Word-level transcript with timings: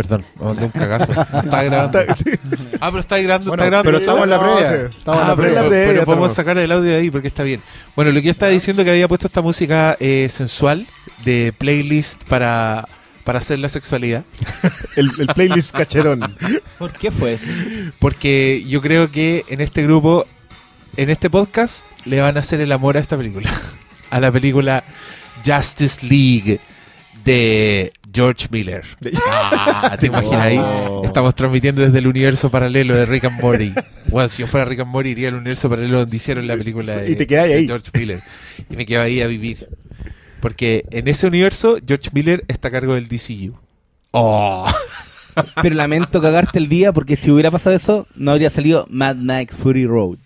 Perdón, 0.00 0.24
me 0.38 0.44
mandé 0.46 0.64
un 0.64 0.70
cagazo. 0.70 1.12
Está 1.44 1.62
grabando. 1.64 1.98
Ah, 2.80 2.88
pero 2.90 3.00
está 3.00 3.18
grabando, 3.18 3.48
Bueno, 3.50 3.64
está 3.64 3.66
grabando. 3.66 3.82
pero 3.84 3.98
estamos 3.98 4.22
en 4.24 4.30
la 4.30 4.36
No, 4.38 4.42
previa. 4.56 4.68
sí. 4.68 4.96
Estamos 4.98 5.20
en 5.20 5.26
Ah, 5.26 5.28
la 5.30 5.36
pero, 5.36 5.68
previa. 5.68 5.86
pero 5.92 6.04
podemos 6.06 6.32
sacar 6.32 6.56
el 6.58 6.72
audio 6.72 6.90
de 6.90 6.96
ahí 6.96 7.10
porque 7.10 7.28
está 7.28 7.42
bien. 7.42 7.60
Bueno, 7.96 8.10
lo 8.12 8.20
que 8.20 8.26
yo 8.26 8.30
estaba 8.30 8.50
diciendo 8.50 8.82
que 8.82 8.90
había 8.90 9.08
puesto 9.08 9.26
esta 9.26 9.42
música 9.42 9.96
eh, 10.00 10.30
sensual 10.32 10.86
de 11.26 11.52
playlist 11.58 12.22
para, 12.24 12.84
para 13.24 13.40
hacer 13.40 13.58
la 13.58 13.68
sexualidad. 13.68 14.24
El, 14.96 15.10
el 15.18 15.26
playlist 15.28 15.72
cacherón. 15.72 16.34
¿Por 16.78 16.92
qué 16.92 17.10
fue 17.10 17.34
eso? 17.34 17.44
Porque 18.00 18.64
yo 18.66 18.80
creo 18.80 19.10
que 19.10 19.44
en 19.48 19.60
este 19.60 19.82
grupo, 19.82 20.24
en 20.96 21.10
este 21.10 21.28
podcast, 21.28 21.84
le 22.06 22.20
van 22.22 22.38
a 22.38 22.40
hacer 22.40 22.60
el 22.62 22.72
amor 22.72 22.96
a 22.96 23.00
esta 23.00 23.16
película. 23.18 23.50
A 24.10 24.18
la 24.18 24.32
película 24.32 24.82
Justice 25.46 26.04
League 26.06 26.58
de 27.24 27.92
George 28.12 28.48
Miller. 28.50 28.84
Ah, 29.32 29.96
¿te 29.98 30.06
imaginas 30.06 30.40
ahí? 30.40 30.60
Estamos 31.04 31.34
transmitiendo 31.34 31.82
desde 31.82 31.98
el 31.98 32.06
universo 32.06 32.50
paralelo 32.50 32.96
de 32.96 33.06
Rick 33.06 33.24
and 33.24 33.40
Morty. 33.40 33.72
Bueno, 34.08 34.28
si 34.28 34.40
yo 34.40 34.46
fuera 34.46 34.64
Rick 34.64 34.80
and 34.80 34.90
Morty, 34.90 35.10
iría 35.10 35.28
al 35.28 35.34
universo 35.34 35.68
paralelo 35.68 35.98
donde 35.98 36.16
hicieron 36.16 36.46
la 36.46 36.56
película 36.56 36.96
de, 36.96 37.10
Y 37.10 37.16
te 37.16 37.26
quedas 37.26 37.48
de 37.48 37.54
ahí. 37.54 37.66
George 37.66 37.90
Miller. 37.94 38.20
Y 38.68 38.76
me 38.76 38.86
quedo 38.86 39.02
ahí 39.02 39.20
a 39.20 39.26
vivir. 39.26 39.68
Porque 40.40 40.84
en 40.90 41.08
ese 41.08 41.26
universo, 41.26 41.78
George 41.86 42.10
Miller 42.12 42.44
está 42.48 42.68
a 42.68 42.70
cargo 42.70 42.94
del 42.94 43.08
DCU. 43.08 43.54
Oh. 44.12 44.66
Pero 45.62 45.74
lamento 45.74 46.20
cagarte 46.20 46.58
el 46.58 46.68
día 46.68 46.92
porque 46.92 47.16
si 47.16 47.30
hubiera 47.30 47.50
pasado 47.50 47.76
eso, 47.76 48.06
no 48.14 48.32
habría 48.32 48.50
salido 48.50 48.86
Mad 48.90 49.16
Max 49.16 49.56
Fury 49.56 49.86
Road. 49.86 50.18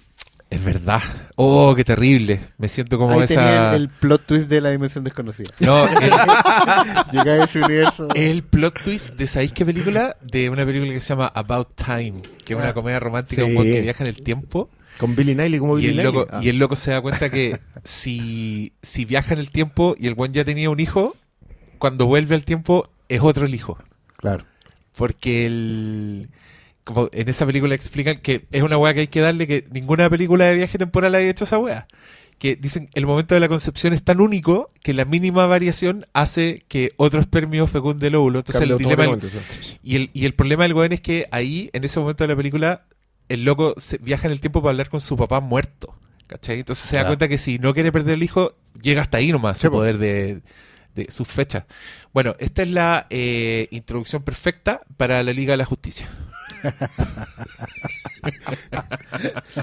Es 0.54 0.64
verdad. 0.64 1.02
Oh, 1.36 1.74
qué 1.74 1.82
terrible. 1.84 2.40
Me 2.58 2.68
siento 2.68 2.96
como 2.98 3.14
Ahí 3.18 3.24
esa. 3.24 3.34
tenía 3.34 3.74
el, 3.74 3.82
el 3.82 3.88
plot 3.88 4.24
twist 4.24 4.48
de 4.48 4.60
la 4.60 4.70
dimensión 4.70 5.02
desconocida. 5.04 5.50
No, 5.60 5.84
el, 6.00 6.10
Llega 7.12 7.32
a 7.32 7.45
ese 7.45 7.58
universo. 7.60 8.08
el 8.14 8.42
plot 8.45 8.82
twist 8.82 9.14
de 9.14 9.26
¿sabéis 9.26 9.52
qué 9.52 9.64
película? 9.64 10.16
De 10.23 10.48
una 10.51 10.64
película 10.64 10.92
que 10.92 11.01
se 11.01 11.09
llama 11.09 11.26
About 11.34 11.74
Time, 11.74 12.23
que 12.45 12.52
es 12.52 12.59
una 12.59 12.68
Ah, 12.68 12.74
comedia 12.74 13.01
romántica 13.01 13.45
sí. 13.45 13.51
un 13.56 13.62
que 13.64 13.80
viaja 13.80 14.04
en 14.04 14.09
el 14.09 14.20
tiempo. 14.23 14.68
Con 14.98 15.16
Billy 15.16 15.34
Niley 15.34 15.59
como 15.59 15.76
Y 15.79 15.87
Billy 15.88 15.98
el, 15.98 16.04
loco, 16.04 16.20
Niley. 16.26 16.30
Ah. 16.32 16.40
y 16.45 16.48
el 16.51 16.59
loco 16.59 16.76
se 16.76 16.92
da 16.92 17.01
cuenta 17.01 17.30
que 17.30 17.59
si, 17.82 18.73
si 18.80 19.04
viaja 19.04 19.32
en 19.34 19.40
el 19.40 19.51
tiempo 19.51 19.96
y 19.98 20.07
el 20.07 20.14
buen 20.14 20.32
ya 20.32 20.45
tenía 20.45 20.70
un 20.70 20.79
hijo, 20.79 21.16
cuando 21.79 22.07
vuelve 22.07 22.36
al 22.36 22.45
tiempo 22.45 22.88
es 23.09 23.20
otro 23.20 23.46
el 23.46 23.54
hijo. 23.57 23.76
Claro. 24.18 24.45
Porque 24.96 25.46
el. 25.46 26.29
Como 26.85 27.09
en 27.13 27.29
esa 27.29 27.46
película 27.46 27.74
explican 27.74 28.18
que 28.21 28.45
es 28.52 28.63
una 28.63 28.77
weá 28.77 28.93
que 28.95 29.01
hay 29.01 29.07
que 29.09 29.21
darle 29.21 29.46
que 29.46 29.66
ninguna 29.71 30.09
película 30.10 30.45
de 30.45 30.54
viaje 30.57 30.77
temporal 30.79 31.15
haya 31.15 31.29
hecho 31.30 31.45
esa 31.45 31.59
weá. 31.59 31.87
Que 32.38 32.57
dicen 32.57 32.91
el 32.95 33.07
momento 33.07 33.35
de 33.35 33.41
la 33.41 33.49
concepción 33.49 33.93
es 33.95 34.02
tan 34.02 34.21
único 34.21 34.71
que 34.82 34.93
la 34.93 35.04
mínima 35.04 35.46
variación 35.46 36.04
hace 36.13 36.65
que 36.68 36.93
otro 36.96 37.21
espermio 37.21 37.66
fecunde 37.66 38.09
el 38.09 38.16
óvulo. 38.16 38.41
Entonces 38.41 38.60
Cambia 38.60 38.74
el 38.74 38.79
dilema. 38.96 39.18
Y 39.82 39.96
el, 39.96 40.10
y 40.13 40.26
el 40.26 40.35
problema 40.35 40.65
del 40.65 40.74
weón 40.74 40.93
es 40.93 41.01
que 41.01 41.26
ahí, 41.30 41.71
en 41.73 41.85
ese 41.85 42.01
momento 42.01 42.24
de 42.24 42.29
la 42.29 42.37
película, 42.37 42.85
el 43.29 43.45
loco 43.45 43.74
se 43.79 43.96
viaja 43.98 44.26
en 44.26 44.32
el 44.32 44.41
tiempo 44.41 44.60
para 44.60 44.71
hablar 44.73 44.91
con 44.91 45.01
su 45.01 45.16
papá 45.16 45.41
muerto. 45.41 45.95
¿Cachai? 46.26 46.59
Entonces 46.59 46.87
se 46.88 46.96
da 46.96 47.07
cuenta 47.07 47.29
que 47.29 47.38
si 47.38 47.59
no 47.59 47.73
quiere 47.73 47.93
perder 47.93 48.15
el 48.15 48.23
hijo, 48.23 48.54
llega 48.82 49.01
hasta 49.02 49.19
ahí 49.19 49.30
nomás 49.30 49.59
Sí, 49.59 49.66
su 49.66 49.71
po. 49.71 49.79
poder 49.79 49.98
de, 49.98 50.41
de 50.95 51.10
sus 51.10 51.29
fechas. 51.29 51.65
Bueno, 52.13 52.35
esta 52.38 52.63
es 52.63 52.71
la 52.71 53.07
eh, 53.10 53.69
introducción 53.71 54.23
perfecta 54.23 54.80
para 54.96 55.23
la 55.23 55.32
Liga 55.32 55.52
de 55.52 55.59
la 55.59 55.65
Justicia. 55.66 56.09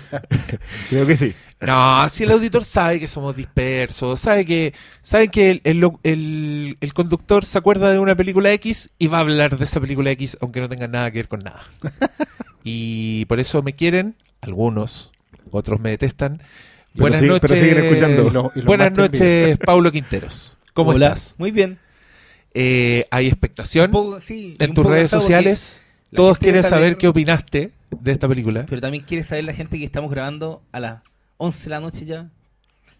Creo 0.89 1.07
que 1.07 1.15
sí. 1.15 1.33
No, 1.61 2.07
si 2.09 2.23
el 2.23 2.31
auditor 2.31 2.63
sabe 2.63 2.99
que 2.99 3.07
somos 3.07 3.35
dispersos, 3.35 4.19
sabe 4.19 4.45
que 4.45 4.73
sabe 5.01 5.29
que 5.29 5.51
el, 5.51 5.61
el- 5.63 5.91
el- 6.03 6.77
el 6.79 6.93
conductor 6.93 7.45
se 7.45 7.57
acuerda 7.57 7.91
de 7.91 7.99
una 7.99 8.15
película 8.15 8.51
X 8.53 8.91
y 8.99 9.07
va 9.07 9.19
a 9.19 9.21
hablar 9.21 9.57
de 9.57 9.63
esa 9.63 9.79
película 9.79 10.11
X 10.11 10.37
aunque 10.41 10.61
no 10.61 10.69
tenga 10.69 10.87
nada 10.87 11.11
que 11.11 11.19
ver 11.19 11.27
con 11.27 11.39
nada. 11.41 11.61
Y 12.63 13.25
por 13.25 13.39
eso 13.39 13.63
me 13.63 13.73
quieren, 13.73 14.15
algunos, 14.41 15.11
otros 15.49 15.79
me 15.81 15.89
detestan. 15.89 16.37
Pero 16.93 16.95
Buenas 17.01 17.21
sí- 17.21 17.25
noches. 17.25 17.49
pero 17.49 17.59
siguen 17.59 17.83
escuchando. 17.85 18.27
Y 18.27 18.29
lo- 18.31 18.51
y 18.55 18.59
lo 18.59 18.65
Buenas 18.65 18.91
noches, 18.91 19.57
Paulo 19.57 19.91
Quinteros. 19.91 20.57
¿Cómo 20.73 20.91
Hola. 20.91 21.07
estás? 21.07 21.35
Muy 21.39 21.49
bien. 21.49 21.79
Eh, 22.53 23.07
hay 23.09 23.25
expectación 23.27 23.89
poco, 23.89 24.19
sí, 24.21 24.53
en 24.59 24.75
tus 24.75 24.85
redes 24.85 25.09
sociales. 25.09 25.83
Todos 26.13 26.37
quieren 26.37 26.61
sabe- 26.63 26.75
saber 26.75 26.97
qué 26.97 27.07
opinaste 27.07 27.71
de 27.89 28.11
esta 28.11 28.27
película. 28.27 28.65
Pero 28.67 28.81
también 28.81 29.03
quiere 29.03 29.23
saber 29.23 29.43
la 29.45 29.53
gente 29.53 29.77
que 29.77 29.85
estamos 29.85 30.11
grabando 30.11 30.61
a 30.71 30.79
las 30.79 31.01
11 31.37 31.63
de 31.63 31.69
la 31.69 31.79
noche 31.79 32.05
ya. 32.05 32.29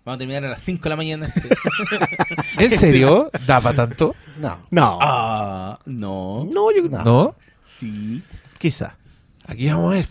Vamos 0.04 0.16
a 0.16 0.18
terminar 0.18 0.44
a 0.46 0.50
las 0.50 0.64
5 0.64 0.82
de 0.84 0.90
la 0.90 0.96
mañana. 0.96 1.32
¿En 2.60 2.70
serio? 2.72 3.30
¿Daba 3.46 3.74
tanto? 3.74 4.16
No. 4.40 4.58
No. 4.72 4.98
ah, 5.02 5.80
no. 5.86 6.50
No, 6.52 6.72
yo 6.76 6.90
No. 6.90 7.04
¿No? 7.04 7.36
Sí. 7.66 8.24
Quizá. 8.58 8.98
Aquí 9.46 9.68
vamos 9.70 9.94
a 9.94 9.96
ver. 9.98 10.06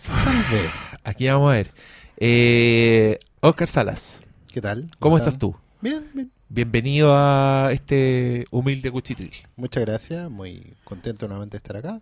Aquí 1.03 1.27
vamos 1.27 1.51
a 1.51 1.55
ver. 1.55 1.71
Eh, 2.17 3.19
Oscar 3.39 3.67
Salas, 3.67 4.21
¿Qué 4.53 4.61
tal? 4.61 4.85
¿cómo 4.99 5.17
están? 5.17 5.33
estás 5.33 5.39
tú? 5.39 5.55
Bien, 5.81 6.05
bien. 6.13 6.31
Bienvenido 6.49 7.15
a 7.17 7.69
este 7.71 8.45
humilde 8.51 8.91
cuchitril. 8.91 9.31
Muchas 9.55 9.83
gracias. 9.85 10.29
Muy 10.29 10.73
contento 10.83 11.27
nuevamente 11.27 11.53
de 11.53 11.57
estar 11.57 11.77
acá. 11.77 11.99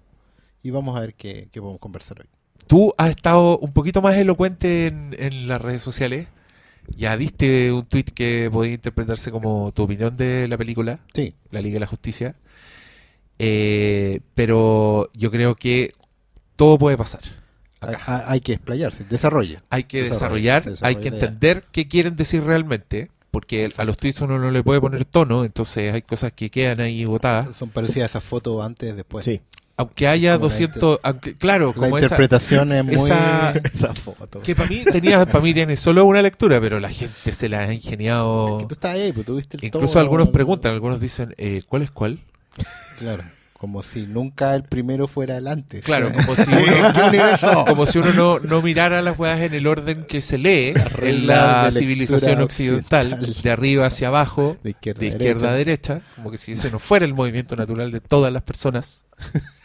Y 0.64 0.72
vamos 0.72 0.98
a 0.98 1.02
ver 1.02 1.14
qué, 1.14 1.48
qué 1.52 1.60
podemos 1.60 1.80
conversar 1.80 2.20
hoy. 2.22 2.28
Tú 2.68 2.94
has 2.98 3.10
estado 3.10 3.58
un 3.60 3.72
poquito 3.74 4.02
más 4.02 4.16
elocuente 4.16 4.88
en, 4.88 5.16
en 5.18 5.48
las 5.48 5.62
redes 5.62 5.82
sociales. 5.82 6.28
Ya 6.96 7.16
diste 7.18 7.72
un 7.72 7.86
tweet 7.86 8.06
que 8.06 8.50
podía 8.52 8.74
interpretarse 8.74 9.32
como 9.32 9.72
tu 9.72 9.84
opinión 9.84 10.18
de 10.18 10.48
la 10.48 10.58
película, 10.58 11.00
Sí. 11.14 11.34
La 11.52 11.62
Liga 11.62 11.76
de 11.76 11.80
la 11.82 11.88
Justicia. 11.88 12.36
Eh, 13.38 14.20
pero 14.36 15.10
yo 15.14 15.32
creo 15.32 15.56
que 15.56 15.94
todo 16.56 16.78
puede 16.78 16.98
pasar. 16.98 17.22
Hay, 17.80 17.96
hay 18.06 18.42
que 18.42 18.54
explayarse. 18.54 19.06
Desarrolla. 19.06 19.64
Hay 19.70 19.86
que 19.86 20.04
Desarrolla, 20.04 20.60
desarrollar, 20.60 20.88
hay 20.88 20.96
que 20.98 21.08
entender 21.08 21.64
qué 21.72 21.88
quieren 21.88 22.16
decir 22.18 22.44
realmente, 22.44 23.10
porque 23.32 23.72
a 23.78 23.86
los 23.86 23.98
tweets 23.98 24.22
uno 24.22 24.38
no 24.38 24.52
le 24.52 24.64
puede 24.64 24.82
poner 24.82 25.06
tono, 25.06 25.46
entonces 25.46 25.94
hay 25.94 26.02
cosas 26.02 26.34
que 26.34 26.50
quedan 26.50 26.82
ahí 26.82 27.06
botadas. 27.06 27.56
Son 27.56 27.70
parecidas 27.70 28.04
a 28.04 28.18
esas 28.18 28.24
fotos 28.26 28.62
antes, 28.64 28.96
después. 28.96 29.24
Sí. 29.24 29.42
Aunque 29.80 30.08
haya 30.10 30.34
Como 30.34 30.48
la 30.48 30.50
200, 30.50 31.00
aunque, 31.04 31.36
claro, 31.36 31.68
La 31.68 31.74
como 31.74 31.98
esa, 31.98 32.06
interpretación 32.08 32.72
es 32.74 32.84
muy... 32.84 32.96
esa- 32.96 33.52
esa 33.74 33.94
foto. 33.94 34.40
que 34.42 34.54
para 34.54 34.68
mí 34.70 34.84
tenía, 34.84 35.26
para 35.26 35.40
mí 35.40 35.54
tiene 35.54 35.78
solo 35.78 36.04
una 36.06 36.22
lectura, 36.22 36.60
pero 36.60 36.82
la 36.82 36.90
gente 36.90 37.32
se 37.32 37.48
la 37.48 37.60
ha 37.60 37.64
Es 37.66 37.76
ingeniado. 37.76 38.58
que 38.60 38.66
tú 38.66 38.74
estás 38.74 38.96
ahí, 38.96 39.14
pues 39.14 39.26
tuviste 39.26 39.56
el 39.56 39.64
Incluso 39.64 39.94
tono, 39.94 40.02
algunos 40.02 40.30
preguntan, 40.30 40.74
algunos 40.74 41.00
dicen, 41.00 41.34
eh, 41.38 41.62
¿cuál 41.68 41.84
es 41.84 41.92
cuál? 41.92 42.20
Claro. 43.00 43.24
Como 43.54 43.84
si 43.84 44.06
nunca 44.08 44.56
el 44.56 44.64
primero 44.64 45.08
fuera 45.08 45.38
el 45.38 45.48
antes. 45.48 45.84
Claro, 45.84 46.12
como 46.14 46.36
si 46.36 46.44
¿En 46.44 46.58
uno, 46.60 47.66
como 47.66 47.86
si 47.86 48.00
uno 48.00 48.12
no, 48.14 48.40
no 48.40 48.62
mirara 48.62 49.02
las 49.02 49.18
weas 49.20 49.40
en 49.42 49.54
el 49.54 49.66
orden 49.68 50.06
que 50.06 50.20
se 50.22 50.38
lee 50.38 50.74
en 51.02 51.28
la 51.28 51.70
civilización 51.72 52.42
occidental, 52.42 53.14
occidental. 53.14 53.44
de 53.44 53.52
arriba 53.52 53.86
hacia 53.86 54.08
abajo, 54.10 54.58
De 54.64 54.70
izquierda, 54.72 55.00
de 55.02 55.08
a 55.08 55.10
izquierda 55.10 55.50
a 55.52 55.54
derecha. 55.56 55.94
derecha, 55.96 56.16
como 56.16 56.32
que 56.32 56.38
si 56.38 56.54
ese 56.54 56.70
no 56.72 56.80
fuera 56.80 57.06
el 57.06 57.14
movimiento 57.14 57.56
natural 57.58 57.92
de 57.92 58.00
todas 58.02 58.32
las 58.34 58.44
personas. 58.44 59.04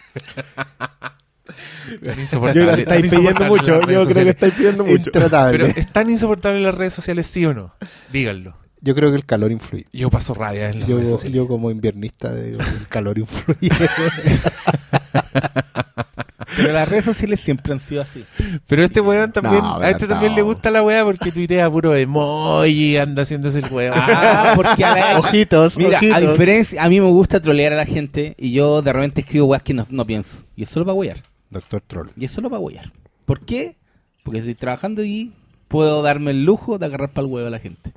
Yo 2.02 2.74
que 2.74 2.82
estáis 2.82 3.10
pidiendo 3.10 3.44
mucho. 3.46 3.80
Yo 3.88 4.06
creo 4.06 4.24
que 4.24 4.30
estáis 4.30 4.54
pidiendo 4.54 4.84
mucho. 4.84 5.10
Intratable. 5.10 5.58
Pero 5.58 5.70
es 5.78 5.92
tan 5.92 6.10
insoportable 6.10 6.60
las 6.60 6.74
redes 6.74 6.94
sociales, 6.94 7.26
sí 7.26 7.44
o 7.44 7.54
no. 7.54 7.74
Díganlo. 8.12 8.56
Yo 8.80 8.94
creo 8.94 9.10
que 9.10 9.16
el 9.16 9.24
calor 9.24 9.50
influye. 9.50 9.86
Yo 9.92 10.10
paso 10.10 10.34
rabia 10.34 10.70
en 10.70 10.80
las 10.80 10.88
Yo, 10.88 10.96
redes 10.96 11.10
sociales. 11.10 11.36
yo 11.36 11.48
como 11.48 11.70
inviernista 11.70 12.34
digo 12.34 12.60
el 12.60 12.88
calor 12.88 13.18
influye. 13.18 13.70
Pero 16.56 16.72
las 16.72 16.88
redes 16.88 17.04
sociales 17.04 17.40
siempre 17.40 17.72
han 17.72 17.80
sido 17.80 18.02
así. 18.02 18.24
Pero 18.66 18.84
este 18.84 19.00
weón 19.00 19.32
también, 19.32 19.62
No, 19.62 19.76
a 19.76 19.88
este 19.90 20.00
pero 20.00 20.12
también 20.14 20.32
no. 20.32 20.36
le 20.36 20.42
gusta 20.42 20.70
la 20.70 20.82
weá 20.82 21.04
porque 21.04 21.32
tuitea 21.32 21.70
puro 21.70 21.94
emoji, 21.96 22.96
anda 22.96 23.22
haciéndose 23.22 23.60
el 23.60 23.72
weón. 23.72 23.94
Ah, 23.96 24.52
porque 24.56 24.84
a 24.84 24.94
la- 24.94 25.18
ojitos, 25.18 25.76
Mira, 25.78 25.98
ojitos. 25.98 26.16
a 26.16 26.20
diferencia, 26.20 26.82
a 26.84 26.88
mí 26.88 27.00
me 27.00 27.08
gusta 27.08 27.40
trolear 27.40 27.72
a 27.72 27.76
la 27.76 27.86
gente 27.86 28.34
y 28.38 28.52
yo 28.52 28.82
de 28.82 28.92
repente 28.92 29.20
escribo 29.22 29.46
weas 29.46 29.62
que 29.62 29.74
no, 29.74 29.86
no 29.90 30.04
pienso. 30.04 30.38
Y 30.56 30.62
es 30.64 30.68
solo 30.68 30.84
para 30.86 30.94
huear. 30.94 31.22
Doctor 31.50 31.80
Troll. 31.80 32.08
Y 32.16 32.24
es 32.24 32.30
solo 32.32 32.50
para 32.50 32.60
huear. 32.60 32.92
¿Por 33.26 33.40
qué? 33.40 33.76
Porque 34.22 34.38
estoy 34.40 34.54
trabajando 34.54 35.04
y 35.04 35.32
puedo 35.68 36.02
darme 36.02 36.30
el 36.32 36.44
lujo 36.44 36.78
de 36.78 36.86
agarrar 36.86 37.10
para 37.10 37.26
el 37.26 37.32
huevo 37.32 37.46
a 37.48 37.50
la 37.50 37.58
gente. 37.60 37.92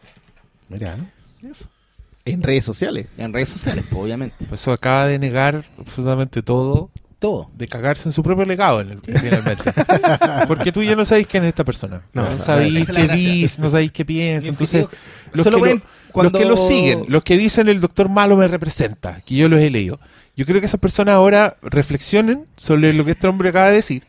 Mira, 0.69 0.95
¿no? 0.97 1.07
En 2.25 2.43
redes 2.43 2.65
sociales. 2.65 3.07
En 3.17 3.31
redes 3.31 3.47
sociales, 3.49 3.85
pues, 3.89 4.01
obviamente. 4.03 4.35
Pues 4.49 4.59
eso 4.61 4.73
acaba 4.73 5.05
de 5.05 5.17
negar 5.17 5.63
absolutamente 5.79 6.41
todo, 6.43 6.89
Todo. 7.19 7.49
de 7.57 7.67
cagarse 7.67 8.09
en 8.09 8.13
su 8.13 8.21
propio 8.21 8.45
legado 8.45 8.83
finalmente. 9.01 9.63
Porque 10.47 10.71
tú 10.71 10.83
ya 10.83 10.95
no 10.95 11.03
sabéis 11.03 11.27
quién 11.27 11.43
es 11.43 11.49
esta 11.49 11.63
persona. 11.63 12.03
No, 12.13 12.29
No, 12.29 12.37
sabéis 12.37 12.87
qué 12.87 13.07
dice, 13.07 13.59
no 13.61 13.69
sabéis 13.69 13.91
qué 13.91 14.05
piensa. 14.05 14.47
Entonces, 14.49 14.85
los 15.33 15.45
que, 15.45 15.51
lo, 15.51 15.59
cuando- 16.11 16.31
los 16.31 16.41
que 16.41 16.47
lo 16.47 16.57
siguen, 16.57 17.03
los 17.07 17.23
que 17.23 17.37
dicen 17.37 17.69
el 17.69 17.79
doctor 17.81 18.07
malo 18.09 18.37
me 18.37 18.47
representa, 18.47 19.21
que 19.25 19.35
yo 19.35 19.49
los 19.49 19.59
he 19.59 19.69
leído. 19.69 19.99
Yo 20.35 20.45
creo 20.45 20.59
que 20.59 20.67
esas 20.67 20.79
personas 20.79 21.15
ahora 21.15 21.57
reflexionen 21.63 22.45
sobre 22.55 22.93
lo 22.93 23.03
que 23.03 23.11
este 23.11 23.27
hombre 23.27 23.49
acaba 23.49 23.69
de 23.69 23.75
decir. 23.75 24.03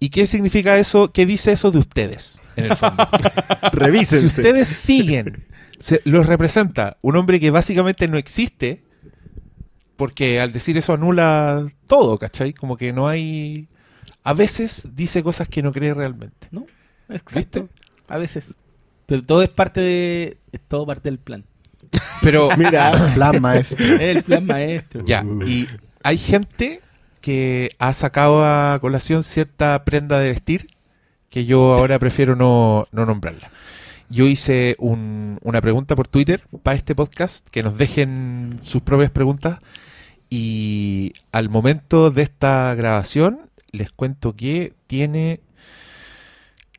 ¿Y 0.00 0.10
qué 0.10 0.26
significa 0.26 0.76
eso? 0.78 1.08
¿Qué 1.08 1.26
dice 1.26 1.52
eso 1.52 1.70
de 1.70 1.78
ustedes, 1.78 2.40
en 2.56 2.66
el 2.66 2.76
fondo? 2.76 3.06
Revísense. 3.72 4.20
si 4.20 4.26
ustedes 4.26 4.66
siguen, 4.68 5.44
se- 5.78 6.00
los 6.04 6.26
representa 6.26 6.96
un 7.02 7.16
hombre 7.16 7.38
que 7.40 7.50
básicamente 7.50 8.06
no 8.08 8.16
existe, 8.18 8.82
Porque 9.98 10.40
al 10.40 10.52
decir 10.52 10.78
eso 10.78 10.94
anula 10.94 11.66
todo, 11.86 12.16
¿cachai? 12.16 12.54
Como 12.54 12.78
que 12.78 12.94
no 12.94 13.06
hay... 13.08 13.68
A 14.24 14.32
veces 14.32 14.88
dice 14.94 15.22
cosas 15.22 15.48
que 15.48 15.62
no 15.62 15.72
cree 15.72 15.92
realmente. 15.92 16.48
¿No? 16.50 16.64
Exacto. 17.10 17.62
¿Viste? 17.62 17.74
A 18.08 18.16
veces. 18.16 18.54
Pero 19.06 19.22
todo 19.22 19.42
es 19.42 19.48
parte 19.48 19.80
de. 19.80 20.38
Es 20.52 20.60
todo 20.66 20.86
parte 20.86 21.08
del 21.10 21.18
plan. 21.18 21.44
Pero 22.22 22.48
Mira, 22.58 23.12
Plan 23.14 23.40
maestro. 23.40 23.78
Es 23.84 24.00
el 24.16 24.22
plan 24.22 24.46
maestro. 24.46 25.02
ya, 25.04 25.24
y 25.46 25.66
hay 26.02 26.16
gente 26.18 26.80
que 27.20 27.70
ha 27.78 27.92
sacado 27.92 28.44
a 28.44 28.78
colación 28.80 29.22
cierta 29.22 29.84
prenda 29.84 30.18
de 30.20 30.28
vestir 30.30 30.68
que 31.30 31.44
yo 31.44 31.74
ahora 31.74 31.98
prefiero 31.98 32.36
no, 32.36 32.86
no 32.92 33.04
nombrarla. 33.06 33.50
Yo 34.10 34.26
hice 34.26 34.76
un- 34.78 35.38
una 35.42 35.60
pregunta 35.60 35.96
por 35.96 36.06
Twitter 36.08 36.42
para 36.62 36.76
este 36.76 36.94
podcast, 36.94 37.46
que 37.48 37.62
nos 37.62 37.76
dejen 37.78 38.60
sus 38.62 38.82
propias 38.82 39.10
preguntas. 39.10 39.58
Y 40.30 41.14
al 41.32 41.48
momento 41.48 42.10
de 42.10 42.22
esta 42.22 42.74
grabación, 42.74 43.40
les 43.72 43.90
cuento 43.90 44.36
que 44.36 44.74
tiene 44.86 45.40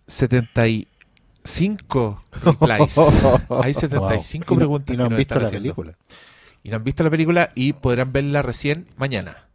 75 0.07 2.23
replies. 2.43 2.97
Hay 3.49 3.73
75 3.73 4.45
Wow. 4.47 4.55
Y 4.55 4.55
no- 4.55 4.59
preguntas 4.59 4.93
Y 4.93 4.97
no 4.97 5.07
que 5.07 5.13
han 5.13 5.17
visto 5.17 5.39
la 5.39 5.45
haciendo. 5.47 5.63
película. 5.63 5.93
Y 6.63 6.69
no 6.69 6.75
han 6.77 6.83
visto 6.83 7.03
la 7.03 7.09
película 7.09 7.49
y 7.55 7.73
podrán 7.73 8.11
verla 8.11 8.41
recién 8.41 8.87
mañana. 8.97 9.45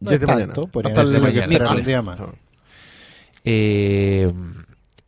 No 0.00 0.10
Desde 0.10 0.24
es 0.24 0.28
mañana. 0.28 0.46
tanto, 0.52 0.66
podrían 0.68 0.98
Hasta 0.98 1.02
el 1.08 1.14
que 1.32 1.40
mañana. 1.46 1.70
un 1.72 1.82
día 1.82 2.02
más. 2.02 2.18
Eh, 3.44 4.30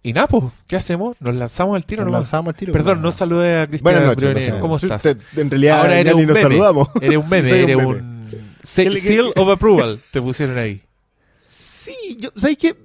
y 0.02 0.12
nada, 0.12 0.28
pues, 0.28 0.44
¿qué 0.66 0.76
hacemos? 0.76 1.20
Nos 1.20 1.34
lanzamos 1.34 1.76
al 1.76 1.84
tiro 1.84 2.02
Nos 2.02 2.06
nomás. 2.12 2.20
lanzamos 2.26 2.48
al 2.50 2.54
tiro. 2.54 2.72
Perdón, 2.72 3.02
no 3.02 3.12
saludé 3.12 3.60
a 3.60 3.66
Cristina 3.66 3.90
Buenas 3.98 4.16
noches. 4.22 4.54
¿Cómo 4.60 4.78
Sí, 4.78 4.86
estás? 4.86 5.18
en 5.36 5.50
realidad, 5.50 5.78
Ahora 5.80 5.90
ya 5.94 6.00
eres 6.00 6.14
ni 6.14 6.20
un 6.22 6.26
nos 6.28 6.36
meme. 6.36 6.42
saludamos. 6.48 6.88
Eres 7.00 7.16
un 7.18 7.22
Sí, 7.24 7.30
meme, 7.30 7.48
soy 7.48 7.58
eres 7.60 7.76
meme. 7.76 7.88
un 7.88 8.15
se- 8.66 8.84
¿Qué 8.84 8.90
le- 8.90 9.00
qué- 9.00 9.06
seal 9.06 9.32
of 9.36 9.48
approval. 9.48 10.00
Te 10.10 10.20
pusieron 10.20 10.58
ahí. 10.58 10.82
Sí, 11.38 12.16
yo, 12.18 12.30
¿sabes 12.36 12.58
qué? 12.58 12.76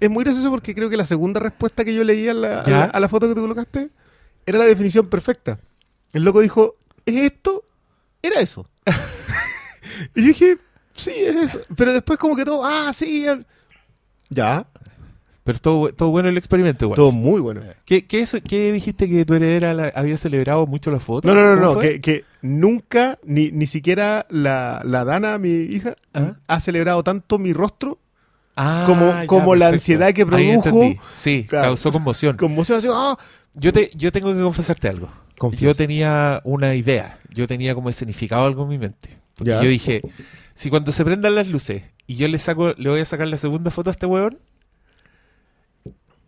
Es 0.00 0.10
muy 0.10 0.24
gracioso 0.24 0.50
porque 0.50 0.74
creo 0.74 0.88
que 0.90 0.96
la 0.96 1.06
segunda 1.06 1.40
respuesta 1.40 1.84
que 1.84 1.94
yo 1.94 2.04
leí 2.04 2.28
a 2.28 2.34
la, 2.34 2.60
a 2.60 2.70
la, 2.70 2.84
a 2.84 3.00
la 3.00 3.08
foto 3.08 3.28
que 3.28 3.34
tú 3.34 3.40
colocaste 3.40 3.90
era 4.46 4.58
la 4.58 4.64
definición 4.64 5.08
perfecta. 5.08 5.58
El 6.12 6.22
loco 6.24 6.40
dijo, 6.40 6.74
¿es 7.06 7.16
esto? 7.16 7.64
Era 8.22 8.40
eso. 8.40 8.68
y 10.14 10.20
yo 10.22 10.28
dije, 10.28 10.58
sí, 10.94 11.12
es 11.16 11.36
eso. 11.36 11.60
Pero 11.76 11.92
después 11.92 12.18
como 12.18 12.36
que 12.36 12.44
todo, 12.44 12.64
ah, 12.64 12.92
sí. 12.92 13.26
Ya, 14.28 14.66
Pero 15.44 15.58
todo, 15.58 15.92
todo 15.92 16.08
bueno 16.08 16.30
el 16.30 16.38
experimento, 16.38 16.86
igual. 16.86 16.96
todo 16.96 17.12
muy 17.12 17.38
bueno. 17.40 17.60
¿Qué, 17.84 18.06
qué, 18.06 18.20
es- 18.22 18.40
qué 18.48 18.72
dijiste 18.72 19.08
que 19.10 19.24
tu 19.26 19.34
heredera 19.34 19.74
la- 19.74 19.92
había 19.94 20.16
celebrado 20.16 20.66
mucho 20.66 20.90
la 20.90 21.00
foto? 21.00 21.28
No, 21.28 21.34
no, 21.34 21.54
no, 21.56 21.60
¿Cómo 21.60 21.74
no, 21.74 21.78
que, 21.80 22.00
que 22.00 22.24
nunca, 22.40 23.18
ni, 23.24 23.50
ni 23.52 23.66
siquiera 23.66 24.24
la, 24.30 24.80
la 24.84 25.04
Dana, 25.04 25.36
mi 25.38 25.50
hija, 25.50 25.96
¿Ah? 26.14 26.36
ha 26.46 26.60
celebrado 26.60 27.02
tanto 27.02 27.38
mi 27.38 27.52
rostro 27.52 27.98
Ah, 28.56 28.84
como- 28.86 29.10
ya, 29.10 29.26
como 29.26 29.54
la 29.54 29.68
ansiedad 29.68 30.12
que 30.14 30.24
produjo. 30.24 30.94
Sí, 31.12 31.44
Claro. 31.48 31.66
causó 31.68 31.92
conmoción. 31.92 32.36
conmoción 32.36 32.78
así, 32.78 32.88
¡ah! 32.90 33.18
Yo, 33.54 33.72
te, 33.72 33.90
yo 33.94 34.10
tengo 34.12 34.32
que 34.34 34.40
confesarte 34.40 34.88
algo. 34.88 35.10
Confiesa. 35.36 35.66
Yo 35.66 35.74
tenía 35.74 36.40
una 36.44 36.74
idea, 36.74 37.18
yo 37.30 37.46
tenía 37.46 37.74
como 37.74 37.90
escenificado 37.90 38.46
algo 38.46 38.62
en 38.62 38.68
mi 38.68 38.78
mente. 38.78 39.10
Ya. 39.40 39.60
yo 39.62 39.68
dije, 39.68 40.00
si 40.54 40.70
cuando 40.70 40.92
se 40.92 41.04
prendan 41.04 41.34
las 41.34 41.48
luces 41.48 41.82
y 42.06 42.14
yo 42.14 42.28
le 42.28 42.38
saco, 42.38 42.72
le 42.78 42.88
voy 42.88 43.00
a 43.00 43.04
sacar 43.04 43.26
la 43.26 43.36
segunda 43.36 43.70
foto 43.72 43.90
a 43.90 43.92
este 43.92 44.06
weón, 44.06 44.38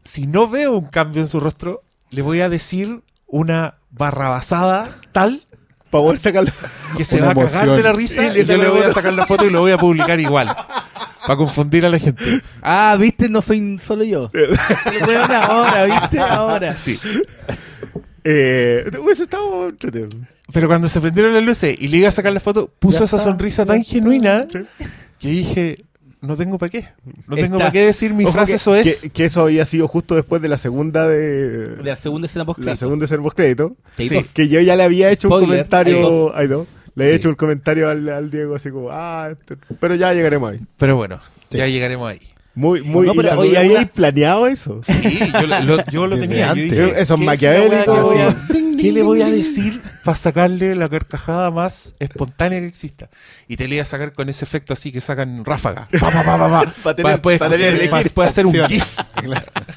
si 0.06 0.26
no 0.26 0.48
veo 0.48 0.76
un 0.78 0.86
cambio 0.86 1.20
en 1.22 1.28
su 1.28 1.40
rostro, 1.40 1.82
le 2.10 2.22
voy 2.22 2.40
a 2.40 2.48
decir 2.48 3.00
una 3.26 3.74
barrabasada 3.90 4.88
tal 5.12 5.42
Para 5.90 6.02
poder 6.04 6.18
sacarla. 6.18 6.52
que 6.96 7.04
se 7.04 7.16
Una 7.16 7.32
va 7.34 7.42
a 7.42 7.46
cagar 7.46 7.70
de 7.76 7.82
la 7.82 7.92
risa 7.92 8.22
Y 8.36 8.44
yo 8.44 8.56
le 8.56 8.64
la 8.64 8.70
voy 8.70 8.78
a 8.78 8.82
foto. 8.84 8.94
sacar 8.94 9.12
la 9.14 9.26
foto 9.26 9.44
y 9.46 9.50
lo 9.50 9.60
voy 9.60 9.72
a 9.72 9.78
publicar 9.78 10.18
igual. 10.20 10.46
Para 11.26 11.36
confundir 11.36 11.84
a 11.84 11.88
la 11.88 11.98
gente. 11.98 12.40
Ah, 12.62 12.96
viste, 13.00 13.28
no 13.28 13.42
soy 13.42 13.78
solo 13.84 14.04
yo. 14.04 14.30
Pero 14.32 14.52
weón, 15.08 15.32
ahora, 15.32 15.84
viste, 15.84 16.20
ahora. 16.20 16.72
Sí. 16.74 16.98
Eh, 18.24 18.90
hubiese 19.02 19.24
estado 19.24 19.68
entretenido. 19.68 20.08
Pero 20.52 20.68
cuando 20.68 20.88
se 20.88 21.00
prendieron 21.00 21.34
las 21.34 21.42
luces 21.42 21.76
y 21.78 21.88
le 21.88 21.96
iba 21.98 22.08
a 22.08 22.12
sacar 22.12 22.32
la 22.32 22.40
foto, 22.40 22.70
puso 22.78 23.00
Ya 23.00 23.04
esa 23.06 23.16
está, 23.16 23.28
sonrisa 23.30 23.66
tan 23.66 23.80
está. 23.80 23.92
genuina 23.92 24.46
Sí. 24.50 24.60
que 25.18 25.28
dije, 25.28 25.84
no 26.20 26.36
tengo 26.36 26.58
para 26.58 26.70
qué. 26.70 26.88
No 27.26 27.36
tengo 27.36 27.58
para 27.58 27.70
qué 27.70 27.86
decir 27.86 28.14
mi 28.14 28.24
Ojo 28.24 28.32
frase, 28.32 28.52
que, 28.52 28.56
eso 28.56 28.74
es. 28.76 29.02
Que, 29.02 29.10
que 29.10 29.24
eso 29.26 29.42
había 29.42 29.64
sido 29.64 29.86
justo 29.88 30.14
después 30.14 30.40
de 30.42 30.48
la 30.48 30.56
segunda 30.58 31.06
de. 31.08 31.76
De 31.76 31.84
la 31.90 31.96
segunda 31.96 32.26
escena 32.26 32.44
post 32.44 32.58
la 32.60 32.76
segunda 32.76 33.04
escena 33.04 33.22
post 33.22 33.36
crédito. 33.36 33.76
Sí. 33.96 34.08
Que 34.34 34.48
yo 34.48 34.60
ya 34.60 34.76
le 34.76 34.82
había 34.82 35.10
hecho 35.10 35.28
un 35.28 35.40
comentario. 35.40 36.34
Ay, 36.36 36.48
no. 36.48 36.66
Le 36.94 37.06
he 37.06 37.10
Sí. 37.10 37.16
hecho 37.16 37.28
un 37.28 37.34
comentario 37.34 37.90
al, 37.90 38.08
al 38.08 38.30
Diego 38.30 38.54
así 38.54 38.70
como, 38.70 38.88
ah, 38.90 39.28
este- 39.30 39.56
pero 39.78 39.94
ya 39.96 40.14
llegaremos 40.14 40.50
ahí. 40.52 40.60
Pero 40.78 40.96
bueno, 40.96 41.20
Sí. 41.50 41.58
ya 41.58 41.66
llegaremos 41.66 42.10
ahí. 42.10 42.20
Muy, 42.54 42.80
muy. 42.80 43.06
No, 43.06 43.12
pero 43.14 43.34
y 43.44 43.48
oye, 43.48 43.58
habíais 43.58 43.90
planeado 43.90 44.46
eso. 44.46 44.80
Sí, 44.82 45.18
yo 45.30 45.46
lo, 45.46 45.60
lo- 45.60 45.84
yo 45.90 46.06
lo 46.06 46.18
tenía. 46.18 46.46
Yo 46.46 46.52
antes. 46.52 46.70
dije, 46.70 46.84
Eso 46.84 47.00
es 47.00 47.08
¿qué 47.08 47.12
la 47.12 47.16
maquiavélico. 47.18 48.14
¿Qué 48.80 48.92
le 48.92 49.02
voy 49.02 49.20
a 49.20 49.30
decir 49.30 49.78
para 50.06 50.16
sacarle 50.16 50.74
la 50.76 50.88
carcajada 50.88 51.50
más 51.50 51.96
espontánea 51.98 52.60
que 52.60 52.66
exista? 52.66 53.10
Y 53.48 53.56
te 53.56 53.66
le 53.66 53.74
iba 53.74 53.82
a 53.82 53.86
sacar 53.86 54.12
con 54.12 54.28
ese 54.28 54.44
efecto 54.44 54.72
así 54.72 54.92
que 54.92 55.00
sacan 55.00 55.44
ráfaga. 55.44 55.88
Pa, 56.00 56.10
pa, 56.10 56.24
pa. 56.24 56.72
Para 56.82 57.10
después, 57.10 57.38
para 57.40 57.50
tener 57.50 57.78
después 57.78 58.28
hacer 58.28 58.46
un. 58.46 58.54
GIF. 58.54 58.98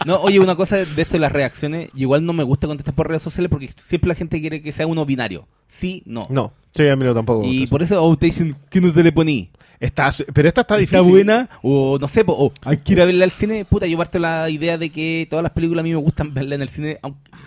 No, 0.05 0.17
oye, 0.21 0.39
una 0.39 0.55
cosa 0.55 0.77
de 0.77 1.01
esto 1.01 1.13
de 1.13 1.19
las 1.19 1.31
reacciones, 1.31 1.89
igual 1.93 2.25
no 2.25 2.31
me 2.31 2.43
gusta 2.43 2.67
contestar 2.67 2.93
por 2.93 3.07
redes 3.07 3.23
sociales 3.23 3.49
porque 3.49 3.69
siempre 3.83 4.07
la 4.07 4.15
gente 4.15 4.39
quiere 4.39 4.61
que 4.61 4.71
sea 4.71 4.87
uno 4.87 5.05
binario. 5.05 5.47
Sí, 5.67 6.03
no. 6.05 6.25
No, 6.29 6.53
sí, 6.73 6.87
a 6.87 6.95
mí 6.95 7.03
no 7.03 7.13
tampoco. 7.13 7.43
Y 7.45 7.67
por 7.67 7.81
eso 7.81 8.01
oh, 8.01 8.15
te 8.15 8.27
dicen 8.27 8.55
que 8.69 8.79
no 8.79 8.93
te 8.93 9.03
le 9.03 9.11
poní. 9.11 9.49
Está, 9.79 10.11
pero 10.33 10.47
esta 10.47 10.61
está 10.61 10.75
difícil. 10.75 10.99
¿Está 10.99 11.09
buena? 11.09 11.49
O 11.61 11.97
no 11.99 12.07
sé, 12.09 12.25
po, 12.25 12.33
o 12.33 12.51
hay 12.63 12.77
que 12.77 12.93
ir 12.93 13.01
a 13.01 13.05
verla 13.05 13.23
al 13.23 13.31
cine. 13.31 13.63
Puta, 13.63 13.87
yo 13.87 13.97
parto 13.97 14.19
la 14.19 14.49
idea 14.49 14.77
de 14.77 14.89
que 14.89 15.25
todas 15.29 15.41
las 15.41 15.53
películas 15.53 15.83
a 15.83 15.83
mí 15.83 15.91
me 15.91 15.95
gustan 15.95 16.33
verla 16.33 16.55
en 16.55 16.61
el 16.61 16.69
cine. 16.69 16.99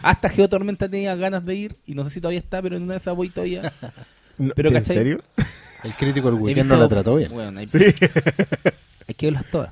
hasta 0.02 0.31
Geotormenta 0.31 0.88
tenía 0.88 1.14
ganas 1.14 1.44
de 1.44 1.55
ir 1.55 1.76
y 1.87 1.94
no 1.94 2.05
sé 2.05 2.11
si 2.11 2.20
todavía 2.20 2.40
está, 2.40 2.62
pero 2.62 2.72
en 2.75 2.83
una 2.85 2.95
de 2.95 2.99
esas 3.01 3.15
voy 3.17 3.29
todavía. 3.31 3.73
Pero, 4.57 4.69
¿En 4.71 4.75
¿cachai? 4.77 4.97
serio? 4.97 5.23
El 5.85 5.95
crítico 5.95 6.31
del 6.31 6.39
He 6.39 6.43
weekend 6.43 6.67
visto- 6.69 6.77
no 6.77 6.83
la 6.83 6.89
trató 6.89 7.17
bien. 7.17 7.31
Bueno, 7.33 7.59
hay, 7.59 7.67
Sí. 7.69 7.79
hay 9.09 9.15
que 9.17 9.27
verlas 9.27 9.45
todas. 9.51 9.71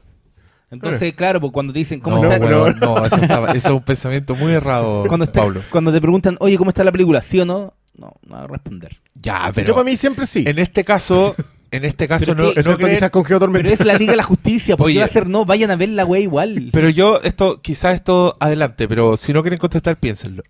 Entonces, 0.73 1.13
claro, 1.15 1.41
pues 1.41 1.53
cuando 1.53 1.73
te 1.73 1.81
dicen 1.81 1.99
cómo 2.01 2.23
No, 2.23 2.31
está, 2.33 2.45
weón, 2.45 2.79
no, 2.81 3.05
eso, 3.05 3.17
estaba- 3.17 3.49
eso 3.53 3.69
es 3.69 3.75
un 3.75 3.83
pensamiento 3.83 4.35
muy 4.37 4.53
errado, 4.53 5.05
cuando, 5.09 5.25
está- 5.25 5.41
Pablo. 5.41 5.63
cuando 5.71 5.93
te 5.93 6.01
preguntan, 6.01 6.37
oye, 6.41 6.57
¿cómo 6.59 6.71
está 6.71 6.85
la 6.85 6.93
película? 6.93 7.23
¿Sí 7.23 7.41
o 7.41 7.45
no? 7.45 7.75
No, 7.97 8.15
no 8.27 8.35
va 8.37 8.45
a 8.45 8.47
responder. 8.47 8.97
Ya, 9.15 9.47
yo 9.49 9.53
pero 9.55 9.75
para 9.75 9.85
mí 9.85 9.97
siempre 9.97 10.27
sí. 10.27 10.45
en 10.47 10.59
este 10.61 10.85
caso, 10.85 11.35
en 11.73 11.85
este 11.85 12.07
caso 12.09 12.27
Pero 12.35 12.45
no, 12.49 12.55
que- 12.55 12.63
no 12.63 12.77
creen- 12.79 12.95
quizás 12.95 13.11
con. 13.11 13.25
Pero 13.25 13.69
es 13.69 13.85
la 13.85 13.95
Liga 13.95 14.13
de 14.13 14.17
la 14.17 14.23
Justicia, 14.23 14.77
¿por 14.77 14.87
Oye. 14.87 14.95
qué 14.95 15.01
va 15.01 15.07
a 15.07 15.09
ser 15.09 15.29
no? 15.29 15.45
Vayan 15.45 15.71
a 15.73 15.77
ver 15.77 15.89
la 15.91 16.05
wea 16.05 16.21
igual. 16.21 16.71
Pero 16.73 16.89
yo, 16.89 17.21
esto, 17.23 17.61
quizás 17.61 17.95
esto 17.97 18.37
adelante, 18.41 18.87
pero 18.89 19.17
si 19.17 19.33
no 19.33 19.43
quieren 19.43 19.59
contestar, 19.59 19.99
piénsenlo. 19.99 20.45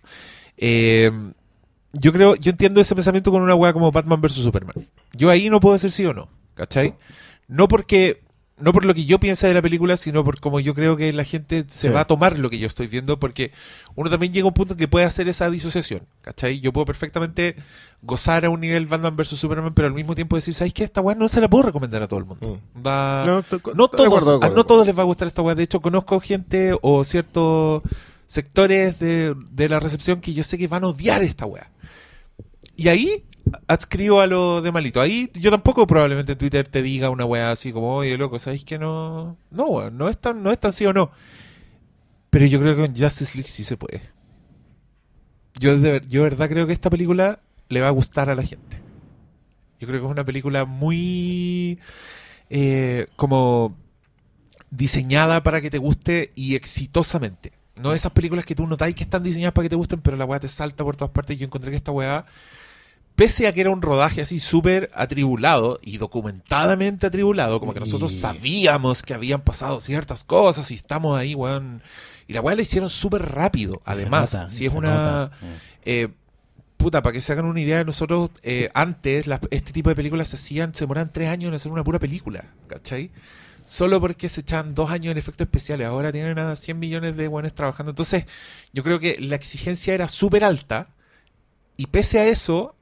Eh, 0.57 1.11
yo 1.93 2.13
creo, 2.13 2.35
yo 2.35 2.51
entiendo 2.51 2.79
ese 2.81 2.95
pensamiento 2.95 3.31
con 3.31 3.41
una 3.41 3.55
weá 3.55 3.73
como 3.73 3.91
Batman 3.91 4.21
vs 4.21 4.33
Superman. 4.33 4.75
Yo 5.13 5.29
ahí 5.29 5.49
no 5.49 5.59
puedo 5.59 5.73
decir 5.73 5.91
sí 5.91 6.05
o 6.05 6.13
no, 6.13 6.29
¿cachai? 6.55 6.93
No 7.47 7.67
porque, 7.67 8.21
no 8.57 8.71
por 8.71 8.85
lo 8.85 8.93
que 8.93 9.03
yo 9.05 9.19
piense 9.19 9.45
de 9.47 9.53
la 9.53 9.61
película, 9.61 9.97
sino 9.97 10.23
por 10.23 10.39
cómo 10.39 10.59
yo 10.61 10.73
creo 10.73 10.95
que 10.95 11.11
la 11.11 11.25
gente 11.25 11.65
se 11.67 11.87
Sí. 11.87 11.93
va 11.93 12.01
a 12.01 12.07
tomar 12.07 12.39
lo 12.39 12.49
que 12.49 12.59
yo 12.59 12.67
estoy 12.67 12.87
viendo, 12.87 13.19
porque 13.19 13.51
uno 13.95 14.09
también 14.09 14.31
llega 14.31 14.45
a 14.45 14.47
un 14.47 14.53
punto 14.53 14.73
en 14.73 14.77
que 14.79 14.87
puede 14.87 15.05
hacer 15.05 15.27
esa 15.27 15.49
disociación, 15.49 16.03
¿cachai? 16.21 16.61
Yo 16.61 16.71
puedo 16.71 16.85
perfectamente 16.85 17.57
gozar 18.01 18.45
a 18.45 18.49
un 18.49 18.61
nivel 18.61 18.85
Batman 18.87 19.17
vs 19.17 19.27
Superman, 19.37 19.73
pero 19.73 19.87
al 19.89 19.93
mismo 19.93 20.15
tiempo 20.15 20.37
decir, 20.37 20.53
¿sabes 20.53 20.73
qué? 20.73 20.85
Esta 20.85 21.01
weá 21.01 21.15
no 21.15 21.27
se 21.27 21.41
la 21.41 21.49
puedo 21.49 21.63
recomendar 21.63 22.01
a 22.03 22.07
todo 22.07 22.19
el 22.19 22.25
mundo. 22.25 22.59
Da- 22.75 23.23
No, 23.25 23.39
estoy- 23.39 23.59
no 23.75 23.87
de 23.87 24.03
acuerdo, 24.03 24.07
todos, 24.07 24.25
de 24.25 24.31
a 24.31 24.35
acuerdo. 24.37 24.55
no 24.55 24.63
todos 24.65 24.87
les 24.87 24.97
va 24.97 25.01
a 25.01 25.05
gustar 25.05 25.27
esta 25.27 25.41
weá. 25.41 25.55
De 25.55 25.63
hecho, 25.63 25.81
conozco 25.81 26.19
gente 26.21 26.73
o 26.81 27.03
ciertos 27.03 27.81
sectores 28.27 28.97
de, 28.99 29.35
de 29.51 29.67
la 29.69 29.79
recepción 29.79 30.21
que 30.21 30.33
yo 30.33 30.43
sé 30.43 30.57
que 30.57 30.67
van 30.67 30.85
a 30.85 30.87
odiar 30.87 31.21
esta 31.21 31.45
weá. 31.45 31.69
Y 32.81 32.87
ahí 32.87 33.23
adscribo 33.67 34.21
a 34.21 34.25
lo 34.25 34.63
de 34.63 34.71
malito. 34.71 34.99
Ahí 35.01 35.29
yo 35.35 35.51
tampoco 35.51 35.85
probablemente 35.85 36.31
en 36.31 36.37
Twitter 36.39 36.67
te 36.67 36.81
diga 36.81 37.11
una 37.11 37.25
weá 37.25 37.51
así 37.51 37.71
como, 37.71 37.93
oye, 37.93 38.17
loco, 38.17 38.39
¿sabéis 38.39 38.63
que 38.63 38.79
no? 38.79 39.37
No, 39.51 39.91
no 39.91 40.09
es 40.09 40.17
tan, 40.17 40.41
no 40.41 40.51
es 40.51 40.57
tan 40.57 40.73
sí 40.73 40.87
o 40.87 40.93
no. 40.93 41.11
Pero 42.31 42.47
yo 42.47 42.59
creo 42.59 42.75
que 42.75 42.85
en 42.85 42.95
Justice 42.95 43.35
League 43.35 43.49
sí 43.51 43.63
se 43.63 43.77
puede. 43.77 44.01
Yo 45.59 45.77
de, 45.77 46.01
yo 46.09 46.23
verdad 46.23 46.49
creo 46.49 46.65
que 46.65 46.73
esta 46.73 46.89
película 46.89 47.39
le 47.69 47.81
va 47.81 47.89
a 47.89 47.91
gustar 47.91 48.31
a 48.31 48.35
la 48.35 48.41
gente. 48.41 48.81
Yo 49.79 49.87
creo 49.87 49.99
que 49.99 50.07
es 50.07 50.11
una 50.11 50.25
película 50.25 50.65
muy 50.65 51.77
eh, 52.49 53.05
como 53.15 53.77
diseñada 54.71 55.43
para 55.43 55.61
que 55.61 55.69
te 55.69 55.77
guste 55.77 56.31
y 56.33 56.55
exitosamente. 56.55 57.51
No 57.75 57.93
esas 57.93 58.11
películas 58.11 58.45
que 58.45 58.55
tú 58.55 58.65
notáis 58.67 58.95
que 58.95 59.03
están 59.03 59.23
diseñadas 59.23 59.53
para 59.53 59.65
que 59.65 59.69
te 59.69 59.75
gusten, 59.75 60.01
pero 60.01 60.17
la 60.17 60.25
weá 60.25 60.39
te 60.39 60.47
salta 60.47 60.83
por 60.83 60.95
todas 60.95 61.11
partes. 61.11 61.37
Yo 61.37 61.45
encontré 61.45 61.71
que 61.71 61.77
esta 61.77 61.91
weá, 61.91 62.25
pese 63.21 63.47
a 63.47 63.53
que 63.53 63.61
era 63.61 63.69
un 63.69 63.81
rodaje 63.81 64.21
así 64.21 64.39
súper 64.39 64.89
atribulado 64.93 65.79
y 65.83 65.97
documentadamente 65.97 67.07
atribulado, 67.07 67.59
como 67.59 67.73
que 67.73 67.79
nosotros 67.79 68.11
sabíamos 68.13 69.03
que 69.03 69.13
habían 69.13 69.41
pasado 69.41 69.79
ciertas 69.79 70.23
cosas 70.23 70.69
y 70.71 70.75
estamos 70.75 71.17
ahí, 71.19 71.35
weón. 71.35 71.81
Y 72.27 72.33
la 72.33 72.41
weá 72.41 72.55
la 72.55 72.61
hicieron 72.61 72.89
súper 72.89 73.21
rápido, 73.31 73.81
además. 73.85 74.33
Nota, 74.33 74.49
si 74.49 74.65
es 74.65 74.73
una. 74.73 75.31
eh, 75.85 76.07
puta, 76.77 77.01
para 77.03 77.13
que 77.13 77.21
se 77.21 77.31
hagan 77.33 77.45
una 77.45 77.59
idea, 77.59 77.83
nosotros 77.83 78.31
eh, 78.43 78.69
antes 78.73 79.27
las- 79.27 79.39
este 79.51 79.71
tipo 79.71 79.89
de 79.89 79.95
películas 79.95 80.29
se 80.29 80.35
hacían, 80.37 80.73
se 80.73 80.85
demoraban 80.85 81.11
tres 81.11 81.29
años 81.29 81.49
en 81.49 81.55
hacer 81.55 81.71
una 81.71 81.83
pura 81.83 81.99
película, 81.99 82.45
¿cachai? 82.67 83.11
Solo 83.65 83.99
porque 84.01 84.29
se 84.29 84.41
echaban 84.41 84.73
dos 84.73 84.89
años 84.89 85.11
en 85.11 85.17
efectos 85.19 85.45
especiales. 85.45 85.85
Ahora 85.87 86.11
tienen 86.11 86.39
a 86.39 86.55
100 86.55 86.79
millones 86.79 87.15
de 87.15 87.27
buenos 87.27 87.53
trabajando. 87.53 87.91
Entonces, 87.91 88.25
yo 88.73 88.83
creo 88.83 88.99
que 88.99 89.17
la 89.19 89.35
exigencia 89.35 89.93
era 89.93 90.07
súper 90.07 90.43
alta. 90.43 90.87
Y 91.77 91.85
pese 91.85 92.19
a 92.19 92.25
eso, 92.25 92.75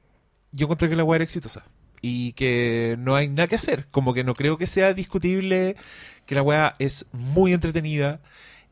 yo 0.52 0.66
encontré 0.66 0.88
que 0.88 0.96
la 0.96 1.04
weá 1.04 1.16
era 1.16 1.24
exitosa. 1.24 1.64
Y 2.02 2.32
que 2.32 2.96
no 2.98 3.14
hay 3.14 3.28
nada 3.28 3.48
que 3.48 3.56
hacer. 3.56 3.86
Como 3.90 4.14
que 4.14 4.24
no 4.24 4.34
creo 4.34 4.56
que 4.56 4.66
sea 4.66 4.94
discutible 4.94 5.76
que 6.26 6.34
la 6.34 6.42
weá 6.42 6.74
es 6.78 7.06
muy 7.12 7.52
entretenida, 7.52 8.20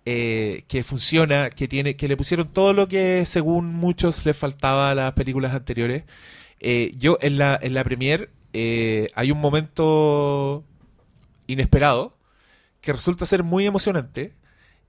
eh, 0.06 0.64
que 0.68 0.82
funciona, 0.84 1.50
que 1.50 1.68
tiene, 1.68 1.96
que 1.96 2.08
le 2.08 2.16
pusieron 2.16 2.48
todo 2.48 2.72
lo 2.72 2.88
que 2.88 3.26
según 3.26 3.74
muchos 3.74 4.24
les 4.24 4.36
faltaba 4.36 4.90
a 4.90 4.94
las 4.94 5.12
películas 5.12 5.52
anteriores. 5.54 6.04
Eh, 6.60 6.94
yo 6.96 7.18
en 7.20 7.38
la, 7.38 7.58
en 7.60 7.74
la 7.74 7.84
premier 7.84 8.30
eh, 8.52 9.10
hay 9.14 9.30
un 9.30 9.40
momento 9.40 10.64
inesperado 11.46 12.16
que 12.80 12.92
resulta 12.92 13.26
ser 13.26 13.42
muy 13.42 13.66
emocionante 13.66 14.32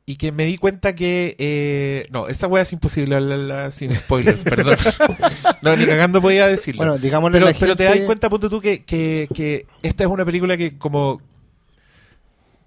y 0.09 0.15
que 0.15 0.31
me 0.31 0.45
di 0.45 0.57
cuenta 0.57 0.95
que 0.95 1.35
eh, 1.37 2.07
no, 2.09 2.29
esa 2.29 2.47
weá 2.47 2.63
es 2.63 2.73
imposible 2.73 3.15
hablarla 3.15 3.69
sin 3.69 3.93
spoilers, 3.93 4.41
perdón. 4.41 4.75
No, 5.61 5.75
ni 5.75 5.85
cagando 5.85 6.19
podía 6.19 6.47
decirlo. 6.47 6.79
Bueno, 6.79 6.97
digámosle 6.97 7.35
pero, 7.37 7.47
a 7.47 7.51
la 7.51 7.59
pero 7.59 7.75
te 7.75 7.83
das 7.83 7.99
cuenta, 7.99 8.27
ponte 8.27 8.49
tú, 8.49 8.59
que, 8.59 8.83
que, 8.83 9.29
que 9.35 9.67
esta 9.83 10.05
es 10.05 10.09
una 10.09 10.25
película 10.25 10.57
que 10.57 10.79
como 10.79 11.21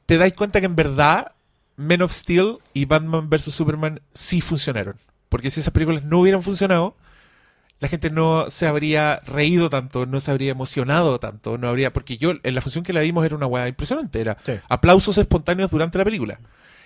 te 0.07 0.19
dais 0.19 0.35
cuenta 0.35 0.61
que 0.61 0.67
en 0.67 0.77
verdad 0.77 1.33
Men 1.77 2.03
of 2.03 2.13
Steel 2.13 2.59
y 2.75 2.85
Batman 2.85 3.29
vs. 3.29 3.53
Superman 3.53 4.01
sí 4.15 4.41
funcionaron. 4.41 4.95
Porque 5.29 5.51
si 5.51 5.59
esas 5.59 5.73
películas 5.73 6.05
no 6.05 6.21
hubieran 6.21 6.45
funcionado, 6.45 6.97
la 7.81 7.89
gente 7.89 8.11
no 8.11 8.51
se 8.51 8.69
habría 8.69 9.21
reído 9.27 9.69
tanto, 9.69 10.07
no 10.07 10.21
se 10.21 10.31
habría 10.31 10.53
emocionado 10.53 11.19
tanto, 11.19 11.59
no 11.59 11.67
habría... 11.69 11.93
Porque 11.93 12.19
yo, 12.19 12.35
en 12.41 12.55
la 12.55 12.61
función 12.61 12.85
que 12.85 12.93
la 12.93 13.01
vimos 13.01 13.25
era 13.27 13.35
una 13.35 13.47
weá 13.47 13.67
impresionante, 13.67 14.21
era 14.21 14.37
Sí. 14.47 14.53
aplausos 14.69 15.19
espontáneos 15.19 15.73
durante 15.73 15.99
la 15.99 16.05
película. 16.05 16.39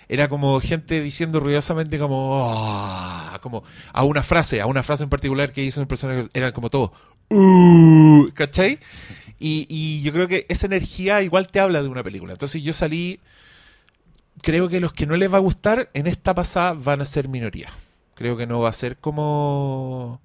Era 0.08 0.28
como 0.28 0.60
gente 0.60 1.00
diciendo 1.00 1.40
ruidosamente 1.40 1.98
como... 1.98 2.52
"Ah", 2.54 3.38
como 3.42 3.64
a 3.92 4.04
una 4.04 4.22
frase, 4.22 4.60
a 4.60 4.66
una 4.66 4.82
frase 4.82 5.04
en 5.04 5.10
particular 5.10 5.52
que 5.52 5.62
hizo 5.64 5.80
un 5.80 5.86
personaje, 5.86 6.28
era 6.32 6.52
como 6.52 6.70
todo... 6.70 6.92
"Uh", 7.30 8.28
¿Cachai? 8.34 8.78
Y, 9.38 9.66
y 9.68 10.02
yo 10.02 10.12
creo 10.12 10.28
que 10.28 10.46
esa 10.48 10.66
energía 10.66 11.22
igual 11.22 11.48
te 11.48 11.60
habla 11.60 11.82
de 11.82 11.88
una 11.88 12.02
película. 12.02 12.32
Entonces 12.32 12.62
yo 12.62 12.72
salí... 12.72 13.20
Creo 14.42 14.68
que 14.68 14.80
los 14.80 14.92
que 14.92 15.06
no 15.06 15.16
les 15.16 15.32
va 15.32 15.38
a 15.38 15.40
gustar 15.40 15.90
en 15.94 16.06
esta 16.06 16.34
pasada 16.34 16.74
van 16.74 17.00
a 17.00 17.04
ser 17.06 17.28
minoría. 17.28 17.68
Creo 18.14 18.36
que 18.36 18.46
no 18.46 18.60
va 18.60 18.68
a 18.68 18.72
ser 18.72 18.96
como... 18.98 20.20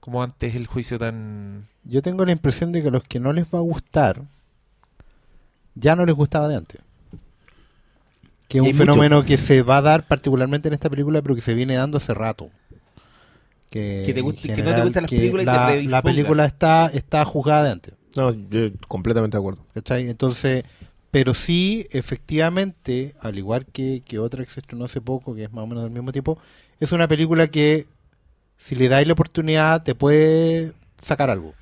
Como 0.00 0.22
antes 0.22 0.54
el 0.56 0.66
juicio 0.66 0.98
tan... 0.98 1.64
Yo 1.84 2.02
tengo 2.02 2.24
la 2.24 2.32
impresión 2.32 2.72
de 2.72 2.82
que 2.82 2.90
los 2.90 3.04
que 3.04 3.20
no 3.20 3.32
les 3.32 3.44
va 3.44 3.58
a 3.58 3.62
gustar, 3.62 4.22
ya 5.74 5.94
no 5.94 6.04
les 6.06 6.14
gustaba 6.14 6.48
de 6.48 6.56
antes. 6.56 6.80
Que 8.52 8.58
es 8.58 8.64
un 8.64 8.74
fenómeno 8.74 9.16
muchos. 9.16 9.28
que 9.28 9.38
se 9.38 9.62
va 9.62 9.78
a 9.78 9.82
dar 9.82 10.06
particularmente 10.06 10.68
en 10.68 10.74
esta 10.74 10.90
película, 10.90 11.22
pero 11.22 11.34
que 11.34 11.40
se 11.40 11.54
viene 11.54 11.74
dando 11.76 11.96
hace 11.96 12.12
rato. 12.14 12.50
Que, 13.70 14.02
Que 14.06 14.12
te 14.12 14.20
en 14.20 14.26
guste- 14.26 14.54
que 14.54 14.62
no 14.62 14.74
te 14.74 14.82
gustan 14.82 15.02
las 15.04 15.10
que 15.10 15.16
películas 15.16 15.42
y 15.44 15.46
te 15.46 15.82
la, 15.84 15.90
la 15.90 16.02
película 16.02 16.44
está, 16.44 16.86
está 16.88 17.24
juzgada 17.24 17.64
de 17.64 17.70
antes. 17.70 17.94
No, 18.16 18.30
yo 18.32 18.68
completamente 18.88 19.36
de 19.36 19.40
acuerdo. 19.40 19.64
¿cachai? 19.72 20.10
Entonces, 20.10 20.64
pero 21.10 21.32
sí, 21.32 21.86
efectivamente, 21.90 23.14
al 23.20 23.38
igual 23.38 23.64
que, 23.66 24.02
que 24.04 24.18
otra 24.18 24.44
que 24.44 24.50
se 24.50 24.60
estrenó 24.60 24.84
hace 24.84 25.00
poco, 25.00 25.34
que 25.34 25.44
es 25.44 25.52
más 25.52 25.64
o 25.64 25.66
menos 25.66 25.82
del 25.84 25.92
mismo 25.92 26.12
tipo, 26.12 26.38
es 26.80 26.92
una 26.92 27.08
película 27.08 27.48
que, 27.48 27.86
si 28.58 28.74
le 28.74 28.88
dais 28.88 29.06
la 29.06 29.14
oportunidad, 29.14 29.82
te 29.82 29.94
puede 29.94 30.72
sacar 31.00 31.30
algo 31.30 31.54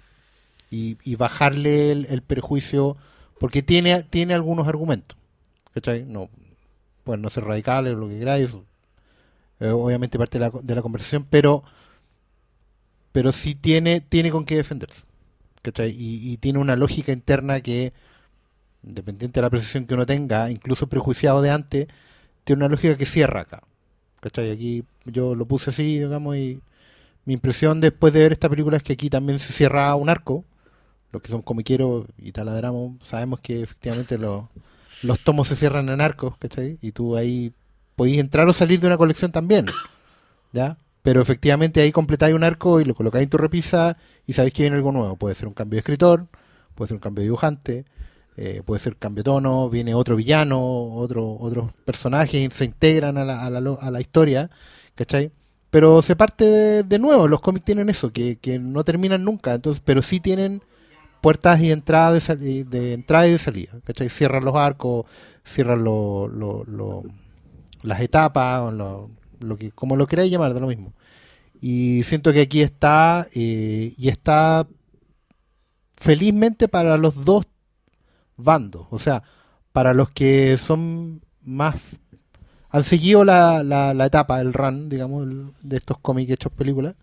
y, 0.71 0.97
y 1.05 1.15
bajarle 1.15 1.93
el, 1.93 2.07
el 2.11 2.23
perjuicio, 2.23 2.97
porque 3.39 3.63
tiene, 3.63 4.03
tiene 4.03 4.35
algunos 4.35 4.67
argumentos. 4.67 5.17
¿cachai? 5.73 6.05
No, 6.05 6.29
no 7.19 7.31
ser 7.31 7.45
radicales 7.45 7.95
lo 7.95 8.09
que 8.09 8.19
queráis, 8.19 8.50
eh, 9.61 9.71
obviamente 9.71 10.19
parte 10.19 10.38
de 10.38 10.47
la, 10.47 10.50
de 10.50 10.75
la 10.75 10.83
conversación, 10.83 11.26
pero, 11.29 11.62
pero 13.12 13.33
sí 13.33 13.55
tiene, 13.55 14.00
tiene 14.00 14.31
con 14.31 14.45
qué 14.45 14.57
defenderse. 14.57 15.02
¿cachai? 15.62 15.95
Y, 15.99 16.37
tiene 16.38 16.59
una 16.59 16.76
lógica 16.76 17.12
interna 17.12 17.61
que, 17.61 17.93
independiente 18.83 19.40
de 19.40 19.43
la 19.43 19.50
percepción 19.50 19.87
que 19.87 19.95
uno 19.95 20.07
tenga, 20.07 20.50
incluso 20.50 20.88
prejuiciado 20.88 21.43
de 21.43 21.50
antes, 21.50 21.88
tiene 22.45 22.61
una 22.61 22.69
lógica 22.69 22.97
que 22.97 23.07
cierra 23.07 23.43
acá. 23.43 23.62
¿cachai? 24.21 24.50
Aquí 24.50 24.85
yo 25.05 25.35
lo 25.35 25.47
puse 25.47 25.71
así, 25.71 25.99
digamos, 25.99 26.37
y 26.37 26.61
mi 27.25 27.35
impresión 27.35 27.81
después 27.81 28.12
de 28.12 28.21
ver 28.21 28.33
esta 28.33 28.49
película 28.49 28.76
es 28.76 28.83
que 28.83 28.95
aquí 28.95 29.11
también 29.11 29.38
se 29.38 29.52
cierra 29.52 29.95
un 29.97 30.09
arco. 30.09 30.45
Los 31.12 31.23
que 31.23 31.29
son 31.31 31.43
comiqueros 31.43 32.07
y 32.19 32.33
taladramos 32.33 32.97
sabemos 33.05 33.40
que 33.40 33.62
efectivamente 33.62 34.17
los, 34.19 34.45
los 35.02 35.21
tomos 35.21 35.49
se 35.49 35.57
cierran 35.57 35.88
en 35.88 36.00
arcos, 36.00 36.37
¿cachai? 36.38 36.78
Y 36.80 36.92
tú 36.92 37.16
ahí 37.16 37.52
podéis 37.97 38.19
entrar 38.19 38.49
o 38.49 38.52
salir 38.52 38.80
de 38.80 38.87
una 38.87 38.99
colección 38.99 39.33
también, 39.33 39.66
¿ya? 40.52 40.76
Pero 41.02 41.23
efectivamente 41.23 41.80
ahí 41.80 41.92
completáis 41.92 42.35
un 42.35 42.45
arco 42.45 42.80
y 42.80 42.85
lo 42.85 42.95
colocáis 42.95 43.25
en 43.25 43.30
tu 43.30 43.38
repisa 43.38 43.97
y 44.26 44.35
sabéis 44.35 44.52
que 44.54 44.62
viene 44.64 44.76
algo 44.76 44.92
nuevo. 44.92 45.16
Puede 45.16 45.35
ser 45.35 45.49
un 45.49 45.54
cambio 45.54 45.76
de 45.76 45.80
escritor, 45.80 46.26
puede 46.75 46.88
ser 46.88 46.97
un 46.97 47.00
cambio 47.00 47.23
de 47.23 47.26
dibujante, 47.26 47.85
eh, 48.37 48.62
puede 48.64 48.80
ser 48.80 48.97
cambio 48.97 49.23
de 49.23 49.25
tono, 49.25 49.71
viene 49.71 49.95
otro 49.95 50.16
villano, 50.16 50.61
otro, 50.95 51.37
otros 51.40 51.73
personajes 51.85 52.52
se 52.54 52.64
integran 52.64 53.16
a 53.16 53.25
la, 53.25 53.45
a 53.45 53.50
la, 53.50 53.59
a 53.80 53.90
la 53.90 54.00
historia, 54.00 54.50
¿cachai? 54.95 55.30
Pero 55.71 56.02
se 56.02 56.16
parte 56.16 56.45
de, 56.45 56.83
de 56.83 56.99
nuevo, 56.99 57.28
los 57.28 57.40
cómics 57.40 57.64
tienen 57.64 57.88
eso, 57.88 58.12
que, 58.12 58.37
que 58.37 58.59
no 58.59 58.85
terminan 58.85 59.25
nunca, 59.25 59.54
entonces, 59.54 59.83
pero 59.85 60.02
sí 60.02 60.21
tienen 60.21 60.62
puertas 61.21 61.61
y 61.61 61.71
entradas 61.73 62.29
de, 62.39 62.65
de 62.65 62.95
entrada 62.95 63.29
y 63.29 63.33
de 63.33 63.39
salida, 63.39 63.73
¿cachai? 63.85 64.09
Cierran 64.11 64.45
los 64.45 64.57
arcos, 64.57 65.07
cierran 65.45 65.85
lo- 65.85 66.29
lo- 66.29 66.65
lo- 66.65 67.05
las 67.83 68.00
etapas, 68.00 68.73
lo, 68.75 69.11
que, 69.59 69.71
como 69.73 69.97
lo 69.97 70.07
queráis 70.07 70.31
llamar, 70.33 70.55
de 70.55 70.61
lo 70.61 70.67
mismo. 70.69 70.95
Y 71.61 72.03
siento 72.05 72.33
que 72.33 72.43
aquí 72.43 72.62
está, 72.62 73.27
eh, 73.35 73.95
y 73.99 74.09
está 74.09 74.67
felizmente 75.97 76.69
para 76.69 76.97
los 76.97 77.25
dos 77.25 77.47
bandos, 78.37 78.87
o 78.91 78.99
sea, 78.99 79.23
para 79.73 79.95
los 79.95 80.11
que 80.11 80.59
son 80.59 81.23
más 81.43 81.77
han 82.71 82.85
seguido 82.85 83.25
la, 83.25 83.62
la, 83.65 83.95
la 83.95 84.07
etapa, 84.07 84.41
el 84.41 84.53
run, 84.53 84.89
digamos, 84.89 85.27
de 85.62 85.77
estos 85.77 85.99
cómics 85.99 86.33
hechos 86.33 86.53
películas, 86.53 86.95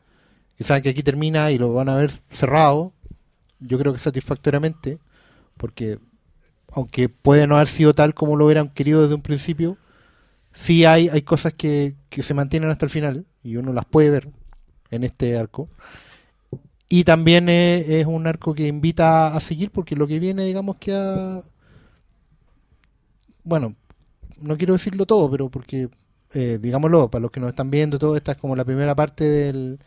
que 0.57 0.63
saben 0.65 0.83
que 0.83 0.89
aquí 0.89 1.03
termina 1.03 1.51
y 1.51 1.57
lo 1.59 1.73
van 1.73 1.89
a 1.89 1.95
ver 1.97 2.11
cerrado, 2.31 2.93
yo 3.59 3.77
creo 3.77 3.93
que 3.93 3.99
satisfactoriamente, 3.99 4.99
porque 5.57 5.99
aunque 6.71 7.09
puede 7.09 7.47
no 7.47 7.55
haber 7.55 7.67
sido 7.67 7.93
tal 7.93 8.13
como 8.13 8.35
lo 8.35 8.45
hubieran 8.45 8.69
querido 8.69 9.01
desde 9.01 9.15
un 9.15 9.21
principio, 9.21 9.77
sí 10.53 10.85
hay, 10.85 11.09
hay 11.09 11.21
cosas 11.21 11.53
que, 11.53 11.95
que 12.09 12.23
se 12.23 12.33
mantienen 12.33 12.69
hasta 12.69 12.85
el 12.85 12.89
final 12.91 13.25
y 13.43 13.57
uno 13.57 13.73
las 13.73 13.85
puede 13.85 14.09
ver 14.09 14.29
en 14.91 15.03
este 15.03 15.37
arco. 15.37 15.69
Y 16.89 17.03
también 17.03 17.49
es, 17.49 17.87
es 17.89 18.05
un 18.05 18.27
arco 18.27 18.53
que 18.53 18.67
invita 18.67 19.35
a 19.35 19.39
seguir 19.39 19.71
porque 19.71 19.95
lo 19.95 20.07
que 20.07 20.19
viene, 20.19 20.45
digamos 20.45 20.77
que 20.77 20.93
a... 20.93 21.43
Bueno, 23.43 23.75
no 24.39 24.57
quiero 24.57 24.73
decirlo 24.73 25.05
todo, 25.05 25.29
pero 25.31 25.49
porque, 25.49 25.89
eh, 26.33 26.59
digámoslo, 26.61 27.09
para 27.09 27.21
los 27.21 27.31
que 27.31 27.39
nos 27.39 27.49
están 27.49 27.69
viendo, 27.71 27.99
todo 27.99 28.15
esta 28.15 28.33
es 28.33 28.37
como 28.37 28.55
la 28.55 28.65
primera 28.65 28.95
parte 28.95 29.23
del 29.25 29.79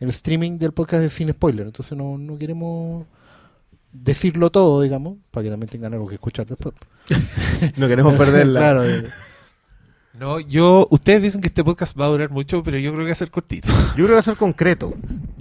el 0.00 0.08
streaming 0.10 0.58
del 0.58 0.72
podcast 0.72 1.02
de 1.02 1.08
Sin 1.08 1.30
Spoiler. 1.30 1.66
Entonces 1.66 1.96
no, 1.96 2.16
no 2.18 2.36
queremos 2.38 3.06
decirlo 3.92 4.50
todo, 4.50 4.82
digamos, 4.82 5.16
para 5.30 5.44
que 5.44 5.50
también 5.50 5.70
tengan 5.70 5.92
algo 5.94 6.06
que 6.08 6.14
escuchar 6.14 6.46
después. 6.46 6.74
No 7.76 7.88
queremos 7.88 8.14
perderla. 8.16 8.60
claro, 8.60 8.88
eh, 8.88 9.04
No, 10.18 10.38
yo... 10.40 10.86
Ustedes 10.90 11.22
dicen 11.22 11.40
que 11.40 11.48
este 11.48 11.64
podcast 11.64 11.98
va 11.98 12.04
a 12.04 12.08
durar 12.08 12.30
mucho, 12.30 12.62
pero 12.62 12.78
yo 12.78 12.90
creo 12.92 13.04
que 13.04 13.10
va 13.10 13.12
a 13.12 13.16
ser 13.16 13.30
cortito. 13.30 13.68
Yo 13.96 14.04
creo 14.04 14.06
que 14.08 14.12
va 14.14 14.18
a 14.20 14.22
ser 14.22 14.36
concreto. 14.36 14.92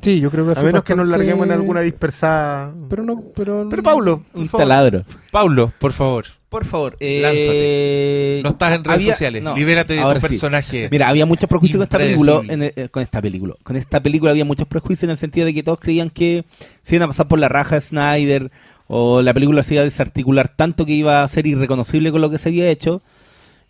sí, 0.02 0.20
yo 0.20 0.32
creo 0.32 0.44
que 0.46 0.48
va 0.48 0.52
A 0.54 0.56
ser 0.56 0.66
menos 0.66 0.84
que 0.84 0.96
nos 0.96 1.08
larguemos 1.08 1.46
en 1.46 1.52
alguna 1.52 1.82
dispersada. 1.82 2.74
Pero 2.90 3.04
no, 3.04 3.22
pero... 3.36 3.68
Pero 3.70 3.84
Paulo, 3.84 4.24
Un 4.34 4.48
favor. 4.48 4.62
taladro. 4.68 5.04
Paulo, 5.32 5.72
por 5.80 5.92
favor. 5.94 6.26
Por 6.50 6.64
favor, 6.66 6.96
eh, 7.02 7.20
Lánzate. 7.22 8.40
No 8.44 8.50
estás 8.50 8.74
en 8.76 8.84
redes 8.86 8.96
había- 9.02 9.14
sociales. 9.14 9.44
no, 9.44 9.56
Libérate 9.56 9.96
de 9.96 10.02
tu 10.02 10.12
sí. 10.14 10.20
personaje. 10.20 10.88
Mira, 10.90 11.10
había 11.10 11.26
muchos 11.26 11.50
prejuicios 11.50 11.78
con 11.78 11.84
esta 11.84 11.98
película, 11.98 12.42
en- 12.48 12.64
eh, 12.64 12.90
con 12.90 13.04
esta 13.04 13.22
película. 13.22 13.56
Con 13.64 13.76
esta 13.76 14.02
película 14.02 14.32
había 14.32 14.46
muchos 14.46 14.66
prejuicios 14.68 15.04
en 15.04 15.10
el 15.10 15.18
sentido 15.18 15.46
de 15.46 15.54
que 15.54 15.62
todos 15.64 15.80
creían 15.80 16.10
que 16.10 16.46
se 16.84 16.96
iban 16.96 17.06
a 17.06 17.08
pasar 17.10 17.28
por 17.28 17.40
la 17.40 17.50
raja 17.50 17.76
de 17.76 17.82
Snyder 17.82 18.52
o 18.88 19.22
la 19.22 19.34
película 19.34 19.62
se 19.64 19.74
iba 19.74 19.82
a 19.82 19.84
desarticular 19.86 20.48
tanto 20.48 20.86
que 20.86 20.94
iba 20.94 21.22
a 21.22 21.28
ser 21.28 21.46
irreconocible 21.48 22.12
con 22.14 22.22
lo 22.22 22.30
que 22.30 22.38
se 22.38 22.48
había 22.48 22.70
hecho. 22.70 23.02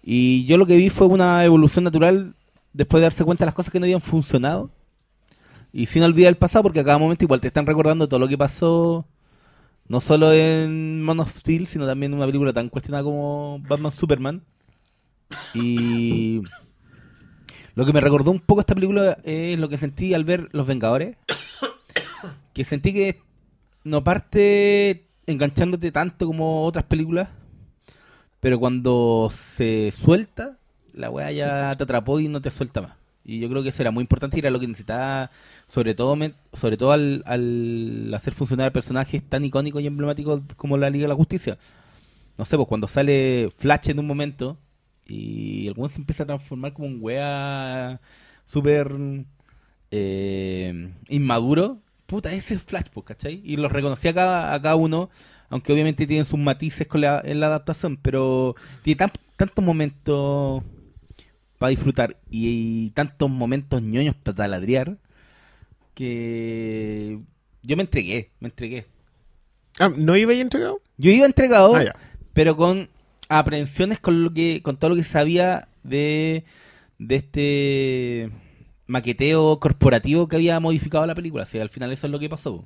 Y 0.04 0.46
yo 0.46 0.58
lo 0.58 0.68
que 0.68 0.76
vi 0.76 0.92
fue 0.92 1.08
una 1.08 1.44
evolución 1.44 1.84
natural 1.84 2.36
después 2.74 3.02
de 3.02 3.06
darse 3.06 3.24
cuenta 3.26 3.44
de 3.44 3.48
las 3.48 3.56
cosas 3.56 3.72
que 3.72 3.80
no 3.80 3.86
habían 3.86 4.02
funcionado. 4.02 4.70
Y 5.74 5.88
sin 5.88 6.04
olvidar 6.04 6.30
el 6.30 6.38
pasado, 6.38 6.62
porque 6.64 6.80
a 6.82 6.84
cada 6.84 7.00
momento 7.00 7.26
igual 7.26 7.42
te 7.42 7.48
están 7.48 7.66
recordando 7.66 8.08
todo 8.08 8.20
lo 8.20 8.28
que 8.28 8.38
pasó, 8.38 9.06
no 9.90 10.02
solo 10.02 10.34
en 10.34 11.02
Man 11.02 11.20
of 11.20 11.38
Steel, 11.38 11.68
sino 11.68 11.86
también 11.86 12.12
en 12.12 12.18
una 12.18 12.26
película 12.26 12.54
tan 12.54 12.70
cuestionada 12.70 13.04
como 13.04 13.60
Batman 13.68 13.92
Superman. 13.92 14.42
Y 15.54 16.42
lo 17.76 17.86
que 17.86 17.94
me 17.94 18.02
recordó 18.02 18.32
un 18.32 18.40
poco 18.40 18.62
esta 18.62 18.76
película 18.76 19.18
es 19.24 19.58
lo 19.60 19.70
que 19.70 19.78
sentí 19.78 20.14
al 20.14 20.24
ver 20.24 20.50
Los 20.52 20.68
Vengadores. 20.68 21.18
que 22.54 22.64
sentí 22.64 22.94
que 22.94 23.22
no 23.84 24.04
parte 24.04 25.06
enganchándote 25.26 25.92
tanto 25.92 26.26
como 26.26 26.66
otras 26.66 26.86
películas, 26.86 27.30
pero 28.40 28.60
cuando 28.60 29.30
se 29.32 29.92
suelta, 29.92 30.58
la 30.94 31.10
weá 31.10 31.32
ya 31.32 31.74
te 31.76 31.84
atrapó 31.84 32.20
y 32.20 32.28
no 32.28 32.42
te 32.42 32.52
suelta 32.52 32.82
más. 32.82 32.94
Y 33.28 33.40
yo 33.40 33.50
creo 33.50 33.62
que 33.62 33.70
eso 33.70 33.84
era 33.84 33.92
muy 33.92 34.02
importante 34.04 34.38
y 34.38 34.40
era 34.40 34.50
lo 34.50 34.60
que 34.60 34.68
necesitaba, 34.68 35.30
sobre 35.68 35.94
todo 35.94 36.18
sobre 36.54 36.78
todo 36.78 36.94
al, 36.94 37.24
al 37.26 38.12
hacer 38.14 38.34
funcionar 38.34 38.72
personajes 38.72 39.22
tan 39.22 39.44
icónicos 39.44 39.82
y 39.82 39.88
emblemáticos 39.88 40.42
como 40.56 40.78
la 40.78 40.90
Liga 40.90 41.04
de 41.04 41.10
la 41.10 41.16
Justicia. 41.16 41.58
No 42.38 42.46
sé, 42.46 42.56
pues 42.56 42.70
cuando 42.70 42.88
sale 42.88 43.50
Flash 43.58 43.90
en 43.90 44.00
un 44.00 44.08
momento 44.08 44.58
y 45.08 45.68
el 45.68 45.74
weón 45.76 45.90
se 45.90 46.00
empieza 46.00 46.24
a 46.24 46.26
transformar 46.28 46.72
como 46.72 46.88
un 46.88 47.00
wea 47.02 48.00
súper 48.46 48.96
eh, 49.92 50.94
inmaduro, 51.10 51.80
puta, 52.06 52.32
ese 52.34 52.54
es 52.56 52.64
Flash, 52.64 52.88
pues, 52.94 53.06
¿cachai? 53.08 53.42
Y 53.44 53.58
los 53.58 53.72
reconocí 53.72 54.08
a 54.08 54.14
cada, 54.14 54.62
cada 54.62 54.76
uno, 54.76 55.10
aunque 55.50 55.74
obviamente 55.74 56.08
tienen 56.08 56.26
sus 56.26 56.40
matices 56.40 56.88
con 56.88 57.02
la, 57.02 57.22
en 57.26 57.40
la 57.42 57.48
adaptación, 57.48 57.98
pero 57.98 58.56
tiene 58.84 59.00
tan- 59.00 59.12
tantos 59.36 59.64
momentos 59.66 60.64
para 61.58 61.72
disfrutar 61.72 62.18
y, 62.30 62.92
tantos 62.92 63.30
momentos 63.30 63.82
ñoños 63.82 64.16
para 64.16 64.36
taladrear 64.36 64.98
que 65.94 67.20
yo 67.64 67.76
me 67.76 67.84
entregué, 67.84 68.32
me 68.40 68.50
entregué. 68.50 68.86
Ah, 69.80 69.90
¿no 69.96 70.16
iba 70.16 70.32
ahí 70.32 70.42
entregado? 70.42 70.82
Yo 70.98 71.12
iba 71.12 71.26
entregado, 71.26 71.76
Ah, 71.76 71.94
pero 72.34 72.56
con 72.56 72.90
aprensiones 73.30 74.00
con 74.00 74.24
lo 74.24 74.34
que 74.34 74.62
con 74.62 74.78
todo 74.78 74.92
lo 74.92 74.96
que 74.96 75.04
sabía 75.04 75.68
de 75.84 76.46
de 77.00 77.16
este 77.16 78.32
maqueteo 78.88 79.60
corporativo 79.60 80.28
que 80.28 80.38
había 80.38 80.60
modificado 80.60 81.06
la 81.06 81.16
película, 81.16 81.44
o 81.44 81.46
sea, 81.46 81.62
al 81.62 81.70
final 81.70 81.92
eso 81.92 82.08
es 82.08 82.12
lo 82.12 82.20
que 82.20 82.30
pasó. 82.30 82.66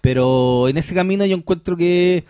Pero 0.00 0.68
en 0.68 0.78
ese 0.78 0.94
camino 0.94 1.26
yo 1.26 1.36
encuentro 1.36 1.76
que 1.76 2.24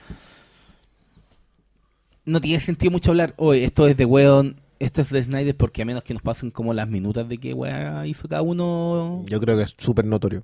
no 2.28 2.40
tiene 2.40 2.60
sentido 2.60 2.90
mucho 2.92 3.10
hablar, 3.10 3.34
oye, 3.36 3.64
esto 3.64 3.88
es 3.88 3.96
de 3.96 4.04
weón, 4.04 4.60
esto 4.78 5.00
es 5.02 5.10
de 5.10 5.24
Snyder, 5.24 5.56
porque 5.56 5.82
a 5.82 5.84
menos 5.84 6.02
que 6.04 6.14
nos 6.14 6.22
pasen 6.22 6.50
como 6.50 6.72
las 6.74 6.88
minutas 6.88 7.28
de 7.28 7.38
que 7.38 7.52
weá 7.54 8.06
hizo 8.06 8.28
cada 8.28 8.42
uno, 8.42 9.24
Yo 9.26 9.40
creo 9.40 9.56
que 9.56 9.64
es 9.64 9.74
súper 9.78 10.04
notorio. 10.04 10.42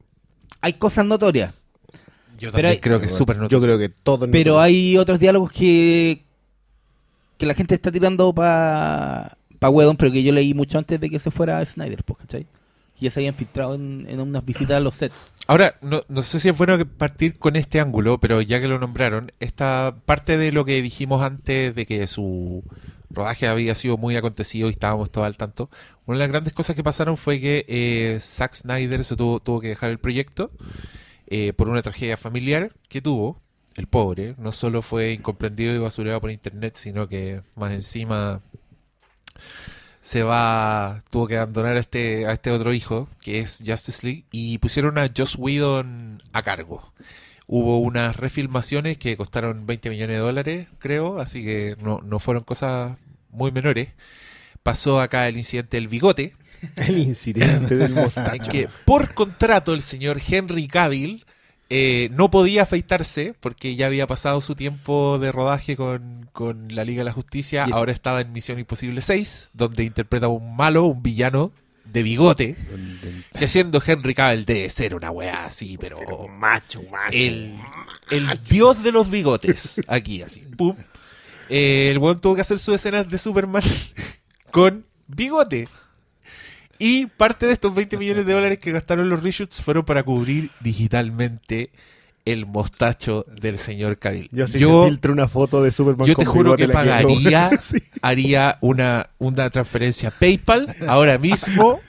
hay 0.61 0.73
cosas 0.75 1.05
notorias. 1.07 1.55
Yo 2.37 2.51
Pero 2.51 2.53
también 2.53 2.67
hay- 2.73 2.81
creo 2.81 2.99
que 2.99 3.07
es 3.07 3.15
súper 3.15 3.37
Yo 3.37 3.43
notorio. 3.43 3.63
creo 3.63 3.79
que 3.79 3.89
todo 4.03 4.25
es 4.25 4.31
Pero 4.33 4.53
notorio. 4.55 4.61
hay 4.61 4.99
otros 4.99 5.21
diálogos 5.21 5.53
que 5.53 6.23
que 7.37 7.47
la 7.47 7.55
gente 7.55 7.75
está 7.75 7.91
tirando 7.91 8.33
para 8.33 9.37
pa 9.59 9.69
Wedon, 9.69 9.97
pero 9.97 10.13
que 10.13 10.23
yo 10.23 10.33
leí 10.33 10.55
mucho 10.55 10.79
antes 10.79 11.01
de 11.01 11.11
que 11.11 11.19
se 11.19 11.31
fuera 11.33 11.65
Snyder, 11.65 12.03
pues, 12.05 12.19
¿cachai? 12.21 12.47
Que 12.99 13.07
ya 13.07 13.11
se 13.11 13.21
habían 13.21 13.35
filtrado 13.35 13.75
en, 13.75 14.21
unas 14.21 14.45
visitas 14.45 14.77
a 14.77 14.81
los 14.81 14.95
sets. 14.95 15.15
Ahora, 15.47 15.77
no, 15.83 16.03
no 16.09 16.23
sé 16.23 16.41
si 16.41 16.49
es 16.49 16.57
bueno 16.57 16.79
partir 16.87 17.39
con 17.39 17.57
este 17.57 17.81
ángulo, 17.81 18.19
pero 18.19 18.41
ya 18.41 18.61
que 18.61 18.69
lo 18.69 18.79
nombraron, 18.79 19.33
esta 19.41 19.97
parte 20.07 20.39
de 20.39 20.53
lo 20.53 20.65
que 20.65 20.81
dijimos 20.81 21.23
antes 21.23 21.75
de 21.75 21.87
que 21.87 22.07
su 22.07 22.63
rodaje 23.11 23.47
había 23.47 23.75
sido 23.75 23.97
muy 23.97 24.17
acontecido 24.17 24.69
y 24.69 24.73
estábamos 24.73 25.11
todos 25.11 25.27
al 25.27 25.37
tanto, 25.37 25.71
una 26.07 26.17
de 26.19 26.25
las 26.25 26.29
grandes 26.29 26.53
cosas 26.53 26.77
que 26.77 26.83
pasaron 26.83 27.17
fue 27.17 27.41
que 27.41 27.65
eh, 27.69 28.19
Zack 28.21 28.55
Snyder 28.55 29.05
se 29.05 29.17
tuvo, 29.17 29.41
tuvo 29.41 29.61
que 29.61 29.69
dejar 29.69 29.91
el 29.91 29.99
proyecto 29.99 30.51
eh, 31.27 31.53
por 31.53 31.69
una 31.69 31.83
tragedia 31.83 32.17
familiar 32.17 32.73
que 32.89 33.01
tuvo. 33.01 33.41
El 33.77 33.87
pobre 33.89 34.37
no 34.39 34.53
solo 34.53 34.83
fue 34.83 35.13
incomprendido 35.13 35.75
y 35.75 35.79
basurado 35.79 36.21
por 36.21 36.31
internet, 36.31 36.77
sino 36.77 37.09
que 37.09 37.43
más 37.57 37.73
encima 37.73 38.41
se 40.05 40.23
va 40.23 41.03
tuvo 41.09 41.27
que 41.27 41.39
abandonar 41.39 41.79
a 41.79 41.81
este 41.81 42.27
a 42.27 42.33
este 42.33 42.51
otro 42.51 42.75
hijo 42.75 43.09
que 43.23 43.39
es 43.41 43.63
Justice 43.67 44.07
League 44.07 44.25
y 44.31 44.59
pusieron 44.59 44.99
a 44.99 45.09
Joss 45.17 45.37
Whedon 45.37 46.23
a 46.35 46.43
cargo. 46.43 46.93
Hubo 47.47 47.79
unas 47.79 48.17
refilmaciones 48.17 48.99
que 48.99 49.17
costaron 49.17 49.67
20 49.67 49.89
millones 49.89 50.17
de 50.17 50.21
dólares 50.21 50.69
creo 50.79 51.21
así 51.21 51.43
que 51.43 51.77
no, 51.81 52.01
no 52.05 52.19
fueron 52.19 52.45
cosas 52.45 52.99
muy 53.31 53.51
menores. 53.51 53.95
Pasó 54.63 55.01
acá 55.01 55.27
el 55.27 55.39
incidente 55.39 55.79
del 55.79 55.89
bigote. 55.89 56.35
El 56.77 56.99
incidente 56.99 57.75
del 57.75 57.93
en 57.97 58.03
mostacho. 58.03 58.51
que 58.51 58.69
por 58.85 59.13
contrato 59.15 59.75
el 59.75 59.83
señor 59.83 60.21
Henry 60.27 60.67
Cavill 60.67 61.25
eh, 61.77 62.09
no 62.13 62.31
podía 62.31 62.63
afeitarse 62.63 63.35
porque 63.41 63.75
ya 63.75 63.87
había 63.87 64.07
pasado 64.07 64.41
su 64.41 64.55
tiempo 64.55 65.19
de 65.19 65.33
rodaje 65.33 65.77
con, 65.77 66.29
con 66.33 66.69
la 66.73 66.85
Liga 66.85 67.01
de 67.01 67.07
la 67.07 67.13
Justicia. 67.13 67.65
Ahora 67.73 67.91
estaba 67.91 68.21
en 68.21 68.31
Misión 68.33 68.61
Imposible 68.61 69.01
6, 69.01 69.51
donde 69.55 69.83
interpreta 69.83 70.27
a 70.27 70.29
un 70.29 70.55
malo, 70.55 70.85
un 70.85 71.03
villano 71.03 71.51
de 71.85 72.05
bigote, 72.05 72.57
que 73.37 73.49
siendo 73.49 73.83
Henry 73.85 74.15
Cavill 74.15 74.45
debe 74.45 74.71
ser 74.71 74.95
una 74.95 75.11
weá 75.11 75.47
así, 75.47 75.77
pero 75.77 75.97
Pero 75.99 76.29
macho, 76.29 76.81
macho. 76.91 77.11
el, 77.17 77.59
el 78.11 78.41
dios 78.49 78.81
de 78.85 78.93
los 78.93 79.11
bigotes, 79.11 79.81
aquí 79.89 80.23
así. 80.23 80.41
Pum. 80.57 80.77
Eh, 81.49 81.89
el 81.91 81.99
weón 81.99 82.21
tuvo 82.21 82.37
que 82.37 82.41
hacer 82.43 82.59
sus 82.61 82.77
escenas 82.77 83.09
de 83.09 83.19
Superman 83.19 83.63
con 84.53 84.87
bigote. 85.09 85.69
Y 86.85 87.07
parte 87.07 87.47
de 87.47 87.55
estos 87.55 87.75
20 87.75 87.97
millones 87.97 88.27
de 88.27 88.35
dólares 88.35 88.59
que 88.59 88.71
gastaron 88.71 89.09
los 89.09 89.23
reshoots 89.23 89.63
fueron 89.63 89.87
para 89.87 90.03
cubrir 90.03 90.51
digitalmente 90.61 91.71
el 92.27 92.45
mostacho 92.45 93.25
del 93.41 93.59
señor 93.59 93.99
Cavill. 93.99 94.29
Yo 94.33 94.47
si 94.47 94.59
yo 94.59 94.85
se 94.85 94.91
filtra 94.91 95.11
una 95.11 95.27
foto 95.27 95.63
de 95.63 95.71
Superman 95.71 96.07
yo 96.07 96.15
te 96.15 96.27
con 96.27 96.35
juro 96.35 96.57
que 96.57 96.69
pagaría, 96.69 97.51
Sí. 97.59 97.79
haría 98.03 98.59
una, 98.61 99.09
una 99.17 99.49
transferencia 99.49 100.11
PayPal 100.11 100.77
ahora 100.87 101.17
mismo 101.17 101.81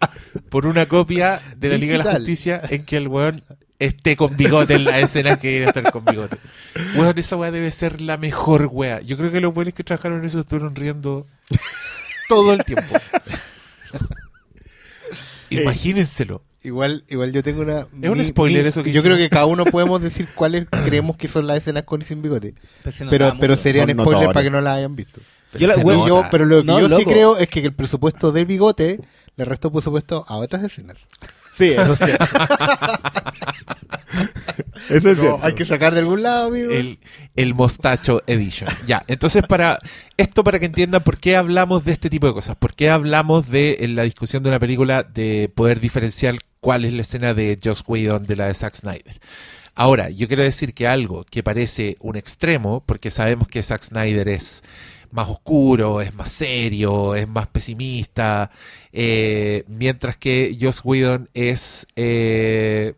por 0.48 0.66
una 0.66 0.86
copia 0.86 1.42
de 1.58 1.70
la 1.70 1.78
Liga 1.78 1.98
de 1.98 2.04
la. 2.06 2.14
Justicia 2.14 2.62
en 2.70 2.86
que 2.86 2.96
el 2.96 3.10
weón 3.10 3.44
esté 3.80 4.16
con 4.16 4.38
bigote 4.38 4.76
en 4.76 4.86
la 4.86 5.02
escena 5.02 5.36
que 5.36 5.50
quiere 5.50 5.66
estar 5.66 5.92
con 5.92 6.06
bigote. 6.06 6.38
Weón, 6.96 7.18
esa 7.18 7.36
weá 7.36 7.52
debe 7.52 7.70
ser 7.72 8.00
la 8.00 8.16
mejor 8.16 8.70
weá. 8.72 9.02
Yo 9.02 9.18
creo 9.18 9.30
que 9.30 9.42
los 9.42 9.54
buenos 9.54 9.74
que 9.74 9.84
trabajaron 9.84 10.20
en 10.20 10.26
eso 10.26 10.40
estuvieron 10.40 10.74
riendo 10.74 11.28
todo 12.30 12.54
el 12.54 12.64
tiempo. 12.64 12.96
Imagínenselo. 15.50 16.44
Igual, 16.64 17.04
igual 17.10 17.32
yo 17.32 17.44
tengo 17.44 17.62
una. 17.62 17.86
Es 18.02 18.10
un 18.10 18.24
spoiler 18.26 18.66
eso 18.66 18.82
que 18.82 18.92
Yo 18.92 19.04
creo 19.04 19.18
que 19.18 19.30
cada 19.30 19.46
uno 19.46 19.66
podemos 19.72 20.02
decir 20.02 20.28
cuáles 20.34 20.66
creemos 20.84 21.16
que 21.16 21.28
son 21.28 21.46
las 21.46 21.58
escenas 21.58 21.84
con 21.84 22.02
y 22.02 22.04
sin 22.04 22.22
bigote. 22.24 22.56
Pero, 23.10 23.34
pero 23.40 23.56
serían 23.56 23.88
Son 23.90 24.00
spoilers 24.02 24.34
para 24.34 24.44
que 24.44 24.50
no 24.50 24.62
las 24.62 24.78
hayan 24.78 24.96
visto. 24.96 25.22
Yo 25.58 25.68
la- 25.68 25.76
bueno, 25.78 26.08
Yo- 26.08 26.26
pero 26.32 26.46
lo 26.46 26.62
que 26.62 26.66
No, 26.66 26.80
yo 26.80 26.98
sí 26.98 27.06
creo 27.06 27.38
es 27.38 27.48
que 27.48 27.60
el 27.62 27.74
presupuesto 27.74 28.32
del 28.32 28.46
bigote 28.46 29.00
le 29.38 29.46
restó 29.46 29.72
presupuesto 29.72 30.26
a 30.28 30.38
otras 30.38 30.64
escenas. 30.64 30.98
Sí, 31.52 31.70
eso 31.72 31.94
es 31.94 32.00
cierto. 32.00 32.26
eso 34.90 35.10
es 35.10 35.18
No, 35.18 35.22
cierto. 35.22 35.40
hay 35.44 35.54
que 35.56 35.66
sacar 35.66 35.94
de 35.94 36.00
algún 36.00 36.24
lado, 36.24 36.48
amigo. 36.48 36.72
el, 36.72 37.00
el 37.36 37.54
Mostacho 37.54 38.22
Edition. 38.28 38.70
Ya, 38.88 39.04
entonces 39.08 39.44
para 39.48 39.80
esto 40.18 40.44
para 40.44 40.60
que 40.60 40.66
entiendan 40.66 41.04
por 41.04 41.18
qué 41.18 41.36
hablamos 41.36 41.84
de 41.86 41.92
este 41.94 42.10
tipo 42.10 42.28
de 42.28 42.34
cosas, 42.34 42.56
por 42.58 42.74
qué 42.76 42.90
hablamos 42.90 43.50
de 43.50 43.78
en 43.82 43.96
la 43.96 44.04
discusión 44.04 44.44
de 44.44 44.50
una 44.50 44.60
película 44.60 45.04
de 45.04 45.52
poder 45.54 45.80
diferenciar 45.80 46.36
cuál 46.60 46.86
es 46.86 46.94
la 46.94 47.02
escena 47.02 47.34
de 47.34 47.58
Joss 47.64 47.84
Whedon 47.88 48.26
de 48.26 48.36
la 48.36 48.48
de 48.48 48.54
Zack 48.54 48.76
Snyder. 48.76 49.20
Ahora, 49.78 50.10
yo 50.10 50.28
quiero 50.28 50.44
decir 50.44 50.74
que 50.74 50.88
algo 50.88 51.26
que 51.26 51.44
parece 51.44 51.98
un 52.00 52.16
extremo, 52.16 52.82
porque 52.86 53.12
sabemos 53.12 53.48
que 53.50 53.62
Zack 53.62 53.84
Snyder 53.84 54.30
es 54.30 54.64
más 55.16 55.30
oscuro, 55.30 56.02
es 56.02 56.14
más 56.14 56.32
serio, 56.32 57.16
es 57.16 57.28
más 57.28 57.48
pesimista, 57.48 58.52
eh, 58.92 59.64
mientras 59.68 60.18
que 60.18 60.56
Joss 60.60 60.82
Whedon 60.84 61.30
es 61.34 61.88
eh, 61.96 62.94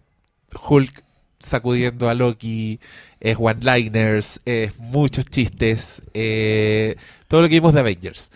Hulk 0.68 1.04
sacudiendo 1.40 2.10
a 2.10 2.16
Loki, 2.16 2.80
es 3.20 3.38
one-liners, 3.40 4.42
es 4.46 4.78
muchos 4.80 5.26
chistes, 5.26 6.02
eh, 6.14 6.96
todo 7.28 7.42
lo 7.44 7.48
que 7.48 7.56
vimos 7.56 7.74
de 7.74 7.80
Avengers. 7.80 8.32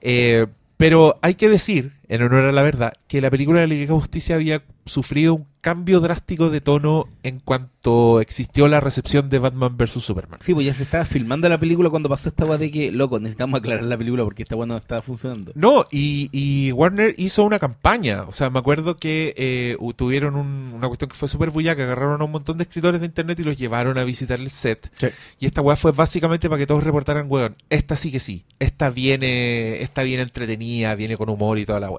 Eh, 0.00 0.46
pero 0.76 1.18
hay 1.22 1.34
que 1.34 1.48
decir, 1.48 1.92
en 2.08 2.22
honor 2.22 2.44
a 2.46 2.52
la 2.52 2.62
verdad, 2.62 2.92
que 3.08 3.20
la 3.20 3.30
película 3.30 3.60
de 3.60 3.66
la 3.66 3.74
Liga 3.74 3.86
de 3.92 3.98
Justicia 4.00 4.34
había 4.36 4.62
sufrido 4.84 5.34
un 5.34 5.46
cambio 5.60 5.98
drástico 5.98 6.48
de 6.48 6.60
tono 6.60 7.08
en 7.24 7.40
cuanto 7.40 8.20
existió 8.20 8.68
la 8.68 8.78
recepción 8.78 9.28
de 9.28 9.40
Batman 9.40 9.76
vs. 9.76 9.90
Superman. 10.00 10.38
Sí, 10.40 10.54
pues 10.54 10.64
ya 10.64 10.72
se 10.72 10.84
estaba 10.84 11.04
filmando 11.04 11.48
la 11.48 11.58
película 11.58 11.90
cuando 11.90 12.08
pasó 12.08 12.28
esta 12.28 12.44
weá 12.44 12.56
de 12.56 12.70
que, 12.70 12.92
loco, 12.92 13.18
necesitamos 13.18 13.58
aclarar 13.58 13.82
la 13.82 13.98
película 13.98 14.22
porque 14.22 14.44
esta 14.44 14.54
weá 14.54 14.66
no 14.66 14.76
estaba 14.76 15.02
funcionando. 15.02 15.50
No, 15.56 15.84
y, 15.90 16.28
y 16.30 16.70
Warner 16.70 17.14
hizo 17.18 17.42
una 17.42 17.58
campaña. 17.58 18.22
O 18.28 18.32
sea, 18.32 18.48
me 18.50 18.60
acuerdo 18.60 18.94
que 18.94 19.34
eh, 19.36 19.76
tuvieron 19.96 20.36
un- 20.36 20.72
una 20.72 20.86
cuestión 20.86 21.10
que 21.10 21.16
fue 21.16 21.26
súper 21.26 21.50
bulla, 21.50 21.74
que 21.74 21.82
agarraron 21.82 22.20
a 22.20 22.24
un 22.24 22.30
montón 22.30 22.56
de 22.58 22.62
escritores 22.62 23.00
de 23.00 23.06
internet 23.08 23.40
y 23.40 23.42
los 23.42 23.58
llevaron 23.58 23.98
a 23.98 24.04
visitar 24.04 24.38
el 24.38 24.50
set. 24.50 24.88
Sí. 24.92 25.08
Y 25.40 25.46
esta 25.46 25.62
weá 25.62 25.74
fue 25.74 25.90
básicamente 25.90 26.48
para 26.48 26.60
que 26.60 26.66
todos 26.68 26.84
reportaran, 26.84 27.26
weón, 27.28 27.56
esta 27.70 27.96
sí 27.96 28.12
que 28.12 28.20
sí. 28.20 28.44
Esta 28.60 28.90
viene, 28.90 29.82
esta 29.82 30.04
viene 30.04 30.22
entretenida, 30.22 30.94
viene 30.94 31.16
con 31.16 31.28
humor 31.28 31.58
y 31.58 31.66
toda 31.66 31.80
la 31.80 31.90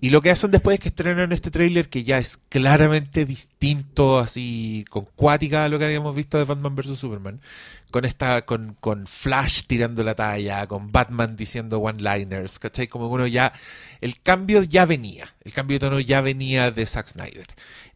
Y 0.00 0.10
lo 0.10 0.20
que 0.20 0.30
hacen 0.30 0.50
después 0.50 0.74
es 0.74 0.80
que 0.80 0.88
estrenan 0.88 1.32
este 1.32 1.50
tráiler 1.50 1.88
que 1.88 2.04
ya 2.04 2.18
es 2.18 2.36
claramente 2.50 3.24
distinto, 3.24 4.18
así, 4.18 4.84
con 4.90 5.06
cuática 5.16 5.64
a 5.64 5.68
lo 5.68 5.78
que 5.78 5.86
habíamos 5.86 6.14
visto 6.14 6.36
de 6.36 6.44
Batman 6.44 6.76
vs. 6.76 6.98
Superman. 6.98 7.40
Con 7.90 8.04
esta, 8.04 8.44
con, 8.44 8.76
con 8.78 9.06
Flash 9.06 9.62
tirando 9.66 10.04
la 10.04 10.14
talla, 10.14 10.66
con 10.66 10.92
Batman 10.92 11.34
diciendo 11.34 11.78
one-liners, 11.78 12.58
¿cachai? 12.58 12.88
Como 12.88 13.08
uno 13.08 13.26
ya, 13.26 13.54
el 14.02 14.20
cambio 14.20 14.62
ya 14.62 14.84
venía, 14.84 15.34
el 15.44 15.52
cambio 15.54 15.76
de 15.76 15.80
tono 15.80 16.00
ya 16.00 16.20
venía 16.20 16.70
de 16.70 16.84
Zack 16.84 17.06
Snyder. 17.06 17.46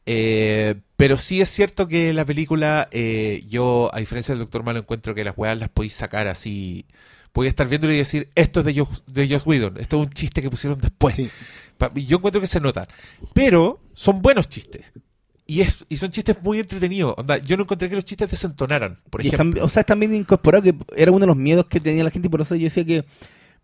Eh, 0.07 0.77
pero 0.97 1.19
sí 1.19 1.43
es 1.43 1.51
cierto 1.51 1.87
que 1.87 2.14
la 2.14 2.25
película, 2.25 2.88
eh, 2.93 3.45
yo, 3.49 3.90
a 3.93 3.99
diferencia 3.99 4.33
del 4.35 4.40
Doctor 4.40 4.62
Malo, 4.62 4.79
encuentro 4.79 5.14
que 5.14 5.25
las 5.25 5.37
weas 5.37 5.59
las 5.59 5.69
podéis 5.69 5.95
sacar 5.95 6.29
así. 6.29 6.87
Podéis 7.33 7.51
estar 7.51 7.69
viéndolo 7.69 7.93
y 7.93 7.99
decir, 7.99 8.29
esto 8.35 8.61
es 8.61 8.66
de 8.66 8.75
Joss, 8.81 9.05
de 9.07 9.29
Joss 9.29 9.47
Whedon, 9.47 9.77
esto 9.79 10.01
es 10.01 10.07
un 10.09 10.12
chiste 10.12 10.43
que 10.43 10.51
pusieron 10.51 10.81
después. 10.81 11.14
Sí. 11.16 11.31
Yo 12.07 12.16
encuentro 12.19 12.40
que 12.40 12.47
se 12.47 12.61
nota. 12.61 12.87
Pero 13.33 13.81
son 13.95 14.21
buenos 14.21 14.49
chistes. 14.49 14.93
Y, 15.47 15.62
es, 15.62 15.85
y 15.88 15.97
son 15.97 16.11
chistes 16.11 16.40
muy 16.43 16.61
entretenidos. 16.61 17.14
Onda, 17.16 17.38
yo 17.38 17.57
no 17.57 17.62
encontré 17.64 17.88
que 17.88 17.95
los 17.97 18.05
chistes 18.05 18.31
desentonaran, 18.31 18.99
por 19.11 19.25
Y 19.25 19.29
ejemplo. 19.29 19.59
están- 19.61 19.64
o 19.64 19.69
sea, 19.69 19.81
están 19.81 19.99
bien 20.01 20.14
incorporados, 20.14 20.64
que 20.64 20.75
era 20.97 21.11
uno 21.11 21.21
de 21.21 21.27
los 21.29 21.37
miedos 21.37 21.66
que 21.66 21.81
tenía 21.81 22.05
la 22.05 22.11
gente 22.11 22.29
y 22.29 22.31
por 22.31 22.40
eso 22.40 22.55
yo 22.55 22.64
decía 22.64 22.85
que, 22.85 23.05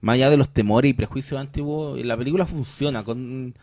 más 0.01 0.15
allá 0.15 0.31
de 0.31 0.37
los 0.37 0.49
temores 0.53 0.91
y 0.91 0.95
prejuicios 0.95 1.39
antiguos, 1.41 2.03
la 2.05 2.17
película 2.17 2.47
funciona. 2.47 3.05
con 3.05 3.55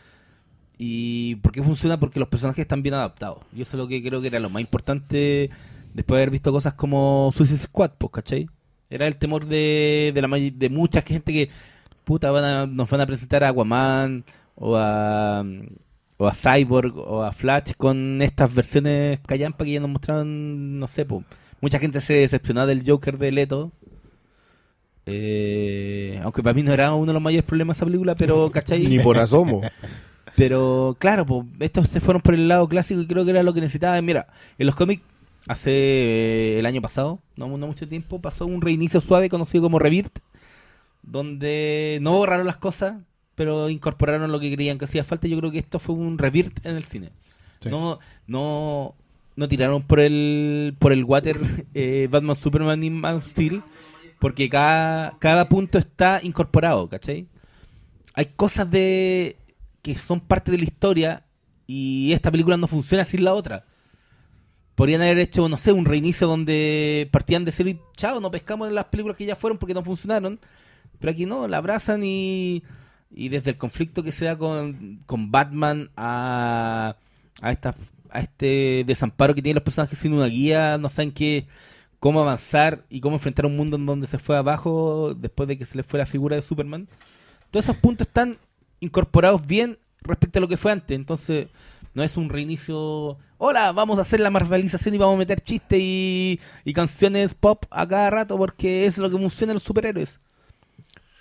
¿Y 0.78 1.36
por 1.36 1.52
qué 1.52 1.62
funciona? 1.64 2.00
Porque 2.00 2.20
los 2.20 2.30
personajes 2.30 2.62
están 2.64 2.82
bien 2.84 2.96
adaptados. 2.96 3.40
Y 3.56 3.62
eso 3.62 3.72
es 3.78 3.80
lo 3.80 3.88
que 3.88 4.02
creo 4.04 4.22
que 4.22 4.28
era 4.28 4.40
lo 4.40 4.50
más 4.50 4.62
importante 4.62 5.50
después 5.94 6.18
de 6.18 6.22
haber 6.24 6.32
visto 6.32 6.52
cosas 6.52 6.74
como 6.74 7.32
Suicide 7.36 7.60
Squad, 7.60 7.92
pues, 7.98 8.12
¿cachai? 8.12 8.48
Era 8.94 9.08
el 9.08 9.16
temor 9.18 9.46
de, 9.48 10.12
de, 10.14 10.22
la, 10.22 10.28
de 10.28 10.70
mucha 10.70 11.02
gente 11.02 11.34
que, 11.34 11.50
puta, 12.04 12.32
van 12.32 12.44
a- 12.44 12.68
nos 12.68 12.90
van 12.90 13.02
a 13.02 13.06
presentar 13.08 13.44
a 13.44 13.50
Aquaman 13.50 14.24
o 14.56 14.76
a, 14.78 15.44
o 16.18 16.28
a 16.28 16.34
Cyborg 16.34 16.96
o 16.98 17.24
a 17.24 17.32
Flash 17.32 17.74
con 17.76 18.22
estas 18.22 18.54
versiones 18.54 19.20
callampa 19.26 19.66
que 19.66 19.72
ya 19.72 19.80
nos 19.80 19.90
mostraron, 19.90 20.80
no 20.80 20.88
sé, 20.88 21.06
pues. 21.06 21.26
Mucha 21.62 21.80
gente 21.80 22.02
se 22.02 22.14
decepcionó 22.14 22.66
del 22.68 22.84
Joker 22.86 23.18
de 23.18 23.32
Leto. 23.32 23.72
Eh, 25.06 26.20
aunque 26.24 26.42
para 26.42 26.54
mí 26.54 26.64
no 26.64 26.72
era 26.74 26.94
uno 26.94 27.08
de 27.08 27.14
los 27.14 27.22
mayores 27.22 27.46
problemas 27.46 27.78
esa 27.78 27.86
película, 27.86 28.16
pero, 28.16 28.50
¿cachai? 28.52 28.86
Ni 28.86 29.00
por 29.00 29.18
asomo. 29.18 29.62
Pero 30.36 30.96
claro, 30.98 31.28
pues, 31.28 31.46
estos 31.60 31.90
se 31.90 32.02
fueron 32.02 32.20
por 32.20 32.34
el 32.34 32.48
lado 32.48 32.68
clásico 32.68 33.00
y 33.02 33.06
creo 33.06 33.24
que 33.24 33.30
era 33.30 33.44
lo 33.44 33.54
que 33.54 33.62
necesitaban. 33.62 34.04
Mira, 34.04 34.26
en 34.58 34.66
los 34.66 34.76
cómics, 34.76 35.04
hace 35.48 35.72
eh, 35.72 36.60
el 36.60 36.66
año 36.66 36.82
pasado, 36.82 37.20
no, 37.36 37.48
no 37.58 37.68
mucho 37.68 37.88
tiempo, 37.88 38.22
pasó 38.22 38.46
un 38.46 38.62
reinicio 38.62 39.02
suave 39.02 39.30
conocido 39.30 39.64
como 39.64 39.80
Rebirth, 39.80 40.20
donde 41.02 42.00
no 42.02 42.14
borraron 42.14 42.48
las 42.48 42.58
cosas, 42.58 42.96
pero 43.36 43.70
incorporaron 43.70 44.32
lo 44.32 44.40
que 44.40 44.54
creían 44.54 44.78
que 44.78 44.86
hacía 44.86 45.04
falta. 45.04 45.28
Yo 45.28 45.38
creo 45.40 45.52
que 45.52 45.60
esto 45.60 45.80
fue 45.80 45.96
un 45.96 46.18
Rebirth 46.18 46.66
en 46.66 46.76
el 46.76 46.86
cine. 46.86 47.12
Sí. 47.60 47.70
No, 47.70 48.00
no, 48.28 48.96
no 49.36 49.48
tiraron 49.48 49.82
por 49.84 50.00
el, 50.00 50.76
por 50.80 50.94
el 50.94 51.04
water 51.04 51.40
eh, 51.74 52.08
Batman, 52.10 52.36
Superman 52.36 52.84
y 52.84 52.90
Man 52.90 53.16
of 53.16 53.30
Steel, 53.30 53.64
porque 54.20 54.50
cada, 54.50 55.18
cada 55.20 55.50
punto 55.50 55.78
está 55.78 56.20
incorporado, 56.24 56.88
¿cachai? 56.88 57.28
Hay 58.14 58.28
cosas 58.36 58.70
de 58.70 59.38
que 59.82 59.96
son 59.96 60.22
parte 60.22 60.52
de 60.52 60.60
la 60.60 60.64
historia 60.64 61.26
y 61.68 62.14
esta 62.14 62.32
película 62.32 62.56
no 62.56 62.68
funciona 62.68 63.04
sin 63.04 63.24
la 63.24 63.34
otra. 63.34 63.66
Podrían 64.76 65.02
haber 65.02 65.20
hecho, 65.20 65.48
no 65.50 65.58
sé, 65.58 65.72
un 65.72 65.86
reinicio 65.86 66.28
donde 66.28 67.08
partían 67.12 67.46
de 67.46 67.52
cero 67.52 67.70
y 67.70 67.80
chao, 67.96 68.20
no 68.20 68.32
pescamos 68.32 68.68
en 68.68 68.76
las 68.76 68.86
películas 68.86 69.18
que 69.18 69.26
ya 69.26 69.36
fueron 69.36 69.58
porque 69.58 69.74
no 69.74 69.84
funcionaron. 69.84 70.40
Pero 71.00 71.12
aquí 71.12 71.26
no, 71.26 71.48
la 71.48 71.58
abrazan 71.58 72.02
y, 72.04 72.64
y 73.12 73.30
desde 73.30 73.52
el 73.52 73.58
conflicto 73.58 74.04
que 74.04 74.12
se 74.12 74.26
da 74.26 74.38
con, 74.38 75.02
con 75.06 75.32
Batman 75.32 75.92
a, 75.96 76.96
a, 77.42 77.52
esta, 77.52 77.76
a 78.10 78.20
este 78.20 78.84
desamparo 78.88 79.36
que 79.36 79.42
tienen 79.42 79.56
los 79.56 79.64
personajes 79.64 80.00
sin 80.00 80.14
una 80.14 80.26
guía, 80.26 80.78
no 80.78 80.90
saben 80.90 81.12
qué, 81.12 81.46
cómo 82.00 82.22
avanzar 82.22 82.84
y 82.90 83.00
cómo 83.00 83.16
enfrentar 83.16 83.46
un 83.46 83.56
mundo 83.56 83.78
en 83.78 83.86
donde 83.86 84.08
se 84.08 84.18
fue 84.18 84.36
abajo 84.36 85.14
después 85.16 85.48
de 85.48 85.58
que 85.58 85.66
se 85.66 85.78
les 85.78 85.86
fue 85.86 86.00
la 86.00 86.06
figura 86.06 86.36
de 86.36 86.42
Superman. 86.42 86.88
Todos 87.52 87.66
esos 87.66 87.78
puntos 87.78 88.08
están 88.08 88.38
incorporados 88.80 89.46
bien 89.46 89.78
respecto 90.02 90.40
a 90.40 90.42
lo 90.42 90.48
que 90.48 90.58
fue 90.58 90.72
antes. 90.72 90.96
Entonces, 90.96 91.48
no 91.94 92.04
es 92.04 92.18
un 92.18 92.30
reinicio. 92.30 93.18
Hola, 93.38 93.72
vamos 93.72 94.00
a 94.00 94.04
hacer 94.04 94.20
la 94.20 94.30
marvelización 94.30 94.96
y 94.96 94.98
vamos 94.98 95.16
a 95.16 95.20
meter 95.20 95.42
chistes 95.42 95.80
y, 95.82 96.40
y 96.66 96.74
canciones 96.74 97.34
pop 97.34 97.66
a 97.70 97.88
cada 97.88 98.10
rato 98.10 98.38
porque 98.38 98.86
es 98.86 98.98
lo 98.98 99.10
que 99.10 99.18
funciona 99.18 99.52
en 99.52 99.56
los 99.56 99.64
superhéroes. 99.64 100.20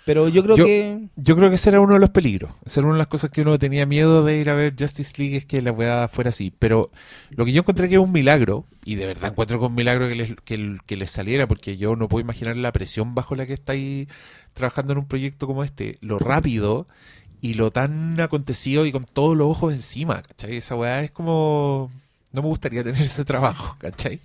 Pero 0.05 0.27
yo 0.27 0.43
creo 0.43 0.57
Yo- 0.57 0.65
que. 0.65 1.07
Yo 1.15 1.35
creo 1.37 1.47
que 1.49 1.55
ese 1.55 1.69
era 1.69 1.79
uno 1.79 1.93
de 1.93 1.99
los 2.01 2.09
peligros. 2.09 2.51
Esa 2.65 2.81
era 2.81 2.87
una 2.87 2.95
de 2.95 2.99
las 2.99 3.07
cosas 3.07 3.29
que 3.31 3.41
uno 3.41 3.57
tenía 3.57 3.85
miedo 3.85 4.25
de 4.25 4.37
ir 4.37 4.49
a 4.49 4.53
ver 4.53 4.73
Justice 4.77 5.13
League, 5.17 5.37
es 5.37 5.45
que 5.45 5.61
la 5.61 5.71
weá 5.71 6.09
fuera 6.09 6.29
así. 6.31 6.51
Pero 6.59 6.89
lo 7.29 7.45
que 7.45 7.53
yo 7.53 7.61
encontré 7.61 7.87
que 7.87 7.95
es 7.95 8.01
un 8.01 8.11
milagro, 8.11 8.65
y 8.83 8.95
de 8.95 9.05
verdad 9.05 9.31
encuentro 9.31 9.59
que 9.59 9.65
es 9.65 9.69
un 9.69 9.75
milagro 9.75 10.09
que 10.09 10.15
les, 10.15 10.35
que, 10.43 10.77
que 10.85 10.97
les 10.97 11.09
saliera, 11.09 11.47
porque 11.47 11.77
yo 11.77 11.95
no 11.95 12.09
puedo 12.09 12.21
imaginar 12.21 12.57
la 12.57 12.73
presión 12.73 13.15
bajo 13.15 13.35
la 13.35 13.45
que 13.45 13.53
estáis 13.53 14.09
trabajando 14.51 14.91
en 14.91 14.99
un 14.99 15.07
proyecto 15.07 15.47
como 15.47 15.63
este, 15.63 15.97
lo 16.01 16.19
rápido 16.19 16.85
y 17.43 17.55
lo 17.55 17.71
tan 17.71 18.17
acontecido 18.21 18.85
y 18.85 18.93
con 18.93 19.03
todos 19.03 19.35
los 19.35 19.47
ojos 19.51 19.73
encima, 19.73 20.21
¿cachai? 20.23 20.55
Esa 20.55 20.75
weá 20.75 21.01
es 21.01 21.11
como... 21.11 21.91
No 22.31 22.41
me 22.41 22.47
gustaría 22.47 22.85
tener 22.85 23.01
ese 23.05 23.25
trabajo, 23.25 23.75
¿cachai? 23.79 24.21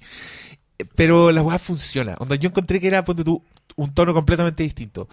Pero 0.94 1.32
la 1.32 1.42
weá 1.42 1.58
funciona. 1.58 2.14
Onda, 2.20 2.36
yo 2.36 2.48
encontré 2.48 2.78
que 2.78 2.86
era, 2.86 3.04
ponte 3.04 3.24
tú, 3.24 3.42
un 3.74 3.92
tono 3.92 4.14
completamente 4.14 4.62
distinto 4.62 5.08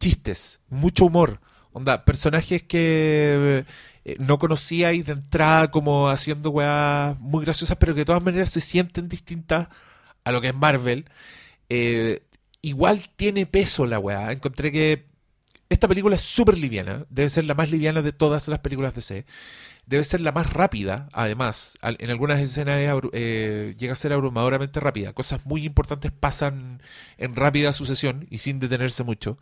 chistes, 0.00 0.60
mucho 0.68 1.06
humor. 1.06 1.40
Onda, 1.72 2.04
personajes 2.04 2.64
que 2.64 3.64
eh, 4.04 4.16
no 4.18 4.40
conocíais 4.40 5.06
de 5.06 5.12
entrada 5.12 5.70
como 5.70 6.08
haciendo 6.08 6.50
weas 6.50 7.16
muy 7.20 7.44
graciosas, 7.44 7.76
pero 7.76 7.94
que 7.94 8.00
de 8.00 8.04
todas 8.04 8.22
maneras 8.22 8.50
se 8.50 8.60
sienten 8.60 9.08
distintas 9.08 9.68
a 10.24 10.32
lo 10.32 10.40
que 10.40 10.48
es 10.48 10.54
Marvel. 10.56 11.04
Eh, 11.68 12.24
igual 12.62 13.08
tiene 13.14 13.46
peso 13.46 13.86
la 13.86 14.00
wea. 14.00 14.32
Encontré 14.32 14.72
que 14.72 15.13
esta 15.68 15.88
película 15.88 16.16
es 16.16 16.22
súper 16.22 16.58
liviana. 16.58 17.06
Debe 17.10 17.28
ser 17.28 17.44
la 17.44 17.54
más 17.54 17.70
liviana 17.70 18.02
de 18.02 18.12
todas 18.12 18.48
las 18.48 18.60
películas 18.60 18.94
de 18.94 18.96
DC. 18.96 19.26
Debe 19.86 20.04
ser 20.04 20.20
la 20.20 20.32
más 20.32 20.52
rápida, 20.52 21.08
además. 21.12 21.78
En 21.82 22.10
algunas 22.10 22.40
escenas 22.40 22.80
eh, 23.12 23.74
llega 23.78 23.92
a 23.92 23.96
ser 23.96 24.12
abrumadoramente 24.12 24.80
rápida. 24.80 25.12
Cosas 25.12 25.44
muy 25.46 25.64
importantes 25.64 26.12
pasan 26.12 26.82
en 27.18 27.34
rápida 27.36 27.72
sucesión 27.72 28.26
y 28.30 28.38
sin 28.38 28.60
detenerse 28.60 29.04
mucho 29.04 29.38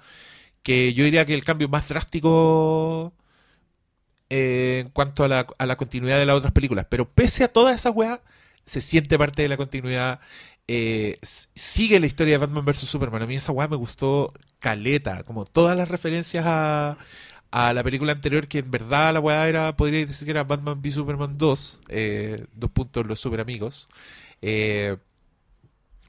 que 0.63 0.95
yo 0.95 1.05
diría 1.05 1.27
que 1.27 1.35
el 1.35 1.45
cambio 1.45 1.69
más 1.69 1.89
drástico 1.89 3.13
eh, 4.31 4.83
en 4.85 4.91
cuanto 4.91 5.25
a 5.25 5.29
la, 5.29 5.47
a 5.59 5.67
la 5.67 5.77
continuidad 5.77 6.19
de 6.19 6.27
las 6.27 6.37
otras 6.37 6.53
películas. 6.53 6.87
Pero 6.89 7.09
pese 7.11 7.45
a 7.45 7.49
todas 7.49 7.75
esas 7.77 7.95
weas, 7.95 8.21
se 8.65 8.81
siente 8.81 9.19
parte 9.19 9.43
de 9.43 9.49
la 9.49 9.57
continuidad. 9.57 10.21
Eh, 10.75 11.19
sigue 11.23 12.01
la 12.01 12.07
historia 12.07 12.33
de 12.35 12.39
Batman 12.39 12.65
vs. 12.65 12.79
Superman. 12.89 13.21
A 13.21 13.27
mí 13.27 13.35
esa 13.35 13.53
wea 13.53 13.69
me 13.69 13.77
gustó 13.77 14.33
caleta, 14.59 15.23
como 15.25 15.45
todas 15.45 15.77
las 15.77 15.91
referencias 15.91 16.47
a, 16.47 16.97
la 17.53 17.83
película 17.85 18.13
anterior, 18.13 18.49
que 18.49 18.61
en 18.61 18.71
verdad 18.71 19.13
la 19.13 19.21
weá 19.21 19.47
era, 19.49 19.77
podría 19.77 20.07
decir 20.07 20.25
que 20.25 20.31
era 20.31 20.45
Batman 20.45 20.81
v 20.81 20.91
Superman 20.91 21.37
2, 21.37 21.83
eh, 21.89 22.47
dos 22.55 22.71
puntos 22.71 23.07
los 23.07 23.21
super 23.21 23.41
amigos. 23.41 23.87
Eh, 24.41 24.97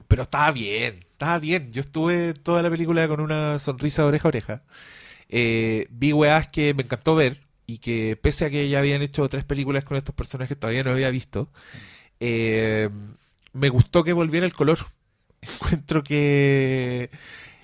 pero 0.08 0.22
estaba 0.22 0.50
bien, 0.50 1.00
estaba 1.10 1.38
bien. 1.38 1.70
Yo 1.70 1.82
estuve 1.82 2.32
toda 2.32 2.62
la 2.62 2.70
película 2.70 3.06
con 3.06 3.20
una 3.20 3.58
sonrisa 3.58 4.00
de 4.02 4.08
oreja 4.08 4.28
a 4.28 4.30
oreja. 4.30 4.62
Eh, 5.28 5.88
vi 5.90 6.14
weas 6.14 6.48
que 6.48 6.72
me 6.72 6.84
encantó 6.84 7.14
ver 7.14 7.42
y 7.66 7.78
que 7.78 8.16
pese 8.16 8.46
a 8.46 8.50
que 8.50 8.66
ya 8.70 8.78
habían 8.78 9.02
hecho 9.02 9.28
tres 9.28 9.44
películas 9.44 9.84
con 9.84 9.98
estos 9.98 10.14
personajes 10.14 10.58
todavía 10.58 10.84
no 10.84 10.92
había 10.92 11.10
visto. 11.10 11.50
Me 13.54 13.70
gustó 13.70 14.04
que 14.04 14.12
volviera 14.12 14.44
el 14.44 14.52
color. 14.52 14.78
Encuentro 15.42 16.02
que 16.04 17.10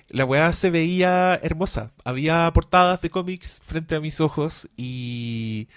la 0.09 0.25
weá 0.25 0.51
se 0.53 0.69
veía 0.71 1.39
hermosa. 1.41 1.91
Había 2.03 2.51
portadas 2.53 3.01
de 3.01 3.09
cómics 3.11 3.59
frente 3.63 3.95
a 3.95 3.99
mis 4.01 4.19
ojos 4.19 4.67
y, 4.75 5.67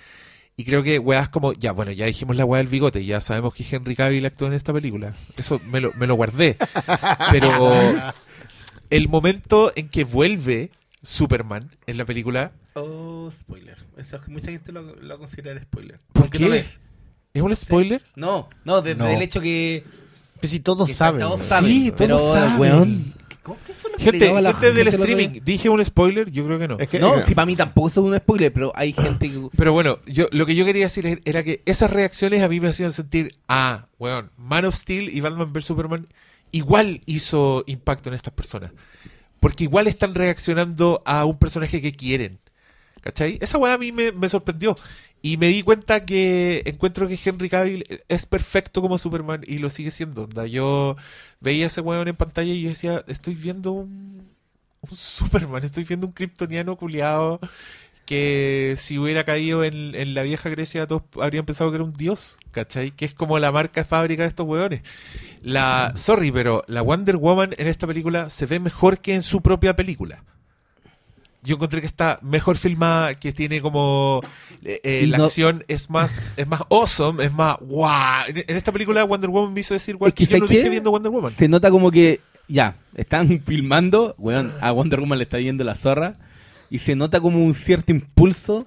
y 0.56 0.64
creo 0.64 0.82
que 0.82 0.98
weas 0.98 1.28
como, 1.28 1.52
ya 1.52 1.72
bueno, 1.72 1.92
ya 1.92 2.06
dijimos 2.06 2.36
la 2.36 2.44
weá 2.44 2.58
del 2.58 2.68
bigote, 2.68 3.04
ya 3.04 3.20
sabemos 3.20 3.54
que 3.54 3.64
Henry 3.70 3.94
Cavill 3.96 4.26
actuó 4.26 4.48
en 4.48 4.54
esta 4.54 4.72
película. 4.72 5.14
Eso 5.36 5.60
me 5.70 5.80
lo, 5.80 5.92
me 5.94 6.06
lo 6.06 6.14
guardé. 6.14 6.56
Pero 7.30 7.94
el 8.90 9.08
momento 9.08 9.72
en 9.76 9.88
que 9.88 10.04
vuelve 10.04 10.70
Superman 11.02 11.70
en 11.86 11.98
la 11.98 12.04
película 12.04 12.52
Oh, 12.76 13.30
spoiler. 13.30 13.78
Eso, 13.96 14.18
mucha 14.26 14.50
gente 14.50 14.72
lo, 14.72 14.82
lo 14.96 15.18
considera 15.18 15.62
spoiler. 15.62 16.00
¿Por 16.12 16.28
qué? 16.28 16.40
no 16.40 16.52
es. 16.54 16.80
¿es 17.32 17.40
un 17.42 17.54
spoiler? 17.54 18.02
No, 18.16 18.48
no, 18.64 18.82
desde 18.82 18.98
No. 18.98 19.06
el 19.06 19.22
hecho 19.22 19.40
que. 19.40 19.84
Pues 20.40 20.50
si 20.52 20.60
todos 20.60 20.90
saben. 20.90 21.20
Todos 21.20 21.40
saben. 21.46 21.70
Sí, 21.70 21.84
todos 21.90 21.98
pero, 21.98 22.18
saben. 22.18 22.60
weón, 22.60 23.14
¿cómo- 23.42 23.58
qué 23.66 23.72
fue 23.72 23.90
lo 23.92 23.96
que 23.98 24.04
le 24.04 24.10
Gente, 24.18 24.42
la 24.42 24.52
gente 24.54 24.72
del 24.72 24.88
streaming? 24.88 25.40
¿dije 25.44 25.68
un 25.68 25.84
spoiler? 25.84 26.30
Yo 26.30 26.44
creo 26.44 26.58
que 26.58 26.68
no. 26.68 26.78
Es 26.78 26.88
que- 26.88 26.98
No, 26.98 27.16
eh, 27.16 27.22
si 27.26 27.34
para 27.34 27.46
mí 27.46 27.56
tampoco 27.56 27.88
es 27.88 27.96
un 27.96 28.16
spoiler, 28.16 28.52
pero 28.52 28.72
hay 28.74 28.92
gente 28.92 29.30
que. 29.30 29.48
Pero 29.56 29.72
bueno, 29.72 29.98
yo 30.06 30.26
lo 30.32 30.44
que 30.46 30.54
yo 30.54 30.64
quería 30.64 30.84
decir 30.84 31.22
era 31.24 31.42
que 31.42 31.62
esas 31.64 31.90
reacciones 31.90 32.42
a 32.42 32.48
mí 32.48 32.60
me 32.60 32.68
hacían 32.68 32.92
sentir, 32.92 33.34
ah, 33.48 33.86
weón, 33.98 34.30
Man 34.36 34.64
of 34.66 34.74
Steel 34.74 35.08
y 35.14 35.20
Batman 35.20 35.52
vs 35.52 35.64
Superman 35.64 36.08
igual 36.52 37.00
hizo 37.06 37.64
impacto 37.66 38.08
en 38.10 38.14
estas 38.14 38.32
personas. 38.34 38.70
Porque 39.40 39.64
igual 39.64 39.86
están 39.88 40.14
reaccionando 40.14 41.02
a 41.04 41.24
un 41.24 41.38
personaje 41.38 41.80
que 41.82 41.92
quieren. 41.92 42.38
¿Cachai? 43.02 43.36
Esa 43.42 43.58
weá 43.58 43.74
a 43.74 43.78
mí 43.78 43.92
me, 43.92 44.12
me 44.12 44.28
sorprendió. 44.30 44.78
Y 45.24 45.38
me 45.38 45.46
di 45.46 45.62
cuenta 45.62 46.04
que 46.04 46.62
encuentro 46.66 47.08
que 47.08 47.18
Henry 47.24 47.48
Cavill 47.48 47.86
es 48.08 48.26
perfecto 48.26 48.82
como 48.82 48.98
Superman 48.98 49.40
y 49.46 49.56
lo 49.56 49.70
sigue 49.70 49.90
siendo. 49.90 50.24
onda. 50.24 50.44
Yo 50.44 50.96
veía 51.40 51.64
ese 51.64 51.80
weón 51.80 52.08
en 52.08 52.14
pantalla 52.14 52.52
y 52.52 52.60
yo 52.60 52.68
decía, 52.68 53.02
estoy 53.08 53.34
viendo 53.34 53.72
un, 53.72 54.28
Superman, 54.92 55.64
estoy 55.64 55.84
viendo 55.84 56.06
un 56.06 56.12
kryptoniano 56.12 56.76
culiado 56.76 57.40
que 58.04 58.74
si 58.76 58.98
hubiera 58.98 59.24
caído 59.24 59.64
en, 59.64 59.94
en 59.94 60.12
la 60.12 60.24
vieja 60.24 60.50
Grecia 60.50 60.86
todos 60.86 61.04
habrían 61.18 61.46
pensado 61.46 61.70
que 61.70 61.76
era 61.76 61.84
un 61.84 61.94
dios, 61.94 62.36
¿cachai? 62.52 62.90
Que 62.90 63.06
es 63.06 63.14
como 63.14 63.38
la 63.38 63.50
marca 63.50 63.80
de 63.80 63.86
fábrica 63.86 64.24
de 64.24 64.28
estos 64.28 64.46
hueones. 64.46 64.82
La, 65.40 65.94
sorry, 65.96 66.32
pero 66.32 66.64
la 66.66 66.82
Wonder 66.82 67.16
Woman 67.16 67.54
en 67.56 67.66
esta 67.68 67.86
película 67.86 68.28
se 68.28 68.44
ve 68.44 68.60
mejor 68.60 68.98
que 68.98 69.14
en 69.14 69.22
su 69.22 69.40
propia 69.40 69.74
película. 69.74 70.22
Yo 71.44 71.56
encontré 71.56 71.80
que 71.82 71.86
está 71.86 72.18
mejor 72.22 72.56
filmada, 72.56 73.14
que 73.18 73.32
tiene 73.32 73.60
como 73.60 74.20
eh, 74.64 74.80
eh, 74.82 75.06
la 75.06 75.18
no- 75.18 75.24
acción 75.26 75.62
es 75.68 75.90
más 75.90 76.34
es 76.38 76.46
más 76.48 76.62
awesome, 76.70 77.22
es 77.24 77.32
más 77.32 77.58
wow. 77.60 77.88
En, 78.28 78.38
en 78.48 78.56
esta 78.56 78.72
película 78.72 79.04
Wonder 79.04 79.28
Woman 79.30 79.52
me 79.52 79.60
hizo 79.60 79.74
decir 79.74 79.94
igual 79.94 80.08
Es 80.08 80.14
que 80.14 80.26
que, 80.26 80.32
yo 80.32 80.38
lo 80.38 80.46
¿sabes 80.46 80.50
qué? 80.50 80.56
dije 80.62 80.70
viendo 80.70 80.90
Wonder 80.90 81.12
Woman. 81.12 81.30
Se 81.32 81.46
nota 81.48 81.70
como 81.70 81.90
que, 81.90 82.20
ya, 82.48 82.76
están 82.94 83.40
filmando, 83.46 84.14
weón, 84.18 84.52
a 84.60 84.72
Wonder 84.72 85.00
Woman 85.00 85.18
le 85.18 85.24
está 85.24 85.36
viendo 85.36 85.64
la 85.64 85.74
zorra, 85.74 86.14
y 86.70 86.78
se 86.78 86.96
nota 86.96 87.20
como 87.20 87.44
un 87.44 87.54
cierto 87.54 87.92
impulso 87.92 88.66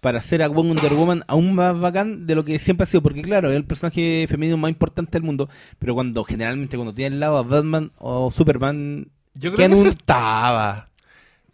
para 0.00 0.18
hacer 0.18 0.42
a 0.42 0.48
Wonder 0.48 0.94
Woman 0.94 1.22
aún 1.28 1.54
más 1.54 1.78
bacán 1.78 2.26
de 2.26 2.34
lo 2.34 2.44
que 2.44 2.58
siempre 2.58 2.84
ha 2.84 2.86
sido, 2.86 3.02
porque 3.02 3.22
claro, 3.22 3.50
es 3.50 3.54
el 3.56 3.64
personaje 3.64 4.26
femenino 4.28 4.56
más 4.56 4.70
importante 4.70 5.12
del 5.12 5.22
mundo, 5.22 5.48
pero 5.78 5.94
cuando 5.94 6.24
generalmente 6.24 6.76
cuando 6.76 6.94
tiene 6.94 7.14
al 7.16 7.20
lado 7.20 7.36
a 7.36 7.42
Batman 7.42 7.92
o 7.98 8.30
Superman, 8.30 9.08
Yo 9.34 9.50
que 9.50 9.56
creo 9.56 9.66
en 9.66 9.72
que 9.72 9.78
eso 9.78 9.82
un- 9.84 9.88
estaba. 9.90 10.88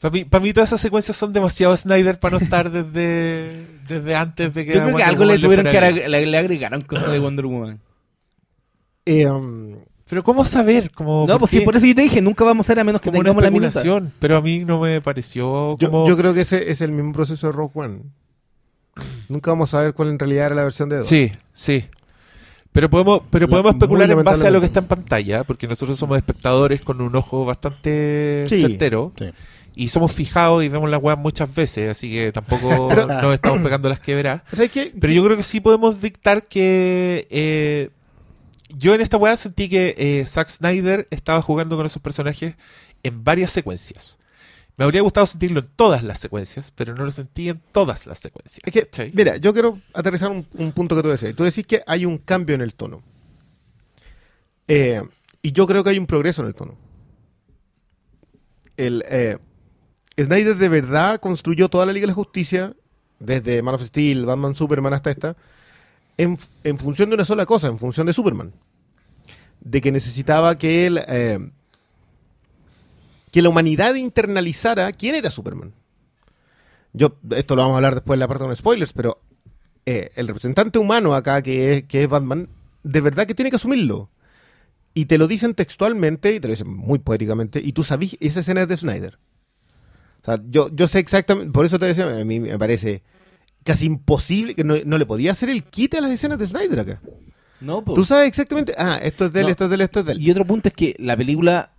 Para 0.00 0.12
mí, 0.12 0.24
para 0.24 0.42
mí 0.44 0.52
todas 0.52 0.68
esas 0.70 0.80
secuencias 0.80 1.16
son 1.16 1.32
demasiado 1.32 1.76
Snyder 1.76 2.20
para 2.20 2.38
no 2.38 2.38
estar 2.44 2.70
desde, 2.70 3.66
desde 3.88 4.14
antes 4.14 4.54
de 4.54 4.64
que 4.64 4.74
yo 4.74 4.82
creo 4.84 4.96
que 4.96 5.02
algo 5.02 5.24
le 5.24 5.38
tuvieron 5.38 5.66
que 5.66 6.08
le, 6.08 6.26
le 6.26 6.38
agregaron 6.38 6.82
cosas 6.82 7.11
de 7.11 7.18
Wonder 7.18 7.46
Woman. 7.46 7.80
Eh, 9.04 9.26
um, 9.26 9.76
Pero 10.08 10.22
¿cómo 10.22 10.44
saber? 10.44 10.90
Como, 10.92 11.24
No, 11.26 11.38
pues 11.38 11.50
sí, 11.50 11.58
qué? 11.61 11.64
por 11.64 11.74
eso 11.76 11.87
yo 11.87 11.94
te 11.94 12.02
dije, 12.02 12.20
nunca 12.22 12.44
vamos 12.44 12.64
a 12.64 12.66
hacer 12.66 12.78
a 12.80 12.84
menos 12.84 13.00
Es 13.00 13.02
que 13.04 13.11
tengamos 13.11 13.42
la 13.42 13.50
minuta. 13.50 13.82
pero 14.20 14.37
a 14.37 14.40
mí 14.42 14.64
no 14.64 14.80
me 14.80 15.00
pareció 15.00 15.76
yo, 15.78 15.90
como... 15.90 16.06
yo 16.08 16.16
creo 16.16 16.32
que 16.34 16.42
ese 16.42 16.70
es 16.70 16.80
el 16.80 16.92
mismo 16.92 17.12
proceso 17.12 17.46
de 17.48 17.52
Rogue 17.52 17.72
One. 17.74 17.98
Nunca 19.28 19.50
vamos 19.50 19.74
a 19.74 19.80
ver 19.80 19.94
cuál 19.94 20.08
en 20.11 20.18
realidad 20.18 20.46
era 20.46 20.54
la 20.56 20.62
versión 20.64 20.88
de 20.88 20.96
Edo. 20.96 21.04
Sí, 21.04 21.32
sí. 21.52 21.84
Pero 22.72 22.90
podemos, 22.90 23.22
pero 23.30 23.46
La- 23.46 23.50
podemos 23.50 23.72
especular 23.72 24.11
en 24.11 24.22
base 24.22 24.46
a 24.46 24.50
lo 24.50 24.61
que 24.61 24.66
está 24.66 24.80
en 24.80 24.87
pantalla, 24.87 25.44
porque 25.44 25.66
nosotros 25.66 25.98
somos 25.98 26.16
espectadores 26.18 26.82
con 26.82 27.00
un 27.00 27.14
ojo 27.16 27.44
bastante 27.44 28.44
Sí. 28.48 28.61
certero. 28.61 29.12
Sí. 29.18 29.26
Y 29.80 29.88
somos 29.90 30.12
fijados 30.12 30.64
y 30.64 30.68
vemos 30.68 30.90
las 30.90 31.00
weas 31.00 31.16
muchas 31.18 31.54
veces, 31.54 31.88
así 31.88 32.10
que 32.10 32.32
tampoco 32.32 32.88
Pero- 32.88 33.06
nos 33.06 33.32
estamos 33.34 33.62
pegando 33.62 33.88
las 33.88 34.00
quebradas. 34.00 34.42
Pero 34.50 35.12
yo 35.12 35.22
creo 35.24 35.36
que 35.36 35.44
sí 35.44 35.60
podemos 35.60 36.00
dictar 36.02 36.42
que 36.42 37.28
eh, 37.30 37.90
yo 38.76 38.92
en 38.94 39.00
esta 39.00 39.16
weá 39.18 39.36
sentí 39.36 39.68
que 39.68 39.94
eh, 39.96 40.26
Zack 40.26 40.48
Snyder 40.48 41.06
estaba 41.12 41.40
jugando 41.42 41.76
con 41.76 41.86
esos 41.86 42.02
personajes 42.02 42.56
en 43.04 43.22
varias 43.22 43.52
secuencias. 43.52 44.18
Me 44.76 44.84
habría 44.84 45.00
gustado 45.02 45.26
sentirlo 45.26 45.60
en 45.60 45.68
todas 45.76 46.02
las 46.02 46.18
secuencias, 46.18 46.72
pero 46.74 46.96
no 46.96 47.04
lo 47.04 47.12
sentí 47.12 47.48
en 47.48 47.60
todas 47.70 48.06
las 48.08 48.18
secuencias. 48.18 48.60
Es 48.64 48.72
que, 48.72 48.82
¿cachai? 48.82 49.12
mira, 49.14 49.36
yo 49.36 49.52
quiero 49.52 49.78
aterrizar 49.94 50.30
un, 50.32 50.44
un 50.54 50.72
punto 50.72 50.96
que 50.96 51.02
tú 51.02 51.08
decías. 51.08 51.36
Tú 51.36 51.44
decís 51.44 51.64
que 51.66 51.82
hay 51.86 52.04
un 52.04 52.18
cambio 52.18 52.56
en 52.56 52.62
el 52.62 52.74
tono. 52.74 53.00
Eh, 54.66 55.02
y 55.40 55.52
yo 55.52 55.68
creo 55.68 55.84
que 55.84 55.90
hay 55.90 55.98
un 56.00 56.06
progreso 56.06 56.42
en 56.42 56.48
el 56.48 56.54
tono. 56.54 56.76
El, 58.76 59.04
eh, 59.10 59.38
Snyder 60.18 60.57
de 60.57 60.68
verdad 60.68 61.20
construyó 61.20 61.68
toda 61.68 61.87
la 61.87 61.92
Liga 61.92 62.04
de 62.04 62.09
la 62.09 62.14
Justicia, 62.14 62.74
desde 63.18 63.62
Man 63.62 63.74
of 63.74 63.83
Steel, 63.83 64.26
Batman, 64.26 64.54
Superman 64.54 64.94
hasta 64.94 65.11
esta, 65.11 65.37
en, 66.16 66.38
función 66.78 67.11
de 67.11 67.14
una 67.14 67.24
sola 67.24 67.46
cosa, 67.46 67.68
en 67.68 67.78
función 67.78 68.07
de 68.07 68.12
Superman. 68.12 68.52
De 69.61 69.81
que 69.81 69.92
necesitaba 69.92 70.59
que 70.59 70.87
él... 70.87 71.00
eh, 71.07 71.50
que 73.31 73.42
la 73.42 73.48
humanidad 73.48 73.94
internalizara 73.94 74.90
quién 74.92 75.14
era 75.14 75.31
Superman. 75.31 75.72
Yo, 76.92 77.16
esto 77.31 77.57
lo 77.57 77.62
vamos 77.62 77.74
a 77.74 77.78
hablar 77.78 77.94
después 77.94 78.16
en 78.16 78.20
la 78.20 78.28
parte 78.28 78.44
con 78.44 78.57
spoilers, 78.57 78.92
pero 78.92 79.18
eh, 79.87 80.11
el 80.16 80.26
representante 80.26 80.78
humano 80.78 81.14
acá, 81.14 81.42
que 81.42 81.74
es, 81.74 81.85
que 81.85 82.02
es 82.02 82.09
Batman, 82.09 82.48
de 82.83 83.00
verdad 83.00 83.26
que 83.26 83.35
tiene 83.35 83.50
que 83.50 83.57
asumirlo. 83.57 84.11
Y 84.94 85.04
te 85.04 85.18
lo 85.18 85.28
dicen 85.28 85.54
textualmente, 85.54 86.35
y 86.35 86.40
te 86.40 86.48
lo 86.48 86.52
dicen 86.52 86.72
muy 86.72 86.98
poéticamente, 86.98 87.61
y 87.62 87.72
tú 87.72 87.85
sabes, 87.85 88.16
esa 88.20 88.40
escena 88.40 88.62
es 88.62 88.68
de 88.68 88.76
Snyder. 88.76 89.18
O 90.22 90.24
sea, 90.24 90.38
yo, 90.48 90.68
yo 90.74 90.88
sé 90.88 90.98
exactamente, 90.98 91.50
por 91.52 91.64
eso 91.64 91.78
te 91.78 91.87
decía, 91.87 92.04
a 92.04 92.24
mí 92.24 92.40
me 92.40 92.59
parece 92.59 93.02
casi 93.64 93.87
imposible, 93.87 94.54
que 94.54 94.64
no, 94.64 94.74
no 94.85 94.98
le 94.98 95.07
podía 95.07 95.33
hacer 95.33 95.48
el 95.50 95.64
quite 95.64 95.98
a 95.98 96.00
las 96.00 96.11
escenas 96.11 96.38
de 96.38 96.46
Snyder 96.46 96.81
acá. 96.81 97.00
No, 97.61 97.85
pues. 97.85 97.94
Tú 97.96 98.04
sabes 98.04 98.28
exactamente, 98.28 98.72
ah, 98.78 98.98
esto 99.02 99.26
es 99.26 99.33
de 99.33 99.40
él, 99.40 99.46
No. 99.46 99.50
esto 99.50 99.64
es 99.64 99.70
de 99.70 99.74
él, 99.74 99.81
esto 99.83 100.00
es 100.00 100.07
de 100.07 100.12
él. 100.12 100.22
Y 100.22 100.31
otro 100.31 100.44
punto 100.46 100.68
es 100.68 100.74
que 100.74 100.94
la 100.98 101.16
película, 101.16 101.72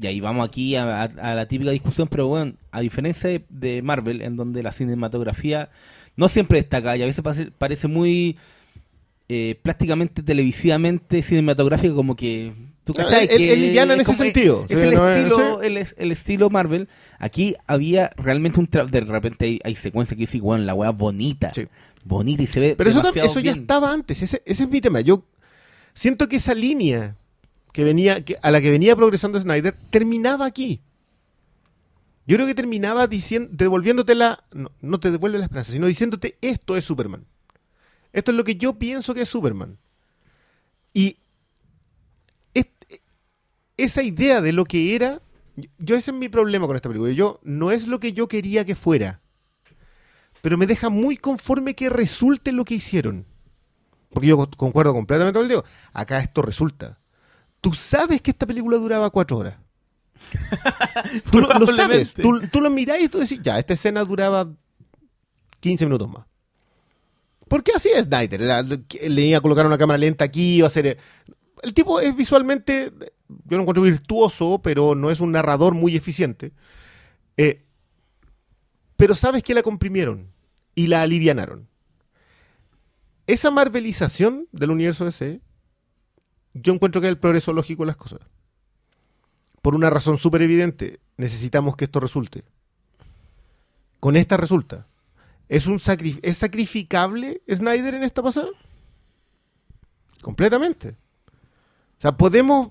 y 0.00 0.06
ahí 0.06 0.20
vamos 0.20 0.46
aquí 0.48 0.76
a, 0.76 1.02
a- 1.02 1.04
a 1.04 1.34
la 1.34 1.46
típica 1.48 1.70
discusión, 1.70 2.08
pero 2.08 2.26
bueno, 2.28 2.54
a 2.70 2.80
diferencia 2.80 3.28
de, 3.30 3.44
de 3.48 3.82
Marvel, 3.82 4.22
en 4.22 4.36
donde 4.36 4.62
la 4.62 4.72
cinematografía 4.72 5.70
no 6.16 6.28
siempre 6.28 6.58
destaca 6.58 6.96
y 6.96 7.02
a 7.02 7.06
veces 7.06 7.22
parece, 7.22 7.50
parece 7.50 7.88
muy 7.88 8.36
eh, 9.28 9.58
plásticamente, 9.62 10.22
televisivamente, 10.22 11.22
cinematográfica, 11.22 11.94
como 11.94 12.14
que... 12.16 12.52
¿tú 12.84 12.92
No, 12.96 13.04
Que 13.08 13.56
liviana 13.56 13.94
en 13.94 14.00
ese 14.00 14.12
como- 14.12 14.18
sentido. 14.24 14.66
Es 14.68 14.78
Sí, 14.78 14.84
el, 14.86 14.94
no 14.94 15.08
estilo, 15.08 15.62
el, 15.62 15.76
es- 15.78 15.94
el 15.98 16.12
estilo 16.12 16.50
Marvel. 16.50 16.88
Aquí 17.18 17.56
había 17.66 18.10
realmente 18.16 18.60
un... 18.60 18.68
tra- 18.70 18.88
De 18.88 19.00
repente 19.00 19.44
hay, 19.46 19.60
hay 19.64 19.74
secuencias 19.76 20.16
que 20.16 20.22
dicen, 20.22 20.40
bueno, 20.42 20.64
la 20.64 20.74
weá 20.74 20.90
bonita. 20.90 21.52
Sí. 21.52 21.66
Bonita 22.04 22.42
y 22.44 22.46
se 22.46 22.60
ve 22.60 22.74
Pero 22.78 22.88
eso, 22.90 23.02
eso 23.14 23.40
ya 23.40 23.52
bien. 23.52 23.62
estaba 23.62 23.92
antes, 23.92 24.22
ese, 24.22 24.40
ese 24.46 24.62
es 24.62 24.70
mi 24.70 24.80
tema. 24.80 25.00
Yo 25.00 25.24
siento 25.92 26.28
que 26.28 26.36
esa 26.36 26.54
línea 26.54 27.16
que 27.72 27.82
venía, 27.82 28.24
que, 28.24 28.38
a 28.40 28.50
la 28.52 28.60
que 28.60 28.70
venía 28.70 28.94
progresando 28.94 29.40
Snyder 29.40 29.74
terminaba 29.90 30.46
aquí. 30.46 30.80
Yo 32.28 32.36
creo 32.36 32.46
que 32.46 32.54
terminaba 32.54 33.06
diciendo, 33.08 33.48
devolviéndote 33.52 34.14
la, 34.14 34.42
no, 34.52 34.70
no 34.80 34.98
te 35.00 35.10
devuelve 35.10 35.38
la 35.38 35.44
esperanza, 35.44 35.72
sino 35.72 35.86
diciéndote 35.86 36.36
esto 36.40 36.76
es 36.76 36.84
Superman. 36.84 37.24
Esto 38.16 38.30
es 38.30 38.36
lo 38.36 38.44
que 38.44 38.56
yo 38.56 38.78
pienso 38.78 39.12
que 39.14 39.20
es 39.22 39.28
Superman. 39.28 39.76
Y 40.94 41.18
es- 42.54 42.66
esa 43.76 44.02
idea 44.02 44.40
de 44.40 44.52
lo 44.52 44.64
que 44.64 44.94
era, 44.96 45.20
yo 45.78 45.96
ese 45.96 46.10
es 46.12 46.16
mi 46.16 46.28
problema 46.28 46.66
con 46.66 46.76
esta 46.76 46.88
película. 46.88 47.12
Yo 47.12 47.40
no 47.42 47.70
es 47.70 47.86
lo 47.86 48.00
que 48.00 48.12
yo 48.12 48.26
quería 48.26 48.64
que 48.64 48.74
fuera 48.74 49.20
pero 50.42 50.56
me 50.58 50.66
deja 50.68 50.90
muy 50.90 51.16
conforme 51.16 51.74
que 51.74 51.90
resulte 51.90 52.52
lo 52.52 52.64
que 52.64 52.74
hicieron. 52.76 53.26
Porque 54.12 54.28
yo 54.28 54.36
co- 54.36 54.48
concuerdo 54.56 54.92
completamente 54.92 55.36
con 55.36 55.42
el 55.42 55.48
Diego. 55.48 55.64
Acá 55.92 56.20
esto 56.20 56.40
resulta. 56.40 57.00
Tú 57.60 57.74
sabes 57.74 58.22
que 58.22 58.30
esta 58.30 58.46
película 58.46 58.76
duraba 58.76 59.10
cuatro 59.10 59.38
horas. 59.38 59.56
tú 61.32 61.40
lo, 61.40 61.48
lo 61.58 61.66
sabes. 61.66 62.14
Tú, 62.22 62.40
tú 62.52 62.60
lo 62.60 62.70
mirás 62.70 63.00
y 63.00 63.08
tú 63.08 63.18
decís, 63.18 63.40
ya, 63.42 63.58
esta 63.58 63.72
escena 63.74 64.04
duraba 64.04 64.48
15 65.58 65.84
minutos 65.84 66.08
más. 66.12 66.24
Porque 67.48 67.72
así 67.74 67.88
es 67.88 68.04
Snyder. 68.04 68.40
Le 69.08 69.22
iba 69.22 69.38
a 69.38 69.40
colocar 69.40 69.66
una 69.66 69.78
cámara 69.78 69.98
lenta 69.98 70.24
aquí, 70.24 70.56
iba 70.56 70.66
a 70.66 70.68
hacer... 70.68 70.98
El 71.62 71.72
tipo 71.72 72.00
es 72.00 72.14
visualmente, 72.14 72.92
yo 73.28 73.56
lo 73.56 73.62
encuentro 73.62 73.82
virtuoso, 73.82 74.60
pero 74.62 74.94
no 74.94 75.10
es 75.10 75.20
un 75.20 75.32
narrador 75.32 75.74
muy 75.74 75.96
eficiente. 75.96 76.52
Eh, 77.36 77.64
pero 78.96 79.14
sabes 79.14 79.42
que 79.42 79.54
la 79.54 79.62
comprimieron 79.62 80.32
y 80.74 80.88
la 80.88 81.02
alivianaron. 81.02 81.68
Esa 83.26 83.50
marvelización 83.50 84.48
del 84.52 84.70
universo 84.70 85.04
DC, 85.04 85.40
yo 86.54 86.72
encuentro 86.72 87.00
que 87.00 87.08
es 87.08 87.12
el 87.12 87.18
progreso 87.18 87.52
lógico 87.52 87.82
de 87.82 87.88
las 87.88 87.96
cosas. 87.96 88.20
Por 89.62 89.74
una 89.74 89.90
razón 89.90 90.18
súper 90.18 90.42
evidente, 90.42 91.00
necesitamos 91.16 91.76
que 91.76 91.86
esto 91.86 92.00
resulte. 92.00 92.44
Con 93.98 94.16
esta 94.16 94.36
resulta. 94.36 94.86
¿Es, 95.48 95.66
un 95.66 95.78
sacri- 95.78 96.18
¿Es 96.22 96.38
sacrificable 96.38 97.42
Snyder 97.48 97.94
en 97.94 98.02
esta 98.02 98.22
pasada? 98.22 98.48
Completamente. 100.22 100.90
O 100.90 101.98
sea, 102.00 102.16
podemos... 102.16 102.70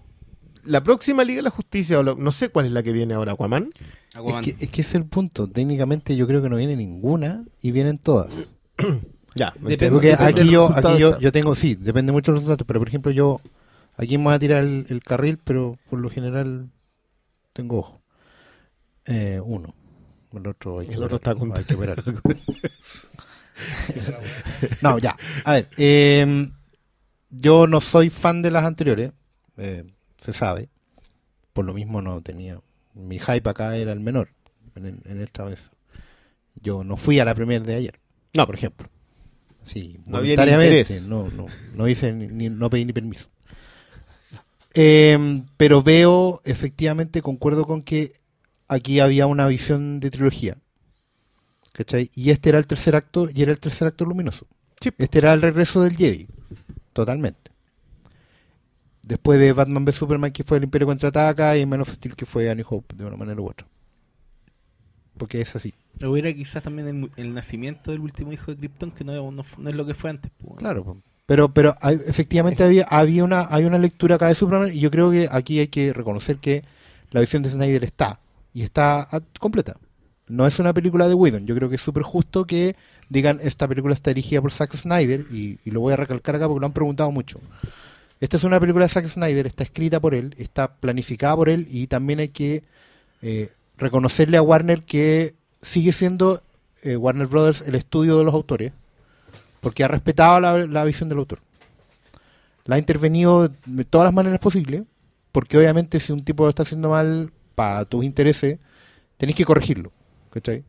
La 0.63 0.83
próxima 0.83 1.23
Liga 1.23 1.38
de 1.38 1.41
la 1.43 1.49
Justicia, 1.51 1.99
o 1.99 2.03
la- 2.03 2.15
no 2.15 2.31
sé 2.31 2.49
cuál 2.49 2.65
es 2.65 2.71
la 2.71 2.81
que 2.81 2.91
viene 2.91 3.13
ahora, 3.13 3.33
Aquaman. 3.33 3.69
Aquaman. 4.15 4.43
Es 4.43 4.55
que, 4.55 4.65
es 4.65 4.71
que 4.71 4.81
es 4.81 4.95
el 4.95 5.05
punto. 5.05 5.47
Técnicamente 5.47 6.15
yo 6.15 6.25
creo 6.25 6.41
que 6.41 6.49
no 6.49 6.55
viene 6.55 6.75
ninguna 6.75 7.45
y 7.61 7.71
vienen 7.71 7.97
todas. 7.99 8.33
Ya, 9.38 9.53
me 9.59 9.71
Depende- 9.71 9.73
entiendo. 9.73 9.95
Porque 9.97 10.07
depende 10.11 10.41
aquí 10.41 10.49
yo, 10.49 10.69
aquí 10.73 10.97
yo, 10.97 11.19
yo 11.19 11.31
tengo, 11.33 11.55
sí, 11.55 11.75
depende 11.75 12.13
mucho 12.13 12.31
de 12.31 12.35
los 12.35 12.43
resultados, 12.43 12.65
pero 12.65 12.79
por 12.79 12.88
ejemplo 12.88 13.11
yo, 13.11 13.41
aquí 13.97 14.17
me 14.17 14.23
voy 14.23 14.33
a 14.33 14.39
tirar 14.39 14.63
el, 14.63 14.85
el 14.88 15.03
carril, 15.03 15.38
pero 15.43 15.77
por 15.89 15.99
lo 15.99 16.09
general 16.09 16.69
tengo 17.51 17.79
ojo. 17.79 18.01
Eh, 19.05 19.41
uno. 19.43 19.75
El 20.38 20.48
otro, 20.48 20.80
hay 20.80 20.88
que 20.88 20.93
El 20.95 21.04
otro 21.04 21.17
operar, 21.17 21.36
está 21.36 21.39
con- 21.39 21.58
hay 21.58 21.63
que 21.63 21.76
operar. 21.76 22.04
no, 24.82 24.98
ya. 25.00 25.15
A 25.43 25.54
ver, 25.54 25.69
eh, 25.78 26.50
yo 27.30 27.67
no 27.67 27.82
soy 27.82 28.10
fan 28.10 28.41
de 28.41 28.52
las 28.52 28.63
anteriores, 28.65 29.12
eh, 29.58 29.84
se 30.17 30.34
sabe. 30.34 30.69
Por 31.54 31.65
lo 31.65 31.74
mismo 31.74 32.02
no 32.02 32.21
tenía. 32.21 32.60
Mi 32.93 33.19
hype 33.19 33.50
acá 33.50 33.76
era 33.78 33.91
el 33.93 34.00
menor 34.00 34.30
en, 34.76 35.02
en 35.06 35.21
esta 35.21 35.43
vez. 35.45 35.71
Yo 36.62 36.84
no 36.84 36.98
fui 36.98 37.19
a 37.19 37.26
la 37.26 37.36
premier 37.36 37.63
de 37.63 37.76
ayer. 37.76 38.00
No. 38.36 38.45
por 38.45 38.56
ejemplo. 38.56 38.89
Sí, 39.63 40.00
No 40.06 40.17
voluntariamente. 40.19 41.02
No, 41.08 41.30
no, 41.32 41.48
no 41.76 41.88
hice 41.88 42.12
ni, 42.13 42.28
ni- 42.28 42.50
no 42.50 42.69
pedí 42.69 42.86
ni 42.86 42.93
permiso. 42.93 43.28
Eh, 44.74 45.43
pero 45.58 45.82
veo, 45.82 46.41
efectivamente, 46.43 47.21
concuerdo 47.21 47.65
con 47.65 47.82
que 47.82 48.13
aquí 48.67 48.99
había 48.99 49.28
una 49.28 49.47
visión 49.47 49.99
de 49.99 50.12
trilogía. 50.12 50.58
¿Cachai? 51.73 52.10
Y 52.15 52.30
este 52.30 52.49
era 52.49 52.58
el 52.58 52.67
tercer 52.67 52.95
acto, 52.95 53.28
y 53.34 53.41
era 53.41 53.51
el 53.51 53.60
tercer 53.60 53.88
acto 53.88 54.06
luminoso. 54.06 54.47
Sí. 54.80 54.91
Este 54.97 55.17
era 55.19 55.34
el 55.34 55.41
regreso 55.41 55.82
del 55.82 55.95
Jedi. 55.97 56.28
Totalmente. 56.93 57.51
Después 59.04 59.39
de 59.39 59.54
Batman 59.54 59.86
vs 59.86 59.95
Superman, 59.95 60.32
que 60.32 60.43
fue 60.43 60.58
el 60.58 60.63
Imperio 60.63 60.88
contraataca, 60.88 61.58
y 61.58 61.65
Man 61.65 61.82
of 61.82 61.89
Steel, 61.91 62.15
que 62.15 62.25
fue 62.25 62.49
A 62.49 62.56
New 62.56 62.65
Hope, 62.67 62.95
de 62.95 63.06
una 63.06 63.17
manera 63.17 63.39
u 63.41 63.47
otra. 63.49 63.67
Porque 65.17 65.41
es 65.41 65.56
así. 65.56 65.73
Hubiera 66.01 66.34
quizás 66.34 66.63
también 66.63 66.88
el, 66.88 67.12
el 67.15 67.34
nacimiento 67.34 67.91
del 67.91 68.01
último 68.01 68.34
hijo 68.34 68.51
de 68.51 68.58
Krypton, 68.58 68.91
que 68.91 69.04
no, 69.04 69.32
no, 69.32 69.45
no 69.58 69.69
es 69.69 69.75
lo 69.75 69.86
que 69.86 69.93
fue 69.93 70.10
antes. 70.10 70.32
pues. 70.41 70.58
Claro. 70.58 70.84
po. 70.84 70.97
Pero, 71.25 71.54
pero 71.54 71.75
hay- 71.82 71.99
efectivamente 72.08 72.63
había, 72.63 72.86
había 72.89 73.23
una, 73.23 73.47
hay 73.49 73.65
una 73.65 73.78
lectura 73.78 74.15
acá 74.15 74.28
de 74.28 74.36
Superman, 74.36 74.71
y 74.73 74.80
yo 74.80 74.89
creo 74.91 75.12
que 75.12 75.28
aquí 75.32 75.60
hay 75.60 75.67
que 75.67 75.93
reconocer 75.93 76.38
que 76.38 76.63
la 77.12 77.21
visión 77.21 77.43
de 77.43 77.49
Snyder 77.49 77.84
está, 77.84 78.19
y 78.55 78.63
está 78.63 79.07
ah, 79.11 79.21
completa. 79.37 79.75
No 80.27 80.47
es 80.47 80.57
una 80.57 80.73
película 80.73 81.07
de 81.07 81.13
Whedon. 81.13 81.45
Yo 81.45 81.53
creo 81.53 81.69
que 81.69 81.75
es 81.75 81.81
súper 81.81 82.01
justo 82.01 82.45
que 82.47 82.75
digan 83.09 83.39
esta 83.43 83.67
película 83.67 83.93
está 83.93 84.09
dirigida 84.11 84.41
por 84.41 84.51
Zack 84.51 84.75
Snyder, 84.75 85.25
y, 85.29 85.59
lo 85.65 85.81
voy 85.81 85.93
a 85.93 85.97
recalcar 85.97 86.35
acá 86.35 86.47
porque 86.47 86.61
lo 86.61 86.65
han 86.65 86.73
preguntado 86.73 87.11
mucho. 87.11 87.39
Esta 88.19 88.37
es 88.37 88.43
una 88.45 88.59
película 88.59 88.85
de 88.85 88.89
Zack 88.89 89.07
Snyder, 89.07 89.45
está 89.45 89.63
escrita 89.63 89.99
por 89.99 90.15
él, 90.15 90.33
está 90.39 90.73
planificada 90.73 91.35
por 91.35 91.49
él, 91.49 91.67
y 91.69 91.87
también 91.87 92.19
hay 92.19 92.29
que 92.29 92.63
eh, 93.21 93.51
reconocerle 93.77 94.37
a 94.37 94.41
Warner 94.41 94.83
que 94.83 95.35
sigue 95.61 95.91
siendo 95.91 96.41
eh, 96.83 96.95
Warner 96.95 97.27
Brothers 97.27 97.61
el 97.67 97.75
estudio 97.75 98.17
de 98.17 98.23
los 98.23 98.33
autores, 98.33 98.71
porque 99.59 99.83
ha 99.83 99.89
respetado 99.89 100.39
la, 100.39 100.65
la 100.65 100.85
visión 100.85 101.09
del 101.09 101.19
autor. 101.19 101.39
La 102.63 102.77
ha 102.77 102.79
intervenido 102.79 103.49
de 103.65 103.85
todas 103.85 104.05
las 104.05 104.13
maneras 104.13 104.39
posibles, 104.39 104.83
porque 105.33 105.57
obviamente 105.57 105.99
si 105.99 106.13
un 106.13 106.23
tipo 106.23 106.43
lo 106.43 106.49
está 106.49 106.63
haciendo 106.63 106.89
mal 106.89 107.31
para 107.55 107.85
tus 107.85 108.03
intereses, 108.05 108.59
tenés 109.17 109.35
que 109.35 109.45
corregirlo. 109.45 109.91
¿cachai? 110.29 110.63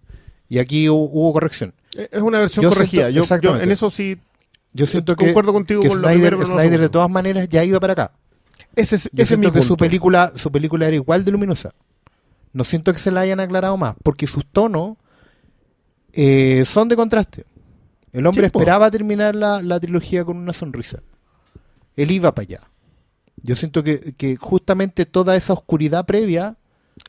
Y 0.49 0.59
aquí 0.59 0.87
hu- 0.87 1.11
hubo, 1.13 1.33
corrección. 1.33 1.75
Eh, 1.97 2.09
Es 2.13 2.23
una 2.23 2.39
versión 2.39 2.63
Yo 2.63 2.69
corregida. 2.69 3.11
siento- 3.11 3.41
yo, 3.41 3.59
en 3.59 3.71
eso 3.71 3.91
sí. 3.91 4.17
Yo 4.73 4.87
siento 4.87 5.17
que, 5.17 5.25
concuerdo 5.25 5.53
contigo 5.53 5.81
que 5.83 5.89
con 5.89 6.03
lo 6.03 6.09
Snyder, 6.09 6.21
primero, 6.21 6.37
pero 6.39 6.49
no 6.51 6.55
lo 6.55 6.61
Snyder 6.61 6.81
de 6.81 6.89
todas 6.89 7.11
maneras 7.11 7.49
ya 7.49 7.65
iba 7.65 7.81
para 7.81 7.95
acá. 7.95 8.13
Ese 8.77 8.97
es, 8.97 9.05
Yo 9.13 9.23
ese 9.23 9.35
es 9.35 9.41
mi 9.41 9.47
que 9.47 9.53
punto. 9.53 9.67
su 9.67 9.77
película, 9.77 10.33
su 10.37 10.53
película 10.53 10.87
era 10.87 10.95
igual 10.97 11.25
de 11.25 11.31
luminosa. 11.33 11.73
No 12.53 12.63
siento 12.63 12.93
que 12.93 12.99
se 12.99 13.11
la 13.11 13.21
hayan 13.23 13.41
aclarado 13.41 13.77
más, 13.77 13.97
porque 14.03 14.27
sus 14.27 14.45
tonos 14.47 14.97
eh, 16.13 16.65
son 16.67 16.89
de 16.89 16.97
contraste. 16.97 17.45
El 18.13 18.27
hombre 18.27 18.47
esperaba 18.47 18.91
terminar 18.91 19.35
la, 19.35 19.61
la 19.63 19.79
trilogía 19.81 20.25
con 20.25 20.37
una 20.37 20.53
sonrisa. 20.53 21.01
Él 21.97 22.11
iba 22.11 22.35
para 22.35 22.45
allá. 22.45 22.61
Yo 23.43 23.57
siento 23.57 23.83
que, 23.83 24.15
que 24.17 24.37
justamente 24.37 25.05
toda 25.07 25.37
esa 25.37 25.53
oscuridad 25.53 26.07
previa 26.07 26.57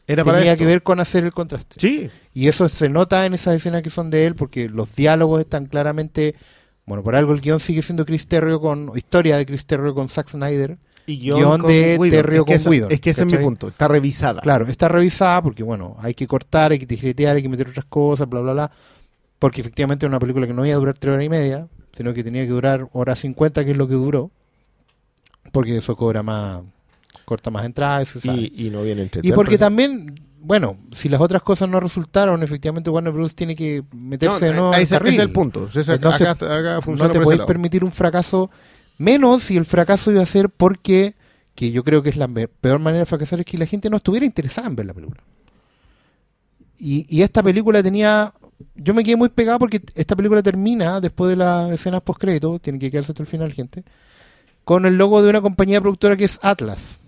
Era 0.05 0.23
para 0.23 0.39
tenía 0.39 0.53
esto. 0.53 0.61
que 0.63 0.65
ver 0.67 0.83
con 0.83 0.99
hacer 0.99 1.23
el 1.23 1.33
contraste. 1.33 1.75
Sí. 1.79 2.09
Y 2.33 2.47
eso 2.47 2.67
se 2.69 2.89
nota 2.89 3.25
en 3.25 3.33
esas 3.33 3.55
escenas 3.55 3.81
que 3.81 3.89
son 3.89 4.09
de 4.09 4.25
él, 4.25 4.35
porque 4.35 4.69
los 4.69 4.95
diálogos 4.95 5.39
están 5.41 5.65
claramente. 5.65 6.35
Bueno, 6.85 7.03
por 7.03 7.15
algo 7.15 7.33
el 7.33 7.41
guion 7.41 7.59
sigue 7.59 7.81
siendo 7.81 8.05
Chris 8.05 8.27
Terrio 8.27 8.59
con. 8.59 8.91
Historia 8.95 9.37
de 9.37 9.45
Chris 9.45 9.65
Terrio 9.65 9.93
con 9.93 10.09
Zack 10.09 10.29
Snyder. 10.29 10.77
Y 11.05 11.19
Guión 11.19 11.59
con 11.61 11.69
de. 11.71 11.97
Terrio 12.11 12.41
es 12.41 12.45
que 12.45 12.51
con 12.51 12.55
esa- 12.55 12.69
Whedon, 12.69 12.91
Es 12.91 13.01
que 13.01 13.09
ese 13.11 13.21
es 13.23 13.27
mi 13.31 13.37
punto. 13.37 13.69
Está 13.69 13.87
revisada. 13.87 14.41
Claro, 14.41 14.65
está 14.67 14.87
revisada 14.89 15.41
porque, 15.41 15.63
bueno, 15.63 15.95
hay 15.99 16.13
que 16.13 16.27
cortar, 16.27 16.71
hay 16.73 16.79
que 16.79 16.85
tijeretear, 16.85 17.35
hay 17.37 17.41
que 17.41 17.49
meter 17.49 17.69
otras 17.69 17.85
cosas, 17.85 18.27
bla, 18.29 18.41
bla, 18.41 18.53
bla. 18.53 18.71
Porque 19.39 19.61
efectivamente 19.61 20.05
es 20.05 20.09
una 20.09 20.19
película 20.19 20.47
que 20.47 20.53
no 20.53 20.65
iba 20.65 20.75
a 20.75 20.79
durar 20.79 20.97
tres 20.97 21.13
horas 21.13 21.25
y 21.25 21.29
media, 21.29 21.67
sino 21.95 22.13
que 22.13 22.23
tenía 22.23 22.43
que 22.43 22.49
durar 22.51 22.89
hora 22.91 23.15
50, 23.15 23.63
que 23.63 23.71
es 23.71 23.77
lo 23.77 23.87
que 23.87 23.93
duró. 23.93 24.31
Porque 25.51 25.77
eso 25.77 25.95
cobra 25.95 26.23
más. 26.23 26.61
Corta 27.27 27.51
más 27.51 27.65
entradas. 27.65 28.15
Y, 28.23 28.67
y 28.67 28.69
no 28.69 28.83
viene 28.83 29.01
entre 29.01 29.21
Y 29.21 29.33
porque 29.33 29.57
también, 29.57 30.15
bueno, 30.39 30.77
si 30.93 31.09
las 31.09 31.19
otras 31.19 31.43
cosas 31.43 31.67
no 31.67 31.81
resultaron, 31.81 32.41
efectivamente 32.41 32.89
Warner 32.89 33.11
Bros. 33.11 33.35
tiene 33.35 33.53
que 33.53 33.83
meterse 33.91 34.45
de 34.45 34.51
nuevo 34.53 34.73
en 34.73 34.79
ese, 34.79 34.95
es 34.95 35.19
el 35.19 35.33
punto. 35.33 35.67
Ese- 35.67 35.93
Entonces, 35.93 36.25
acá, 36.25 36.77
acá 36.77 36.79
No 36.89 37.11
te 37.11 37.19
podéis 37.19 37.41
permitir 37.41 37.83
un 37.83 37.91
fracaso, 37.91 38.49
menos 38.97 39.43
si 39.43 39.57
el 39.57 39.65
fracaso 39.65 40.09
iba 40.09 40.23
a 40.23 40.25
ser 40.25 40.49
porque, 40.49 41.15
que 41.53 41.71
yo 41.71 41.83
creo 41.83 42.01
que 42.01 42.09
es 42.11 42.15
la 42.15 42.29
peor 42.29 42.79
manera 42.79 42.99
de 43.01 43.05
fracasar, 43.05 43.41
es 43.41 43.45
que 43.45 43.57
la 43.57 43.65
gente 43.65 43.89
no 43.89 43.97
estuviera 43.97 44.25
interesada 44.25 44.67
en 44.67 44.77
ver 44.77 44.85
la 44.85 44.93
película. 44.93 45.21
Y, 46.79 47.05
y 47.13 47.23
esta 47.23 47.43
película 47.43 47.83
tenía... 47.83 48.33
Yo 48.75 48.93
me 48.93 49.03
quedé 49.03 49.17
muy 49.17 49.29
pegado 49.29 49.59
porque 49.59 49.81
esta 49.95 50.15
película 50.15 50.41
termina 50.41 51.01
después 51.01 51.29
de 51.29 51.35
las 51.35 51.69
escenas 51.71 52.01
post-crédito, 52.01 52.57
tiene 52.59 52.79
que 52.79 52.89
quedarse 52.89 53.11
hasta 53.11 53.21
el 53.23 53.27
final, 53.27 53.51
gente, 53.51 53.83
con 54.63 54.85
el 54.85 54.95
logo 54.97 55.21
de 55.21 55.29
una 55.29 55.41
compañía 55.41 55.81
productora 55.81 56.15
que 56.15 56.23
es 56.25 56.39
Atlas. 56.41 56.99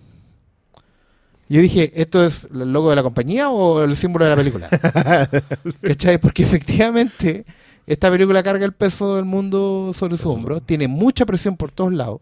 Yo 1.50 1.60
dije, 1.60 1.90
¿esto 2.00 2.24
es 2.24 2.46
el 2.54 2.72
logo 2.72 2.90
de 2.90 2.96
la 2.96 3.02
compañía 3.02 3.50
o 3.50 3.82
el 3.82 3.96
símbolo 3.96 4.24
de 4.24 4.30
la 4.30 4.36
película? 4.36 4.68
¿Cachai? 5.82 6.18
Porque 6.18 6.44
efectivamente 6.44 7.44
esta 7.88 8.08
película 8.08 8.40
carga 8.44 8.64
el 8.64 8.72
peso 8.72 9.16
del 9.16 9.24
mundo 9.24 9.90
sobre 9.92 10.16
su 10.16 10.30
hombro, 10.30 10.60
tiene 10.60 10.86
mucha 10.86 11.26
presión 11.26 11.56
por 11.56 11.72
todos 11.72 11.92
lados, 11.92 12.20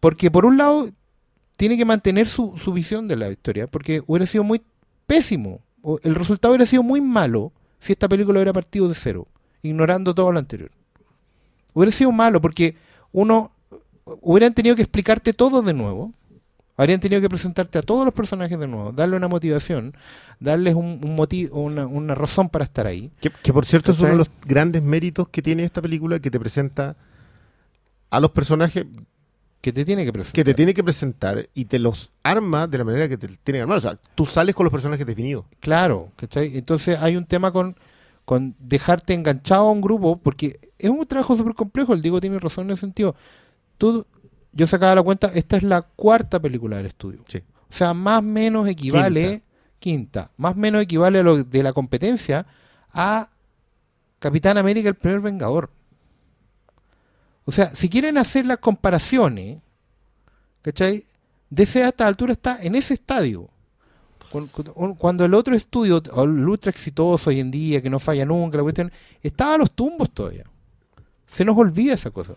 porque 0.00 0.28
por 0.28 0.44
un 0.44 0.56
lado 0.56 0.88
tiene 1.56 1.76
que 1.76 1.84
mantener 1.84 2.26
su, 2.26 2.58
su 2.58 2.72
visión 2.72 3.06
de 3.06 3.14
la 3.14 3.30
historia, 3.30 3.68
porque 3.68 4.02
hubiera 4.08 4.26
sido 4.26 4.42
muy 4.42 4.60
pésimo, 5.06 5.60
o 5.80 6.00
el 6.02 6.16
resultado 6.16 6.50
hubiera 6.50 6.66
sido 6.66 6.82
muy 6.82 7.00
malo 7.00 7.52
si 7.78 7.92
esta 7.92 8.08
película 8.08 8.40
hubiera 8.40 8.52
partido 8.52 8.88
de 8.88 8.96
cero, 8.96 9.28
ignorando 9.62 10.16
todo 10.16 10.32
lo 10.32 10.40
anterior. 10.40 10.72
Hubiera 11.74 11.92
sido 11.92 12.10
malo 12.10 12.40
porque 12.40 12.74
uno 13.12 13.52
hubieran 14.04 14.52
tenido 14.52 14.74
que 14.74 14.82
explicarte 14.82 15.32
todo 15.32 15.62
de 15.62 15.74
nuevo. 15.74 16.12
Habrían 16.76 17.00
tenido 17.00 17.20
que 17.20 17.28
presentarte 17.28 17.78
a 17.78 17.82
todos 17.82 18.04
los 18.04 18.14
personajes 18.14 18.58
de 18.58 18.66
nuevo, 18.66 18.92
darle 18.92 19.16
una 19.16 19.28
motivación, 19.28 19.94
darles 20.40 20.74
un, 20.74 21.00
un 21.04 21.14
motivo, 21.14 21.60
una, 21.60 21.86
una 21.86 22.14
razón 22.14 22.48
para 22.48 22.64
estar 22.64 22.86
ahí. 22.86 23.10
Que, 23.20 23.30
que 23.30 23.52
por 23.52 23.66
cierto 23.66 23.92
es 23.92 24.00
uno 24.00 24.08
de 24.10 24.16
los 24.16 24.28
grandes 24.46 24.82
méritos 24.82 25.28
que 25.28 25.42
tiene 25.42 25.64
esta 25.64 25.82
película 25.82 26.18
que 26.18 26.30
te 26.30 26.40
presenta 26.40 26.96
a 28.10 28.20
los 28.20 28.30
personajes 28.30 28.86
Que 29.60 29.72
te 29.72 29.84
tiene 29.84 30.04
que 30.04 30.12
presentar. 30.12 30.34
que 30.34 30.44
te 30.44 30.54
tiene 30.54 30.74
que 30.74 30.82
presentar 30.82 31.48
y 31.54 31.66
te 31.66 31.78
los 31.78 32.10
arma 32.22 32.66
de 32.66 32.78
la 32.78 32.84
manera 32.84 33.08
que 33.08 33.16
te 33.18 33.28
tiene 33.28 33.58
que 33.58 33.62
armar. 33.62 33.78
O 33.78 33.80
sea, 33.80 33.98
tú 34.14 34.24
sales 34.26 34.54
con 34.54 34.64
los 34.64 34.72
personajes 34.72 35.06
definidos. 35.06 35.44
Claro, 35.60 36.08
¿cachai? 36.16 36.56
Entonces 36.56 36.98
hay 37.00 37.16
un 37.16 37.26
tema 37.26 37.52
con, 37.52 37.76
con 38.24 38.56
dejarte 38.58 39.12
enganchado 39.14 39.68
a 39.68 39.72
un 39.72 39.80
grupo, 39.82 40.16
porque 40.16 40.58
es 40.78 40.90
un 40.90 41.06
trabajo 41.06 41.36
súper 41.36 41.54
complejo, 41.54 41.92
el 41.92 42.02
Diego 42.02 42.18
tiene 42.20 42.38
razón 42.38 42.64
en 42.64 42.70
ese 42.72 42.80
sentido. 42.80 43.14
Tú, 43.78 44.06
yo 44.52 44.66
sacaba 44.66 44.94
la 44.94 45.02
cuenta, 45.02 45.28
esta 45.34 45.56
es 45.56 45.62
la 45.62 45.82
cuarta 45.82 46.40
película 46.40 46.76
del 46.76 46.86
estudio. 46.86 47.22
Sí. 47.28 47.38
O 47.70 47.74
sea, 47.74 47.94
más 47.94 48.18
o 48.18 48.22
menos 48.22 48.68
equivale, 48.68 49.42
quinta, 49.78 50.30
más 50.36 50.54
o 50.54 50.58
menos 50.58 50.82
equivale 50.82 51.20
a 51.20 51.22
lo 51.22 51.42
de 51.42 51.62
la 51.62 51.72
competencia 51.72 52.46
a 52.92 53.30
Capitán 54.18 54.58
América, 54.58 54.88
el 54.90 54.94
primer 54.94 55.20
Vengador. 55.20 55.70
O 57.44 57.50
sea, 57.52 57.74
si 57.74 57.88
quieren 57.88 58.18
hacer 58.18 58.46
las 58.46 58.58
comparaciones, 58.58 59.58
¿cachai? 60.62 61.04
DC 61.50 61.82
a 61.82 61.88
esta 61.88 62.06
altura 62.06 62.32
está 62.32 62.58
en 62.62 62.74
ese 62.76 62.94
estadio. 62.94 63.48
Cu- 64.30 64.48
cu- 64.48 64.94
Cuando 64.96 65.24
el 65.24 65.34
otro 65.34 65.54
estudio, 65.54 66.00
el 66.22 66.48
ultra 66.48 66.70
exitoso 66.70 67.30
hoy 67.30 67.40
en 67.40 67.50
día, 67.50 67.82
que 67.82 67.90
no 67.90 67.98
falla 67.98 68.24
nunca, 68.24 68.56
la 68.58 68.62
cuestión, 68.62 68.92
estaba 69.22 69.54
a 69.54 69.58
los 69.58 69.72
tumbos 69.72 70.10
todavía. 70.10 70.44
Se 71.26 71.44
nos 71.44 71.56
olvida 71.56 71.94
esa 71.94 72.10
cosa. 72.10 72.34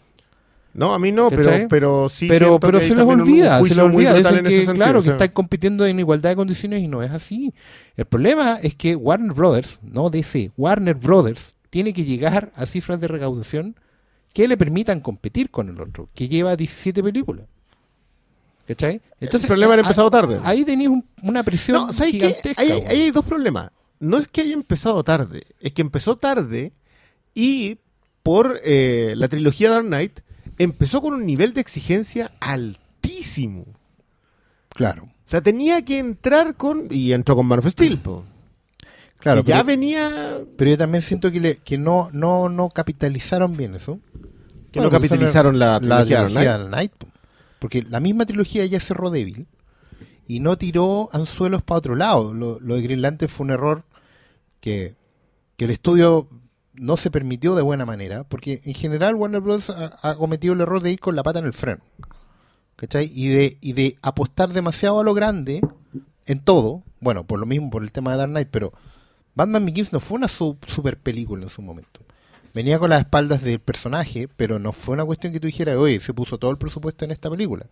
No, 0.76 0.94
a 0.94 1.00
mí 1.00 1.12
no, 1.14 1.30
pero, 1.30 1.52
pero 1.70 2.10
sí. 2.10 2.28
pero 2.28 2.60
pero 2.60 2.80
que 2.80 2.86
se 2.86 2.94
un 2.94 3.00
olvida, 3.00 3.64
se 3.64 3.76
muy 3.76 4.06
olvida. 4.06 4.20
en 4.20 4.26
ese 4.26 4.44
que, 4.44 4.50
sentido, 4.66 4.74
claro, 4.74 5.00
o 5.00 5.02
sea, 5.02 5.14
que 5.14 5.24
están 5.24 5.34
compitiendo 5.34 5.86
en 5.86 5.98
igualdad 6.00 6.32
de 6.32 6.36
condiciones 6.36 6.82
y 6.84 6.90
no 6.90 7.02
es 7.02 7.12
así. 7.12 7.54
El 7.96 8.04
problema 8.06 8.60
es 8.62 8.76
que 8.76 8.94
Warner 8.96 9.32
Brothers, 9.34 9.80
no 9.82 10.10
DC, 10.10 10.52
Warner 10.58 10.96
Brothers 10.96 11.56
tiene 11.70 11.94
que 11.94 12.04
llegar 12.04 12.52
a 12.56 12.66
cifras 12.66 13.00
de 13.00 13.08
recaudación 13.08 13.76
que 14.34 14.50
le 14.50 14.58
permitan 14.58 15.00
competir 15.00 15.50
con 15.50 15.70
el 15.70 15.80
otro, 15.80 16.10
que 16.14 16.28
lleva 16.28 16.58
17 16.58 17.02
películas. 17.02 17.46
¿Cachai? 18.68 19.00
Entonces, 19.22 19.48
problema 19.48 19.74
era 19.76 19.84
empezado 19.84 20.10
tarde. 20.10 20.40
Ahí 20.44 20.66
tenéis 20.66 20.90
un- 20.90 21.06
una 21.22 21.44
presión 21.44 21.78
No, 21.88 21.94
¿sabes 21.94 22.12
gigantesca. 22.14 22.62
Ahí, 22.62 22.84
hay 22.88 23.12
dos 23.12 23.24
problemas. 23.24 23.70
No 24.00 24.18
es 24.18 24.28
que 24.28 24.42
haya 24.42 24.54
empezado 24.54 25.04
tarde, 25.04 25.44
es 25.62 25.72
que 25.72 25.82
empezó 25.82 26.16
tarde 26.16 26.74
y 27.34 27.78
por 28.24 28.60
eh, 28.64 29.14
la 29.16 29.28
trilogía 29.30 29.70
Dark 29.70 29.86
Knight 29.86 30.20
empezó 30.58 31.02
con 31.02 31.14
un 31.14 31.26
nivel 31.26 31.54
de 31.54 31.62
exigencia 31.62 32.32
altísimo. 32.40 33.66
Claro, 34.70 35.04
O 35.06 35.10
sea, 35.30 35.42
tenía 35.42 35.84
que 35.86 36.00
entrar 36.00 36.56
con... 36.56 36.88
Y 36.90 37.14
entró 37.14 37.36
con 37.36 37.46
Man 37.46 37.60
of 37.60 37.68
Steel, 37.68 37.98
po. 38.00 38.26
claro. 39.20 39.42
Que 39.44 39.50
ya 39.50 39.56
pero, 39.58 39.66
venía... 39.68 40.40
pero 40.58 40.72
yo 40.72 40.78
también 40.78 41.02
siento 41.02 41.32
que, 41.32 41.40
le- 41.40 41.58
que 41.58 41.78
no, 41.78 42.10
no, 42.12 42.50
no 42.50 42.70
capitalizaron 42.70 43.56
bien 43.56 43.76
eso. 43.76 44.00
Que 44.72 44.80
Bueno, 44.80 44.92
no 44.92 44.92
capitalizaron 44.92 45.58
la, 45.60 45.80
la 45.80 46.04
trilogía 46.04 46.90
po. 46.98 47.08
Porque 47.60 47.84
la 47.84 48.00
misma 48.02 48.26
trilogía 48.26 48.66
ya 48.66 48.80
cerró 48.82 49.10
débil 49.10 49.48
y 50.28 50.42
no 50.42 50.58
tiró 50.58 51.10
anzuelos 51.14 51.64
para 51.64 51.78
otro 51.78 51.96
lado. 51.96 52.34
Lo, 52.34 52.60
lo 52.60 52.76
de 52.76 52.82
Green 52.82 53.02
Lantern 53.02 53.30
fue 53.32 53.46
un 53.46 53.52
error 53.52 53.84
que, 54.60 54.96
que 55.56 55.66
el 55.66 55.72
estudio 55.72 56.28
no 56.78 56.98
se 56.98 57.12
permitió 57.12 57.56
de 57.56 57.62
buena 57.62 57.86
manera, 57.86 58.24
porque 58.24 58.62
en 58.64 58.74
general 58.74 59.16
Warner 59.16 59.42
Bros. 59.42 59.70
ha, 59.70 59.98
ha 60.02 60.16
cometido 60.16 60.54
el 60.54 60.62
error 60.62 60.82
de 60.82 60.92
ir 60.92 61.00
con 61.00 61.16
la 61.16 61.24
pata 61.24 61.40
en 61.40 61.46
el 61.46 61.54
freno. 61.54 61.82
¿Cachai? 62.76 63.10
Y 63.14 63.30
de, 63.30 63.58
y 63.62 63.74
de 63.74 63.98
apostar 64.02 64.50
demasiado 64.52 65.00
a 65.00 65.04
lo 65.04 65.14
grande 65.14 65.62
en 66.26 66.40
todo. 66.40 66.84
Bueno, 67.00 67.26
por 67.26 67.40
lo 67.40 67.46
mismo, 67.46 67.70
por 67.70 67.84
el 67.84 67.92
tema 67.92 68.12
de 68.12 68.18
Dark 68.18 68.32
Knight, 68.32 68.50
pero 68.52 68.74
Batman 69.34 69.66
Begins 69.66 69.94
no 69.94 70.00
fue 70.00 70.18
una 70.18 70.28
su- 70.28 70.58
super 70.68 70.98
película 70.98 71.44
en 71.44 71.50
su 71.50 71.62
momento. 71.62 72.02
Venía 72.54 72.80
con 72.80 72.90
las 72.90 73.00
espaldas 73.02 73.42
del 73.44 73.60
personaje, 73.60 74.28
pero 74.36 74.60
no 74.60 74.72
fue 74.72 74.94
una 74.94 75.06
cuestión 75.06 75.32
que 75.34 75.40
tú 75.40 75.48
dijeras, 75.48 75.76
oye, 75.78 76.00
se 76.00 76.14
puso 76.14 76.38
todo 76.38 76.52
el 76.52 76.58
presupuesto 76.58 77.06
en 77.06 77.12
esta 77.12 77.30
película. 77.30 77.66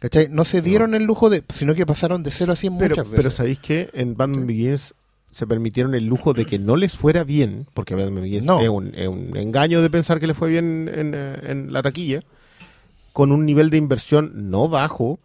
¿Cachai? 0.00 0.28
No 0.30 0.44
se 0.44 0.60
dieron 0.62 0.94
el 0.94 1.04
lujo 1.04 1.30
de, 1.30 1.44
sino 1.52 1.74
que 1.74 1.86
pasaron 1.86 2.22
de 2.22 2.30
0 2.30 2.52
a 2.52 2.56
100 2.56 2.78
Pero, 2.78 2.90
muchas 2.96 3.08
pero 3.08 3.22
veces. 3.24 3.34
¿sabéis 3.34 3.58
que 3.60 3.90
en 3.92 4.16
Batman 4.16 4.46
Begins 4.46 4.94
se 5.34 5.46
permitieron 5.46 5.94
el 5.94 6.06
lujo 6.06 6.32
de 6.32 6.44
que 6.46 6.58
no 6.58 6.76
les 6.76 6.94
fuera 6.96 7.24
bien? 7.24 7.66
Porque 7.74 7.94
No. 8.42 8.60
es, 8.60 8.68
un, 8.68 8.94
es 8.94 9.08
un 9.08 9.36
engaño 9.36 9.82
de 9.82 9.90
pensar 9.90 10.20
que 10.20 10.26
les 10.26 10.36
fue 10.36 10.48
bien 10.50 10.88
en, 10.94 11.12
eh, 11.14 11.36
en 11.44 11.72
la 11.72 11.82
taquilla, 11.82 12.20
con 13.12 13.32
un 13.32 13.44
nivel 13.44 13.70
de 13.70 13.76
inversión 13.76 14.50
no 14.50 14.68
bajo, 14.68 15.18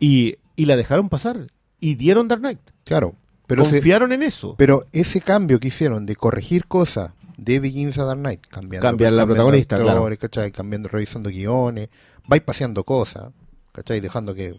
y, 0.00 0.36
y 0.56 0.66
la 0.66 0.76
dejaron 0.76 1.08
pasar. 1.08 1.46
Y 1.80 1.94
dieron 1.94 2.28
Dark 2.28 2.40
Knight. 2.40 2.60
claro, 2.84 3.14
pero, 3.46 3.64
se- 3.64 3.72
Confiaron 3.76 4.12
en 4.12 4.22
eso. 4.22 4.54
pero 4.58 4.84
ese 4.92 5.20
cambio 5.20 5.60
que 5.60 5.68
hicieron 5.68 6.04
de 6.04 6.16
corregir 6.16 6.66
cosas 6.66 7.12
de 7.36 7.60
Begins 7.60 7.96
a 7.98 8.04
Dark 8.04 8.18
Knight, 8.20 8.40
cambiando, 8.48 8.86
Cambiar 8.88 9.12
la 9.12 9.24
protagonista, 9.26 9.76
actores, 9.76 10.18
¿cachai? 10.18 10.50
Cambiando, 10.52 10.88
revisando 10.88 11.28
guiones, 11.30 11.88
vais 12.26 12.42
paseando 12.42 12.82
cosas, 12.84 13.30
¿cachai? 13.72 14.00
Dejando 14.00 14.34
que, 14.34 14.54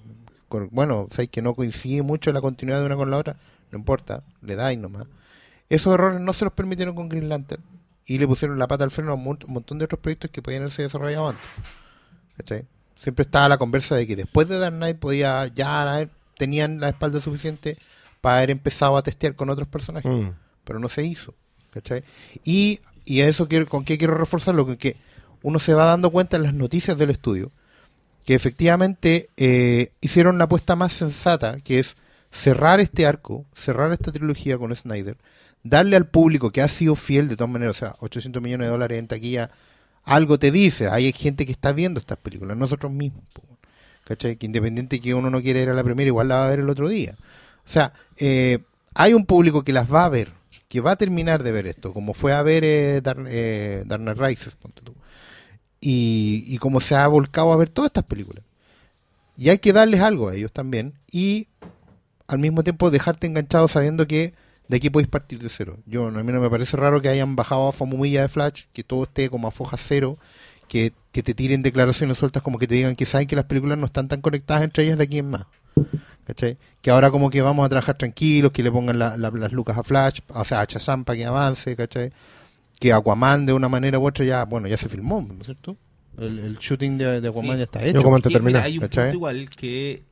bueno, 0.71 1.07
sabéis 1.11 1.29
que 1.31 1.41
no 1.41 1.53
coincide 1.53 2.01
mucho 2.03 2.31
la 2.31 2.39
continuidad 2.39 2.79
de 2.79 2.85
una 2.85 2.95
con 2.95 3.11
la 3.11 3.17
otra, 3.17 3.35
no 3.71 3.77
importa, 3.79 4.23
le 4.41 4.55
dais 4.55 4.77
nomás. 4.77 5.07
Esos 5.69 5.93
errores 5.93 6.21
no 6.21 6.33
se 6.33 6.45
los 6.45 6.53
permitieron 6.53 6.95
con 6.95 7.09
Green 7.09 7.29
Lantern 7.29 7.61
y 8.05 8.17
le 8.19 8.27
pusieron 8.27 8.57
la 8.57 8.67
pata 8.67 8.83
al 8.85 8.91
freno 8.91 9.11
a 9.11 9.15
un 9.15 9.23
mon- 9.23 9.39
un 9.47 9.53
montón 9.53 9.77
de 9.79 9.85
otros 9.85 9.99
proyectos 9.99 10.31
que 10.31 10.41
podían 10.41 10.61
haberse 10.61 10.83
desarrollado 10.83 11.29
antes. 11.29 11.45
¿cachai? 12.37 12.65
Siempre 12.95 13.23
estaba 13.23 13.49
la 13.49 13.57
conversa 13.57 13.95
de 13.95 14.07
que 14.07 14.15
después 14.15 14.47
de 14.47 14.57
Dark 14.59 14.75
Knight 14.75 14.97
podía 14.97 15.47
ya 15.47 15.81
haber- 15.81 16.09
tenían 16.37 16.79
la 16.79 16.89
espalda 16.89 17.19
suficiente 17.19 17.77
para 18.21 18.37
haber 18.37 18.51
empezado 18.51 18.95
a 18.97 19.03
testear 19.03 19.35
con 19.35 19.49
otros 19.49 19.67
personajes 19.67 20.09
Mm. 20.11 20.29
pero 20.63 20.79
no 20.79 20.87
se 20.89 21.03
hizo. 21.05 21.33
¿cachai? 21.71 22.03
Y, 22.43 22.79
y 23.05 23.21
a 23.21 23.27
eso 23.27 23.47
quiero, 23.47 23.65
con 23.67 23.83
qué 23.85 23.97
quiero 23.97 24.15
reforzarlo, 24.17 24.65
con 24.65 24.77
que 24.77 24.95
uno 25.43 25.59
se 25.59 25.73
va 25.73 25.85
dando 25.85 26.09
cuenta 26.11 26.37
en 26.37 26.43
las 26.43 26.53
noticias 26.53 26.97
del 26.97 27.09
estudio 27.11 27.51
que 28.25 28.33
efectivamente 28.35 29.29
eh, 29.37 29.91
hicieron 30.01 30.35
una 30.35 30.45
apuesta 30.45 30.75
más 30.75 30.91
sensata, 30.93 31.59
que 31.61 31.79
es 31.79 31.95
cerrar 32.31 32.79
este 32.79 33.05
arco, 33.05 33.45
cerrar 33.53 33.91
esta 33.91 34.11
trilogía 34.11 34.57
con 34.57 34.75
Snyder, 34.75 35.17
darle 35.63 35.95
al 35.95 36.07
público 36.07 36.51
que 36.51 36.61
ha 36.61 36.67
sido 36.67 36.95
fiel 36.95 37.27
de 37.27 37.35
todas 37.35 37.51
maneras, 37.51 37.77
o 37.77 37.79
sea, 37.79 37.95
800 37.99 38.41
millones 38.41 38.67
de 38.67 38.71
dólares 38.71 38.99
en 38.99 39.07
taquilla, 39.07 39.51
algo 40.03 40.39
te 40.39 40.51
dice, 40.51 40.87
hay 40.89 41.11
gente 41.11 41.45
que 41.45 41.51
está 41.51 41.73
viendo 41.73 41.99
estas 41.99 42.17
películas, 42.17 42.55
nosotros 42.57 42.91
mismos. 42.91 43.23
¿Cachai? 44.05 44.37
Que 44.37 44.45
independiente 44.45 45.01
que 45.01 45.13
uno 45.13 45.29
no 45.29 45.41
quiera 45.41 45.59
ir 45.59 45.69
a 45.69 45.73
la 45.73 45.83
primera, 45.83 46.07
igual 46.07 46.29
la 46.29 46.37
va 46.37 46.47
a 46.47 46.49
ver 46.49 46.59
el 46.59 46.69
otro 46.69 46.87
día. 46.87 47.17
O 47.65 47.69
sea, 47.69 47.91
eh, 48.15 48.59
hay 48.93 49.13
un 49.13 49.25
público 49.25 49.63
que 49.63 49.73
las 49.73 49.93
va 49.93 50.05
a 50.05 50.09
ver, 50.09 50.31
que 50.69 50.79
va 50.79 50.91
a 50.91 50.95
terminar 50.95 51.43
de 51.43 51.51
ver 51.51 51.67
esto, 51.67 51.93
como 51.93 52.13
fue 52.13 52.31
a 52.33 52.41
ver 52.41 52.63
eh, 52.63 53.01
Dark, 53.01 53.25
eh, 53.27 53.83
y 55.81 56.57
como 56.59 56.79
se 56.79 56.95
ha 56.95 57.05
volcado 57.07 57.51
a 57.51 57.57
ver 57.57 57.69
todas 57.69 57.89
estas 57.89 58.05
películas. 58.05 58.45
Y 59.37 59.49
hay 59.49 59.59
que 59.59 59.71
darles 59.71 60.01
algo 60.01 60.29
a 60.29 60.35
ellos 60.35 60.51
también. 60.51 60.93
Y 61.11 61.47
al 62.27 62.39
mismo 62.39 62.63
tiempo 62.63 62.91
dejarte 62.91 63.27
enganchado 63.27 63.67
sabiendo 63.67 64.05
que 64.07 64.33
de 64.67 64.77
aquí 64.77 64.89
podéis 64.89 65.07
partir 65.09 65.39
de 65.39 65.49
cero. 65.49 65.77
Yo, 65.85 66.07
a 66.07 66.11
mí 66.11 66.31
no 66.31 66.41
me 66.41 66.49
parece 66.49 66.75
raro 66.77 67.01
que 67.01 67.09
hayan 67.09 67.35
bajado 67.35 67.67
a 67.69 67.71
Famumilla 67.71 68.21
de 68.23 68.27
Flash, 68.27 68.63
que 68.73 68.83
todo 68.83 69.03
esté 69.03 69.29
como 69.29 69.47
a 69.47 69.51
foja 69.51 69.77
cero, 69.77 70.17
que, 70.67 70.91
que 71.13 71.23
te 71.23 71.33
tiren 71.33 71.61
declaraciones 71.61 72.17
sueltas 72.17 72.43
como 72.43 72.59
que 72.59 72.67
te 72.67 72.75
digan 72.75 72.95
que 72.97 73.05
saben 73.05 73.27
que 73.27 73.35
las 73.37 73.45
películas 73.45 73.77
no 73.77 73.85
están 73.85 74.09
tan 74.09 74.19
conectadas 74.21 74.63
entre 74.63 74.83
ellas 74.83 74.97
de 74.97 75.05
aquí 75.05 75.19
en 75.19 75.29
más. 75.29 75.45
¿Cachai? 76.25 76.57
Que 76.81 76.89
ahora 76.91 77.09
como 77.11 77.29
que 77.29 77.41
vamos 77.41 77.65
a 77.65 77.69
trabajar 77.69 77.97
tranquilos, 77.97 78.51
que 78.51 78.61
le 78.61 78.69
pongan 78.69 78.99
la- 78.99 79.15
la- 79.15 79.29
las 79.31 79.53
lucas 79.53 79.77
a 79.77 79.83
Flash, 79.83 80.19
o 80.27 80.43
sea, 80.43 80.59
a 80.59 80.65
Shazam 80.65 81.05
para 81.05 81.15
que 81.15 81.25
avance, 81.25 81.73
¿cachai? 81.77 82.09
Que 82.81 82.91
Aquaman 82.91 83.45
de 83.45 83.53
una 83.53 83.69
manera 83.69 83.97
u 83.97 84.05
otra 84.05 84.25
ya, 84.25 84.43
bueno, 84.43 84.67
ya 84.67 84.75
se 84.75 84.89
filmó, 84.89 85.21
¿no 85.25 85.35
es 85.39 85.45
cierto? 85.45 85.77
El, 86.17 86.39
el 86.39 86.57
shooting 86.57 86.97
de, 86.97 87.21
de 87.21 87.27
Aquaman 87.29 87.53
Sí. 87.53 87.57
ya 87.59 87.63
está 87.63 87.79
Yo 87.79 87.85
hecho. 87.91 88.03
como 88.03 88.17
antes 88.17 88.33
terminar, 88.33 88.63
hay 88.63 88.73
un 88.77 88.81
¿cachai? 88.81 89.05
punto 89.05 89.15
igual 89.15 89.49
que 89.51 90.03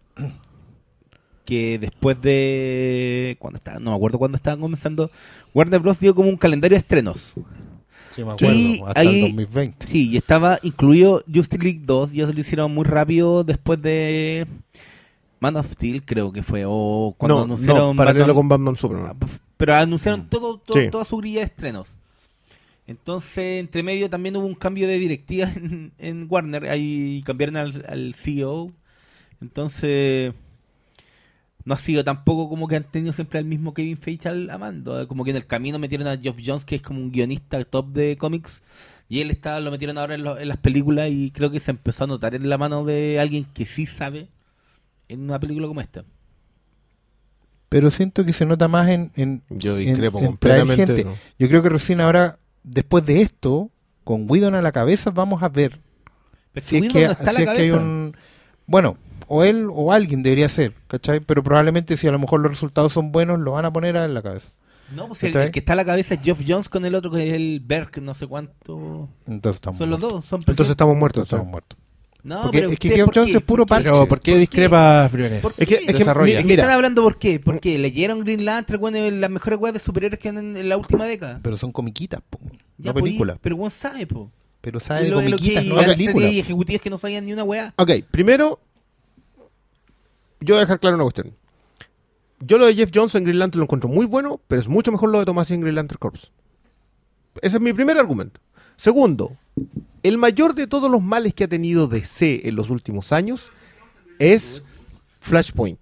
que 1.46 1.78
después 1.80 2.20
de 2.22 3.38
cuando 3.40 3.58
estaba, 3.58 3.80
no 3.80 3.92
me 3.92 3.96
acuerdo 3.96 4.18
cuándo 4.20 4.36
estaban 4.36 4.60
comenzando, 4.60 5.12
Warner 5.54 5.80
Bros 5.80 6.00
dio 6.00 6.14
como 6.16 6.30
un 6.30 6.38
calendario 6.38 6.76
de 6.76 6.80
estrenos. 6.80 7.34
Sí, 8.12 8.24
me 8.24 8.32
acuerdo, 8.32 8.88
hasta 8.88 9.00
ahí- 9.02 9.16
el 9.18 9.22
2020. 9.30 9.88
Sí, 9.88 10.10
y 10.10 10.18
estaba 10.18 10.60
incluido 10.64 11.24
Justice 11.34 11.62
League 11.64 11.82
2, 11.84 12.14
y 12.14 12.22
eso 12.22 12.34
lo 12.34 12.40
hicieron 12.40 12.74
muy 12.74 12.86
rápido 12.86 13.44
después 13.44 13.82
de 13.82 14.48
Man 15.40 15.58
of 15.58 15.72
Steel, 15.72 16.04
creo 16.04 16.32
que 16.32 16.42
fue, 16.42 16.64
o 16.66 17.14
cuando 17.18 17.38
no, 17.40 17.44
anunciaron 17.44 17.90
no, 17.90 17.96
paralelo 17.96 18.26
Batman- 18.28 18.36
con 18.36 18.50
Batman 18.50 18.76
Superman. 18.76 19.18
pero 19.58 19.76
anunciaron 19.76 20.28
todo, 20.30 20.58
todo- 20.58 20.80
Sí. 20.82 20.90
toda 20.90 21.06
su 21.06 21.18
grilla 21.18 21.40
de 21.42 21.46
estrenos. 21.48 21.88
Entonces, 22.88 23.60
entre 23.60 23.82
medio 23.84 24.10
también 24.10 24.36
hubo 24.38 24.46
un 24.46 24.54
cambio 24.56 24.88
de 24.88 25.00
directiva 25.00 25.48
en, 25.56 25.92
en 25.98 26.28
Warner. 26.30 26.66
Ahí 26.70 27.22
cambiaron 27.26 27.58
al, 27.58 27.84
al 27.88 28.14
CEO. 28.16 28.72
Entonces, 29.42 30.34
no 31.66 31.74
ha 31.74 31.78
sido 31.78 32.04
tampoco 32.04 32.48
como 32.48 32.68
que 32.68 32.76
han 32.78 32.84
tenido 32.84 33.12
siempre 33.12 33.40
al 33.40 33.46
mismo 33.46 33.74
Kevin 33.74 33.98
Feige 33.98 34.30
al 34.30 34.50
amando. 34.52 35.08
Como 35.08 35.24
que 35.24 35.32
en 35.32 35.38
el 35.38 35.48
camino 35.48 35.80
metieron 35.80 36.08
a 36.08 36.18
Geoff 36.18 36.38
Jones, 36.46 36.64
que 36.64 36.76
es 36.76 36.82
como 36.82 37.00
un 37.02 37.12
guionista 37.12 37.64
top 37.66 37.88
de 37.92 38.18
cómics. 38.18 38.62
Y 39.10 39.22
él 39.22 39.32
está, 39.32 39.60
lo 39.60 39.72
metieron 39.72 39.98
ahora 39.98 40.16
en, 40.16 40.24
lo- 40.24 40.38
en 40.40 40.48
las 40.48 40.58
películas. 40.58 41.10
Y 41.12 41.32
creo 41.32 41.52
que 41.52 41.60
se 41.60 41.72
empezó 41.72 42.04
a 42.06 42.08
notar 42.08 42.36
en 42.36 42.48
la 42.50 42.58
mano 42.58 42.86
de 42.86 43.20
alguien 43.20 43.46
que 43.54 43.66
sí 43.66 43.86
sabe 43.88 44.28
en 45.10 45.22
una 45.22 45.40
película 45.40 45.68
como 45.68 45.82
esta. 45.82 46.04
Pero 47.70 47.90
siento 47.92 48.24
que 48.26 48.34
se 48.34 48.46
nota 48.46 48.68
más 48.68 48.90
en, 48.90 49.12
en, 49.16 49.42
Yo 49.50 49.76
discrepo 49.76 50.20
en 50.20 50.26
completamente. 50.28 50.96
gente. 50.96 51.06
Yo 51.40 51.48
creo 51.50 51.62
que 51.64 51.70
recién 51.70 52.00
ahora, 52.00 52.38
después 52.64 53.06
de 53.06 53.22
esto, 53.22 53.70
con 54.04 54.30
Whedon 54.30 54.56
a 54.56 54.62
la 54.62 54.72
cabeza, 54.72 55.10
vamos 55.12 55.42
a 55.44 55.50
ver 55.50 55.80
Pero 56.54 56.66
si 56.66 56.78
es 56.78 56.94
que, 56.94 57.06
no 57.06 57.12
está 57.12 57.30
a 57.32 57.34
la 57.34 57.40
si 57.40 57.44
es 57.46 57.50
que 57.52 57.62
hay 57.64 57.72
un... 57.72 58.16
Bueno, 58.68 58.98
o 59.28 59.44
él 59.44 59.68
o 59.72 59.92
alguien 59.92 60.24
debería 60.24 60.50
ser, 60.50 60.74
¿cachai? 60.88 61.20
Pero 61.20 61.44
probablemente 61.44 61.98
si 61.98 62.08
a 62.08 62.12
lo 62.12 62.20
mejor 62.20 62.42
los 62.42 62.52
resultados 62.52 62.94
son 62.94 63.12
buenos, 63.12 63.40
lo 63.40 63.52
van 63.54 63.66
a 63.66 63.74
poner 63.74 63.96
a 63.98 64.04
él 64.04 64.10
en 64.12 64.14
la 64.16 64.22
cabeza. 64.22 64.50
No, 64.96 65.08
pues 65.08 65.24
el, 65.24 65.50
que 65.52 65.60
está 65.60 65.74
a 65.74 65.76
la 65.78 65.86
cabeza 65.86 66.14
es 66.14 66.22
Geoff 66.22 66.42
Jones 66.48 66.70
con 66.70 66.86
el 66.86 66.94
otro 66.94 67.10
que 67.10 67.28
es 67.28 67.34
el 67.34 67.60
Berk, 67.66 67.98
no 67.98 68.14
sé 68.14 68.28
cuánto. 68.28 69.10
Entonces 69.28 69.58
estamos 69.58 69.78
Son 69.80 69.90
los 69.90 70.00
muertos. 70.00 70.20
dos, 70.22 70.26
son 70.26 70.40
Entonces 70.42 70.70
estamos 70.70 70.96
muertos. 70.96 71.24
Estamos 71.26 71.42
¿sabes? 71.44 71.52
muertos. 71.52 71.80
No, 72.22 72.42
Porque 72.44 72.58
pero 72.60 72.72
es 72.72 72.80
que 72.80 72.88
usted, 72.88 72.96
Geoff 72.98 73.06
¿por 73.08 73.16
Jones 73.16 73.32
qué? 73.32 73.38
es 73.38 73.44
puro 73.44 73.66
parche. 73.68 73.84
Pero 73.90 74.08
¿por 74.08 74.20
qué 74.20 74.32
¿Por 74.32 74.40
discrepas, 74.40 75.12
Briones? 75.12 75.42
¿Por 75.42 75.52
Es 75.52 75.58
que- 75.58 75.66
qué? 75.66 75.76
es 75.76 75.86
que, 75.86 75.94
Desarrolla. 75.94 76.40
mi- 76.42 76.48
mira, 76.48 76.64
¿Están 76.64 76.76
hablando 76.76 77.04
por 77.04 77.18
qué? 77.20 77.40
Porque 77.40 77.78
leyeron 77.80 78.20
Green 78.22 78.46
Lantern, 78.46 78.80
bueno, 78.80 78.98
las 79.12 79.30
mejores 79.30 79.60
weas 79.60 79.74
de 79.74 79.80
superhéroes 79.80 80.20
que 80.20 80.30
han 80.30 80.38
en, 80.40 80.58
en 80.58 80.70
la 80.70 80.78
última 80.78 81.06
década. 81.06 81.40
Pero 81.44 81.56
son 81.58 81.72
comiquitas, 81.72 82.22
po, 82.28 82.40
Ya, 82.78 82.86
no 82.88 82.94
pues, 82.94 83.04
películas. 83.04 83.38
Pero 83.42 83.58
Juan 83.58 83.70
sabe, 83.72 84.08
po. 84.08 84.32
Pero 84.62 84.80
sabe 84.80 85.04
de 85.06 85.12
comiquitas, 85.14 85.64
que- 85.64 85.70
no 85.70 85.76
de 85.76 85.84
y 85.84 85.86
películas. 85.96 86.32
Y 86.32 86.40
ejecutivos 86.40 86.82
que 86.82 86.90
no 86.90 86.98
sabían 86.98 87.26
ni 87.26 87.34
una 87.34 87.44
wea. 87.44 87.74
Ok, 87.78 87.92
primero, 88.10 88.60
yo 90.46 90.56
voy 90.56 90.60
a 90.60 90.62
dejar 90.62 90.80
claro 90.80 90.96
una 90.96 91.04
cuestión. 91.04 91.36
Yo 92.40 92.58
lo 92.58 92.66
de 92.66 92.76
Jeff 92.76 92.92
Jones 92.94 93.16
en 93.16 93.24
Green 93.24 93.40
Lantern 93.40 93.60
lo 93.60 93.66
encuentro 93.66 93.90
muy 93.90 94.06
bueno, 94.06 94.40
pero 94.48 94.62
es 94.62 94.68
mucho 94.68 94.92
mejor 94.92 95.10
lo 95.10 95.20
de 95.20 95.26
Tomás 95.26 95.50
en 95.52 95.62
Green 95.62 95.76
Lantern 95.76 96.00
Corps. 96.00 96.32
Ese 97.42 97.58
es 97.58 97.62
mi 97.62 97.74
primer 97.74 97.98
argumento. 97.98 98.40
Segundo, 98.76 99.36
el 100.04 100.18
mayor 100.18 100.54
de 100.54 100.68
todos 100.68 100.92
los 100.92 101.02
males 101.02 101.34
que 101.34 101.46
ha 101.46 101.48
tenido 101.48 101.88
DC 101.88 102.48
en 102.48 102.56
los 102.56 102.70
últimos 102.70 103.12
años 103.12 103.52
es 104.20 104.64
Flashpoint. 105.20 105.80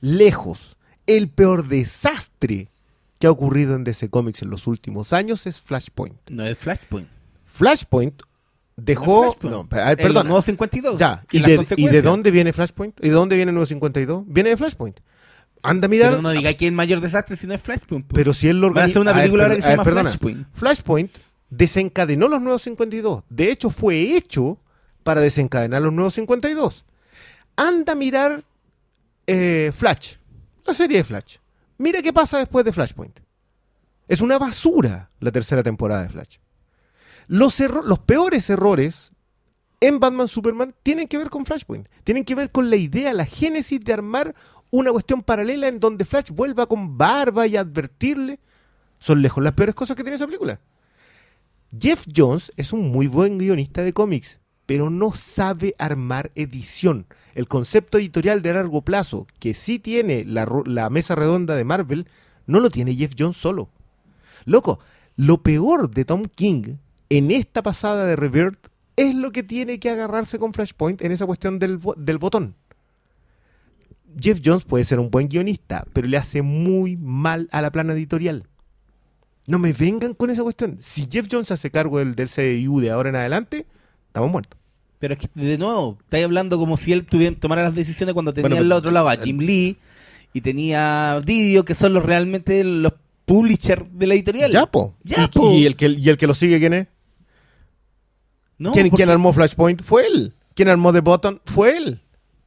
Lejos, 0.00 0.76
el 1.06 1.28
peor 1.28 1.68
desastre 1.68 2.70
que 3.18 3.26
ha 3.26 3.30
ocurrido 3.30 3.74
en 3.74 3.84
DC 3.84 4.10
Comics 4.10 4.42
en 4.42 4.50
los 4.50 4.66
últimos 4.66 5.12
años 5.12 5.46
es 5.46 5.60
Flashpoint. 5.60 6.30
No 6.30 6.46
es 6.46 6.56
Flashpoint. 6.56 7.08
Flashpoint 7.46 8.22
dejó... 8.84 9.36
No 9.42 9.64
ver, 9.64 9.88
El 9.90 9.96
perdona. 9.96 10.24
nuevo 10.24 10.42
52. 10.42 10.98
Ya, 10.98 11.24
Y 11.30 11.38
¿y 11.38 11.40
las 11.40 11.68
de, 11.68 11.74
¿y 11.76 11.88
de 11.88 12.02
dónde 12.02 12.30
viene 12.30 12.52
Flashpoint? 12.52 12.98
¿Y 13.04 13.08
de 13.08 13.14
dónde 13.14 13.36
viene 13.36 13.50
el 13.50 13.54
nuevo 13.54 13.66
52? 13.66 14.24
Viene 14.26 14.50
de 14.50 14.56
Flashpoint. 14.56 15.00
Anda 15.62 15.86
a 15.86 15.88
mirar. 15.88 16.10
Pero 16.10 16.22
no 16.22 16.30
diga 16.30 16.54
que 16.54 16.66
es 16.68 16.72
mayor 16.72 17.00
desastre 17.00 17.36
si 17.36 17.46
no 17.46 17.54
es 17.54 17.60
Flashpoint. 17.60 18.06
po. 18.06 18.14
pero 18.14 18.32
si 18.32 18.48
él 18.48 18.60
lo 18.60 18.68
Van 18.72 18.78
a 18.78 18.84
hacer 18.86 18.98
organiza. 18.98 19.00
una 19.00 19.20
película 19.20 19.42
ahora 19.44 19.56
que 19.56 19.62
se 19.62 19.68
llama 19.70 19.84
perdona. 19.84 20.10
Flashpoint. 20.10 20.46
Flashpoint 20.54 21.10
desencadenó 21.50 22.28
los 22.28 22.40
nuevos 22.40 22.62
52. 22.62 23.24
De 23.28 23.50
hecho, 23.50 23.70
fue 23.70 24.16
hecho 24.16 24.58
para 25.02 25.20
desencadenar 25.20 25.82
los 25.82 25.92
nuevos 25.92 26.14
52. 26.14 26.84
Anda 27.56 27.92
a 27.94 27.96
mirar 27.96 28.44
eh, 29.26 29.72
Flash, 29.74 30.14
la 30.64 30.74
serie 30.74 30.98
de 30.98 31.04
Flash. 31.04 31.36
Mira 31.78 32.02
qué 32.02 32.12
pasa 32.12 32.38
después 32.38 32.64
de 32.64 32.72
Flashpoint. 32.72 33.18
Es 34.06 34.20
una 34.20 34.38
basura 34.38 35.10
la 35.20 35.32
tercera 35.32 35.62
temporada 35.62 36.04
de 36.04 36.08
Flash. 36.10 36.36
Los, 37.28 37.60
los 37.60 37.98
peores 38.00 38.50
errores 38.50 39.12
en 39.80 40.00
Batman 40.00 40.28
Superman 40.28 40.74
tienen 40.82 41.06
que 41.06 41.18
ver 41.18 41.30
con 41.30 41.46
Flashpoint. 41.46 41.88
Tienen 42.04 42.24
que 42.24 42.34
ver 42.34 42.50
con 42.50 42.70
la 42.70 42.76
idea, 42.76 43.12
la 43.12 43.24
génesis 43.24 43.80
de 43.80 43.92
armar 43.92 44.34
una 44.70 44.90
cuestión 44.90 45.22
paralela 45.22 45.68
en 45.68 45.80
donde 45.80 46.04
Flash 46.04 46.30
vuelva 46.30 46.66
con 46.66 46.98
barba 46.98 47.46
y 47.46 47.56
advertirle. 47.56 48.40
Son 48.98 49.22
lejos 49.22 49.42
las 49.42 49.52
peores 49.52 49.74
cosas 49.74 49.96
que 49.96 50.02
tiene 50.02 50.16
esa 50.16 50.26
película. 50.26 50.60
Jeff 51.78 52.06
Jones 52.14 52.52
es 52.56 52.72
un 52.72 52.90
muy 52.90 53.06
buen 53.06 53.38
guionista 53.38 53.82
de 53.82 53.92
cómics, 53.92 54.40
pero 54.66 54.90
no 54.90 55.12
sabe 55.12 55.74
armar 55.78 56.32
edición. 56.34 57.06
El 57.34 57.46
concepto 57.46 57.98
editorial 57.98 58.42
de 58.42 58.54
largo 58.54 58.82
plazo, 58.82 59.26
que 59.38 59.54
sí 59.54 59.78
tiene 59.78 60.24
la 60.24 60.90
mesa 60.90 61.14
redonda 61.14 61.54
de 61.54 61.64
Marvel, 61.64 62.08
No 62.46 62.60
lo 62.60 62.70
tiene 62.70 62.94
Jeff 62.94 63.12
Jones 63.16 63.36
solo. 63.36 63.68
Loco, 64.46 64.80
lo 65.16 65.42
peor 65.42 65.90
de 65.90 66.06
Tom 66.06 66.24
King 66.34 66.76
en 67.10 67.30
esta 67.30 67.62
pasada 67.62 68.06
de 68.06 68.16
Revert 68.16 68.68
es 68.96 69.14
lo 69.14 69.30
que 69.32 69.42
tiene 69.42 69.78
que 69.78 69.90
agarrarse 69.90 70.38
con 70.38 70.52
Flashpoint 70.52 71.02
en 71.02 71.12
esa 71.12 71.26
cuestión 71.26 71.58
del, 71.58 71.80
del 71.96 72.18
botón. 72.18 72.54
Jeff 74.20 74.40
Jones 74.44 74.64
puede 74.64 74.84
ser 74.84 74.98
un 74.98 75.10
buen 75.10 75.28
guionista, 75.28 75.84
pero 75.92 76.08
le 76.08 76.16
hace 76.16 76.42
muy 76.42 76.96
mal 76.96 77.48
a 77.52 77.62
la 77.62 77.70
plana 77.70 77.92
editorial. 77.92 78.44
No 79.46 79.58
me 79.58 79.72
vengan 79.72 80.14
con 80.14 80.30
esa 80.30 80.42
cuestión. 80.42 80.76
Si 80.78 81.08
Jeff 81.10 81.26
Jones 81.30 81.48
se 81.48 81.54
hace 81.54 81.70
cargo 81.70 81.98
del, 81.98 82.14
del 82.14 82.28
CDU 82.28 82.80
de 82.80 82.90
ahora 82.90 83.10
en 83.10 83.16
adelante, 83.16 83.66
estamos 84.08 84.30
muertos. 84.30 84.58
Pero 84.98 85.14
es 85.14 85.20
que, 85.20 85.28
de 85.34 85.58
nuevo, 85.58 85.98
estáis 86.00 86.24
hablando 86.24 86.58
como 86.58 86.76
si 86.76 86.92
él 86.92 87.06
tuviera, 87.06 87.36
tomara 87.38 87.62
las 87.62 87.74
decisiones 87.74 88.14
cuando 88.14 88.34
tenía 88.34 88.48
Bueno, 88.48 88.62
al 88.62 88.72
otro 88.72 88.90
lado 88.90 89.08
a 89.08 89.16
Jim 89.16 89.38
Lee 89.38 89.78
y 90.32 90.40
tenía 90.40 91.20
Didio, 91.24 91.64
que 91.64 91.74
son 91.74 91.94
los 91.94 92.04
realmente 92.04 92.64
los 92.64 92.94
publishers 93.24 93.84
de 93.92 94.06
la 94.06 94.14
editorial. 94.14 94.50
Ya, 94.50 94.66
po. 94.66 94.96
Ya, 95.04 95.24
y, 95.24 95.28
po. 95.28 95.52
y 95.52 95.66
el 95.66 95.76
que, 95.76 95.88
y 95.88 96.08
el 96.08 96.16
que 96.16 96.26
lo 96.26 96.34
sigue, 96.34 96.58
¿quién 96.58 96.74
es? 96.74 96.88
No, 98.58 98.72
¿Quién, 98.72 98.86
porque- 98.90 98.96
quién 99.04 99.10
armó 99.10 99.32
Flashpoint? 99.32 99.82
Fue 99.82 100.06
él. 100.06 100.34
¿Quién 100.54 100.68
armó 100.68 100.92
The 100.92 101.00
Button? 101.00 101.40
Fue 101.44 101.76
él. 101.76 102.02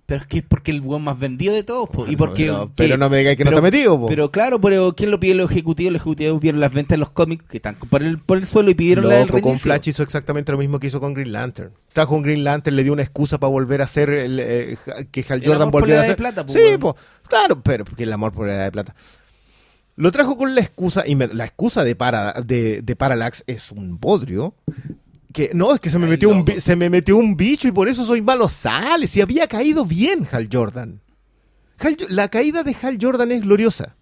Pero 0.05 0.23
es 0.23 0.27
que 0.27 0.39
es 0.39 0.43
porque 0.45 0.71
el 0.71 0.81
weón 0.81 1.03
más 1.05 1.17
vendido 1.17 1.53
de 1.53 1.63
todos, 1.63 1.87
po. 1.89 2.05
y 2.05 2.17
porque... 2.17 2.47
pero, 2.75 2.95
que- 2.95 2.97
no 2.97 3.09
me 3.09 3.19
digáis 3.19 3.37
que 3.37 3.45
no 3.45 3.51
está 3.51 3.61
metido, 3.61 3.97
po. 3.97 4.07
Pero 4.07 4.29
claro, 4.29 4.59
pero 4.59 4.93
¿quién 4.93 5.09
lo 5.09 5.21
pide 5.21 5.35
los 5.35 5.49
ejecutivos? 5.49 5.93
Los 5.93 6.01
ejecutivos 6.01 6.41
vieron 6.41 6.59
las 6.59 6.73
ventas 6.73 6.95
de 6.95 6.97
los 6.97 7.11
cómics 7.11 7.45
que 7.47 7.57
están 7.57 7.75
por 7.75 8.03
el, 8.03 8.17
por 8.17 8.37
el 8.37 8.45
suelo 8.45 8.69
y 8.69 8.73
pidieron 8.73 9.07
la 9.07 9.11
del 9.15 9.27
Loco, 9.27 9.39
con 9.39 9.43
reinicio. 9.43 9.63
Flash 9.71 9.87
hizo 9.87 10.03
exactamente 10.03 10.51
lo 10.51 10.57
mismo 10.57 10.79
que 10.81 10.87
hizo 10.87 10.99
con 10.99 11.13
Green 11.13 11.31
Lantern. 11.31 11.71
Trajo 11.93 12.13
un 12.15 12.23
Green 12.23 12.43
Lantern, 12.43 12.75
le 12.75 12.83
dio 12.83 12.91
una 12.91 13.03
excusa 13.03 13.39
para 13.39 13.51
volver 13.51 13.79
a 13.79 13.85
hacer 13.85 14.09
el, 14.09 14.37
eh, 14.41 14.77
que 15.11 15.25
Hal 15.29 15.41
Jordan 15.45 15.71
volviera 15.71 16.01
la 16.01 16.01
a 16.01 16.03
hacer. 16.03 16.17
de 16.17 16.21
plata, 16.21 16.45
po, 16.45 16.51
sí, 16.51 16.59
weón. 16.59 16.79
po, 16.81 16.97
claro, 17.29 17.61
pero 17.63 17.85
porque 17.85 18.03
el 18.03 18.11
amor 18.11 18.33
por 18.33 18.47
la 18.47 18.55
edad 18.55 18.65
de 18.65 18.71
plata. 18.73 18.93
Lo 19.95 20.11
trajo 20.11 20.35
con 20.35 20.55
la 20.55 20.59
excusa, 20.61 21.07
y 21.07 21.15
me- 21.15 21.27
la 21.27 21.45
excusa 21.45 21.85
de, 21.85 21.95
para, 21.95 22.33
de, 22.33 22.81
de 22.81 22.95
Parallax 22.97 23.45
es 23.47 23.71
un 23.71 23.97
bodrio. 23.97 24.55
Que 25.33 25.51
no, 25.53 25.73
es 25.73 25.79
que 25.79 25.89
se 25.89 25.97
me, 25.99 26.05
Ay, 26.05 26.11
metió 26.11 26.29
un, 26.29 26.39
loco. 26.39 26.53
se 26.59 26.75
me 26.75 26.89
metió 26.89 27.17
un 27.17 27.37
bicho 27.37 27.67
y 27.67 27.71
por 27.71 27.87
eso 27.87 28.03
soy 28.03 28.21
malo. 28.21 28.49
Sale, 28.49 29.07
si 29.07 29.21
había 29.21 29.47
caído 29.47 29.85
bien 29.85 30.27
Hal 30.31 30.49
Jordan. 30.51 31.01
Hal 31.79 31.97
la 32.09 32.27
caída 32.27 32.63
de 32.63 32.75
Hal 32.81 32.97
Jordan 33.01 33.31
es 33.31 33.41
gloriosa. 33.41 33.95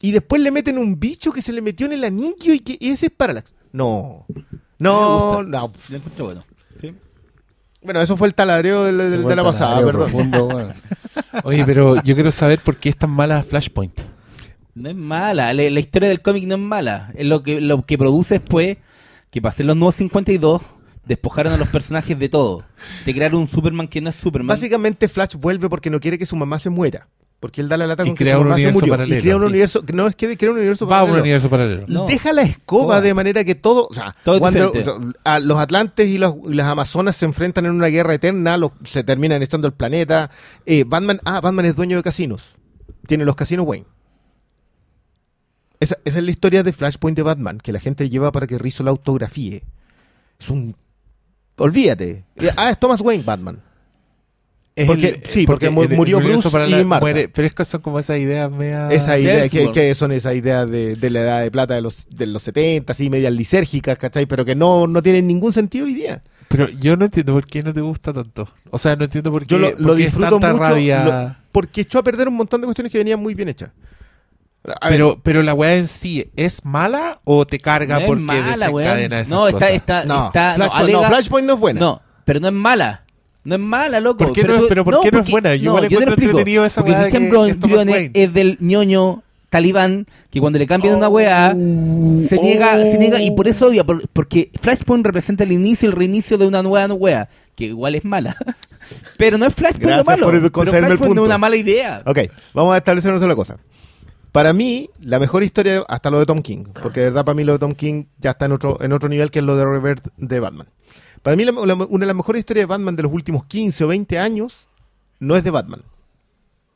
Y 0.00 0.12
después 0.12 0.40
le 0.40 0.50
meten 0.50 0.78
un 0.78 0.98
bicho 0.98 1.30
que 1.30 1.42
se 1.42 1.52
le 1.52 1.60
metió 1.60 1.86
en 1.86 1.92
el 1.92 2.04
anillo 2.04 2.52
y 2.54 2.60
que 2.60 2.76
y 2.80 2.90
ese 2.90 3.06
es 3.06 3.12
Parallax. 3.12 3.52
No. 3.72 4.26
No, 4.78 5.42
no. 5.42 5.42
Lo 5.42 5.96
encuentro 5.96 6.24
bueno. 6.24 6.44
Sí. 6.80 6.94
Bueno, 7.82 8.00
eso 8.00 8.16
fue 8.16 8.28
el 8.28 8.34
taladreo 8.34 8.86
Se 8.86 8.92
de, 8.92 9.22
fue 9.22 9.36
la 9.36 9.44
pasada, 9.44 9.84
perdón. 9.84 10.10
profundo, 10.10 10.46
weón. 10.46 10.72
Oye, 11.44 11.64
pero 11.66 12.02
yo 12.02 12.14
quiero 12.14 12.32
saber 12.32 12.60
por 12.60 12.76
qué 12.76 12.88
es 12.88 12.96
tan 12.96 13.10
mala 13.10 13.42
Flashpoint. 13.42 14.00
No 14.74 14.88
es 14.88 14.96
mala, 14.96 15.52
la, 15.52 15.68
la 15.68 15.80
historia 15.80 16.08
del 16.08 16.22
cómic 16.22 16.46
no 16.46 16.54
es 16.54 16.60
mala. 16.60 17.12
Es 17.14 17.26
lo 17.26 17.42
que 17.42 17.60
lo 17.60 17.82
que 17.82 17.98
produce 17.98 18.40
fue 18.40 18.78
que 19.30 19.40
para 19.42 19.50
hacer 19.52 19.66
los 19.66 19.76
nuevos 19.76 19.94
52 19.96 20.60
despojaron 21.06 21.52
a 21.52 21.56
los 21.56 21.68
personajes 21.68 22.18
de 22.18 22.28
todo. 22.28 22.64
De 23.06 23.14
crear 23.14 23.34
un 23.34 23.48
Superman 23.48 23.88
que 23.88 24.00
no 24.00 24.10
es 24.10 24.16
Superman. 24.16 24.48
Básicamente 24.56 25.08
Flash 25.08 25.36
vuelve 25.36 25.68
porque 25.68 25.90
no 25.90 26.00
quiere 26.00 26.18
que 26.18 26.26
su 26.26 26.36
mamá 26.36 26.58
se 26.58 26.70
muera. 26.70 27.08
Porque 27.40 27.62
él 27.62 27.70
da 27.70 27.78
la 27.78 27.86
lata 27.86 28.02
Y 28.02 28.08
con 28.08 28.16
que 28.16 28.24
crea 28.24 28.34
su 28.34 28.40
un 28.42 28.48
mamá 28.48 28.56
se 28.56 28.60
universo 28.64 28.80
murió. 28.80 28.92
paralelo, 28.92 29.16
y 29.18 29.22
crea 29.22 29.36
un 29.36 29.42
sí. 29.42 29.46
universo. 29.48 29.84
No 29.94 30.06
es 30.08 30.14
que 30.14 30.36
crea 30.36 30.50
un 30.50 30.58
universo 30.58 30.86
Va 30.86 30.98
a 30.98 31.02
un 31.04 31.06
paralelo. 31.08 31.22
universo 31.22 31.48
paralelo. 31.48 31.84
No. 31.88 32.06
Deja 32.06 32.32
la 32.34 32.42
escoba 32.42 33.00
de 33.00 33.14
manera 33.14 33.42
que 33.44 33.54
todo. 33.54 33.86
O 33.88 33.94
sea, 33.94 34.14
Todo 34.24 34.38
cuando 34.40 34.72
a 35.24 35.40
los 35.40 35.58
Atlantes 35.58 36.06
y, 36.08 36.18
los- 36.18 36.34
y 36.50 36.52
las 36.52 36.66
Amazonas 36.66 37.16
se 37.16 37.24
enfrentan 37.24 37.64
en 37.64 37.72
una 37.72 37.86
guerra 37.86 38.12
eterna, 38.12 38.58
los- 38.58 38.72
se 38.84 39.04
terminan 39.04 39.42
estando 39.42 39.66
el 39.66 39.72
planeta. 39.72 40.30
Eh, 40.66 40.84
Batman, 40.86 41.18
ah, 41.24 41.40
Batman 41.40 41.64
es 41.64 41.76
dueño 41.76 41.96
de 41.96 42.02
casinos. 42.02 42.56
Tiene 43.06 43.24
los 43.24 43.36
casinos 43.36 43.64
Wayne. 43.66 43.86
Esa, 45.80 45.96
esa 46.04 46.18
es 46.18 46.24
la 46.24 46.30
historia 46.30 46.62
de 46.62 46.72
Flashpoint 46.72 47.16
de 47.16 47.22
Batman, 47.22 47.58
que 47.58 47.72
la 47.72 47.80
gente 47.80 48.08
lleva 48.10 48.30
para 48.32 48.46
que 48.46 48.58
Rizzo 48.58 48.82
la 48.84 48.90
autografíe. 48.90 49.62
Es 50.38 50.50
un. 50.50 50.76
Olvídate. 51.56 52.24
Ah, 52.56 52.70
es 52.70 52.78
Thomas 52.78 53.00
Wayne 53.00 53.24
Batman. 53.24 53.60
Es 54.76 54.86
Porque- 54.86 55.20
sí, 55.30 55.46
porque 55.46 55.66
el- 55.66 55.76
el 55.78 55.96
murió 55.96 56.20
Bruce 56.20 56.48
y 56.48 56.84
muere- 56.84 57.28
pero 57.28 57.46
es 57.46 57.52
que 57.54 57.64
son 57.64 57.82
como 57.82 57.98
esas 57.98 58.18
ideas 58.18 58.50
media... 58.50 58.88
Esa 58.88 59.18
idea, 59.18 59.46
que, 59.48 59.94
son 59.94 60.12
esas 60.12 60.34
ideas 60.36 60.70
de, 60.70 60.94
de 60.96 61.10
la 61.10 61.20
edad 61.20 61.42
de 61.42 61.50
plata 61.50 61.74
de 61.74 61.82
los, 61.82 62.06
de 62.08 62.26
los 62.26 62.40
70, 62.42 62.92
así, 62.92 63.10
medias 63.10 63.32
lisérgicas, 63.32 63.98
¿cachai? 63.98 64.24
Pero 64.26 64.44
que 64.44 64.54
no, 64.54 64.86
no 64.86 65.02
tienen 65.02 65.26
ningún 65.26 65.52
sentido 65.52 65.84
hoy 65.86 65.94
día. 65.94 66.22
Pero 66.48 66.68
yo 66.68 66.96
no 66.96 67.04
entiendo 67.06 67.32
por 67.34 67.46
qué 67.46 67.62
no 67.62 67.74
te 67.74 67.80
gusta 67.80 68.12
tanto. 68.12 68.48
O 68.70 68.78
sea, 68.78 68.96
no 68.96 69.04
entiendo 69.04 69.30
por 69.32 69.42
qué, 69.44 69.48
Yo 69.54 69.58
lo, 69.58 69.72
lo 69.78 69.92
es 69.92 69.98
disfruto 69.98 70.30
tanta 70.38 70.52
mucho 70.52 70.64
rabia. 70.64 71.04
lo- 71.04 71.36
porque 71.52 71.82
echó 71.82 71.98
a 71.98 72.04
perder 72.04 72.28
un 72.28 72.36
montón 72.36 72.60
de 72.60 72.66
cuestiones 72.66 72.90
que 72.92 72.98
venían 72.98 73.20
muy 73.20 73.34
bien 73.34 73.48
hechas. 73.48 73.70
A 74.62 74.88
ver, 74.88 74.98
Pero, 74.98 75.20
pero 75.22 75.42
la 75.42 75.54
weá 75.54 75.76
en 75.76 75.86
sí, 75.86 76.30
¿es 76.36 76.64
mala 76.66 77.18
o 77.24 77.46
te 77.46 77.58
carga 77.60 77.94
No 77.96 78.00
es 78.02 78.06
porque 78.06 78.22
mala, 78.22 78.42
desencadena 78.66 79.20
esas 79.20 79.28
No, 79.30 79.46
está, 79.48 79.58
cosas? 79.58 79.70
está, 79.74 80.04
no, 80.04 80.26
está, 80.26 80.50
no, 80.50 80.54
Flashpoint, 80.64 80.90
no, 80.92 80.98
alega- 80.98 81.08
Flashpoint 81.08 81.46
no 81.46 81.54
es 81.54 81.60
buena. 81.60 81.80
No, 81.80 82.02
pero 82.26 82.40
no 82.40 82.48
es 82.48 82.54
mala. 82.54 83.04
No 83.42 83.54
es 83.54 83.60
mala, 83.60 84.00
loco. 84.00 84.18
¿Por 84.18 84.32
qué 84.34 84.44
no 84.44 84.54
es- 84.56 84.60
tú- 84.60 84.66
pero 84.68 84.84
por 84.84 85.00
qué 85.00 85.10
no 85.10 85.18
es 85.18 85.22
porque- 85.22 85.30
buena? 85.32 85.54
Yo 85.54 85.62
igual 85.64 85.80
te 85.82 85.86
encuentro 85.86 86.12
explico. 86.12 86.30
entretenido 86.32 86.64
esa 86.66 86.80
Porque 86.82 86.90
weá 86.92 87.00
de 87.04 87.10
Christian 87.10 87.88
es 87.88 88.10
es 88.12 88.32
del 88.34 88.58
ñoño 88.60 89.22
talibán 89.48 90.06
que 90.30 90.40
cuando 90.40 90.58
le 90.58 90.66
cambian 90.66 90.94
una 90.94 91.08
weá 91.08 91.50
se 91.52 92.38
niega, 92.40 92.76
se 92.76 92.98
niega 92.98 93.20
y 93.20 93.30
por 93.30 93.48
eso 93.48 93.68
odia, 93.68 93.82
por- 93.82 94.06
porque 94.10 94.50
Flashpoint 94.60 95.04
representa 95.06 95.42
el 95.44 95.52
inicio 95.52 95.88
y 95.88 95.90
el 95.92 95.96
reinicio 95.96 96.36
de 96.36 96.46
una 96.46 96.62
nueva 96.62 96.92
weá, 96.94 97.28
que 97.56 97.64
igual 97.64 97.94
es 97.94 98.04
mala. 98.04 98.36
Pero 99.16 99.38
no 99.38 99.46
es 99.46 99.54
Flashpoint 99.54 99.86
Gracias 99.86 100.06
lo 100.06 100.10
malo. 100.12 100.26
por 100.26 100.34
pero 100.34 100.52
concederme 100.52 100.88
el 100.88 100.98
Flashpoint 100.98 101.00
no 101.14 101.20
punto. 101.22 101.22
es 101.22 101.26
una 101.28 101.38
mala 101.38 101.56
idea. 101.56 102.02
Ok, 102.04 102.18
vamos 102.52 102.74
a 102.74 102.78
establecer 102.78 103.10
una 103.10 103.20
sola 103.20 103.34
cosa. 103.34 103.56
Para 104.32 104.52
mí, 104.52 104.90
la 105.00 105.18
mejor 105.18 105.42
historia, 105.42 105.84
hasta 105.88 106.10
lo 106.10 106.18
de 106.18 106.26
Tom 106.26 106.42
King, 106.42 106.64
porque 106.80 107.00
de 107.00 107.06
verdad 107.06 107.24
para 107.24 107.34
mí 107.34 107.42
lo 107.42 107.54
de 107.54 107.58
Tom 107.58 107.74
King 107.74 108.04
ya 108.18 108.30
está 108.30 108.46
en 108.46 108.52
otro, 108.52 108.78
en 108.80 108.92
otro 108.92 109.08
nivel 109.08 109.30
que 109.30 109.40
es 109.40 109.44
lo 109.44 109.56
de 109.56 109.64
Revert 109.64 110.06
de 110.16 110.40
Batman. 110.40 110.68
Para 111.22 111.36
mí, 111.36 111.44
una 111.44 112.04
de 112.04 112.06
las 112.06 112.16
mejores 112.16 112.40
historias 112.40 112.62
de 112.62 112.66
Batman 112.66 112.96
de 112.96 113.02
los 113.02 113.12
últimos 113.12 113.44
15 113.44 113.84
o 113.84 113.88
20 113.88 114.18
años 114.18 114.68
no 115.18 115.36
es 115.36 115.44
de 115.44 115.50
Batman, 115.50 115.82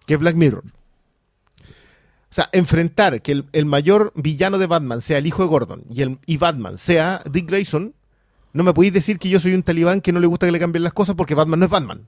que 0.07 0.15
es 0.15 0.21
Black 0.21 0.35
Mirror. 0.35 0.65
O 0.67 2.35
sea, 2.35 2.51
enfrentar 2.53 3.23
que 3.23 3.31
el, 3.31 3.45
el 3.53 3.65
mayor 3.65 4.13
villano 4.17 4.59
de 4.59 4.67
Batman 4.67 5.01
sea 5.01 5.19
el 5.19 5.27
hijo 5.27 5.43
de 5.43 5.49
Gordon 5.49 5.85
y, 5.89 6.03
el, 6.03 6.19
y 6.27 6.37
Batman 6.37 6.77
sea 6.77 7.23
Dick 7.31 7.47
Grayson, 7.47 7.95
no 8.53 8.65
me 8.65 8.75
podéis 8.75 8.93
decir 8.93 9.19
que 9.21 9.29
yo 9.29 9.39
soy 9.39 9.55
un 9.55 9.63
talibán 9.63 10.01
que 10.01 10.13
no 10.13 10.19
le 10.19 10.27
gusta 10.27 10.47
que 10.47 10.53
le 10.53 10.59
cambien 10.59 10.83
las 10.83 10.93
cosas 10.93 11.15
porque 11.15 11.37
Batman 11.37 11.61
no 11.61 11.67
es 11.67 11.71
Batman. 11.71 12.07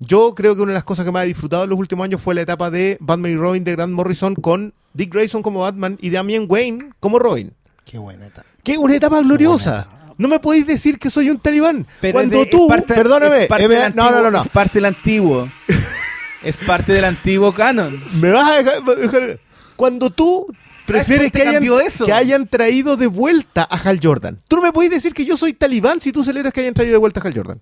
Yo 0.00 0.34
creo 0.34 0.54
que 0.54 0.62
una 0.62 0.70
de 0.72 0.74
las 0.78 0.84
cosas 0.84 1.04
que 1.04 1.10
más 1.12 1.24
he 1.24 1.28
disfrutado 1.28 1.64
en 1.64 1.70
los 1.70 1.78
últimos 1.78 2.04
años 2.04 2.20
fue 2.20 2.34
la 2.34 2.42
etapa 2.42 2.70
de 2.70 2.96
Batman 3.00 3.32
y 3.32 3.36
Robin 3.36 3.64
de 3.64 3.72
Grant 3.72 3.92
Morrison 3.92 4.34
con 4.34 4.72
Dick 4.94 5.12
Grayson 5.12 5.42
como 5.42 5.60
Batman 5.60 5.98
y 6.00 6.10
Damian 6.10 6.46
Wayne 6.48 6.90
como 7.00 7.18
Robin. 7.18 7.52
Qué 7.84 7.98
buena 7.98 8.26
etapa. 8.26 8.46
Es 8.64 8.76
una 8.76 8.94
etapa 8.94 9.20
gloriosa. 9.22 9.88
No 10.18 10.28
me 10.28 10.40
podéis 10.40 10.66
decir 10.66 10.98
que 10.98 11.10
soy 11.10 11.30
un 11.30 11.38
talibán. 11.38 11.86
Pero 12.00 12.14
Cuando 12.14 12.40
de- 12.40 12.46
tú, 12.46 12.68
parte- 12.68 12.92
perdóname, 12.94 13.44
eh, 13.44 13.92
no, 13.94 14.10
no, 14.10 14.30
no. 14.30 14.42
Es 14.42 14.48
parte 14.48 14.74
del 14.74 14.84
antiguo. 14.86 15.48
es 16.44 16.56
parte 16.58 16.92
del 16.92 17.04
antiguo 17.04 17.52
canon. 17.52 17.98
Me 18.20 18.30
vas 18.30 18.50
a 18.50 18.56
dejar, 18.62 18.82
dejar- 18.84 19.38
Cuando 19.76 20.10
tú 20.10 20.46
prefieres 20.86 21.32
que 21.32 21.42
hayan, 21.42 21.54
cambió 21.54 21.80
eso. 21.80 22.04
que 22.04 22.12
hayan 22.12 22.46
traído 22.46 22.96
de 22.96 23.06
vuelta 23.06 23.66
a 23.70 23.76
Hal 23.76 24.00
Jordan. 24.02 24.38
Tú 24.48 24.56
no 24.56 24.62
me 24.62 24.72
podéis 24.72 24.90
decir 24.92 25.14
que 25.14 25.24
yo 25.24 25.36
soy 25.36 25.54
talibán 25.54 26.00
si 26.00 26.12
tú 26.12 26.22
celebras 26.24 26.52
que 26.52 26.60
hayan 26.60 26.74
traído 26.74 26.92
de 26.94 26.98
vuelta 26.98 27.20
a 27.20 27.24
Hal 27.26 27.34
Jordan. 27.34 27.60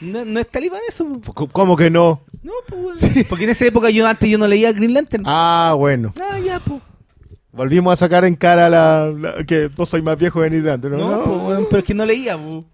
No, 0.00 0.24
no 0.24 0.40
es 0.40 0.48
talibán 0.48 0.80
eso. 0.88 1.06
po. 1.20 1.48
¿Cómo 1.48 1.76
que 1.76 1.90
no? 1.90 2.22
No, 2.42 2.52
pues, 2.68 3.02
weón. 3.02 3.24
Porque 3.28 3.44
en 3.44 3.50
esa 3.50 3.64
época 3.66 3.90
yo 3.90 4.06
antes 4.06 4.28
yo 4.28 4.38
no 4.38 4.46
leía 4.46 4.72
Green 4.72 4.94
Lantern. 4.94 5.24
Ah, 5.26 5.74
bueno. 5.76 6.12
Ah, 6.20 6.38
ya, 6.38 6.60
pues. 6.60 6.80
Volvimos 7.52 7.92
a 7.94 7.96
sacar 7.96 8.24
en 8.26 8.34
cara 8.34 8.68
la, 8.68 9.10
la- 9.18 9.44
que 9.44 9.68
vos 9.68 9.88
soy 9.88 10.02
más 10.02 10.18
viejo 10.18 10.42
que 10.42 10.50
ni 10.50 10.62
tanto, 10.62 10.88
¿no? 10.90 10.98
No, 10.98 11.10
No. 11.10 11.24
pues, 11.24 11.36
weón, 11.48 11.66
pero 11.70 11.78
es 11.80 11.84
que 11.86 11.94
no 11.94 12.04
leía, 12.04 12.36
po. 12.36 12.64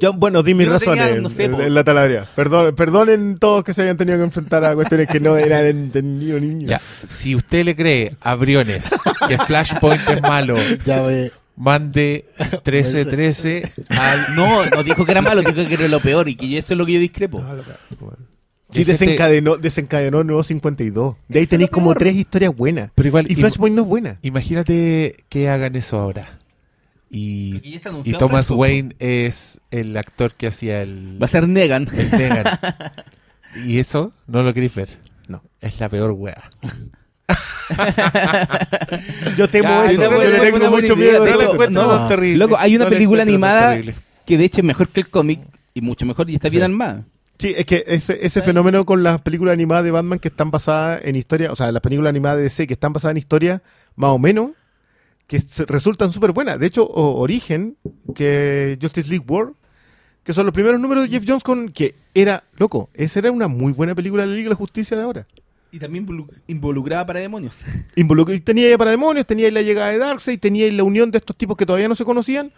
Yo, 0.00 0.12
bueno, 0.12 0.42
di 0.44 0.54
mis 0.54 0.66
Yo 0.68 0.78
tenía, 0.78 0.94
razones 1.04 1.22
no 1.22 1.28
sé, 1.28 1.44
en, 1.44 1.52
po. 1.52 1.60
en 1.60 1.74
la 1.74 1.82
taladría. 1.84 2.24
Perdón, 2.36 2.74
perdonen 2.76 3.36
todos 3.38 3.64
que 3.64 3.72
se 3.74 3.82
hayan 3.82 3.96
tenido 3.96 4.16
que 4.16 4.24
enfrentar 4.24 4.64
a 4.64 4.74
cuestiones 4.74 5.08
que 5.08 5.18
no 5.18 5.36
eran 5.36 5.64
entendido 5.66 6.38
niños. 6.38 6.70
Ya, 6.70 6.80
si 7.04 7.34
usted 7.34 7.64
le 7.64 7.74
cree 7.74 8.16
a 8.20 8.34
Briones 8.36 8.88
que 9.28 9.36
Flashpoint 9.38 10.08
es 10.08 10.22
malo, 10.22 10.56
Ya 10.86 11.02
ve. 11.02 11.32
Mande 11.58 12.24
1313 12.38 13.70
al... 13.90 14.34
No, 14.36 14.64
no 14.66 14.82
dijo 14.84 15.04
que 15.04 15.10
era 15.12 15.20
malo, 15.22 15.42
dijo 15.42 15.54
que 15.68 15.74
era 15.74 15.88
lo 15.88 16.00
peor 16.00 16.28
y 16.28 16.36
que 16.36 16.56
eso 16.58 16.74
es 16.74 16.78
lo 16.78 16.86
que 16.86 16.94
yo 16.94 17.00
discrepo. 17.00 17.44
Sí, 18.70 18.84
Déjate- 18.84 18.86
desencadenó, 18.92 19.56
desencadenó 19.56 20.24
Nuevo 20.24 20.42
52. 20.42 21.16
De 21.28 21.38
ahí 21.40 21.46
tenéis 21.46 21.70
como 21.70 21.94
tres 21.94 22.14
historias 22.16 22.54
buenas. 22.54 22.90
Pero 22.94 23.08
igual, 23.08 23.26
Y 23.30 23.34
Flashpoint 23.34 23.74
no 23.74 23.82
es 23.82 23.88
buena. 23.88 24.18
imagínate 24.22 25.16
que 25.28 25.48
hagan 25.48 25.74
eso 25.76 25.98
ahora. 25.98 26.38
Y, 27.10 27.60
y 27.64 27.78
Thomas 27.78 28.48
Flashpoint, 28.48 28.50
Wayne 28.50 28.94
es 28.98 29.62
el 29.70 29.96
actor 29.96 30.34
que 30.34 30.46
hacía 30.48 30.82
el, 30.82 31.16
Va 31.20 31.24
a 31.24 31.28
ser 31.30 31.48
Negan. 31.48 31.88
el 31.96 32.10
Negan. 32.10 32.44
y 33.64 33.78
eso 33.78 34.12
no 34.26 34.42
lo 34.42 34.52
queréis 34.52 34.74
ver. 34.74 34.90
No. 35.28 35.42
Es 35.62 35.80
la 35.80 35.88
peor 35.88 36.10
wea. 36.12 36.50
Yo 39.36 39.48
temo 39.48 39.68
Ya, 39.68 39.90
eso. 39.90 40.02
Yo 40.02 40.18
le 40.30 40.38
tengo 40.50 40.70
mucho 40.70 40.96
miedo. 40.96 41.24
De 41.24 41.32
hecho, 41.32 41.70
no. 41.70 42.08
terrible. 42.08 42.38
Loco, 42.38 42.56
hay 42.58 42.76
una 42.76 42.84
No 42.84 42.90
la 42.90 42.96
película 42.96 43.22
animada 43.22 43.78
que 44.26 44.36
de 44.38 44.44
hecho 44.44 44.60
es 44.60 44.64
mejor 44.66 44.88
que 44.88 45.00
el 45.00 45.08
cómic 45.08 45.40
y 45.74 45.80
mucho 45.80 46.04
mejor 46.06 46.28
y 46.30 46.34
está 46.34 46.48
bien 46.48 46.60
Sí. 46.60 46.64
armada. 46.64 47.04
Sí, 47.38 47.54
es 47.56 47.66
que 47.66 47.84
ese, 47.86 48.18
ese 48.26 48.42
fenómeno 48.42 48.84
con 48.84 49.02
las 49.04 49.20
películas 49.22 49.52
animadas 49.52 49.84
de 49.84 49.92
Batman 49.92 50.18
que 50.18 50.26
están 50.28 50.50
basadas 50.50 51.00
en 51.04 51.14
historia, 51.14 51.52
o 51.52 51.56
sea, 51.56 51.70
las 51.70 51.80
películas 51.80 52.10
animadas 52.10 52.38
de 52.38 52.42
DC 52.44 52.66
que 52.66 52.74
están 52.74 52.92
basadas 52.92 53.12
en 53.12 53.18
historia, 53.18 53.62
más 53.94 54.10
o 54.10 54.18
menos, 54.18 54.50
que 55.28 55.40
resultan 55.68 56.10
súper 56.12 56.32
buenas. 56.32 56.58
De 56.58 56.66
hecho, 56.66 56.84
o- 56.84 57.20
Origen, 57.20 57.76
que 58.14 58.76
Justice 58.82 59.08
League 59.08 59.24
War, 59.28 59.50
que 60.24 60.32
son 60.34 60.46
los 60.46 60.52
primeros 60.52 60.80
números 60.80 61.04
de 61.04 61.10
Jeff 61.10 61.24
Jones 61.26 61.44
con 61.44 61.68
que 61.68 61.94
era, 62.12 62.42
loco, 62.56 62.90
esa 62.92 63.20
era 63.20 63.30
una 63.30 63.46
muy 63.46 63.72
buena 63.72 63.94
película 63.94 64.24
de 64.24 64.30
la 64.30 64.34
Liga 64.34 64.46
de 64.46 64.50
la 64.54 64.56
Justicia 64.56 64.96
de 64.96 65.04
ahora. 65.04 65.26
Y 65.70 65.78
también 65.78 66.06
involu- 66.06 66.28
involucrada 66.46 67.04
para 67.06 67.20
demonios. 67.20 67.62
Involucr- 67.96 68.42
tenía 68.42 68.70
ya 68.70 68.78
para 68.78 68.90
demonios, 68.90 69.26
tenía 69.26 69.46
ahí 69.46 69.52
la 69.52 69.62
llegada 69.62 69.90
de 69.90 69.98
Darkseid, 69.98 70.38
tenía 70.40 70.64
ahí 70.64 70.70
la 70.72 70.82
unión 70.84 71.10
de 71.10 71.18
estos 71.18 71.36
tipos 71.36 71.56
que 71.56 71.66
todavía 71.66 71.88
no 71.88 71.94
se 71.94 72.04
conocían. 72.04 72.52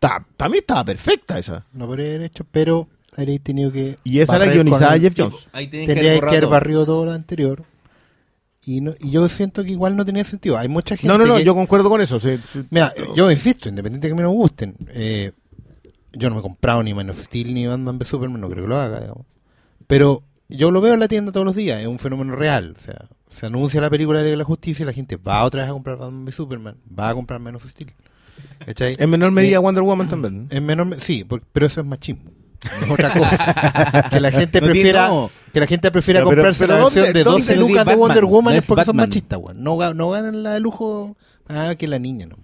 Para 0.00 0.50
mí 0.50 0.58
estaba 0.58 0.84
perfecta 0.84 1.38
esa. 1.38 1.64
No 1.72 1.86
podría 1.86 2.08
haber 2.08 2.22
hecho, 2.22 2.44
pero 2.50 2.88
habréis 3.16 3.40
tenido 3.40 3.72
que. 3.72 3.96
Y 4.04 4.18
esa 4.18 4.38
la 4.38 4.46
guionizada 4.46 4.92
con- 4.92 5.00
Jeff 5.00 5.14
Jones. 5.16 5.36
Ahí 5.52 5.68
tienen 5.68 5.86
que 5.88 5.94
que 6.00 6.10
haber 6.18 6.40
todo. 6.40 6.50
barrido 6.50 6.84
todo 6.84 7.04
lo 7.06 7.12
anterior. 7.12 7.62
Y, 8.64 8.80
no, 8.80 8.94
y 9.00 9.10
yo 9.12 9.28
siento 9.28 9.62
que 9.62 9.70
igual 9.70 9.96
no 9.96 10.04
tenía 10.04 10.24
sentido. 10.24 10.58
Hay 10.58 10.66
mucha 10.68 10.96
gente. 10.96 11.06
No, 11.06 11.16
no, 11.16 11.24
no, 11.24 11.36
que- 11.36 11.44
yo 11.44 11.54
concuerdo 11.54 11.88
con 11.88 12.00
eso. 12.00 12.18
sí, 12.18 12.36
sí. 12.52 12.64
Mira, 12.70 12.92
yo 13.14 13.30
insisto, 13.30 13.68
independiente 13.68 14.08
de 14.08 14.10
que 14.12 14.16
me 14.16 14.22
no 14.22 14.30
gusten. 14.32 14.74
eh, 14.88 15.32
yo 16.12 16.28
no 16.30 16.34
me 16.36 16.40
he 16.40 16.42
comprado 16.42 16.82
ni 16.82 16.92
Man 16.94 17.10
of 17.10 17.20
Steel 17.22 17.54
ni 17.54 17.66
Batman 17.66 17.98
vs 17.98 18.08
Superman, 18.08 18.40
no 18.40 18.48
creo 18.50 18.64
que 18.64 18.68
lo 18.68 18.76
haga, 18.80 19.00
digamos. 19.00 19.24
Pero 19.86 20.22
yo 20.48 20.70
lo 20.70 20.80
veo 20.80 20.94
en 20.94 21.00
la 21.00 21.08
tienda 21.08 21.32
todos 21.32 21.46
los 21.46 21.56
días, 21.56 21.80
es 21.80 21.86
un 21.86 21.98
fenómeno 21.98 22.36
real. 22.36 22.74
O 22.78 22.82
sea, 22.82 23.04
se 23.30 23.46
anuncia 23.46 23.80
la 23.80 23.90
película 23.90 24.22
de 24.22 24.36
la 24.36 24.44
justicia 24.44 24.82
y 24.84 24.86
la 24.86 24.92
gente 24.92 25.16
va 25.16 25.42
otra 25.44 25.62
vez 25.62 25.70
a 25.70 25.72
comprar 25.72 25.96
Batman 25.96 26.24
vs 26.24 26.34
Superman, 26.34 26.76
va 26.98 27.08
a 27.10 27.14
comprar 27.14 27.40
Man 27.40 27.56
of 27.56 27.66
Steel. 27.66 27.92
En 28.78 29.10
menor 29.10 29.32
medida 29.32 29.56
Eh, 29.56 29.58
Wonder 29.58 29.82
Woman 29.82 30.08
también. 30.08 30.46
En 30.50 30.64
menor 30.64 30.86
me- 30.86 30.96
sí, 31.00 31.24
por- 31.24 31.42
pero 31.52 31.66
eso 31.66 31.80
es 31.80 31.86
machismo. 31.86 32.30
No 32.80 32.86
es 32.86 32.90
otra 32.92 33.10
cosa. 33.12 34.08
que 34.10 34.20
la 34.20 34.30
gente 34.30 34.60
No 34.60 34.66
prefiera 34.68 35.08
no. 35.08 35.30
que 35.52 35.60
la 35.60 35.66
gente 35.66 35.90
prefiera 35.90 36.20
pero- 36.20 36.30
comprarse 36.30 36.60
pero 36.66 36.74
la 36.74 36.80
¿dónde- 36.80 37.00
versión 37.00 37.14
de 37.14 37.24
dónde 37.24 37.40
12 37.40 37.56
lo 37.56 37.68
lucas 37.68 37.84
de 37.86 37.94
Wonder 37.94 38.16
Batman? 38.16 38.30
Woman 38.32 38.54
No 38.54 38.58
es 38.58 38.66
porque 38.66 38.84
son 38.84 38.96
Batman. 38.96 39.08
machistas, 39.08 39.38
weón. 39.42 39.62
No, 39.62 39.76
ga- 39.76 39.94
no 39.94 40.10
ganan 40.10 40.42
la 40.42 40.52
de 40.54 40.60
lujo 40.60 41.16
ah, 41.48 41.74
que 41.78 41.86
la 41.88 41.98
niña, 41.98 42.26
no. 42.26 42.36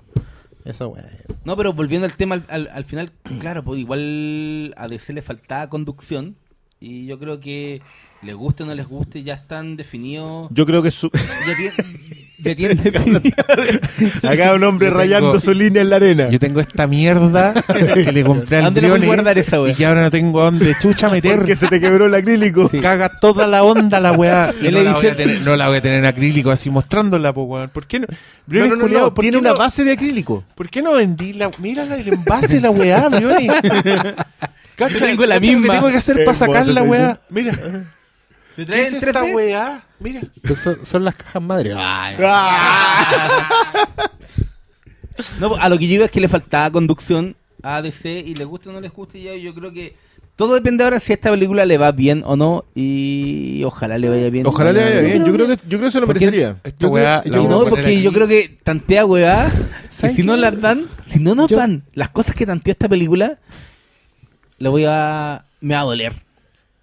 Weá. 0.64 1.04
No, 1.44 1.56
pero 1.56 1.72
volviendo 1.72 2.06
al 2.06 2.14
tema, 2.14 2.36
al, 2.36 2.44
al- 2.48 2.68
al 2.72 2.84
final, 2.84 3.10
claro, 3.40 3.64
pues 3.64 3.80
igual 3.80 4.74
a 4.76 4.86
DC 4.88 5.12
le 5.12 5.22
faltaba 5.22 5.68
conducción. 5.68 6.36
Y 6.84 7.06
yo 7.06 7.16
creo 7.18 7.38
que 7.38 7.80
les 8.22 8.34
guste 8.34 8.64
o 8.64 8.66
no 8.66 8.74
les 8.74 8.86
guste, 8.88 9.22
ya 9.22 9.34
están 9.34 9.76
definidos. 9.76 10.48
Yo 10.50 10.66
creo 10.66 10.82
que 10.82 10.90
su- 10.90 11.10
Ya 11.12 11.56
tienen, 11.56 11.72
ya 12.38 12.54
tienen 12.56 12.82
definido. 12.82 13.20
acá 14.28 14.54
un 14.54 14.64
hombre 14.64 14.88
Yo 14.88 14.94
rayando 14.94 15.28
tengo- 15.30 15.40
su 15.40 15.54
línea 15.54 15.82
en 15.82 15.90
la 15.90 15.96
arena. 15.96 16.28
Yo 16.28 16.38
tengo 16.40 16.58
esta 16.60 16.86
mierda 16.88 17.54
que 17.94 18.10
le 18.12 18.24
compré 18.24 18.56
al 18.58 18.64
¿Dónde 18.64 18.80
le 18.80 18.88
voy 18.88 18.96
a 18.96 18.98
Briones 18.98 19.06
guardar 19.24 19.38
esa 19.38 19.58
y 19.68 19.74
que 19.74 19.86
ahora 19.86 20.02
no 20.02 20.10
tengo 20.10 20.42
dónde 20.42 20.74
chucha 20.80 21.08
meter. 21.08 21.36
Porque 21.38 21.54
se 21.54 21.68
te 21.68 21.80
quebró 21.80 22.06
el 22.06 22.14
acrílico. 22.16 22.68
Caga 22.80 23.08
toda 23.20 23.46
la 23.46 23.62
onda 23.62 24.00
la 24.00 24.12
weá. 24.12 24.52
Y 24.60 24.66
Él 24.66 24.72
no, 24.74 24.78
le 24.78 24.84
la 24.86 24.92
voy 24.94 25.06
a 25.06 25.10
dice- 25.10 25.22
tener, 25.22 25.40
no 25.42 25.56
la 25.56 25.68
voy 25.68 25.76
a 25.76 25.80
tener 25.80 25.98
en 26.00 26.06
acrílico 26.06 26.50
así 26.50 26.68
mostrándola, 26.70 27.32
pues 27.32 27.46
weón. 27.48 27.68
¿Por 27.70 27.86
qué 27.86 28.00
no? 28.00 28.06
No, 28.08 28.16
Briones, 28.46 28.70
no, 28.70 28.76
no, 28.76 28.82
culiao, 28.82 29.02
no, 29.06 29.14
¿por 29.14 29.22
tiene 29.22 29.36
una 29.38 29.50
no- 29.50 29.56
base 29.56 29.84
de 29.84 29.92
acrílico. 29.92 30.42
¿Por 30.56 30.68
qué 30.68 30.82
no 30.82 30.94
vendí 30.94 31.32
la. 31.32 31.48
Mira 31.58 31.84
la- 31.86 31.96
el 31.96 32.08
envase 32.08 32.56
de 32.56 32.60
la 32.60 32.70
weá, 32.70 33.08
Briones. 33.08 33.50
Cacha, 34.76 34.98
tengo 35.06 35.26
la 35.26 35.34
lo 35.36 35.40
que 35.40 35.46
misma. 35.56 35.74
tengo 35.74 35.88
que 35.88 35.96
hacer 35.96 36.18
Eh, 36.20 36.24
para 36.24 36.36
sacar 36.38 36.64
vos 36.66 36.74
la 36.74 36.82
weá. 36.82 37.20
Mira. 37.30 37.52
¿Te 37.52 37.70
¿Qué 38.56 38.66
traen 38.66 38.84
es 38.86 38.92
en 39.02 39.08
esta 39.08 39.22
3D? 39.24 39.34
weá? 39.34 39.84
Mira. 40.00 40.20
Son, 40.62 40.76
son 40.84 41.04
las 41.04 41.14
cajas 41.14 41.42
madre. 41.42 41.72
Ay, 41.76 42.16
No, 45.38 45.54
a 45.56 45.68
lo 45.68 45.78
que 45.78 45.84
yo 45.86 45.90
digo 45.92 46.04
es 46.04 46.10
que 46.10 46.20
le 46.20 46.28
faltaba 46.28 46.70
conducción 46.70 47.36
a 47.62 47.80
DC 47.82 48.10
y 48.26 48.34
les 48.34 48.46
guste 48.46 48.70
o 48.70 48.72
no 48.72 48.80
les 48.80 48.90
guste. 48.92 49.20
Ya, 49.22 49.34
yo 49.34 49.54
creo 49.54 49.72
que 49.72 49.94
todo 50.36 50.54
depende 50.54 50.82
ahora 50.84 50.98
si 51.00 51.12
a 51.12 51.14
esta 51.14 51.30
película 51.30 51.64
le 51.66 51.78
va 51.78 51.92
bien 51.92 52.22
o 52.26 52.34
no. 52.36 52.64
Y 52.74 53.62
ojalá 53.64 53.98
le 53.98 54.08
vaya 54.08 54.30
bien. 54.30 54.46
Ojalá 54.46 54.72
le 54.72 54.82
vaya 54.82 55.00
bien. 55.00 55.24
Yo 55.24 55.32
creo 55.32 55.46
que, 55.46 55.56
yo 55.56 55.78
creo 55.78 55.82
que 55.82 55.90
se 55.92 56.00
lo 56.00 56.06
Porque- 56.06 56.24
merecería. 56.24 56.56
Esta 56.64 56.88
weá. 56.88 57.22
yo 57.24 57.46
no, 57.46 57.64
porque 57.66 57.86
aquí. 57.92 58.02
yo 58.02 58.12
creo 58.12 58.26
que 58.26 58.58
tantea 58.64 59.04
weá. 59.04 59.48
Que 59.50 59.94
¿Saben 59.94 60.16
si 60.16 60.22
no 60.22 60.34
qué? 60.34 60.40
las 60.40 60.60
dan, 60.60 60.86
si 61.04 61.18
no 61.20 61.34
nos 61.34 61.48
Yo- 61.48 61.56
dan 61.58 61.82
las 61.94 62.08
cosas 62.10 62.34
que 62.34 62.46
tanteó 62.46 62.72
esta 62.72 62.88
película, 62.88 63.38
le 64.62 64.68
voy 64.68 64.84
a. 64.86 65.44
Me 65.60 65.74
va 65.74 65.80
a 65.80 65.84
doler. 65.84 66.14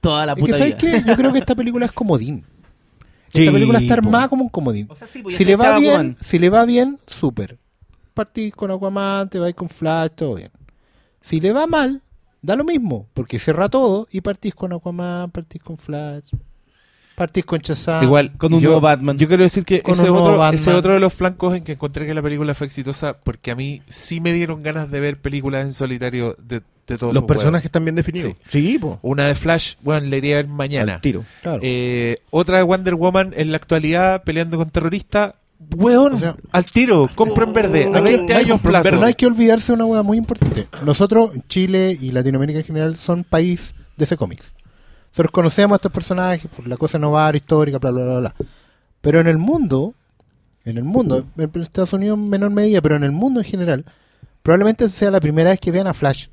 Toda 0.01 0.25
la 0.25 0.33
Es 0.33 0.39
puta 0.39 0.51
que 0.51 0.57
¿sabes 0.57 0.77
vida. 0.81 1.01
qué? 1.03 1.09
Yo 1.09 1.15
creo 1.15 1.31
que 1.33 1.39
esta 1.39 1.55
película 1.55 1.85
es 1.85 1.91
comodín. 1.91 2.43
Sí, 3.29 3.41
Esta 3.41 3.51
película 3.53 3.79
está 3.79 3.95
po. 3.95 4.07
armada 4.07 4.27
como 4.27 4.43
un 4.43 4.49
comodín. 4.49 4.87
O 4.89 4.95
sea, 4.95 5.07
sí, 5.07 5.21
pues 5.21 5.35
Si 5.37 5.45
le 5.45 5.55
va 5.55 5.77
bien, 5.79 6.17
si 6.19 6.39
le 6.39 6.49
va 6.49 6.65
bien, 6.65 6.99
súper. 7.07 7.57
Partís 8.13 8.53
con 8.53 8.71
Aquaman, 8.71 9.29
te 9.29 9.39
vais 9.39 9.55
con 9.55 9.69
Flash, 9.69 10.11
todo 10.15 10.35
bien. 10.35 10.49
Si 11.21 11.39
le 11.39 11.51
va 11.53 11.67
mal, 11.67 12.01
da 12.41 12.55
lo 12.55 12.63
mismo, 12.63 13.07
porque 13.13 13.39
cierra 13.39 13.69
todo 13.69 14.07
y 14.11 14.21
partís 14.21 14.55
con 14.55 14.73
Aquaman, 14.73 15.29
partís 15.31 15.61
con 15.61 15.77
Flash, 15.77 16.31
partís 17.15 17.45
con 17.45 17.59
Shazam. 17.59 18.03
Igual, 18.03 18.35
Con 18.37 18.53
un 18.53 18.61
yo, 18.61 18.69
nuevo 18.69 18.81
Batman. 18.81 19.17
Yo 19.17 19.27
quiero 19.27 19.43
decir 19.43 19.63
que 19.65 19.81
Con 19.81 19.93
ese 19.93 20.09
otro, 20.09 20.45
ese 20.51 20.71
es 20.71 20.75
otro 20.77 20.93
de 20.93 20.99
los 20.99 21.13
flancos 21.13 21.55
en 21.55 21.63
que 21.63 21.73
encontré 21.73 22.07
que 22.07 22.13
la 22.13 22.21
película 22.21 22.53
fue 22.55 22.67
exitosa, 22.67 23.17
porque 23.19 23.51
a 23.51 23.55
mí 23.55 23.81
sí 23.87 24.21
me 24.21 24.33
dieron 24.33 24.63
ganas 24.63 24.89
de 24.89 24.99
ver 25.01 25.21
películas 25.21 25.65
en 25.65 25.73
solitario 25.73 26.35
de, 26.39 26.61
de 26.93 26.97
todos 26.99 27.13
Los 27.13 27.23
personajes 27.23 27.65
están 27.65 27.83
bien 27.85 27.95
definidos. 27.95 28.33
Sí, 28.47 28.77
po. 28.79 28.99
Una 29.01 29.27
de 29.27 29.35
Flash, 29.35 29.75
bueno, 29.81 30.07
la 30.07 30.15
iría 30.17 30.35
a 30.35 30.41
ver 30.43 30.47
mañana. 30.47 30.95
Al 30.95 31.01
tiro. 31.01 31.23
Claro. 31.41 31.59
Eh, 31.63 32.17
otra 32.31 32.57
de 32.57 32.63
Wonder 32.63 32.95
Woman 32.95 33.33
en 33.35 33.51
la 33.51 33.57
actualidad 33.57 34.23
peleando 34.23 34.57
con 34.57 34.69
terroristas. 34.69 35.33
Weón, 35.75 36.13
O 36.13 36.17
sea- 36.17 36.35
al 36.51 36.65
tiro, 36.65 37.09
compra 37.15 37.43
en 37.45 37.53
verde, 37.53 37.83
a 37.85 37.89
No 37.89 37.97
hay- 37.97 38.03
20 38.03 38.33
no 38.33 38.39
hay- 38.39 38.45
años 38.45 38.61
plazo. 38.61 38.83
Pero 38.83 38.97
no 38.97 39.05
hay 39.05 39.13
que 39.13 39.25
olvidarse 39.25 39.67
de 39.71 39.73
una 39.75 39.85
hueá 39.85 40.03
muy 40.03 40.17
importante. 40.17 40.67
Nosotros, 40.85 41.31
Chile 41.49 41.97
y 41.99 42.11
Latinoamérica 42.11 42.59
en 42.59 42.65
general, 42.65 42.95
son 42.95 43.23
país 43.25 43.75
de 43.97 44.05
ese 44.05 44.15
cómics. 44.15 44.53
Nosotros 45.11 45.31
conocemos 45.31 45.75
a 45.75 45.77
estos 45.77 45.91
personajes 45.91 46.49
por 46.55 46.65
la 46.67 46.77
cosa 46.77 46.97
novar, 46.97 47.35
histórica, 47.35 47.77
bla, 47.77 47.91
bla, 47.91 48.03
bla, 48.05 48.19
bla. 48.19 48.35
Pero 49.01 49.19
en 49.19 49.27
el 49.27 49.37
mundo, 49.37 49.93
en 50.63 50.77
el 50.77 50.83
mundo, 50.85 51.25
en 51.37 51.61
Estados 51.61 51.91
Unidos 51.93 52.17
en 52.17 52.29
menor 52.29 52.51
medida, 52.51 52.79
pero 52.81 52.95
en 52.95 53.03
el 53.03 53.11
mundo 53.11 53.41
en 53.41 53.45
general, 53.45 53.85
probablemente 54.43 54.87
sea 54.87 55.11
la 55.11 55.19
primera 55.19 55.49
vez 55.49 55.59
que 55.59 55.71
vean 55.71 55.87
a 55.87 55.93
Flash. 55.93 56.27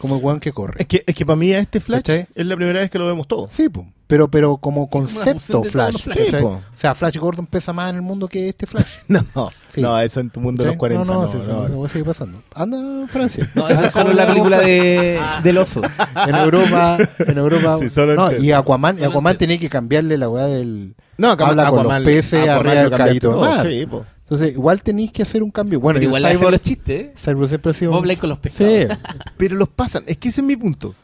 Como 0.00 0.16
el 0.16 0.24
weón 0.24 0.40
que 0.40 0.52
corre. 0.52 0.74
Es 0.80 0.86
que, 0.86 1.04
es 1.06 1.14
que 1.14 1.26
para 1.26 1.36
mí 1.36 1.52
a 1.52 1.58
este 1.58 1.78
Flash 1.80 1.98
¿Cachai? 2.02 2.26
es 2.34 2.46
la 2.46 2.56
primera 2.56 2.80
vez 2.80 2.90
que 2.90 2.98
lo 2.98 3.06
vemos 3.06 3.28
todos. 3.28 3.50
Sí, 3.52 3.68
po. 3.68 3.86
pero, 4.06 4.30
pero 4.30 4.56
como 4.56 4.88
concepto 4.88 5.32
de 5.40 5.52
todos 5.52 5.68
Flash. 5.68 5.92
los 5.92 6.02
Flash. 6.02 6.16
¿cachai? 6.16 6.40
Sí, 6.40 6.44
po. 6.46 6.48
o 6.52 6.62
sea, 6.74 6.94
Flash 6.94 7.16
Gordon 7.18 7.46
pesa 7.46 7.72
más 7.74 7.90
en 7.90 7.96
el 7.96 8.02
mundo 8.02 8.26
que 8.26 8.48
este 8.48 8.66
Flash. 8.66 8.86
No, 9.08 9.50
Sí. 9.72 9.82
no, 9.82 10.00
eso 10.00 10.18
en 10.20 10.30
tu 10.30 10.40
mundo 10.40 10.64
de 10.64 10.68
los 10.70 10.76
¿cachai? 10.76 10.96
40. 10.96 11.04
No, 11.04 11.14
no, 11.14 11.22
no, 11.26 11.30
sí, 11.32 11.38
no. 11.46 11.66
sí, 11.66 11.72
eso 11.74 11.88
sigue 11.90 12.04
pasando. 12.04 12.42
Anda, 12.54 13.06
Francia. 13.08 13.48
No, 13.54 13.68
esa 13.68 13.86
es 13.86 13.92
solo 13.92 14.12
la 14.12 14.26
película 14.26 14.58
de, 14.60 15.20
del 15.44 15.58
oso. 15.58 15.82
en 16.26 16.34
Europa, 16.34 16.98
en 17.18 17.38
Europa. 17.38 17.76
Sí, 17.78 17.88
solo 17.88 18.14
no, 18.14 18.24
entero. 18.30 18.42
y 18.44 18.52
Aquaman, 18.52 18.98
y 18.98 19.04
Aquaman 19.04 19.36
tenía 19.38 19.58
que 19.58 19.68
cambiarle 19.68 20.16
la 20.18 20.28
weá 20.28 20.46
del. 20.46 20.94
No, 21.18 21.30
Aquaman- 21.36 21.50
Habla 21.50 21.68
con 21.70 21.82
los 21.84 21.92
Aquaman- 21.92 22.04
peces 22.04 22.40
Aquaman 22.48 22.56
arriba 22.66 22.74
lo 22.74 22.80
del 22.90 22.90
cambiaste 22.98 23.20
todo, 23.20 23.40
mar. 23.42 23.66
Sí, 23.68 23.86
po. 23.86 24.06
Entonces, 24.30 24.52
igual 24.52 24.80
tenéis 24.80 25.10
que 25.10 25.22
hacer 25.22 25.42
un 25.42 25.50
cambio. 25.50 25.80
Bueno, 25.80 25.98
Pero 25.98 26.08
igual 26.08 26.22
Cyborg, 26.22 26.52
los 26.52 26.60
chistes, 26.60 27.06
¿eh? 27.08 27.14
Cyborg 27.18 27.48
siempre 27.48 27.70
ha 27.72 27.74
sido. 27.74 27.98
Un- 27.98 28.14
con 28.14 28.28
los 28.28 28.38
pescados. 28.38 28.72
Sí, 28.72 28.86
Pero 29.36 29.56
los 29.56 29.68
pasan. 29.68 30.04
Es 30.06 30.18
que 30.18 30.28
ese 30.28 30.40
es 30.40 30.46
mi 30.46 30.54
punto. 30.54 30.94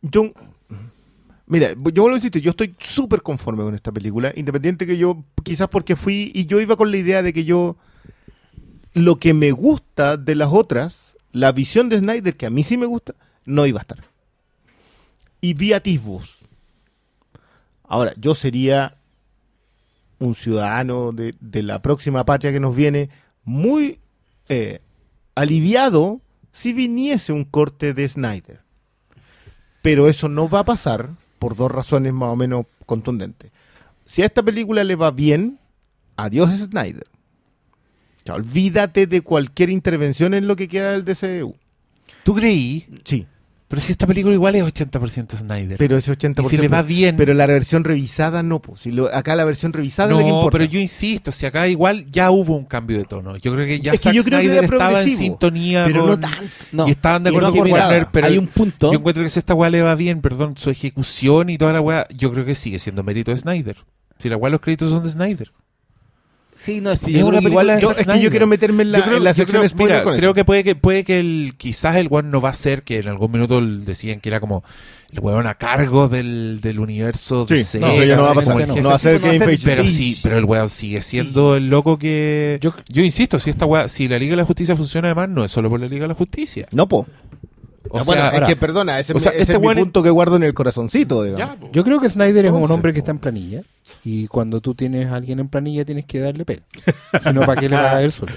Yo. 0.00 0.32
Mira, 1.46 1.72
yo 1.74 1.76
vuelvo 2.02 2.12
a 2.12 2.14
decirte, 2.14 2.40
yo 2.40 2.48
estoy 2.52 2.74
súper 2.78 3.20
conforme 3.20 3.62
con 3.62 3.74
esta 3.74 3.92
película, 3.92 4.32
independiente 4.36 4.86
que 4.86 4.96
yo, 4.96 5.22
quizás 5.42 5.68
porque 5.68 5.96
fui, 5.96 6.32
y 6.34 6.46
yo 6.46 6.62
iba 6.62 6.76
con 6.76 6.90
la 6.90 6.96
idea 6.96 7.22
de 7.22 7.34
que 7.34 7.44
yo, 7.44 7.76
lo 8.94 9.16
que 9.16 9.34
me 9.34 9.50
gusta 9.50 10.16
de 10.16 10.34
las 10.34 10.48
otras, 10.50 11.18
la 11.30 11.52
visión 11.52 11.90
de 11.90 11.98
Snyder, 11.98 12.38
que 12.38 12.46
a 12.46 12.50
mí 12.50 12.62
sí 12.62 12.78
me 12.78 12.86
gusta, 12.86 13.14
no 13.44 13.66
iba 13.66 13.80
a 13.80 13.82
estar. 13.82 13.98
Y 15.42 15.52
vi 15.52 15.74
atisbos. 15.74 16.38
Ahora, 17.84 18.14
yo 18.16 18.34
sería 18.34 18.96
un 20.22 20.34
ciudadano 20.34 21.12
de, 21.12 21.34
de 21.40 21.62
la 21.62 21.82
próxima 21.82 22.24
patria 22.24 22.52
que 22.52 22.60
nos 22.60 22.74
viene 22.74 23.10
muy 23.44 23.98
eh, 24.48 24.80
aliviado 25.34 26.20
si 26.52 26.72
viniese 26.72 27.32
un 27.32 27.44
corte 27.44 27.94
de 27.94 28.08
Snyder. 28.08 28.60
Pero 29.82 30.08
eso 30.08 30.28
no 30.28 30.48
va 30.48 30.60
a 30.60 30.64
pasar 30.64 31.10
por 31.38 31.56
dos 31.56 31.70
razones 31.70 32.12
más 32.12 32.28
o 32.30 32.36
menos 32.36 32.66
contundentes. 32.86 33.50
Si 34.06 34.22
a 34.22 34.26
esta 34.26 34.42
película 34.42 34.84
le 34.84 34.94
va 34.94 35.10
bien, 35.10 35.58
adiós 36.16 36.50
Snyder. 36.50 37.06
O 38.18 38.24
sea, 38.24 38.34
olvídate 38.36 39.08
de 39.08 39.22
cualquier 39.22 39.70
intervención 39.70 40.34
en 40.34 40.46
lo 40.46 40.54
que 40.54 40.68
queda 40.68 40.92
del 40.92 41.04
DCU. 41.04 41.56
¿Tú 42.22 42.34
creí? 42.34 42.86
Sí, 43.04 43.26
Pero 43.72 43.80
si 43.80 43.92
esta 43.92 44.06
película 44.06 44.34
igual 44.34 44.54
es 44.54 44.64
80% 44.64 45.34
Snyder. 45.34 45.78
pero 45.78 45.96
ese 45.96 46.12
80%. 46.12 46.44
y 46.44 46.48
si 46.50 46.58
le 46.58 46.68
va 46.68 46.82
bien. 46.82 47.16
Pero 47.16 47.32
la 47.32 47.46
versión 47.46 47.84
revisada 47.84 48.42
no, 48.42 48.60
pues. 48.60 48.82
Si 48.82 48.92
lo- 48.92 49.06
acá 49.06 49.34
la 49.34 49.46
versión 49.46 49.72
revisada 49.72 50.10
es 50.12 50.18
que 50.18 50.22
no, 50.24 50.28
importa. 50.28 50.58
pero 50.58 50.70
yo 50.70 50.78
insisto, 50.78 51.32
si 51.32 51.46
acá 51.46 51.66
igual 51.68 52.04
ya 52.12 52.30
hubo 52.30 52.54
un 52.54 52.66
cambio 52.66 52.98
de 52.98 53.04
tono. 53.04 53.38
Yo 53.38 53.50
creo 53.54 53.66
que 53.66 53.80
ya 53.80 53.92
Es 53.92 54.02
que 54.02 54.10
Zack 54.10 54.12
yo 54.14 54.24
creo 54.24 54.40
que 54.40 54.44
Snyder 54.44 54.64
era 54.64 54.74
estaba 54.76 55.02
en 55.02 55.16
sintonía 55.16 55.84
pero 55.86 56.00
con... 56.02 56.10
no 56.10 56.20
tanto. 56.20 56.52
No. 56.70 56.86
Y 56.86 56.90
estaban 56.90 57.22
de 57.22 57.30
acuerdo 57.30 57.48
no 57.48 57.56
con. 57.62 57.70
Warner, 57.70 58.08
pero 58.12 58.26
Hay 58.26 58.36
un 58.36 58.46
punto. 58.48 58.92
yo 58.92 58.98
encuentro 58.98 59.22
que 59.22 59.30
si 59.30 59.38
esta 59.38 59.54
weá 59.54 59.70
le 59.70 59.80
va 59.80 59.94
bien, 59.94 60.20
perdón, 60.20 60.54
su 60.58 60.68
ejecución 60.68 61.48
y 61.48 61.56
toda 61.56 61.72
la 61.72 61.80
weá, 61.80 62.06
yo 62.14 62.30
creo 62.30 62.44
que 62.44 62.54
sigue 62.54 62.78
siendo 62.78 63.02
mérito 63.02 63.30
de 63.30 63.38
Snyder. 63.38 63.76
Si 64.18 64.28
la 64.28 64.36
weá 64.36 64.50
los 64.50 64.60
créditos 64.60 64.90
son 64.90 65.02
de 65.02 65.08
Snyder. 65.08 65.50
Sí, 66.64 66.80
no, 66.80 66.94
sí, 66.94 67.16
Es 67.16 67.22
una 67.24 67.40
igual 67.40 67.66
de 67.66 67.80
Yo, 67.80 67.90
es 67.90 68.06
que 68.06 68.20
yo 68.20 68.30
quiero 68.30 68.46
meterme 68.46 68.84
en 68.84 68.92
la, 68.92 69.02
creo- 69.02 69.16
en 69.16 69.24
la 69.24 69.34
sección 69.34 69.62
creo- 69.62 69.68
spoiler 69.68 69.96
mira, 69.96 70.04
con 70.04 70.16
creo 70.16 70.30
eso. 70.30 70.34
que 70.34 70.44
puede 70.44 70.62
que 70.64 70.74
puede 70.76 71.02
que 71.04 71.18
el 71.18 71.54
quizás 71.56 71.96
el 71.96 72.06
weón 72.08 72.30
no 72.30 72.40
va 72.40 72.50
a 72.50 72.54
ser 72.54 72.82
que 72.84 72.98
en 73.00 73.08
algún 73.08 73.32
minuto 73.32 73.60
decían 73.60 74.20
que 74.20 74.28
era 74.28 74.38
como 74.38 74.62
el 75.10 75.18
weón 75.20 75.46
a 75.48 75.54
cargo 75.54 76.08
del, 76.08 76.60
del 76.62 76.78
universo 76.78 77.46
Sí, 77.48 77.54
DC, 77.56 77.80
no, 77.80 77.88
eso 77.88 78.04
ya 78.04 78.16
no 78.16 78.22
va 78.22 78.30
a 78.30 78.34
pasar. 78.34 78.68
no 78.68 78.88
va 78.88 78.94
a 78.94 78.98
ser 79.00 79.20
ser- 79.20 79.42
Feige. 79.44 79.66
pero 79.66 79.88
sí, 79.88 80.18
pero 80.22 80.38
el 80.38 80.44
weón 80.44 80.68
sigue 80.68 81.02
siendo 81.02 81.56
el 81.56 81.68
loco 81.68 81.98
que 81.98 82.58
Yo- 82.60 82.74
yo, 82.88 83.02
insisto, 83.02 83.38
si 83.40 83.50
esta 83.50 83.66
weá, 83.66 83.88
si 83.88 84.06
la 84.06 84.18
Liga 84.18 84.30
de 84.32 84.36
la 84.36 84.44
Justicia 84.44 84.76
funciona 84.76 85.08
además 85.08 85.28
no 85.30 85.44
es 85.44 85.50
solo 85.50 85.68
por 85.68 85.80
la 85.80 85.86
Liga 85.88 86.02
de 86.02 86.08
la 86.08 86.14
Justicia. 86.14 86.66
No, 86.72 86.88
po. 86.88 87.06
O 87.94 87.98
Ah, 87.98 88.02
bueno, 88.06 88.30
sea, 88.30 88.38
es 88.40 88.48
que 88.48 88.56
perdona, 88.56 88.98
ese, 88.98 89.12
o 89.12 89.20
sea, 89.20 89.32
ese 89.32 89.42
este 89.42 89.52
es 89.52 89.60
mi 89.60 89.66
weón 89.66 89.78
es- 89.78 89.84
punto 89.84 90.02
que 90.02 90.08
guardo 90.10 90.36
en 90.36 90.42
el 90.44 90.54
corazoncito, 90.54 91.22
digamos. 91.24 91.60
ya. 91.60 91.68
Yo 91.72 91.84
creo 91.84 92.00
que 92.00 92.08
Snyder 92.08 92.46
es 92.46 92.52
un 92.52 92.70
hombre 92.70 92.92
que 92.94 93.00
está 93.00 93.10
en 93.10 93.18
planilla 93.18 93.62
y 94.04 94.26
cuando 94.28 94.60
tú 94.60 94.74
tienes 94.74 95.08
a 95.08 95.16
alguien 95.16 95.38
en 95.40 95.48
planilla 95.48 95.84
tienes 95.84 96.06
que 96.06 96.18
darle 96.20 96.44
pega. 96.44 96.62
Si 97.22 97.32
no, 97.32 97.40
¿para 97.42 97.60
qué 97.60 97.68
le 97.68 97.76
vas 97.76 97.84
a 97.92 97.94
dar 97.96 98.04
el 98.04 98.12
sueldo? 98.12 98.36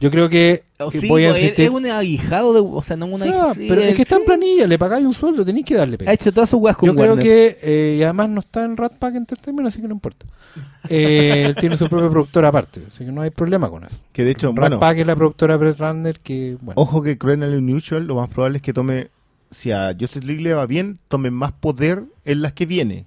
Yo 0.00 0.10
creo 0.10 0.28
que 0.28 0.62
O 0.78 0.90
sí, 0.90 1.08
voy 1.08 1.24
a 1.24 1.30
insistir. 1.30 1.66
es 1.66 1.70
un 1.70 1.86
ahijado 1.86 2.52
de. 2.52 2.60
O 2.60 2.82
sea, 2.82 2.96
no 2.96 3.06
un 3.06 3.14
O 3.14 3.18
sea, 3.18 3.52
pero 3.56 3.80
es 3.80 3.94
que 3.94 4.02
está 4.02 4.16
en 4.16 4.24
planilla, 4.24 4.66
le 4.66 4.78
pagáis 4.78 5.06
un 5.06 5.14
sueldo, 5.14 5.44
tenéis 5.44 5.64
que 5.64 5.74
darle 5.74 5.96
pega. 5.96 6.10
Ha 6.10 6.14
hecho 6.14 6.32
todas 6.32 6.50
sus 6.50 6.60
weas 6.60 6.76
con 6.76 6.88
Yo 6.88 6.94
creo 6.94 7.14
Warner. 7.14 7.24
que, 7.24 7.56
eh, 7.62 7.96
y 7.98 8.02
además 8.02 8.28
no 8.28 8.40
está 8.40 8.64
en 8.64 8.76
Rat 8.76 8.94
Pack 8.98 9.14
Entertainment, 9.14 9.68
así 9.68 9.80
que 9.80 9.88
no 9.88 9.94
importa. 9.94 10.26
Eh, 10.88 11.42
él 11.46 11.56
tiene 11.56 11.76
su 11.76 11.88
propia 11.88 12.08
productora 12.08 12.46
aparte, 12.48 12.80
así 12.86 13.04
que 13.04 13.10
no 13.10 13.20
hay 13.20 13.30
problema 13.30 13.68
con 13.68 13.82
eso. 13.82 13.96
Que 14.12 14.22
de 14.24 14.30
hecho, 14.30 14.48
Rat 14.48 14.56
bueno, 14.56 14.78
Pack 14.78 14.98
es 14.98 15.06
la 15.08 15.16
productora 15.16 15.56
Brett 15.56 15.80
Runner 15.80 16.20
que, 16.20 16.56
bueno, 16.60 16.80
ojo 16.80 17.02
que 17.02 17.18
Cruel 17.18 17.42
and 17.42 17.56
Unusual, 17.56 18.06
lo 18.06 18.14
más 18.14 18.28
probable 18.28 18.58
es 18.58 18.62
que 18.62 18.72
tome, 18.72 19.08
si 19.50 19.72
a 19.72 19.96
Justice 19.98 20.24
League 20.24 20.42
le 20.42 20.54
va 20.54 20.64
bien, 20.66 21.00
tome 21.08 21.32
más 21.32 21.50
poder 21.50 22.04
en 22.24 22.40
las 22.40 22.52
que 22.52 22.66
viene. 22.66 23.06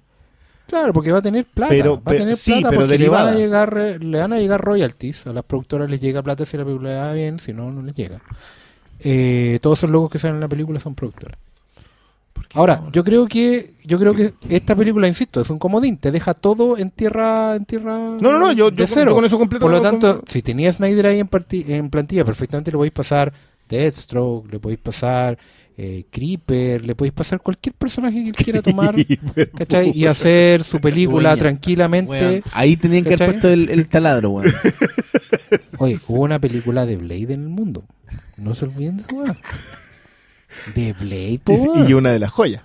Claro, 0.70 0.92
porque 0.92 1.12
va 1.12 1.18
a 1.18 1.22
tener 1.22 1.44
plata, 1.44 1.68
Pero- 1.70 1.96
va 1.96 2.00
a 2.00 2.04
pero- 2.04 2.18
tener 2.20 2.36
sí, 2.36 2.52
plata 2.52 2.68
pero 2.70 2.80
porque 2.82 2.98
le 2.98 3.08
van, 3.08 3.28
a 3.28 3.34
llegar, 3.34 3.76
le 4.00 4.18
van 4.20 4.32
a 4.32 4.38
llegar 4.38 4.60
royalties, 4.60 5.26
a 5.26 5.32
las 5.32 5.44
productoras 5.44 5.90
les 5.90 6.00
llega 6.00 6.22
plata 6.22 6.46
si 6.46 6.56
la 6.56 6.64
película 6.64 6.88
le 6.90 6.96
va 6.96 7.12
bien, 7.12 7.38
si 7.38 7.52
no, 7.52 7.70
no 7.70 7.82
les 7.82 7.94
llega. 7.94 8.20
Eh, 9.00 9.58
todos 9.62 9.78
esos 9.78 9.90
logos 9.90 10.10
que 10.10 10.18
salen 10.18 10.36
en 10.36 10.40
la 10.40 10.48
película 10.48 10.78
son 10.80 10.94
productoras. 10.94 11.36
¿por 12.32 12.46
qué 12.46 12.58
Ahora, 12.58 12.80
no? 12.82 12.92
yo 12.92 13.02
creo 13.04 13.26
que 13.26 13.70
yo 13.84 13.98
creo 13.98 14.14
que 14.14 14.32
esta 14.48 14.74
película, 14.76 15.08
insisto, 15.08 15.40
es 15.40 15.50
un 15.50 15.58
comodín, 15.58 15.96
te 15.96 16.10
deja 16.10 16.32
todo 16.34 16.78
en 16.78 16.90
tierra 16.90 17.56
en 17.56 17.64
tierra 17.64 17.96
No, 17.98 18.30
no, 18.32 18.38
no, 18.38 18.52
yo, 18.52 18.70
de 18.70 18.76
yo, 18.76 18.86
cero. 18.86 19.10
yo 19.10 19.14
con 19.16 19.24
eso 19.24 19.38
completo. 19.38 19.64
Por 19.64 19.72
lo 19.72 19.80
tanto, 19.82 20.18
con- 20.20 20.28
si 20.28 20.40
tenía 20.42 20.72
Snyder 20.72 21.06
ahí 21.06 21.18
en, 21.18 21.28
parti- 21.28 21.64
en 21.68 21.90
plantilla, 21.90 22.24
perfectamente 22.24 22.70
le 22.70 22.76
podéis 22.76 22.92
pasar 22.94 23.32
Deathstroke, 23.68 24.50
le 24.52 24.58
podéis 24.58 24.80
pasar 24.80 25.38
eh, 25.82 26.04
Creeper, 26.10 26.84
le 26.84 26.94
podéis 26.94 27.14
pasar 27.14 27.40
cualquier 27.40 27.74
personaje 27.74 28.22
que 28.22 28.28
él 28.28 28.34
quiera 28.44 28.60
tomar 28.60 28.94
¿cachai? 29.56 29.92
y 29.94 30.04
hacer 30.04 30.62
su 30.62 30.78
película 30.78 31.30
Sueña. 31.30 31.40
tranquilamente. 31.40 32.42
Ahí 32.52 32.76
tenían 32.76 33.02
que 33.02 33.14
haber 33.14 33.30
puesto 33.30 33.48
el, 33.48 33.70
el 33.70 33.88
taladro, 33.88 34.28
weón. 34.28 34.52
Oye, 35.78 35.98
hubo 36.06 36.20
una 36.20 36.38
película 36.38 36.84
de 36.84 36.96
Blade 36.96 37.32
en 37.32 37.44
el 37.44 37.48
mundo. 37.48 37.84
No 38.36 38.54
se 38.54 38.66
olviden 38.66 38.98
de 38.98 39.04
eso. 39.04 39.24
De 40.74 40.92
Blade, 40.92 41.40
po, 41.42 41.84
Y, 41.88 41.94
una 41.94 42.10
de 42.10 42.18
las 42.18 42.30
joyas. 42.30 42.62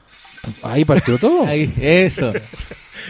Ahí 0.64 0.84
partió 0.84 1.18
todo. 1.18 1.46
Ahí, 1.46 1.72
eso. 1.80 2.34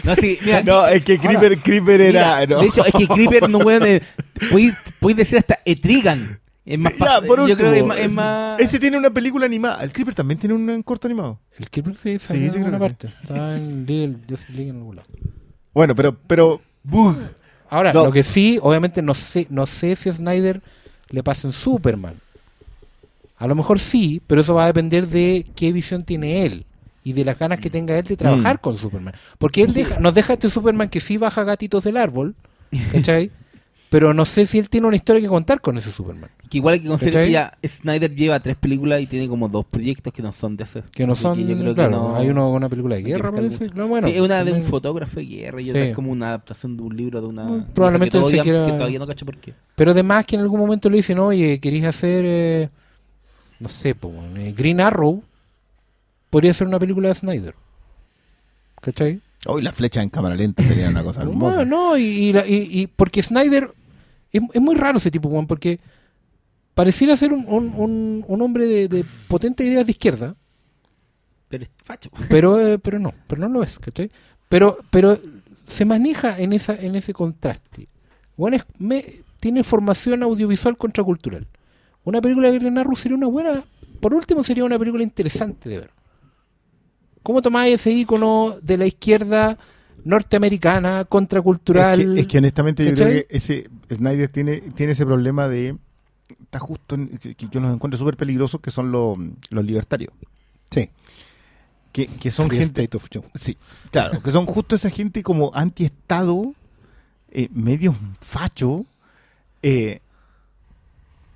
No, 0.04 0.14
sí, 0.14 0.38
mira, 0.44 0.62
No, 0.62 0.86
es 0.86 1.04
que 1.04 1.18
Creeper, 1.18 1.58
Creeper 1.58 2.00
era. 2.00 2.40
Mira, 2.40 2.46
no. 2.46 2.60
De 2.62 2.68
hecho, 2.68 2.84
es 2.84 2.92
que 2.92 3.08
Creeper 3.08 3.50
no 3.50 3.68
eh, 3.70 4.02
Podéis 4.52 4.74
podéis 5.00 5.16
decir 5.16 5.38
hasta 5.38 5.58
Etrigan. 5.64 6.38
Es 6.66 6.80
más 6.80 6.92
Sí, 6.92 6.98
ya, 6.98 7.06
pas- 7.20 7.26
por 7.26 7.48
yo 7.48 7.56
creo 7.56 7.70
que 7.70 7.76
es 7.76 7.82
último, 7.82 7.88
más, 7.88 7.98
es 7.98 8.10
más- 8.12 8.60
Ese 8.60 8.78
tiene 8.80 8.98
una 8.98 9.10
película 9.10 9.46
animada. 9.46 9.82
El 9.84 9.92
Creeper 9.92 10.14
también 10.14 10.38
tiene 10.38 10.54
un 10.54 10.82
corto 10.82 11.06
animado. 11.08 11.38
El 11.58 11.70
Creeper 11.70 11.96
sí 11.96 12.18
Sí, 12.18 12.34
en 12.34 12.50
sí, 12.50 12.58
que 12.62 12.70
parte. 12.72 13.06
Estaba 13.22 13.56
en 13.56 13.86
League, 13.86 14.16
Justice 14.28 14.52
League 14.52 14.70
en 14.70 14.76
algún 14.76 14.96
lado. 14.96 15.08
Bueno, 15.72 15.94
pero. 15.94 16.16
pero 16.26 16.60
Ahora, 17.68 17.92
No. 17.92 18.04
lo 18.04 18.12
que 18.12 18.22
sí, 18.22 18.58
obviamente 18.62 19.02
no 19.02 19.14
sé, 19.14 19.46
no 19.50 19.66
sé 19.66 19.96
si 19.96 20.08
a 20.08 20.12
Snyder 20.12 20.60
le 21.08 21.22
pasa 21.22 21.48
en 21.48 21.52
Superman. 21.52 22.14
A 23.38 23.46
lo 23.46 23.54
mejor 23.54 23.80
sí, 23.80 24.22
pero 24.26 24.40
eso 24.40 24.54
va 24.54 24.64
a 24.64 24.66
depender 24.68 25.08
de 25.08 25.46
qué 25.54 25.72
visión 25.72 26.02
tiene 26.04 26.44
él 26.44 26.64
y 27.04 27.12
de 27.12 27.24
las 27.24 27.38
ganas 27.38 27.58
que 27.60 27.68
tenga 27.70 27.98
él 27.98 28.04
de 28.04 28.16
trabajar 28.16 28.56
Mm. 28.56 28.60
con 28.60 28.76
Superman. 28.76 29.14
Porque 29.38 29.62
él 29.62 29.72
deja, 29.74 29.98
nos 30.00 30.14
deja 30.14 30.32
este 30.34 30.48
Superman 30.48 30.88
que 30.88 31.00
sí 31.00 31.16
baja 31.16 31.44
gatitos 31.44 31.84
del 31.84 31.96
árbol, 31.96 32.34
¿cachai? 32.92 33.30
Pero 33.96 34.12
no 34.12 34.26
sé 34.26 34.44
si 34.44 34.58
él 34.58 34.68
tiene 34.68 34.86
una 34.86 34.96
historia 34.96 35.22
que 35.22 35.26
contar 35.26 35.62
con 35.62 35.78
ese 35.78 35.90
Superman. 35.90 36.28
Que 36.50 36.58
igual 36.58 36.74
hay 36.74 36.80
que 36.80 36.88
considerar 36.88 37.24
que 37.24 37.30
ya 37.30 37.56
Snyder 37.66 38.14
lleva 38.14 38.38
tres 38.40 38.54
películas 38.54 39.00
y 39.00 39.06
tiene 39.06 39.26
como 39.26 39.48
dos 39.48 39.64
proyectos 39.64 40.12
que 40.12 40.22
no 40.22 40.34
son 40.34 40.54
de 40.54 40.64
hacer. 40.64 40.84
Que 40.92 41.06
no 41.06 41.14
Así 41.14 41.22
son, 41.22 41.38
yo 41.48 41.58
creo 41.58 41.74
que 41.74 41.88
no- 41.88 42.14
hay 42.14 42.28
uno 42.28 42.50
una 42.52 42.68
película 42.68 42.96
de 42.96 43.02
que 43.04 43.08
guerra, 43.08 43.32
parece. 43.32 43.70
No, 43.74 43.88
bueno, 43.88 44.06
sí, 44.06 44.12
es 44.14 44.20
una 44.20 44.44
de 44.44 44.52
un 44.52 44.62
fotógrafo 44.64 45.16
de 45.16 45.24
guerra 45.24 45.62
y 45.62 45.64
Sí. 45.64 45.70
otra 45.70 45.84
es 45.86 45.94
como 45.94 46.12
una 46.12 46.28
adaptación 46.28 46.76
de 46.76 46.82
un 46.82 46.94
libro 46.94 47.22
de 47.22 47.26
una. 47.26 47.44
Una 47.44 47.66
probablemente 47.68 48.18
que 48.18 48.20
todavía, 48.20 48.42
quiera- 48.42 48.66
que 48.66 48.72
todavía 48.72 48.98
no 48.98 49.06
cacho 49.06 49.24
por 49.24 49.38
qué. 49.38 49.54
Pero 49.74 49.92
además 49.92 50.26
que 50.26 50.36
en 50.36 50.42
algún 50.42 50.60
momento 50.60 50.90
le 50.90 50.98
dicen, 50.98 51.18
oye, 51.18 51.58
queréis 51.58 51.84
hacer, 51.86 52.24
eh, 52.28 52.68
no 53.60 53.70
sé, 53.70 53.94
po, 53.94 54.12
eh, 54.36 54.52
Green 54.54 54.82
Arrow, 54.82 55.22
podría 56.28 56.52
ser 56.52 56.66
una 56.66 56.78
película 56.78 57.08
de 57.08 57.14
Snyder. 57.14 57.54
¿Cachai? 58.82 59.20
Hoy 59.46 59.62
la 59.62 59.72
flecha 59.72 60.02
en 60.02 60.10
cámara 60.10 60.34
lenta 60.34 60.62
sería 60.62 60.90
una 60.90 61.02
cosa 61.02 61.22
hermosa. 61.22 61.64
No, 61.64 61.90
no, 61.92 61.96
y, 61.98 62.02
y 62.04 62.32
la- 62.34 62.46
y- 62.46 62.68
y 62.70 62.86
porque 62.88 63.22
Snyder, 63.22 63.70
es, 64.38 64.42
es 64.54 64.60
muy 64.62 64.74
raro 64.74 64.98
ese 64.98 65.10
tipo, 65.10 65.28
weón, 65.28 65.46
porque 65.46 65.80
pareciera 66.74 67.16
ser 67.16 67.32
un, 67.32 67.44
un- 67.48 67.74
un- 67.76 68.24
un 68.26 68.42
hombre 68.42 68.66
de, 68.66 68.88
de 68.88 69.04
potentes 69.28 69.66
ideas 69.66 69.86
de 69.86 69.92
izquierda, 69.92 70.36
Pero 71.48 71.64
es 71.64 71.70
facho. 71.82 72.10
pero 72.28 72.60
eh, 72.60 72.78
pero 72.78 72.98
no, 72.98 73.12
pero 73.26 73.40
no 73.42 73.48
lo 73.48 73.62
es, 73.62 73.78
¿cachai? 73.78 74.10
Pero, 74.48 74.78
pero 74.90 75.18
se 75.66 75.84
maneja 75.84 76.38
en 76.38 76.52
esa 76.52 76.74
en 76.76 76.94
ese 76.96 77.12
contraste. 77.12 77.88
Bueno, 78.36 78.56
es- 78.56 78.66
me- 78.78 79.04
tiene 79.40 79.62
formación 79.64 80.22
audiovisual 80.22 80.76
contracultural. 80.76 81.46
Una 82.04 82.20
película 82.20 82.50
de 82.50 82.80
Arrow 82.80 82.96
sería 82.96 83.16
una 83.16 83.26
buena, 83.26 83.64
por 84.00 84.14
último 84.14 84.42
sería 84.44 84.64
una 84.64 84.78
película 84.78 85.02
interesante 85.02 85.68
de 85.68 85.78
ver. 85.80 85.90
¿Cómo 87.22 87.42
tomáis 87.42 87.74
ese 87.74 87.90
icono 87.90 88.54
de 88.62 88.78
la 88.78 88.86
izquierda 88.86 89.58
norteamericana, 90.06 91.04
contracultural? 91.04 92.00
Es 92.00 92.06
que, 92.14 92.20
es 92.20 92.26
que 92.26 92.38
honestamente 92.38 92.84
yo 92.84 92.94
creo 92.94 93.08
que 93.08 93.26
ese 93.30 93.68
Snyder 93.92 94.28
tiene, 94.28 94.60
tiene 94.60 94.92
ese 94.92 95.04
problema 95.04 95.48
de 95.48 95.76
está 96.42 96.58
justo 96.58 96.94
en- 96.94 97.18
que, 97.18 97.34
que 97.34 97.48
yo 97.48 97.60
los 97.60 97.72
encuentro 97.74 97.98
súper 97.98 98.16
peligrosos 98.16 98.60
que 98.60 98.70
son 98.70 98.90
los, 98.92 99.16
los 99.50 99.64
libertarios 99.64 100.12
Sí. 100.70 100.90
que, 101.92 102.06
que 102.08 102.30
son 102.32 102.48
Free 102.48 102.58
gente 102.58 102.82
State 102.82 102.96
of 102.96 103.06
sí 103.34 103.56
claro 103.92 104.20
que 104.20 104.30
son 104.32 104.46
justo 104.46 104.74
esa 104.74 104.90
gente 104.90 105.22
como 105.22 105.52
antiestado 105.54 106.52
eh, 107.30 107.48
medio 107.52 107.94
facho 108.20 108.84
eh, 109.62 110.00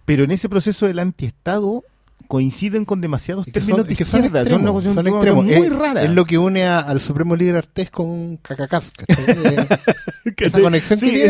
pero 0.04 0.24
en 0.24 0.32
ese 0.32 0.48
proceso 0.48 0.86
del 0.86 0.98
antiestado 0.98 1.84
coinciden 2.30 2.84
con 2.84 3.00
demasiados 3.00 3.44
Es 3.48 3.52
que 3.52 3.58
términos 3.58 3.80
son, 3.80 3.88
de 3.88 3.96
que 3.96 4.04
son 4.04 4.20
izquierda 4.20 4.40
extremos, 4.42 4.70
una 4.84 4.94
son 4.94 4.98
una 5.06 5.10
extremos. 5.10 5.44
muy 5.44 5.52
es, 5.54 5.72
rara 5.76 6.04
es 6.04 6.10
lo 6.12 6.24
que 6.26 6.38
une 6.38 6.64
a- 6.64 6.78
al 6.78 7.00
supremo 7.00 7.34
líder 7.34 7.56
Artés 7.56 7.90
con 7.90 8.38
Que 10.36 10.44
esa 10.44 10.60
conexión 10.60 11.00
que 11.00 11.06
sí, 11.06 11.22
hay 11.22 11.26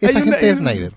esa 0.00 0.10
una- 0.10 0.20
gente 0.20 0.38
de 0.40 0.46
hay 0.46 0.50
un- 0.52 0.58
Snyder. 0.58 0.94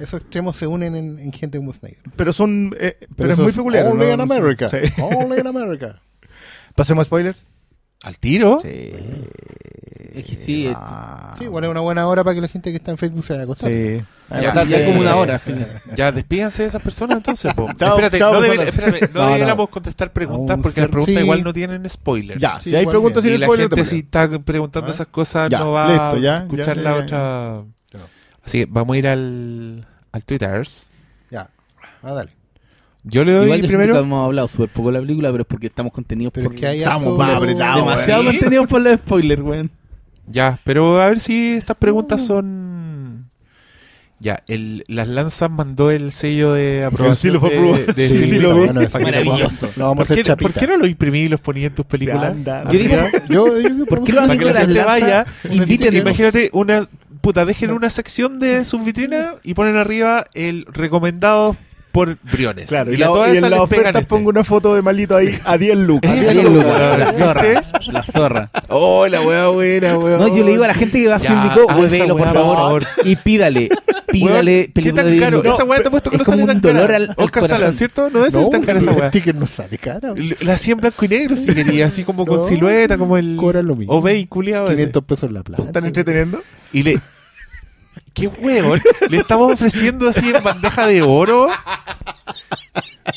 Esos 0.00 0.20
extremos 0.22 0.56
se 0.56 0.66
unen 0.66 0.96
en, 0.96 1.18
en 1.18 1.32
gente 1.32 1.58
como 1.58 1.70
Snyder. 1.74 1.98
pero 2.16 2.32
son 2.32 2.74
eh, 2.80 2.96
pero, 3.14 3.32
es 3.32 3.38
muy 3.38 3.52
peculiar 3.52 3.86
only 3.88 4.06
¿no? 4.06 4.14
in 4.14 4.20
America. 4.22 4.68
Sí. 4.70 4.78
Only 5.02 5.40
in 5.40 5.46
America. 5.46 6.00
pasemos 6.74 7.02
a 7.02 7.04
spoilers 7.04 7.44
¿Al 8.02 8.18
tiro? 8.18 8.58
sí 8.62 8.92
Es 10.14 10.24
que 10.24 10.34
sí, 10.36 10.72
Ah. 10.74 11.34
Sí, 11.38 11.46
bueno, 11.46 11.66
es 11.66 11.70
una 11.72 11.80
buena 11.80 12.06
hora 12.08 12.24
para 12.24 12.34
que 12.34 12.40
la 12.40 12.48
gente 12.48 12.70
que 12.70 12.76
está 12.76 12.90
en 12.90 12.98
Facebook 12.98 13.24
se 13.24 13.32
vaya 13.34 13.42
a 13.42 13.44
acostar. 13.44 13.70
Sí. 13.70 14.02
Ya, 14.30 14.64
ya 14.64 14.84
como 14.84 15.00
una 15.00 15.16
hora. 15.16 15.38
sí. 15.38 15.54
Ya, 15.96 16.12
despídanse 16.12 16.62
de 16.62 16.68
esas 16.68 16.82
personas 16.82 17.16
entonces. 17.18 17.52
po. 17.54 17.66
Chao, 17.76 17.90
espérate, 17.90 18.18
chao, 18.18 18.32
no, 18.34 18.40
debe- 18.40 18.56
personas. 18.58 18.74
espérame, 18.92 19.12
no 19.14 19.20
No, 19.20 19.26
no. 19.26 19.32
deberíamos 19.34 19.68
contestar 19.68 20.12
preguntas 20.12 20.54
Aún 20.54 20.62
porque 20.62 20.80
las 20.80 20.90
preguntas 20.90 21.14
sí. 21.16 21.20
igual 21.22 21.42
no 21.44 21.52
tienen 21.52 21.88
spoilers. 21.88 22.40
Ya, 22.40 22.60
Sí, 22.60 22.70
si 22.70 22.76
hay 22.76 22.82
igual 22.82 22.92
preguntas 22.94 23.24
y 23.24 23.28
sin 23.30 23.40
la 23.40 23.46
spoiler, 23.46 23.68
gente 23.68 23.82
te 23.82 23.88
si 23.88 23.98
está 24.00 24.28
preguntando 24.40 24.88
¿Ah? 24.88 24.94
esas 24.94 25.06
cosas 25.08 25.50
Ya, 25.50 25.58
no 25.60 25.72
va 25.72 25.88
listo, 25.88 26.02
a 26.02 26.18
ya, 26.18 26.38
escuchar 26.38 26.76
ya, 26.76 26.82
la 26.82 26.90
ya, 26.90 26.96
ya. 26.96 27.02
otra. 27.04 27.64
Ya. 27.92 28.00
Así 28.44 28.58
que 28.60 28.66
vamos 28.70 28.94
a 28.94 28.98
ir 28.98 29.08
al, 29.08 29.86
al 30.12 30.24
Twitter. 30.24 30.66
Ya. 31.30 31.48
Ah, 32.02 32.12
dale. 32.12 32.30
Yo 33.10 33.24
le 33.24 33.32
doy 33.32 33.44
Igual 33.44 33.60
yo 33.62 33.68
que 33.68 33.74
primero. 33.76 33.98
hemos 33.98 34.24
hablado 34.26 34.48
súper 34.48 34.68
poco 34.68 34.88
de 34.88 34.94
la 34.94 35.00
película, 35.00 35.30
pero 35.30 35.42
es 35.42 35.46
porque 35.48 35.66
estamos 35.68 35.92
contenidos 35.92 36.32
Pero 36.32 36.50
por... 36.50 36.56
que 36.58 36.66
hay 36.66 36.78
Estamos 36.80 37.16
más 37.18 37.36
apretados, 37.36 37.76
demasiado 37.84 38.22
¿Sí? 38.22 38.26
contenidos 38.28 38.66
por 38.66 38.80
los 38.82 38.98
spoilers, 38.98 39.42
weón. 39.42 39.70
Ya, 40.26 40.58
pero 40.64 41.00
a 41.00 41.06
ver 41.06 41.20
si 41.20 41.52
estas 41.52 41.76
preguntas 41.76 42.24
son. 42.26 43.30
Ya, 44.20 44.42
el, 44.48 44.84
las 44.88 45.06
lanzas 45.06 45.48
mandó 45.48 45.90
el 45.92 46.10
sello 46.10 46.52
de 46.52 46.84
aprobación. 46.84 47.36
of 47.36 47.42
de- 47.44 47.48
approval. 47.56 47.86
de 47.94 48.08
Sí, 48.08 48.22
sí, 48.24 48.38
lo 48.40 48.52
vi. 48.54 48.66
Bueno, 48.66 48.80
Maravilloso. 49.00 49.70
Lo 49.76 49.84
vamos 49.84 50.04
a 50.04 50.06
¿Por 50.08 50.12
hacer 50.20 50.22
qué. 50.24 50.36
¿Por 50.36 50.52
qué 50.52 50.66
no 50.66 50.76
lo 50.76 50.86
imprimí 50.86 51.20
y 51.20 51.28
los 51.28 51.40
ponía 51.40 51.68
en 51.68 51.74
tus 51.74 51.86
películas? 51.86 52.32
anda. 52.32 52.64
Yo 52.64 52.78
digo, 52.78 52.96
Yo, 53.30 53.60
yo, 53.60 53.86
¿por 53.86 54.02
qué 54.02 54.12
lo 54.12 54.20
Para 54.20 54.32
han 54.32 54.38
que 54.38 54.44
hecho 54.44 54.54
la 54.54 54.60
gente 54.62 54.82
vaya, 54.82 55.26
Inviten, 55.50 55.94
Imagínate 55.96 56.50
una 56.52 56.86
puta, 57.20 57.44
dejen 57.44 57.70
una 57.70 57.90
sección 57.90 58.38
de 58.40 58.64
sus 58.64 58.84
vitrinas 58.84 59.34
y 59.44 59.54
ponen 59.54 59.76
arriba 59.76 60.24
el 60.34 60.66
recomendado 60.66 61.56
por 61.98 62.16
Briones. 62.32 62.66
Claro, 62.66 62.92
y, 62.92 62.94
y 62.94 63.02
a 63.02 63.06
la- 63.06 63.12
todas 63.12 63.28
y 63.28 63.30
en 63.32 63.36
esas 63.38 63.50
las 63.50 63.60
les 63.60 63.68
pegan 63.68 63.82
ofertas 63.84 64.02
este. 64.02 64.08
pongo 64.08 64.28
una 64.30 64.44
foto 64.44 64.74
de 64.74 64.82
malito 64.82 65.16
ahí 65.16 65.38
a 65.44 65.58
10 65.58 65.76
lucas. 65.78 66.12
Eso, 66.16 66.30
el 66.40 66.52
Lucas, 66.54 66.64
weón, 66.78 67.00
la 67.00 67.12
zorra. 67.12 67.64
La 67.92 68.02
zorra. 68.02 68.50
Oh, 68.68 69.06
la 69.08 69.20
weá 69.22 69.48
buena, 69.48 69.98
weón. 69.98 70.18
No, 70.20 70.28
yo 70.36 70.44
le 70.44 70.50
digo 70.52 70.64
a 70.64 70.68
la 70.68 70.74
gente 70.74 71.00
que 71.00 71.08
va 71.08 71.16
a 71.16 71.18
Filmico, 71.20 71.66
huevelo, 71.76 72.16
por 72.16 72.32
favor, 72.32 72.86
y 73.04 73.16
pídale, 73.16 73.68
pídale 74.10 74.52
Weón, 74.62 74.66
¿Qué 74.66 74.70
película 74.74 75.02
tan 75.02 75.12
de 75.12 75.18
caro? 75.20 75.36
Lucas. 75.38 75.54
esa 75.54 75.64
weá 75.64 75.80
te 75.82 75.88
he 75.88 75.90
puesto 75.90 76.10
que 76.10 76.16
es 76.16 76.20
no 76.20 76.24
como 76.24 76.32
sale 76.38 76.42
un 76.42 76.60
tan 76.60 76.60
dolor 76.60 76.88
cara. 76.90 77.14
Oscar 77.16 77.42
Sala, 77.42 77.54
corazón. 77.56 77.72
¿cierto? 77.74 78.10
No 78.10 78.24
es 78.26 78.34
No, 78.34 78.48
tan 78.48 78.62
cara 78.62 78.78
esa 78.78 78.90
el 78.90 78.96
weá. 78.96 79.10
no 79.34 79.46
sale 79.46 79.78
cara. 79.78 80.14
La 80.40 80.54
hacía 80.54 80.72
en 80.74 80.80
blanco 80.80 81.04
y 81.04 81.08
negro 81.08 81.36
si 81.36 81.54
quería, 81.54 81.86
así 81.86 82.04
como 82.04 82.24
con 82.26 82.46
silueta, 82.46 82.96
como 82.96 83.16
el 83.16 83.36
cobran 83.36 83.66
lo 83.66 83.74
mismo. 83.76 83.94
Obey 83.94 84.26
culiado 84.26 84.66
ese. 84.66 84.76
500 84.76 85.04
pesos 85.04 85.32
la 85.32 85.42
plata. 85.42 85.62
¿Están 85.64 85.84
entreteniendo? 85.86 86.42
Y 86.72 86.82
le. 86.84 86.98
¿Qué 88.18 88.28
weón? 88.28 88.80
Le 89.10 89.18
estamos 89.18 89.52
ofreciendo 89.52 90.08
así 90.08 90.30
en 90.34 90.42
bandeja 90.42 90.86
de 90.86 91.02
oro. 91.02 91.48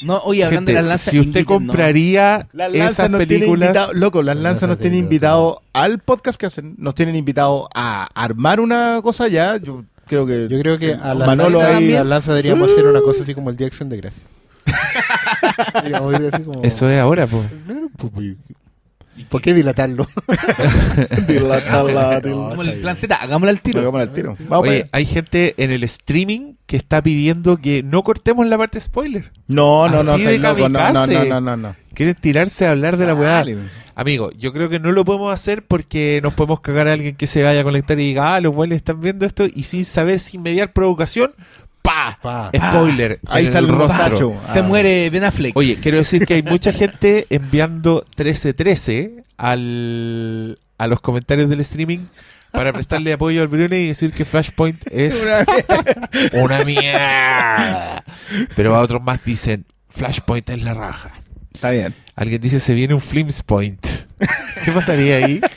No, 0.03 0.17
oye, 0.23 0.43
hablando 0.43 0.69
Gente, 0.69 0.71
de 0.71 0.75
las 0.81 0.87
lanzas, 0.89 1.11
si 1.11 1.19
usted 1.19 1.45
compraría 1.45 2.47
Las 2.53 2.69
esas 2.73 2.79
lanzas 2.85 3.09
nos 3.09 3.17
tienen 3.19 3.39
películas. 3.39 3.67
invitado, 3.69 3.93
loco, 3.93 4.21
las 4.23 4.37
lanzas 4.37 4.69
nos 4.69 4.77
tienen 4.79 4.99
invitado 4.99 5.61
al 5.73 5.99
podcast 5.99 6.39
que 6.39 6.45
hacen, 6.45 6.75
nos 6.77 6.95
tienen 6.95 7.15
invitado 7.15 7.69
a 7.75 8.05
armar 8.15 8.59
una 8.61 8.99
cosa 9.03 9.27
ya. 9.27 9.57
Yo 9.57 9.83
creo 10.07 10.25
que 10.25 10.47
Yo 10.49 10.59
creo 10.59 10.77
que 10.79 10.93
a 10.93 11.13
la 11.13 11.25
Manolo 11.25 11.59
lanza, 11.61 11.77
ahí- 11.77 11.93
a 11.93 12.03
la 12.03 12.09
lanza 12.09 12.31
deberíamos 12.33 12.71
hacer 12.71 12.85
una 12.87 13.01
cosa 13.01 13.23
así 13.23 13.35
como 13.35 13.49
el 13.49 13.57
Día 13.57 13.65
de 13.65 13.69
Acción 13.69 13.89
de 13.89 13.97
Gracia. 13.97 14.23
Como- 16.45 16.63
Eso 16.63 16.89
es 16.89 16.99
ahora, 16.99 17.27
pues. 17.27 17.43
¿Por 19.30 19.41
qué 19.41 19.53
dilatarlo? 19.53 20.07
Dilatarla, 21.28 22.22
Como 22.22 22.61
el 22.61 22.80
plan. 22.82 22.95
Z, 22.95 23.15
hagámoslo 23.15 23.49
al 23.49 23.61
tiro. 23.61 23.80
Hagámosla 23.80 24.03
al 24.03 24.13
tiro. 24.13 24.34
Vamos 24.47 24.67
Oye, 24.67 24.88
hay 24.91 25.05
gente 25.05 25.55
en 25.57 25.72
el 25.72 25.84
streaming 25.84 26.53
que 26.65 26.78
está 26.78 27.01
pidiendo 27.01 27.57
que 27.57 27.84
no 27.84 28.03
cortemos 28.03 28.45
la 28.47 28.57
parte 28.57 28.80
spoiler. 28.80 29.32
No, 29.47 29.88
no, 29.88 30.03
no, 30.03 30.13
así 30.13 30.24
de 30.24 30.36
estáis 30.36 30.57
loco, 30.57 30.69
no, 30.69 30.93
no, 30.93 31.07
no, 31.07 31.26
no, 31.26 31.41
no, 31.41 31.57
no. 31.57 31.76
Quieren 31.93 32.15
tirarse 32.15 32.65
a 32.65 32.72
hablar 32.72 32.97
de 32.97 33.05
la 33.05 33.13
weá. 33.13 33.43
Amigo, 33.95 34.32
yo 34.32 34.53
creo 34.53 34.69
que 34.69 34.80
no 34.80 34.91
lo 34.93 35.03
podemos 35.03 35.34
hacer 35.34 35.63
porque 35.63 36.22
nos 36.24 36.34
podemos 36.34 36.61
cagar 36.61 36.88
a 36.88 36.93
alguien 36.93 37.15
que 37.15 37.28
se 37.28 37.43
vaya 37.43 37.61
a 37.61 37.63
conectar 37.63 37.99
y 37.99 38.03
diga, 38.03 38.36
ah, 38.36 38.39
los 38.39 38.55
buenos 38.55 38.78
están 38.78 39.01
viendo 39.01 39.26
esto 39.26 39.45
y 39.45 39.63
sin 39.63 39.84
saber, 39.84 40.19
sin 40.19 40.41
mediar 40.41 40.72
provocación, 40.72 41.34
¡pa! 41.82 42.17
Pa. 42.21 42.51
Spoiler. 42.55 43.19
Ahí 43.27 43.47
sale 43.47 43.67
el 43.67 43.73
rostro. 43.75 44.39
Se 44.53 44.59
Ah. 44.59 44.63
muere 44.63 45.09
Ben 45.09 45.23
Affleck. 45.23 45.55
Oye, 45.57 45.77
quiero 45.82 45.97
decir 45.97 46.25
que 46.25 46.36
hay 46.36 46.43
mucha 46.43 46.71
gente 46.73 47.25
enviando 47.29 48.05
1313 48.17 49.23
al, 49.38 50.59
a 50.77 50.88
los 50.88 51.01
comentarios 51.01 51.49
del 51.49 51.59
streaming 51.61 51.99
para 52.51 52.73
prestarle 52.73 53.13
apoyo 53.13 53.41
al 53.41 53.47
Brune 53.47 53.79
y 53.79 53.88
decir 53.88 54.11
que 54.13 54.25
Flashpoint 54.25 54.82
es 54.91 55.25
una 56.34 56.63
mierda. 56.65 58.03
Pero 58.55 58.75
a 58.75 58.82
otros 58.82 59.01
más 59.03 59.23
dicen, 59.23 59.65
Flashpoint 59.89 60.49
es 60.49 60.61
la 60.63 60.73
raja. 60.73 61.11
Está 61.53 61.71
bien. 61.71 61.93
Alguien 62.15 62.41
dice, 62.41 62.59
se 62.59 62.73
viene 62.73 62.93
un 62.93 63.01
Flims 63.01 63.41
Point. 63.43 63.86
¿Qué 64.63 64.71
pasaría 64.71 65.17
ahí? 65.17 65.41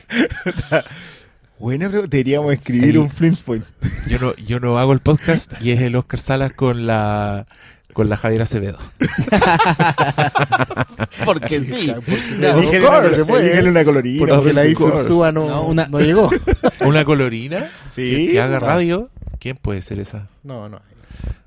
Buena 1.64 1.88
pregunta. 1.88 2.14
Deberíamos 2.14 2.52
escribir 2.52 2.98
un 2.98 3.08
Flintpoint. 3.08 3.64
Yo 4.06 4.18
no, 4.18 4.36
yo 4.36 4.60
no 4.60 4.78
hago 4.78 4.92
el 4.92 4.98
podcast 4.98 5.54
y 5.62 5.70
es 5.70 5.80
el 5.80 5.96
Oscar 5.96 6.20
Salas 6.20 6.52
con 6.52 6.86
la 6.86 7.46
con 7.94 8.10
la 8.10 8.18
Javier 8.18 8.42
Acevedo. 8.42 8.76
Porque 11.24 11.60
sí. 11.60 11.90
Porque, 11.94 12.80
claro, 12.80 13.08
una, 13.08 13.70
una 13.70 13.82
colorina. 13.82 14.18
Porque 14.36 14.52
la 14.52 14.60
of 14.60 14.66
Isur 14.68 14.92
course. 14.92 15.08
Suba 15.08 15.32
no, 15.32 15.48
No, 15.48 15.62
una- 15.62 15.86
no 15.86 16.00
llegó. 16.00 16.28
¿Una 16.80 17.02
colorina? 17.06 17.70
Sí. 17.86 18.10
Que, 18.26 18.32
que 18.32 18.40
haga 18.42 18.60
radio. 18.60 19.08
¿Quién 19.38 19.56
puede 19.56 19.80
ser 19.80 20.00
esa? 20.00 20.28
No, 20.42 20.68
no. 20.68 20.82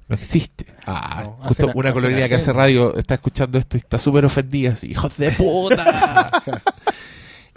No 0.07 0.15
existe. 0.15 0.65
Ah, 0.88 1.22
No, 1.26 1.38
justo 1.43 1.70
una 1.76 1.89
hacen 1.89 2.01
colorina 2.01 2.28
que 2.28 2.34
hace 2.36 2.51
radio 2.53 2.95
está 2.95 3.13
escuchando 3.13 3.59
esto 3.59 3.78
y 3.78 3.82
está 3.82 3.99
súper 3.99 4.26
ofendida. 4.26 4.72
Así, 4.72 4.88
hijos 4.88 5.15
de 5.18 5.30
puta. 5.30 6.32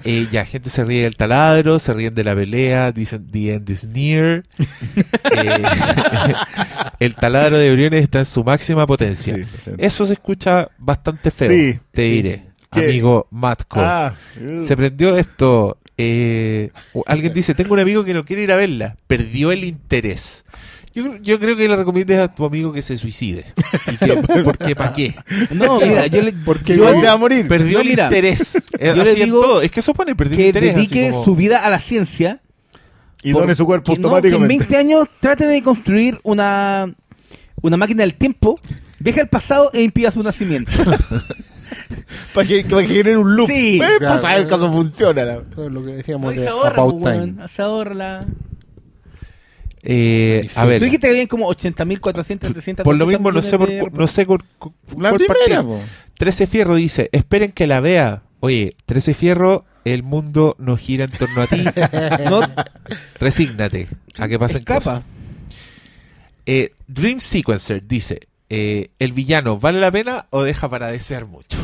Eh, 0.04 0.26
ya, 0.30 0.44
gente 0.44 0.70
se 0.70 0.84
ríe 0.84 1.02
del 1.04 1.16
taladro, 1.16 1.78
se 1.78 1.92
ríen 1.92 2.14
de 2.14 2.24
la 2.24 2.34
pelea, 2.34 2.92
dicen 2.92 3.26
The 3.30 3.54
end 3.54 3.70
is 3.70 3.86
near. 3.88 4.44
Eh, 5.32 5.62
el 7.00 7.14
taladro 7.14 7.58
de 7.58 7.72
Briones 7.72 8.02
está 8.02 8.18
en 8.20 8.24
su 8.26 8.42
máxima 8.44 8.86
potencia. 8.86 9.36
Sí. 9.58 9.70
Eso 9.78 10.04
se 10.06 10.14
escucha 10.14 10.68
bastante 10.78 11.30
feo, 11.30 11.48
Sí, 11.48 11.78
te 11.92 12.02
diré, 12.02 12.44
¿Qué? 12.72 12.80
amigo 12.86 13.26
Matko. 13.30 13.80
Ah, 13.80 14.14
uh. 14.40 14.60
Se 14.66 14.76
prendió 14.76 15.16
esto. 15.16 15.78
eh, 15.96 16.70
alguien 17.06 17.32
dice, 17.32 17.54
tengo 17.54 17.74
un 17.74 17.80
amigo 17.80 18.04
que 18.04 18.14
no 18.14 18.24
quiere 18.24 18.42
ir 18.42 18.52
a 18.52 18.56
verla. 18.56 18.96
Perdió 19.06 19.52
el 19.52 19.64
interés. 19.64 20.44
Yo, 20.92 21.04
creo- 21.04 21.22
yo 21.22 21.38
creo 21.38 21.56
que 21.56 21.68
le 21.68 21.76
recomiendes 21.76 22.18
a 22.18 22.34
tu 22.34 22.44
amigo 22.44 22.72
que 22.72 22.82
se 22.82 22.98
suicide. 22.98 23.44
¿Y 23.92 23.96
que, 23.96 24.16
porque 24.44 24.74
para 24.74 24.92
qué? 24.92 25.14
No, 25.52 25.78
mira, 25.80 26.06
yo 26.08 26.20
le, 26.22 26.32
Porque 26.32 26.76
yo- 26.76 26.92
se 27.00 27.06
va 27.06 27.12
a 27.12 27.16
morir. 27.16 27.46
Perdió 27.46 27.74
No, 27.78 27.82
el 27.82 27.88
mira, 27.90 28.04
interés. 28.06 28.66
Yo 28.80 29.04
le 29.04 29.14
digo 29.14 29.40
todo. 29.40 29.62
Es 29.62 29.70
que 29.70 29.80
eso 29.80 29.94
pone 29.94 30.14
perdió 30.16 30.34
el 30.34 30.40
que 30.40 30.46
interés. 30.48 30.76
así 30.76 30.86
dedique 30.88 31.10
como- 31.12 31.24
su 31.24 31.36
vida 31.36 31.64
a 31.64 31.70
la 31.70 31.78
ciencia. 31.78 32.40
y 33.22 33.32
por- 33.32 33.42
done 33.42 33.54
su 33.54 33.66
cuerpo 33.66 33.92
que 33.94 33.98
no, 34.00 34.08
que 34.20 34.28
en 34.28 34.34
automáticamente. 34.34 34.58
20 34.66 34.76
años 34.78 35.06
trate 35.20 35.46
de 35.46 35.62
construir 35.62 36.18
una, 36.24 36.92
una 37.62 37.76
máquina 37.76 38.02
del 38.02 38.14
tiempo, 38.14 38.58
viaje 38.98 39.20
al 39.20 39.28
pasado 39.28 39.70
e 39.72 39.82
impida 39.82 40.10
su 40.10 40.22
nacimiento. 40.24 40.72
para, 42.34 42.46
que, 42.48 42.64
para 42.64 42.82
que 42.82 42.88
genere 42.88 43.16
un 43.16 43.36
loop. 43.36 43.48
Sí. 43.50 43.76
Eh, 43.76 43.78
Claro. 43.98 44.14
pues 44.14 44.24
a 44.24 44.36
ver 44.38 44.46
caso 44.48 44.72
funciona. 44.72 45.24
la- 45.24 45.42
Eso 45.52 45.66
es 45.66 45.72
lo 45.72 45.84
que 45.84 45.92
decíamos 45.92 46.34
No, 46.34 46.40
de 46.40 46.46
se 46.46 46.50
ahorra, 46.50 46.82
About 46.82 47.00
pues, 47.00 47.14
Time. 47.20 47.48
se 47.48 47.62
ahorra 47.62 47.94
la... 47.94 48.26
Eh, 49.82 50.48
a 50.56 50.62
Tú 50.62 50.68
ver, 50.68 50.78
Tú 50.78 50.84
dijiste 50.84 51.06
que 51.06 51.10
habían 51.12 51.26
como 51.26 51.46
80.400, 51.46 52.52
300... 52.52 52.84
por 52.84 52.96
lo 52.96 53.06
mismo 53.06 53.30
no 53.32 53.40
400 53.40 53.68
sé 53.68 53.78
por 53.80 53.90
de- 53.92 53.98
no 53.98 54.06
sé 54.06 54.26
por, 54.26 54.42
La 55.00 55.10
cuál 55.10 55.14
primera, 55.26 55.62
partir. 55.62 55.62
po. 55.62 55.80
13 56.18 56.46
Fierro 56.46 56.74
dice, 56.74 57.08
esperen 57.12 57.52
que 57.52 57.66
la 57.66 57.80
vea. 57.80 58.22
Oye, 58.40 58.74
13 58.86 59.14
Fierro, 59.14 59.64
el 59.84 60.02
mundo 60.02 60.54
no 60.58 60.76
gira 60.76 61.06
en 61.06 61.10
torno 61.12 61.40
a 61.42 61.46
ti. 61.46 61.64
No, 62.30 62.40
Resígnate 63.18 63.88
a 64.18 64.28
que 64.28 64.38
pasen 64.38 64.64
cosas. 64.64 64.78
escapa. 64.98 65.02
Eh, 66.46 66.72
Dream 66.86 67.20
Sequencer 67.20 67.86
dice, 67.86 68.20
eh, 68.48 68.90
¿el 68.98 69.12
villano 69.12 69.58
vale 69.58 69.80
la 69.80 69.90
pena 69.90 70.26
o 70.30 70.42
deja 70.42 70.68
para 70.68 70.88
desear 70.88 71.26
mucho? 71.26 71.56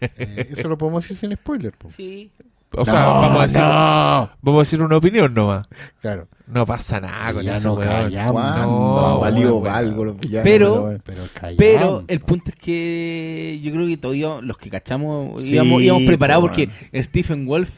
Eh, 0.00 0.48
eso 0.56 0.68
lo 0.68 0.78
podemos 0.78 1.02
decir 1.02 1.16
sin 1.16 1.34
spoiler. 1.36 1.72
po. 1.72 1.90
Sí. 1.94 2.30
O 2.76 2.84
sea, 2.84 3.06
vamos 3.06 3.40
a, 3.40 3.42
decir, 3.42 3.60
vamos 3.60 4.58
a 4.58 4.58
decir 4.60 4.82
una 4.82 4.96
opinión 4.96 5.34
nomás. 5.34 5.66
Claro. 6.00 6.28
No 6.46 6.64
pasa 6.66 7.00
nada 7.00 7.32
con 7.32 7.42
Ya 7.44 7.52
eso, 7.56 7.68
no 7.68 7.74
weón. 7.74 7.88
callamos. 7.88 8.32
¿Cuándo 8.42 8.66
No, 8.66 9.14
han 9.14 9.20
valido 9.20 9.56
weón. 9.56 9.74
algo 9.74 10.04
los 10.04 10.18
villanos? 10.18 10.44
Pero- 10.44 10.82
weón? 10.84 11.02
Pero 11.04 11.22
callamos. 11.34 11.56
Pero 11.58 12.04
el 12.08 12.20
punto 12.20 12.50
es 12.50 12.56
que 12.56 13.60
yo 13.62 13.72
creo 13.72 13.86
que 13.86 13.96
todavía 13.96 14.40
los 14.40 14.56
que 14.58 14.70
cachamos 14.70 15.42
Sí, 15.42 15.54
íbamos, 15.54 15.82
íbamos 15.82 16.02
preparados 16.04 16.42
porque 16.48 16.68
Stephen 16.94 17.46
Wolf 17.46 17.70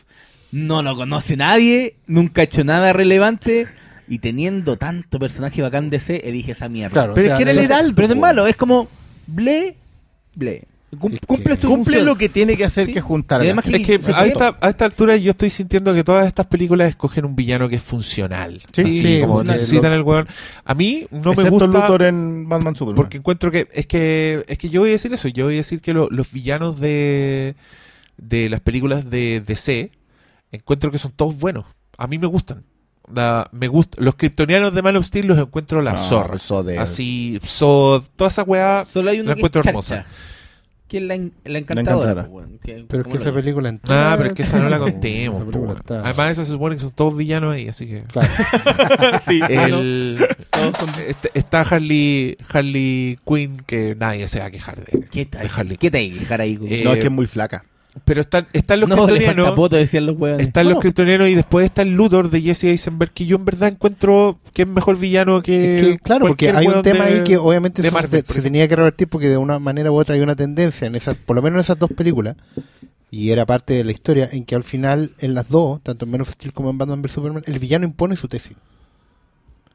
no 0.53 0.82
lo 0.82 0.95
conoce 0.97 1.36
nadie, 1.36 1.97
nunca 2.07 2.43
ha 2.43 2.45
hecho 2.45 2.62
nada 2.64 2.93
relevante 2.93 3.68
y 4.09 4.18
teniendo 4.18 4.76
tanto 4.76 5.18
personaje 5.18 5.62
bacán 5.62 5.88
de 5.88 6.01
C, 6.01 6.16
elige 6.24 6.53
esa 6.53 6.68
mierda. 6.68 6.93
Claro, 6.93 7.14
Pero 7.14 7.24
o 7.24 7.28
sea, 7.28 7.38
es 7.38 7.45
que 7.45 7.51
era 7.51 7.62
heraldo. 7.62 7.95
Pero 7.95 8.09
no 8.09 8.14
es 8.14 8.20
malo, 8.20 8.47
es 8.47 8.57
como 8.57 8.88
ble, 9.26 9.74
ble. 10.34 10.64
Cum- 10.99 11.12
Es 11.14 11.20
que- 11.20 11.26
cumple 11.26 11.59
su 11.59 11.66
Cumple 11.68 11.84
función. 11.84 12.05
lo 12.07 12.16
que 12.16 12.28
tiene 12.28 12.57
que 12.57 12.64
hacer 12.66 12.86
Sí. 12.86 12.93
que 12.93 12.99
es 12.99 13.05
juntar 13.05 13.40
a 13.40 13.45
además 13.45 13.64
gente. 13.64 13.95
Es 13.95 14.05
que 14.05 14.12
a 14.12 14.26
esta, 14.26 14.59
a 14.61 14.68
esta 14.68 14.84
altura 14.84 15.16
yo 15.16 15.30
estoy 15.30 15.49
sintiendo 15.49 15.95
que 15.95 16.05
todas 16.05 16.26
estas 16.26 16.47
películas 16.47 16.88
escogen 16.90 17.24
un 17.24 17.34
villano 17.34 17.68
que 17.68 17.76
es 17.76 17.82
funcional. 17.82 18.61
Sí, 18.72 18.82
Así 18.82 19.01
sí, 19.03 19.20
como 19.22 19.43
necesitan 19.43 19.90
lo- 19.93 19.97
el 19.97 20.03
weón. 20.03 20.28
A 20.64 20.74
mí 20.74 21.07
no 21.11 21.32
me 21.32 21.49
gusta 21.49 21.66
Luthor 21.66 22.03
en 22.03 22.47
Batman 22.49 22.76
Superman. 22.76 22.97
porque 22.97 23.16
encuentro 23.16 23.51
que 23.51 23.68
es 23.72 23.86
que 23.86 24.45
es 24.47 24.59
que 24.59 24.68
yo 24.68 24.80
voy 24.82 24.90
a 24.90 24.93
decir 24.93 25.12
eso. 25.14 25.28
Yo 25.28 25.47
voy 25.47 25.55
a 25.55 25.57
decir 25.59 25.80
que 25.80 25.95
lo- 25.95 26.09
los 26.11 26.30
villanos 26.30 26.78
de 26.78 27.55
de 28.18 28.51
las 28.51 28.61
películas 28.61 29.09
de 29.09 29.40
DC 29.47 29.90
encuentro 30.53 30.90
que 30.90 30.99
son 30.99 31.12
todos 31.12 31.38
buenos. 31.38 31.64
A 31.97 32.07
mí 32.07 32.18
me 32.18 32.26
gustan. 32.26 32.64
La- 33.12 33.49
me 33.53 33.66
gusta 33.68 33.97
los 34.01 34.14
kryptonianos 34.14 34.74
de 34.74 34.82
Man 34.82 34.97
of 34.97 35.07
Steel 35.07 35.26
los 35.26 35.38
encuentro 35.38 35.80
la 35.82 35.93
Ah, 35.93 35.97
zorra. 35.99 36.38
Zod, 36.38 36.68
eh. 36.68 36.78
Así, 36.78 37.40
Zod, 37.45 38.05
toda 38.14 38.28
esa 38.28 38.43
weá 38.43 38.84
Solo 38.84 39.11
hay 39.11 39.20
una 39.20 39.30
la 39.30 39.34
que 39.34 39.40
encuentro 39.40 39.62
hermosa. 39.64 40.07
Que 40.93 40.99
es 40.99 41.05
la, 41.05 41.14
en- 41.14 41.32
la 41.47 41.59
encantadora. 41.59 42.11
encantadora. 42.11 42.28
pues, 42.28 42.47
que- 42.62 42.84
Pero 42.86 43.01
es 43.01 43.05
¿cómo 43.05 43.16
que 43.16 43.22
esa 43.22 43.32
película 43.32 43.70
entera- 43.70 44.12
Ah, 44.12 44.14
pero 44.18 44.28
es 44.28 44.34
que 44.34 44.43
esa 44.43 44.59
no 44.59 44.68
la 44.68 44.78
contemos. 44.78 45.43
Esa 45.86 46.01
Además, 46.01 46.30
esa 46.32 46.45
se 46.45 46.51
supone 46.51 46.76
que 46.76 46.82
son 46.82 46.90
todos 46.90 47.16
villanos 47.16 47.55
ahí, 47.55 47.66
así 47.66 47.86
que. 47.86 48.03
Claro. 48.12 48.28
Sí, 49.26 49.40
El, 49.49 50.18
este- 51.09 51.30
está 51.32 51.62
Harley, 51.62 52.36
Harley 52.53 53.18
Quinn, 53.26 53.62
que 53.66 53.97
nadie 53.99 54.28
se 54.28 54.40
va 54.40 54.45
a 54.45 54.51
quejar 54.51 54.84
de. 54.84 55.01
¿Qué 55.11 55.20
de 55.20 55.24
tal? 55.24 55.49
Harley 55.57 55.78
¿Qué 55.78 55.90
tal? 55.90 56.12
Dejar 56.18 56.43
ahí, 56.43 56.57
güey? 56.57 56.74
Eh, 56.74 56.84
No, 56.84 56.93
es 56.93 56.99
que 56.99 57.07
es 57.07 57.11
muy 57.11 57.26
flaca. 57.26 57.64
Pero 58.07 58.22
están, 58.22 58.47
están 58.55 58.80
los 58.80 58.88
no, 58.88 58.95
le 58.97 59.01
falta 59.03 59.14
kryptonianos. 59.16 59.55
poto, 59.55 59.76
decían 59.76 60.07
los 60.07 60.16
huevones. 60.18 60.47
Están 60.47 60.66
los 60.68 60.78
kryptonianos 60.78 61.28
y 61.28 61.34
después 61.34 61.66
está 61.66 61.82
el 61.82 61.90
Luthor 61.90 62.30
de 62.30 62.40
Jesse 62.40 62.64
Eisenberg, 62.64 63.12
que 63.12 63.26
yo 63.26 63.36
en 63.36 63.45
verdad 63.45 63.68
encuentro 63.68 64.38
que 64.55 64.62
es 64.62 64.68
mejor 64.68 64.97
villano 64.99 65.43
que. 65.43 65.76
Es 65.76 65.82
que, 65.82 65.99
claro, 65.99 66.26
porque 66.26 66.51
hay 66.51 66.66
un 66.68 66.80
tema 66.82 67.05
de- 67.05 67.18
ahí 67.18 67.24
que 67.24 67.36
obviamente 67.36 67.82
se- 67.82 67.90
Marvel, 67.90 68.11
se, 68.11 68.16
por 68.22 68.30
ejemplo. 68.30 68.43
tenía 68.45 68.66
que 68.66 68.76
revertir 68.76 69.09
porque 69.09 69.28
de 69.28 69.36
una 69.36 69.59
manera 69.59 69.93
u 69.93 69.97
otra 69.97 70.14
hay 70.14 70.22
una 70.22 70.34
tendencia, 70.34 70.86
en 70.86 70.95
esas, 70.95 71.16
por 71.16 71.36
lo 71.36 71.43
menos 71.43 71.57
en 71.59 71.61
esas 71.61 71.78
dos 71.78 71.90
películas, 71.90 72.36
y 73.11 73.28
era 73.30 73.45
parte 73.45 73.74
de 73.74 73.84
la 73.84 73.93
historia, 73.93 74.26
en 74.32 74.47
que 74.47 74.55
al 74.55 74.64
final, 74.64 75.12
en 75.18 75.34
las 75.34 75.51
dos, 75.51 75.82
tanto 75.82 76.07
en 76.07 76.12
Man 76.12 76.22
of 76.22 76.30
Steel 76.30 76.55
como 76.55 76.70
en 76.70 76.78
Batman 76.78 77.03
vs 77.03 77.12
Superman, 77.12 77.43
el 77.47 77.59
villano 77.59 77.84
impone 77.84 78.16
su 78.16 78.26
tesis. 78.26 78.57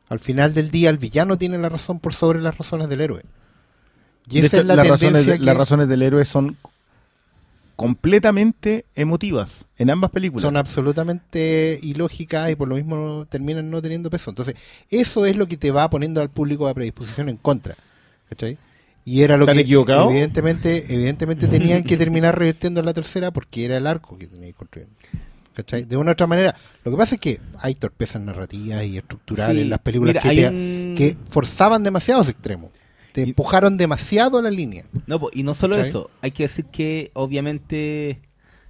Al 0.09 0.19
final 0.19 0.55
del 0.55 0.71
día, 0.71 0.89
el 0.89 0.97
villano 0.97 1.37
tiene 1.37 1.59
la 1.59 1.69
razón 1.69 1.99
por 1.99 2.15
sobre 2.15 2.41
las 2.41 2.57
razones 2.57 2.89
del 2.89 3.01
héroe. 3.01 3.21
Y 4.29 4.41
De 4.41 4.47
esa 4.47 4.57
hecho, 4.57 4.61
es 4.61 4.65
la 4.67 4.75
las, 4.75 4.85
tendencia 4.85 5.09
razones, 5.11 5.39
que- 5.39 5.45
las 5.45 5.55
razones 5.57 5.87
del 5.87 6.01
héroe 6.01 6.25
son 6.25 6.57
completamente 7.77 8.85
emotivas 8.95 9.65
en 9.77 9.89
ambas 9.89 10.11
películas. 10.11 10.41
son 10.41 10.57
absolutamente 10.57 11.79
ilógicas 11.81 12.49
y 12.51 12.55
por 12.55 12.67
lo 12.67 12.75
mismo 12.75 13.25
terminan 13.29 13.69
no 13.69 13.81
teniendo 13.81 14.09
peso. 14.09 14.31
Entonces, 14.31 14.55
eso 14.89 15.25
es 15.25 15.37
lo 15.37 15.47
que 15.47 15.55
te 15.57 15.71
va 15.71 15.89
poniendo 15.89 16.19
al 16.19 16.29
público 16.29 16.67
a 16.67 16.73
predisposición 16.73 17.29
en 17.29 17.37
contra. 17.37 17.75
¿Cachai? 18.29 18.57
Y 19.05 19.21
era 19.21 19.37
lo 19.37 19.43
¿Están 19.45 19.55
que 19.55 19.61
equivocados? 19.61 20.11
evidentemente, 20.11 20.85
evidentemente 20.93 21.47
tenían 21.47 21.83
que 21.83 21.95
terminar 21.95 22.37
revirtiendo 22.37 22.81
en 22.81 22.85
la 22.87 22.93
tercera 22.93 23.31
porque 23.31 23.63
era 23.63 23.77
el 23.77 23.87
arco 23.87 24.17
que 24.17 24.27
tenían 24.27 24.51
construir. 24.51 24.89
¿Cachai? 25.53 25.85
De 25.85 25.95
una 25.97 26.11
u 26.11 26.13
otra 26.13 26.27
manera. 26.27 26.55
Lo 26.83 26.91
que 26.91 26.97
pasa 26.97 27.15
es 27.15 27.21
que 27.21 27.39
hay 27.59 27.75
torpezas 27.75 28.21
narrativas 28.21 28.83
y 28.85 28.97
estructurales 28.97 29.55
Sí, 29.55 29.61
en 29.61 29.69
las 29.69 29.79
películas 29.79 30.15
mira, 30.15 30.21
que, 30.29 30.41
te- 30.41 30.49
un- 30.49 30.93
que 30.97 31.17
forzaban 31.29 31.83
demasiados 31.83 32.27
extremos. 32.27 32.71
Te 33.17 33.21
Y- 33.21 33.29
empujaron 33.29 33.77
demasiado 33.77 34.37
a 34.37 34.43
la 34.43 34.51
línea. 34.51 34.83
No, 35.07 35.19
po, 35.19 35.31
y 35.33 35.41
no 35.41 35.55
solo 35.55 35.75
¿Cachai? 35.75 35.89
eso, 35.89 36.11
hay 36.21 36.29
que 36.29 36.43
decir 36.43 36.65
que 36.65 37.09
obviamente 37.15 38.21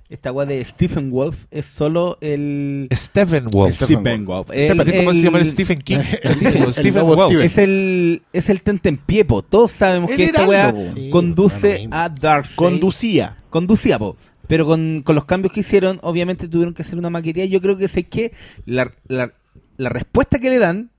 esta 0.08 0.32
weá 0.32 0.46
de 0.46 0.64
Stephen 0.64 1.12
Wolf 1.12 1.48
es 1.52 1.66
solo 1.66 2.18
el... 2.22 2.88
Stephen 2.94 3.50
Wolf. 3.50 3.76
Stephen 3.84 4.24
Wolf. 4.24 4.50
Es 4.54 4.74
como 4.74 5.12
si 5.12 5.18
se 5.20 5.24
llama 5.26 5.44
Stephen 5.44 5.82
King. 5.82 5.98
Así 6.24 6.46
como 6.46 6.64
el 6.64 6.74
Stephen 6.74 7.04
Wolf. 7.04 7.34
Es 7.44 7.58
el, 7.58 8.22
es 8.32 8.50
el 8.50 8.62
tentempié, 8.62 9.26
Todos 9.26 9.70
sabemos 9.72 10.12
El 10.12 10.16
que 10.16 10.24
esta 10.24 10.48
weá. 10.48 10.74
Sí, 10.96 11.10
conduce 11.10 11.90
a 11.92 12.08
Darkseid. 12.08 12.56
Conducía. 12.56 13.44
conducía, 13.50 14.00
po. 14.00 14.16
Pero 14.48 14.66
con, 14.66 15.02
con 15.04 15.16
los 15.16 15.26
cambios 15.26 15.52
que 15.52 15.60
hicieron, 15.60 16.00
obviamente 16.04 16.48
tuvieron 16.48 16.74
que 16.74 16.84
hacer 16.84 16.98
una 16.98 17.10
maquería. 17.10 17.44
Yo 17.44 17.60
creo 17.60 17.76
que 17.76 17.90
sé 17.90 18.06
que 18.06 18.32
la, 18.66 18.94
la, 19.10 19.34
la 19.76 19.90
respuesta 19.90 20.40
que 20.40 20.50
le 20.50 20.60
dan, 20.60 20.90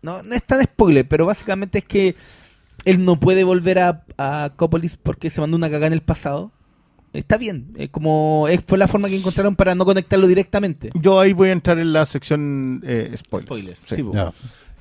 no, 0.00 0.22
no 0.22 0.32
es 0.32 0.44
tan 0.44 0.62
spoiler, 0.62 1.08
pero 1.08 1.26
básicamente 1.26 1.78
es 1.78 1.84
que 1.84 2.14
él 2.84 3.04
no 3.04 3.18
puede 3.20 3.44
volver 3.44 3.78
a, 3.78 4.04
a 4.18 4.52
Cópolis 4.56 4.96
porque 4.96 5.30
se 5.30 5.40
mandó 5.40 5.56
una 5.56 5.68
cagada 5.68 5.86
en 5.88 5.92
el 5.94 6.02
pasado. 6.02 6.52
Está 7.12 7.36
bien, 7.36 7.74
es 7.76 7.90
como 7.90 8.46
es, 8.48 8.60
fue 8.66 8.78
la 8.78 8.88
forma 8.88 9.08
que 9.08 9.16
encontraron 9.16 9.54
para 9.54 9.74
no 9.74 9.84
conectarlo 9.84 10.26
directamente. 10.26 10.90
Yo 10.94 11.20
ahí 11.20 11.34
voy 11.34 11.50
a 11.50 11.52
entrar 11.52 11.78
en 11.78 11.92
la 11.92 12.06
sección 12.06 12.80
eh, 12.86 13.12
spoilers. 13.16 13.46
Spoilers, 13.46 13.80
Sí. 13.84 13.96
sí. 13.96 14.02
No. 14.02 14.32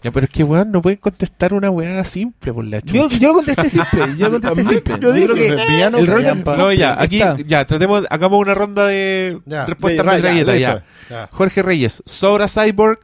Ya, 0.03 0.09
pero 0.11 0.23
es 0.25 0.31
que, 0.31 0.43
weón, 0.43 0.71
no 0.71 0.81
pueden 0.81 0.97
contestar 0.97 1.53
una 1.53 1.69
weá 1.69 2.03
simple 2.03 2.51
por 2.51 2.65
la 2.65 2.79
Yo, 2.79 3.03
chucha. 3.03 3.17
yo 3.19 3.27
lo 3.27 3.33
contesté 3.35 3.69
simple, 3.69 4.15
yo 4.17 4.29
lo 4.29 4.41
contesté 4.41 4.73
simple. 4.73 4.97
yo 4.99 5.11
dije, 5.13 5.25
creo 5.27 5.35
que 5.35 5.47
el 5.47 5.95
el 5.95 6.07
rol 6.07 6.15
callampa. 6.23 6.51
del- 6.53 6.59
No, 6.59 6.73
ya, 6.73 6.99
aquí, 6.99 7.17
Está. 7.21 7.37
ya, 7.45 7.65
tratemos, 7.65 8.03
hagamos 8.09 8.39
una 8.41 8.55
ronda 8.55 8.87
de 8.87 9.39
Ya, 9.45 9.65
respuestas 9.67 10.03
de- 10.03 10.11
metralleta, 10.13 10.53
ya, 10.55 10.59
ya. 10.59 10.85
Ya. 11.07 11.29
Jorge 11.31 11.61
Reyes, 11.61 12.01
¿sobra 12.07 12.47
Cyborg? 12.47 12.99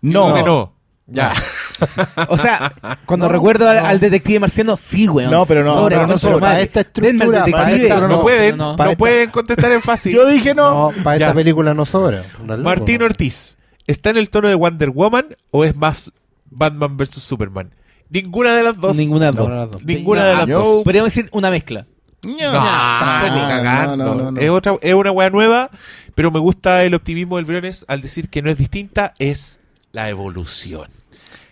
No. 0.00 0.32
Digo 0.34 0.46
no. 0.46 0.71
Ya. 1.06 1.32
O 2.28 2.38
sea, 2.38 2.72
cuando 3.06 3.26
No, 3.28 3.32
recuerdo 3.32 3.68
al, 3.68 3.76
no. 3.82 3.86
al 3.86 3.98
detective 4.00 4.38
marciano, 4.38 4.76
sí, 4.76 5.08
weón. 5.08 5.30
No, 5.32 5.44
pero 5.46 5.64
no, 5.64 5.74
Sobra, 5.74 5.96
pero 5.96 6.06
no 6.06 6.14
madre. 6.16 6.40
Para 6.40 6.60
esta 6.60 6.80
estructura, 6.82 7.44
para 7.44 7.44
detective. 7.64 7.82
esta- 7.88 8.00
No, 8.00 8.08
no, 8.08 8.20
pueden, 8.22 8.56
no, 8.56 8.70
esta- 8.72 8.96
pueden 8.96 9.30
contestar 9.30 9.72
en 9.72 9.82
fácil. 9.82 10.14
Yo 10.14 10.26
dije 10.26 10.54
no. 10.54 10.92
No, 10.92 11.02
para 11.02 11.16
Ya. 11.18 11.26
esta 11.26 11.34
película 11.34 11.74
no 11.74 11.84
sobra. 11.84 12.24
Martín 12.62 13.02
Ortiz, 13.02 13.58
¿está 13.86 14.10
en 14.10 14.16
el 14.18 14.30
tono 14.30 14.48
de 14.48 14.54
Wonder 14.54 14.90
Woman 14.90 15.26
o 15.50 15.64
es 15.64 15.74
más 15.74 16.12
Batman 16.50 16.96
vs 16.96 17.10
Superman? 17.14 17.74
Ninguna 18.08 18.54
de 18.54 18.62
las 18.62 18.78
dos. 18.80 18.96
Ninguna 18.96 19.26
de 19.26 19.32
las 19.32 19.48
No, 19.48 19.66
dos. 19.66 19.84
Ninguna 19.84 20.24
de 20.24 20.34
las 20.36 20.48
dos. 20.48 20.84
Podríamos 20.84 21.12
decir 21.12 21.28
una 21.32 21.50
mezcla. 21.50 21.86
No. 22.22 22.36
No, 22.36 23.96
no, 23.96 24.14
no, 24.14 24.30
no. 24.30 24.40
Es, 24.40 24.50
otra, 24.50 24.76
es 24.80 24.94
una 24.94 25.10
wea 25.10 25.30
nueva, 25.30 25.70
pero 26.14 26.30
me 26.30 26.38
gusta 26.38 26.84
el 26.84 26.94
optimismo 26.94 27.36
del 27.36 27.46
Briones 27.46 27.84
al 27.88 28.00
decir 28.02 28.28
que 28.28 28.42
no 28.42 28.50
es 28.50 28.56
distinta, 28.56 29.14
es 29.18 29.58
la 29.92 30.08
evolución. 30.08 30.88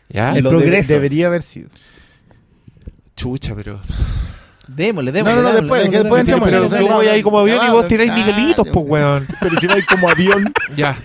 ¿Ya? 0.08 0.32
El 0.36 0.44
Lo 0.44 0.50
progreso. 0.50 0.92
debería 0.92 1.28
haber 1.28 1.42
sido. 1.42 1.68
Chucha, 3.16 3.54
pero. 3.54 3.80
Démosle, 4.66 5.10
No, 5.12 5.16
démosle. 5.16 5.36
no, 5.36 5.42
no, 5.42 5.52
démosle, 5.52 5.60
después, 5.60 5.80
démosle, 5.82 5.90
que 5.90 5.98
después 6.02 6.26
démosle. 6.26 6.56
entramos 6.56 6.72
en 6.72 6.78
Pero 6.78 6.82
yo 6.84 6.88
no, 6.90 6.96
voy 6.96 7.06
no, 7.06 7.12
ahí 7.12 7.22
como 7.22 7.38
avión 7.40 7.58
y 7.62 7.66
no, 7.66 7.72
vos 7.74 7.88
tiráis 7.88 8.10
ah, 8.10 8.14
Miguelitos, 8.16 8.68
pues, 8.72 8.86
weón. 8.88 9.28
Pero 9.40 9.60
si 9.60 9.66
vais 9.66 9.86
como 9.86 10.08
avión. 10.08 10.52
Ya. 10.76 10.98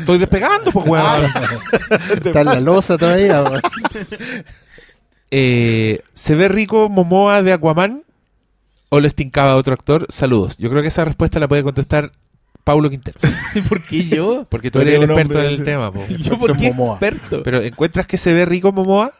Estoy 0.00 0.18
despegando, 0.18 0.72
pues, 0.72 0.86
weón. 0.86 1.24
Está 2.24 2.40
en 2.40 2.46
la 2.46 2.60
losa 2.60 2.96
todavía. 2.98 3.42
weón. 3.42 3.60
Eh, 5.36 6.00
¿Se 6.12 6.36
ve 6.36 6.46
rico 6.48 6.88
Momoa 6.88 7.42
de 7.42 7.52
Aquaman 7.52 8.04
o 8.88 9.00
le 9.00 9.08
estincaba 9.08 9.56
otro 9.56 9.74
actor? 9.74 10.06
Saludos. 10.08 10.56
Yo 10.58 10.70
creo 10.70 10.80
que 10.80 10.88
esa 10.88 11.04
respuesta 11.04 11.40
la 11.40 11.48
puede 11.48 11.64
contestar 11.64 12.12
Paulo 12.64 12.88
Quintero. 12.90 13.18
¿Por 13.68 13.82
qué 13.82 14.06
yo? 14.06 14.46
Porque 14.48 14.70
tú 14.70 14.80
eres 14.80 14.94
el 14.94 15.02
experto 15.04 15.38
en 15.40 15.46
el 15.46 15.62
tema, 15.64 15.92
po. 15.92 16.02
¿Yo 16.18 16.38
por 16.38 16.56
qué 16.56 16.70
Momoa. 16.72 16.94
experto? 16.94 17.42
Pero 17.42 17.60
¿encuentras 17.60 18.06
que 18.06 18.16
se 18.16 18.32
ve 18.32 18.44
rico 18.46 18.72
Momoa? 18.72 19.12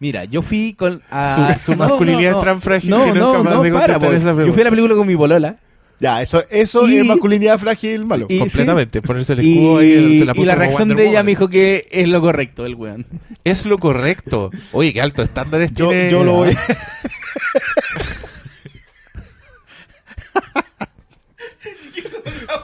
Mira, 0.00 0.24
yo 0.24 0.42
fui 0.42 0.74
con... 0.74 1.02
a- 1.10 1.56
Su- 1.58 1.72
su 1.72 1.76
masculinidad 1.78 2.38
es 2.38 2.44
tan 2.44 2.60
frágil 2.60 2.90
no, 2.90 3.04
que 3.04 3.12
no 3.12 3.14
es 3.14 3.20
no, 3.20 3.32
capaz 3.44 3.54
no, 3.56 3.62
de 3.62 3.70
para, 3.72 3.94
contestar 3.94 4.10
po. 4.10 4.16
esa 4.16 4.28
Yo 4.30 4.34
pregunta. 4.36 4.54
fui 4.54 4.60
a 4.62 4.64
la 4.64 4.70
película 4.70 4.94
con 4.96 5.06
mi 5.06 5.16
polola. 5.16 5.56
Ya, 6.00 6.22
eso, 6.22 6.42
eso 6.50 6.88
Y- 6.88 6.96
es 6.96 7.06
masculinidad 7.06 7.58
frágil 7.58 8.06
malo. 8.06 8.24
y- 8.28 8.38
Completamente. 8.38 9.02
Ponerse 9.02 9.34
el 9.34 9.44
Y, 9.44 9.52
escudo 9.52 9.78
ahí 9.78 10.18
se 10.18 10.24
la 10.24 10.32
puso 10.32 10.44
y 10.44 10.46
la 10.46 10.54
reacción 10.54 10.88
Wonder 10.88 10.96
de 10.96 11.02
ella 11.04 11.10
Woman. 11.12 11.26
me 11.26 11.30
dijo 11.32 11.48
que 11.50 11.88
es 11.92 12.08
lo 12.08 12.20
correcto, 12.22 12.64
el 12.66 12.74
weón. 12.74 13.06
Es 13.44 13.66
lo 13.66 13.76
correcto. 13.78 14.50
Oye, 14.72 14.92
qué 14.94 15.00
alto 15.02 15.22
estándares 15.22 15.72
Yo, 15.74 15.90
tiene. 15.90 16.10
yo 16.10 16.24
lo 16.24 16.32
voy. 16.32 16.56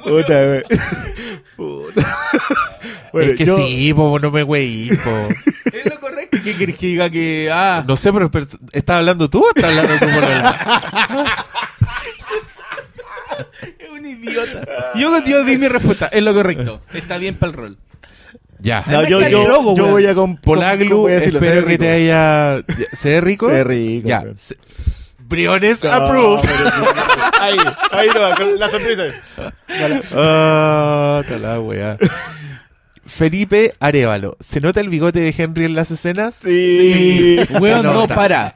Puta, 0.06 0.44
güey. 0.46 0.62
Puta. 1.56 2.16
Bueno, 3.12 3.30
es 3.32 3.38
que 3.38 3.44
yo- 3.46 3.56
sí, 3.56 3.94
po, 3.94 4.18
no 4.18 4.30
me 4.30 4.42
güey, 4.42 4.90
po. 4.90 5.28
Es 5.72 5.86
lo 5.86 5.98
correcto. 6.00 6.36
¿Qué 6.44 6.54
querés 6.54 6.76
que 6.76 6.86
diga 6.88 7.08
que.? 7.08 7.48
Ah, 7.50 7.82
No 7.88 7.96
sé, 7.96 8.12
pero, 8.12 8.30
pero 8.30 8.46
¿estás 8.72 8.98
hablando 8.98 9.30
tú 9.30 9.42
o 9.42 9.48
estás 9.54 9.64
hablando 9.70 9.94
tú 9.94 10.04
polola? 10.12 11.36
es 13.78 13.90
un 13.90 14.06
idiota. 14.06 14.60
Yo, 14.96 15.24
yo 15.24 15.44
di 15.44 15.56
mi 15.56 15.68
respuesta. 15.68 16.06
Es 16.08 16.22
lo 16.22 16.34
correcto. 16.34 16.82
Está 16.92 17.16
bien 17.16 17.36
para 17.36 17.50
el 17.52 17.56
rol. 17.56 17.78
Ya. 18.58 18.84
No, 18.86 19.02
yo, 19.06 19.26
yo, 19.28 19.46
loco, 19.48 19.74
yo 19.76 19.86
voy 19.88 20.06
a 20.06 20.14
con, 20.14 20.36
Polaglu, 20.38 21.08
espero 21.08 21.64
que 21.66 21.78
te 21.78 21.90
haya... 21.90 22.62
¿Se 22.92 23.10
ve 23.10 23.20
rico? 23.20 23.46
Se 23.46 23.52
ve 23.52 23.64
rico, 23.64 24.08
Ya. 24.08 24.24
Se- 24.34 24.56
Briones 25.28 25.82
No, 25.84 25.90
approved. 25.92 26.42
sí. 26.42 26.48
Ahí, 27.40 27.56
ahí 27.92 28.08
no 28.14 28.20
va, 28.20 28.34
con 28.34 28.58
la 28.58 28.70
sonrisa. 28.70 29.02
Ah, 30.14 31.20
está 31.22 31.38
la 31.38 31.60
wea. 31.60 31.98
Felipe 33.04 33.74
Arevalo. 33.80 34.36
¿Se 34.40 34.60
nota 34.60 34.80
el 34.80 34.88
bigote 34.88 35.20
de 35.20 35.34
Henry 35.36 35.64
en 35.64 35.74
las 35.74 35.90
escenas? 35.90 36.34
Sí. 36.36 37.38
Weón, 37.60 37.82
Se 37.82 37.88
no, 37.92 38.08
para. 38.08 38.54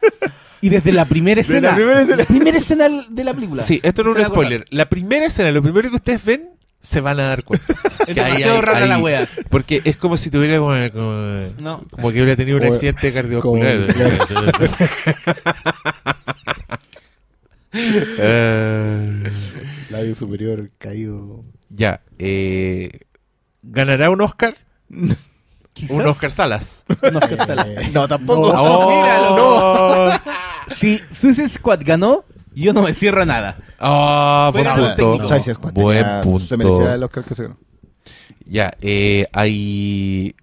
Y 0.61 0.68
desde 0.68 0.93
la 0.93 1.05
primera 1.07 1.43
De 1.43 1.49
la 1.61 1.71
escena. 1.71 1.75
primera 1.75 2.01
escena. 2.03 2.25
primera 2.25 2.59
escena 2.59 2.89
de 3.09 3.25
la 3.25 3.33
película. 3.35 3.62
Sí, 3.62 3.81
esto 3.83 4.03
no 4.05 4.12
es 4.16 4.18
un 4.18 4.25
spoiler. 4.27 4.66
La 4.71 4.89
primera 4.89 5.27
escena, 5.27 5.51
lo 5.53 5.62
primero 5.62 5.89
que 5.91 5.97
ustedes 5.97 6.25
ven, 6.25 6.51
se 6.81 7.01
van 7.01 7.20
a 7.20 7.24
dar 7.24 7.45
cuenta. 7.45 7.66
Es 8.07 8.14
Que 8.14 8.20
ahí 8.22 8.43
hay- 8.43 8.61
rara 8.61 8.87
la 8.87 8.99
wea. 8.99 9.28
Porque 9.51 9.83
es 9.85 9.97
como 9.97 10.16
si 10.16 10.31
tuviera 10.31 10.59
como, 10.59 10.74
como, 10.93 11.12
No. 11.59 11.85
como 11.91 12.11
que 12.11 12.22
hubiera 12.22 12.35
tenido 12.37 12.57
un 12.59 12.64
accidente 12.64 13.12
cardiovascular. 13.12 13.87
Eh, 18.18 19.31
Labio 19.91 20.14
superior 20.14 20.70
caído. 20.78 21.45
ya. 21.68 22.01
eh, 22.18 22.91
¿Ganará 23.62 24.11
un 24.11 24.20
Oscar? 24.22 24.57
Quizás. 25.72 25.91
Un 25.97 26.07
Oscar 26.07 26.31
Salas. 26.31 26.85
Un 27.03 27.16
Oscar 27.16 27.47
Sala. 27.47 27.66
No, 27.93 28.09
tampoco. 28.09 28.53
No. 28.53 28.62
Oh, 28.62 28.91
míralo, 28.91 30.20
Si 30.74 30.99
Suicide 31.12 31.49
Squad 31.51 31.81
ganó, 31.85 32.24
yo 32.55 32.72
no 32.72 32.82
me 32.82 32.94
cierro 32.94 33.22
a 33.22 33.26
nada. 33.26 33.59
Ah, 33.78 34.51
buen 34.53 34.64
Fuera 34.64 34.76
de 34.96 35.03
punto. 35.03 35.26
técnico. 35.26 35.70
Buen 35.72 35.98
tenía- 36.05 36.20
punto. 36.22 36.40
Se 36.40 36.57
merecía 36.57 36.94
el 36.94 37.03
Oscar 37.03 37.24
que 37.24 37.34
se 37.34 37.42
ganó. 37.44 37.59
Ya, 38.44 38.72
eh, 38.80 39.26
hay 39.32 40.34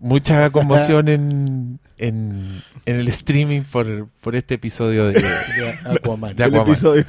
mucha 0.00 0.50
conmoción 0.50 1.06
en, 1.08 1.78
en, 1.96 2.62
en 2.84 2.96
el 2.96 3.06
streaming 3.08 3.62
por, 3.62 4.08
por 4.20 4.34
este 4.34 4.54
episodio 4.54 5.06
de, 5.06 5.12
De 5.22 5.72
Aquaman. 5.84 6.34
de 6.34 6.42
El 6.42 6.48
Aquaman. 6.50 6.66
episodio. 6.66 7.04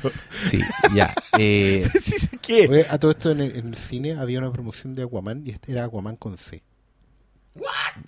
Sí, 0.50 0.60
ya. 0.94 1.14
eh, 1.40 1.90
Sí, 2.00 2.12
sí, 2.20 2.38
¿Qué? 2.42 2.68
Oye, 2.70 2.86
a 2.90 3.00
todo 3.00 3.10
esto 3.12 3.32
en 3.32 3.40
el, 3.40 3.56
en 3.56 3.68
el 3.70 3.78
cine 3.78 4.14
había 4.14 4.38
una 4.38 4.52
promoción 4.52 4.94
de 4.94 5.02
Aquaman 5.04 5.42
y 5.46 5.50
este 5.50 5.72
era 5.72 5.86
Aquaman 5.86 6.16
con 6.16 6.38
C. 6.38 6.62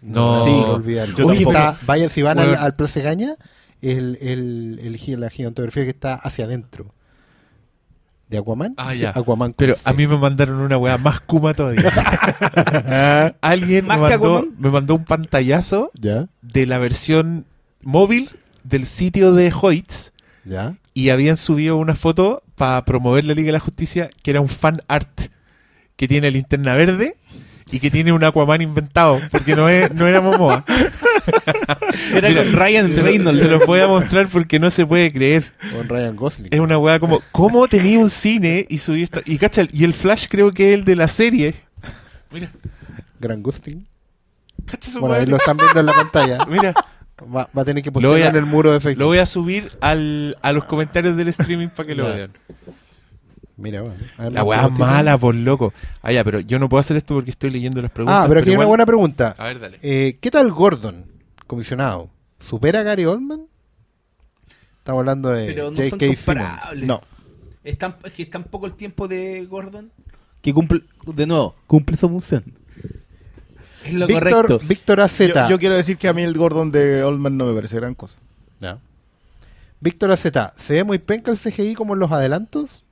no. 0.01 0.43
Sí, 0.43 0.49
no 0.51 0.73
olvidarlo. 0.73 1.15
yo 1.17 1.25
Oye, 1.27 1.43
tampoco. 1.43 1.57
está- 1.57 1.77
vaya, 1.85 2.09
si 2.09 2.21
van 2.21 2.39
al, 2.39 2.47
Bueno. 2.49 2.61
al 2.61 2.75
Plaza 2.75 2.99
Gaña, 3.01 3.35
el, 3.91 4.17
el, 4.21 4.79
el 4.81 5.19
la 5.19 5.29
gigantografía 5.29 5.83
que 5.83 5.89
está 5.89 6.15
hacia 6.15 6.45
adentro 6.45 6.93
de 8.29 8.39
Aquaman. 8.39 8.73
Ah, 8.77 8.93
ya. 8.93 9.11
Aquaman 9.11 9.53
Pero 9.53 9.75
C. 9.75 9.81
a 9.85 9.93
mí 9.93 10.07
me 10.07 10.17
mandaron 10.17 10.59
una 10.59 10.77
weá 10.77 10.97
más 10.97 11.19
kuma 11.19 11.53
todavía. 11.53 11.91
Alguien 13.41 13.85
me 13.85 13.97
¿Más 13.97 14.09
que 14.09 14.17
mandó, 14.17 14.47
me 14.57 14.69
mandó 14.69 14.95
un 14.95 15.05
pantallazo 15.05 15.91
¿Ya? 15.93 16.27
de 16.41 16.65
la 16.65 16.79
versión 16.79 17.45
móvil 17.81 18.31
del 18.63 18.87
sitio 18.87 19.33
de 19.33 19.53
Hoyts 19.53 20.13
¿Ya? 20.43 20.75
y 20.93 21.09
habían 21.09 21.37
subido 21.37 21.77
una 21.77 21.93
foto 21.93 22.41
para 22.55 22.83
promover 22.85 23.25
la 23.25 23.35
Liga 23.35 23.47
de 23.47 23.51
la 23.53 23.59
Justicia 23.59 24.09
que 24.23 24.31
era 24.31 24.41
un 24.41 24.49
fan 24.49 24.81
art 24.87 25.29
que 25.95 26.07
tiene 26.07 26.31
linterna 26.31 26.73
verde 26.73 27.17
y 27.71 27.79
que 27.79 27.91
tiene 27.91 28.11
un 28.11 28.23
Aquaman 28.23 28.61
inventado 28.61 29.19
porque 29.29 29.55
no, 29.55 29.69
es, 29.69 29.93
no 29.93 30.07
era 30.07 30.21
Momoa. 30.21 30.65
Era 32.13 32.29
Mira, 32.29 32.43
con 32.43 32.53
Ryan 32.53 32.95
Reynolds. 32.95 33.39
se 33.39 33.47
los 33.47 33.65
voy 33.65 33.79
a 33.79 33.87
mostrar 33.87 34.27
porque 34.27 34.59
no 34.59 34.69
se 34.71 34.85
puede 34.85 35.11
creer. 35.11 35.51
Con 35.73 35.87
Ryan 35.89 36.15
Gosling. 36.15 36.49
Es 36.51 36.59
una 36.59 36.77
weá 36.77 36.99
como, 36.99 37.21
¿cómo 37.31 37.67
tenía 37.67 37.99
un 37.99 38.09
cine 38.09 38.65
y 38.69 38.77
subí 38.77 39.03
esta? 39.03 39.21
Y 39.25 39.37
cacha, 39.37 39.63
y 39.71 39.83
el 39.83 39.93
flash 39.93 40.27
creo 40.29 40.51
que 40.53 40.69
es 40.73 40.79
el 40.79 40.85
de 40.85 40.95
la 40.95 41.07
serie. 41.07 41.55
Mira, 42.31 42.49
Gran 43.19 43.41
Gosling. 43.43 43.85
cacha 44.65 44.91
su 44.91 44.99
Bueno, 44.99 45.15
ahí 45.15 45.25
lo 45.25 45.37
están 45.37 45.57
viendo 45.57 45.79
en 45.79 45.85
la 45.85 45.93
pantalla. 45.93 46.45
Mira, 46.49 46.73
Va, 47.33 47.49
va 47.57 47.61
a 47.61 47.65
tener 47.65 47.81
que 47.81 47.89
Lo 47.91 47.93
voy 47.93 48.03
postearlo 48.19 48.25
a- 48.25 48.39
en 48.39 48.45
el 48.45 48.51
muro 48.51 48.71
de 48.73 48.79
Facebook. 48.81 48.99
lo 48.99 49.05
voy 49.07 49.19
a 49.19 49.25
subir 49.25 49.71
al, 49.79 50.35
a 50.41 50.51
los 50.51 50.65
comentarios 50.65 51.15
del 51.15 51.29
streaming 51.29 51.69
para 51.69 51.87
que 51.87 51.95
lo 51.95 52.13
vean. 52.13 52.31
Mira, 53.57 53.81
bueno. 53.83 53.95
La 54.31 54.43
weá 54.43 54.67
mala, 54.67 55.17
por 55.17 55.33
loco. 55.33 55.73
Ah, 56.01 56.11
ya, 56.11 56.25
pero 56.25 56.41
yo 56.41 56.59
no 56.59 56.67
puedo 56.67 56.81
hacer 56.81 56.97
esto 56.97 57.13
porque 57.13 57.31
estoy 57.31 57.51
leyendo 57.51 57.81
las 57.81 57.89
preguntas. 57.89 58.21
Ah, 58.21 58.27
pero 58.27 58.41
aquí 58.41 58.49
hay 58.49 58.57
una 58.57 58.65
buena 58.65 58.85
pregunta. 58.85 59.33
A 59.37 59.45
ver, 59.45 59.59
dale. 59.61 59.77
Eh, 59.81 60.17
¿Qué 60.19 60.29
tal 60.29 60.51
Gordon, 60.51 61.05
comisionado? 61.47 62.09
¿Supera 62.39 62.81
a 62.81 62.83
Gary 62.83 63.05
Oldman? 63.05 63.47
Estamos 64.77 64.99
hablando 64.99 65.29
de 65.29 65.47
Pero 65.47 65.71
no 65.71 65.77
J.K. 65.77 65.89
son 65.89 65.99
Simmons. 65.99 66.25
comparables. 66.25 66.87
No. 66.87 67.01
Es, 67.63 67.77
tan, 67.77 67.95
es 68.03 68.13
que 68.13 68.23
es 68.23 68.29
tan 68.29 68.43
poco 68.43 68.65
el 68.67 68.75
tiempo 68.75 69.07
de 69.07 69.45
Gordon 69.45 69.91
que 70.41 70.53
cumple, 70.53 70.83
de 71.07 71.25
nuevo, 71.25 71.55
cumple 71.65 71.97
su 71.97 72.07
función. 72.07 72.43
Es 73.83 73.93
lo 73.93 74.05
Víctor, 74.05 74.45
correcto. 74.47 74.67
Víctor 74.67 75.01
AZ. 75.01 75.19
Yo, 75.19 75.49
yo 75.49 75.59
quiero 75.59 75.75
decir 75.75 75.97
que 75.97 76.07
a 76.07 76.13
mí 76.13 76.21
el 76.21 76.37
Gordon 76.37 76.71
de 76.71 77.03
Oldman 77.03 77.35
no 77.35 77.45
me 77.45 77.53
parece 77.55 77.77
gran 77.77 77.95
cosa. 77.95 78.15
Ya. 78.59 78.77
Víctor 79.79 80.11
AZ. 80.11 80.27
¿Se 80.57 80.73
ve 80.75 80.83
muy 80.83 80.99
penca 80.99 81.31
el 81.31 81.37
CGI 81.37 81.73
como 81.73 81.93
en 81.93 81.99
los 81.99 82.11
adelantos? 82.11 82.83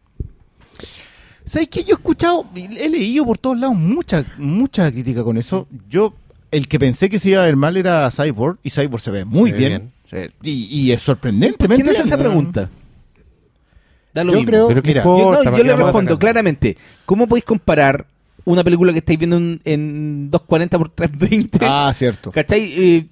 ¿Sabes 1.46 1.68
qué? 1.68 1.84
Yo 1.84 1.92
he 1.92 1.98
escuchado, 1.98 2.46
he 2.56 2.90
leído 2.90 3.26
por 3.26 3.38
todos 3.38 3.60
lados 3.60 3.76
mucha, 3.76 4.26
mucha 4.38 4.92
crítica 4.92 5.24
con 5.24 5.38
eso. 5.38 5.68
Yo, 5.90 6.14
el 6.54 6.68
que 6.68 6.80
pensé 6.80 7.10
que 7.10 7.20
se 7.20 7.30
iba 7.32 7.42
a 7.42 7.46
ver 7.46 7.56
mal 7.56 7.76
era 7.78 8.10
Cyborg, 8.12 8.58
y 8.64 8.70
Cyborg 8.70 9.02
se 9.02 9.12
ve 9.12 9.26
muy 9.26 9.52
Se 9.52 9.58
ve 9.58 9.68
bien. 9.68 9.92
Y, 10.44 10.52
y 10.52 10.92
es 10.92 11.00
¿Por 11.02 11.06
sorprendentemente 11.16 11.84
qué 11.84 11.90
no 11.90 11.92
hace 11.98 12.08
esa 12.08 12.18
pregunta? 12.18 12.70
Da 14.14 14.24
lo 14.24 14.34
Yo 14.34 14.40
mismo. 14.40 14.50
creo- 14.52 14.68
Pero 14.68 14.82
mira, 14.84 15.04
Yo, 15.04 15.10
no, 15.10 15.18
importa, 15.18 15.40
yo 15.40 15.44
¿para 15.52 15.58
qué 15.58 15.64
le 15.64 15.76
respondo 15.76 16.20
claramente. 16.20 16.78
¿Cómo 17.06 17.28
podéis 17.28 17.46
comparar 17.46 18.06
una 18.46 18.64
película 18.64 18.92
que 18.92 19.00
estáis 19.00 19.18
viendo 19.18 19.38
en, 19.38 19.60
en 19.66 20.30
240 20.30 20.78
por 20.78 20.90
320? 20.90 21.60
Ah, 21.68 21.92
cierto. 21.94 22.32
¿Cachai? 22.32 22.62
Eh, 22.78 23.08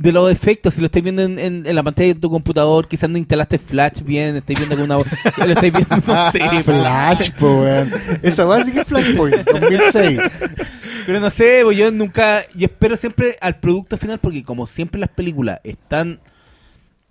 de 0.00 0.12
los 0.12 0.32
efectos, 0.32 0.74
si 0.74 0.80
lo 0.80 0.86
estáis 0.86 1.02
viendo 1.04 1.22
en, 1.22 1.38
en- 1.38 1.66
en 1.66 1.74
la 1.76 1.82
pantalla 1.82 2.08
de 2.14 2.20
tu 2.20 2.30
computador, 2.30 2.88
quizás 2.88 3.08
no 3.10 3.18
instalaste 3.18 3.58
Flash 3.58 4.00
bien, 4.02 4.34
estáis 4.36 4.58
viendo 4.58 4.74
con 4.74 4.84
una... 4.84 4.96
lo 5.46 5.52
estáis 5.52 5.72
viendo, 5.72 5.96
no 6.06 6.30
sé, 6.32 6.40
Flash, 6.64 7.30
po, 7.38 7.60
weón. 7.60 7.92
Esa 8.22 8.46
weá 8.48 8.64
sí 8.64 8.72
que 8.72 8.80
es 8.80 8.86
Flashpoint, 8.86 9.44
2006. 9.50 10.20
Pero 11.06 11.20
no 11.20 11.30
sé, 11.30 11.60
pues 11.64 11.76
yo 11.76 11.90
nunca. 11.90 12.42
Yo 12.54 12.66
espero 12.66 12.96
siempre 12.96 13.36
al 13.40 13.58
producto 13.60 13.96
final 13.98 14.18
porque, 14.20 14.42
como 14.44 14.66
siempre, 14.66 15.00
las 15.00 15.08
películas 15.10 15.60
están 15.64 16.20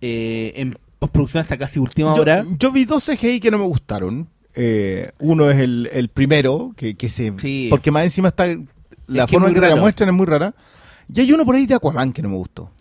eh, 0.01 0.53
en 0.55 0.77
postproducción 0.99 1.41
hasta 1.41 1.57
casi 1.57 1.79
última 1.79 2.15
Yo, 2.15 2.21
hora. 2.21 2.43
yo 2.57 2.71
vi 2.71 2.85
dos 2.85 3.05
CGI 3.05 3.39
que 3.39 3.51
no 3.51 3.57
me 3.57 3.65
gustaron. 3.65 4.27
Eh, 4.55 5.11
uno 5.19 5.49
es 5.49 5.57
el, 5.59 5.89
el 5.93 6.09
primero, 6.09 6.73
que, 6.75 6.95
que 6.95 7.09
se. 7.09 7.33
Sí. 7.39 7.67
Porque 7.69 7.91
más 7.91 8.03
encima 8.03 8.29
está. 8.29 8.45
La 9.07 9.23
Es 9.25 9.31
forma 9.31 9.47
en 9.47 9.53
que 9.53 9.59
te 9.59 9.69
la 9.69 9.75
muestran 9.75 10.09
es 10.09 10.15
muy 10.15 10.25
rara. 10.25 10.53
Y 11.14 11.22
hay 11.22 11.32
uno 11.32 11.45
por 11.45 11.55
ahí 11.55 11.66
de 11.66 11.76
Aquaman 11.76 12.12
que 12.14 12.22
no 12.22 12.30
me 12.30 12.36
gustó. 12.36 12.72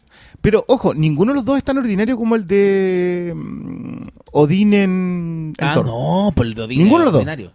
Pero 0.41 0.65
ojo, 0.69 0.95
ninguno 0.95 1.33
de 1.33 1.37
los 1.37 1.45
dos 1.45 1.57
es 1.59 1.65
tan 1.65 1.79
ordinario 1.79 2.17
como 2.17 2.37
el 2.37 2.47
de 2.47 3.33
mm, 3.35 4.07
Odín 4.33 4.73
en, 4.75 5.53
en 5.59 5.67
Ah, 5.67 5.75
Thor. 5.75 5.87
no, 5.87 6.33
por 6.35 6.47
el 6.47 6.55
de 6.55 6.63
Odín 6.63 6.79
Ninguno 6.79 6.99
de 6.99 7.03
es 7.03 7.05
los 7.07 7.13
dos. 7.15 7.21
ordinario. 7.21 7.53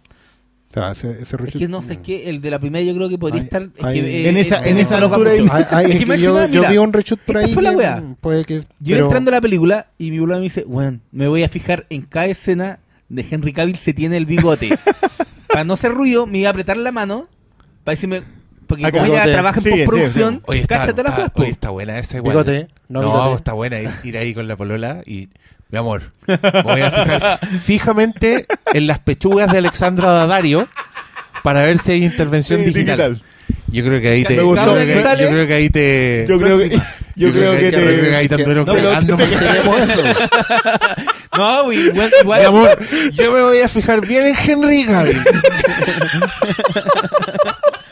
O 0.70 0.74
sea, 0.74 0.90
ese, 0.90 1.12
ese 1.22 1.36
Es 1.46 1.54
que 1.54 1.68
no 1.68 1.82
sé 1.82 1.98
qué, 2.00 2.28
el 2.28 2.40
de 2.40 2.50
la 2.50 2.58
primera 2.58 2.84
yo 2.84 2.92
creo 2.96 3.08
que 3.08 3.16
podría 3.16 3.42
estar. 3.42 3.62
es 3.62 3.70
que, 3.86 4.00
eh, 4.00 4.28
En 4.28 4.36
esa- 4.36 4.66
eh, 4.66 4.70
en 4.70 4.78
esa 4.78 4.96
ay, 4.96 5.04
Es 5.04 5.92
es 5.92 5.98
que 6.00 6.04
que 6.04 6.18
yo, 6.18 6.68
vi 6.68 6.78
un 6.78 6.92
reshoot 6.92 7.20
por 7.20 7.36
ahí. 7.36 7.54
fue 7.54 7.62
la 7.62 7.70
que, 7.70 7.76
weá. 7.76 8.02
Puede 8.20 8.44
que. 8.44 8.54
Yo 8.80 8.96
pero- 8.96 9.04
entrando 9.04 9.30
a 9.30 9.34
la 9.34 9.40
película 9.40 9.86
y 9.98 10.10
mi 10.10 10.18
bolón 10.18 10.38
me 10.38 10.44
dice, 10.44 10.64
bueno, 10.66 10.98
me 11.12 11.28
voy 11.28 11.44
a 11.44 11.48
fijar 11.48 11.86
en 11.90 12.02
cada 12.02 12.26
escena 12.26 12.80
de 13.08 13.24
Henry 13.30 13.52
Cavill 13.52 13.76
se 13.76 13.92
tiene 13.94 14.16
el 14.16 14.26
bigote. 14.26 14.70
para 15.48 15.62
no 15.62 15.74
hacer 15.74 15.92
ruido, 15.94 16.26
me 16.26 16.38
iba 16.38 16.48
a 16.48 16.50
apretar 16.50 16.76
la 16.76 16.90
mano 16.90 17.28
para 17.84 17.94
decirme, 17.94 18.22
porque 18.66 18.86
Acá. 18.86 19.00
como 19.00 19.12
ella 19.12 19.24
trabaja 19.24 19.60
en 19.64 19.70
postproducción, 19.70 20.42
Oye, 20.46 20.60
está, 20.60 20.78
cáchate 20.78 21.02
la 21.02 21.08
está- 21.10 21.20
weas, 21.20 21.30
po. 21.30 21.42
oye, 21.42 21.50
está 21.50 21.70
buena 21.70 21.98
esa 21.98 22.16
igual. 22.16 22.32
Bigote, 22.36 22.68
no 22.88 23.02
no, 23.02 23.12
bigote. 23.12 23.36
está 23.36 23.52
buena 23.52 23.80
ir, 23.80 23.90
ir 24.04 24.16
ahí 24.18 24.34
con 24.34 24.46
la 24.48 24.56
polola 24.56 25.02
y... 25.06 25.28
Mi 25.70 25.78
amor, 25.78 26.02
me 26.28 26.62
voy 26.62 26.80
a 26.82 26.90
fijar 26.90 27.38
fijamente 27.60 28.46
en 28.74 28.86
las 28.86 29.00
pechugas 29.00 29.50
de 29.50 29.58
Alexandra 29.58 30.10
Daddario 30.10 30.68
para 31.42 31.62
ver 31.62 31.78
si 31.78 31.92
hay 31.92 32.04
intervención 32.04 32.60
Sí, 32.60 32.66
digital. 32.66 33.20
Yo 33.68 33.84
creo 33.84 34.00
que 34.00 34.08
ahí 34.08 34.22
te... 34.22 34.30
Me 34.30 34.36
Yo 34.36 34.46
gustó. 34.46 34.72
creo 34.72 34.86
que, 34.86 34.94
yo 35.22 35.28
creo 35.30 35.46
que 35.48 35.54
ahí 35.54 35.70
te... 35.70 36.26
Yo 36.28 36.38
creo 36.38 36.58
que. 36.58 36.68
Yo, 37.16 37.32
creo 37.32 37.52
que, 37.52 37.70
yo 37.70 37.78
creo 37.78 37.96
que 37.96 38.02
te. 38.10 38.16
ahí 38.16 38.28
te 38.28 38.34
anduvieron 38.36 38.64
que- 38.66 38.72
cagando. 38.76 39.16
tenemos 39.16 39.80
eso. 39.90 40.02
No, 41.36 41.64
güey, 41.64 41.78
igual, 41.88 42.12
igual- 42.22 42.40
Mi 42.40 42.46
amor, 42.46 42.78
yo 43.12 43.32
me 43.32 43.40
voy 43.42 43.58
a 43.58 43.68
fijar 43.68 44.06
bien 44.06 44.26
en 44.26 44.34
Henry 44.36 44.84
Cavill. 44.84 45.20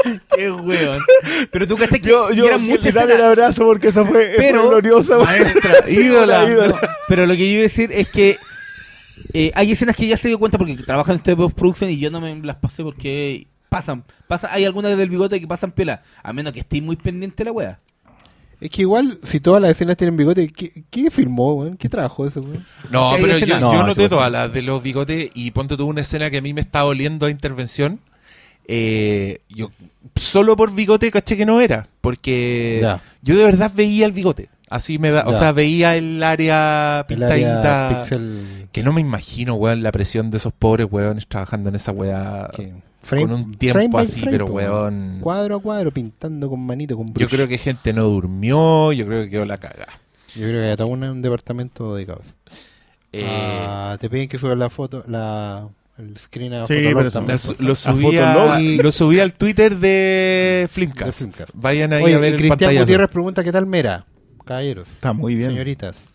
Qué 0.36 0.50
weón. 0.50 0.98
Pero 1.50 1.66
tú 1.66 1.76
cachai 1.76 2.00
que 2.00 2.08
Yo, 2.08 2.30
yo 2.32 2.46
eran 2.46 2.62
muchas 2.62 2.94
el 2.94 3.22
abrazo 3.22 3.64
porque 3.64 3.88
eso 3.88 4.04
fue, 4.06 4.32
Pero- 4.36 4.60
fue 4.62 4.68
glorioso. 4.70 5.20
Maestra, 5.24 5.74
Sí, 5.84 6.00
ídola. 6.00 6.46
No, 6.48 6.74
pero 7.08 7.26
lo 7.26 7.34
que 7.34 7.40
yo 7.40 7.54
iba 7.54 7.60
a 7.60 7.62
decir 7.64 7.90
es 7.92 8.08
que 8.10 8.36
eh, 9.34 9.50
hay 9.54 9.72
escenas 9.72 9.96
que 9.96 10.06
ya 10.06 10.16
se 10.16 10.28
dio 10.28 10.38
cuenta 10.38 10.58
porque 10.58 10.74
trabajan 10.76 11.14
en 11.14 11.18
este 11.18 11.36
postproducción 11.36 11.90
y 11.90 11.98
yo 11.98 12.10
no 12.10 12.20
me 12.20 12.34
las 12.40 12.56
pasé 12.56 12.82
porque 12.82 13.46
pasan. 13.68 14.04
pasa, 14.26 14.52
hay 14.52 14.64
algunas 14.64 14.96
del 14.96 15.08
bigote 15.08 15.40
que 15.40 15.46
pasan 15.46 15.72
pela, 15.72 16.02
a 16.22 16.32
menos 16.32 16.52
que 16.52 16.60
estéis 16.60 16.82
muy 16.82 16.96
pendiente 16.96 17.36
de 17.38 17.44
la 17.46 17.52
wea. 17.52 17.80
Es 18.60 18.70
que 18.70 18.82
igual, 18.82 19.18
si 19.24 19.40
todas 19.40 19.60
las 19.60 19.72
escenas 19.72 19.96
tienen 19.96 20.16
bigote, 20.16 20.46
¿qué, 20.48 20.84
qué 20.88 21.10
filmó, 21.10 21.54
weón? 21.54 21.76
¿Qué 21.76 21.88
trabajó 21.88 22.26
eso, 22.26 22.40
weón? 22.42 22.64
No, 22.90 23.12
pero 23.16 23.26
yo, 23.38 23.44
escenas- 23.46 23.60
yo 23.60 23.72
No, 23.72 23.86
noté 23.88 24.08
todas 24.08 24.30
las 24.30 24.52
de 24.52 24.62
los 24.62 24.80
bigotes 24.82 25.30
y 25.34 25.50
ponte 25.50 25.76
tú 25.76 25.86
una 25.86 26.02
escena 26.02 26.30
que 26.30 26.36
a 26.36 26.42
mí 26.42 26.54
me 26.54 26.60
estaba 26.60 26.84
oliendo 26.84 27.26
a 27.26 27.30
intervención. 27.30 27.98
Eh, 28.66 29.40
yo 29.48 29.70
solo 30.16 30.56
por 30.56 30.72
bigote 30.74 31.10
caché 31.10 31.36
que 31.36 31.46
no 31.46 31.60
era, 31.60 31.88
porque 32.00 32.78
Ya. 32.82 33.02
yo 33.22 33.36
de 33.36 33.44
verdad 33.44 33.70
veía 33.74 34.06
el 34.06 34.12
bigote. 34.12 34.48
Así 34.70 34.98
me 34.98 35.10
da, 35.10 35.24
o 35.26 35.34
sea, 35.34 35.52
veía 35.52 35.96
el 35.96 36.22
área 36.22 37.00
El 37.00 37.04
pintadita. 37.06 37.88
área 37.88 37.98
pixel. 38.00 38.68
Que 38.72 38.82
no 38.82 38.92
me 38.94 39.02
imagino, 39.02 39.54
weón, 39.54 39.82
la 39.82 39.92
presión 39.92 40.30
de 40.30 40.38
esos 40.38 40.52
pobres 40.54 40.86
weones 40.90 41.26
trabajando 41.26 41.68
en 41.68 41.74
esa 41.74 41.92
weá 41.92 42.48
con 43.08 43.32
un 43.32 43.54
tiempo 43.56 43.80
frame 43.80 43.98
así, 44.02 44.20
frame, 44.20 44.32
pero 44.32 44.46
weón. 44.46 45.18
Cuadro 45.20 45.56
a 45.56 45.60
cuadro, 45.60 45.90
pintando 45.90 46.48
con 46.48 46.60
manito, 46.64 46.96
con 46.96 47.08
Yo 47.08 47.12
brush. 47.12 47.28
creo 47.28 47.48
que 47.48 47.58
gente 47.58 47.92
no 47.92 48.04
durmió, 48.04 48.92
yo 48.92 49.04
creo 49.04 49.24
que 49.24 49.30
quedó 49.30 49.44
la 49.44 49.58
caga. 49.58 49.86
Yo 50.34 50.46
creo 50.48 50.62
que 50.62 50.70
hay 50.70 50.76
todo 50.76 50.86
un, 50.86 51.02
un 51.04 51.20
departamento 51.20 51.94
dedicado 51.94 52.20
a 52.20 52.24
eso. 52.24 52.34
Eh, 53.12 53.26
Ah, 53.28 53.98
te 54.00 54.08
piden 54.08 54.26
que 54.26 54.38
subas 54.38 54.56
la 54.56 54.70
foto, 54.70 55.04
la, 55.06 55.68
el 56.02 56.18
screen 56.18 56.54
a 56.54 56.66
Sí, 56.66 56.74
Fotolog 56.82 57.12
también, 57.12 57.38
Lo, 57.58 57.68
lo 57.68 57.74
subí 57.74 58.18
a- 58.18 58.60
y- 58.60 58.76
lo 58.78 58.90
subí 58.92 59.20
al 59.20 59.32
Twitter 59.34 59.76
de 59.76 60.68
Flimcast. 60.70 61.06
De 61.06 61.12
Flimcast. 61.12 61.50
Vayan 61.54 61.92
ahí 61.92 62.02
Oye, 62.02 62.14
a 62.14 62.18
ver 62.18 62.30
y 62.30 62.32
el 62.32 62.36
Cristian 62.38 62.58
pantallazo. 62.58 62.82
Gutiérrez 62.84 63.08
pregunta 63.10 63.44
qué 63.44 63.52
tal 63.52 63.66
Mera. 63.66 64.04
Caballeros, 64.44 64.88
Está 64.88 65.12
muy 65.12 65.34
bien. 65.36 65.50
señoritas. 65.50 66.08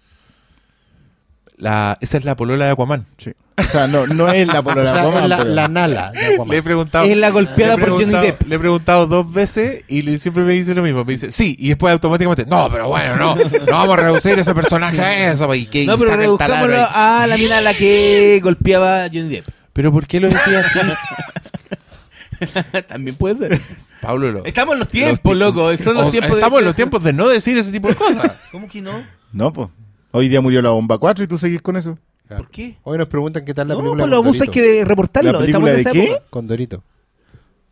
La, 1.58 1.98
esa 2.02 2.18
es 2.18 2.26
la 2.26 2.36
polola 2.36 2.66
de 2.66 2.72
Aquaman. 2.72 3.06
Sí. 3.18 3.32
O 3.58 3.64
sea, 3.64 3.88
no, 3.88 4.06
no 4.06 4.30
es 4.32 4.46
la 4.46 4.60
O 4.60 4.64
polola 4.64 4.92
sea, 4.92 4.94
de 4.94 5.00
Aquaman, 5.08 5.24
es 5.24 5.30
la, 5.30 5.38
pero- 5.38 5.50
la 5.50 5.68
Nala 5.68 6.12
de 6.12 6.26
Aquaman. 6.26 6.50
Le 6.50 6.58
he 6.58 6.64
preguntado. 6.64 7.06
Es 7.06 7.18
la 7.18 7.30
golpeada 7.32 7.76
le 7.76 7.82
he 7.82 7.86
por 7.88 8.00
Johnny 8.00 8.14
Depp. 8.14 8.44
Le 8.44 8.56
he 8.56 8.60
preguntado 8.60 9.08
dos 9.08 9.32
veces 9.34 9.84
y 9.88 10.04
le- 10.04 10.18
siempre 10.20 10.44
me 10.44 10.54
dice 10.54 10.76
lo 10.76 10.84
mismo. 10.84 11.04
Me 11.04 11.14
dice, 11.14 11.32
sí, 11.32 11.56
y 11.58 11.70
después 11.70 11.92
automáticamente, 11.94 12.46
no, 12.46 12.70
pero 12.72 12.90
bueno, 12.90 13.16
no, 13.16 13.36
no 13.36 13.66
vamos 13.72 13.98
a 13.98 14.02
reducir 14.02 14.38
ese 14.38 14.54
personaje 14.54 15.02
a 15.02 15.32
eso. 15.32 15.52
Y 15.56 15.66
que 15.66 15.86
No, 15.86 15.96
y 15.96 15.98
pero 15.98 16.16
rebuscámoslo 16.16 16.86
a 16.92 17.26
la 17.28 17.38
mina 17.38 17.58
a 17.58 17.62
la 17.62 17.74
que 17.74 18.40
golpeaba 18.44 19.08
Johnny 19.08 19.30
Depp. 19.30 19.48
Pero 19.78 19.92
¿por 19.92 20.08
qué 20.08 20.20
lo 20.20 20.28
decía 20.28 20.62
así? 20.62 20.80
También 22.88 23.16
puede 23.16 23.36
ser. 23.36 23.62
Pablo, 24.02 24.32
lo, 24.32 24.44
Estamos 24.46 24.74
en 24.74 24.80
los 24.80 24.90
tiempos, 24.90 25.34
ti- 25.34 25.38
loco. 25.40 25.78
Son 25.78 25.94
los 25.96 26.08
o 26.08 26.12
tiempos 26.12 26.32
de- 26.32 26.38
estamos 26.38 26.60
en 26.60 26.66
los 26.66 26.76
tiempos 26.76 27.04
de 27.04 27.14
no 27.14 27.28
decir 27.30 27.56
ese 27.60 27.72
tipo 27.72 27.88
de 27.88 27.94
cosas. 27.96 28.32
¿Cómo 28.52 28.68
que 28.68 28.82
no? 28.82 29.04
No, 29.32 29.54
pues. 29.54 29.70
Hoy 30.12 30.30
día 30.30 30.42
murió 30.42 30.64
la 30.64 30.72
bomba 30.72 30.98
4 30.98 31.26
y 31.26 31.28
tú 31.28 31.38
seguís 31.38 31.62
con 31.62 31.78
eso. 31.78 32.00
Claro. 32.28 32.42
¿Por 32.44 32.52
qué? 32.52 32.76
Hoy 32.84 32.98
nos 32.98 33.08
preguntan 33.08 33.46
qué 33.46 33.54
tal 33.54 33.68
la 33.68 33.76
no, 33.76 33.82
película 33.82 34.04
pues 34.04 34.10
los 34.10 34.20
abusos 34.26 34.42
hay 34.42 34.48
que 34.48 34.84
reportarlo. 34.84 35.32
¿La 35.34 35.46
Estamos 35.46 35.70
en 35.70 35.76
película 35.76 35.92
esa 35.92 36.00
de 36.00 36.06
qué? 36.08 36.12
época. 36.14 36.30
Con 36.32 36.48
Dorito. 36.48 36.84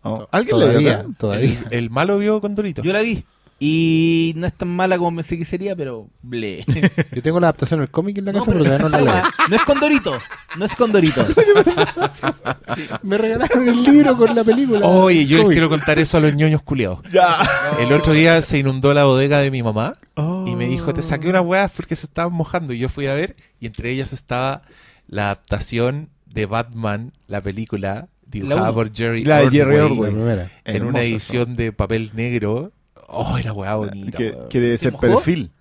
Oh, 0.03 0.27
¿Alguien 0.31 0.59
le 0.59 0.65
dio 0.65 0.71
Todavía, 0.77 0.93
acá? 0.99 1.07
todavía. 1.17 1.63
El, 1.71 1.77
el 1.79 1.89
malo 1.89 2.19
vio 2.19 2.39
con 2.39 2.53
Dorito. 2.53 2.83
Yo 2.83 2.93
la 2.93 3.01
vi. 3.01 3.25
Y 3.57 4.33
no 4.35 4.47
es 4.47 4.53
tan 4.53 4.67
mala 4.67 4.97
como 4.97 5.15
pensé 5.15 5.37
que 5.37 5.45
sería, 5.45 5.75
pero 5.77 6.09
ble. 6.21 6.65
Yo 7.13 7.21
tengo 7.21 7.39
la 7.39 7.47
adaptación 7.47 7.79
del 7.79 7.89
cómic 7.89 8.17
en 8.17 8.25
la 8.25 8.33
No, 8.33 8.39
casa, 8.39 8.51
pero 8.51 8.63
pero 8.65 8.77
no 8.79 8.89
la 8.89 9.01
leo. 9.01 9.13
no 9.49 9.55
es 9.55 9.61
con 9.61 9.79
Dorito. 9.79 10.19
No 10.57 10.65
es 10.65 10.75
con 10.75 10.91
Dorito. 10.91 11.25
Me 13.03 13.17
regalaron 13.17 13.67
el 13.69 13.83
libro 13.83 14.17
con 14.17 14.35
la 14.35 14.43
película. 14.43 14.85
Oye, 14.85 15.25
yo 15.25 15.39
les 15.39 15.49
quiero 15.49 15.69
contar 15.69 15.99
eso 15.99 16.17
a 16.17 16.19
los 16.19 16.35
ñoños 16.35 16.61
culiados. 16.63 16.99
Ya. 17.11 17.37
El 17.79 17.93
otro 17.93 18.13
día 18.13 18.41
se 18.41 18.59
inundó 18.59 18.93
la 18.93 19.05
bodega 19.05 19.39
de 19.39 19.51
mi 19.51 19.63
mamá 19.63 19.93
Oh. 20.17 20.45
y 20.47 20.55
me 20.55 20.65
dijo, 20.65 20.93
te 20.93 21.01
saqué 21.01 21.27
unas 21.27 21.43
huevas 21.45 21.71
porque 21.75 21.95
se 21.95 22.05
estaban 22.07 22.31
mojando. 22.33 22.71
Y 22.73 22.79
yo 22.79 22.87
fui 22.89 23.07
a 23.07 23.13
ver 23.13 23.35
y 23.59 23.67
entre 23.67 23.91
ellas 23.91 24.13
estaba 24.13 24.61
la 25.07 25.25
adaptación 25.25 26.09
de 26.25 26.45
Batman, 26.45 27.11
la 27.27 27.41
película 27.41 28.07
dibujada 28.25 28.63
uno. 28.63 28.73
por 28.73 28.93
Jerry 28.95 29.21
La 29.21 29.39
de 29.41 29.51
Jerry. 29.51 29.77
La 29.77 29.87
primera. 29.87 30.51
en 30.63 30.83
una 30.83 31.01
eso. 31.01 31.09
edición 31.15 31.55
de 31.55 31.71
papel 31.73 32.11
negro. 32.13 32.71
Oh, 33.07 33.37
la 33.43 33.53
weá 33.53 33.75
bonita. 33.75 34.17
que, 34.17 34.31
weón. 34.31 34.49
que 34.49 34.59
debe 34.59 34.77
ser 34.77 34.93
perfil. 34.95 35.51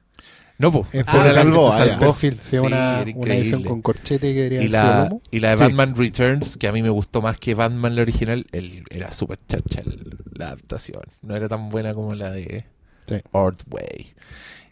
No, 0.57 0.71
po. 0.71 0.87
Es 0.93 1.03
Ah, 1.07 1.13
por 1.13 1.23
se 1.23 1.29
el 1.29 1.35
salvó, 1.35 1.73
se 1.77 1.83
ah, 1.83 1.87
salvó. 1.87 2.01
Perfil, 2.01 2.39
sí, 2.41 2.51
Sí, 2.53 2.57
una, 2.59 3.05
una 3.17 3.35
edición 3.35 3.63
con 3.65 3.83
corchete 3.83 4.29
que 4.33 4.41
debería 4.43 4.63
Y 4.63 4.69
la, 4.69 5.05
lomo. 5.05 5.23
y 5.33 5.41
la 5.41 5.51
de 5.51 5.59
Sí. 5.59 5.65
Batman 5.65 5.97
Returns, 5.97 6.57
que 6.57 6.69
a 6.69 6.73
mí 6.73 6.81
me 6.83 6.91
gustó 6.91 7.21
más 7.23 7.39
que 7.39 7.55
Batman 7.55 7.97
la 7.97 8.03
original, 8.03 8.47
el, 8.53 8.85
era 8.89 9.11
súper 9.11 9.41
chacha 9.49 9.81
el- 9.85 10.17
la 10.33 10.47
adaptación. 10.49 11.03
No 11.23 11.35
era 11.35 11.49
tan 11.49 11.71
buena 11.71 11.93
como 11.93 12.13
la 12.15 12.31
de 12.31 12.65
Sí. 13.09 13.17
Ordway. 13.33 14.15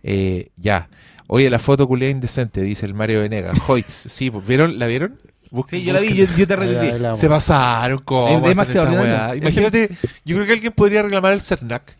Eh, 0.04 0.50
ya. 0.56 0.88
Oye, 1.26 1.50
la 1.50 1.58
foto 1.58 1.86
culea 1.88 2.10
indecente, 2.10 2.60
dice 2.62 2.86
el 2.86 2.94
Mario 2.94 3.20
Venegas. 3.22 3.58
Hoyts, 3.68 3.92
sí, 4.08 4.30
pues, 4.30 4.46
¿vieron? 4.46 4.78
¿La 4.78 4.86
vieron? 4.86 5.18
Busquen- 5.50 5.80
Sí, 5.80 5.84
yo 5.84 5.92
la 5.92 6.00
vi, 6.00 6.14
yo, 6.14 6.26
yo 6.36 6.46
te 6.46 6.56
vamos. 6.56 7.18
Se 7.18 7.28
pasaron, 7.28 7.98
¿cómo 8.04 8.28
Es 8.28 8.34
hacen 8.36 8.48
demasiado 8.48 8.88
esa 8.88 9.00
ordinario. 9.00 9.26
weá? 9.26 9.36
Imagínate, 9.36 9.90
yo 10.24 10.36
creo 10.36 10.46
que 10.46 10.52
alguien 10.52 10.72
podría 10.72 11.02
reclamar 11.02 11.32
el 11.32 11.40
CERNAC. 11.40 11.96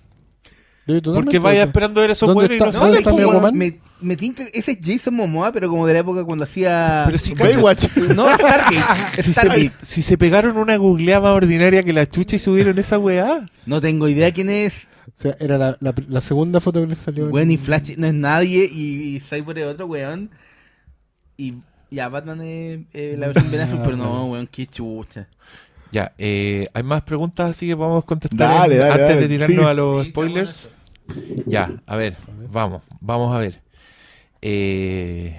Porque 1.15 1.39
vaya 1.39 1.65
esperando 1.65 2.01
ver 2.01 2.11
esos 2.11 2.27
¿Dónde 2.27 2.49
buenos 2.49 2.57
y 2.57 2.61
no 2.61 2.69
está- 2.69 2.79
dónde 2.85 2.99
está 2.99 3.13
weón. 3.13 3.31
Aquaman? 3.31 3.57
me, 3.57 3.79
me 4.01 4.17
tinca- 4.17 4.43
ese 4.53 4.73
es 4.73 4.79
Jason 4.83 5.15
Momoa, 5.15 5.53
pero 5.53 5.69
como 5.69 5.87
de 5.87 5.93
la 5.95 6.01
época 6.01 6.25
cuando 6.25 6.43
hacía. 6.45 7.05
Pero 7.07 7.19
si, 7.19 7.35
Baywatch. 7.35 7.97
No, 8.17 8.29
Stargate. 8.35 8.77
si, 9.23 9.33
se, 9.33 9.71
si 9.83 10.03
se 10.03 10.19
pegaron 10.19 10.57
una 10.57 10.77
googleada 10.77 11.21
más 11.21 11.31
ordinaria 11.33 11.83
que 11.85 11.93
la 11.93 12.09
chucha 12.09 12.35
y 12.37 12.39
subieron 12.41 12.79
esa 12.79 12.99
weá. 12.99 13.49
No 13.65 13.81
tengo 13.81 14.09
idea 14.09 14.33
quién 14.33 14.51
es. 14.51 14.89
O 15.07 15.13
sea, 15.15 15.37
era 15.41 15.57
la, 15.59 15.77
la, 15.81 15.95
la 16.09 16.21
segunda 16.21 16.59
foto 16.61 16.81
que 16.81 16.87
le 16.89 16.97
salió. 16.97 17.27
en- 17.27 17.33
Weón, 17.33 17.51
y 17.53 17.59
Flash 17.59 17.93
no 17.97 18.07
es 18.09 18.15
nadie. 18.15 18.69
Y, 18.73 19.17
y 19.17 19.21
Cyborg 19.21 19.59
es 19.59 19.67
otro 19.67 19.87
weón. 19.87 20.31
Y 21.37 21.55
ya, 21.91 22.09
Batman 22.09 22.41
es 22.43 22.81
eh, 22.93 23.15
la 23.19 23.27
versión 23.29 23.51
Ben 23.53 23.61
Affleck, 23.61 23.83
pero 23.85 23.97
no, 23.97 24.27
weón, 24.27 24.49
qué 24.51 24.67
chucha. 24.67 25.29
Ya, 25.93 26.12
eh, 26.19 26.66
hay 26.73 26.82
más 26.82 27.02
preguntas, 27.02 27.51
así 27.51 27.66
que 27.66 27.74
vamos 27.74 28.02
a 28.02 28.06
contestar 28.06 28.39
Dale, 28.48 28.74
en- 28.77 28.81
dale, 28.81 28.93
antes 28.93 29.09
dale. 29.09 29.20
de 29.20 29.28
tirarnos 29.28 29.59
Sí. 29.59 29.64
a 29.70 29.74
los 29.74 30.05
Sí, 30.05 30.10
spoilers. 30.10 30.73
Ya, 31.47 31.70
a 31.86 31.97
ver, 31.97 32.16
vamos, 32.51 32.82
vamos 33.01 33.35
a 33.35 33.39
ver. 33.39 33.60
Eh, 34.40 35.36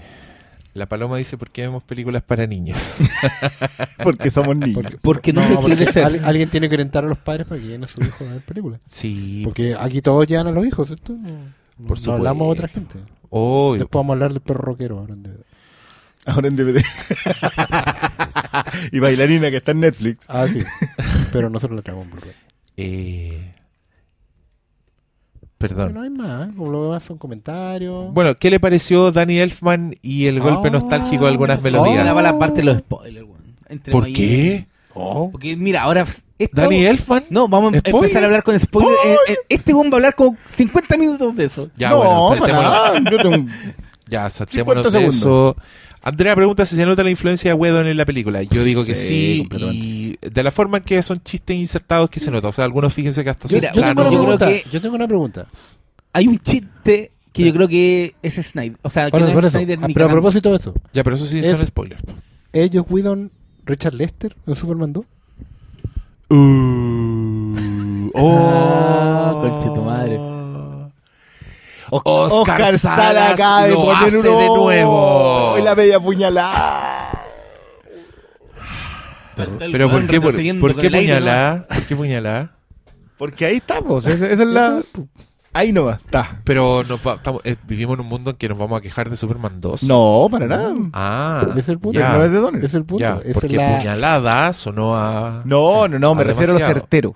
la 0.73 0.85
paloma 0.87 1.17
dice 1.17 1.37
por 1.37 1.49
qué 1.51 1.63
vemos 1.63 1.83
películas 1.83 2.23
para 2.23 2.47
niños. 2.47 2.95
Porque 4.03 4.31
somos 4.31 4.55
niños. 4.55 4.75
Porque, 4.75 4.97
Porque 5.01 5.33
no, 5.33 5.47
no, 5.47 5.61
porque 5.61 5.75
quiere 5.77 5.91
ser. 5.91 6.05
al- 6.05 6.25
alguien 6.25 6.49
tiene 6.49 6.67
que 6.69 6.75
orientar 6.75 7.03
a 7.03 7.07
los 7.07 7.17
padres 7.17 7.45
para 7.47 7.59
que 7.59 7.67
lleven 7.67 7.83
a 7.83 7.87
sus 7.87 8.05
hijos 8.05 8.21
a 8.27 8.33
ver 8.33 8.41
películas. 8.41 8.79
Sí, 8.87 9.41
Porque 9.43 9.75
aquí 9.79 10.01
todos 10.01 10.25
llevan 10.27 10.47
a 10.47 10.51
los 10.51 10.65
hijos, 10.65 10.87
¿cierto? 10.87 11.13
No, 11.13 11.29
no- 11.77 11.87
Por 11.87 12.03
no 12.07 12.13
hablamos 12.13 12.41
a 12.47 12.49
otra 12.51 12.67
gente. 12.67 12.95
obvio. 13.29 13.79
Después 13.79 13.99
vamos 13.99 14.09
a 14.11 14.13
hablar 14.13 14.33
del 14.33 14.41
perro 14.41 14.61
rockero. 14.61 14.99
ahora 14.99 15.13
en 15.13 15.23
DVD. 15.23 15.39
Ahora 16.25 16.47
en 16.47 16.55
DVD. 16.55 16.81
y 18.91 18.99
bailarina 18.99 19.49
que 19.49 19.57
está 19.57 19.71
en 19.71 19.81
Netflix. 19.81 20.25
Ah, 20.29 20.47
sí. 20.51 20.59
Pero 21.31 21.49
nosotros 21.49 21.75
la 21.75 21.81
traemos 21.81 22.05
en 22.05 22.11
Blu-ray. 22.11 22.31
Eh, 22.77 23.51
Pero 25.57 25.75
perdón. 25.75 25.93
no 25.93 26.01
hay 26.01 26.09
más. 26.09 26.49
¿eh? 26.49 26.51
Como 26.55 26.71
lo 26.71 26.83
demás 26.85 27.03
son 27.03 27.17
comentarios. 27.17 28.13
Bueno, 28.13 28.35
¿qué 28.35 28.49
le 28.49 28.59
pareció 28.59 29.11
Danny 29.11 29.39
Elfman 29.39 29.95
y 30.01 30.27
el 30.27 30.39
golpe 30.39 30.69
Ah, 30.69 30.71
nostálgico 30.71 31.25
de 31.25 31.31
algunas 31.31 31.59
oh. 31.59 31.63
melodías? 31.63 32.15
Va 32.15 32.21
la 32.21 32.37
parte 32.39 32.57
de 32.61 32.65
los 32.65 32.77
spoilers, 32.79 33.25
weón. 33.25 33.81
¿Por 33.91 34.11
qué? 34.13 34.67
Porque 34.93 35.55
mira, 35.57 35.83
ahora. 35.83 36.05
esto- 36.37 36.61
¿Danny 36.61 36.85
Elfman? 36.85 37.23
No, 37.29 37.47
vamos 37.47 37.73
a 37.73 37.79
¿Spoiler? 37.79 38.03
empezar 38.03 38.23
a 38.23 38.25
hablar 38.27 38.43
con 38.43 38.59
spoilers. 38.59 38.93
Eh, 39.05 39.15
eh, 39.29 39.35
Este 39.49 39.73
weón 39.73 39.87
va 39.89 39.93
a 39.93 39.97
hablar 39.97 40.15
como 40.15 40.37
50 40.49 40.97
minutos 40.97 41.35
de 41.35 41.45
eso. 41.45 41.69
Ya, 41.75 41.89
no, 41.89 42.27
bueno, 42.27 42.41
para 42.41 42.53
nada. 42.53 43.01
Yo 43.11 43.17
tengo- 43.17 43.49
Ya, 44.07 44.29
saltémonos 44.29 44.83
50 44.83 44.99
de 44.99 45.05
eso. 45.07 45.55
Andrea 46.03 46.35
pregunta 46.35 46.65
si 46.65 46.75
se 46.75 46.85
nota 46.85 47.01
la 47.03 47.09
influencia 47.09 47.51
de 47.51 47.55
Whedon 47.55 47.87
en 47.87 47.95
la 47.97 48.05
película. 48.05 48.43
Yo 48.43 48.63
digo 48.63 48.83
que 48.83 48.93
Sí, 48.95 49.07
sí, 49.35 49.39
completamente. 49.39 49.85
y 49.85 50.17
de 50.21 50.43
la 50.43 50.51
forma 50.51 50.77
en 50.79 50.83
que 50.83 51.01
son 51.01 51.21
chistes 51.23 51.55
insertados 51.55 52.09
que 52.09 52.19
se 52.19 52.29
nota. 52.29 52.49
O 52.49 52.51
sea, 52.51 52.65
algunos 52.65 52.93
fíjense 52.93 53.23
que 53.23 53.29
hasta 53.29 53.47
yo, 53.47 53.51
son 53.51 53.59
mira, 53.61 53.73
yo 53.73 53.81
tengo 53.81 54.11
yo 54.11 54.25
creo 54.37 54.37
que- 54.49 54.63
Yo 54.71 54.81
tengo 54.81 54.95
una 54.95 55.07
pregunta. 55.07 55.47
Hay 56.11 56.27
un 56.27 56.37
chiste 56.39 57.11
que 57.31 57.45
yo 57.45 57.53
creo 57.53 57.67
que 57.67 58.15
es 58.21 58.33
Snyder. 58.35 58.77
O 58.81 58.89
sea, 58.89 59.05
que 59.05 59.11
Por 59.11 59.21
no 59.21 59.27
es. 59.47 59.51
Snyder 59.51 59.79
Ah, 59.81 59.87
ni 59.87 59.93
pero 59.93 60.05
a 60.07 60.09
propósito 60.09 60.51
de 60.51 60.57
eso, 60.57 60.73
Ya, 60.93 61.03
pero 61.03 61.15
eso 61.15 61.25
sí 61.25 61.39
Es- 61.39 61.57
son 61.57 61.65
spoilers. 61.65 62.01
ellos 62.51 62.85
Whedon, 62.89 63.31
Richard 63.65 63.93
Lester 63.95 64.35
en 64.45 64.55
Superman 64.55 64.91
2. 64.93 65.05
Uh, 66.29 67.55
Ah, 68.15 69.31
conche 69.41 69.65
tu 69.73 69.81
madre. 69.81 70.19
Oscar 72.03 72.77
Salas 72.77 73.33
acaba 73.33 73.63
de 73.63 73.71
lo 73.71 73.81
poner 73.83 73.95
hace 73.95 74.17
uno. 74.29 74.39
de 74.39 74.47
nuevo. 74.47 75.55
Y 75.59 75.61
la 75.61 75.75
media 75.75 75.99
puñalada. 75.99 77.09
Pero 79.35 79.89
¿por 79.89 80.07
qué, 80.07 80.21
por, 80.21 80.35
qué 80.35 80.89
puñalada? 80.89 81.65
¿Por 81.67 81.81
qué 81.83 81.95
puñalada? 81.95 82.55
Porque 83.17 83.45
ahí 83.45 83.55
estamos. 83.57 84.05
Esa, 84.05 84.25
esa 84.29 84.43
es 84.43 84.49
la. 84.49 84.81
Ahí 85.55 85.71
no 85.71 85.85
va. 85.85 85.93
Está. 85.93 86.41
Pero 86.43 86.83
nos 86.83 86.99
va- 87.05 87.13
estamos- 87.15 87.41
eh, 87.43 87.55
vivimos 87.67 87.93
en 87.95 88.01
un 88.01 88.07
mundo 88.07 88.31
en 88.31 88.37
que 88.37 88.49
nos 88.49 88.57
vamos 88.57 88.79
a 88.79 88.81
quejar 88.81 89.09
de 89.11 89.15
Superman 89.15 89.61
2. 89.61 89.83
No, 89.83 90.27
para 90.31 90.47
nada. 90.47 90.73
Ah, 90.93 91.45
Es 91.55 91.69
el 91.69 91.77
punto. 91.79 91.99
ya, 91.99 92.13
No 92.13 92.23
es 92.23 92.31
de 92.31 92.37
Donner. 92.39 92.65
Es 92.65 92.73
el 92.73 92.85
punto. 92.85 93.01
ya, 93.03 93.19
Esa 93.19 93.29
es 93.29 93.33
porque 93.35 93.55
la- 93.57 93.77
puñalada 93.77 94.51
sonó 94.53 94.95
a... 94.95 95.37
No, 95.45 95.87
no, 95.87 95.99
no. 95.99 96.15
Me 96.15 96.23
refiero 96.23 96.53
a 96.53 96.59
lo 96.59 96.65
certero. 96.65 97.15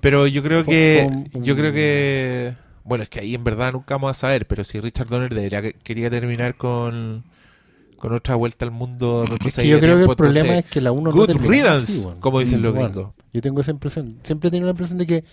Pero 0.00 0.26
yo 0.26 0.42
creo 0.42 0.64
que... 0.64 1.08
Yo 1.34 1.54
creo 1.56 1.72
que... 1.72 2.54
Bueno, 2.84 3.04
es 3.04 3.10
que 3.10 3.20
ahí 3.20 3.34
en 3.34 3.44
verdad 3.44 3.72
nunca 3.72 3.94
vamos 3.94 4.10
a 4.10 4.14
saber, 4.14 4.46
pero 4.46 4.64
si 4.64 4.80
Richard 4.80 5.08
Donner 5.08 5.32
debería, 5.32 5.72
quería 5.72 6.10
terminar 6.10 6.56
con... 6.56 7.24
Con 7.96 8.14
otra 8.14 8.34
vuelta 8.34 8.64
al 8.64 8.70
mundo. 8.70 9.24
Es 9.44 9.56
que 9.56 9.68
yo 9.68 9.78
creo 9.78 9.96
que 9.96 10.10
el 10.10 10.16
problema 10.16 10.56
es 10.56 10.64
que 10.64 10.80
la 10.80 10.90
1 10.90 11.10
no 11.10 11.14
Good 11.14 11.32
riddance, 11.46 11.92
así, 11.92 12.06
weón. 12.06 12.20
como 12.20 12.40
dicen 12.40 12.62
los 12.62 12.72
Bueno, 12.72 12.88
gringos. 12.88 13.12
Yo 13.34 13.42
tengo 13.42 13.60
esa 13.60 13.72
impresión. 13.72 14.16
Siempre 14.22 14.48
he 14.48 14.50
tenido 14.50 14.64
la 14.64 14.70
impresión 14.70 14.96
de 14.96 15.06
que, 15.06 15.24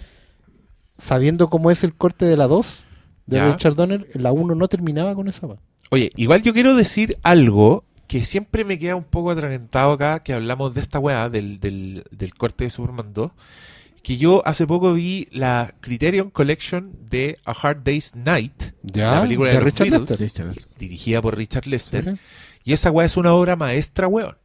sabiendo 0.97 1.49
cómo 1.49 1.71
es 1.71 1.85
el 1.85 1.93
corte 1.95 2.25
de 2.25 2.35
la 2.35 2.45
2 2.47 2.83
de 3.27 3.37
Ya. 3.37 3.51
Richard 3.53 3.75
Donner, 3.75 4.05
la 4.15 4.33
1 4.33 4.53
no 4.53 4.67
terminaba 4.67 5.15
con 5.15 5.29
esa. 5.29 5.47
Oye, 5.91 6.11
igual 6.17 6.41
yo 6.41 6.53
quiero 6.53 6.75
decir 6.75 7.17
algo 7.23 7.85
que 8.07 8.25
siempre 8.25 8.65
me 8.65 8.77
queda 8.77 8.97
un 8.97 9.05
poco 9.05 9.31
atragantado 9.31 9.93
acá, 9.93 10.21
que 10.21 10.33
hablamos 10.33 10.73
de 10.73 10.81
esta 10.81 10.99
weá, 10.99 11.29
del, 11.29 11.61
del, 11.61 12.03
del 12.11 12.33
corte 12.33 12.65
de 12.65 12.69
Superman 12.69 13.13
2, 13.13 13.31
que 14.07 14.15
yo 14.15 14.41
hace 14.47 14.65
poco 14.65 14.93
vi 14.93 15.27
la 15.33 15.73
Criterion 15.81 16.29
Collection 16.29 16.93
de 17.09 17.37
A 17.43 17.51
Hard 17.51 17.83
Day's 17.83 18.15
Night, 18.15 18.53
la 18.93 19.21
película 19.23 19.49
de, 19.49 19.55
de 19.57 19.59
los 19.59 19.65
Richard 19.65 19.89
Beatles, 19.89 20.19
Lester. 20.21 20.45
dirigida 20.79 21.21
por 21.21 21.35
Richard 21.35 21.67
Lester, 21.67 22.03
Sí, 22.05 22.09
sí. 22.11 22.17
y 22.63 22.71
esa 22.71 22.89
weá 22.89 23.05
es 23.05 23.17
una 23.17 23.33
obra 23.33 23.57
maestra, 23.57 24.07
weón. 24.07 24.37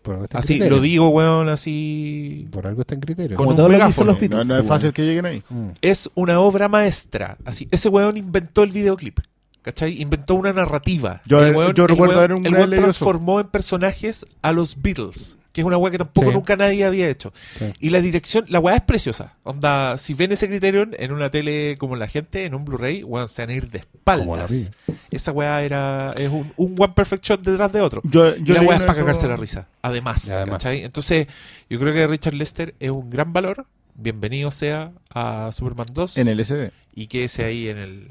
Por 0.00 0.14
algo 0.14 0.24
está 0.24 0.38
en 0.38 0.44
Así, 0.44 0.54
criterio. 0.54 0.76
lo 0.78 0.82
digo, 0.82 1.08
weón, 1.10 1.50
así... 1.50 2.48
Por 2.50 2.66
algo 2.66 2.80
está 2.80 2.94
en 2.94 3.00
criterio. 3.02 3.36
Con 3.36 3.48
Como 3.48 3.66
un 3.66 3.70
megáfono. 3.72 4.12
los 4.12 4.14
No, 4.16 4.20
Beatles. 4.28 4.46
no 4.46 4.56
es 4.58 4.64
fácil 4.66 4.92
que 4.94 5.02
lleguen 5.04 5.26
ahí. 5.26 5.42
Mm. 5.50 5.68
Es 5.82 6.08
una 6.14 6.40
obra 6.40 6.68
maestra. 6.70 7.36
Así, 7.44 7.68
ese 7.70 7.90
weón 7.90 8.16
inventó 8.16 8.62
el 8.62 8.70
videoclip. 8.72 9.18
¿Cachai? 9.60 10.00
Inventó 10.00 10.36
una 10.36 10.54
narrativa. 10.54 11.20
Yo- 11.26 11.44
El 11.44 11.54
weón- 11.54 11.74
yo 11.74 11.82
el 11.82 11.88
recuerdo 11.90 12.14
weón- 12.14 12.18
haber 12.18 12.32
un- 12.32 12.46
el 12.46 12.54
weón 12.54 12.72
eso. 12.72 12.80
transformó 12.82 13.40
en 13.40 13.48
personajes 13.48 14.24
a 14.40 14.52
los 14.52 14.80
Beatles. 14.80 15.36
Que 15.52 15.62
es 15.62 15.66
una 15.66 15.76
weá 15.76 15.90
que 15.90 15.98
tampoco 15.98 16.28
Sí. 16.28 16.32
nunca 16.34 16.56
nadie 16.56 16.84
había 16.84 17.08
hecho. 17.08 17.32
Sí. 17.58 17.72
Y 17.80 17.90
la 17.90 18.00
dirección, 18.00 18.44
la 18.48 18.60
weá 18.60 18.76
es 18.76 18.82
preciosa. 18.82 19.34
Onda, 19.42 19.98
si 19.98 20.14
ven 20.14 20.30
ese 20.30 20.46
Criterion 20.46 20.94
en 20.98 21.10
una 21.12 21.30
tele 21.30 21.76
como 21.78 21.96
la 21.96 22.06
gente, 22.06 22.44
en 22.44 22.54
un 22.54 22.64
Blu-ray, 22.64 23.02
weón, 23.02 23.28
se 23.28 23.42
van 23.42 23.50
a 23.50 23.54
ir 23.54 23.68
de 23.68 23.78
espaldas. 23.78 24.70
Esa 25.10 25.32
weá 25.32 25.62
era, 25.62 26.14
es 26.16 26.28
un, 26.28 26.52
un 26.56 26.76
one 26.78 26.92
perfect 26.94 27.24
shot 27.24 27.40
detrás 27.42 27.72
de 27.72 27.80
otro. 27.80 28.00
Yo, 28.04 28.36
Y 28.36 28.44
yo 28.44 28.54
la 28.54 28.60
weá 28.62 28.76
es 28.76 28.82
para 28.82 28.94
cagarse 28.98 29.26
la 29.26 29.36
risa. 29.36 29.66
Además, 29.82 30.26
Y 30.28 30.30
además. 30.30 30.62
¿cachai? 30.62 30.84
Entonces, 30.84 31.26
yo 31.68 31.80
creo 31.80 31.92
que 31.92 32.06
Richard 32.06 32.34
Lester 32.34 32.74
es 32.78 32.90
un 32.90 33.10
gran 33.10 33.32
valor. 33.32 33.66
Bienvenido 33.96 34.50
sea 34.52 34.92
a 35.12 35.50
Superman 35.52 35.86
2 35.92 36.16
En 36.16 36.28
el 36.28 36.38
SD. 36.44 36.70
y 36.94 37.08
quédese 37.08 37.44
ahí 37.44 37.68
en 37.68 37.78
el 37.78 38.10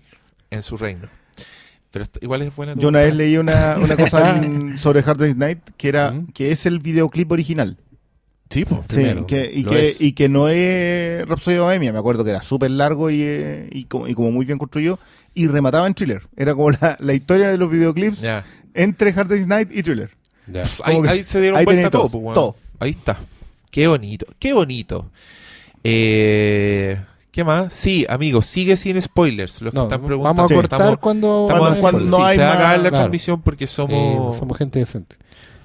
en 0.52 0.62
su 0.62 0.78
reino. 0.78 1.08
Pero 1.92 2.06
igual 2.22 2.42
es 2.44 2.56
buena. 2.56 2.76
Yo 2.76 2.90
una 2.90 3.00
vez 3.00 3.16
leí 3.16 3.38
una, 3.38 3.78
una 3.82 3.98
cosa 3.98 4.38
en- 4.38 4.78
sobre 4.78 5.00
Hard 5.02 5.18
Day's 5.20 5.36
Night 5.36 5.60
que 5.78 5.90
era 5.90 6.12
Mm. 6.12 6.28
que 6.34 6.52
es 6.52 6.66
el 6.66 6.80
videoclip 6.80 7.32
original. 7.32 7.78
Sí, 8.52 8.66
po, 8.66 8.84
Sí, 8.90 9.04
que, 9.28 9.52
y, 9.54 9.64
que, 9.64 9.94
y 10.00 10.14
que 10.14 10.28
no 10.28 10.50
es 10.50 11.28
Rhapsody 11.28 11.58
Bohemia, 11.60 11.94
me 11.94 12.00
acuerdo 12.00 12.24
que 12.24 12.32
era 12.32 12.42
súper 12.42 12.72
largo 12.72 13.12
y, 13.12 13.22
eh, 13.22 13.70
y, 13.72 13.84
como, 13.86 14.08
y 14.08 14.16
como 14.16 14.32
muy 14.32 14.44
bien 14.46 14.58
construido, 14.58 14.98
y 15.36 15.46
remataba 15.48 15.86
en 15.86 15.94
thriller. 15.94 16.24
Era 16.36 16.56
como 16.56 16.72
la, 16.72 16.98
la 17.00 17.14
historia 17.14 17.48
de 17.50 17.58
los 17.60 17.70
videoclips 17.70 18.24
entre 18.74 19.12
Hard 19.12 19.28
Day's 19.28 19.46
Night 19.46 19.70
y 19.72 19.84
thriller. 19.84 20.10
Ahí, 20.84 20.96
Como 20.96 21.04
que- 21.04 21.10
ahí 21.10 21.24
se 21.24 21.40
dieron 21.42 21.60
ahí 21.60 21.66
cuenta 21.66 21.92
todo, 21.92 22.10
todo, 22.10 22.22
pues, 22.24 22.34
todo. 22.34 22.56
Ahí 22.80 22.90
está. 22.90 23.20
Qué 23.70 23.88
bonito, 23.88 24.26
qué 24.40 24.54
bonito. 24.54 25.12
Eh, 25.84 27.00
¿Qué 27.40 27.44
más? 27.46 27.74
Sí, 27.74 28.06
amigos, 28.10 28.48
sigue 28.48 28.76
sin 28.76 29.02
spoilers. 29.02 29.62
Los 29.62 29.74
que 29.74 29.80
están 29.80 30.02
preguntando. 30.04 30.36
vamos 30.42 30.52
a 30.52 30.56
cortar 30.56 30.80
estamos- 30.82 31.00
cuando, 31.00 31.48
estamos 31.50 31.60
cuando- 31.60 31.76
en- 31.76 31.82
cuando 31.82 32.00
sí, 32.06 32.12
no 32.22 32.26
hay 32.26 32.36
se 32.36 32.44
va 32.44 32.50
a 32.50 32.54
acabar 32.56 32.76
la 32.76 32.82
claro. 32.82 32.96
transmisión 32.98 33.42
porque 33.42 33.66
Sí, 33.66 33.76
somos, 33.76 34.36
somos 34.36 34.58
gente 34.58 34.80
decente. 34.80 35.16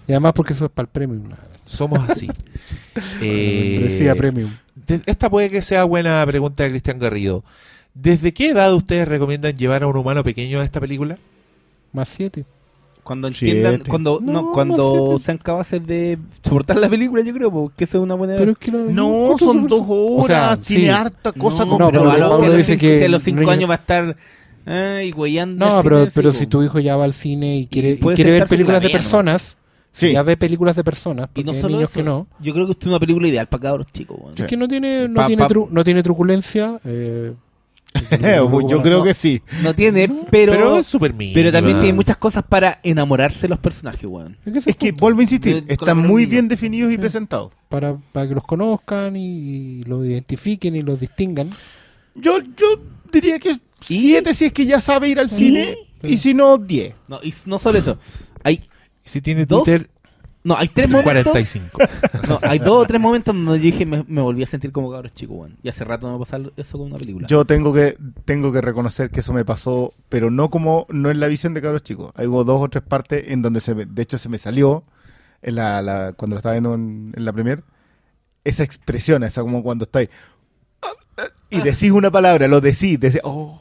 Y 0.07 0.13
además 0.13 0.35
porque 0.37 0.53
eso 0.53 0.67
es 0.67 0.71
para 0.71 0.85
el 0.85 0.91
premium. 0.91 1.31
somos 1.65 1.99
así. 2.09 2.29
Eh, 3.21 4.15
premium. 4.17 4.51
de- 4.87 5.01
esta 5.07 5.29
puede 5.29 5.51
que 5.51 5.63
sea 5.63 5.83
buena 5.83 6.25
pregunta 6.27 6.63
de 6.63 6.69
Cristian 6.71 7.01
Garrido. 7.01 7.43
¿Desde 7.93 8.33
qué 8.33 8.51
edad 8.51 8.73
ustedes 8.73 9.09
recomiendan 9.09 9.57
llevar 9.57 9.83
a 9.83 9.89
un 9.89 9.97
humano 9.97 10.23
pequeño 10.23 10.61
a 10.61 10.65
esta 10.65 10.79
película? 10.81 11.19
Más 11.93 12.09
7. 12.09 12.45
Cuando 13.05 13.31
Siete. 13.31 13.59
entiendan, 13.59 13.87
cuando, 13.89 14.19
no, 14.21 14.33
No, 14.33 14.51
cuando 14.53 15.19
sean 15.19 15.39
capaces 15.39 15.87
de 15.87 16.19
soportar 16.43 16.79
la 16.79 16.89
película, 16.89 17.23
yo 17.23 17.33
creo, 17.35 17.53
porque 17.53 17.85
esa 17.85 17.99
es 17.99 18.03
una 18.03 18.15
buena 18.15 18.33
idea. 18.33 18.41
Pero 18.41 18.53
es 18.53 18.59
que 18.59 18.71
no, 18.73 19.37
son 19.39 19.67
dos 19.69 19.83
horas, 19.87 20.25
O 20.25 20.27
sea, 20.27 20.57
tiene 20.57 20.85
sí. 20.85 20.89
harta 20.89 21.31
cosa 21.33 21.65
no, 21.65 21.71
con 21.71 21.79
no, 21.81 21.87
pero 21.91 22.01
pero 22.01 22.11
a 22.11 22.19
los, 22.19 22.31
Pablo 22.31 22.39
si 22.41 22.45
a 22.47 22.49
los 22.49 22.57
dice 22.59 22.73
cinco, 22.73 22.81
que 22.81 22.99
si 22.99 23.05
a 23.05 23.09
los 23.09 23.23
cinco 23.23 23.51
años 23.51 23.69
va 23.71 23.75
a 23.75 23.77
estar 23.77 24.17
ay, 24.67 25.11
güeyando 25.13 25.67
No, 25.67 25.83
pero, 25.83 25.99
cine, 26.01 26.13
pero 26.15 26.33
sí, 26.33 26.39
si 26.39 26.45
po. 26.47 26.51
tu 26.51 26.63
hijo 26.63 26.79
ya 26.81 26.97
va 26.97 27.05
al 27.05 27.13
cine 27.13 27.59
y 27.59 27.67
quiere, 27.67 27.91
y 27.91 27.95
puede 27.97 28.15
quiere 28.17 28.31
ver 28.31 28.39
sentarse 28.41 28.55
películas 28.57 28.83
la 28.83 28.89
de 28.89 28.93
personas, 28.93 29.59
Sí. 29.93 30.13
ya 30.13 30.23
ve 30.23 30.37
películas 30.37 30.75
de 30.75 30.83
personas, 30.83 31.27
Y 31.27 31.29
porque 31.29 31.45
no 31.45 31.53
hay 31.53 31.61
solo 31.61 31.75
niños 31.77 31.91
eso, 31.91 31.99
que 31.99 32.03
no. 32.05 32.27
yo 32.41 32.53
creo 32.55 32.67
que 32.67 32.73
esto 32.73 32.87
es 32.87 32.89
una 32.89 32.99
película 32.99 33.29
ideal 33.29 33.47
para 33.47 33.63
cabros 33.63 33.87
chicos. 33.93 34.17
weón. 34.19 34.33
Es 34.37 34.47
que 34.47 34.57
no 34.57 34.67
tiene, 34.67 35.07
no 35.09 35.15
Pa- 35.17 35.27
tiene, 35.27 35.43
pa- 35.43 35.49
tru- 35.51 35.69
no 35.71 35.85
tiene 35.85 36.03
truculencia. 36.03 36.81
Eh, 36.85 37.33
Yo 38.69 38.83
creo 38.83 39.03
que 39.03 39.15
sí. 39.15 39.41
No 39.63 39.75
tiene, 39.75 40.09
pero, 40.09 40.25
Pero 40.31 40.53
pero, 40.53 40.79
es 40.79 40.87
súper 40.87 41.15
mínimo. 41.15 41.53
también 41.53 41.79
tiene 41.79 41.93
muchas 41.93 42.17
cosas 42.17 42.45
para 42.49 42.81
enamorarse 42.83 43.43
de 43.43 43.49
los 43.49 43.59
personajes, 43.59 44.05
weón. 44.05 44.37
Es 44.45 44.77
que, 44.77 44.89
Es 44.89 44.97
vuelvo 44.97 45.21
a 45.21 45.23
insistir, 45.23 45.65
están 45.69 45.99
muy 45.99 46.27
bien 46.27 46.49
definidos 46.49 46.93
y 46.93 46.99
presentados. 46.99 47.53
para, 47.69 47.97
para 48.13 48.29
que 48.29 48.35
los 48.35 48.45
conozcan 48.45 49.17
y, 49.17 49.81
y 49.81 49.83
los 49.85 50.05
identifiquen 50.05 50.77
y 50.77 50.83
los 50.83 50.99
distingan. 51.01 51.51
Yo, 52.15 52.39
yo 52.41 52.81
diría 53.13 53.39
que 53.39 53.59
siete 53.81 54.35
si 54.35 54.47
es 54.47 54.53
que 54.53 54.67
ya 54.67 54.81
sabe 54.81 55.09
ir 55.09 55.19
al 55.19 55.29
cine 55.29 55.75
y 56.03 56.17
si 56.19 56.35
no, 56.35 56.59
10. 56.59 56.95
No, 57.09 57.21
y 57.23 57.33
no 57.47 57.59
solo 57.59 57.79
eso. 57.79 57.99
Hay, 58.43 58.63
Si 59.05 59.21
tiene 59.21 59.47
¿Dos? 59.47 59.65
Twitter, 59.65 59.89
no, 60.45 60.57
hay 60.57 60.69
tres 60.69 60.89
momentos. 60.89 61.33
45. 61.33 61.79
No, 62.29 62.39
hay 62.43 62.59
dos 62.59 62.83
o 62.85 62.87
tres 62.87 63.01
momentos 63.01 63.35
donde 63.35 63.59
yo 63.59 63.65
dije 63.65 63.85
me, 63.87 64.05
me 64.07 64.21
volví 64.23 64.43
a 64.43 64.47
sentir 64.47 64.71
como 64.73 64.91
cabros 64.91 65.13
chicos, 65.13 65.37
weón. 65.37 65.57
Y 65.63 65.69
hace 65.69 65.85
rato 65.85 66.07
no 66.07 66.15
me 66.19 66.25
pasa 66.25 66.39
eso 66.57 66.79
con 66.79 66.89
una 66.89 66.97
película. 66.99 67.27
Yo 67.27 67.45
tengo 67.45 67.73
que 67.73 67.97
tengo 68.25 68.53
que 68.53 68.61
reconocer 68.61 69.11
que 69.11 69.21
eso 69.21 69.33
me 69.33 69.45
pasó, 69.45 69.93
pero 70.09 70.31
no 70.31 70.51
como 70.51 70.87
no 70.91 71.11
en 71.11 71.19
la 71.21 71.27
visión 71.29 71.55
de 71.55 71.63
cabros 71.63 71.83
chicos. 71.83 72.13
Hay 72.15 72.27
hubo 72.27 72.45
dos 72.45 72.61
o 72.63 72.69
tres 72.69 72.85
partes 72.85 73.25
en 73.29 73.43
donde 73.43 73.61
se 73.61 73.75
me, 73.75 73.87
de 73.87 74.03
hecho 74.03 74.19
se 74.19 74.29
me 74.29 74.39
salió 74.39 74.85
en 75.43 75.57
la, 75.57 75.83
la- 75.83 76.13
cuando 76.13 76.35
lo 76.35 76.39
estaba 76.39 76.55
viendo 76.55 76.75
en, 76.75 77.13
en 77.17 77.25
la 77.25 77.33
premier 77.33 77.65
esa 78.45 78.63
expresión, 78.63 79.23
esa 79.25 79.41
como 79.43 79.63
cuando 79.63 79.85
estáis 79.85 80.11
y 81.51 81.61
decís 81.63 81.91
una 81.93 82.11
palabra, 82.11 82.49
lo 82.49 82.61
decís, 82.61 82.99
decís, 82.99 83.21
oh, 83.23 83.61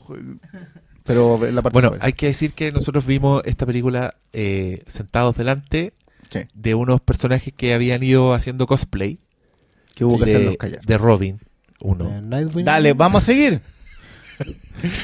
pero 1.04 1.46
en 1.46 1.54
la 1.56 1.62
parte 1.62 1.74
Bueno, 1.74 1.96
hay 2.02 2.14
que 2.14 2.28
decir 2.28 2.54
que 2.54 2.72
nosotros 2.72 3.06
vimos 3.06 3.42
esta 3.46 3.66
película 3.66 4.16
eh, 4.34 4.82
sentados 4.88 5.36
delante 5.38 5.94
sí, 6.34 6.40
de 6.54 6.76
unos 6.76 7.00
personajes 7.02 7.54
que 7.56 7.74
habían 7.74 8.04
ido 8.04 8.34
haciendo 8.34 8.68
cosplay 8.68 9.20
que 9.96 10.04
hubo 10.06 10.18
que 10.20 10.26
de, 10.26 10.32
hacerlos 10.36 10.58
callar. 10.58 10.82
de 10.82 10.98
Robin. 10.98 11.40
Uno. 11.80 12.10
Eh, 12.10 12.48
Dale, 12.64 12.94
vamos 12.94 13.24
a 13.24 13.26
seguir. 13.26 13.62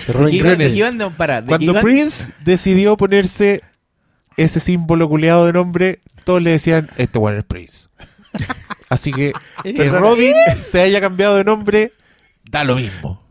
de 0.08 0.14
Robin 0.14 0.26
¿De 0.26 0.32
qué 0.32 0.38
iban- 0.38 0.44
de 0.44 0.56
Greenes. 0.56 0.74
qué 0.74 0.80
iban 0.80 0.98
de- 0.98 1.10
para, 1.12 1.42
de 1.42 1.46
qué 1.46 1.48
Cuando 1.66 1.82
Prince 1.82 2.34
decidió 2.44 2.98
ponerse 2.98 3.62
ese 4.38 4.60
símbolo 4.60 5.08
culeado 5.10 5.46
de 5.46 5.54
nombre, 5.54 6.00
todos 6.24 6.42
le 6.42 6.52
decían, 6.52 6.90
este 6.98 7.20
bueno 7.20 7.38
es 7.40 7.46
Prince. 7.46 7.88
Así 8.90 9.12
que 9.12 9.34
que 9.64 9.90
Robin 9.90 10.34
se 10.62 10.82
haya 10.82 11.00
cambiado 11.02 11.36
de 11.36 11.44
nombre, 11.44 11.92
da 12.50 12.64
lo 12.64 12.76
mismo. 12.76 13.22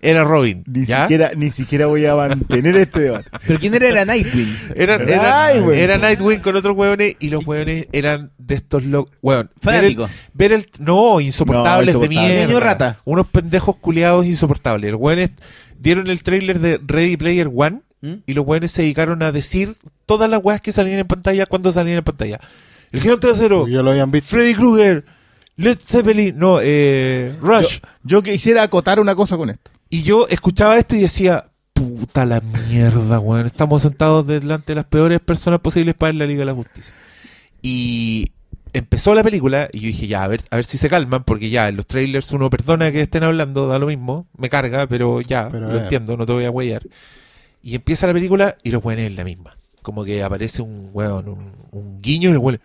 Era 0.00 0.22
Robin. 0.24 0.62
Ni 0.66 0.84
¿ya? 0.84 1.02
siquiera 1.02 1.32
ni 1.36 1.50
siquiera 1.50 1.86
voy 1.86 2.06
a 2.06 2.14
mantener 2.14 2.76
este 2.76 3.00
debate. 3.00 3.28
¿Pero 3.46 3.58
quién 3.58 3.74
era? 3.74 3.88
Era 3.88 4.04
Nightwing. 4.04 4.56
Era, 4.76 4.94
Era 4.94 5.04
era, 5.04 5.46
Nightwing. 5.54 5.78
era 5.78 5.98
Nightwing 5.98 6.40
con 6.40 6.56
otros 6.56 6.76
hueones 6.76 7.16
y 7.18 7.30
los 7.30 7.44
hueones 7.46 7.86
eran 7.92 8.30
de 8.38 8.54
estos 8.54 8.84
locos. 8.84 9.12
Ver 9.22 9.38
el, 9.38 9.48
Fanáticos. 9.60 10.10
ver 10.34 10.52
el- 10.52 10.68
no, 10.78 11.20
insoportables 11.20 11.94
No, 11.94 12.00
de 12.00 12.08
mierda. 12.08 12.60
Rata. 12.60 12.98
Unos 13.04 13.26
pendejos 13.26 13.76
culiados 13.76 14.24
insoportables. 14.26 14.92
Los 14.92 15.00
hueones 15.00 15.30
dieron 15.78 16.06
el 16.08 16.22
trailer 16.22 16.60
de 16.60 16.80
Ready 16.86 17.16
Player 17.16 17.48
One 17.52 17.80
¿Mm? 18.00 18.12
y 18.26 18.34
los 18.34 18.46
hueones 18.46 18.70
se 18.72 18.82
dedicaron 18.82 19.22
a 19.24 19.32
decir 19.32 19.74
todas 20.06 20.30
las 20.30 20.40
weas 20.42 20.60
que 20.60 20.70
salían 20.72 21.00
en 21.00 21.06
pantalla 21.06 21.46
cuando 21.46 21.72
salían 21.72 21.98
en 21.98 22.04
pantalla. 22.04 22.38
El 22.92 23.00
gigante 23.00 23.26
de 23.26 23.32
acero, 23.32 23.66
Ya 23.66 23.82
lo 23.82 23.90
habían 23.90 24.10
visto. 24.10 24.28
Freddy 24.36 24.54
Krueger, 24.54 25.04
Led 25.56 25.78
Zeppelin, 25.80 26.38
no, 26.38 26.60
eh, 26.62 27.34
Rush. 27.40 27.80
Yo 28.04 28.22
quisiera 28.22 28.62
acotar 28.62 29.00
una 29.00 29.14
cosa 29.16 29.36
con 29.36 29.50
esto. 29.50 29.72
Y 29.90 30.02
yo 30.02 30.26
escuchaba 30.28 30.76
esto 30.78 30.96
y 30.96 31.00
decía, 31.00 31.46
puta 31.72 32.26
la 32.26 32.40
mierda, 32.40 33.20
weón. 33.20 33.46
Estamos 33.46 33.82
sentados 33.82 34.26
delante 34.26 34.72
de 34.72 34.76
las 34.76 34.84
peores 34.84 35.20
personas 35.20 35.60
posibles 35.60 35.94
para 35.94 36.12
la 36.12 36.26
Liga 36.26 36.40
de 36.40 36.46
la 36.46 36.54
Justicia. 36.54 36.94
Y 37.62 38.32
empezó 38.72 39.14
la 39.14 39.22
película 39.22 39.68
y 39.72 39.80
yo 39.80 39.86
dije, 39.86 40.06
ya, 40.06 40.24
a 40.24 40.28
ver, 40.28 40.40
a 40.50 40.56
ver 40.56 40.64
si 40.64 40.78
se 40.78 40.88
calman, 40.88 41.24
porque 41.24 41.50
ya 41.50 41.68
en 41.68 41.76
los 41.76 41.86
trailers 41.86 42.32
uno 42.32 42.50
perdona 42.50 42.92
que 42.92 43.02
estén 43.02 43.24
hablando, 43.24 43.66
da 43.66 43.78
lo 43.78 43.86
mismo, 43.86 44.26
me 44.36 44.48
carga, 44.48 44.86
pero 44.86 45.20
ya, 45.20 45.48
Pero, 45.50 45.68
lo 45.68 45.78
eh. 45.78 45.82
entiendo, 45.82 46.16
no 46.16 46.26
te 46.26 46.32
voy 46.32 46.44
a 46.44 46.50
huellar. 46.50 46.82
Y 47.62 47.74
empieza 47.74 48.06
la 48.06 48.12
película 48.12 48.56
y 48.62 48.70
los 48.70 48.84
weones 48.84 49.10
es 49.10 49.16
la 49.16 49.24
misma. 49.24 49.56
Como 49.88 50.04
que 50.04 50.22
aparece 50.22 50.60
un 50.60 50.90
weón, 50.92 51.26
un, 51.30 51.52
un 51.72 52.02
guiño 52.02 52.28
y 52.28 52.32
los 52.34 52.42
weones. 52.42 52.60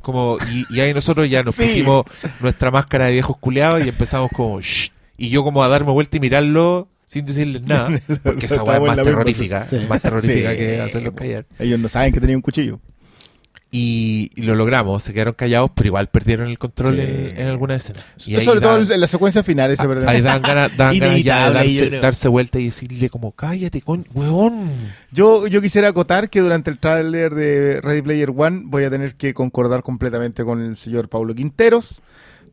Como, 0.00 0.38
y, 0.52 0.66
y 0.76 0.80
ahí 0.80 0.92
nosotros 0.92 1.30
ya 1.30 1.44
nos 1.44 1.54
Sí. 1.54 1.62
pusimos 1.66 2.04
nuestra 2.40 2.72
máscara 2.72 3.06
de 3.06 3.12
viejos 3.12 3.36
culeados 3.38 3.84
y 3.86 3.88
empezamos 3.90 4.28
como 4.34 4.60
"Shh". 4.60 4.90
y 5.16 5.28
yo 5.28 5.44
como 5.44 5.62
a 5.62 5.68
darme 5.68 5.92
vuelta 5.92 6.16
y 6.16 6.20
mirarlo 6.20 6.88
sin 7.04 7.24
decirles 7.24 7.62
nada 7.62 7.90
porque 8.24 8.46
esa 8.46 8.64
weá 8.64 8.78
es 8.78 8.82
más 8.82 8.96
terrorífica 8.96 9.66
más 9.88 10.02
terrorífica 10.02 10.50
Sí. 10.50 10.56
que 10.56 10.80
hacerlos 10.80 11.14
callar 11.14 11.46
Ellos 11.60 11.78
no 11.78 11.88
saben 11.88 12.12
que 12.12 12.20
tenía 12.20 12.34
un 12.34 12.42
cuchillo. 12.42 12.80
Y, 13.74 14.30
y 14.36 14.42
lo 14.42 14.54
logramos 14.54 15.02
se 15.02 15.14
quedaron 15.14 15.32
callados 15.34 15.70
pero 15.74 15.86
igual 15.88 16.08
perdieron 16.08 16.48
el 16.48 16.58
control 16.58 16.96
Sí. 16.96 17.00
en, 17.00 17.40
en 17.40 17.46
alguna 17.48 17.74
escena 17.76 18.00
y 18.26 18.36
ahí 18.36 18.44
Sobre 18.44 18.60
todo 18.60 18.78
dan- 18.84 18.92
en 18.92 19.00
la 19.00 19.06
secuencia 19.06 19.42
final 19.42 19.70
ese 19.70 19.86
verdad. 19.86 20.06
ahí 20.08 20.20
dan 20.20 20.42
ganas 20.42 20.76
dan 20.76 20.98
ganas 20.98 21.22
ya 21.22 21.50
de 21.50 21.98
darse, 22.00 22.28
vuelta 22.28 22.58
y 22.60 22.66
decirle 22.66 23.08
como 23.08 23.32
cállate 23.32 23.80
con 23.80 24.04
weón 24.14 24.68
Yo, 25.10 25.46
yo 25.46 25.62
quisiera 25.62 25.88
acotar 25.88 26.28
que 26.28 26.40
durante 26.40 26.70
el 26.70 26.76
tráiler 26.78 27.34
de 27.34 27.80
Ready 27.80 28.02
Player 28.02 28.30
One 28.36 28.62
voy 28.66 28.84
a 28.84 28.90
tener 28.90 29.14
que 29.14 29.32
concordar 29.32 29.82
completamente 29.82 30.44
con 30.44 30.62
el 30.62 30.76
señor 30.76 31.08
Pablo 31.08 31.34
Quinteros, 31.34 32.02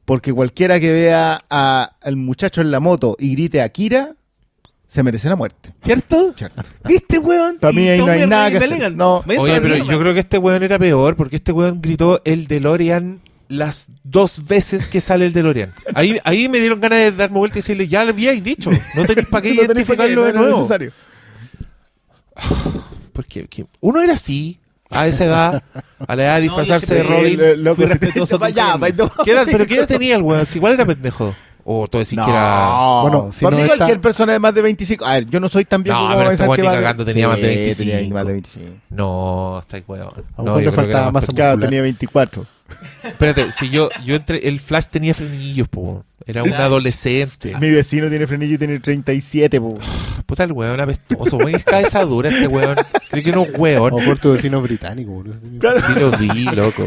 porque 0.06 0.32
cualquiera 0.34 0.80
que 0.80 0.92
vea 0.92 1.44
a- 1.50 1.92
al 2.02 2.16
muchacho 2.16 2.62
en 2.62 2.72
la 2.72 2.80
moto 2.80 3.16
y 3.20 3.34
grite 3.34 3.62
a 3.62 3.68
Kira, 3.70 4.14
se 4.90 5.04
merece 5.04 5.30
la 5.30 5.36
muerte. 5.36 5.70
¿Cierto? 5.84 6.34
Cierto. 6.36 6.64
¿Viste, 6.86 7.20
weón? 7.20 7.58
Para 7.60 7.72
mí 7.74 7.88
ahí 7.88 8.00
no 8.00 8.08
hay 8.08 8.26
nada 8.26 8.50
que 8.50 8.58
hacer. 8.58 8.92
No. 8.92 9.24
Oye, 9.38 9.54
la 9.54 9.62
pero 9.62 9.78
yo 9.78 10.00
creo 10.00 10.14
que 10.16 10.20
este 10.20 10.40
weón 10.40 10.64
era 10.64 10.80
peor 10.80 11.16
porque 11.16 11.36
este 11.36 11.52
weón 11.52 11.80
gritó 11.80 12.22
el 12.26 12.48
DeLorean 12.48 13.22
las 13.50 13.88
dos 14.04 14.48
veces 14.48 14.88
que 14.88 15.00
sale 15.00 15.28
el 15.28 15.34
DeLorean. 15.34 15.74
Ahí, 15.94 16.20
ahí 16.24 16.50
me 16.50 16.60
dieron 16.60 16.82
ganas 16.82 16.98
de 17.00 17.12
darme 17.12 17.38
vuelta 17.38 17.60
y 17.60 17.62
decirle, 17.62 17.88
ya 17.88 18.04
lo 18.04 18.10
habíais 18.12 18.44
dicho, 18.44 18.72
no 18.96 19.06
tenéis 19.06 19.28
para 19.28 19.44
qué 19.44 19.50
No 19.54 19.62
identificarlo 19.64 20.16
no 20.22 20.24
de 20.24 20.30
era 20.32 20.40
nuevo. 20.40 20.58
necesario. 20.58 20.92
Porque 23.14 23.48
que- 23.48 23.66
uno 23.82 24.02
era 24.02 24.14
así, 24.14 24.60
a 24.90 25.06
esa 25.08 25.26
edad, 25.26 25.64
a 26.08 26.16
la 26.16 26.24
edad 26.24 26.36
de 26.38 26.42
disfrazarse 26.42 26.96
de 26.96 27.04
Robin. 27.04 27.40
el- 27.40 27.64
loco, 27.64 27.84
Fui 27.84 27.92
si 27.92 28.00
te- 28.00 28.12
Ya, 28.54 28.78
no. 28.78 29.12
¿Qué 29.24 29.32
edad, 29.32 29.46
pero 29.52 29.68
qué 29.68 29.76
edad 29.76 29.88
tenía 29.88 30.16
el 30.16 30.22
weón? 30.24 30.46
Si 30.46 30.58
igual 30.58 30.74
era 30.74 30.86
pendejo. 30.86 31.36
O 31.72 31.88
tú 31.88 32.00
decís 32.00 32.18
No, 32.18 32.26
que 32.26 32.32
era... 32.32 33.02
Bueno, 33.04 33.30
si 33.32 33.46
para 33.46 33.52
no 33.52 33.58
mí 33.58 33.64
está- 33.64 33.78
cualquier 33.78 34.02
persona 34.02 34.34
de 34.34 34.40
más 34.40 34.56
de 34.56 34.62
25. 34.64 35.06
A 35.06 35.14
ver, 35.14 35.26
yo 35.28 35.40
no 35.40 35.50
soy 35.50 35.66
tan 35.66 35.84
viejo 35.84 36.00
No, 36.00 36.06
como 36.08 36.18
pero 36.18 36.32
este 36.32 36.44
que 36.46 36.62
ni 36.62 36.68
va 36.68 36.72
de- 36.72 36.78
cagando 36.80 37.06
tenía 37.06 37.28
más 37.28 37.38
de 37.40 37.48
25. 37.48 37.92
tenía 37.92 38.14
más 38.16 38.26
de 38.26 38.34
25. 38.34 38.66
No, 38.90 39.60
está 39.62 39.80
weón. 39.88 40.08
A 40.36 40.42
lo 40.42 40.56
mejor 40.56 40.74
faltaba 40.74 41.12
más 41.12 41.24
muscular. 41.24 41.60
tenía 41.60 41.82
24. 41.84 42.46
Espérate, 43.04 43.52
si 43.52 43.70
yo, 43.70 43.90
yo 44.04 44.16
entre... 44.16 44.48
El 44.48 44.60
Flash 44.60 44.86
tenía 44.90 45.14
frenillos, 45.14 45.68
po. 45.68 45.82
weón. 45.82 46.04
Era 46.26 46.42
un 46.44 46.54
adolescente. 46.54 47.56
Mi 47.60 47.70
vecino 47.70 48.10
tiene 48.10 48.26
frenillo 48.26 48.56
y 48.56 48.58
tiene 48.58 48.80
37, 48.80 49.62
po. 49.62 49.76
Puta 50.26 50.46
el 50.46 50.52
weón 50.54 50.80
apestoso, 50.80 51.38
weón. 51.38 51.54
Es 51.56 51.64
cabeza 51.64 52.04
dura 52.04 52.30
este 52.30 52.48
weón. 52.48 52.78
Creo 53.12 53.24
que 53.24 53.32
no 53.32 53.44
es 53.44 53.52
weón. 53.60 53.92
lo 53.92 53.98
mejor 54.00 54.18
tu 54.18 54.32
vecino 54.34 54.60
británico. 54.60 55.12
boludo. 55.12 55.36
Sí 55.82 55.94
lo 56.00 56.10
vi, 56.18 56.46
loco. 56.56 56.84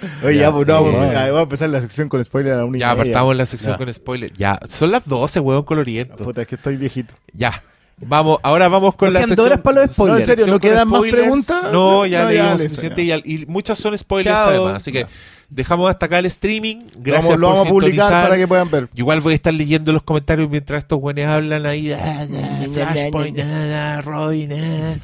Oye, 0.24 0.36
Ya, 0.36 0.42
ya, 0.42 0.52
pues 0.52 0.66
no, 0.66 0.74
vamos 0.84 0.94
a- 0.94 1.24
vamos 1.26 1.38
a 1.38 1.42
empezar 1.42 1.70
la 1.70 1.80
sección 1.80 2.08
con 2.08 2.24
spoiler 2.24 2.54
a 2.54 2.64
la 2.64 2.78
Ya 2.78 2.90
apartamos 2.92 3.36
la 3.36 3.46
sección 3.46 3.72
Ya. 3.72 3.78
con 3.78 3.92
spoiler. 3.92 4.32
Ya, 4.34 4.58
son 4.68 4.90
las 4.90 5.06
12, 5.08 5.40
weón, 5.40 5.62
coloriento. 5.64 6.16
Puta, 6.16 6.42
es 6.42 6.48
que 6.48 6.54
estoy 6.56 6.76
viejito. 6.76 7.14
Ya. 7.32 7.62
Vamos, 8.02 8.38
ahora 8.42 8.66
vamos 8.68 8.94
con 8.94 9.12
la 9.12 9.20
sección. 9.24 9.40
horas 9.46 9.60
para 9.60 9.82
los 9.82 9.90
spoilers. 9.90 10.14
No, 10.16 10.20
en 10.20 10.26
serio, 10.26 10.46
¿no 10.46 10.58
quedan 10.58 10.88
más 10.88 11.02
preguntas? 11.02 11.64
No, 11.70 12.06
ya 12.06 12.22
No, 12.22 12.30
leímos 12.30 12.62
suficiente 12.62 13.04
ya. 13.04 13.16
y, 13.18 13.42
y 13.42 13.46
muchas 13.46 13.76
son 13.76 13.96
spoilers 13.98 14.34
Chao. 14.38 14.48
además. 14.48 14.76
Así 14.76 14.90
que 14.90 15.06
dejamos 15.50 15.90
hasta 15.90 16.06
acá 16.06 16.18
el 16.18 16.24
streaming. 16.24 16.76
Gracias 16.96 17.26
Vamos- 17.38 17.40
lo 17.40 17.46
por 17.48 17.56
vamos 17.56 17.66
a 17.66 17.70
publicar 17.70 18.10
para 18.10 18.36
que 18.38 18.48
puedan 18.48 18.70
ver. 18.70 18.88
Igual 18.94 19.20
voy 19.20 19.32
a 19.32 19.36
estar 19.36 19.52
leyendo 19.52 19.92
los 19.92 20.02
comentarios 20.02 20.48
mientras 20.48 20.78
estos 20.82 20.98
güeyes 20.98 21.28
hablan 21.28 21.66
ahí. 21.66 21.92
ah, 21.92 22.26
ah, 22.26 22.64
Flashpoint, 22.72 23.38
ah, 23.40 24.00
Robin. 24.02 24.50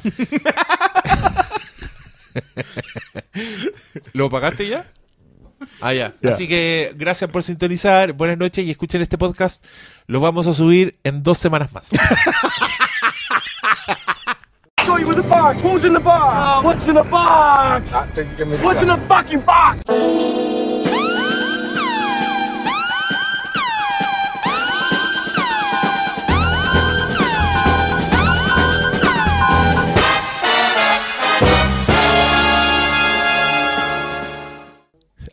¿Lo 4.13 4.29
pagaste 4.29 4.67
ya? 4.67 4.87
Ah, 5.81 5.93
ya. 5.93 6.13
Ya. 6.21 6.29
Así 6.29 6.47
que 6.47 6.93
gracias 6.95 7.29
por 7.29 7.43
sintonizar. 7.43 8.13
Buenas 8.13 8.37
noches 8.37 8.65
y 8.65 8.71
escuchen 8.71 9.01
este 9.01 9.17
podcast. 9.17 9.65
Lo 10.05 10.19
vamos 10.19 10.47
a 10.47 10.53
subir 10.53 10.97
en 11.03 11.23
dos 11.23 11.37
semanas 11.37 11.71
más. 11.73 11.91
show 14.87 14.97
you 14.97 15.07
with 15.07 15.17
the 15.17 15.23
box. 15.23 15.61
Who's 15.61 15.83
in 15.83 15.93
the 15.93 15.99
box? 15.99 16.63
what's 16.63 16.87
in 16.87 16.95
the 16.95 17.03
box? 17.03 17.91
What's 18.63 18.81
in 18.81 18.87
the 18.87 18.97
fucking 19.07 19.41
box? 19.41 20.76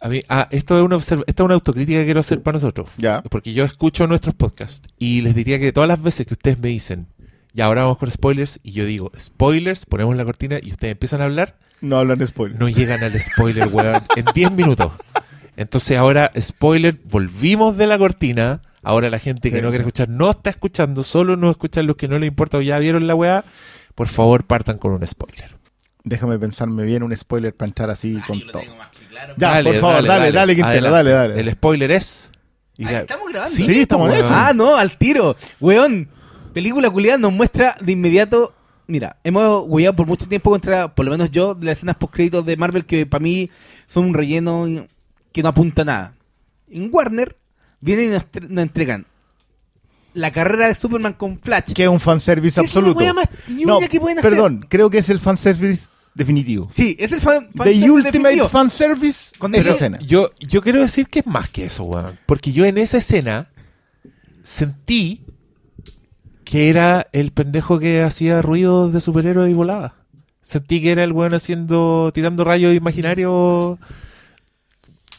A 0.05 0.09
mí, 0.09 0.23
ah, 0.29 0.49
esto 0.51 0.77
es 0.79 0.85
una 0.85 0.97
observ- 0.97 1.25
esta 1.27 1.43
es 1.43 1.45
una 1.45 1.55
autocrítica 1.55 1.99
que 2.01 2.05
quiero 2.05 2.21
hacer 2.21 2.43
para 2.43 2.57
nosotros. 2.57 2.91
Ya. 2.99 3.23
Porque 3.23 3.55
yo 3.55 3.65
escucho 3.65 4.07
nuestros 4.07 4.35
podcasts 4.35 4.87
y 4.99 5.23
les 5.23 5.35
diría 5.35 5.59
que 5.59 5.73
todas 5.73 5.89
las 5.89 6.03
veces 6.03 6.27
que 6.27 6.35
ustedes 6.35 6.59
me 6.59 6.69
dicen, 6.69 7.07
ya 7.55 7.65
ahora 7.67 7.83
vamos 7.85 7.97
con 7.99 8.11
spoilers, 8.11 8.61
y 8.63 8.73
yo 8.73 8.85
digo, 8.85 9.11
spoilers, 9.19 9.87
ponemos 9.87 10.15
la 10.17 10.25
cortina 10.25 10.59
y 10.63 10.73
ustedes 10.73 10.93
empiezan 10.93 11.23
a 11.23 11.25
hablar, 11.25 11.57
No 11.81 11.97
hablan 11.97 12.19
de 12.19 12.27
spoiler. 12.27 12.59
no 12.61 12.69
llegan 12.69 13.03
al 13.03 13.19
spoiler, 13.19 13.69
weón, 13.69 14.03
en 14.17 14.25
10 14.35 14.53
minutos. 14.53 14.93
Entonces 15.57 15.97
ahora, 15.97 16.31
spoiler, 16.39 17.01
volvimos 17.05 17.77
de 17.77 17.87
la 17.87 17.97
cortina. 17.97 18.61
Ahora 18.83 19.09
la 19.09 19.19
gente 19.19 19.51
que 19.51 19.57
Sí, 19.57 19.63
no 19.63 19.69
quiere 19.69 19.85
sí. 19.85 19.89
escuchar 19.89 20.09
no 20.11 20.31
está 20.33 20.51
escuchando, 20.51 21.03
solo 21.03 21.37
no 21.37 21.51
escuchan 21.51 21.87
los 21.87 21.97
que 21.97 22.09
no 22.09 22.19
les 22.19 22.29
importa 22.29 22.59
o 22.59 22.61
ya 22.61 22.79
vieron 22.79 23.07
la 23.07 23.15
weá. 23.15 23.45
Por 23.95 24.09
favor, 24.09 24.45
partan 24.45 24.77
con 24.77 24.93
un 24.93 25.07
spoiler. 25.07 25.57
Déjame 26.03 26.39
pensarme 26.39 26.85
bien 26.85 27.03
un 27.03 27.17
spoiler 27.17 27.55
para 27.57 27.69
entrar 27.69 27.89
así 27.89 28.19
con 28.27 28.39
Yo 28.39 28.45
lo 28.47 28.53
todo. 28.53 28.63
tengo 28.63 28.77
más 28.77 28.91
que 28.91 28.94
claro. 29.37 29.37
Ya, 29.37 29.63
por 29.81 29.81
favor, 29.81 30.05
dale, 30.07 30.33
dale, 30.33 30.55
Quintero, 30.55 30.89
Adelante. 30.89 31.11
dale, 31.11 31.11
dale. 31.29 31.41
El 31.41 31.53
spoiler 31.53 31.91
es. 31.93 32.31
y 32.77 32.85
Ahí 32.85 32.93
la- 32.93 33.01
estamos 33.01 33.29
grabando. 33.31 33.55
Sí, 33.57 33.81
estamos 33.81 34.13
en 34.13 34.19
eso. 34.21 34.29
Ah, 34.35 34.53
no, 34.55 34.77
al 34.77 34.99
tiro. 34.99 35.37
Weón, 35.61 36.09
película 36.53 36.91
culiada 36.91 37.19
nos 37.19 37.33
muestra 37.33 37.77
de 37.81 37.93
inmediato. 37.93 38.53
Mira, 38.87 39.17
hemos 39.25 39.65
hueado 39.67 39.97
por 39.97 40.07
mucho 40.07 40.27
tiempo 40.29 40.51
contra, 40.51 40.95
por 40.95 41.07
lo 41.07 41.11
menos 41.13 41.31
yo, 41.31 41.55
de 41.55 41.65
las 41.67 41.79
escenas 41.79 41.97
post-créditos 41.97 42.45
de 42.45 42.57
Marvel 42.59 42.85
que 42.85 43.07
para 43.07 43.23
mí 43.23 43.49
son 43.87 44.05
un 44.07 44.15
relleno 44.15 44.67
que 45.33 45.43
no 45.43 45.49
apunta 45.49 45.83
a 45.83 45.85
nada. 45.87 46.15
En 46.71 46.91
Warner 46.93 47.35
vienen 47.81 48.07
y 48.11 48.13
nos, 48.13 48.31
tre- 48.31 48.49
nos 48.49 48.63
entregan 48.63 49.07
la 50.13 50.31
carrera 50.33 50.69
de 50.69 50.75
Superman 50.75 51.15
con 51.15 51.39
Flash. 51.39 51.73
Que 51.73 51.85
es 51.85 51.89
un 51.89 51.99
fanservice 51.99 52.61
absoluto. 52.61 53.03
más 53.15 53.29
No, 53.49 53.81
que 53.81 53.99
pueden 53.99 54.19
hacer. 54.19 54.31
perdón, 54.31 54.67
creo 54.69 54.91
que 54.91 54.99
es 54.99 55.09
el 55.09 55.19
fanservice 55.19 55.89
definitivo. 56.15 56.69
Sí, 56.73 56.97
es 56.99 57.13
el 57.13 57.21
fan, 57.21 57.49
The 57.53 57.59
fanservice 57.59 57.91
Ultimate 57.91 58.19
definitivo. 58.19 58.49
Fanservice, 58.49 59.33
Cuando 59.39 59.59
esa 59.59 59.69
yo- 59.69 59.75
escena. 59.75 59.99
Yo, 60.01 60.31
yo 60.41 60.63
quiero 60.63 60.81
decir 60.81 61.09
que 61.09 61.21
es 61.21 61.27
más 61.27 61.49
que 61.49 61.65
eso, 61.67 61.85
weón. 61.85 62.19
Porque 62.27 62.53
yo 62.53 62.65
en 62.65 62.79
esa 62.79 62.99
escena 62.99 63.49
sentí 64.43 65.23
que 66.45 66.69
era 66.71 67.07
el 67.13 67.33
pendejo 67.33 67.79
que 67.79 68.03
hacía 68.03 68.43
ruido 68.43 68.91
de 68.91 69.01
superhéroe 69.01 69.51
y 69.51 69.55
volaba. 69.55 69.95
Sentí 70.43 70.81
que 70.83 70.93
era 70.93 71.03
el 71.05 71.13
weón 71.13 71.33
haciendo, 71.35 72.11
tirando 72.15 72.45
rayos 72.45 72.75
imaginarios 72.77 73.79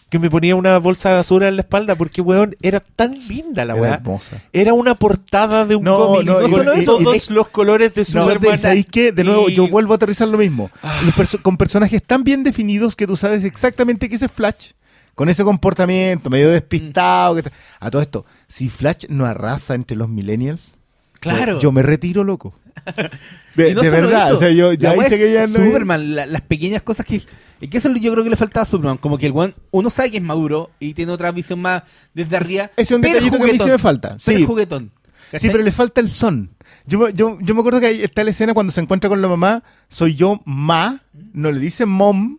que 0.09 0.19
me 0.19 0.29
ponía 0.29 0.55
una 0.55 0.77
bolsa 0.77 1.09
de 1.09 1.15
basura 1.15 1.47
en 1.47 1.55
la 1.55 1.61
espalda 1.63 1.95
porque, 1.95 2.21
weón, 2.21 2.55
era 2.61 2.79
tan 2.79 3.13
linda 3.27 3.65
la 3.65 3.75
weá. 3.75 3.95
hermosa. 3.95 4.41
Era 4.53 4.73
una 4.73 4.95
portada 4.95 5.65
de 5.65 5.75
un 5.75 5.83
No, 5.83 5.97
cómic, 5.97 6.25
no, 6.27 6.39
no, 6.41 6.47
y- 6.47 6.51
solo 6.51 6.75
y- 6.75 6.79
eso, 6.81 7.01
y- 7.01 7.03
todos 7.03 7.29
los 7.31 7.47
colores 7.49 7.93
de 7.95 8.01
No, 8.13 8.21
Superman. 8.27 8.57
¿sabéis 8.57 8.85
qué? 8.89 9.11
De 9.11 9.23
nuevo, 9.23 9.49
yo 9.49 9.67
vuelvo 9.67 9.93
a 9.93 9.95
aterrizar 9.95 10.27
lo 10.27 10.37
mismo. 10.37 10.69
Ah. 10.83 11.01
Perso- 11.15 11.41
con 11.41 11.57
personajes 11.57 12.01
tan 12.03 12.23
bien 12.23 12.43
definidos 12.43 12.95
que 12.95 13.07
tú 13.07 13.15
sabes 13.15 13.43
exactamente 13.43 14.07
que 14.07 14.15
ese 14.15 14.27
es 14.27 14.31
Flash. 14.31 14.71
Con 15.15 15.29
ese 15.29 15.43
comportamiento 15.43 16.29
medio 16.29 16.49
despistado. 16.51 17.35
que 17.35 17.43
ta- 17.43 17.51
A 17.79 17.89
todo 17.89 18.01
esto, 18.01 18.25
si 18.47 18.69
Flash 18.69 19.05
no 19.09 19.25
arrasa 19.25 19.73
entre 19.73 19.97
los 19.97 20.07
millennials, 20.09 20.75
Claro. 21.19 21.53
yo, 21.53 21.59
yo 21.59 21.71
me 21.71 21.81
retiro, 21.83 22.23
loco. 22.23 22.53
De, 23.55 23.73
no 23.73 23.81
verdad, 23.81 24.27
eso, 24.27 24.35
o 24.35 24.39
sea, 24.39 24.51
yo 24.51 24.73
ya 24.73 24.93
hice 24.95 25.05
es 25.15 25.21
que 25.21 25.33
ya 25.33 25.47
no. 25.47 25.63
Superman, 25.65 26.13
la- 26.15 26.25
las 26.25 26.41
pequeñas 26.41 26.81
cosas 26.81 27.05
que. 27.05 27.21
Es 27.61 27.69
que 27.69 27.77
eso 27.77 27.89
yo 27.95 28.11
creo 28.11 28.23
que 28.23 28.29
le 28.29 28.35
faltaba 28.35 28.63
a 28.63 28.65
Superman. 28.65 28.97
Como 28.97 29.17
que 29.17 29.25
el 29.27 29.31
weón, 29.31 29.55
uno 29.71 29.89
sabe 29.89 30.11
que 30.11 30.17
es 30.17 30.23
maduro 30.23 30.71
y 30.79 30.93
tiene 30.93 31.11
otra 31.13 31.31
visión 31.31 31.61
más 31.61 31.83
desde 32.13 32.35
arriba. 32.35 32.63
Ese 32.75 32.81
es 32.81 32.91
un 32.91 33.01
pero 33.01 33.13
detallito 33.13 33.37
que 33.37 33.49
a 33.49 33.53
mí 33.53 33.57
sí 33.59 33.69
me 33.69 33.77
falta. 33.79 34.17
pero 34.25 34.37
Sí. 34.39 34.45
juguetón. 34.45 34.91
Sí, 35.33 35.47
pero 35.49 35.63
le 35.63 35.71
falta 35.71 36.01
el 36.01 36.09
son. 36.09 36.51
Yo, 36.85 36.99
me- 36.99 37.13
yo, 37.13 37.37
yo 37.41 37.55
me 37.55 37.61
acuerdo 37.61 37.79
que 37.79 37.87
ahí 37.87 38.01
está 38.03 38.23
la 38.23 38.29
escena 38.31 38.53
cuando 38.53 38.71
se 38.73 38.81
encuentra 38.81 39.09
con 39.09 39.21
la 39.21 39.27
mamá. 39.29 39.63
Soy 39.87 40.15
yo, 40.15 40.41
ma. 40.45 41.01
No 41.33 41.51
le 41.51 41.59
dice 41.59 41.85
mom. 41.85 42.37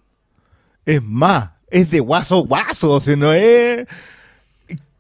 Es 0.84 1.02
ma. 1.02 1.56
Es 1.68 1.90
de 1.90 1.98
guaso, 2.00 2.44
guaso. 2.44 2.92
O 2.92 3.00
sea, 3.00 3.16
no 3.16 3.32
es. 3.32 3.86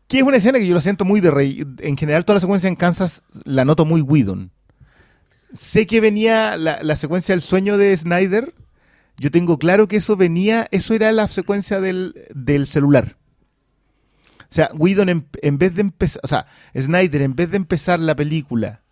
Que 0.08 0.18
es 0.18 0.22
una 0.22 0.36
escena 0.38 0.58
que 0.58 0.66
yo 0.66 0.74
lo 0.74 0.80
siento 0.80 1.04
muy 1.04 1.20
de 1.20 1.30
rey. 1.30 1.64
En 1.80 1.96
general, 1.96 2.24
toda 2.24 2.34
la 2.36 2.40
secuencia 2.40 2.68
en 2.68 2.76
Kansas 2.76 3.22
la 3.44 3.64
noto 3.64 3.84
muy 3.84 4.00
Whedon. 4.00 4.50
Sé 5.52 5.86
que 5.86 6.00
venía 6.00 6.56
la, 6.56 6.82
la 6.82 6.96
secuencia 6.96 7.34
del 7.34 7.42
sueño 7.42 7.78
de 7.78 7.96
Snyder. 7.96 8.54
Yo 9.18 9.30
tengo 9.30 9.58
claro 9.58 9.88
que 9.88 9.96
eso 9.96 10.16
venía. 10.16 10.66
Eso 10.70 10.94
era 10.94 11.12
la 11.12 11.28
secuencia 11.28 11.80
del, 11.80 12.14
del 12.34 12.66
celular. 12.66 13.16
O 14.48 14.54
sea, 14.56 14.70
Whedon 14.74 15.08
en, 15.08 15.26
en 15.42 15.58
vez 15.58 15.74
de 15.74 15.80
empezar, 15.80 16.20
o 16.22 16.28
sea, 16.28 16.46
Snyder 16.78 17.22
en 17.22 17.34
vez 17.34 17.50
de 17.50 17.56
empezar 17.56 17.98
la 17.98 18.14
película 18.14 18.82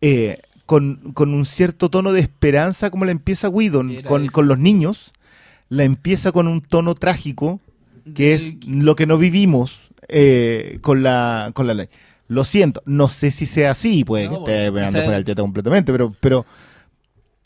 eh, 0.00 0.40
con, 0.66 1.12
con 1.12 1.34
un 1.34 1.46
cierto 1.46 1.88
tono 1.88 2.12
de 2.12 2.20
esperanza 2.20 2.90
como 2.90 3.04
la 3.04 3.12
empieza 3.12 3.48
Whedon 3.48 4.02
con, 4.02 4.26
con 4.26 4.48
los 4.48 4.58
niños, 4.58 5.12
la 5.68 5.84
empieza 5.84 6.32
con 6.32 6.48
un 6.48 6.62
tono 6.62 6.94
trágico 6.94 7.60
que 8.14 8.34
es 8.34 8.56
lo 8.66 8.96
que 8.96 9.06
no 9.06 9.16
vivimos 9.18 9.92
eh, 10.08 10.78
con 10.80 11.04
la 11.04 11.52
con 11.54 11.68
la 11.68 11.74
ley. 11.74 11.88
Lo 12.32 12.44
siento, 12.44 12.82
no 12.86 13.08
sé 13.08 13.30
si 13.30 13.46
sea 13.46 13.70
así, 13.72 14.04
puede 14.04 14.24
No, 14.28 14.44
que 14.44 14.52
esté 14.52 14.70
bueno, 14.70 14.74
pegando 14.74 14.98
o 14.98 15.00
sea- 15.00 15.04
fuera 15.04 15.18
el 15.18 15.24
teta 15.24 15.42
completamente, 15.42 15.92
pero 15.92 16.14
pero 16.20 16.46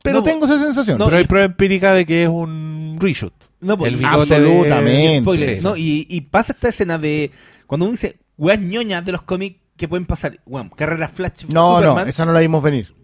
pero 0.03 0.19
No, 0.19 0.23
tengo 0.23 0.45
esa 0.45 0.59
sensación. 0.59 0.99
no, 0.99 1.07
Pero 1.07 1.17
hay 1.17 1.25
prueba 1.25 1.47
empírica 1.47 1.93
de 1.93 2.07
que 2.07 2.23
es 2.23 2.29
un 2.29 2.97
reshoot. 3.01 3.33
No, 3.61 3.77
pues, 3.77 3.93
El 3.93 3.99
de- 3.99 4.05
absolutamente. 4.07 5.57
Sí. 5.57 5.63
¿no? 5.63 5.77
Y, 5.77 6.07
y 6.09 6.21
pasa 6.23 6.53
esta 6.53 6.69
escena 6.69 6.99
de. 6.99 7.31
Cuando 7.67 7.87
uno 7.87 7.93
dice, 7.93 8.17
weas 8.37 8.61
ñoñas 8.61 9.05
de 9.05 9.13
los 9.13 9.23
cómics 9.23 9.59
que 9.77 9.89
pueden 9.89 10.07
pasar. 10.07 10.39
Weón, 10.47 10.69
carrera 10.71 11.09
Flash. 11.09 11.45
no, 11.49 11.77
Superman, 11.77 12.05
no, 12.05 12.11
esa 12.11 12.25
no 12.25 12.33
la 12.33 12.41
vimos 12.41 12.63
venir. 12.63 12.95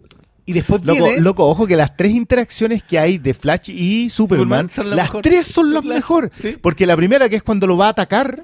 Y 0.45 0.53
después 0.53 0.83
Loco, 0.85 1.03
viene. 1.05 1.21
loco, 1.21 1.45
ojo 1.47 1.67
que 1.67 1.75
las 1.77 1.95
tres 1.95 2.11
interacciones 2.13 2.83
que 2.83 2.99
hay 2.99 3.17
de 3.17 3.33
Flash 3.33 3.69
y 3.69 4.09
Superman, 4.09 4.69
las 4.77 4.95
mejor. 4.95 5.21
tres 5.21 5.47
son 5.47 5.73
las 5.73 5.85
las- 5.85 5.95
mejor. 5.95 6.31
sí. 6.41 6.57
Porque 6.61 6.85
la 6.85 6.95
primera 6.97 7.29
que 7.29 7.37
es 7.37 7.43
cuando 7.43 7.65
lo 7.67 7.77
va 7.77 7.87
a 7.87 7.89
atacar 7.89 8.43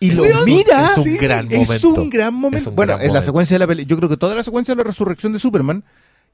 y 0.00 0.10
lo 0.12 0.24
Es 0.24 0.36
un- 0.40 0.44
mira. 0.46 0.86
es 0.92 0.98
un 0.98 1.04
sí, 1.04 1.16
gran 1.18 1.46
Es 1.52 1.68
momento. 1.68 1.88
un 2.02 2.10
gran 2.10 2.34
momento. 2.34 2.58
Es 2.58 2.66
un 2.66 2.74
bueno, 2.76 2.94
gran 2.96 3.06
es 3.06 3.12
la 3.12 3.22
secuencia 3.22 3.54
de 3.54 3.58
la 3.60 3.66
película. 3.66 3.88
Yo 3.88 3.96
creo 3.98 4.08
que 4.08 4.16
toda 4.16 4.34
la 4.34 4.42
secuencia 4.42 4.74
de 4.74 4.78
la 4.78 4.84
resurrección 4.84 5.32
de 5.32 5.38
Superman, 5.38 5.84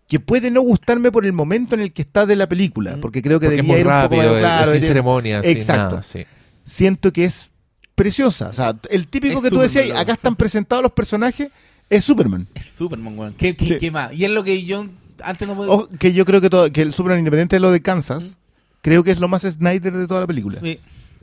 que 0.09 0.21
puede 0.21 0.51
no 0.53 0.63
gustarme 0.63 1.11
por 1.13 1.27
el 1.27 1.33
momento 1.33 1.75
en 1.75 1.81
el 1.81 1.93
que 1.93 2.03
está 2.03 2.27
de 2.27 2.37
la 2.37 2.49
película, 2.49 2.97
Mm. 2.97 3.01
porque 3.01 3.23
creo 3.23 3.41
que 3.41 3.47
Porque 3.47 3.61
es 3.61 3.67
debía 3.67 3.81
ir 3.81 3.87
un 3.87 3.93
poco 3.93 4.03
rápido, 4.03 4.23
más 4.23 4.33
es- 4.35 4.39
claro. 4.41 4.71
es 4.73 4.79
sin 4.79 4.87
ceremonia, 4.89 5.43
sin 5.43 5.51
Exacto. 5.51 5.91
nada, 5.97 6.03
sí. 6.03 6.25
Siento 6.65 7.13
que 7.13 7.25
es 7.25 7.51
preciosa. 7.97 8.49
O 8.49 8.53
sea, 8.53 8.77
el 8.91 9.09
típico 9.09 9.39
Es 9.39 9.43
que 9.45 9.51
tú 9.51 9.57
Superman, 9.57 9.75
decías, 9.75 9.99
acá 9.99 10.13
están 10.13 10.37
presentados 10.37 10.83
los 10.83 10.93
personajes, 10.93 11.51
es 11.91 12.05
Superman. 12.05 12.47
Es 12.55 12.67
Superman, 12.67 13.19
weón. 13.19 13.35
¿Qué, 13.37 13.57
qué, 13.57 13.67
Sí. 13.67 13.77
qué 13.79 13.91
más? 13.91 14.13
Y 14.13 14.25
es 14.25 14.31
lo 14.31 14.45
que 14.45 14.65
yo 14.65 14.87
antes 15.23 15.49
no 15.49 15.57
podía. 15.57 15.73
Ojo, 15.73 15.89
que 15.99 16.13
yo 16.13 16.25
creo 16.25 16.41
que, 16.41 16.51
todo, 16.51 16.71
que 16.71 16.83
el 16.83 16.93
Superman 16.93 17.21
independiente 17.21 17.57
de 17.57 17.61
lo 17.61 17.71
de 17.73 17.81
Kansas, 17.83 18.39
creo 18.83 19.03
que 19.03 19.11
es 19.11 19.19
lo 19.19 19.27
más 19.29 19.43
Snyder 19.43 19.93
de 19.97 20.07
toda 20.07 20.21
la 20.21 20.27
película. 20.27 20.61
Sí. 20.61 20.79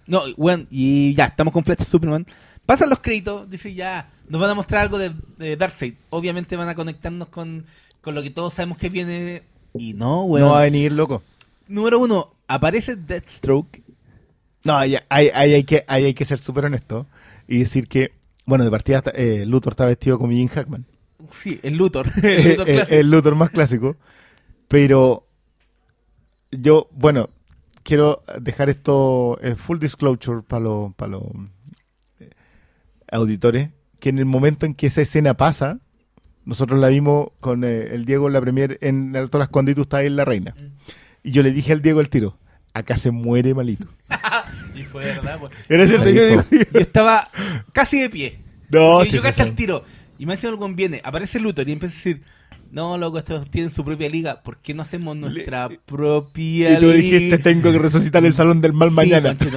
No, 0.07 0.23
weón, 0.37 0.67
y 0.69 1.13
ya, 1.15 1.25
estamos 1.25 1.53
con 1.53 1.63
Flash 1.63 1.83
Superman. 1.85 2.25
Pasan 2.65 2.89
los 2.89 2.99
créditos, 2.99 3.49
dice 3.49 3.73
ya, 3.73 4.09
nos 4.29 4.39
van 4.39 4.49
a 4.49 4.55
mostrar 4.55 4.81
algo 4.83 4.97
de, 4.97 5.11
de 5.37 5.55
Darkseid. 5.57 5.95
Obviamente 6.09 6.55
van 6.55 6.69
a 6.69 6.75
conectarnos 6.75 7.27
con, 7.29 7.65
con 8.01 8.15
lo 8.15 8.21
que 8.23 8.29
todos 8.29 8.53
sabemos 8.53 8.77
que 8.77 8.89
viene. 8.89 9.43
Y 9.73 9.93
no, 9.93 10.23
weón. 10.23 10.47
No 10.47 10.53
va 10.53 10.59
a 10.59 10.63
venir, 10.63 10.91
loco. 10.91 11.23
Número 11.67 11.99
uno, 11.99 12.33
aparece 12.47 12.95
Deathstroke. 12.95 13.81
No, 14.65 14.77
ahí, 14.77 14.95
ahí- 15.09 15.29
ahí 15.33 15.53
hay, 15.55 15.63
que, 15.63 15.83
ahí 15.87 16.05
hay 16.05 16.13
que 16.13 16.23
ser 16.25 16.39
súper 16.39 16.65
honesto 16.65 17.05
y 17.47 17.59
decir 17.59 17.87
que, 17.87 18.13
bueno, 18.45 18.63
de 18.63 18.71
partida 18.71 19.03
eh, 19.13 19.43
Luthor 19.45 19.73
está 19.73 19.85
vestido 19.85 20.17
como 20.17 20.31
Jim 20.31 20.47
Hackman. 20.47 20.85
Sí, 21.33 21.59
el 21.63 21.75
Luthor. 21.75 22.09
el 22.23 22.49
Luthor 22.51 22.69
el, 22.69 22.75
clásico. 22.75 22.95
el 22.99 23.11
Luthor 23.11 23.35
más 23.35 23.49
clásico. 23.49 23.97
Pero 24.69 25.27
yo, 26.51 26.87
bueno, 26.91 27.29
quiero 27.83 28.23
dejar 28.41 28.69
esto 28.69 29.37
eh, 29.41 29.55
full 29.55 29.79
disclosure 29.79 30.41
para 30.41 30.63
los 30.63 30.93
para 30.95 31.11
los 31.11 31.23
eh, 32.19 32.29
auditores, 33.11 33.69
que 33.99 34.09
en 34.09 34.19
el 34.19 34.25
momento 34.25 34.65
en 34.65 34.73
que 34.73 34.87
esa 34.87 35.01
escena 35.01 35.35
pasa, 35.35 35.79
nosotros 36.45 36.79
la 36.79 36.89
vimos 36.89 37.27
con 37.39 37.63
eh, 37.63 37.93
el 37.93 38.05
Diego 38.05 38.27
en 38.27 38.33
la 38.33 38.41
premier 38.41 38.77
en 38.81 39.15
Alto 39.15 39.37
Las 39.37 39.49
Condes 39.49 39.73
y 39.73 39.75
tú 39.75 39.81
estás 39.83 40.01
ahí 40.01 40.07
en 40.07 40.15
La 40.15 40.25
Reina. 40.25 40.55
Y 41.23 41.31
yo 41.31 41.43
le 41.43 41.51
dije 41.51 41.71
al 41.71 41.81
Diego 41.81 42.01
el 42.01 42.09
tiro, 42.09 42.37
acá 42.73 42.97
se 42.97 43.11
muere 43.11 43.53
malito. 43.53 43.87
Y 44.75 44.81
fue 44.85 45.05
verdad, 45.05 45.37
weón. 45.39 45.51
Era 45.69 45.85
cierto, 45.85 46.09
yo 46.09 46.25
digo, 46.27 46.43
Yo 46.49 46.79
estaba 46.79 47.29
casi 47.73 48.01
de 48.01 48.09
pie. 48.09 48.39
no, 48.69 49.05
sí, 49.05 49.11
yo 49.11 49.17
sí, 49.19 49.23
caché 49.23 49.35
sí. 49.35 49.41
al 49.43 49.53
tiro. 49.53 49.83
Y 50.17 50.25
me 50.25 50.33
hace 50.33 50.47
algo 50.47 50.67
viene, 50.69 50.99
aparece 51.03 51.39
Luthor 51.39 51.69
y 51.69 51.73
empieza 51.73 51.93
a 51.93 51.97
decir, 51.97 52.23
no, 52.73 52.97
loco, 52.97 53.19
estos 53.19 53.49
tienen 53.49 53.69
su 53.71 53.85
propia 53.85 54.09
liga, 54.09 54.41
¿por 54.41 54.57
qué 54.57 54.73
no 54.73 54.81
hacemos 54.81 55.15
nuestra 55.15 55.69
propia 55.85 56.73
Y 56.73 56.79
tú 56.79 56.87
liga? 56.87 56.93
dijiste, 56.97 57.37
tengo 57.37 57.71
que 57.71 57.79
resucitar 57.79 58.25
el 58.25 58.33
Salón 58.33 58.59
del 58.61 58.73
Mal 58.73 58.89
Sí, 58.89 58.95
mañana. 58.95 59.37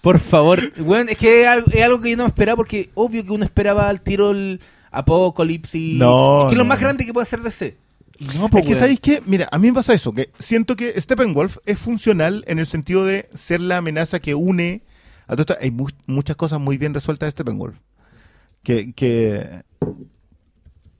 Por 0.00 0.20
favor, 0.20 0.60
weón, 0.78 1.08
es 1.08 1.16
que 1.18 1.42
es 1.42 1.48
algo, 1.48 1.66
es 1.72 1.82
algo 1.82 2.00
que 2.00 2.10
yo 2.10 2.16
no 2.16 2.26
esperaba 2.26 2.56
porque 2.56 2.90
obvio 2.94 3.24
que 3.24 3.32
uno 3.32 3.44
esperaba 3.44 3.88
al 3.88 4.00
tiro 4.00 4.30
el 4.30 4.60
Apocalipsis. 4.92 5.96
No, 5.96 6.42
es 6.42 6.48
que 6.48 6.54
es 6.54 6.58
lo 6.58 6.64
más 6.64 6.78
grande 6.80 7.04
que 7.04 7.12
puede 7.12 7.24
hacer 7.24 7.42
DC. 7.42 7.76
No, 8.36 8.48
po, 8.48 8.58
Es 8.58 8.62
que, 8.64 8.68
weón. 8.70 8.80
¿sabéis 8.80 9.00
qué? 9.00 9.20
Mira, 9.26 9.48
a 9.50 9.58
mí 9.58 9.66
me 9.68 9.74
pasa 9.74 9.94
eso, 9.94 10.12
que 10.12 10.30
siento 10.38 10.76
que 10.76 10.98
Steppenwolf 11.00 11.56
es 11.66 11.78
funcional 11.78 12.44
en 12.46 12.58
el 12.60 12.66
sentido 12.66 13.04
de 13.04 13.28
ser 13.34 13.60
la 13.60 13.78
amenaza 13.78 14.20
que 14.20 14.34
une 14.36 14.82
a 15.26 15.32
todo 15.34 15.42
esto. 15.42 15.56
Hay 15.60 15.70
mu- 15.72 15.88
muchas 16.06 16.36
cosas 16.36 16.60
muy 16.60 16.78
bien 16.78 16.94
resueltas 16.94 17.26
de 17.26 17.30
Steppenwolf. 17.32 17.76
Que, 18.62 18.92
que, 18.92 19.62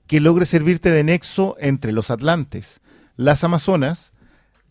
que 0.09 0.19
logre 0.19 0.47
servirte 0.47 0.89
de 0.89 1.03
nexo 1.03 1.55
entre 1.59 1.91
los 1.91 2.09
Atlantes, 2.09 2.81
las 3.15 3.43
Amazonas 3.43 4.11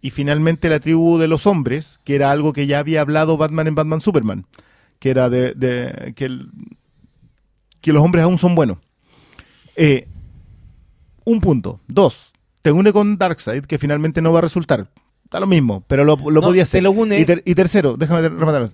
y 0.02 0.10
finalmente 0.10 0.68
la 0.68 0.80
tribu 0.80 1.16
de 1.18 1.28
los 1.28 1.46
hombres, 1.46 2.00
que 2.02 2.16
era 2.16 2.32
algo 2.32 2.52
que 2.52 2.66
ya 2.66 2.80
había 2.80 3.02
hablado 3.02 3.36
Batman 3.36 3.68
en 3.68 3.76
Batman 3.76 4.00
Superman, 4.00 4.46
que 4.98 5.10
era 5.10 5.28
de, 5.30 5.54
de- 5.54 6.12
que, 6.16 6.24
el- 6.24 6.50
que 7.80 7.92
los 7.92 8.02
hombres 8.02 8.24
aún 8.24 8.36
son 8.36 8.56
buenos. 8.56 8.78
Eh, 9.76 10.08
un 11.24 11.40
punto. 11.40 11.80
Dos, 11.86 12.32
te 12.62 12.72
une 12.72 12.92
con 12.92 13.16
Darkseid, 13.16 13.62
que 13.64 13.78
finalmente 13.78 14.20
no 14.20 14.32
va 14.32 14.40
a 14.40 14.42
resultar. 14.42 14.90
Da 15.30 15.38
lo 15.38 15.46
mismo, 15.46 15.84
pero 15.86 16.02
lo, 16.04 16.16
lo 16.16 16.40
No, 16.40 16.48
podía 16.48 16.62
te 16.62 16.68
hacer. 16.68 16.82
lo 16.82 16.90
une. 16.90 17.20
Y, 17.20 17.24
ter- 17.24 17.42
y 17.46 17.54
tercero, 17.54 17.96
déjame 17.96 18.28
rematar. 18.28 18.70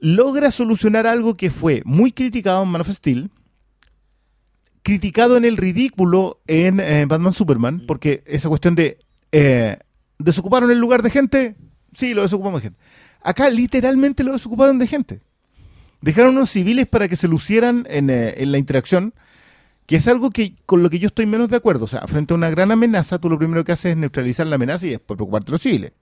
Logra 0.00 0.50
solucionar 0.50 1.06
algo 1.06 1.34
que 1.34 1.50
fue 1.50 1.82
muy 1.84 2.12
criticado 2.12 2.62
en 2.62 2.68
Man 2.70 2.80
of 2.80 2.88
Steel, 2.88 3.30
criticado 4.84 5.38
en 5.38 5.46
el 5.46 5.56
ridículo 5.56 6.40
en 6.46 6.78
eh, 6.78 7.06
Batman 7.06 7.32
Superman, 7.32 7.82
porque 7.88 8.22
esa 8.26 8.50
cuestión 8.50 8.74
de 8.74 8.98
eh, 9.32 9.78
desocuparon 10.18 10.70
el 10.70 10.78
lugar 10.78 11.02
de 11.02 11.10
gente, 11.10 11.56
sí, 11.94 12.12
lo 12.12 12.22
desocupamos 12.22 12.62
de 12.62 12.68
gente. 12.68 12.80
Acá 13.22 13.48
literalmente 13.48 14.22
lo 14.22 14.34
desocuparon 14.34 14.78
de 14.78 14.86
gente. 14.86 15.20
Dejaron 16.02 16.36
unos 16.36 16.50
civiles 16.50 16.86
para 16.86 17.08
que 17.08 17.16
se 17.16 17.28
lucieran 17.28 17.86
en, 17.88 18.10
eh, 18.10 18.34
en 18.36 18.52
la 18.52 18.58
interacción, 18.58 19.14
que 19.86 19.96
es 19.96 20.06
algo 20.06 20.30
que 20.30 20.54
con 20.66 20.82
lo 20.82 20.90
que 20.90 20.98
yo 20.98 21.06
estoy 21.06 21.24
menos 21.24 21.48
de 21.48 21.56
acuerdo. 21.56 21.86
O 21.86 21.88
sea, 21.88 22.06
frente 22.06 22.34
a 22.34 22.36
una 22.36 22.50
gran 22.50 22.70
amenaza, 22.70 23.18
tú 23.18 23.30
lo 23.30 23.38
primero 23.38 23.64
que 23.64 23.72
haces 23.72 23.92
es 23.92 23.96
neutralizar 23.96 24.46
la 24.46 24.56
amenaza 24.56 24.86
y 24.86 24.90
después 24.90 25.16
preocuparte 25.16 25.46
de 25.46 25.52
los 25.52 25.62
civiles. 25.62 25.92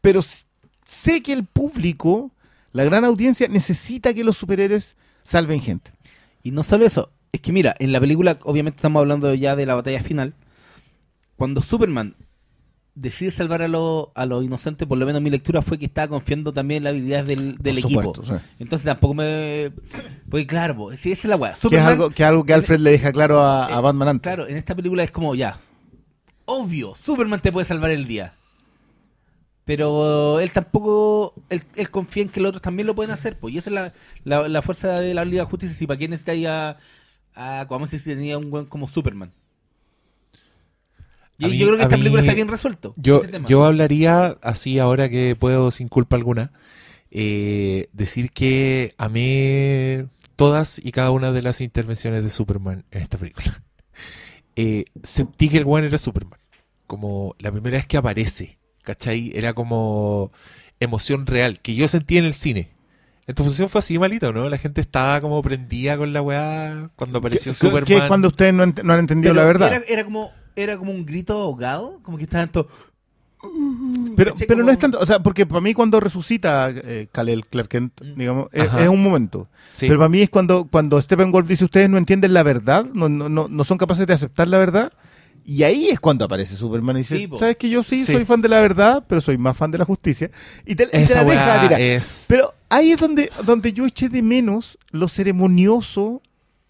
Pero 0.00 0.20
sé 0.20 1.22
que 1.22 1.32
el 1.32 1.44
público, 1.44 2.32
la 2.72 2.82
gran 2.82 3.04
audiencia, 3.04 3.46
necesita 3.46 4.12
que 4.12 4.24
los 4.24 4.36
superhéroes 4.36 4.96
salven 5.22 5.60
gente. 5.60 5.92
Y 6.42 6.50
no 6.50 6.64
solo 6.64 6.84
eso, 6.86 7.12
es 7.36 7.40
que 7.40 7.52
mira, 7.52 7.74
en 7.78 7.92
la 7.92 8.00
película, 8.00 8.38
obviamente 8.42 8.76
estamos 8.76 9.00
hablando 9.00 9.32
ya 9.34 9.56
de 9.56 9.66
la 9.66 9.74
batalla 9.74 10.02
final. 10.02 10.34
Cuando 11.36 11.60
Superman 11.60 12.14
decide 12.96 13.30
salvar 13.30 13.62
a 13.62 13.68
los 13.68 14.08
a 14.14 14.26
los 14.26 14.42
inocentes, 14.42 14.88
por 14.88 14.98
lo 14.98 15.06
menos 15.06 15.20
mi 15.20 15.30
lectura 15.30 15.62
fue 15.62 15.78
que 15.78 15.84
estaba 15.84 16.08
confiando 16.08 16.52
también 16.52 16.78
en 16.78 16.84
las 16.84 16.90
habilidades 16.92 17.28
del, 17.28 17.78
equipo. 17.78 18.02
supuesto, 18.02 18.24
sí. 18.24 18.42
Entonces 18.58 18.86
tampoco 18.86 19.14
me. 19.14 19.70
Pues 20.28 20.46
claro, 20.46 20.88
si 20.96 21.12
esa 21.12 21.22
es 21.22 21.28
la 21.28 21.36
weá. 21.36 21.54
Que 21.54 21.76
es 21.76 21.82
algo 21.82 22.10
que, 22.10 22.24
algo 22.24 22.44
que 22.44 22.54
Alfred 22.54 22.80
le 22.80 22.90
deja 22.90 23.12
claro 23.12 23.40
a, 23.40 23.66
a 23.66 23.78
eh, 23.78 23.82
Batman 23.82 24.08
antes. 24.08 24.22
Claro, 24.22 24.48
en 24.48 24.56
esta 24.56 24.74
película 24.74 25.04
es 25.04 25.10
como 25.10 25.34
ya. 25.34 25.60
Obvio, 26.46 26.94
Superman 26.94 27.40
te 27.40 27.52
puede 27.52 27.66
salvar 27.66 27.90
el 27.90 28.08
día. 28.08 28.34
Pero 29.66 30.40
él 30.40 30.50
tampoco. 30.52 31.34
Él, 31.50 31.62
él 31.74 31.90
confía 31.90 32.22
en 32.22 32.28
que 32.30 32.40
los 32.40 32.48
otros 32.50 32.62
también 32.62 32.86
lo 32.86 32.94
pueden 32.94 33.10
hacer. 33.10 33.38
Pues, 33.38 33.52
y 33.52 33.58
esa 33.58 33.70
es 33.70 33.74
la, 33.74 33.92
la, 34.24 34.48
la 34.48 34.62
fuerza 34.62 35.00
de 35.00 35.12
la 35.12 35.24
Liga 35.24 35.42
de 35.42 35.50
Justicia. 35.50 35.76
Si 35.76 35.86
para 35.86 35.98
qué 35.98 36.08
necesitáis 36.08 36.46
a. 37.36 37.60
a 37.60 37.68
como 37.68 37.86
si 37.86 37.98
tenía 37.98 38.38
un 38.38 38.50
buen 38.50 38.66
como 38.66 38.88
Superman. 38.88 39.32
Y 41.38 41.46
mí- 41.46 41.58
yo 41.58 41.66
creo 41.66 41.76
que 41.76 41.82
esta 41.84 41.96
película 41.96 42.22
está 42.22 42.34
bien 42.34 42.48
resuelto. 42.48 42.94
Yo, 42.96 43.22
yo 43.46 43.64
hablaría 43.64 44.38
así 44.42 44.78
ahora 44.78 45.08
que 45.10 45.36
puedo 45.36 45.70
sin 45.70 45.88
culpa 45.88 46.16
alguna. 46.16 46.52
eh, 47.10 47.88
decir 47.92 48.30
que 48.30 48.94
amé 48.98 50.06
todas 50.34 50.80
y 50.84 50.90
cada 50.92 51.10
una 51.12 51.32
de 51.32 51.40
las 51.42 51.60
intervenciones 51.60 52.22
de 52.22 52.30
Superman 52.30 52.84
en 52.90 53.02
esta 53.02 53.18
película. 53.18 53.62
Eh, 54.58 54.86
sentí 55.02 55.50
que 55.50 55.58
el 55.58 55.64
one 55.66 55.86
era 55.86 55.98
Superman. 55.98 56.38
Como 56.86 57.34
la 57.38 57.52
primera 57.52 57.76
vez 57.76 57.84
que 57.86 57.98
aparece. 57.98 58.58
¿Cachai? 58.84 59.30
Era 59.34 59.52
como 59.52 60.32
emoción 60.80 61.26
real. 61.26 61.60
Que 61.60 61.74
yo 61.74 61.86
sentí 61.88 62.16
en 62.16 62.24
el 62.24 62.32
cine. 62.32 62.70
En 63.28 63.34
tu 63.34 63.42
función 63.42 63.68
fue 63.68 63.80
así 63.80 63.98
malito, 63.98 64.32
¿no? 64.32 64.48
La 64.48 64.56
gente 64.58 64.80
estaba 64.80 65.20
como 65.20 65.42
prendida 65.42 65.96
con 65.96 66.12
la 66.12 66.22
weá 66.22 66.90
cuando 66.94 67.18
apareció 67.18 67.52
Que- 67.52 67.58
Superman. 67.58 67.84
que 67.84 67.96
es 67.96 68.02
cuando 68.04 68.28
ustedes 68.28 68.54
no, 68.54 68.64
ent- 68.64 68.82
no 68.84 68.92
han 68.92 69.00
entendido 69.00 69.32
Pero 69.34 69.42
la 69.42 69.46
verdad. 69.48 69.72
Era, 69.74 69.82
era 69.88 70.04
como, 70.04 70.30
era 70.54 70.76
como 70.76 70.92
un 70.92 71.04
grito 71.04 71.32
ahogado. 71.40 71.98
Como 72.02 72.18
que 72.18 72.24
estaban 72.24 72.50
todos. 72.52 72.66
Pero, 74.16 74.34
pero 74.48 74.64
no 74.64 74.72
es 74.72 74.78
tanto, 74.78 74.98
o 74.98 75.06
sea, 75.06 75.20
porque 75.20 75.44
para 75.46 75.60
mí 75.60 75.74
cuando 75.74 76.00
resucita 76.00 76.70
eh, 76.70 77.06
Kal-El 77.12 77.46
Clark 77.46 77.68
Kent, 77.68 78.00
Mm. 78.00 78.14
digamos, 78.18 78.48
es, 78.52 78.66
Ajá. 78.66 78.82
es 78.82 78.88
un 78.88 79.02
momento. 79.02 79.48
Sí. 79.68 79.86
Pero 79.86 79.98
para 79.98 80.08
mí 80.08 80.20
es 80.22 80.30
cuando, 80.30 80.66
cuando 80.70 81.00
Steppenwolf 81.00 81.46
dice 81.46 81.64
ustedes 81.64 81.88
no 81.90 81.98
entienden 81.98 82.32
la 82.32 82.42
verdad, 82.42 82.86
no, 82.94 83.08
no, 83.08 83.28
no, 83.28 83.46
no 83.48 83.64
son 83.64 83.76
capaces 83.78 84.06
de 84.06 84.14
aceptar 84.14 84.48
la 84.48 84.58
verdad. 84.58 84.92
Y 85.48 85.62
ahí 85.62 85.88
es 85.90 86.00
cuando 86.00 86.24
aparece 86.24 86.56
Superman 86.56 86.96
y 86.96 87.00
dice, 87.00 87.18
Sí, 87.18 87.28
sabes 87.38 87.56
que 87.56 87.68
yo 87.70 87.84
sí, 87.84 88.04
Sí. 88.04 88.12
soy 88.12 88.24
fan 88.24 88.42
de 88.42 88.48
la 88.48 88.60
verdad, 88.60 89.04
pero 89.06 89.20
soy 89.20 89.38
más 89.38 89.56
fan 89.56 89.70
de 89.70 89.78
la 89.78 89.84
justicia. 89.84 90.28
Y 90.64 90.74
te, 90.74 90.84
y 90.84 91.04
te 91.06 91.14
la 91.14 91.22
deja, 91.24 91.62
mira. 91.62 91.78
es... 91.78 92.26
Pero 92.28 92.52
ahí 92.68 92.90
es 92.90 92.98
donde, 92.98 93.30
donde 93.44 93.72
yo 93.72 93.86
eché 93.86 94.08
de 94.08 94.22
menos 94.22 94.76
lo 94.90 95.06
ceremonioso, 95.06 96.20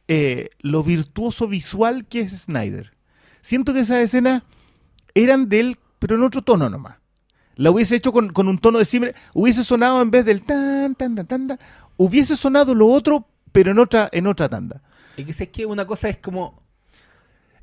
eh, 0.09 0.51
lo 0.61 0.83
virtuoso 0.83 1.49
visual 1.49 2.05
que 2.07 2.21
es 2.21 2.33
Snyder. 2.33 2.93
Siento 3.41 3.73
que 3.73 3.81
esas 3.81 3.97
escenas 3.99 4.43
eran 5.15 5.49
de 5.49 5.61
él, 5.61 5.79
pero 5.99 6.17
en 6.17 6.23
otro 6.23 6.43
tono 6.43 6.69
nomás. 6.69 6.97
La 7.55 7.71
hubiese 7.71 7.97
hecho 7.97 8.13
con, 8.13 8.31
con 8.35 8.47
un 8.47 8.59
tono 8.59 8.79
de 8.79 8.85
siempre. 8.85 9.15
Hubiese 9.33 9.65
sonado 9.65 10.03
en 10.03 10.11
vez 10.11 10.27
del 10.27 10.43
tan, 10.43 10.95
tan, 10.95 11.15
tan, 11.15 11.27
tan, 11.27 11.47
tan, 11.49 11.59
Hubiese 11.97 12.37
sonado 12.37 12.75
lo 12.75 12.89
otro, 12.89 13.27
pero 13.53 13.71
en 13.71 13.79
otra, 13.79 14.11
en 14.13 14.27
otra 14.27 14.51
tanda. 14.51 14.83
Es 15.17 15.25
que 15.25 15.33
sé 15.33 15.49
que 15.49 15.65
una 15.65 15.87
cosa 15.87 16.11
es 16.11 16.19
como. 16.19 16.63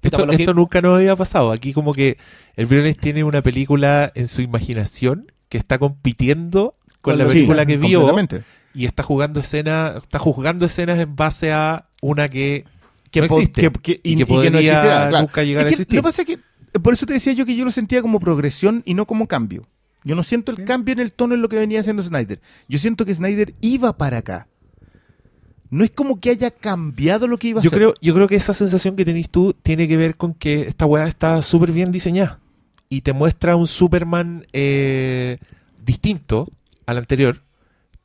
Esto, 0.03 0.27
que- 0.27 0.53
nunca 0.53 0.81
nos 0.81 0.97
había 0.97 1.15
pasado. 1.15 1.51
Aquí 1.51 1.73
como 1.73 1.93
que 1.93 2.17
el 2.55 2.65
Briones 2.65 2.97
tiene 2.97 3.23
una 3.23 3.41
película 3.41 4.11
en 4.15 4.27
su 4.27 4.41
imaginación 4.41 5.31
que 5.49 5.57
está 5.57 5.77
compitiendo 5.79 6.75
con 7.01 7.17
la 7.17 7.25
Sí, 7.25 7.29
película 7.31 7.65
que 7.65 7.77
vio 7.77 8.15
y 8.73 8.85
está 8.85 9.03
jugando 9.03 9.39
escenas, 9.39 9.97
está 10.01 10.19
juzgando 10.19 10.65
escenas 10.65 10.99
en 10.99 11.15
base 11.15 11.51
a 11.51 11.87
una 12.01 12.27
que 12.29 12.65
Que, 13.11 13.19
no 13.21 13.25
existe. 13.25 13.61
que- 13.61 13.71
que- 13.71 14.01
Y 14.03 14.13
y, 14.13 14.15
que 14.15 14.21
y 14.23 14.25
que 14.25 14.51
no 14.51 14.57
existirá, 14.59 15.09
claro. 15.09 15.19
nunca 15.21 15.43
llegar 15.43 15.65
Es 15.65 15.67
a 15.67 15.73
existir. 15.73 15.95
Lo 15.95 16.01
que 16.01 16.03
pasa 16.07 16.21
es 16.23 16.27
que, 16.27 16.79
por 16.79 16.93
eso 16.93 17.05
te 17.05 17.13
decía 17.13 17.33
yo 17.33 17.45
que 17.45 17.55
yo 17.55 17.65
lo 17.65 17.71
sentía 17.71 18.01
como 18.01 18.19
progresión 18.19 18.81
y 18.85 18.93
no 18.95 19.05
como 19.05 19.27
cambio. 19.27 19.67
Yo 20.03 20.15
no 20.15 20.23
siento 20.23 20.51
el 20.51 20.65
cambio 20.65 20.93
en 20.93 20.99
el 20.99 21.13
tono 21.13 21.33
en 21.35 21.41
lo 21.41 21.47
que 21.49 21.57
venía 21.57 21.79
haciendo 21.79 22.01
Snyder. 22.03 22.41
Yo 22.67 22.77
siento 22.79 23.05
que 23.05 23.13
Snyder 23.15 23.53
iba 23.61 23.95
para 23.97 24.17
acá. 24.17 24.47
No 25.73 25.83
es 25.83 25.91
como 25.91 26.19
que 26.19 26.29
haya 26.29 26.51
cambiado 26.51 27.27
lo 27.27 27.37
que 27.37 27.47
iba 27.49 27.59
a 27.59 27.63
yo 27.63 27.69
hacer. 27.69 27.79
creo, 27.79 27.93
yo 28.01 28.13
creo 28.13 28.27
que 28.27 28.35
esa 28.35 28.53
sensación 28.53 28.95
que 28.95 29.05
tenés 29.05 29.29
tú 29.29 29.53
tiene 29.61 29.87
que 29.87 29.97
ver 29.97 30.15
con 30.15 30.33
que 30.33 30.61
esta 30.67 30.85
weá 30.85 31.07
está 31.07 31.41
súper 31.41 31.71
bien 31.71 31.91
diseñada 31.91 32.39
y 32.89 33.01
te 33.01 33.11
muestra 33.13 33.55
un 33.55 33.65
Superman 33.67 34.45
eh, 34.53 35.37
distinto 35.83 36.47
al 36.85 36.97
anterior, 36.99 37.41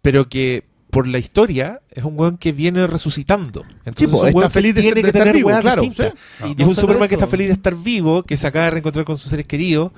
pero 0.02 0.28
que 0.28 0.64
por 0.90 1.06
la 1.06 1.18
historia 1.18 1.80
es 1.90 2.02
un 2.04 2.18
weón 2.18 2.38
que 2.38 2.52
viene 2.52 2.86
resucitando. 2.86 3.64
Entonces 3.84 4.08
Sí, 4.10 4.16
po, 4.16 4.26
es 4.26 4.34
un 4.34 4.40
está 4.42 4.48
que 4.48 4.54
feliz 4.54 4.74
de 4.74 4.80
tiene 4.80 4.94
ser- 4.94 5.04
que 5.04 5.12
de 5.12 5.18
estar 5.18 5.22
tener 5.22 5.36
vivo, 5.36 5.60
claro, 5.60 5.82
distintas. 5.82 6.14
Y 6.40 6.44
Y 6.44 6.54
no 6.54 6.62
es 6.62 6.68
un 6.68 6.74
Superman 6.74 7.08
que 7.08 7.14
está 7.16 7.26
feliz 7.26 7.48
de 7.48 7.52
estar 7.52 7.74
vivo, 7.74 8.22
que 8.22 8.36
se 8.38 8.46
acaba 8.46 8.64
de 8.66 8.70
reencontrar 8.72 9.04
con 9.04 9.18
sus 9.18 9.28
seres 9.28 9.44
queridos 9.46 9.92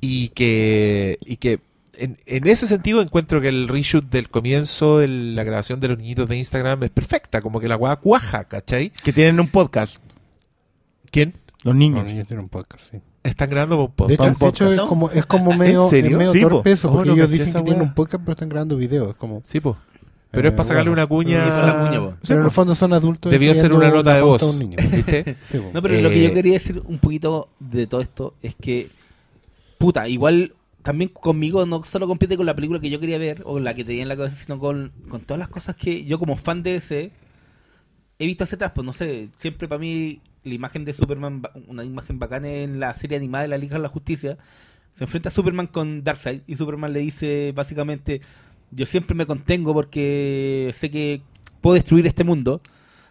y 0.00 0.28
que, 0.30 1.18
y 1.26 1.36
que 1.36 1.60
en, 2.00 2.18
en 2.26 2.46
ese 2.46 2.66
sentido 2.66 3.00
encuentro 3.02 3.40
que 3.40 3.48
el 3.48 3.68
reshoot 3.68 4.04
del 4.10 4.28
comienzo 4.28 4.98
de 4.98 5.08
la 5.08 5.44
grabación 5.44 5.78
de 5.80 5.88
los 5.88 5.98
niñitos 5.98 6.28
de 6.28 6.36
Instagram 6.38 6.82
es 6.82 6.90
perfecta, 6.90 7.40
como 7.42 7.60
que 7.60 7.68
la 7.68 7.76
weá 7.76 7.96
cuaja, 7.96 8.44
¿cachai? 8.44 8.90
Que 9.04 9.12
tienen 9.12 9.38
un 9.40 9.48
podcast, 9.48 10.02
¿Quién? 11.10 11.34
los 11.62 11.74
niños. 11.74 12.04
niños 12.04 12.26
tienen 12.26 12.44
un 12.44 12.48
podcast, 12.48 12.84
sí. 12.90 12.98
Están 13.22 13.50
grabando 13.50 13.76
un 13.76 14.08
De 14.08 14.16
podcast. 14.16 14.42
hecho, 14.42 14.64
de 14.66 14.74
hecho, 14.74 14.82
es 14.82 14.88
como, 14.88 15.10
es 15.10 15.26
como 15.26 15.52
medio, 15.54 15.84
es 15.84 15.90
serio? 15.90 16.16
medio 16.16 16.32
Sí, 16.32 16.40
po. 16.46 16.56
Oh, 16.64 16.92
porque 16.92 17.08
no 17.10 17.14
ellos 17.16 17.30
dicen 17.30 17.52
que 17.52 17.62
tienen 17.62 17.82
un 17.82 17.94
podcast, 17.94 18.22
pero 18.24 18.32
están 18.32 18.48
grabando 18.48 18.76
videos. 18.78 19.14
Como, 19.16 19.42
Sí, 19.44 19.60
po. 19.60 19.76
Pero 20.30 20.48
es 20.48 20.54
Eh, 20.54 20.56
para 20.56 20.64
sacarle 20.68 20.88
bueno. 20.90 21.02
una 21.02 21.06
cuña. 21.08 21.46
La 21.66 21.84
cuña, 21.86 22.16
pero 22.26 22.40
en 22.40 22.44
el 22.46 22.50
fondo 22.52 22.74
son 22.74 22.92
adultos. 22.94 23.30
Debió 23.30 23.52
ser 23.54 23.72
una 23.74 23.90
nota 23.90 24.14
de 24.14 24.22
voz. 24.22 24.42
un 24.44 24.58
niño. 24.58 24.76
¿Viste? 24.90 25.36
Sí. 25.50 25.58
No, 25.74 25.82
pero 25.82 26.00
lo 26.00 26.08
que 26.08 26.24
Eh, 26.24 26.28
yo 26.28 26.34
quería 26.34 26.52
decir 26.54 26.80
un 26.86 26.98
poquito 26.98 27.48
de 27.58 27.86
todo 27.86 28.00
esto 28.00 28.34
es 28.40 28.54
que, 28.54 28.88
puta, 29.76 30.08
igual 30.08 30.54
también 30.82 31.10
conmigo 31.10 31.64
no 31.66 31.82
solo 31.84 32.06
compite 32.06 32.36
con 32.36 32.46
la 32.46 32.54
película 32.54 32.80
que 32.80 32.90
yo 32.90 33.00
quería 33.00 33.18
ver 33.18 33.42
o 33.44 33.58
la 33.58 33.74
que 33.74 33.84
tenía 33.84 34.02
en 34.02 34.08
la 34.08 34.16
cabeza, 34.16 34.36
sino 34.36 34.58
con, 34.58 34.92
con 35.08 35.20
todas 35.20 35.38
las 35.38 35.48
cosas 35.48 35.76
que 35.76 36.04
yo 36.04 36.18
como 36.18 36.36
fan 36.36 36.62
de 36.62 36.76
ese 36.76 37.12
he 38.18 38.26
visto 38.26 38.44
hacia 38.44 38.56
atrás. 38.56 38.72
Pues 38.74 38.84
no 38.84 38.92
sé, 38.92 39.28
siempre 39.38 39.68
para 39.68 39.78
mí 39.78 40.20
la 40.44 40.54
imagen 40.54 40.84
de 40.84 40.92
Superman, 40.92 41.42
una 41.66 41.84
imagen 41.84 42.18
bacana 42.18 42.48
en 42.48 42.80
la 42.80 42.94
serie 42.94 43.16
animada 43.16 43.42
de 43.42 43.48
la 43.48 43.58
Liga 43.58 43.76
de 43.76 43.82
la 43.82 43.88
Justicia, 43.88 44.38
se 44.94 45.04
enfrenta 45.04 45.28
a 45.28 45.32
Superman 45.32 45.66
con 45.66 46.02
Darkseid 46.02 46.42
y 46.46 46.56
Superman 46.56 46.92
le 46.92 47.00
dice 47.00 47.52
básicamente, 47.54 48.20
yo 48.70 48.86
siempre 48.86 49.14
me 49.14 49.26
contengo 49.26 49.74
porque 49.74 50.70
sé 50.74 50.90
que 50.90 51.22
puedo 51.60 51.74
destruir 51.74 52.06
este 52.06 52.24
mundo, 52.24 52.60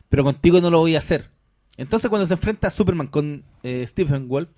pero 0.09 0.23
contigo 0.23 0.61
no 0.61 0.69
lo 0.69 0.79
voy 0.79 0.95
a 0.95 0.99
hacer. 0.99 1.29
Entonces 1.77 2.09
cuando 2.09 2.27
se 2.27 2.33
enfrenta 2.33 2.67
a 2.67 2.71
Superman 2.71 3.07
con 3.07 3.43
eh, 3.63 3.85
Stephen 3.87 4.27
Wolf, 4.27 4.49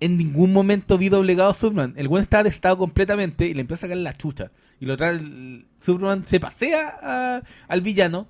en 0.00 0.16
ningún 0.16 0.52
momento 0.52 0.98
vi 0.98 1.08
doblegado 1.08 1.50
a 1.50 1.54
Superman. 1.54 1.94
El 1.96 2.08
buen 2.08 2.22
estaba 2.22 2.42
destado 2.42 2.76
completamente 2.78 3.46
y 3.46 3.54
le 3.54 3.60
empieza 3.60 3.86
a 3.86 3.88
sacar 3.88 3.98
la 3.98 4.14
chucha. 4.14 4.50
Y 4.80 4.86
lo 4.86 4.96
trae 4.96 5.12
el- 5.12 5.66
Superman 5.80 6.26
se 6.26 6.40
pasea 6.40 6.98
a- 7.02 7.42
al 7.68 7.80
villano, 7.82 8.26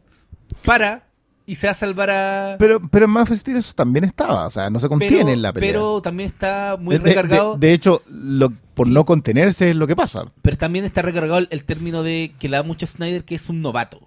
para 0.65 1.07
y 1.47 1.57
se 1.57 1.67
va 1.67 1.73
a 1.73 1.75
salvar 1.75 2.11
a... 2.11 2.57
Pero, 2.59 2.81
pero 2.91 3.07
en 3.07 3.11
Man 3.11 3.23
of 3.25 3.31
Steel 3.33 3.57
eso 3.57 3.73
también 3.75 4.05
estaba, 4.05 4.47
o 4.47 4.51
sea, 4.51 4.71
no 4.71 4.79
se 4.79 4.89
contiene 4.89 5.17
pero, 5.19 5.29
en 5.31 5.43
la 5.43 5.53
pelea. 5.53 5.69
pero 5.73 6.01
también 6.03 6.29
está 6.29 6.77
muy 6.81 6.97
De- 6.99 7.05
recargado. 7.05 7.57
De, 7.57 7.67
de 7.69 7.73
hecho, 7.73 8.03
lo- 8.09 8.53
por 8.75 8.87
no 8.89 9.05
contenerse 9.05 9.71
es 9.71 9.77
lo 9.77 9.87
que 9.89 9.97
pasa. 9.97 10.25
Pero 10.43 10.57
también 10.59 10.85
está 10.85 11.03
recargado 11.03 11.39
el, 11.39 11.49
el 11.51 11.65
término 11.65 12.03
de 12.05 12.35
que 12.39 12.49
le 12.49 12.57
da 12.57 12.63
mucho 12.63 12.85
a 12.85 12.89
Snyder 12.89 13.25
que 13.25 13.35
es 13.35 13.49
un 13.49 13.63
novato. 13.63 14.01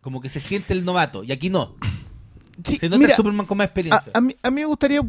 Como 0.00 0.20
que 0.20 0.28
se 0.28 0.40
siente 0.40 0.72
el 0.72 0.84
novato. 0.84 1.22
Y 1.24 1.30
aquí 1.32 1.48
no. 1.50 1.74
Sí, 2.64 2.76
Se 2.78 2.88
nota 2.88 2.98
mira, 2.98 3.10
el 3.10 3.16
Superman 3.16 3.46
con 3.46 3.58
más 3.58 3.64
a, 3.64 3.66
experiencia. 3.66 4.10
a 4.14 4.20
mí, 4.20 4.34
a 4.42 4.50
mí 4.50 4.60
me 4.62 4.66
gustaría 4.66 5.02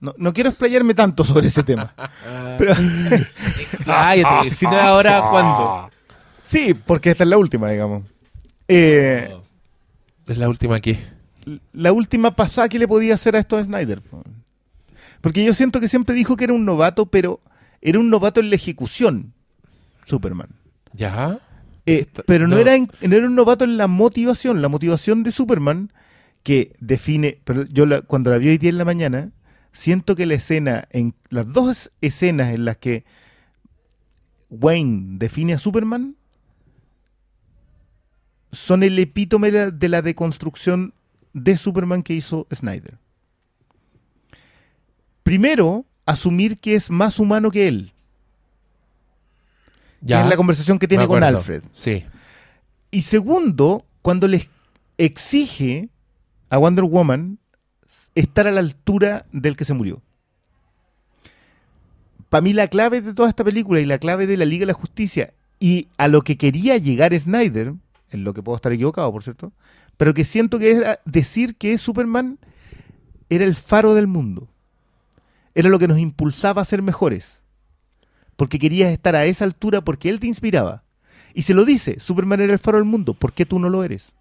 No, 0.00 0.14
no 0.16 0.32
quiero 0.32 0.50
explayarme 0.50 0.94
tanto 0.94 1.24
sobre 1.24 1.48
ese 1.48 1.62
tema. 1.64 1.92
Pero 2.58 2.74
Cállate, 3.84 4.54
si 4.54 4.64
no 4.66 4.72
es 4.72 4.82
ahora, 4.82 5.28
¿cuándo? 5.30 5.90
sí, 6.44 6.74
porque 6.74 7.10
esta 7.10 7.24
es 7.24 7.30
la 7.30 7.38
última, 7.38 7.68
digamos. 7.70 8.04
Eh, 8.68 9.34
Es 10.26 10.38
la 10.38 10.48
última 10.48 10.76
aquí. 10.76 10.98
la 11.72 11.92
última 11.92 12.36
pasada 12.36 12.68
que 12.68 12.78
le 12.78 12.86
podía 12.88 13.14
hacer 13.14 13.34
a 13.36 13.38
esto 13.38 13.56
a 13.56 13.64
Snyder. 13.64 14.00
po. 14.02 14.22
Porque 15.20 15.44
yo 15.44 15.52
siento 15.54 15.80
que 15.80 15.88
siempre 15.88 16.14
dijo 16.14 16.36
que 16.36 16.44
era 16.44 16.52
un 16.52 16.64
novato, 16.64 17.06
pero 17.06 17.40
era 17.80 17.98
un 17.98 18.10
novato 18.10 18.40
en 18.40 18.50
la 18.50 18.56
ejecución, 18.56 19.32
Superman. 20.04 20.48
¿Ya? 20.92 21.38
Eh, 21.86 22.06
pero 22.26 22.46
no, 22.46 22.54
no. 22.56 22.60
Era 22.60 22.74
en- 22.76 22.90
no 23.02 23.16
era 23.16 23.26
un 23.26 23.34
novato 23.34 23.64
en 23.64 23.76
la 23.78 23.86
motivación. 23.88 24.60
La 24.62 24.68
motivación 24.68 25.22
de 25.22 25.30
Superman 25.32 25.90
que 26.42 26.72
define. 26.80 27.38
Pero 27.44 27.64
yo 27.64 27.86
la- 27.86 28.02
cuando 28.02 28.30
la 28.30 28.38
vi 28.38 28.48
hoy 28.50 28.58
día 28.58 28.70
en 28.70 28.78
la 28.78 28.84
mañana, 28.84 29.30
siento 29.78 30.16
que 30.16 30.26
la 30.26 30.34
escena, 30.34 30.88
en 30.90 31.14
las 31.30 31.52
dos 31.52 31.92
escenas 32.00 32.52
en 32.52 32.64
las 32.64 32.78
que 32.78 33.04
Wayne 34.50 35.18
define 35.18 35.52
a 35.54 35.58
Superman, 35.58 36.16
son 38.50 38.82
el 38.82 38.98
epítome 38.98 39.52
de 39.52 39.58
la, 39.66 39.70
de 39.70 39.88
la 39.88 40.02
deconstrucción 40.02 40.94
de 41.32 41.56
Superman 41.56 42.02
que 42.02 42.14
hizo 42.14 42.48
Snyder. 42.52 42.98
Primero, 45.22 45.84
asumir 46.06 46.58
que 46.58 46.74
es 46.74 46.90
más 46.90 47.20
humano 47.20 47.52
que 47.52 47.68
él. 47.68 47.92
Que 50.00 50.06
Ya. 50.06 50.22
es 50.24 50.28
la 50.28 50.36
conversación 50.36 50.80
que 50.80 50.88
tiene 50.88 51.06
con. 51.06 51.22
Alfred. 51.22 51.62
Sí. 51.70 52.04
Y 52.90 53.02
segundo, 53.02 53.86
cuando 54.02 54.26
les 54.26 54.48
exige 54.96 55.88
a 56.50 56.56
Wonder 56.58 56.84
Woman 56.84 57.38
estar 58.14 58.46
a 58.46 58.52
la 58.52 58.60
altura 58.60 59.26
del 59.32 59.56
que 59.56 59.64
se 59.64 59.74
murió. 59.74 60.02
Para 62.28 62.42
mí 62.42 62.52
la 62.52 62.68
clave 62.68 63.00
de 63.00 63.14
toda 63.14 63.28
esta 63.28 63.44
película 63.44 63.80
y 63.80 63.86
la 63.86 63.98
clave 63.98 64.26
de 64.26 64.36
la 64.36 64.44
Liga 64.44 64.62
de 64.62 64.66
la 64.66 64.72
Justicia 64.74 65.32
y 65.60 65.88
a 65.96 66.08
lo 66.08 66.22
que 66.22 66.36
quería 66.36 66.76
llegar 66.76 67.18
Snyder, 67.18 67.74
en 68.10 68.24
lo 68.24 68.34
que 68.34 68.42
puedo 68.42 68.56
estar 68.56 68.72
equivocado, 68.72 69.10
por 69.10 69.22
cierto, 69.22 69.52
pero 69.96 70.14
que 70.14 70.24
siento 70.24 70.58
que 70.58 70.70
era 70.70 71.00
decir 71.04 71.56
que 71.56 71.78
Superman 71.78 72.38
era 73.30 73.44
el 73.44 73.54
faro 73.54 73.94
del 73.94 74.06
mundo. 74.06 74.48
Era 75.54 75.68
lo 75.68 75.78
que 75.78 75.88
nos 75.88 75.98
impulsaba 75.98 76.62
a 76.62 76.66
ser 76.66 76.82
mejores. 76.82 77.42
Porque 78.36 78.58
querías 78.58 78.92
estar 78.92 79.16
a 79.16 79.24
esa 79.24 79.44
altura 79.44 79.80
porque 79.80 80.08
él 80.08 80.20
te 80.20 80.28
inspiraba. 80.28 80.84
Y 81.34 81.42
se 81.42 81.54
lo 81.54 81.64
dice, 81.64 81.98
Superman 81.98 82.40
era 82.40 82.52
el 82.52 82.58
faro 82.58 82.78
del 82.78 82.84
mundo, 82.84 83.14
¿por 83.14 83.32
qué 83.32 83.44
tú 83.44 83.58
no 83.58 83.68
lo 83.68 83.82
eres? 83.82 84.12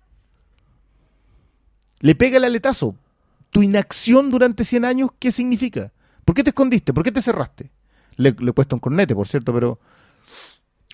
Le 1.99 2.15
pega 2.15 2.37
el 2.37 2.43
aletazo. 2.43 2.95
Tu 3.51 3.63
inacción 3.63 4.29
durante 4.29 4.63
100 4.63 4.85
años, 4.85 5.09
¿qué 5.19 5.31
significa? 5.31 5.91
¿Por 6.25 6.35
qué 6.35 6.43
te 6.43 6.49
escondiste? 6.49 6.93
¿Por 6.93 7.03
qué 7.03 7.11
te 7.11 7.21
cerraste? 7.21 7.71
Le, 8.15 8.35
le 8.37 8.51
cuesta 8.51 8.75
un 8.75 8.79
cornete, 8.79 9.15
por 9.15 9.27
cierto, 9.27 9.53
pero 9.53 9.79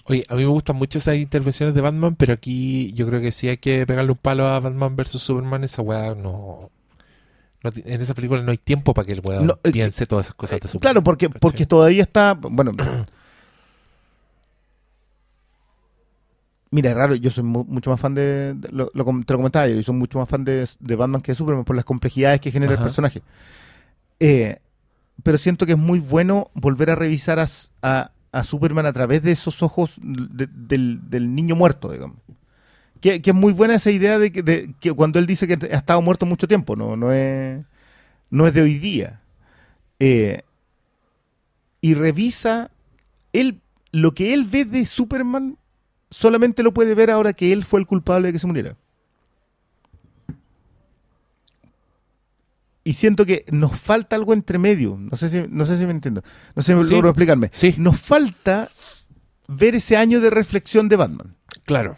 Oye, 0.05 0.25
a 0.27 0.35
mí 0.35 0.41
me 0.41 0.47
gustan 0.47 0.75
mucho 0.75 0.97
esas 0.97 1.15
intervenciones 1.15 1.73
de 1.73 1.81
Batman, 1.81 2.15
pero 2.15 2.33
aquí 2.33 2.91
yo 2.93 3.07
creo 3.07 3.21
que 3.21 3.31
sí 3.31 3.47
hay 3.47 3.57
que 3.57 3.85
pegarle 3.85 4.11
un 4.11 4.17
palo 4.17 4.47
a 4.47 4.59
Batman 4.59 4.95
versus 4.97 5.23
Superman. 5.23 5.63
Esa 5.63 5.81
weá 5.81 6.13
no. 6.13 6.71
en 7.63 8.01
esa 8.01 8.13
película 8.13 8.41
no 8.41 8.51
hay 8.51 8.57
tiempo 8.57 8.93
para 8.93 9.05
que 9.05 9.13
el 9.13 9.21
No, 9.45 9.57
eh, 9.63 9.71
piense 9.71 10.05
todas 10.05 10.25
esas 10.25 10.35
cosas 10.35 10.59
de 10.59 10.67
Superman. 10.67 10.81
claro, 10.81 11.03
porque, 11.03 11.27
¿cachai? 11.27 11.39
porque 11.39 11.65
todavía 11.65 12.03
está, 12.03 12.33
bueno, 12.33 12.73
mira, 16.73 16.89
es 16.91 16.95
raro, 16.97 17.15
yo 17.15 17.29
soy 17.29 17.43
mu- 17.43 17.65
mucho 17.65 17.89
más 17.91 17.99
fan 17.99 18.15
de, 18.15 18.53
de- 18.55 18.69
lo, 18.71 18.89
lo 18.93 19.05
te 19.23 19.33
lo 19.33 19.37
comentaba 19.39 19.65
ayer, 19.65 19.77
yo 19.77 19.83
soy 19.83 19.95
mucho 19.95 20.19
más 20.19 20.27
fan 20.27 20.43
de, 20.43 20.67
de 20.79 20.95
Batman 20.95 21.21
que 21.21 21.31
de 21.31 21.35
Superman 21.35 21.63
por 21.63 21.75
las 21.75 21.85
complejidades 21.85 22.41
que 22.41 22.51
genera 22.51 22.73
Ajá. 22.73 22.81
el 22.81 22.85
personaje. 22.85 23.21
Eh, 24.19 24.57
pero 25.21 25.37
siento 25.37 25.65
que 25.65 25.73
es 25.73 25.77
muy 25.77 25.99
bueno 25.99 26.49
volver 26.53 26.89
a 26.89 26.95
revisar 26.95 27.39
a, 27.39 27.45
a- 27.81 28.11
a 28.31 28.43
Superman 28.43 28.85
a 28.87 28.93
través 28.93 29.21
de 29.21 29.31
esos 29.31 29.61
ojos 29.61 29.95
de- 30.01 30.47
del, 30.47 31.01
del 31.09 31.33
niño 31.35 31.55
muerto, 31.55 31.91
digamos. 31.91 32.17
Que, 32.99 33.21
que 33.21 33.29
es 33.31 33.35
muy 33.35 33.53
buena 33.53 33.75
esa 33.75 33.91
idea 33.91 34.17
de 34.17 34.31
que, 34.31 34.73
que 34.79 34.93
cuando 34.93 35.19
él 35.19 35.27
dice 35.27 35.45
que 35.47 35.53
ha 35.73 35.77
estado 35.77 36.01
muerto 36.01 36.25
mucho 36.25 36.47
tiempo, 36.47 36.75
no, 36.75 36.95
no, 36.95 37.11
es, 37.11 37.61
no 38.31 38.47
es 38.47 38.53
de 38.53 38.61
hoy 38.61 38.79
día. 38.79 39.21
Eh, 39.99 40.41
y 41.81 41.93
revisa 41.95 42.71
él, 43.33 43.59
lo 43.91 44.13
que 44.13 44.33
él 44.33 44.45
ve 44.45 44.63
de 44.65 44.85
Superman, 44.85 45.57
solamente 46.13 46.63
lo 46.63 46.73
puede 46.73 46.93
ver 46.95 47.09
ahora 47.11 47.33
que 47.33 47.51
él 47.51 47.63
fue 47.65 47.79
el 47.79 47.87
culpable 47.87 48.27
de 48.27 48.33
que 48.33 48.39
se 48.39 48.47
muriera. 48.47 48.75
Y 52.85 52.93
siento 52.93 53.25
que 53.25 53.45
nos 53.51 53.79
falta 53.79 54.15
algo 54.17 54.33
entre 54.33 54.57
medio. 54.57 54.97
No 54.99 55.15
sé 55.15 55.29
si, 55.29 55.45
no 55.49 55.63
sé 55.65 55.77
si 55.77 55.85
me 55.85 55.91
entiendo. 55.91 56.21
No 56.55 56.61
sé 56.61 56.75
si 56.75 56.83
Sí. 56.83 56.93
logro 56.93 57.09
explicarme. 57.09 57.49
Sí. 57.53 57.75
Nos 57.77 57.99
falta 57.99 58.69
ver 59.47 59.75
ese 59.75 59.95
año 59.95 60.19
de 60.19 60.29
reflexión 60.29 60.89
de 60.89 60.97
Batman. 60.97 61.35
Claro, 61.65 61.95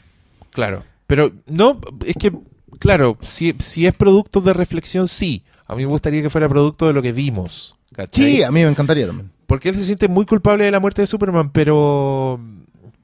claro. 0.52 0.84
Pero 1.08 1.32
no, 1.48 1.80
es 2.06 2.16
que, 2.16 2.32
claro, 2.80 3.18
si, 3.22 3.56
si 3.60 3.88
es 3.88 3.94
producto 3.94 4.42
de 4.42 4.54
reflexión, 4.54 5.08
sí. 5.08 5.44
A 5.68 5.76
mí 5.76 5.84
me 5.86 5.90
gustaría 5.92 6.22
que 6.22 6.30
fuera 6.30 6.48
producto 6.48 6.86
de 6.88 6.94
lo 6.94 7.02
que 7.02 7.12
vimos. 7.12 7.76
¿cachai? 7.94 8.24
Sí, 8.38 8.44
a 8.44 8.52
mí 8.52 8.62
me 8.64 8.70
encantaría 8.70 9.08
también. 9.08 9.32
Porque 9.48 9.70
él 9.70 9.76
se 9.76 9.84
siente 9.86 10.08
muy 10.08 10.26
culpable 10.26 10.66
de 10.66 10.72
la 10.72 10.80
muerte 10.80 11.02
de 11.02 11.08
Superman, 11.08 11.50
pero. 11.52 12.40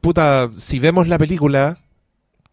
Puta, 0.01 0.49
si 0.55 0.79
vemos 0.79 1.07
la 1.07 1.17
película, 1.17 1.77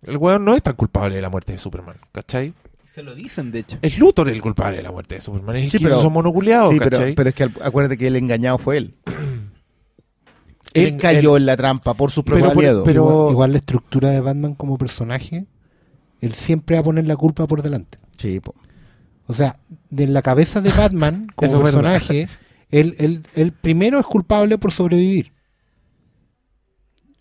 el 0.03 0.17
weón 0.19 0.45
no 0.45 0.55
es 0.55 0.63
tan 0.63 0.77
culpable 0.77 1.17
de 1.17 1.23
la 1.23 1.31
muerte 1.31 1.53
de 1.53 1.59
Superman, 1.59 1.97
¿cachai? 2.13 2.53
Se 2.85 3.03
lo 3.03 3.15
dicen, 3.15 3.51
de 3.53 3.61
hecho. 3.61 3.79
Es 3.83 3.99
Luthor 3.99 4.29
el 4.29 4.41
culpable 4.43 4.79
de 4.79 4.83
la 4.83 4.91
muerte 4.91 5.17
de 5.17 5.21
Superman. 5.21 5.57
Es 5.57 5.65
el 5.65 5.71
Sí, 5.71 5.79
pero- 5.85 5.99
esos 5.99 6.13
monoculeados, 6.13 6.71
sí, 6.73 6.79
pero, 6.79 6.91
¿cachai? 6.99 7.15
pero 7.15 7.29
es 7.29 7.35
que 7.35 7.45
acuérdate 7.63 7.97
que 7.97 8.07
el 8.09 8.17
engañado 8.17 8.59
fue 8.59 8.79
él. 8.79 8.95
Él 10.75 10.89
en- 10.89 10.99
cayó 10.99 11.37
en 11.39 11.47
la 11.47 11.57
trampa 11.57 11.95
por 11.95 12.11
su 12.11 12.23
propio 12.23 12.51
aliado. 12.51 12.85
pero- 12.85 13.05
igual, 13.09 13.31
igual 13.33 13.53
la 13.53 13.59
estructura 13.59 14.11
de 14.11 14.21
Batman 14.21 14.55
como 14.55 14.77
personaje, 14.77 15.47
él 16.21 16.35
siempre 16.35 16.77
va 16.77 16.81
a 16.81 16.85
poner 16.85 17.07
la 17.07 17.17
culpa 17.17 17.47
por 17.47 17.63
delante. 17.63 17.99
Sí, 18.19 18.41
po. 18.41 18.55
O 19.27 19.33
sea, 19.33 19.59
de 19.89 20.07
la 20.07 20.21
cabeza 20.23 20.61
de 20.61 20.71
Batman 20.71 21.29
como 21.35 21.63
personaje, 21.63 22.29
él, 22.71 22.95
él- 22.99 23.23
él 23.35 23.53
primero 23.53 23.99
es 23.99 24.07
culpable 24.07 24.59
por 24.59 24.73
sobrevivir. 24.73 25.33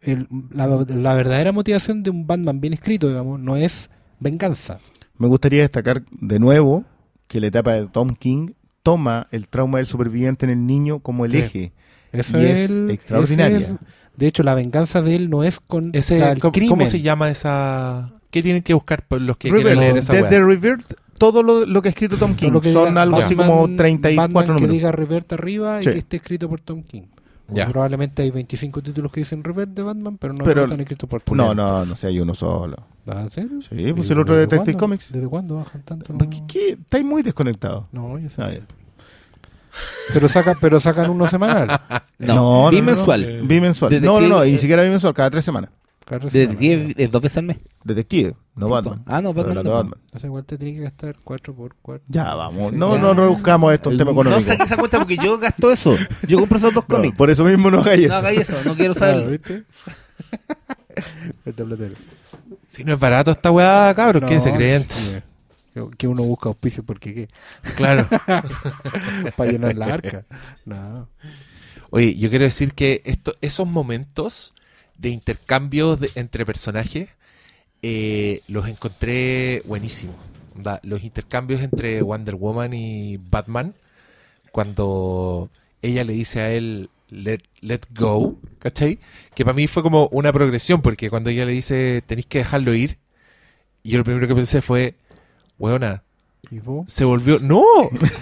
El- 0.07 0.27
la, 0.51 0.67
la 0.67 1.13
verdadera 1.15 1.51
motivación 1.51 2.03
de 2.03 2.09
un 2.09 2.25
Batman 2.27 2.59
bien 2.61 2.73
escrito, 2.73 3.07
digamos, 3.07 3.39
no 3.39 3.55
es 3.57 3.89
venganza. 4.19 4.79
Me 5.17 5.27
gustaría 5.27 5.61
destacar 5.61 6.03
de 6.11 6.39
nuevo 6.39 6.83
que 7.27 7.39
la 7.39 7.47
etapa 7.47 7.73
de 7.73 7.87
Tom 7.87 8.09
King 8.17 8.51
toma 8.83 9.27
el 9.31 9.47
trauma 9.49 9.79
del 9.79 9.87
superviviente 9.87 10.45
en 10.45 10.51
el 10.51 10.65
niño 10.65 10.99
como 10.99 11.25
el 11.25 11.31
Sí. 11.31 11.37
eje. 11.39 11.71
Eso 12.13 12.41
Y 12.41 12.45
es 12.45 12.69
el- 12.71 12.89
extraordinaria. 12.91 13.57
es- 13.57 13.73
de 14.15 14.27
hecho, 14.27 14.41
la 14.43 14.55
venganza 14.55 15.01
de 15.01 15.15
él 15.15 15.29
no 15.29 15.43
es 15.43 15.59
contra 15.59 15.99
Ese, 15.99 16.17
el 16.31 16.39
¿cómo, 16.39 16.51
crimen. 16.51 16.69
cómo 16.69 16.85
se 16.85 17.01
llama 17.01 17.29
esa...? 17.29 18.11
¿Qué 18.31 18.41
tienen 18.43 18.61
que 18.63 18.73
buscar 18.73 19.05
por 19.07 19.21
los 19.21 19.37
que 19.37 19.49
Rebirth, 19.49 19.63
quieren 19.65 19.79
leer 19.79 19.97
esa 19.97 20.13
desde? 20.13 20.39
Rebirth, 20.43 20.93
todo 21.17 21.43
lo, 21.43 21.65
lo 21.65 21.81
que 21.81 21.89
ha 21.89 21.91
escrito 21.91 22.17
Tom 22.17 22.35
King 22.35 22.47
Todo 22.47 22.53
lo 22.53 22.61
que 22.61 22.71
son 22.73 22.89
diga 22.89 23.01
algo 23.03 23.17
así 23.17 23.35
Batman- 23.35 23.55
como 23.57 23.75
34 23.75 24.33
Batman 24.33 24.45
números. 24.55 24.67
que 24.67 24.73
diga 24.73 24.91
Revert 24.91 25.33
arriba 25.33 25.81
Sí. 25.81 25.89
y 25.89 25.93
que 25.93 25.99
esté 25.99 26.17
escrito 26.17 26.49
por 26.49 26.59
Tom 26.61 26.83
King. 26.83 27.03
Ya. 27.49 27.67
Probablemente 27.69 28.23
hay 28.23 28.31
25 28.31 28.81
títulos 28.81 29.11
que 29.11 29.21
dicen 29.21 29.43
Revert 29.43 29.71
de 29.71 29.81
Batman, 29.83 30.17
pero 30.17 30.33
no 30.33 30.43
Pero- 30.43 30.63
están 30.65 30.79
escritos 30.81 31.09
por 31.09 31.21
No, 31.21 31.25
Pulento. 31.25 31.55
no, 31.55 31.85
no 31.85 31.95
sé, 31.95 32.07
hay 32.07 32.19
uno 32.19 32.35
solo. 32.35 32.75
Ah, 33.07 33.21
¿En 33.21 33.31
serio? 33.31 33.59
Sí, 33.61 33.93
pues 33.93 34.09
¿Y 34.09 34.13
el 34.13 34.19
otro 34.19 34.35
de 34.35 34.41
Detective 34.41 34.73
cuándo? 34.73 34.79
Comics. 34.79 35.11
¿Desde 35.11 35.27
cuándo 35.27 35.55
bajan 35.55 35.81
tanto? 35.83 36.11
No, 36.11 36.29
¿Qué, 36.29 36.43
qué? 36.47 36.69
Estáis 36.71 37.05
muy 37.05 37.21
desconectados. 37.21 37.85
no 37.93 38.19
yo 38.19 38.29
sé. 38.29 38.41
Ah, 38.41 38.51
ya. 38.51 38.59
Pero, 40.13 40.27
saca, 40.27 40.55
pero 40.59 40.79
sacan 40.79 41.09
uno 41.09 41.27
semanal. 41.27 41.79
No, 42.19 42.69
bimensual. 42.71 43.23
Eh, 43.23 43.41
Bimensual. 43.43 44.01
No, 44.01 44.19
no, 44.19 44.27
no, 44.27 44.43
y 44.45 44.51
ni 44.53 44.57
siquiera 44.57 44.81
bimensual, 44.81 45.13
cada 45.13 45.29
tres 45.29 45.45
semanas. 45.45 45.69
Cada 46.07 46.23
De 46.25 46.29
semana. 46.31 46.57
10 46.59 46.93
es 46.97 47.11
dos 47.11 47.21
veces 47.21 47.37
al 47.39 47.43
mes. 47.43 47.57
Detective, 47.83 48.33
no 48.55 48.69
Batman. 48.69 49.03
Ah, 49.05 49.21
no, 49.21 49.33
Batman 49.33 49.61
no. 49.65 49.71
Batman. 49.71 49.99
O 50.13 50.19
sea, 50.19 50.27
igual 50.27 50.45
te 50.45 50.57
tiene 50.57 50.77
que 50.77 50.83
gastar 50.83 51.17
4 51.21 51.53
por 51.53 51.75
4. 51.81 52.05
Ya, 52.07 52.33
vamos. 52.33 52.69
Sí, 52.71 52.77
No, 52.77 52.95
ya. 52.95 53.01
no, 53.01 53.13
no 53.13 53.29
buscamos 53.29 53.73
esto, 53.73 53.89
un 53.89 53.97
tema 53.97 54.11
No 54.13 54.21
económico. 54.21 54.47
saque 54.49 54.63
esa 54.63 54.77
cuenta 54.77 54.99
porque 54.99 55.17
yo 55.17 55.37
gasto 55.37 55.69
eso. 55.69 55.97
Yo 56.27 56.39
compro 56.39 56.57
esos 56.59 56.73
dos 56.73 56.85
No, 56.87 56.95
cómics. 56.95 57.17
por 57.17 57.29
eso 57.29 57.43
mismo 57.43 57.69
no 57.69 57.79
hagáis 57.81 58.01
No 58.07 58.07
eso. 58.07 58.15
hagáis 58.15 58.39
eso, 58.39 58.55
no 58.63 58.75
quiero 58.77 58.93
saberlo. 58.93 59.29
¿viste? 59.31 59.65
Si 62.67 62.83
no 62.83 62.93
es 62.93 62.99
barato 62.99 63.31
esta 63.31 63.51
weá, 63.51 63.93
cabros, 63.95 64.23
¿qué 64.27 64.35
No, 64.35 64.41
se 64.41 64.53
creen? 64.53 64.83
sí. 64.89 65.19
Que- 65.73 65.89
Que 65.97 66.07
uno 66.07 66.23
busca 66.23 66.49
auspicio 66.49 66.83
porque 66.83 67.13
qué? 67.13 67.27
Claro. 67.75 68.07
Para 69.37 69.51
llenar 69.51 69.75
la 69.75 69.85
arca. 69.93 70.25
No. 70.65 71.07
Oye, 71.91 72.15
yo 72.17 72.29
quiero 72.29 72.45
decir 72.45 72.73
que 72.73 73.01
esto, 73.05 73.33
esos 73.41 73.67
momentos 73.67 74.53
de 74.97 75.09
intercambios 75.09 75.99
de- 75.99 76.11
entre 76.15 76.45
personajes 76.45 77.09
eh, 77.83 78.41
los 78.47 78.67
encontré 78.67 79.61
buenísimos. 79.65 80.15
Los 80.81 81.03
intercambios 81.03 81.61
entre 81.61 82.01
Wonder 82.01 82.35
Woman 82.35 82.73
y 82.73 83.17
Batman, 83.17 83.75
cuando 84.51 85.49
ella 85.83 86.03
le 86.03 86.13
dice 86.13 86.41
a 86.41 86.51
él, 86.51 86.89
let, 87.09 87.41
let 87.61 87.81
go, 87.95 88.35
¿cachai? 88.57 88.97
Que 89.35 89.45
para 89.45 89.53
mí 89.53 89.67
fue 89.67 89.83
como 89.83 90.07
una 90.11 90.33
progresión, 90.33 90.81
porque 90.81 91.11
cuando 91.11 91.29
ella 91.29 91.45
le 91.45 91.51
dice, 91.51 92.01
tenéis 92.07 92.25
que 92.25 92.39
dejarlo 92.39 92.73
ir, 92.73 92.97
y 93.83 93.91
yo 93.91 93.99
lo 93.99 94.03
primero 94.03 94.27
que 94.27 94.33
pensé 94.33 94.61
fue, 94.63 94.95
weona, 95.59 96.01
se 96.87 97.05
volvió. 97.05 97.39
¡No! 97.39 97.63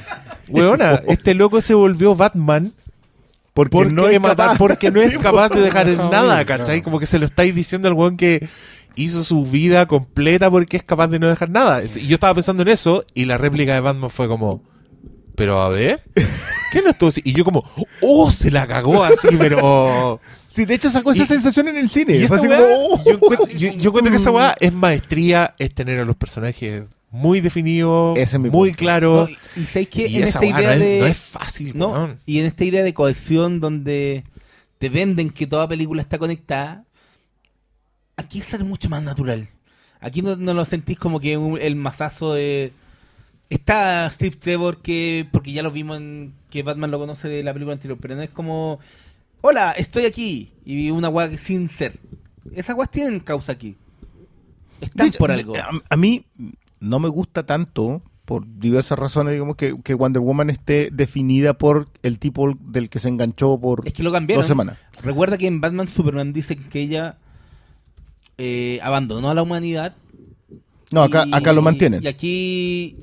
Weona, 0.50 1.02
este 1.08 1.34
loco 1.34 1.60
se 1.62 1.74
volvió 1.74 2.16
Batman 2.16 2.74
Porque, 3.56 3.72
porque, 3.72 3.94
no 3.94 4.08
es 4.08 4.20
capaz. 4.20 4.58
porque 4.60 4.92
no 4.92 5.02
es 5.02 5.14
Sí, 5.14 5.18
capaz 5.20 5.50
de 5.50 5.62
dejar 5.62 5.90
en 5.90 5.98
nada, 5.98 6.46
¿cachai? 6.46 6.66
claro. 6.66 6.84
Como 6.84 7.00
que 7.00 7.06
se 7.08 7.18
lo 7.18 7.26
estáis 7.26 7.56
diciendo 7.56 7.88
al 7.88 7.94
weón 7.96 8.18
que 8.18 8.48
hizo 8.96 9.24
su 9.24 9.46
vida 9.46 9.86
completa 9.88 10.52
porque 10.52 10.78
es 10.78 10.84
capaz 10.84 11.08
de 11.08 11.20
no 11.20 11.28
dejar 11.30 11.50
nada. 11.50 11.82
Y 11.84 12.06
yo 12.06 12.16
estaba 12.16 12.34
pensando 12.36 12.62
en 12.64 12.68
eso 12.70 13.06
y 13.14 13.26
la 13.26 13.38
réplica 13.38 13.74
de 13.74 13.80
Batman 13.80 14.10
fue 14.10 14.28
como, 14.28 14.62
pero 15.36 15.62
a 15.62 15.70
ver, 15.70 16.04
¿qué 16.72 16.82
no 16.82 16.90
estuvo 16.92 17.08
así? 17.10 17.22
Y 17.24 17.32
yo 17.34 17.44
como, 17.46 17.64
oh, 18.02 18.30
se 18.30 18.52
la 18.52 18.68
cagó 18.68 19.04
así, 19.04 19.30
pero... 19.40 20.20
Sí, 20.56 20.64
de 20.64 20.74
hecho 20.76 20.90
sacó 20.90 21.12
esa 21.12 21.24
Y- 21.24 21.26
sensación 21.26 21.68
en 21.68 21.76
el 21.76 21.90
cine. 21.90 22.14
Y 22.16 22.28
Fue 22.30 22.38
esa 22.38 22.46
así 22.46 22.48
weá, 22.48 22.60
como, 22.60 22.72
oh. 22.96 23.04
yo, 23.06 23.12
encuentro, 23.12 23.48
yo- 23.48 23.72
yo 23.74 23.90
encuentro 23.90 24.10
que 24.12 24.16
esa 24.16 24.32
weá 24.32 24.56
es 24.62 24.72
maestría, 24.72 25.54
es 25.60 25.74
tener 25.76 26.00
a 26.00 26.06
los 26.06 26.16
personajes 26.16 26.84
muy 27.16 27.42
definidos, 27.42 28.18
Ese 28.18 28.36
es 28.38 28.42
mi 28.42 28.50
muy 28.50 28.70
punto. 28.74 29.28
No, 29.28 29.28
y 29.56 29.66
sabéis 29.66 29.90
que 29.90 30.08
y 30.08 30.18
en 30.18 30.24
esa 30.24 30.40
esta 30.40 30.46
idea 30.46 30.68
no, 30.68 30.74
es, 30.74 30.80
de. 30.80 31.00
no 31.00 31.06
es 31.08 31.18
fácil, 31.18 31.78
No, 31.78 32.18
y 32.26 32.40
en 32.40 32.46
esta 32.46 32.64
idea 32.66 32.84
de 32.84 32.94
cohesión 32.94 33.60
donde 33.60 34.24
te 34.78 34.90
venden 34.90 35.30
que 35.30 35.48
toda 35.48 35.68
película 35.68 36.02
está 36.02 36.18
conectada, 36.18 36.84
aquí 38.18 38.42
sale 38.42 38.64
mucho 38.64 38.90
más 38.90 39.02
natural. 39.04 39.50
Aquí 40.02 40.22
no, 40.22 40.36
no 40.36 40.54
lo 40.54 40.66
sentís 40.66 40.98
como 41.00 41.20
que 41.20 41.38
un- 41.38 41.60
el 41.60 41.76
masazo 41.76 42.34
de... 42.34 42.72
Está 43.50 44.10
Steve 44.12 44.36
Trevor 44.38 44.82
que, 44.82 45.28
porque 45.32 45.52
ya 45.52 45.62
lo 45.64 45.72
vimos 45.72 45.98
en 45.98 46.34
que 46.50 46.64
Batman 46.64 46.90
lo 46.92 46.98
conoce 47.00 47.28
de 47.28 47.44
la 47.44 47.54
película 47.54 47.74
anterior, 47.74 47.98
pero 48.02 48.16
no 48.16 48.22
es 48.24 48.30
como, 48.32 48.80
hola, 49.42 49.72
estoy 49.74 50.06
aquí, 50.06 50.52
y 50.66 50.90
una 50.90 51.10
weá 51.10 51.36
sin 51.38 51.70
ser. 51.70 52.00
Esas 52.54 52.76
weas 52.76 52.90
tienen 52.90 53.20
causa 53.20 53.52
aquí. 53.52 53.76
Están 54.82 55.12
De 55.12 55.18
por 55.18 55.30
de- 55.30 55.36
algo. 55.36 55.54
A, 55.58 55.70
a 55.90 55.96
mí 55.96 56.26
no 56.80 57.00
me 57.00 57.10
gusta 57.10 57.46
tanto, 57.46 58.02
por 58.26 58.44
diversas 58.60 58.98
razones, 58.98 59.34
digamos, 59.34 59.56
que, 59.56 59.76
que 59.84 59.94
Wonder 59.94 60.22
Woman 60.22 60.50
esté 60.50 60.90
definida 60.92 61.54
por 61.58 61.88
el 62.02 62.18
tipo 62.20 62.54
del 62.60 62.90
que 62.90 62.98
se 63.00 63.10
enganchó 63.10 63.60
por 63.60 63.88
Es 63.88 63.94
que 63.94 64.02
lo 64.04 64.12
cambiaron. 64.12 64.42
dos 64.42 64.48
semanas. 64.48 64.78
Recuerda 65.04 65.38
que 65.38 65.46
en 65.48 65.62
Batman 65.62 65.88
Superman 65.88 66.34
dicen 66.34 66.68
que 66.70 66.82
ella 66.82 67.18
eh, 68.38 68.80
abandonó 68.84 69.30
a 69.30 69.34
la 69.34 69.44
humanidad. 69.44 69.96
No, 70.92 71.02
acá, 71.04 71.26
y- 71.28 71.36
acá 71.36 71.54
lo 71.54 71.62
mantienen. 71.62 72.04
Y 72.04 72.08
aquí 72.08 72.98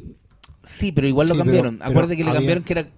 sí, 0.64 0.92
pero 0.92 1.06
igual 1.08 1.28
lo 1.28 1.34
Sí, 1.34 1.38
cambiaron. 1.38 1.78
pero 1.78 1.90
Acuérdate 1.90 2.16
que 2.16 2.24
le 2.24 2.30
había- 2.30 2.40
cambiaron 2.40 2.64
que 2.64 2.72
era 2.72 2.88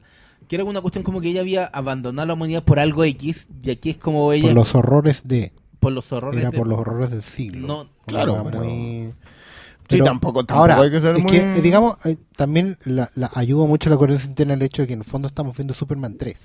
que 0.49 0.57
era 0.57 0.65
una 0.65 0.83
cuestión 0.83 1.03
como 1.05 1.23
que 1.23 1.29
ella 1.31 1.41
había 1.41 1.65
abandonado 1.65 2.25
a 2.25 2.27
la 2.27 2.35
humanidad 2.35 2.63
por 2.65 2.79
algo 2.79 3.03
X 3.05 3.47
y 3.63 3.71
aquí 3.71 3.89
es 3.91 3.97
como 3.97 4.31
ella 4.33 4.49
Por 4.49 4.55
los 4.55 4.75
horrores 4.75 5.27
de. 5.27 5.53
por 5.81 5.93
los 5.93 6.13
horrores. 6.13 6.39
Era 6.41 6.51
de- 6.51 6.57
por 6.59 6.67
los 6.67 6.79
horrores 6.79 7.11
del 7.11 7.23
siglo. 7.23 7.67
No, 7.67 7.89
claro, 8.07 8.43
pero- 8.51 8.63
muy- 9.85 9.90
Sí, 9.90 9.97
Pero 9.97 10.05
tampoco, 10.06 10.44
tampoco 10.44 10.61
Ahora, 10.73 10.81
hay 10.81 10.90
que 10.90 11.01
ser 11.01 11.16
es 11.16 11.23
muy... 11.23 11.31
que, 11.31 11.39
eh, 11.39 11.61
digamos, 11.61 11.97
eh, 12.06 12.16
también 12.36 12.78
la, 12.85 13.11
la 13.16 13.31
ayuda 13.35 13.66
mucho 13.66 13.90
la 13.90 13.97
coherencia 13.98 14.28
interna 14.28 14.55
el 14.55 14.62
hecho 14.62 14.82
de 14.82 14.89
que 14.89 14.94
en 14.94 15.01
el 15.01 15.05
fondo 15.05 15.28
estamos 15.28 15.56
viendo 15.56 15.74
Superman 15.74 16.16
3. 16.16 16.36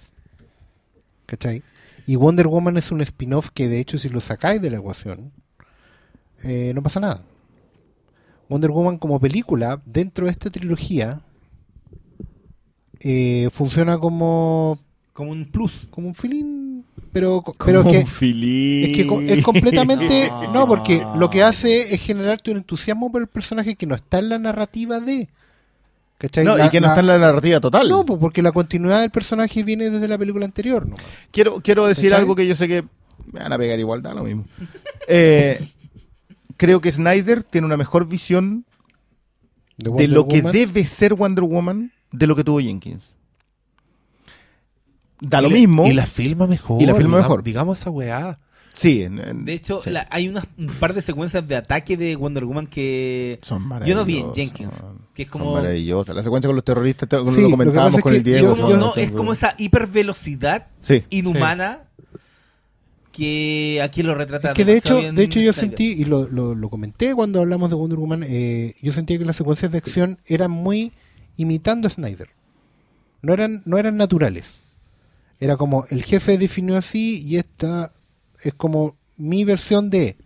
¿Cachai? 1.26 1.64
Y 2.06 2.16
Wonder 2.18 2.48
Woman 2.48 2.76
es 2.78 2.91
un 2.91 3.02
spin-off 3.02 3.49
que, 3.53 3.68
de 3.70 3.80
hecho, 3.80 3.98
si 3.98 4.10
lo 4.10 4.20
sacáis 4.20 4.61
de 4.61 4.70
la 4.72 4.78
ecuación, 4.78 5.32
eh, 6.44 6.72
no 6.76 6.82
pasa 6.84 6.99
nada. 6.99 7.24
Wonder 8.49 8.72
Woman 8.72 8.98
como 8.98 9.20
película, 9.20 9.82
dentro 9.86 10.26
de 10.26 10.32
esta 10.32 10.49
trilogía, 10.49 11.22
eh, 13.02 13.48
funciona 13.52 13.98
como, 13.99 14.80
como 15.14 15.32
un 15.32 15.45
plus. 15.45 15.88
como 15.91 16.07
un 16.07 16.16
feeling, 16.16 16.69
pero, 17.11 17.44
pero 17.65 17.84
que... 17.84 17.99
Es 17.99 18.10
que 18.19 19.34
es 19.38 19.44
completamente. 19.44 20.30
No. 20.53 20.68
Porque 20.68 21.06
lo 21.18 21.30
que 21.30 21.44
hace 21.44 21.94
es 21.94 22.02
generarte 22.02 22.52
un 22.52 22.57
entusiasmo 22.57 23.11
por 23.11 23.22
el 23.22 23.27
personaje 23.27 23.76
que 23.76 23.86
no 23.86 23.95
está 23.95 24.19
en 24.19 24.30
la 24.30 24.40
narrativa 24.40 24.99
de. 24.99 25.30
¿Cachai? 26.18 26.44
No, 26.44 26.57
La- 26.57 26.68
y 26.68 26.69
que 26.69 26.81
no 26.81 26.88
la- 26.88 26.94
está 26.94 26.99
en 27.02 27.07
la 27.07 27.18
narrativa 27.18 27.60
total. 27.60 27.88
No, 27.88 28.06
porque 28.06 28.41
la 28.41 28.52
continuidad 28.52 28.99
del 29.02 29.10
personaje 29.10 29.64
viene 29.64 29.90
desde 29.90 30.07
la 30.07 30.18
película 30.18 30.45
anterior. 30.45 30.86
¿no? 30.88 30.95
Quiero, 31.31 31.61
quiero 31.61 31.86
decir 31.88 32.10
¿Cachai? 32.10 32.22
algo 32.22 32.36
que 32.36 32.45
yo 32.48 32.56
sé 32.56 32.68
que 32.68 32.84
me 33.31 33.40
van 33.41 33.53
a 33.53 33.57
pegar 33.57 33.80
igual, 33.80 34.02
da 34.02 34.14
lo 34.14 34.23
mismo. 34.23 34.45
Eh, 35.11 35.60
creo 36.57 36.81
que 36.81 36.91
Snyder 36.91 37.41
tiene 37.41 37.65
una 37.65 37.77
mejor 37.77 38.07
visión 38.07 38.65
de 39.77 40.07
lo 40.07 40.27
que 40.27 40.41
debe 40.44 40.86
ser 40.86 41.15
Wonder 41.15 41.44
Woman 41.45 41.91
de 42.11 42.27
lo 42.27 42.36
que 42.36 42.44
tuvo 42.44 42.60
Jenkins. 42.60 43.15
Da 45.22 45.40
Y 45.40 45.44
lo 45.44 45.50
mismo. 45.50 45.86
Y 45.88 45.94
la 45.94 46.06
filma 46.06 46.48
mejor. 46.48 46.82
Y 46.82 46.86
la 46.86 46.94
filma 46.96 47.10
digamos- 47.18 47.24
mejor. 47.26 47.44
Digamos 47.44 47.80
esa 47.80 47.90
weá. 47.90 48.40
Sí, 48.74 49.02
en- 49.04 49.20
en- 49.20 49.44
De 49.44 49.54
hecho, 49.54 49.82
sí. 49.82 49.90
la- 49.90 50.08
hay 50.10 50.30
unas, 50.30 50.46
un 50.58 50.68
par 50.68 50.94
de 50.94 51.02
secuencias 51.02 51.46
de 51.46 51.58
ataque 51.58 51.98
de 51.98 52.16
Wonder 52.16 52.46
Woman 52.46 52.68
que 52.68 53.38
son 53.41 53.64
yo 53.86 53.96
no 53.96 54.06
vi 54.06 54.20
en 54.20 54.28
maravillosas. 54.28 54.36
Jenkins, 54.36 54.84
que 55.14 55.24
es 55.24 55.28
Son 55.30 55.40
como 55.41 55.54
maravillosas. 55.56 56.16
La 56.16 56.24
secuencia 56.24 56.48
con 56.48 56.56
los 56.56 56.64
terroristas, 56.64 57.10
te- 57.10 57.18
Sí, 57.34 57.41
lo 57.41 57.50
comentábamos 57.50 58.00
con 58.00 58.14
el 58.16 58.24
Diego. 58.24 58.56
yo- 58.56 58.56
como- 58.56 58.68
son- 58.70 58.80
no, 58.80 58.96
es 58.96 59.12
como 59.12 59.34
esa 59.34 59.54
hipervelocidad 59.58 60.68
Sí. 60.80 61.04
inhumana 61.10 61.82
que 63.12 63.82
aquí 63.84 64.04
lo 64.04 64.16
retrata 64.16 64.50
Es 64.50 64.54
que 64.54 64.64
de 64.66 64.78
hecho, 64.78 64.96
de 65.12 65.24
hecho 65.24 65.40
yo 65.41 65.52
sentí, 65.52 65.91
y 65.94 66.06
lo, 66.06 66.28
lo, 66.30 66.56
lo 66.56 66.70
comenté 66.70 67.14
cuando 67.16 67.41
hablamos 67.41 67.70
de 67.70 67.76
Wonder 67.76 68.00
Woman, 68.00 68.24
eh, 68.26 68.76
yo 68.82 68.94
sentía 68.94 69.18
que 69.18 69.26
las 69.26 69.36
secuencias 69.36 69.72
de 69.72 69.80
acción 69.80 70.20
eran 70.28 70.52
muy 70.52 70.94
imitando 71.36 71.88
a 71.88 71.90
Snyder. 71.90 72.30
No 73.22 73.34
eran, 73.34 73.62
no 73.66 73.78
eran 73.78 73.98
naturales. 73.98 74.56
Era 75.40 75.56
como 75.57 75.86
el 75.90 76.03
jefe 76.03 76.38
definió 76.38 76.76
así 76.78 77.22
y 77.26 77.38
esta 77.38 77.91
es 78.44 78.53
como 78.53 78.95
mi 79.18 79.44
versión 79.45 79.90
de. 79.90 80.18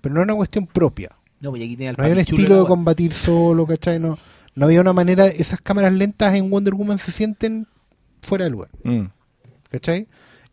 Pero 0.00 0.14
no 0.14 0.20
era 0.22 0.32
una 0.32 0.38
cuestión 0.38 0.66
propia. 0.66 1.10
No, 1.40 1.50
pues 1.50 1.62
aquí 1.62 1.76
tiene 1.76 1.90
al 1.90 1.96
No 1.96 2.04
había 2.04 2.14
un 2.14 2.20
estilo 2.20 2.60
de 2.60 2.66
combatir 2.66 3.12
solo, 3.12 3.66
¿cachai? 3.66 3.98
No, 3.98 4.18
no 4.54 4.66
había 4.66 4.80
una 4.80 4.92
manera. 4.92 5.26
Esas 5.26 5.60
cámaras 5.60 5.92
lentas 5.92 6.34
en 6.34 6.50
Wonder 6.50 6.74
Woman 6.74 6.98
se 6.98 7.10
sienten 7.12 7.66
fuera 8.22 8.44
de 8.44 8.50
lugar, 8.50 8.70
Mm. 8.82 9.04
¿cachai? 9.70 10.06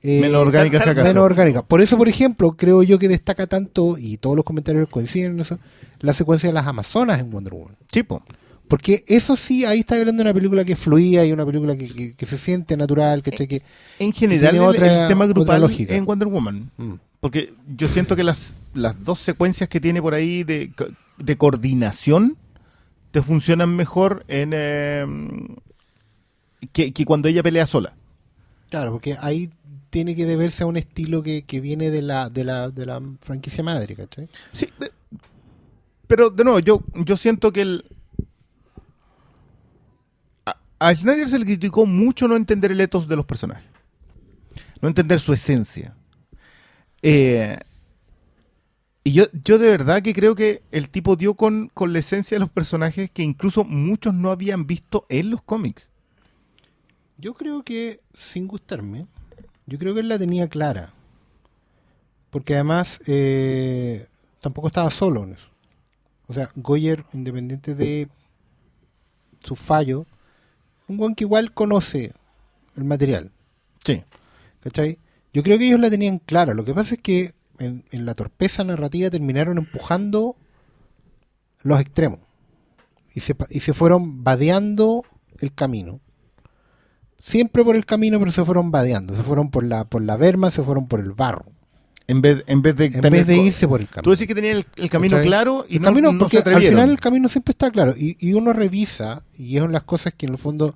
Eh, 0.03 0.19
Menos 0.19 0.41
orgánicas 0.41 0.83
que 0.83 1.03
menos 1.03 1.23
orgánica. 1.23 1.61
Por 1.61 1.79
eso, 1.79 1.97
por 1.97 2.09
ejemplo, 2.09 2.53
creo 2.57 2.81
yo 2.83 2.97
que 2.97 3.07
destaca 3.07 3.45
tanto, 3.45 3.97
y 3.99 4.17
todos 4.17 4.35
los 4.35 4.43
comentarios 4.43 4.89
coinciden 4.89 5.33
en 5.33 5.39
eso, 5.41 5.59
la 5.99 6.13
secuencia 6.13 6.49
de 6.49 6.53
las 6.53 6.65
Amazonas 6.65 7.19
en 7.19 7.29
Wonder 7.29 7.53
Woman. 7.53 7.77
Sí, 7.91 8.01
po. 8.03 8.23
Porque 8.71 9.03
eso 9.07 9.35
sí, 9.35 9.65
ahí 9.65 9.79
está 9.81 9.95
hablando 9.99 10.23
de 10.23 10.29
una 10.29 10.33
película 10.33 10.63
que 10.63 10.71
es 10.73 10.79
fluida 10.79 11.25
y 11.25 11.33
una 11.33 11.45
película 11.45 11.75
que, 11.75 11.87
que- 11.89 12.13
que 12.15 12.25
se 12.25 12.37
siente 12.37 12.77
natural, 12.77 13.21
¿cachai? 13.21 13.45
Que, 13.45 13.61
En 13.99 14.13
general, 14.13 14.51
tiene 14.51 14.65
el- 14.65 14.69
otra- 14.71 15.01
el, 15.03 15.07
tema 15.09 15.25
grupal 15.25 15.69
en 15.77 16.05
Wonder 16.05 16.29
Woman. 16.29 16.71
mm. 16.77 16.93
Porque 17.19 17.53
yo 17.75 17.89
siento 17.89 18.15
que 18.15 18.23
las, 18.23 18.57
las 18.73 19.03
dos 19.03 19.19
secuencias 19.19 19.67
que 19.67 19.81
tiene 19.81 20.01
por 20.01 20.13
ahí 20.13 20.43
de, 20.45 20.71
de 21.17 21.37
coordinación 21.37 22.37
te 23.11 23.21
funcionan 23.21 23.75
mejor 23.75 24.23
en 24.29 24.51
eh, 24.55 25.05
que, 26.71 26.93
que 26.93 27.03
cuando 27.05 27.27
ella 27.27 27.43
pelea 27.43 27.65
sola. 27.65 27.93
Claro, 28.69 28.93
porque 28.93 29.17
ahí 29.19 29.49
tiene 29.89 30.15
que 30.15 30.25
deberse 30.25 30.63
a 30.63 30.67
un 30.67 30.77
estilo 30.77 31.21
que, 31.23 31.43
que 31.43 31.59
viene 31.59 31.91
de 31.91 32.01
la, 32.01 32.29
de, 32.29 32.45
la, 32.45 32.69
de 32.69 32.85
la 32.85 33.01
franquicia 33.19 33.63
madre, 33.63 33.95
¿cachai? 33.95 34.29
Sí, 34.53 34.67
pero 36.07 36.29
de 36.29 36.43
nuevo, 36.43 36.59
yo, 36.59 36.81
yo 36.95 37.17
siento 37.17 37.51
que 37.51 37.61
el. 37.63 37.85
A, 40.81 40.95
Snyder 40.95 41.29
se 41.29 41.37
le 41.37 41.45
criticó 41.45 41.85
mucho 41.85 42.27
no 42.27 42.35
entender 42.35 42.71
el 42.71 42.81
ethos 42.81 43.07
de 43.07 43.15
los 43.15 43.25
personajes. 43.25 43.69
No 44.81 44.87
entender 44.87 45.19
su 45.19 45.31
esencia. 45.31 45.95
Eh, 47.03 47.59
y 49.03 49.13
yo, 49.13 49.25
yo 49.43 49.59
de 49.59 49.69
verdad 49.69 50.01
que 50.01 50.15
creo 50.15 50.33
que 50.33 50.63
el 50.71 50.89
tipo 50.89 51.15
dio 51.15 51.35
con, 51.35 51.69
con 51.73 51.93
la 51.93 51.99
esencia 51.99 52.35
de 52.35 52.39
los 52.39 52.49
personajes 52.49 53.11
que 53.11 53.21
incluso 53.21 53.63
muchos 53.63 54.15
no 54.15 54.31
habían 54.31 54.65
visto 54.65 55.05
en 55.09 55.29
los 55.29 55.43
cómics. 55.43 55.87
Yo 57.17 57.35
creo 57.35 57.63
que, 57.63 57.99
sin 58.15 58.47
gustarme, 58.47 59.05
yo 59.67 59.77
creo 59.77 59.93
que 59.93 59.99
él 59.99 60.09
la 60.09 60.17
tenía 60.17 60.47
clara. 60.47 60.93
Porque 62.31 62.55
además 62.55 62.99
eh, 63.05 64.07
tampoco 64.39 64.67
estaba 64.67 64.89
solo 64.89 65.25
en 65.25 65.33
eso. 65.33 65.47
O 66.25 66.33
sea, 66.33 66.49
Goyer, 66.55 67.05
independiente 67.13 67.75
de 67.75 68.09
su 69.43 69.55
fallo, 69.55 70.07
un 70.91 70.97
buen 70.97 71.15
que 71.15 71.23
igual 71.23 71.53
conoce 71.53 72.13
el 72.75 72.83
material. 72.83 73.31
Sí. 73.83 74.03
¿Cachai? 74.61 74.99
Yo 75.33 75.41
creo 75.43 75.57
que 75.57 75.67
ellos 75.67 75.79
la 75.79 75.89
tenían 75.89 76.19
clara. 76.19 76.53
Lo 76.53 76.63
que 76.65 76.73
pasa 76.73 76.95
es 76.95 77.01
que 77.01 77.33
en, 77.57 77.83
en 77.91 78.05
la 78.05 78.13
torpeza 78.13 78.63
narrativa 78.63 79.09
terminaron 79.09 79.57
empujando 79.57 80.35
los 81.63 81.79
extremos. 81.79 82.19
Y 83.13 83.21
se, 83.21 83.35
pa- 83.35 83.47
y 83.49 83.59
se 83.61 83.73
fueron 83.73 84.23
vadeando 84.23 85.03
el 85.39 85.53
camino. 85.53 85.99
Siempre 87.21 87.63
por 87.63 87.75
el 87.75 87.85
camino, 87.85 88.19
pero 88.19 88.31
se 88.31 88.43
fueron 88.45 88.71
vadeando. 88.71 89.15
Se 89.15 89.23
fueron 89.23 89.49
por 89.51 89.63
la, 89.63 89.85
por 89.85 90.01
la 90.01 90.17
verma, 90.17 90.51
se 90.51 90.63
fueron 90.63 90.87
por 90.87 90.99
el 90.99 91.11
barro. 91.11 91.45
En 92.07 92.21
vez, 92.21 92.43
en 92.47 92.61
vez 92.61 92.75
de, 92.75 92.85
En 92.85 93.01
tener 93.01 93.11
vez 93.11 93.27
de 93.27 93.37
irse 93.37 93.67
por 93.67 93.79
el 93.79 93.87
camino. 93.87 94.03
Tú 94.03 94.11
decís 94.11 94.27
que 94.27 94.35
tenían 94.35 94.57
el, 94.57 94.65
el 94.75 94.89
camino 94.89 95.21
claro 95.21 95.65
y 95.69 95.77
el 95.77 95.81
no, 95.81 95.87
camino, 95.89 96.11
no 96.11 96.19
porque 96.19 96.41
se 96.41 96.49
al 96.49 96.61
final 96.61 96.89
el 96.89 96.99
camino 96.99 97.29
siempre 97.29 97.51
está 97.51 97.71
claro. 97.71 97.93
Y, 97.97 98.17
y 98.19 98.33
uno 98.33 98.53
revisa, 98.53 99.23
y 99.37 99.55
es 99.55 99.61
una 99.61 99.69
de 99.69 99.73
las 99.73 99.83
cosas 99.83 100.13
que 100.13 100.25
en 100.25 100.33
el 100.33 100.37
fondo, 100.37 100.75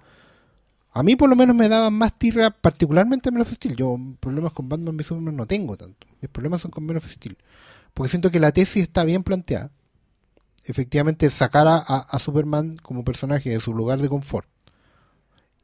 a 0.92 1.04
mí 1.04 1.16
por 1.16 1.30
lo 1.30 1.36
menos 1.36 1.56
me 1.56 1.68
daban 1.68 1.94
más 1.94 2.18
tierra, 2.18 2.52
particularmente 2.52 3.30
en 3.30 3.36
Man 3.36 3.42
of 3.42 3.52
Steel. 3.52 3.76
Yo 3.76 3.98
problemas 4.20 4.54
con 4.54 4.70
Batman 4.70 4.96
v 4.96 5.04
Superman 5.04 5.36
no 5.36 5.46
tengo 5.46 5.76
tanto. 5.76 6.08
Mis 6.22 6.30
problemas 6.30 6.62
son 6.62 6.72
con 6.72 6.86
Man 6.86 6.98
of 6.98 7.08
Steel. 7.08 7.38
Porque 7.94 8.10
siento 8.10 8.32
que 8.32 8.40
la 8.40 8.52
tesis 8.52 8.84
está 8.84 9.04
bien 9.04 9.24
planteada. 9.24 9.72
Efectivamente, 10.64 11.30
sacar 11.30 11.68
a 11.68 12.20
Superman 12.20 12.76
como 12.82 13.04
personaje 13.04 13.52
de 13.52 13.60
su 13.60 13.74
lugar 13.74 14.02
de 14.02 14.10
confort 14.10 14.48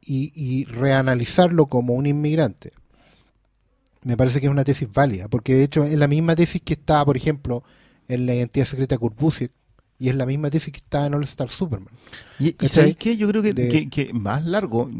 y, 0.04 0.32
y 0.34 0.64
reanalizarlo 0.64 1.66
como 1.66 1.94
un 1.94 2.06
inmigrante, 2.06 2.72
me 4.02 4.16
parece 4.16 4.40
que 4.40 4.46
es 4.46 4.52
una 4.52 4.64
tesis 4.64 4.88
válida, 4.92 5.28
porque 5.28 5.54
de 5.54 5.64
hecho 5.64 5.84
es 5.84 5.94
la 5.94 6.08
misma 6.08 6.34
tesis 6.34 6.60
que 6.62 6.72
está, 6.74 7.04
por 7.04 7.16
ejemplo, 7.16 7.62
en 8.08 8.26
la 8.26 8.34
identidad 8.34 8.66
secreta 8.66 8.96
de 8.96 8.98
y 9.98 10.08
es 10.08 10.16
la 10.16 10.26
misma 10.26 10.50
tesis 10.50 10.72
que 10.72 10.78
está 10.78 11.06
en 11.06 11.14
All 11.14 11.22
Star 11.24 11.48
Superman. 11.48 11.88
Y, 12.38 12.48
y. 12.64 12.68
¿sabéis 12.68 12.96
qué? 12.96 13.16
Yo 13.16 13.28
creo 13.28 13.42
que, 13.42 13.52
De- 13.52 13.68
que- 13.68 13.88
que 13.88 14.12
más 14.12 14.44
largo. 14.44 14.90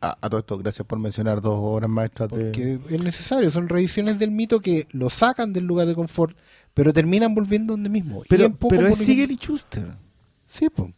A, 0.00 0.16
a 0.20 0.28
todo 0.28 0.40
esto, 0.40 0.58
gracias 0.58 0.86
por 0.86 0.98
mencionar 0.98 1.40
dos 1.40 1.58
horas 1.58 1.88
maestras 1.90 2.28
de. 2.30 2.44
Porque 2.46 2.78
es 2.90 3.02
necesario, 3.02 3.50
son 3.50 3.68
revisiones 3.68 4.18
del 4.18 4.30
mito 4.30 4.60
que 4.60 4.86
lo 4.92 5.08
sacan 5.10 5.52
del 5.52 5.64
lugar 5.64 5.86
de 5.86 5.94
confort, 5.94 6.36
pero 6.74 6.92
terminan 6.92 7.34
volviendo 7.34 7.72
donde 7.72 7.88
mismo. 7.90 8.22
Pero, 8.28 8.54
pero 8.56 8.86
es 8.88 8.98
Siegel 8.98 9.30
y 9.32 9.36
Schuster. 9.36 9.86
Sí, 10.46 10.68
pues. 10.74 10.92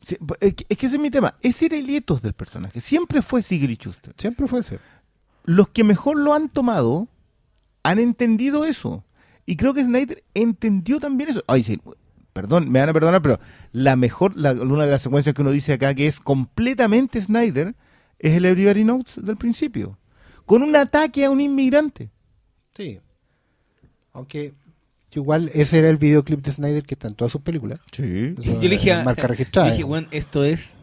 Sí, 0.00 0.16
es, 0.40 0.54
que, 0.54 0.64
es 0.68 0.78
que 0.78 0.86
ese 0.86 0.96
es 0.96 1.02
mi 1.02 1.10
tema. 1.10 1.34
Ese 1.42 1.66
era 1.66 1.76
el 1.76 1.90
ethos 1.90 2.22
del 2.22 2.32
personaje. 2.32 2.80
Siempre 2.80 3.20
fue 3.20 3.42
y 3.70 3.74
Schuster. 3.74 4.14
Siempre 4.16 4.46
fue 4.46 4.60
ese. 4.60 4.78
Los 5.48 5.68
que 5.70 5.82
mejor 5.82 6.18
lo 6.18 6.34
han 6.34 6.50
tomado 6.50 7.08
han 7.82 7.98
entendido 7.98 8.66
eso. 8.66 9.02
Y 9.46 9.56
creo 9.56 9.72
que 9.72 9.82
Snyder 9.82 10.22
entendió 10.34 11.00
también 11.00 11.30
eso. 11.30 11.42
Ay, 11.46 11.62
sí, 11.62 11.80
perdón, 12.34 12.70
me 12.70 12.80
van 12.80 12.90
a 12.90 12.92
perdonar, 12.92 13.22
pero 13.22 13.40
la 13.72 13.96
mejor, 13.96 14.36
la- 14.36 14.52
una 14.52 14.84
de 14.84 14.90
las 14.90 15.00
secuencias 15.00 15.34
que 15.34 15.40
uno 15.40 15.50
dice 15.50 15.72
acá 15.72 15.94
que 15.94 16.06
es 16.06 16.20
completamente 16.20 17.20
Snyder 17.22 17.74
es 18.18 18.34
el 18.34 18.44
Everybody 18.44 18.82
Knows 18.82 19.24
del 19.24 19.36
principio. 19.38 19.98
Con 20.44 20.62
un 20.62 20.76
ataque 20.76 21.24
a 21.24 21.30
un 21.30 21.40
inmigrante. 21.40 22.10
Sí. 22.76 23.00
Aunque 24.12 24.52
igual 25.14 25.50
ese 25.54 25.78
era 25.78 25.88
el 25.88 25.96
videoclip 25.96 26.42
de 26.42 26.52
Snyder 26.52 26.82
que 26.84 26.94
está 26.94 27.08
en 27.08 27.14
todas 27.14 27.32
sus 27.32 27.40
películas. 27.40 27.80
Sí. 27.92 28.34
Eso 28.38 28.54
Yo 28.54 28.60
le 28.60 28.68
dije, 28.68 29.02
marca 29.02 29.26
registrada. 29.28 29.70
dije, 29.70 29.84
"Weón, 29.84 30.08
esto 30.10 30.44
es 30.44 30.74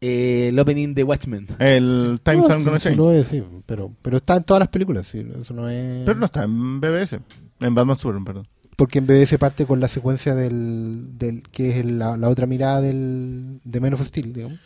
eh, 0.00 0.48
el 0.48 0.58
opening 0.58 0.94
de 0.94 1.04
Watchmen. 1.04 1.46
El 1.58 2.20
Times 2.22 2.48
No, 2.48 2.54
Are 2.54 2.64
Gonna 2.64 2.78
sí, 2.78 2.84
Change. 2.84 2.96
lo 2.96 3.12
es, 3.12 3.26
sí, 3.28 3.42
pero, 3.66 3.92
pero 4.02 4.16
está 4.18 4.36
en 4.36 4.44
todas 4.44 4.60
las 4.60 4.68
películas. 4.68 5.06
Sí, 5.06 5.26
eso 5.40 5.52
no 5.54 5.68
es... 5.68 6.04
Pero 6.06 6.18
no 6.18 6.26
está 6.26 6.44
en 6.44 6.80
BBS. 6.80 7.20
En 7.60 7.74
Batman 7.74 7.96
Superman, 7.98 8.24
perdón. 8.24 8.48
Porque 8.76 8.98
en 9.00 9.06
BBC 9.06 9.36
parte 9.38 9.66
con 9.66 9.78
la 9.80 9.88
secuencia 9.88 10.34
del, 10.34 11.18
del 11.18 11.42
que 11.42 11.68
es 11.70 11.76
el- 11.76 11.98
la, 11.98 12.16
la 12.16 12.28
otra 12.30 12.46
mirada 12.46 12.80
del, 12.80 13.60
de 13.62 13.80
Men 13.80 13.92
of 13.94 14.02
Steel, 14.06 14.32
digamos. 14.32 14.58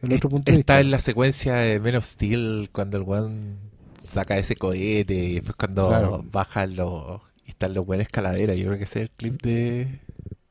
El 0.00 0.12
otro 0.14 0.30
punto 0.30 0.50
de 0.50 0.58
Está 0.58 0.74
vista. 0.74 0.80
en 0.80 0.90
la 0.90 0.98
secuencia 0.98 1.54
de 1.56 1.78
Men 1.80 1.96
of 1.96 2.06
Steel 2.06 2.68
cuando 2.72 2.96
el 2.98 3.04
one 3.06 3.56
saca 4.00 4.36
ese 4.38 4.56
cohete 4.56 5.14
y 5.14 5.34
después 5.34 5.56
cuando 5.56 5.88
Claro. 5.88 6.24
bajan 6.30 6.76
los 6.76 7.20
y 7.44 7.50
están 7.50 7.74
los 7.74 7.84
buenos 7.86 8.08
calaveras. 8.08 8.56
Yo 8.56 8.66
creo 8.66 8.78
que 8.78 8.84
ese 8.84 9.00
es 9.00 9.02
el 9.04 9.10
clip 9.10 9.42
de 9.42 10.00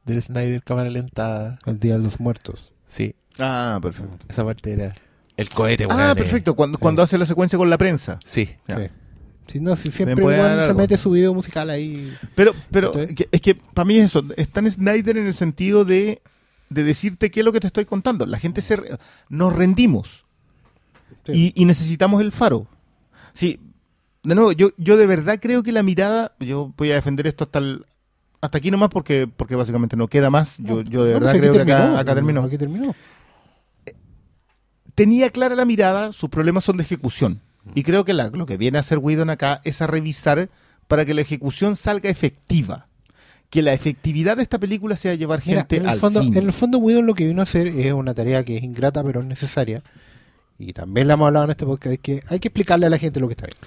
del 0.06 0.22
Snyder 0.22 0.62
cámara 0.64 0.90
lenta. 0.90 1.58
El 1.66 1.80
Día 1.80 1.94
de 1.98 2.04
los 2.04 2.20
Muertos. 2.20 2.74
Sí, 2.86 3.16
Ah, 3.40 3.80
perfecto. 3.82 4.18
esa 4.30 4.46
parte 4.46 4.74
era 4.74 4.94
el 5.38 5.50
cohete. 5.50 5.86
Ah, 5.90 5.96
weón, 5.96 6.12
eh. 6.12 6.16
perfecto. 6.16 6.56
Cuando, 6.56 6.78
sí. 6.78 6.82
cuando 6.82 7.02
hace 7.02 7.18
la 7.18 7.26
secuencia 7.26 7.58
con 7.58 7.70
la 7.70 7.78
prensa. 7.78 8.20
Sí. 8.26 8.50
Sí, 9.48 9.60
no, 9.60 9.76
sí, 9.76 9.92
siempre 9.92 10.24
se 10.24 10.40
algo. 10.42 10.74
mete 10.80 10.98
su 10.98 11.12
video 11.12 11.34
musical 11.34 11.70
ahí. 11.70 12.16
Pero, 12.34 12.54
pero 12.72 12.94
que- 12.94 13.28
es 13.30 13.42
que 13.42 13.56
para 13.56 13.84
mí 13.86 13.98
es 13.98 14.06
eso. 14.06 14.24
Está 14.38 14.62
en 14.62 14.72
Snyder 14.72 15.18
en 15.18 15.26
el 15.28 15.34
sentido 15.34 15.84
de, 15.84 16.22
de 16.70 16.84
decirte 16.84 17.30
qué 17.30 17.42
es 17.42 17.46
lo 17.46 17.52
que 17.52 17.60
te 17.60 17.68
estoy 17.68 17.84
contando. 17.84 18.26
La 18.26 18.40
gente 18.40 18.62
se 18.62 18.78
re- 18.78 18.98
nos 19.30 19.54
rendimos 19.54 20.24
Sí. 21.26 21.54
y, 21.56 21.62
y 21.62 21.66
necesitamos 21.66 22.22
el 22.22 22.32
faro. 22.32 22.68
Sí, 23.34 23.60
de 24.24 24.36
nuevo, 24.36 24.52
yo, 24.54 24.70
yo 24.78 24.96
de 24.96 25.08
verdad 25.08 25.40
creo 25.42 25.62
que 25.64 25.72
la 25.74 25.84
mirada, 25.84 26.34
yo 26.40 26.74
voy 26.78 26.92
a 26.92 26.96
defender 26.96 27.28
esto 27.28 27.44
hasta 27.44 27.60
el- 27.60 27.86
hasta 28.40 28.58
aquí 28.60 28.72
nomás 28.72 28.90
porque, 28.90 29.28
porque 29.28 29.56
básicamente 29.56 29.96
no 29.98 30.08
queda 30.08 30.30
más. 30.30 30.56
Yo, 30.58 30.82
yo 30.84 31.04
de 31.04 31.14
No, 31.14 31.20
verdad 31.20 31.32
pues 31.32 31.42
creo 31.42 31.54
que 31.54 31.62
acá, 31.62 32.00
acá 32.00 32.16
terminó. 32.16 32.44
Aquí 32.44 32.58
terminó. 32.58 32.96
Tenía 34.96 35.30
clara 35.30 35.56
la 35.56 35.66
mirada, 35.66 36.12
sus 36.12 36.30
problemas 36.30 36.64
son 36.64 36.78
de 36.78 36.84
ejecución. 36.84 37.42
Y 37.76 37.84
creo 37.84 38.04
que 38.06 38.14
la- 38.14 38.30
lo 38.30 38.46
que 38.46 38.58
viene 38.58 38.78
a 38.78 38.82
hacer 38.82 38.98
Whedon 38.98 39.30
acá 39.30 39.62
es 39.64 39.82
a 39.82 39.88
revisar 39.88 40.50
para 40.88 41.06
que 41.06 41.14
la 41.14 41.22
ejecución 41.22 41.76
salga 41.76 42.10
efectiva. 42.10 42.88
Que 43.50 43.62
la 43.62 43.74
efectividad 43.74 44.38
de 44.38 44.44
esta 44.44 44.60
película 44.60 44.98
sea 44.98 45.14
llevar 45.16 45.42
Mira, 45.46 45.62
gente 45.62 45.78
en 45.78 45.84
el 45.84 45.90
al 45.90 46.00
fondo, 46.00 46.22
cine. 46.22 46.40
en 46.40 46.46
el 46.46 46.52
fondo 46.52 46.80
Whedon 46.80 47.06
lo 47.06 47.14
que 47.14 47.26
vino 47.26 47.40
a 47.40 47.44
hacer 47.44 47.68
es 47.68 47.94
una 47.94 48.14
tarea 48.14 48.44
que 48.44 48.58
es 48.58 48.64
ingrata 48.64 49.04
pero 49.04 49.22
es 49.22 49.26
necesaria. 49.28 49.84
Y 50.60 50.74
también 50.74 51.08
la 51.08 51.14
hemos 51.14 51.28
hablado 51.28 51.46
en 51.46 51.52
este 51.52 51.66
podcast, 51.66 51.94
es 51.94 52.00
que 52.00 52.24
hay 52.30 52.40
que 52.40 52.48
explicarle 52.50 52.86
a 52.86 52.90
la 52.90 52.98
gente 52.98 53.20
lo 53.20 53.28
que 53.28 53.34
está 53.34 53.46
bien. 53.48 53.58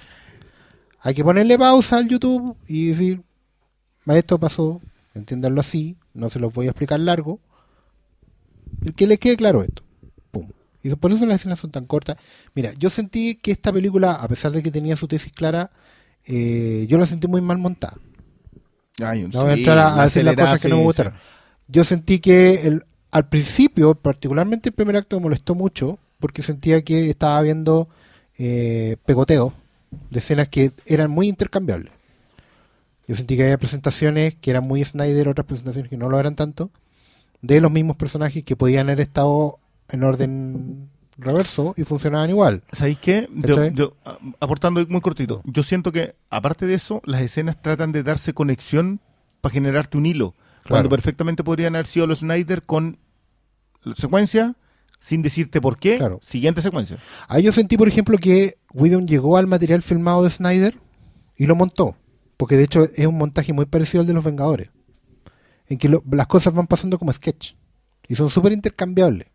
Hay 1.01 1.13
que 1.13 1.23
ponerle 1.23 1.57
pausa 1.57 1.97
al 1.97 2.07
YouTube 2.07 2.55
y 2.67 2.87
decir, 2.87 3.21
esto 4.07 4.39
pasó, 4.39 4.81
entiéndanlo 5.13 5.61
así, 5.61 5.95
no 6.13 6.29
se 6.29 6.39
los 6.39 6.53
voy 6.53 6.67
a 6.67 6.69
explicar 6.71 6.99
largo. 6.99 7.39
Y 8.83 8.91
que 8.91 9.07
les 9.07 9.19
quede 9.19 9.37
claro 9.37 9.63
esto. 9.63 9.83
Y 10.87 10.95
por 10.95 11.11
eso 11.11 11.25
las 11.25 11.41
escenas 11.41 11.59
son 11.59 11.71
tan 11.71 11.85
cortas. 11.85 12.17
Mira, 12.53 12.71
yo 12.77 12.89
sentí 12.89 13.35
que 13.35 13.51
esta 13.51 13.73
película, 13.73 14.13
a 14.13 14.27
pesar 14.27 14.51
de 14.51 14.63
que 14.63 14.71
tenía 14.71 14.95
su 14.95 15.07
tesis 15.07 15.31
clara, 15.31 15.69
eh, 16.25 16.85
yo 16.87 16.97
la 16.97 17.05
sentí 17.05 17.27
muy 17.27 17.41
mal 17.41 17.57
montada. 17.57 17.97
Ay, 18.99 19.27
No 19.31 19.43
voy 19.43 19.51
a 19.51 19.53
entrar 19.53 19.77
a, 19.77 20.03
decir 20.03 20.23
las 20.23 20.35
cosas 20.35 20.61
que 20.61 20.69
no 20.69 20.75
me 20.77 20.81
sí. 20.81 20.85
gustaron. 20.85 21.13
Yo 21.67 21.83
sentí 21.83 22.19
que 22.19 22.67
el, 22.67 22.85
al 23.11 23.29
principio, 23.29 23.95
particularmente 23.95 24.69
el 24.69 24.75
primer 24.75 24.95
acto, 24.95 25.17
me 25.17 25.23
molestó 25.23 25.55
mucho 25.55 25.99
porque 26.19 26.41
sentía 26.43 26.81
que 26.81 27.09
estaba 27.09 27.41
viendo 27.41 27.87
eh, 28.37 28.97
pegoteo 29.05 29.53
de 30.09 30.19
escenas 30.19 30.49
que 30.49 30.71
eran 30.85 31.11
muy 31.11 31.27
intercambiables. 31.27 31.91
Yo 33.07 33.15
sentí 33.15 33.37
que 33.37 33.43
había 33.43 33.57
presentaciones 33.57 34.35
que 34.35 34.51
eran 34.51 34.65
muy 34.65 34.83
Snyder, 34.83 35.29
otras 35.29 35.47
presentaciones 35.47 35.89
que 35.89 35.97
no 35.97 36.09
lo 36.09 36.19
eran 36.19 36.35
tanto, 36.35 36.71
de 37.41 37.61
los 37.61 37.71
mismos 37.71 37.95
personajes 37.95 38.43
que 38.43 38.55
podían 38.55 38.87
haber 38.87 39.01
estado 39.01 39.59
en 39.89 40.03
orden 40.03 40.89
reverso 41.17 41.73
y 41.77 41.83
funcionaban 41.83 42.29
igual. 42.29 42.63
¿Sabéis 42.71 42.99
qué? 42.99 43.27
Yo- 43.73 43.95
aportando 44.39 44.85
muy 44.87 45.01
cortito, 45.01 45.41
yo 45.45 45.63
siento 45.63 45.91
que, 45.91 46.15
aparte 46.29 46.65
de 46.67 46.75
eso, 46.75 47.01
las 47.05 47.21
escenas 47.21 47.61
tratan 47.61 47.91
de 47.91 48.03
darse 48.03 48.33
conexión 48.33 48.99
para 49.41 49.53
generarte 49.53 49.97
un 49.97 50.05
hilo. 50.05 50.35
Cuando 50.67 50.89
perfectamente 50.89 51.43
podrían 51.43 51.75
haber 51.75 51.87
sido 51.87 52.07
los 52.07 52.19
Snyder 52.19 52.61
con 52.63 52.97
la 53.83 53.95
secuencia, 53.95 54.55
sin 54.99 55.21
decirte 55.21 55.61
por 55.61 55.77
qué, 55.79 55.97
Claro. 55.97 56.19
siguiente 56.21 56.61
secuencia. 56.61 56.97
Ahí 57.29 57.43
yo 57.43 57.51
sentí, 57.53 57.77
por 57.77 57.87
ejemplo, 57.87 58.17
que 58.17 58.57
Whedon 58.73 59.07
llegó 59.07 59.37
al 59.37 59.47
material 59.47 59.81
filmado 59.81 60.23
de 60.23 60.29
Snyder 60.29 60.75
y 61.37 61.45
lo 61.45 61.55
montó. 61.55 61.95
Porque 62.35 62.57
de 62.57 62.63
hecho 62.65 62.83
es 62.83 63.05
un 63.07 63.17
montaje 63.17 63.53
muy 63.53 63.65
parecido 63.65 64.01
al 64.01 64.07
de 64.07 64.13
Los 64.13 64.23
Vengadores. 64.23 64.69
En 65.67 65.77
que 65.77 65.87
lo- 65.89 66.03
las 66.11 66.27
cosas 66.27 66.53
van 66.53 66.67
pasando 66.67 66.99
como 66.99 67.11
sketch. 67.13 67.53
Y 68.07 68.15
son 68.15 68.29
súper 68.29 68.51
intercambiables. 68.51 69.27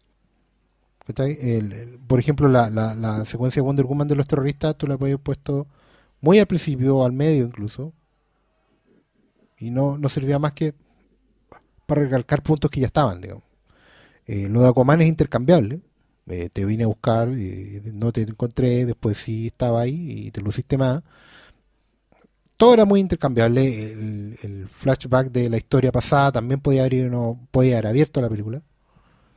Por 2.07 2.19
ejemplo, 2.20 2.49
la, 2.49 3.24
secuencia 3.24 3.61
de 3.61 3.66
Wonder 3.66 3.87
Woman 3.87 4.09
de 4.09 4.16
los 4.16 4.27
terroristas, 4.27 4.77
tú 4.77 4.87
la 4.87 4.97
podías 4.97 5.19
puesto 5.20 5.66
muy 6.20 6.39
al 6.39 6.47
principio 6.47 7.05
al 7.05 7.12
medio 7.12 7.45
incluso. 7.45 7.93
Y 9.59 9.70
no, 9.70 9.99
servía 10.09 10.39
más 10.39 10.53
que 10.53 10.74
para 11.87 12.03
recalcar 12.03 12.43
puntos 12.43 12.70
que 12.70 12.81
ya 12.81 12.87
estaban, 12.87 13.20
digamos. 13.20 13.45
Eh, 14.27 14.49
lo 14.49 14.62
de 14.62 14.69
Aquaman 14.69 15.03
es 15.03 15.09
intercambiable. 15.09 15.81
Eh, 16.29 16.49
te 16.53 16.65
vine 16.65 16.85
a 16.85 16.87
buscar, 16.87 17.29
eh, 17.37 17.83
no 17.93 18.12
te 18.12 18.23
encontré, 18.23 18.87
después 18.87 19.19
sí 19.19 19.49
estaba 19.49 19.81
ahí 19.83 20.27
y 20.27 20.31
te 20.31 20.41
luciste 20.41 20.79
más. 20.79 21.03
Todo 22.57 22.74
era 22.74 22.85
muy 22.85 23.01
intercambiable. 23.01 23.93
El, 23.93 24.39
el 24.43 24.69
flashback 24.69 25.31
de 25.33 25.51
la 25.51 25.57
historia 25.57 25.91
pasada 25.93 26.33
también 26.33 26.61
podía 26.61 26.85
haber, 26.85 27.09
uno, 27.09 27.49
podía 27.51 27.74
haber 27.79 27.89
abierto 27.89 28.20
la 28.20 28.29
película. 28.29 28.62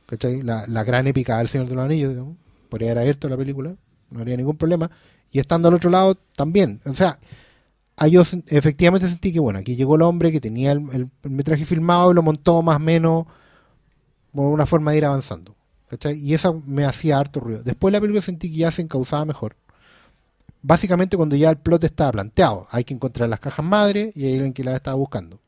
¿Cachai? 0.06 0.42
La, 0.42 0.66
gran 0.84 1.06
épica 1.06 1.38
del 1.38 1.48
Señor 1.48 1.68
de 1.68 1.74
los 1.74 1.84
Anillos, 1.84 2.10
digamos. 2.10 2.36
Podría 2.68 2.90
haber 2.90 3.00
abierto 3.02 3.28
la 3.28 3.36
película, 3.36 3.74
no 4.10 4.18
habría 4.20 4.36
ningún 4.36 4.56
problema. 4.56 4.90
Y 5.32 5.38
estando 5.38 5.68
al 5.68 5.74
otro 5.74 5.90
lado 5.90 6.14
también. 6.36 6.80
O 6.84 6.92
sea, 6.94 7.18
yo 8.10 8.22
efectivamente 8.48 9.08
sentí 9.08 9.32
que, 9.32 9.40
bueno, 9.40 9.58
aquí 9.58 9.76
llegó 9.76 9.96
el 9.96 10.02
hombre 10.02 10.32
que 10.32 10.40
tenía 10.40 10.72
el, 10.72 10.82
el- 10.92 11.10
metraje 11.30 11.64
filmado 11.64 12.10
y 12.12 12.14
lo 12.14 12.22
montó 12.22 12.62
más 12.62 12.76
o 12.76 12.80
menos 12.80 13.26
por 14.32 14.46
una 14.52 14.66
forma 14.66 14.92
de 14.92 14.98
ir 14.98 15.04
avanzando. 15.04 15.54
¿cachai? 15.88 16.18
Y 16.18 16.34
eso 16.34 16.62
me 16.66 16.84
hacía 16.84 17.18
harto 17.18 17.40
ruido. 17.40 17.62
Después 17.62 17.92
la 17.92 18.00
película 18.00 18.22
sentí 18.22 18.50
que 18.50 18.58
ya 18.58 18.70
se 18.70 18.82
encauzaba 18.82 19.24
mejor. 19.24 19.56
Básicamente 20.62 21.16
cuando 21.16 21.36
ya 21.36 21.50
el 21.50 21.58
plot 21.58 21.84
estaba 21.84 22.12
planteado. 22.12 22.66
Hay 22.70 22.84
que 22.84 22.94
encontrar 22.94 23.28
las 23.28 23.40
cajas 23.40 23.64
madre 23.64 24.12
y 24.14 24.24
hay 24.26 24.34
alguien 24.34 24.52
que 24.52 24.64
las 24.64 24.74
estaba 24.74 24.96
buscando. 24.96 25.40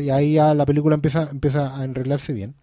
Y 0.00 0.10
ahí 0.10 0.34
ya 0.34 0.54
la 0.54 0.64
película 0.64 0.94
empieza, 0.94 1.28
empieza 1.30 1.76
a 1.78 1.84
enreglarse 1.84 2.32
bien. 2.32 2.54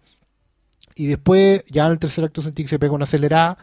Y 0.94 1.06
después 1.06 1.64
ya 1.70 1.86
en 1.86 1.92
el 1.92 1.98
tercer 1.98 2.24
acto 2.24 2.42
sentí 2.42 2.62
que 2.62 2.68
se 2.68 2.78
pega 2.78 2.92
una 2.92 3.04
acelerada 3.04 3.58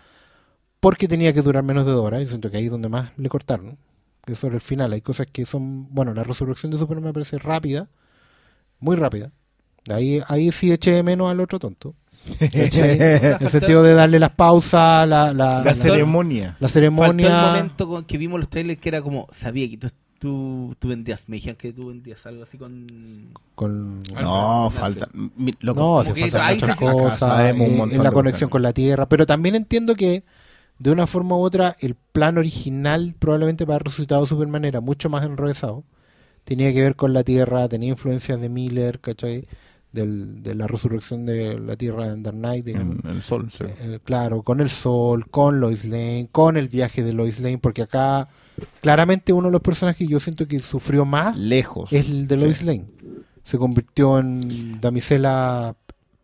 porque 0.79 1.07
tenía 1.07 1.33
que 1.33 1.41
durar 1.41 1.63
menos 1.63 1.85
de 1.85 1.91
dos 1.91 2.05
horas. 2.05 2.21
Y 2.23 2.27
siento 2.27 2.49
que 2.49 2.57
ahí 2.57 2.65
es 2.65 2.71
donde 2.71 2.89
más 2.89 3.11
le 3.17 3.29
cortaron. 3.29 3.77
Que 4.25 4.35
sobre 4.35 4.55
el 4.55 4.61
final 4.61 4.93
hay 4.93 5.01
cosas 5.01 5.27
que 5.31 5.45
son... 5.45 5.93
Bueno, 5.93 6.13
la 6.13 6.23
resurrección 6.23 6.71
de 6.71 6.77
Superman 6.77 7.05
me 7.05 7.13
parece 7.13 7.37
rápida. 7.39 7.87
Muy 8.79 8.95
rápida. 8.95 9.31
Ahí, 9.89 10.21
ahí 10.27 10.51
sí 10.51 10.71
eché 10.71 10.91
de 10.91 11.03
menos 11.03 11.29
al 11.31 11.39
otro 11.39 11.59
tonto. 11.59 11.95
En 12.39 13.41
el 13.41 13.49
sentido 13.49 13.81
de 13.81 13.93
darle 13.93 14.19
las 14.19 14.31
pausas, 14.35 15.07
la, 15.07 15.33
la, 15.33 15.49
La 15.59 15.63
la- 15.63 15.73
ceremonia. 15.73 16.45
la 16.45 16.51
Faltó 16.51 16.65
el 16.65 16.69
ceremonia. 16.71 17.41
momento 17.41 17.87
con 17.87 18.05
que 18.05 18.17
vimos 18.17 18.39
los 18.39 18.49
trailers 18.49 18.79
que 18.79 18.89
era 18.89 19.01
como, 19.01 19.27
sabía 19.31 19.69
que 19.69 19.77
tú 19.77 19.87
Tú, 20.19 20.75
tú 20.79 20.89
vendrías, 20.89 21.29
me 21.29 21.37
dijeron 21.37 21.55
que 21.55 21.71
tú 21.71 21.87
vendrías 21.87 22.25
algo 22.25 22.43
así 22.43 22.57
con... 22.57 23.29
Con... 23.55 24.01
No, 24.21 24.69
falta. 24.69 25.07
mi- 25.13 25.53
loco, 25.61 25.79
No, 25.79 26.03
faltan 26.03 26.41
ahí 26.41 26.55
muchas 26.55 26.77
cosas 26.77 27.55
en- 27.55 27.77
montón 27.77 27.97
en 27.97 28.03
la 28.03 28.11
conexión 28.11 28.49
con 28.49 28.61
la 28.61 28.73
Tierra, 28.73 29.07
pero 29.07 29.25
también 29.25 29.55
entiendo 29.55 29.95
que 29.95 30.23
de 30.77 30.91
una 30.91 31.07
forma 31.07 31.37
u 31.37 31.39
otra 31.41 31.75
el 31.79 31.95
plan 31.95 32.37
original 32.37 33.15
probablemente 33.17 33.65
para 33.65 33.75
haber 33.75 33.87
resucitado 33.87 34.25
Superman 34.25 34.65
era 34.65 34.81
mucho 34.81 35.09
más 35.09 35.23
enrevesado. 35.25 35.83
Tenía 36.43 36.73
que 36.73 36.81
ver 36.81 36.95
con 36.95 37.13
la 37.13 37.23
Tierra, 37.23 37.69
tenía 37.69 37.89
influencias 37.89 38.41
de 38.41 38.49
Miller, 38.49 38.99
¿cachai? 38.99 39.47
Del, 39.91 40.43
de 40.43 40.53
la 40.53 40.67
resurrección 40.67 41.25
de 41.25 41.57
la 41.57 41.75
Tierra 41.75 42.07
en 42.13 42.21
Dark 42.21 42.37
Knight. 42.37 42.67
En 42.67 42.99
el 43.05 43.23
sol, 43.23 43.49
sí. 43.51 43.63
Eh, 43.63 43.99
claro, 44.03 44.43
con 44.43 44.61
el 44.61 44.69
sol, 44.69 45.27
con 45.29 45.59
Lois 45.59 45.83
Lane, 45.85 46.29
con 46.31 46.57
el 46.57 46.67
viaje 46.67 47.03
de 47.03 47.13
Lois 47.13 47.39
Lane, 47.39 47.57
porque 47.57 47.81
acá 47.81 48.27
claramente 48.81 49.33
uno 49.33 49.47
de 49.47 49.53
los 49.53 49.61
personajes 49.61 50.05
que 50.05 50.11
yo 50.11 50.19
siento 50.19 50.47
que 50.47 50.59
sufrió 50.59 51.05
más 51.05 51.35
Lejos. 51.35 51.91
es 51.91 52.07
el 52.07 52.27
de 52.27 52.37
Sí. 52.37 52.43
Lois 52.43 52.63
Lane. 52.63 52.85
Se 53.43 53.57
convirtió 53.57 54.19
en 54.19 54.79
damisela 54.79 55.75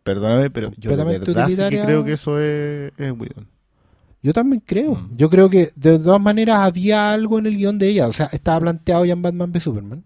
Perdóname, 0.04 0.50
pero 0.50 0.70
yo 0.76 0.96
de 0.96 1.02
verdad 1.02 1.48
sí 1.48 1.56
que 1.56 1.80
creo 1.82 2.04
que 2.04 2.12
eso 2.12 2.38
es, 2.38 2.92
es 2.96 3.10
Whedon. 3.10 3.48
Yo 4.22 4.32
también 4.32 4.62
creo. 4.64 4.94
Mm. 4.94 5.16
Yo 5.16 5.28
creo 5.28 5.50
que 5.50 5.70
de 5.74 5.98
todas 5.98 6.20
maneras 6.20 6.60
había 6.60 7.10
algo 7.12 7.40
en 7.40 7.46
el 7.46 7.56
guion 7.56 7.78
de 7.78 7.88
ella. 7.88 8.06
O 8.06 8.12
sea, 8.12 8.26
estaba 8.26 8.60
planteado 8.60 9.04
ya 9.04 9.14
en 9.14 9.22
Batman 9.22 9.50
v 9.50 9.60
Superman. 9.60 10.04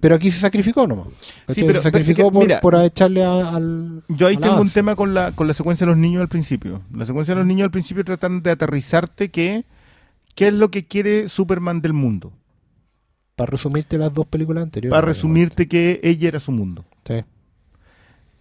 Pero 0.00 0.14
aquí 0.14 0.30
se 0.30 0.40
sacrificó 0.40 0.86
nomás. 0.86 1.06
¿cachai? 1.06 1.14
pero- 1.46 1.54
se 1.56 1.62
pero 1.64 1.78
es 1.78 1.82
sacrificó 1.82 2.28
que, 2.28 2.32
por, 2.34 2.42
mira, 2.46 2.60
por 2.60 2.74
echarle 2.76 3.24
a- 3.24 3.48
al. 3.56 4.02
Yo 4.08 4.26
ahí 4.26 4.36
al 4.36 4.40
tengo 4.42 4.60
un 4.60 4.70
tema 4.70 4.94
con 4.94 5.14
la, 5.14 5.32
con 5.32 5.46
la 5.46 5.54
secuencia 5.54 5.86
de 5.86 5.92
los 5.92 5.98
niños 5.98 6.20
al 6.20 6.28
principio. 6.28 6.82
La 6.92 7.06
secuencia 7.06 7.34
de 7.34 7.38
los 7.40 7.46
niños 7.46 7.64
al 7.64 7.70
principio 7.70 8.04
tratan 8.04 8.42
de 8.42 8.50
aterrizarte 8.50 9.30
que 9.30 9.64
qué 10.34 10.48
es 10.48 10.54
lo 10.54 10.70
que 10.70 10.84
quiere 10.84 11.28
Superman 11.28 11.80
del 11.80 11.94
mundo. 11.94 12.32
Para 13.36 13.50
resumirte 13.50 13.96
las 13.98 14.12
dos 14.12 14.26
películas 14.26 14.64
anteriores. 14.64 14.94
Para 14.94 15.06
resumirte 15.06 15.66
que 15.68 16.00
ella 16.02 16.28
era 16.28 16.40
su 16.40 16.52
mundo. 16.52 16.84
Sí. 17.06 17.22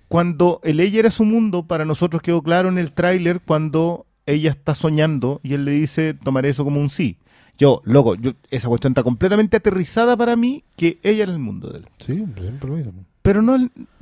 Cuando 0.07 0.59
el 0.63 0.79
ella 0.79 0.99
era 0.99 1.09
su 1.11 1.25
mundo, 1.25 1.65
para 1.67 1.83
nosotros 1.85 2.21
quedó 2.21 2.41
claro 2.43 2.69
en 2.69 2.77
el 2.77 2.91
tráiler 2.91 3.41
cuando 3.41 4.05
ella 4.25 4.51
está 4.51 4.75
soñando 4.75 5.39
y 5.43 5.53
él 5.53 5.65
le 5.65 5.71
dice, 5.71 6.13
tomaré 6.13 6.49
eso 6.49 6.63
como 6.63 6.79
un 6.79 6.89
sí. 6.89 7.17
Yo, 7.57 7.81
loco, 7.85 8.15
yo, 8.15 8.33
esa 8.49 8.67
cuestión 8.67 8.91
está 8.91 9.03
completamente 9.03 9.57
aterrizada 9.57 10.17
para 10.17 10.35
mí 10.35 10.63
que 10.75 10.99
ella 11.03 11.23
era 11.23 11.31
el 11.31 11.39
mundo 11.39 11.69
de 11.69 11.79
él. 11.79 11.85
Sí, 11.99 12.15
siempre 12.39 12.69
lo 12.69 12.75
mismo. 12.75 12.93
Pero 13.21 13.41
no, 13.41 13.57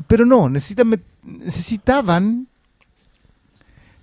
pero 0.08 0.26
no, 0.26 0.50
necesitan, 0.50 1.00
necesitaban, 1.24 2.48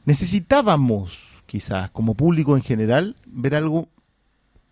necesitábamos, 0.05 1.43
quizás, 1.47 1.91
como 1.91 2.15
público 2.15 2.57
en 2.57 2.63
general, 2.63 3.17
ver 3.27 3.55
algo 3.55 3.89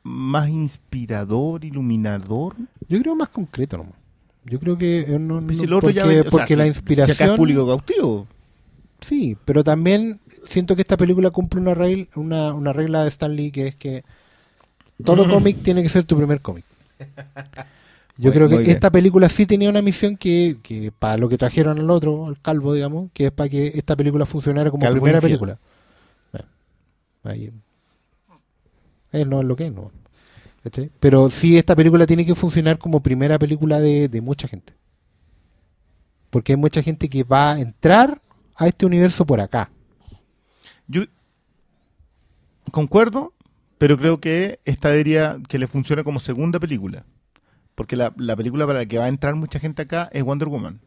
más 0.02 0.48
inspirador, 0.48 1.64
iluminador. 1.64 2.54
Yo 2.88 2.98
creo 3.00 3.14
más 3.14 3.28
concreto 3.28 3.76
nomás. 3.78 3.92
Yo 4.44 4.58
creo 4.58 4.78
que 4.78 5.00
eh, 5.00 5.18
no, 5.18 5.40
no- 5.40 5.46
Pues 5.48 5.62
otro 5.64 5.80
porque, 5.80 5.94
ya 5.94 6.06
ve- 6.06 6.20
o 6.20 6.22
sea, 6.22 6.30
porque 6.30 6.56
la 6.56 6.66
inspiración 6.66 7.16
Si 7.16 7.22
acá 7.22 7.32
es 7.32 7.36
público 7.36 7.66
cautivo. 7.66 8.26
Sí, 9.00 9.36
pero 9.44 9.62
también 9.62 10.18
siento 10.44 10.74
que 10.74 10.82
esta 10.82 10.96
película 10.96 11.30
cumple 11.30 11.60
una 11.60 11.74
regla, 11.74 12.06
una, 12.16 12.54
una 12.54 12.72
regla 12.72 13.02
de 13.02 13.08
Stan 13.08 13.34
Lee 13.34 13.50
que 13.52 13.66
es 13.68 13.76
que 13.76 14.04
todo 15.04 15.28
cómic 15.30 15.62
tiene 15.62 15.82
que 15.82 15.88
ser 15.88 16.04
tu 16.04 16.16
primer 16.16 16.40
cómic. 16.40 16.64
Yo 18.16 18.30
Muy- 18.30 18.32
creo 18.32 18.48
que 18.48 18.70
esta 18.70 18.90
película 18.90 19.28
sí 19.28 19.46
tenía 19.46 19.70
una 19.70 19.80
misión 19.80 20.16
que, 20.16 20.56
que 20.60 20.90
para 20.90 21.16
lo 21.16 21.28
que 21.28 21.38
trajeron 21.38 21.78
al 21.78 21.88
otro, 21.88 22.26
al 22.26 22.40
calvo, 22.40 22.74
digamos, 22.74 23.10
que 23.12 23.26
es 23.26 23.30
para 23.30 23.48
que 23.48 23.68
esta 23.68 23.94
película 23.94 24.26
funcionara 24.26 24.70
como 24.72 24.82
Calvo 24.82 24.96
primera 25.00 25.20
película. 25.20 25.56
Bueno, 26.32 26.48
ahí, 27.22 27.52
él 29.12 29.30
no 29.30 29.40
es 29.40 29.46
lo 29.46 29.54
que 29.54 29.66
es, 29.66 29.72
no. 29.72 29.92
Pero 31.00 31.30
sí 31.30 31.56
esta 31.56 31.76
película 31.76 32.06
tiene 32.06 32.26
que 32.26 32.34
funcionar 32.34 32.78
como 32.78 33.00
primera 33.00 33.38
película 33.38 33.80
de, 33.80 34.08
de 34.08 34.20
mucha 34.20 34.48
gente. 34.48 34.74
Porque 36.30 36.52
hay 36.52 36.56
mucha 36.56 36.82
gente 36.82 37.08
que 37.08 37.22
va 37.22 37.52
a 37.52 37.60
entrar 37.60 38.20
a 38.56 38.66
este 38.66 38.84
universo 38.84 39.24
por 39.24 39.40
acá. 39.40 39.70
Yo 40.86 41.04
concuerdo, 42.70 43.32
pero 43.78 43.96
creo 43.96 44.20
que 44.20 44.60
esta 44.64 44.92
diría 44.92 45.38
que 45.48 45.58
le 45.58 45.66
funciona 45.66 46.04
como 46.04 46.20
segunda 46.20 46.58
película. 46.60 47.04
Porque 47.74 47.96
la, 47.96 48.12
la 48.16 48.34
película 48.36 48.66
para 48.66 48.80
la 48.80 48.86
que 48.86 48.98
va 48.98 49.04
a 49.04 49.08
entrar 49.08 49.36
mucha 49.36 49.60
gente 49.60 49.82
acá 49.82 50.08
es 50.12 50.24
Wonder 50.24 50.48
Woman. 50.48 50.80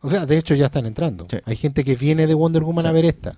O 0.00 0.10
sea, 0.10 0.24
de 0.24 0.38
hecho 0.38 0.54
ya 0.54 0.66
están 0.66 0.86
entrando. 0.86 1.26
Sí. 1.28 1.38
Hay 1.44 1.56
gente 1.56 1.84
que 1.84 1.96
viene 1.96 2.26
de 2.26 2.34
Wonder 2.34 2.62
Woman 2.62 2.84
Sí. 2.84 2.88
a 2.88 2.92
ver 2.92 3.04
esta. 3.04 3.36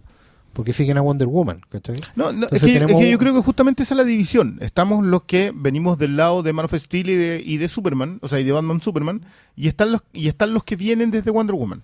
Porque 0.53 0.73
siguen 0.73 0.99
a 0.99 1.01
Wonder 1.01 1.27
Woman. 1.27 1.61
¿cachai? 1.69 1.97
No, 2.15 2.31
no, 2.33 2.47
es, 2.51 2.63
que, 2.63 2.77
es 2.77 2.87
que 2.87 3.11
yo 3.11 3.19
creo 3.19 3.35
que 3.35 3.41
justamente 3.43 3.83
esa 3.83 3.95
es 3.95 3.99
la 3.99 4.05
división. 4.05 4.59
Estamos 4.61 5.05
los 5.05 5.23
que 5.25 5.53
venimos 5.55 5.99
del 5.99 6.17
lado 6.17 6.43
de 6.43 6.53
Man 6.53 6.67
of 6.67 6.75
Steel 6.75 7.11
y 7.11 7.15
de, 7.15 7.43
y 7.45 7.57
de 7.57 7.69
Superman, 7.69 8.19
o 8.23 8.29
sea, 8.29 8.39
y 8.39 8.45
de 8.45 8.53
Batman 8.53 8.81
Superman, 8.81 9.23
y 9.57 9.69
están 9.69 9.91
los 9.91 10.03
y 10.13 10.29
están 10.29 10.55
los 10.55 10.63
que 10.63 10.77
vienen 10.77 11.11
desde 11.11 11.31
Wonder 11.31 11.57
Woman. 11.57 11.83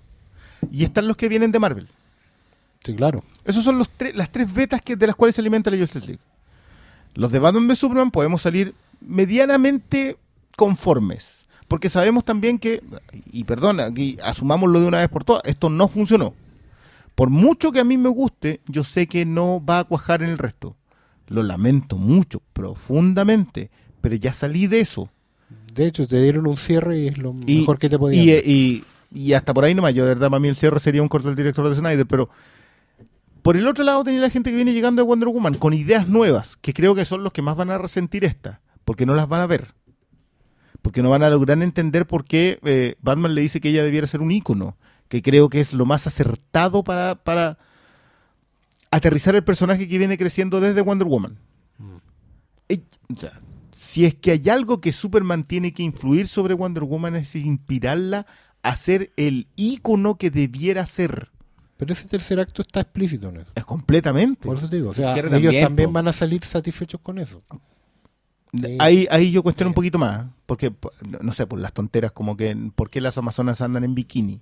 Y 0.71 0.85
están 0.85 1.09
los 1.09 1.17
que 1.17 1.29
vienen 1.29 1.51
de 1.51 1.59
Marvel. 1.59 1.89
Sí, 2.85 2.95
claro. 2.95 3.25
Esos 3.45 3.65
son 3.65 3.77
los 3.77 3.89
tres, 3.91 4.15
las 4.15 4.31
tres 4.31 4.53
vetas 4.53 4.81
que, 4.83 4.97
de 4.97 5.07
las 5.07 5.17
cuales 5.17 5.35
se 5.35 5.41
alimenta 5.41 5.71
la 5.71 5.79
Justice 5.79 6.07
League. 6.07 6.23
Los 7.15 7.33
de 7.33 7.39
Batman 7.39 7.67
v 7.67 7.75
Superman 7.77 8.11
podemos 8.11 8.43
salir 8.43 8.75
medianamente 9.01 10.17
conformes. 10.57 11.41
Porque 11.69 11.89
sabemos 11.89 12.25
también 12.25 12.59
que, 12.59 12.83
y 13.33 13.45
aquí 13.81 14.19
asumámoslo 14.25 14.81
de 14.81 14.87
una 14.87 14.99
vez 14.99 15.09
por 15.09 15.23
todas, 15.23 15.43
esto 15.45 15.71
no 15.71 15.87
funcionó. 15.87 16.35
Por 17.15 17.31
mucho 17.31 17.71
que 17.71 17.81
a 17.81 17.85
mí 17.85 17.97
me 17.97 18.09
guste, 18.09 18.61
yo 18.67 18.83
sé 18.83 19.07
que 19.07 19.25
no 19.25 19.65
va 19.65 19.81
a 19.81 19.85
cuajar 19.85 20.23
en 20.23 20.31
el 20.31 20.39
resto. 20.39 20.75
Lo 21.29 21.45
lamento 21.45 21.97
mucho, 21.97 22.43
profundamente, 22.53 23.71
pero 24.01 24.17
ya 24.17 24.33
salí 24.33 24.67
de 24.67 24.81
eso. 24.81 25.11
De 25.73 25.87
hecho, 25.87 26.09
te 26.09 26.21
dieron 26.21 26.49
un 26.49 26.57
cierre 26.57 26.99
y 26.99 27.07
es 27.07 27.19
lo 27.19 27.35
Y, 27.47 27.61
mejor 27.61 27.79
que 27.79 27.89
te 27.89 27.99
podían 27.99 28.25
y- 28.45 28.85
y 29.13 29.33
hasta 29.35 29.55
por 29.55 29.65
ahí 29.65 29.75
nomás, 29.75 29.95
yo 29.95 30.05
de 30.05 30.15
verdad 30.15 30.29
para 30.31 30.41
mí 30.41 30.49
el 30.49 30.57
cierre 30.57 30.81
sería 30.81 31.03
un 31.03 31.09
corte 31.09 31.29
del 31.29 31.37
director 31.37 31.69
de 31.69 31.75
Snyder, 31.75 32.07
pero 32.07 32.29
por 33.43 33.57
el 33.57 33.67
otro 33.67 33.85
lado 33.85 34.05
tenía 34.05 34.21
la 34.21 34.31
gente 34.31 34.51
que 34.51 34.57
viene 34.57 34.73
llegando 34.73 35.03
de 35.03 35.07
Wonder 35.07 35.29
Woman 35.29 35.55
con 35.55 35.73
ideas 35.73 36.09
nuevas, 36.09 36.57
que 36.57 36.75
creo 36.75 36.95
que 36.95 37.05
son 37.05 37.23
los 37.25 37.33
que 37.33 37.43
más 37.43 37.57
van 37.57 37.71
a 37.71 37.79
resentir 37.79 38.25
esta, 38.25 38.61
porque 38.85 39.07
no 39.07 39.15
las 39.15 39.29
van 39.29 39.41
a 39.41 39.47
ver. 39.47 39.75
Porque 40.83 41.03
no 41.03 41.11
van 41.11 41.23
a 41.23 41.31
lograr 41.31 41.63
entender 41.63 42.07
por 42.07 42.25
qué 42.25 42.59
eh, 42.65 42.97
Batman 43.03 43.35
le 43.35 43.43
dice 43.43 43.61
que 43.61 43.69
ella 43.69 43.85
debiera 43.85 44.07
ser 44.07 44.23
un 44.23 44.33
ícono, 44.33 44.77
que 45.09 45.23
creo 45.23 45.49
que 45.49 45.61
es 45.61 45.73
lo 45.75 45.85
más 45.85 46.07
acertado 46.07 46.83
para, 46.85 47.17
para 47.17 47.59
aterrizar 48.91 49.35
el 49.35 49.45
personaje 49.45 49.89
que 49.89 49.99
viene 49.99 50.19
creciendo 50.19 50.61
desde 50.61 50.81
Wonder 50.81 51.07
Woman. 51.07 51.39
Eh, 52.69 52.83
o 53.13 53.17
sea, 53.17 53.41
si 53.73 54.05
es 54.05 54.15
que 54.15 54.33
hay 54.33 54.49
algo 54.49 54.81
que 54.81 54.93
Superman 54.93 55.45
tiene 55.45 55.73
que 55.73 55.83
influir 55.83 56.29
sobre 56.29 56.55
Wonder 56.55 56.85
Woman 56.85 57.17
es 57.17 57.35
inspirarla 57.35 58.27
a 58.63 58.77
ser 58.77 59.13
el 59.17 59.49
ícono 59.57 60.17
que 60.17 60.31
debiera 60.31 60.87
ser. 60.87 61.31
Pero 61.81 61.95
ese 61.95 62.07
tercer 62.07 62.39
acto 62.39 62.61
está 62.61 62.83
explícito 62.83 63.31
en 63.31 63.39
eso. 63.39 63.51
Es 63.55 63.65
completamente. 63.65 64.47
Por 64.47 64.59
eso 64.59 64.69
te 64.69 64.77
digo. 64.77 64.91
O 64.91 64.95
sea, 64.95 65.17
ellos 65.17 65.55
también, 65.63 65.91
van 65.93 66.07
a 66.09 66.13
salir 66.13 66.45
satisfechos 66.45 67.01
con 67.01 67.19
eso. 67.19 67.39
Sí. 68.53 68.77
Ahí, 68.79 69.07
ahí 69.11 69.31
yo 69.31 69.43
cuestiono 69.43 69.71
un 69.71 69.75
poquito 69.75 69.99
más, 69.99 70.27
porque, 70.45 70.71
po- 70.71 70.93
no 71.23 71.33
sé, 71.33 71.47
por 71.47 71.59
las 71.59 71.73
tonteras 71.73 72.13
como 72.13 72.37
que, 72.37 72.55
¿por 72.75 72.91
qué 72.91 73.01
las 73.01 73.17
amazonas 73.17 73.63
andan 73.63 73.83
en 73.85 73.95
bikini? 73.95 74.41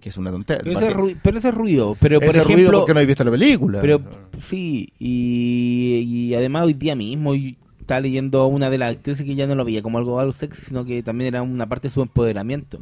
Que 0.00 0.08
es 0.08 0.16
una 0.16 0.30
tontera. 0.30 0.60
Pero 0.64 0.78
ese, 0.80 0.94
ru- 0.96 1.20
pero 1.22 1.36
ese 1.38 1.50
ruido, 1.50 1.96
pero 2.00 2.18
por 2.18 2.30
Ese 2.30 2.42
ruido 2.44 2.58
ejemplo... 2.60 2.78
porque 2.78 2.94
no 2.94 3.00
hay 3.00 3.06
visto 3.06 3.24
la 3.24 3.30
película. 3.32 3.80
Pero 3.82 4.00
sí, 4.38 4.88
y, 4.98 5.98
y 6.30 6.34
además 6.34 6.64
hoy 6.64 6.72
día 6.72 6.94
mismo 6.94 7.34
y 7.34 7.58
estaba 7.78 8.00
leyendo 8.00 8.40
a 8.40 8.46
una 8.46 8.70
de 8.70 8.78
las 8.78 8.92
actrices 8.96 9.26
que 9.26 9.34
ya 9.34 9.46
no 9.46 9.54
lo 9.54 9.64
veía 9.66 9.82
como 9.82 9.98
algo, 9.98 10.18
algo 10.18 10.32
sexy, 10.32 10.62
sino 10.62 10.86
que 10.86 11.02
también 11.02 11.34
era 11.34 11.42
una 11.42 11.68
parte 11.68 11.88
de 11.88 11.94
su 11.94 12.00
empoderamiento. 12.00 12.80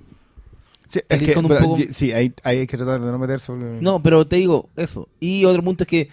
Sí, 0.88 1.00
es 1.08 1.22
que, 1.22 1.34
con 1.34 1.44
un 1.44 1.48
pero, 1.50 1.60
poco- 1.62 1.78
y- 1.80 1.84
sí, 1.92 2.12
ahí, 2.12 2.32
ahí 2.44 2.58
hay 2.60 2.66
que 2.66 2.76
tratar 2.76 3.00
de 3.00 3.10
no 3.12 3.18
meterse. 3.18 3.52
porque- 3.52 3.78
No, 3.80 4.02
pero 4.02 4.26
te 4.26 4.36
digo 4.36 4.70
eso. 4.76 5.08
Y 5.20 5.44
otro 5.44 5.62
punto 5.62 5.84
es 5.84 5.88
que 5.88 6.08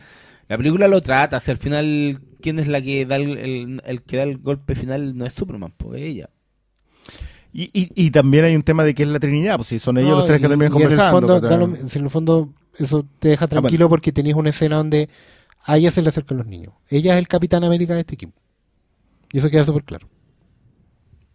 la 0.49 0.57
película 0.57 0.87
lo 0.87 1.01
trata, 1.01 1.39
si 1.39 1.49
al 1.51 1.57
final, 1.57 2.19
¿quién 2.41 2.59
es 2.59 2.67
la 2.67 2.81
que 2.81 3.05
da 3.05 3.15
el, 3.15 3.37
el- 3.37 3.81
el 3.85 4.01
que 4.01 4.17
da 4.17 4.23
el 4.23 4.37
golpe 4.37 4.75
final? 4.75 5.15
No 5.17 5.25
es 5.25 5.33
Superman, 5.33 5.73
pues 5.77 6.01
ella. 6.03 6.29
Y, 7.53 7.69
y, 7.73 7.89
y 7.95 8.11
también 8.11 8.43
hay 8.43 8.55
un 8.55 8.63
tema 8.63 8.83
de 8.83 8.93
que 8.93 9.03
es 9.03 9.09
la 9.09 9.19
Trinidad, 9.19 9.55
pues 9.55 9.69
si 9.69 9.79
son 9.79 9.97
ellos 9.97 10.09
No, 10.11 10.17
los 10.17 10.25
tres 10.25 10.41
que 10.41 10.47
terminan 10.49 10.73
y 10.73 10.75
en 10.75 10.81
el 10.81 10.89
conversando. 10.89 11.39
fondo, 11.39 11.77
en 11.97 12.03
el 12.03 12.09
fondo 12.09 12.53
eso 12.77 13.05
te 13.19 13.29
deja 13.29 13.47
tranquilo 13.47 13.87
porque 13.87 14.11
tenías 14.11 14.35
una 14.35 14.49
escena 14.49 14.75
donde 14.75 15.07
a 15.63 15.77
ella 15.77 15.89
se 15.89 16.01
le 16.01 16.09
acercan 16.09 16.37
los 16.37 16.47
niños. 16.47 16.73
Ella 16.89 17.13
es 17.13 17.19
el 17.19 17.29
Capitán 17.29 17.63
América 17.63 17.93
de 17.93 18.01
este 18.01 18.15
equipo. 18.15 18.33
Y 19.31 19.37
eso 19.39 19.49
queda 19.49 19.63
súper 19.63 19.85
claro. 19.85 20.09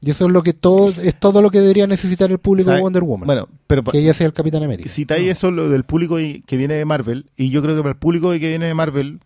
Y 0.03 0.11
eso 0.11 0.27
es 0.27 0.33
lo 0.33 0.43
que 0.43 0.55
todo 0.55 0.89
es 0.89 1.15
todo 1.21 1.43
lo 1.43 1.51
que 1.51 1.61
debería 1.61 1.87
necesitar 1.87 2.31
el 2.31 2.39
público 2.39 2.71
de 2.71 2.81
Wonder 2.81 3.03
Woman. 3.03 3.27
Bueno, 3.27 3.49
pero 3.67 3.85
que 3.85 3.99
ella 3.99 4.15
sea 4.15 4.27
el 4.27 4.33
Capitán 4.33 4.63
América. 4.63 4.89
citáis 4.89 5.29
eso 5.29 5.51
lo 5.51 5.69
del 5.69 5.85
público 5.85 6.17
que 6.17 6.57
viene 6.57 6.75
de 6.75 6.85
Marvel, 6.85 7.31
y 7.37 7.51
yo 7.51 7.63
creo 7.63 7.77
que 7.77 7.83
para 7.83 7.93
el 7.93 7.99
público 7.99 8.31
que 8.31 8.39
viene 8.39 8.67
de 8.67 8.75
Marvel, 8.75 9.21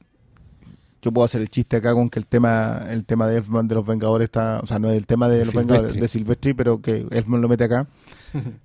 yo 1.01 1.13
puedo 1.13 1.25
hacer 1.25 1.43
el 1.43 1.49
chiste 1.49 1.77
acá 1.77 1.93
con 1.95 2.11
que 2.11 2.19
el 2.19 2.27
tema 2.27 2.87
el 2.89 3.05
tema 3.05 3.29
de 3.29 3.37
Elfman 3.37 3.69
de 3.69 3.77
los 3.77 3.87
Vengadores 3.87 4.25
está, 4.25 4.61
o 4.61 4.67
sea, 4.67 4.81
no 4.81 4.91
es 4.91 4.97
el 4.97 5.07
tema 5.07 5.29
de, 5.29 5.39
De 5.39 5.45
los 5.45 5.53
Silvestri. 5.53 5.73
Vengadores 5.73 6.01
de 6.01 6.09
Silvestri, 6.09 6.55
pero 6.55 6.81
que 6.81 7.07
Elfman 7.11 7.41
lo 7.41 7.49
mete 7.49 7.65
acá. 7.65 7.87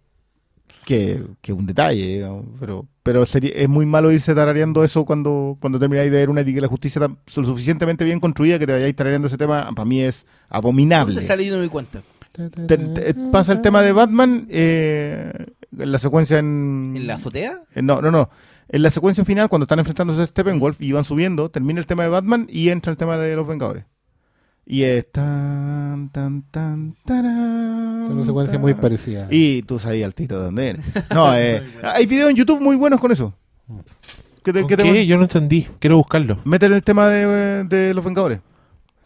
que, 0.86 1.24
que 1.42 1.54
un 1.54 1.66
detalle, 1.66 2.26
pero, 2.60 2.88
pero 3.04 3.26
sería, 3.26 3.52
es 3.52 3.70
muy 3.70 3.86
malo 3.86 4.12
irse 4.12 4.34
tarareando 4.34 4.84
eso 4.84 5.06
cuando, 5.06 5.58
cuando 5.60 5.78
termináis 5.80 6.12
de 6.12 6.18
ver 6.18 6.30
una 6.30 6.42
Liga 6.42 6.56
de 6.58 6.62
la 6.62 6.68
Justicia 6.68 7.00
tan- 7.02 7.18
lo 7.36 7.44
suficientemente 7.46 8.04
bien 8.06 8.20
construida 8.20 8.58
que 8.60 8.66
te 8.66 8.74
vayáis 8.74 8.96
tarareando 8.96 9.28
ese 9.28 9.38
tema, 9.38 9.70
para 9.76 9.86
mí 9.86 10.02
es 10.02 10.26
abominable. 10.50 11.14
¿Dónde 11.16 11.28
sale 11.28 11.44
y 11.44 11.50
no 11.50 11.58
me 11.58 11.64
di 11.64 11.70
cuenta? 11.70 12.02
Te- 12.32 12.50
te- 12.78 13.14
pasa 13.32 13.54
el 13.54 13.62
tema 13.62 13.82
de 13.82 13.92
Batman 13.92 14.48
eh, 14.50 15.32
en 15.78 15.92
la 15.92 16.00
secuencia 16.00 16.40
en... 16.40 16.94
¿En 16.96 17.08
la 17.08 17.16
azotea? 17.16 17.62
Eh, 17.76 17.82
No, 17.82 18.02
no, 18.02 18.12
no. 18.12 18.30
En 18.72 18.84
la 18.84 18.92
secuencia 18.92 19.26
final, 19.26 19.50
cuando 19.50 19.64
están 19.64 19.80
enfrentándose 19.80 20.22
a 20.22 20.28
Steppenwolf 20.28 20.80
y 20.80 20.92
van 20.92 21.04
subiendo, 21.04 21.50
termina 21.50 21.80
el 21.80 21.88
tema 21.88 22.04
de 22.04 22.10
Batman 22.10 22.46
y 22.50 22.70
entra 22.70 22.92
el 22.92 22.98
tema 22.98 23.18
de 23.18 23.36
los 23.36 23.48
Vengadores. 23.48 23.86
Y 24.72 24.84
es 24.84 25.12
tan, 25.12 26.10
tan, 26.10 26.44
tan, 26.44 26.94
tarán, 27.04 28.04
Es 28.04 28.10
una 28.12 28.24
secuencia 28.24 28.54
tan. 28.54 28.62
muy 28.62 28.76
parecida. 28.76 29.28
Y 29.32 29.64
tú 29.64 29.80
sabías 29.80 30.06
al 30.06 30.14
tiro 30.14 30.38
de 30.38 30.46
dónde 30.46 30.70
eres. 30.70 30.86
No, 31.12 31.36
eh, 31.36 31.64
hay 31.84 32.06
videos 32.06 32.30
en 32.30 32.36
YouTube 32.36 32.62
muy 32.62 32.76
buenos 32.76 33.00
con 33.00 33.12
eso. 33.12 33.34
Que 34.44 34.54
te, 34.54 34.68
que 34.68 34.78
te- 34.78 34.84
¿Qué? 34.84 35.08
Yo 35.08 35.18
no 35.18 35.24
entendí. 35.24 35.68
Quiero 35.80 35.98
buscarlo. 35.98 36.40
meten 36.46 36.72
el 36.74 36.84
tema 36.84 37.08
de, 37.08 37.64
de 37.64 37.94
los 37.96 38.06
Vengadores. 38.06 38.42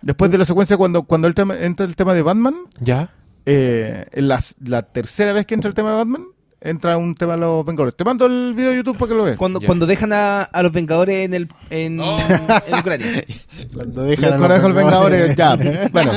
Después 0.01 0.29
de 0.31 0.37
la 0.37 0.43
secuencia, 0.43 0.75
cuando, 0.75 1.03
cuando 1.03 1.29
el 1.29 1.33
tema- 1.33 1.55
entra 1.57 1.85
el 1.85 1.95
tema 1.95 2.13
de 2.13 2.21
Batman, 2.23 2.55
¿Ya? 2.81 3.11
eh, 3.45 4.05
las- 4.15 4.55
la 4.61 4.81
tercera 4.81 5.31
vez 5.31 5.45
que 5.45 5.53
entra 5.53 5.69
el 5.69 5.75
tema 5.75 5.91
de 5.91 5.95
Batman, 5.95 6.25
entra 6.63 6.97
un 6.97 7.13
tema 7.13 7.33
de 7.33 7.39
los 7.39 7.65
Vengadores. 7.65 7.95
Te 7.95 8.03
mando 8.03 8.25
el 8.25 8.53
video 8.55 8.71
de 8.71 8.77
YouTube 8.77 8.97
para 8.97 9.09
que 9.09 9.15
lo 9.15 9.23
veas. 9.23 9.37
Cuando, 9.37 9.59
cuando 9.59 9.85
dejan 9.85 10.13
a, 10.13 10.43
a 10.43 10.63
los 10.63 10.71
Vengadores 10.71 11.25
en 11.25 11.33
el 11.33 11.49
en, 11.69 11.99
en 11.99 12.79
Ucrania. 12.79 13.25
Cuando 13.73 14.03
dejan 14.03 14.33
a 14.33 14.37
conozco 14.37 14.69
los 14.69 14.77
Vengadores, 14.77 15.35
ya. 15.35 15.55
Bueno, 15.91 16.11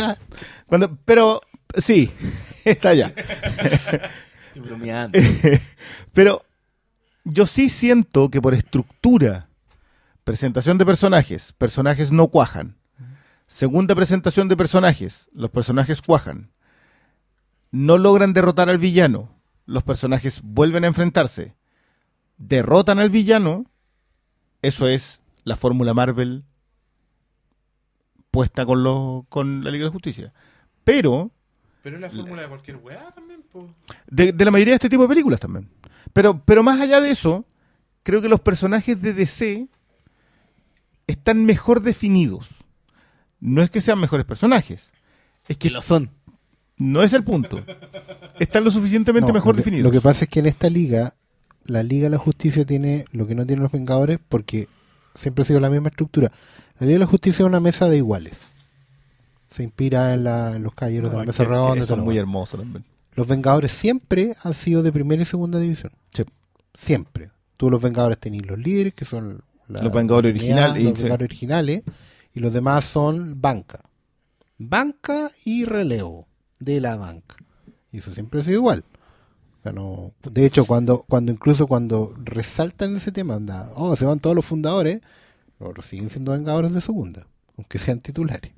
cuando, 0.67 0.97
pero 1.05 1.41
sí, 1.77 2.11
está 2.65 2.95
ya. 2.95 3.13
Estoy 4.47 4.63
bromeando. 4.63 5.19
Pero 6.13 6.43
yo 7.25 7.47
sí 7.47 7.69
siento 7.69 8.31
que 8.31 8.41
por 8.41 8.55
estructura, 8.55 9.49
presentación 10.25 10.79
de 10.79 10.87
personajes, 10.87 11.53
personajes 11.59 12.13
no 12.13 12.29
cuajan. 12.29 12.77
Segunda 13.49 13.95
presentación 13.95 14.49
de 14.49 14.57
personajes, 14.57 15.29
los 15.33 15.51
personajes 15.51 16.03
cuajan. 16.03 16.53
No 17.71 17.99
logran 17.99 18.33
derrotar 18.33 18.69
al 18.69 18.79
villano, 18.79 19.36
los 19.67 19.83
personajes 19.83 20.41
vuelven 20.43 20.85
a 20.85 20.89
enfrentarse. 20.89 21.55
Derrotan 22.39 22.99
al 22.99 23.11
villano, 23.11 23.67
eso 24.63 24.89
es 24.89 25.23
la 25.45 25.57
fórmula 25.57 25.95
Marvel 25.95 26.45
puesta 28.31 28.67
con, 28.67 28.83
los, 28.83 29.27
con 29.29 29.65
la 29.65 29.71
Liga 29.71 29.85
de 29.85 29.89
la 29.89 29.93
Justicia. 29.93 30.33
Pero 30.85 31.31
Pero 31.83 31.97
es 31.97 32.03
la 32.03 32.11
fórmula 32.11 32.43
de 32.43 32.49
cualquier 32.49 32.77
weá 32.77 33.11
también, 33.13 33.43
po. 33.51 33.69
de, 34.09 34.33
de 34.33 34.45
la 34.45 34.51
mayoría 34.51 34.73
de 34.73 34.77
este 34.77 34.91
tipo 34.91 35.03
de 35.03 35.09
películas 35.09 35.41
también. 35.41 35.69
Pero, 36.13 36.43
pero 36.45 36.63
más 36.63 36.81
allá 36.81 37.01
de 37.01 37.11
eso, 37.11 37.47
creo 38.03 38.21
que 38.21 38.29
los 38.29 38.41
personajes 38.41 39.01
de 39.01 39.13
DC 39.15 39.69
están 41.07 41.45
mejor 41.45 41.81
definidos. 41.81 42.49
No 43.41 43.63
es 43.63 43.71
que 43.71 43.81
sean 43.81 43.99
mejores 44.01 44.27
personajes, 44.27 44.93
es 45.49 45.57
Que 45.57 45.69
que 45.69 45.71
lo 45.71 45.83
son. 45.83 46.11
No 46.79 47.03
es 47.03 47.13
el 47.13 47.25
punto. 47.25 47.63
Están 48.39 48.65
lo 48.65 48.71
suficientemente 48.71 49.29
No, 49.29 49.35
mejor 49.35 49.55
lo 49.55 49.57
que, 49.57 49.61
definidos. 49.63 49.85
Lo 49.85 49.91
que 49.91 50.01
pasa 50.03 50.25
es 50.25 50.31
que 50.31 50.41
en 50.41 50.47
esta 50.47 50.69
liga, 50.69 51.15
la 51.65 51.83
Liga 51.83 52.05
de 52.05 52.11
la 52.11 52.19
Justicia 52.19 52.65
tiene 52.65 53.05
lo 53.13 53.27
que 53.27 53.35
no 53.35 53.47
tienen 53.47 53.63
los 53.63 53.73
Vengadores 53.73 54.19
porque 54.29 54.69
siempre 55.15 55.43
ha 55.43 55.45
sido 55.47 55.61
la 55.61 55.71
misma 55.71 55.89
estructura. 55.89 56.31
La 56.79 56.87
Liga 56.87 56.97
de 56.97 57.01
la 57.01 57.07
Justicia 57.07 57.43
es 57.43 57.49
una 57.49 57.61
mesa 57.61 57.89
de 57.89 57.97
iguales. 57.97 58.37
Se 59.51 59.63
inspira 59.63 60.13
en, 60.13 60.25
la- 60.25 60.55
en 60.57 60.63
los 60.63 60.75
caballeros 60.75 61.11
de 61.13 61.17
la 61.19 61.25
mesa 61.25 61.45
redonda. 61.45 61.87
lo 61.97 61.97
muy 62.05 62.15
demás. 62.15 62.19
hermoso 62.29 62.59
también. 62.59 62.85
Los 63.15 63.27
Vengadores 63.27 63.73
siempre 63.73 64.35
han 64.43 64.53
sido 64.53 64.83
de 64.83 64.93
primera 64.93 65.23
y 65.23 65.25
segunda 65.25 65.59
división. 65.59 65.93
Sí. 66.13 66.25
Siempre. 66.75 67.31
Tú 67.57 67.71
los 67.71 67.81
Vengadores 67.81 68.19
tenés 68.19 68.45
los 68.45 68.59
líderes, 68.59 68.93
que 68.93 69.07
son 69.07 69.41
la- 69.69 69.83
Los 69.83 69.93
Vengadores 69.93 70.37
y- 70.37 70.51
Los 70.51 70.75
sí. 70.75 70.85
Vengadores 70.85 71.27
originales. 71.27 71.83
Y 72.35 72.41
los 72.41 72.53
demás 72.53 72.85
son 72.85 73.41
banca. 73.41 73.81
Banca 74.59 75.31
y 75.47 75.65
relevo 75.65 76.27
de 76.59 76.81
la 76.81 76.97
banca. 76.97 77.37
Y 77.93 77.99
eso 77.99 78.13
siempre 78.13 78.41
ha 78.41 78.45
sido 78.45 78.57
igual. 78.57 78.85
O 79.61 79.63
sea, 79.63 79.73
no- 79.73 80.13
de 80.31 80.47
hecho, 80.47 80.65
cuando, 80.65 81.05
cuando 81.09 81.33
incluso 81.33 81.67
cuando 81.67 82.15
resaltan 82.23 82.97
ese 82.97 83.13
tema, 83.13 83.35
anda, 83.35 83.71
oh, 83.75 83.97
se 83.97 84.05
van 84.05 84.21
todos 84.21 84.37
los 84.37 84.45
fundadores, 84.45 85.01
los 85.59 85.71
otros 85.71 85.87
siguen 85.87 86.11
siendo 86.11 86.33
Vengadores 86.33 86.73
de 86.73 86.81
segunda, 86.81 87.27
aunque 87.57 87.79
sean 87.79 88.01
titulares. 88.01 88.53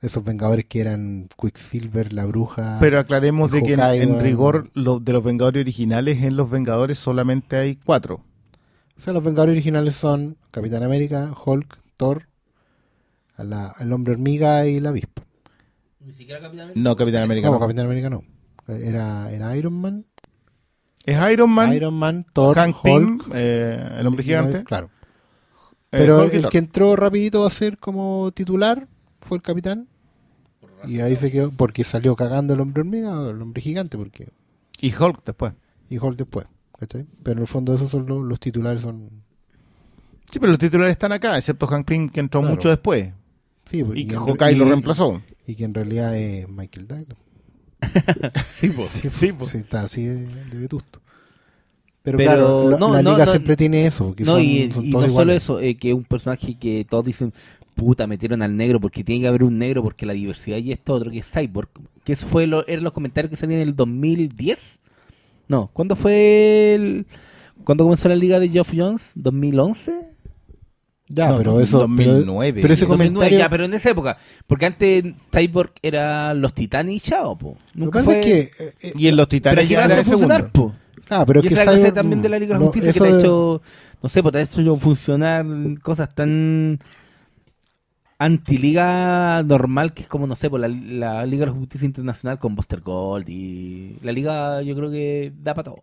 Esos 0.00 0.24
Vengadores 0.24 0.64
que 0.64 0.80
eran 0.80 1.28
Quicksilver, 1.40 2.12
la 2.12 2.26
bruja. 2.26 2.78
Pero 2.80 2.98
aclaremos 2.98 3.52
de 3.52 3.62
que 3.62 3.74
en, 3.74 3.78
en 4.02 4.20
rigor 4.24 4.70
lo- 4.74 4.98
de 4.98 5.12
los 5.12 5.22
Vengadores 5.22 5.60
originales, 5.60 6.22
en 6.22 6.36
los 6.36 6.50
Vengadores 6.50 6.98
solamente 6.98 7.54
hay 7.56 7.76
cuatro. 7.76 8.24
O 8.98 9.00
sea, 9.00 9.12
los 9.12 9.22
Vengadores 9.22 9.54
originales 9.54 9.94
son 9.94 10.36
Capitán 10.50 10.82
América, 10.82 11.32
Hulk, 11.44 11.78
Thor, 11.96 12.26
la- 13.38 13.74
el 13.78 13.92
Hombre 13.92 14.14
Hormiga 14.14 14.66
y 14.66 14.80
la 14.80 14.88
Avispa. 14.88 15.21
Ni 16.04 16.12
siquiera 16.12 16.40
Capitán 16.40 16.72
No, 16.74 16.96
Capitán 16.96 17.22
América. 17.22 17.48
No, 17.48 17.54
no. 17.54 17.60
Capitán 17.60 17.86
América 17.86 18.10
no. 18.10 18.22
Era, 18.68 19.30
era 19.32 19.56
Iron 19.56 19.74
Man, 19.74 20.06
Es 21.04 21.18
Iron 21.32 21.50
Man, 21.50 21.72
Iron 21.72 21.94
Man, 21.94 22.26
Thor, 22.32 22.56
Hank 22.56 22.76
Hulk, 22.84 23.24
Pym, 23.24 23.32
eh, 23.34 23.96
el 23.98 24.06
hombre 24.06 24.22
gigante. 24.24 24.62
Claro. 24.64 24.86
eh, 24.86 25.68
Pero 25.90 26.22
el 26.22 26.48
que 26.48 26.58
entró 26.58 26.94
rapidito 26.96 27.44
a 27.44 27.50
ser 27.50 27.78
como 27.78 28.30
titular 28.32 28.86
fue 29.20 29.36
el 29.38 29.42
Capitán. 29.42 29.88
Y 30.86 31.00
ahí 31.00 31.14
se 31.16 31.30
quedó, 31.30 31.50
porque 31.52 31.84
salió 31.84 32.16
cagando 32.16 32.54
el 32.54 32.60
Hombre 32.60 32.80
Hormiga, 32.80 33.30
el 33.30 33.40
Hombre 33.40 33.62
Gigante, 33.62 33.96
porque 33.96 34.28
Y 34.80 34.92
Hulk 34.94 35.22
después. 35.24 35.52
y 35.88 35.98
Hulk 35.98 36.16
después. 36.16 36.46
¿cachai? 36.78 37.06
Pero 37.22 37.36
en 37.36 37.42
el 37.42 37.46
fondo 37.46 37.74
esos 37.74 37.88
son 37.90 38.06
los, 38.06 38.24
los 38.24 38.40
titulares 38.40 38.82
son 38.82 39.08
Sí, 40.30 40.38
pero 40.40 40.50
los 40.50 40.58
titulares 40.58 40.92
están 40.92 41.12
acá, 41.12 41.36
excepto 41.36 41.66
Hank 41.68 41.86
Pym 41.86 42.08
que 42.08 42.18
entró 42.20 42.40
Claro. 42.40 42.54
mucho 42.54 42.68
después. 42.68 43.12
Sí, 43.70 43.82
pues, 43.84 43.98
Y 43.98 44.06
que 44.06 44.14
en- 44.14 44.20
Hawkeye 44.20 44.56
lo 44.56 44.66
y- 44.66 44.68
reemplazó. 44.70 45.22
Y 45.46 45.54
que 45.54 45.64
en 45.64 45.74
realidad 45.74 46.16
es 46.16 46.48
Michael 46.48 46.86
Douglas. 46.88 47.18
Sí, 48.60 48.68
po. 48.68 48.86
Sí, 48.86 49.08
Sí, 49.10 49.32
pues, 49.32 49.50
sí, 49.50 49.58
está 49.58 49.82
así 49.82 50.04
de, 50.04 50.26
de 50.26 50.58
vetusto. 50.58 51.00
Pero, 52.04 52.18
Pero 52.18 52.30
claro, 52.30 52.70
la, 52.70 52.78
no, 52.78 52.92
la 52.94 53.02
no, 53.02 53.12
liga 53.12 53.24
no, 53.26 53.30
siempre 53.30 53.56
tiene 53.56 53.86
eso. 53.86 54.14
Que 54.14 54.24
No, 54.24 54.32
son, 54.34 54.42
y, 54.42 54.70
son 54.72 54.84
y 54.84 54.90
no 54.90 55.08
solo 55.08 55.32
eso, 55.32 55.60
eh, 55.60 55.76
que 55.76 55.90
es 55.90 55.94
un 55.94 56.04
personaje 56.04 56.56
que 56.58 56.84
todos 56.88 57.04
dicen, 57.04 57.32
puta, 57.76 58.06
metieron 58.08 58.42
al 58.42 58.56
negro 58.56 58.80
porque 58.80 59.04
tiene 59.04 59.22
que 59.22 59.28
haber 59.28 59.44
un 59.44 59.56
negro 59.58 59.82
porque 59.82 60.04
la 60.06 60.12
diversidad 60.12 60.56
y 60.58 60.72
esto 60.72 60.94
otro 60.94 61.10
que 61.10 61.18
es 61.20 61.30
Cyborg. 61.32 61.68
Que 62.04 62.12
eso 62.14 62.26
fue 62.26 62.46
lo, 62.48 62.66
eran 62.66 62.82
los 62.84 62.92
comentarios 62.92 63.30
que 63.30 63.36
salían 63.36 63.60
en 63.60 63.68
el 63.68 63.76
2010. 63.76 64.80
No, 65.48 65.70
¿cuándo 65.72 65.94
fue 65.96 66.74
el... 66.74 67.06
¿Cuándo 67.64 67.84
comenzó 67.84 68.08
la 68.08 68.16
liga 68.16 68.40
de 68.40 68.48
Geoff 68.48 68.70
Jones? 68.76 69.12
¿2011? 69.16 69.92
Ya, 71.14 71.28
No, 71.28 71.38
pero 71.38 71.60
eso. 71.60 71.78
2009. 71.78 72.52
Pero, 72.54 72.62
pero 72.62 72.74
ese 72.74 72.86
2009, 72.86 73.14
comentario. 73.14 73.38
ya, 73.38 73.48
pero 73.50 73.64
en 73.64 73.74
esa 73.74 73.90
época. 73.90 74.16
Porque 74.46 74.66
antes 74.66 75.04
Cyborg 75.30 75.72
era 75.82 76.34
los 76.34 76.52
titanes 76.54 76.94
y 76.94 77.00
chao, 77.00 77.36
po. 77.36 77.56
lo 77.74 77.74
que 77.74 77.78
Nunca 77.80 77.98
pasa 78.00 78.04
fue... 78.12 78.18
es 78.20 78.26
que. 78.26 78.40
eh, 78.64 78.72
eh, 78.82 78.92
Y 78.96 79.08
en 79.08 79.16
los 79.16 79.28
titanes 79.28 79.68
ya 79.68 79.84
era 79.84 80.02
funcionar, 80.04 80.50
segundo. 80.52 80.52
po. 80.52 80.74
claro, 81.04 81.26
pero 81.26 81.40
es 81.40 81.46
y 81.46 81.48
que 81.48 81.54
esa 81.54 81.72
Cyborg- 81.72 81.92
también 81.92 82.22
de 82.22 82.28
la 82.28 82.38
Liga 82.38 82.54
de 82.54 82.60
no, 82.60 82.66
Justicia 82.66 82.92
que 82.92 82.98
te 83.00 83.06
ha 83.08 83.12
de- 83.12 83.18
hecho, 83.18 83.62
no 84.02 84.08
sé, 84.08 84.22
pues 84.22 84.32
te 84.32 84.38
ha 84.38 84.42
hecho 84.42 84.76
funcionar 84.78 85.44
cosas 85.82 86.14
tan 86.14 86.78
antiliga 88.18 89.42
normal 89.42 89.92
que 89.94 90.02
es 90.02 90.08
como, 90.08 90.26
no 90.26 90.36
sé, 90.36 90.48
pues 90.48 90.60
la, 90.60 90.68
la 90.68 91.26
Liga 91.26 91.44
de 91.44 91.52
la 91.52 91.58
Justicia 91.58 91.86
Internacional 91.86 92.38
con 92.38 92.54
Buster 92.54 92.80
Gold 92.80 93.28
y 93.28 93.96
la 94.02 94.12
Liga 94.12 94.62
yo 94.62 94.76
creo 94.76 94.90
que 94.90 95.32
da 95.42 95.54
para 95.54 95.70
todo. 95.70 95.82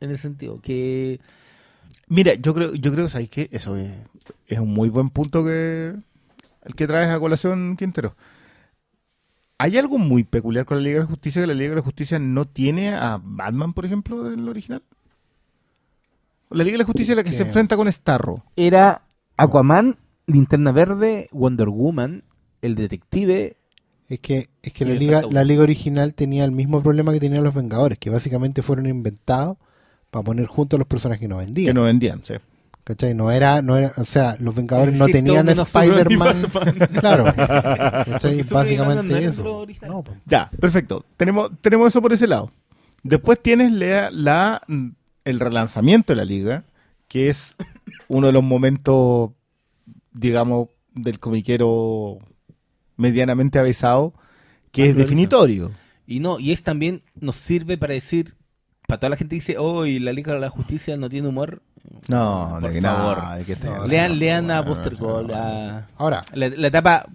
En 0.00 0.10
el 0.10 0.18
sentido 0.18 0.60
que 0.60 1.20
Mira, 2.08 2.34
yo 2.34 2.52
creo, 2.54 2.74
yo 2.74 2.92
creo, 2.92 3.08
¿sabes 3.08 3.30
qué? 3.30 3.48
Eso 3.52 3.76
es, 3.76 3.90
es 4.46 4.58
un 4.58 4.72
muy 4.72 4.88
buen 4.88 5.10
punto 5.10 5.44
que 5.44 5.94
el 6.64 6.74
que 6.74 6.86
traes 6.86 7.08
a 7.10 7.18
colación, 7.18 7.76
Quintero. 7.76 8.14
¿Hay 9.58 9.78
algo 9.78 9.98
muy 9.98 10.24
peculiar 10.24 10.64
con 10.64 10.78
la 10.78 10.82
Liga 10.82 10.98
de 10.98 11.04
la 11.04 11.10
Justicia 11.10 11.40
que 11.42 11.46
la 11.46 11.54
Liga 11.54 11.70
de 11.70 11.76
la 11.76 11.82
Justicia 11.82 12.18
no 12.18 12.46
tiene 12.46 12.94
a 12.94 13.20
Batman, 13.22 13.72
por 13.74 13.86
ejemplo, 13.86 14.24
del 14.24 14.48
original? 14.48 14.82
La 16.50 16.64
Liga 16.64 16.74
de 16.74 16.78
la 16.78 16.84
Justicia 16.84 17.12
es 17.12 17.16
la 17.16 17.24
que 17.24 17.30
¿Qué? 17.30 17.36
se 17.36 17.44
enfrenta 17.44 17.76
con 17.76 17.90
Starro. 17.90 18.44
era 18.56 19.02
Aquaman, 19.36 19.96
Linterna 20.26 20.72
Verde, 20.72 21.28
Wonder 21.32 21.68
Woman, 21.68 22.24
el 22.60 22.74
detective, 22.74 23.56
Es 24.08 24.20
que, 24.20 24.48
es 24.62 24.72
que 24.72 24.84
la 24.84 24.94
liga, 24.94 25.22
la 25.30 25.44
liga 25.44 25.62
original 25.62 26.14
tenía 26.14 26.44
el 26.44 26.52
mismo 26.52 26.82
problema 26.82 27.12
que 27.12 27.20
tenían 27.20 27.42
los 27.44 27.54
Vengadores, 27.54 27.98
que 27.98 28.10
básicamente 28.10 28.62
fueron 28.62 28.86
inventados 28.86 29.56
para 30.10 30.24
poner 30.24 30.46
juntos 30.46 30.76
a 30.76 30.80
los 30.80 30.86
personajes 30.88 31.20
que 31.20 31.28
no 31.28 31.38
Que 31.38 31.44
vendían. 31.46 31.74
no 31.74 31.82
vendían, 31.84 32.20
sí. 32.24 32.34
¿Cachai? 32.84 33.14
No 33.14 33.30
era, 33.30 33.62
no 33.62 33.76
era, 33.76 33.92
o 33.96 34.04
sea, 34.04 34.36
los 34.40 34.54
Vengadores 34.56 34.94
no 34.94 35.06
tenían 35.06 35.48
Spider-Man. 35.48 36.46
Claro. 37.00 37.24
¿Cachai? 37.36 38.42
Básicamente 38.42 39.24
eso. 39.24 39.66
No, 39.86 40.02
pues. 40.02 40.18
Ya, 40.26 40.50
perfecto. 40.60 41.04
Tenemos, 41.16 41.50
tenemos 41.60 41.88
eso 41.88 42.02
por 42.02 42.12
ese 42.12 42.26
lado. 42.26 42.50
Después 43.04 43.40
tienes 43.40 43.72
la, 43.72 44.10
la- 44.10 44.62
el 45.24 45.38
relanzamiento 45.40 46.12
de 46.12 46.16
la 46.16 46.24
liga, 46.24 46.64
que 47.08 47.28
es 47.28 47.56
uno 48.08 48.26
de 48.26 48.32
los 48.32 48.42
momentos, 48.42 49.30
digamos, 50.12 50.68
del 50.94 51.20
comiquero 51.20 52.18
medianamente 52.96 53.58
avisado, 53.60 54.12
que 54.72 54.82
es 54.82 54.88
Naturaleza. 54.88 55.08
definitorio. 55.10 55.70
Y 56.06 56.18
no, 56.20 56.40
y 56.40 56.50
es 56.52 56.62
también 56.64 57.02
nos 57.14 57.36
sirve 57.36 57.78
para 57.78 57.94
decir 57.94 58.34
para 58.92 59.00
toda 59.00 59.10
la 59.10 59.16
gente 59.16 59.36
que 59.36 59.40
dice, 59.40 59.56
oh, 59.58 59.86
y 59.86 59.98
la 59.98 60.12
Liga 60.12 60.34
de 60.34 60.40
la 60.40 60.50
Justicia 60.50 60.98
no 60.98 61.08
tiene 61.08 61.26
humor. 61.26 61.62
No, 62.08 62.58
Por 62.60 62.68
de 62.68 62.74
que 62.74 62.82
favor. 62.82 63.16
nada, 63.16 63.36
de 63.38 63.44
que 63.46 63.52
esté- 63.54 63.70
No, 63.70 63.86
lean 63.86 64.10
no, 64.12 64.16
lean 64.18 64.50
a 64.50 64.60
no, 64.60 64.74
Gold, 64.98 65.32
a- 65.32 65.88
Ahora, 65.96 66.22
la, 66.34 66.48
la 66.50 66.66
etapa... 66.68 67.06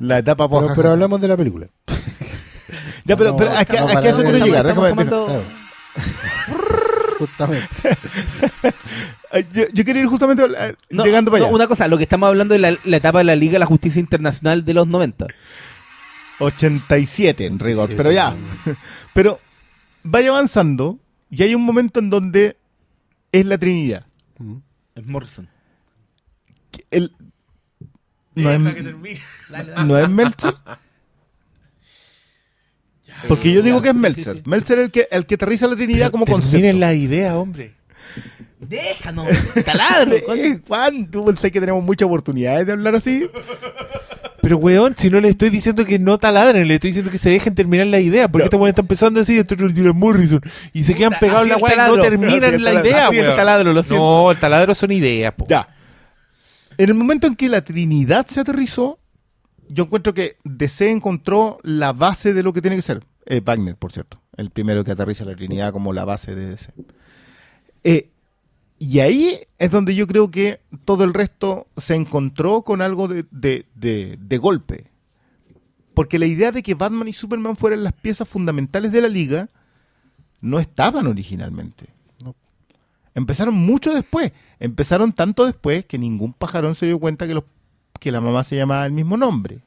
La 0.00 0.18
etapa 0.18 0.48
pero, 0.50 0.72
pero 0.74 0.90
hablamos 0.90 1.20
de 1.20 1.28
la 1.28 1.36
película. 1.36 1.68
Ya, 3.04 3.16
pero, 3.16 3.36
pero 3.36 3.52
a, 3.56 3.64
que, 3.64 3.78
a 3.78 4.00
que 4.00 4.08
eso 4.08 4.22
quiero 4.22 4.38
llegar. 4.44 4.66
estamos 4.66 4.88
déjame-. 4.88 5.40
Justamente. 7.20 7.66
Yo, 9.54 9.64
yo 9.72 9.84
quería 9.84 10.02
ir 10.02 10.08
justamente 10.08 10.42
No, 10.90 11.04
llegando 11.04 11.30
para 11.30 11.40
no, 11.40 11.46
allá. 11.46 11.54
una 11.54 11.66
cosa, 11.68 11.86
lo 11.86 11.96
que 11.98 12.04
estamos 12.04 12.26
hablando 12.28 12.54
es 12.56 12.60
la, 12.60 12.74
la 12.86 12.96
etapa 12.96 13.18
de 13.18 13.24
la 13.24 13.36
Liga 13.36 13.52
de 13.52 13.58
la 13.60 13.66
Justicia 13.66 14.00
Internacional 14.00 14.64
de 14.64 14.74
los 14.74 14.88
90. 14.88 15.26
87 16.40 17.46
en 17.46 17.58
rigor, 17.58 17.90
pero 17.96 18.10
ya. 18.10 18.34
Pero 19.12 19.38
vaya 20.10 20.30
avanzando 20.30 20.98
y 21.30 21.42
hay 21.42 21.54
un 21.54 21.62
momento 21.62 22.00
en 22.00 22.10
donde 22.10 22.56
es 23.32 23.46
la 23.46 23.58
Trinidad. 23.58 24.06
Es 24.94 25.06
Morrison. 25.06 25.48
El- 26.90 27.12
no, 28.34 28.50
es, 28.50 28.60
no 29.86 29.98
es 29.98 30.08
Meltzer. 30.08 30.54
Porque 33.26 33.52
yo 33.52 33.62
digo 33.62 33.82
que 33.82 33.88
es 33.88 33.94
Meltzer. 33.94 34.36
sí. 34.36 34.42
Meltzer 34.46 34.78
es 34.78 34.84
el 34.86 34.90
que, 34.92 35.08
el 35.10 35.26
que 35.26 35.34
aterriza 35.34 35.66
la 35.66 35.76
Trinidad 35.76 36.10
como 36.10 36.24
concepto. 36.24 36.78
la 36.78 36.94
idea, 36.94 37.36
hombre. 37.36 37.72
Déjanos, 38.60 39.26
taladro. 39.64 40.16
Juan, 40.68 41.10
tú 41.10 41.24
pensás 41.24 41.50
que 41.50 41.60
tenemos 41.60 41.82
muchas 41.82 42.06
oportunidades 42.06 42.66
de 42.66 42.72
hablar 42.72 42.94
así. 42.96 43.28
Pero, 44.48 44.56
weón, 44.56 44.94
si 44.96 45.10
no 45.10 45.20
le 45.20 45.28
estoy 45.28 45.50
diciendo 45.50 45.84
que 45.84 45.98
no 45.98 46.16
taladren, 46.16 46.66
le 46.66 46.76
estoy 46.76 46.88
diciendo 46.88 47.10
que 47.10 47.18
se 47.18 47.28
dejen 47.28 47.54
terminar 47.54 47.86
la 47.88 48.00
idea. 48.00 48.28
Porque 48.28 48.44
No. 48.44 48.46
este 48.46 48.56
weón 48.56 48.68
está 48.70 48.80
empezando 48.80 49.18
a 49.18 49.20
decir 49.20 49.38
esto 49.38 49.54
es 49.54 49.60
el 49.60 49.74
Dylan 49.74 49.94
Morrison. 49.94 50.40
Y 50.72 50.84
se 50.84 50.94
quedan 50.94 51.12
pegados 51.20 51.42
en 51.42 51.50
la 51.50 51.54
así 51.56 51.64
weá 51.64 51.72
el 51.74 51.78
y 51.78 51.82
no. 51.82 51.92
Así 51.92 52.02
terminan 52.08 52.40
la 52.64 52.70
taladro. 52.70 52.88
idea, 52.88 53.06
Así 53.08 53.16
el 53.18 53.24
weón. 53.24 53.36
taladro, 53.36 53.72
lo 53.74 53.82
siento. 53.82 54.02
No, 54.02 54.30
el 54.30 54.38
taladro 54.38 54.74
son 54.74 54.90
ideas, 54.92 55.34
po. 55.34 55.44
Ya. 55.50 55.68
En 56.78 56.88
el 56.88 56.94
momento 56.94 57.26
en 57.26 57.34
que 57.36 57.50
la 57.50 57.60
Trinidad 57.62 58.26
se 58.26 58.40
aterrizó, 58.40 58.98
yo 59.68 59.84
encuentro 59.84 60.14
que 60.14 60.36
DC 60.44 60.88
encontró 60.90 61.58
la 61.62 61.92
base 61.92 62.32
de 62.32 62.42
lo 62.42 62.54
que 62.54 62.62
tiene 62.62 62.76
que 62.76 62.82
ser. 62.82 63.02
Eh, 63.26 63.42
Wagner, 63.44 63.76
por 63.76 63.92
cierto. 63.92 64.18
El 64.38 64.48
primero 64.50 64.82
que 64.82 64.92
aterriza 64.92 65.26
la 65.26 65.34
Trinidad 65.34 65.72
como 65.72 65.92
la 65.92 66.06
base 66.06 66.34
de 66.34 66.46
DC. 66.46 66.72
Eh, 67.84 68.08
y 68.78 69.00
ahí 69.00 69.38
es 69.58 69.70
donde 69.70 69.94
yo 69.94 70.06
creo 70.06 70.30
que 70.30 70.60
todo 70.84 71.04
el 71.04 71.12
resto 71.14 71.66
se 71.76 71.94
encontró 71.94 72.62
con 72.62 72.80
algo 72.82 73.08
de, 73.08 73.24
de- 73.30 73.66
de- 73.74 74.18
de 74.20 74.38
golpe. 74.38 74.86
Porque 75.94 76.18
la 76.18 76.26
idea 76.26 76.52
de 76.52 76.62
que 76.62 76.74
Batman 76.74 77.08
y 77.08 77.12
Superman 77.12 77.56
fueran 77.56 77.82
las 77.82 77.92
piezas 77.92 78.28
fundamentales 78.28 78.92
de 78.92 79.02
la 79.02 79.08
liga 79.08 79.48
no 80.40 80.60
estaban 80.60 81.06
originalmente. 81.08 81.86
No. 82.24 82.36
Empezaron 83.14 83.54
mucho 83.54 83.92
después. 83.92 84.32
Empezaron 84.60 85.12
tanto 85.12 85.44
después 85.44 85.84
que 85.84 85.98
ningún 85.98 86.32
pajarón 86.32 86.76
se 86.76 86.86
dio 86.86 87.00
cuenta 87.00 87.26
que, 87.26 87.34
los, 87.34 87.44
que 87.98 88.12
la 88.12 88.20
mamá 88.20 88.44
se 88.44 88.54
llamaba 88.54 88.86
el 88.86 88.92
mismo 88.92 89.16
nombre. 89.16 89.60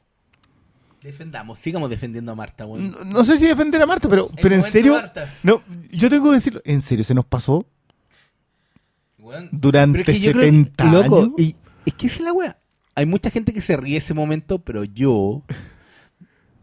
Defendamos, 1.02 1.58
sigamos 1.58 1.90
defendiendo 1.90 2.30
a 2.32 2.34
Marta, 2.36 2.64
weón. 2.64 2.92
No, 2.92 3.04
no 3.04 3.24
sé 3.24 3.36
si 3.36 3.46
defender 3.46 3.82
a 3.82 3.86
Marta, 3.86 4.08
pero, 4.08 4.30
El 4.34 4.40
pero 4.40 4.54
en 4.54 4.62
serio. 4.62 4.94
Marta. 4.94 5.28
No, 5.42 5.60
yo 5.90 6.08
tengo 6.08 6.30
que 6.30 6.36
decirlo. 6.36 6.62
¿En 6.64 6.80
serio 6.80 7.02
se 7.04 7.12
nos 7.12 7.26
pasó 7.26 7.66
Weón. 9.32 9.48
durante 9.52 10.00
es 10.00 10.06
que 10.06 10.20
yo 10.20 10.32
creo 10.32 10.42
que- 10.44 10.50
70 10.50 10.84
loco, 10.92 11.18
años? 11.22 11.32
y 11.38 11.56
es 11.86 11.94
que 11.94 12.06
es 12.06 12.20
la 12.20 12.32
wea. 12.32 12.58
Hay 12.94 13.06
mucha 13.06 13.30
gente 13.30 13.52
que 13.54 13.60
se 13.62 13.76
ríe 13.76 13.96
ese 13.96 14.12
momento, 14.14 14.58
pero 14.58 14.84
yo, 14.84 15.42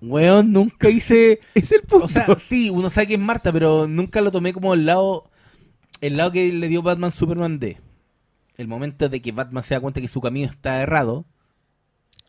weón, 0.01 0.51
nunca 0.51 0.89
hice. 0.89 1.39
Es 1.55 1.71
el 1.71 1.81
punto. 1.81 2.05
O 2.05 2.07
sea, 2.09 2.25
sí, 2.39 2.69
uno 2.69 2.89
sabe 2.89 3.07
que 3.07 3.13
es 3.15 3.19
Marta, 3.19 3.51
pero 3.51 3.87
nunca 3.87 4.21
lo 4.21 4.31
tomé 4.31 4.53
como 4.53 4.73
el 4.73 4.85
lado, 4.85 5.29
el 6.01 6.17
lado 6.17 6.31
que 6.31 6.51
le 6.53 6.67
dio 6.67 6.81
Batman 6.81 7.11
Superman 7.11 7.59
de. 7.59 7.77
El 8.57 8.67
momento 8.67 9.07
de 9.09 9.21
que 9.21 9.31
Batman 9.31 9.63
se 9.63 9.73
da 9.73 9.79
cuenta 9.79 10.01
que 10.01 10.07
su 10.09 10.19
camino 10.21 10.49
está 10.49 10.81
errado, 10.81 11.25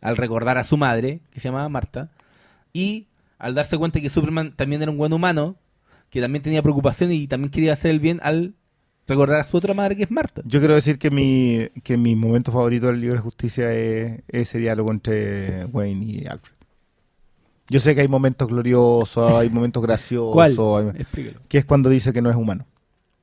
al 0.00 0.16
recordar 0.16 0.58
a 0.58 0.64
su 0.64 0.76
madre, 0.76 1.20
que 1.32 1.40
se 1.40 1.48
llamaba 1.48 1.68
Marta, 1.68 2.10
y 2.72 3.08
al 3.38 3.54
darse 3.54 3.76
cuenta 3.76 4.00
que 4.00 4.10
Superman 4.10 4.54
también 4.54 4.80
era 4.80 4.90
un 4.92 4.96
buen 4.98 5.12
humano, 5.12 5.56
que 6.08 6.20
también 6.20 6.42
tenía 6.42 6.62
preocupaciones 6.62 7.16
y 7.18 7.26
también 7.26 7.50
quería 7.50 7.72
hacer 7.72 7.90
el 7.90 8.00
bien 8.00 8.20
al 8.22 8.54
recordar 9.06 9.40
a 9.40 9.44
su 9.44 9.56
otra 9.56 9.74
madre, 9.74 9.96
que 9.96 10.04
es 10.04 10.10
Marta. 10.10 10.42
Yo 10.44 10.60
quiero 10.60 10.74
decir 10.74 10.98
que 10.98 11.10
mi, 11.10 11.68
que 11.82 11.96
mi 11.96 12.14
momento 12.16 12.52
favorito 12.52 12.86
del 12.86 13.00
libro 13.00 13.16
de 13.16 13.22
justicia 13.22 13.72
es 13.74 14.20
ese 14.28 14.58
diálogo 14.58 14.90
entre 14.90 15.64
Wayne 15.66 16.04
y 16.04 16.26
Alfred. 16.26 16.54
Yo 17.68 17.78
sé 17.80 17.94
que 17.94 18.00
hay 18.00 18.08
momentos 18.08 18.48
gloriosos, 18.48 19.32
hay 19.32 19.48
momentos 19.50 19.82
graciosos, 19.82 20.32
¿Cuál? 20.32 20.94
hay- 20.96 21.34
que 21.48 21.58
es 21.58 21.64
cuando 21.64 21.88
dice 21.88 22.12
que 22.12 22.22
no 22.22 22.30
es 22.30 22.36
humano. 22.36 22.66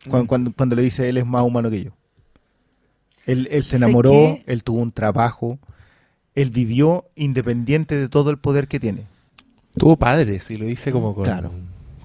Cuando, 0.09 0.27
cuando, 0.27 0.53
cuando 0.53 0.75
le 0.75 0.81
dice 0.83 1.09
él 1.09 1.17
es 1.17 1.25
más 1.25 1.43
humano 1.43 1.69
que 1.69 1.83
yo. 1.85 1.91
Él, 3.25 3.47
él 3.51 3.63
se 3.63 3.75
enamoró, 3.75 4.11
que- 4.11 4.43
él 4.47 4.63
tuvo 4.63 4.79
un 4.81 4.91
trabajo, 4.91 5.59
él 6.35 6.49
vivió 6.49 7.05
independiente 7.15 7.95
de 7.97 8.07
todo 8.07 8.29
el 8.29 8.37
poder 8.37 8.67
que 8.69 8.79
tiene. 8.79 9.03
Tuvo 9.77 9.97
padres 9.97 10.49
y 10.49 10.57
lo 10.57 10.65
dice 10.65 10.91
como 10.91 11.13
con... 11.13 11.23
Claro. 11.23 11.51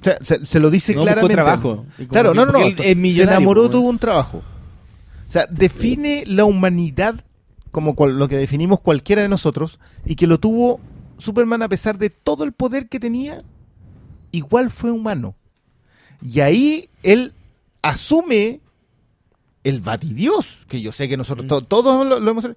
O 0.03 0.05
sea, 0.05 0.17
se, 0.23 0.45
se 0.45 0.59
lo 0.61 0.69
dice 0.71 0.95
No 0.95 1.03
claramente. 1.03 1.35
trabajo. 1.35 1.87
Claro, 2.11 2.35
no, 2.35 2.45
no, 2.45 2.53
no. 2.53 2.59
Se 2.77 2.93
enamoró, 3.23 3.63
pues, 3.63 3.73
tuvo 3.73 3.89
un 3.89 3.99
trabajo. 3.99 4.39
O 4.39 5.31
sea, 5.31 5.47
define 5.49 6.25
la 6.27 6.45
humanidad 6.45 7.25
como 7.71 7.95
cual- 7.95 8.19
lo 8.19 8.29
que 8.29 8.37
definimos 8.37 8.81
cualquiera 8.81 9.23
de 9.23 9.29
nosotros 9.29 9.79
y 10.05 10.17
que 10.17 10.27
lo 10.27 10.39
tuvo 10.39 10.81
Superman 11.19 11.63
a 11.63 11.69
pesar 11.69 11.97
de 11.99 12.11
todo 12.11 12.45
el 12.45 12.53
poder 12.53 12.89
que 12.89 13.01
tenía, 13.01 13.43
igual 14.33 14.71
fue 14.71 14.91
humano. 14.91 15.35
Y 16.21 16.41
ahí 16.41 16.89
él 17.03 17.33
asume 17.81 18.61
el 19.65 19.81
batidios, 19.81 20.67
que 20.69 20.81
yo 20.81 20.91
sé 20.93 21.09
que 21.09 21.17
nosotros 21.17 21.47
to- 21.47 21.63
todos 21.63 22.07
lo, 22.07 22.19
lo 22.21 22.31
hemos 22.31 22.49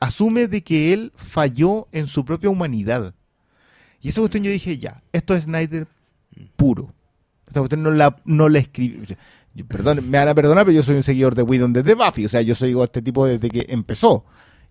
asume 0.00 0.46
de 0.48 0.62
que 0.62 0.92
él 0.92 1.12
falló 1.16 1.88
en 1.92 2.06
su 2.06 2.24
propia 2.24 2.48
humanidad. 2.50 3.14
Y 4.00 4.08
esa 4.08 4.20
cuestión 4.20 4.42
yo 4.44 4.50
dije, 4.50 4.78
ya, 4.78 5.02
esto 5.12 5.34
es 5.34 5.44
Snyder 5.44 5.86
puro. 6.56 6.92
Esta 7.46 7.60
cuestión 7.60 7.82
no 7.82 7.90
la, 7.90 8.16
no 8.24 8.48
la 8.48 8.58
escribí. 8.60 9.04
perdón, 9.68 10.08
me 10.10 10.18
van 10.18 10.28
a 10.28 10.34
perdonar, 10.34 10.64
pero 10.64 10.76
yo 10.76 10.82
soy 10.82 10.96
un 10.96 11.02
seguidor 11.02 11.34
de 11.34 11.42
Whedon 11.42 11.72
desde 11.72 11.94
Buffy. 11.94 12.24
O 12.24 12.28
sea, 12.28 12.40
yo 12.42 12.54
soy 12.54 12.78
este 12.80 13.02
tipo 13.02 13.26
desde 13.26 13.50
que 13.50 13.66
empezó. 13.68 14.24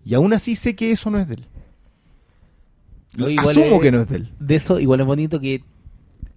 Y 0.04 0.14
aún 0.14 0.32
así 0.32 0.56
sé 0.56 0.74
que 0.74 0.90
eso 0.90 1.10
no 1.10 1.18
es 1.18 1.28
de 1.28 1.34
él. 1.34 1.46
No, 3.16 3.26
Asumo 3.40 3.76
es- 3.76 3.80
que 3.82 3.92
no 3.92 4.00
es 4.00 4.08
de 4.08 4.16
él. 4.16 4.32
De 4.40 4.56
eso, 4.56 4.80
igual 4.80 5.00
es 5.00 5.06
bonito 5.06 5.38
que, 5.38 5.62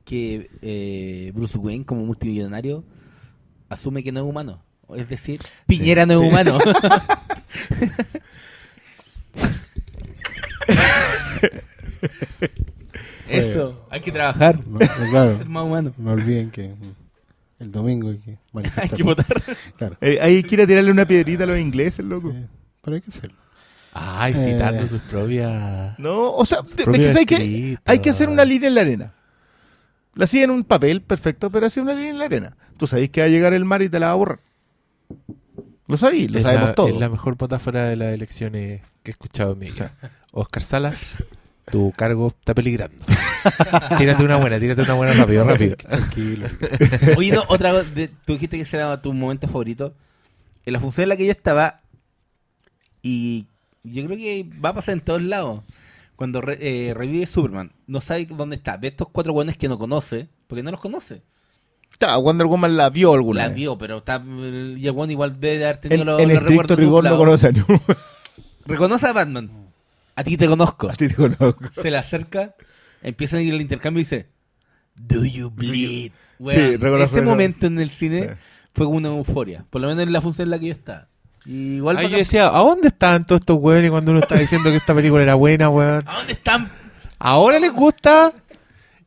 que 0.03 0.51
eh, 0.61 1.31
Bruce 1.33 1.57
Wayne, 1.57 1.85
como 1.85 2.05
multimillonario, 2.05 2.83
asume 3.69 4.03
que 4.03 4.11
no 4.11 4.19
es 4.21 4.27
humano. 4.29 4.61
Es 4.95 5.09
decir, 5.09 5.39
Piñera 5.65 6.05
no 6.05 6.21
es 6.21 6.29
humano. 6.29 6.59
Eso, 13.30 13.85
hay 13.89 14.02
que 14.02 14.11
trabajar, 14.11 14.60
No, 14.68 14.80
no, 14.80 15.10
claro. 15.11 15.38
ser 15.38 15.49
más 15.49 15.64
humano. 15.65 15.93
No 15.97 16.11
olviden 16.11 16.52
que 16.52 16.73
el 17.60 17.72
domingo 17.72 18.10
hay 18.10 18.18
que 18.18 18.31
Hay 18.31 18.38
manifestar. 18.53 18.89
que 18.97 19.03
votar. 19.03 19.43
Claro. 19.77 19.97
Eh, 20.02 20.19
hay 20.22 20.39
a 20.39 20.43
tirarle 20.68 20.91
una 20.91 21.06
piedrita 21.06 21.43
a 21.45 21.47
los 21.47 21.60
ingleses, 21.60 22.06
loco. 22.06 22.31
Sí, 22.31 22.45
pero 22.81 22.95
hay 22.95 23.02
que 23.02 23.10
hacerlo. 23.11 23.38
Ay, 23.93 24.34
citando 24.34 24.84
Eh. 24.84 24.88
sus 24.89 25.02
propias... 25.03 25.97
No, 25.99 26.31
o 26.34 26.45
sea, 26.45 26.60
es 26.65 26.76
que 26.76 27.18
hay, 27.19 27.26
que 27.26 27.77
hay 27.85 27.99
que 27.99 28.10
hacer 28.10 28.27
una 28.27 28.43
línea 28.43 28.68
en 28.68 28.76
la 28.76 28.81
arena. 28.81 29.14
La 30.15 30.26
hacía 30.26 30.43
en 30.43 30.52
un 30.52 30.64
papel, 30.65 31.02
perfecto, 31.02 31.49
pero 31.49 31.65
hacía 31.68 31.81
una 31.81 31.93
línea 31.93 32.10
en 32.10 32.19
la 32.19 32.26
arena. 32.26 32.57
Tú 32.77 32.88
sabés 32.88 33.10
que 33.10 33.22
va 33.22 33.27
a 33.27 33.30
llegar 33.30 33.53
el 33.53 33.64
mar 33.65 33.81
y 33.81 33.89
te 33.89 33.99
la 33.99 34.07
va 34.07 34.11
a 34.14 34.15
borrar. 34.15 34.39
Lo 35.88 35.97
sabéis, 35.97 36.31
lo 36.31 36.38
es 36.38 36.43
sabemos 36.43 36.69
la, 36.69 36.76
todos. 36.76 36.89
Es 36.91 36.99
la 36.99 37.10
mejor 37.10 37.38
metáfora 37.39 37.85
de 37.85 37.95
las 37.95 38.14
elecciones 38.14 38.81
que 39.03 39.11
he 39.11 39.14
escuchado 39.14 39.53
en 39.53 39.60
mi 39.60 39.72
vida. 39.72 39.91
Oscar 40.31 40.64
Salas, 40.64 41.23
tu 41.71 41.91
cargo 41.95 42.27
está 42.27 42.53
peligrando. 42.53 43.03
tírate 43.97 44.23
una 44.23 44.37
buena, 44.37 44.59
tírate 44.59 44.81
una 44.81 44.93
buena 44.93 45.13
rápido, 45.13 45.45
rápido. 45.45 45.75
Tranquilo. 45.77 46.47
Oye, 47.17 47.31
no, 47.31 47.43
otra 47.47 47.71
cosa, 47.71 47.85
tú 48.25 48.33
dijiste 48.33 48.57
que 48.57 48.63
ese 48.63 48.77
era 48.77 49.01
tu 49.01 49.13
momento 49.13 49.47
favorito. 49.47 49.93
En 50.65 50.73
la 50.73 50.79
función 50.79 51.03
en 51.03 51.09
la 51.09 51.17
que 51.17 51.25
yo 51.25 51.31
estaba, 51.31 51.81
y 53.01 53.45
yo 53.83 54.03
creo 54.05 54.17
que 54.17 54.49
va 54.63 54.69
a 54.69 54.73
pasar 54.73 54.93
en 54.93 55.01
todos 55.01 55.21
lados. 55.21 55.61
Cuando 56.15 56.39
re- 56.39 56.57
eh, 56.61 56.93
revive 56.93 57.25
Superman, 57.25 57.71
no 57.87 57.99
sabe 57.99 58.25
dónde 58.25 58.55
está. 58.55 58.77
Ve 58.77 58.87
estos 58.87 59.09
cuatro 59.11 59.33
buenos 59.33 59.57
que 59.57 59.67
no 59.67 59.77
conoce, 59.77 60.29
porque 60.47 60.63
no 60.63 60.71
los 60.71 60.79
conoce. 60.79 61.21
Ya, 61.99 62.15
Wonder 62.17 62.47
Woman 62.47 62.77
la 62.77 62.89
vio 62.89 63.13
alguna 63.13 63.41
La 63.41 63.47
vez. 63.49 63.55
vio, 63.57 63.77
pero 63.77 63.97
está, 63.97 64.23
y 64.25 64.87
el 64.87 65.11
igual 65.11 65.39
debe 65.39 65.65
haber 65.65 65.77
tenido 65.77 66.01
En, 66.01 66.05
los, 66.07 66.19
en 66.21 66.55
los 66.55 66.77
rigor 66.77 67.03
no 67.03 67.17
conoce 67.17 67.47
a. 67.47 67.51
Reconoce 68.65 69.07
a 69.07 69.13
Batman. 69.13 69.64
A 70.15 70.23
ti 70.23 70.37
te 70.37 70.47
conozco. 70.47 70.89
A 70.89 70.93
ti 70.93 71.07
te 71.07 71.15
conozco. 71.15 71.59
Se 71.73 71.91
le 71.91 71.97
acerca, 71.97 72.55
empiezan 73.01 73.39
a 73.39 73.41
ir 73.43 73.53
al 73.53 73.61
intercambio 73.61 74.01
y 74.01 74.03
dice, 74.03 74.27
Do 74.95 75.25
you 75.25 75.49
bleed? 75.49 76.11
Sí, 76.11 76.11
Weón, 76.39 76.81
reconozco 76.81 77.15
ese 77.15 77.19
eso. 77.19 77.29
momento 77.29 77.67
en 77.67 77.79
el 77.79 77.89
cine 77.91 78.21
Sí. 78.21 78.35
fue 78.73 78.85
como 78.85 78.97
una 78.97 79.09
euforia. 79.09 79.65
Por 79.69 79.81
lo 79.81 79.87
menos 79.87 80.03
en 80.03 80.13
la 80.13 80.21
función 80.21 80.47
en 80.47 80.49
la 80.51 80.59
que 80.59 80.67
yo 80.67 80.71
estaba. 80.73 81.07
Y 81.45 81.75
igual 81.75 81.97
para 81.97 82.07
yo 82.07 82.17
decía, 82.17 82.47
¿a 82.47 82.59
dónde 82.59 82.87
estaban 82.87 83.25
todos 83.27 83.41
estos 83.41 83.57
weones 83.59 83.91
cuando 83.91 84.11
uno 84.11 84.19
estaba 84.21 84.41
diciendo 84.41 84.69
que 84.71 84.77
esta 84.77 84.95
película 84.95 85.21
era 85.23 85.35
buena, 85.35 85.69
weón? 85.69 86.03
¿A 86.07 86.17
dónde 86.17 86.33
están? 86.33 86.71
Ahora 87.19 87.59
les 87.59 87.71
gusta. 87.71 88.33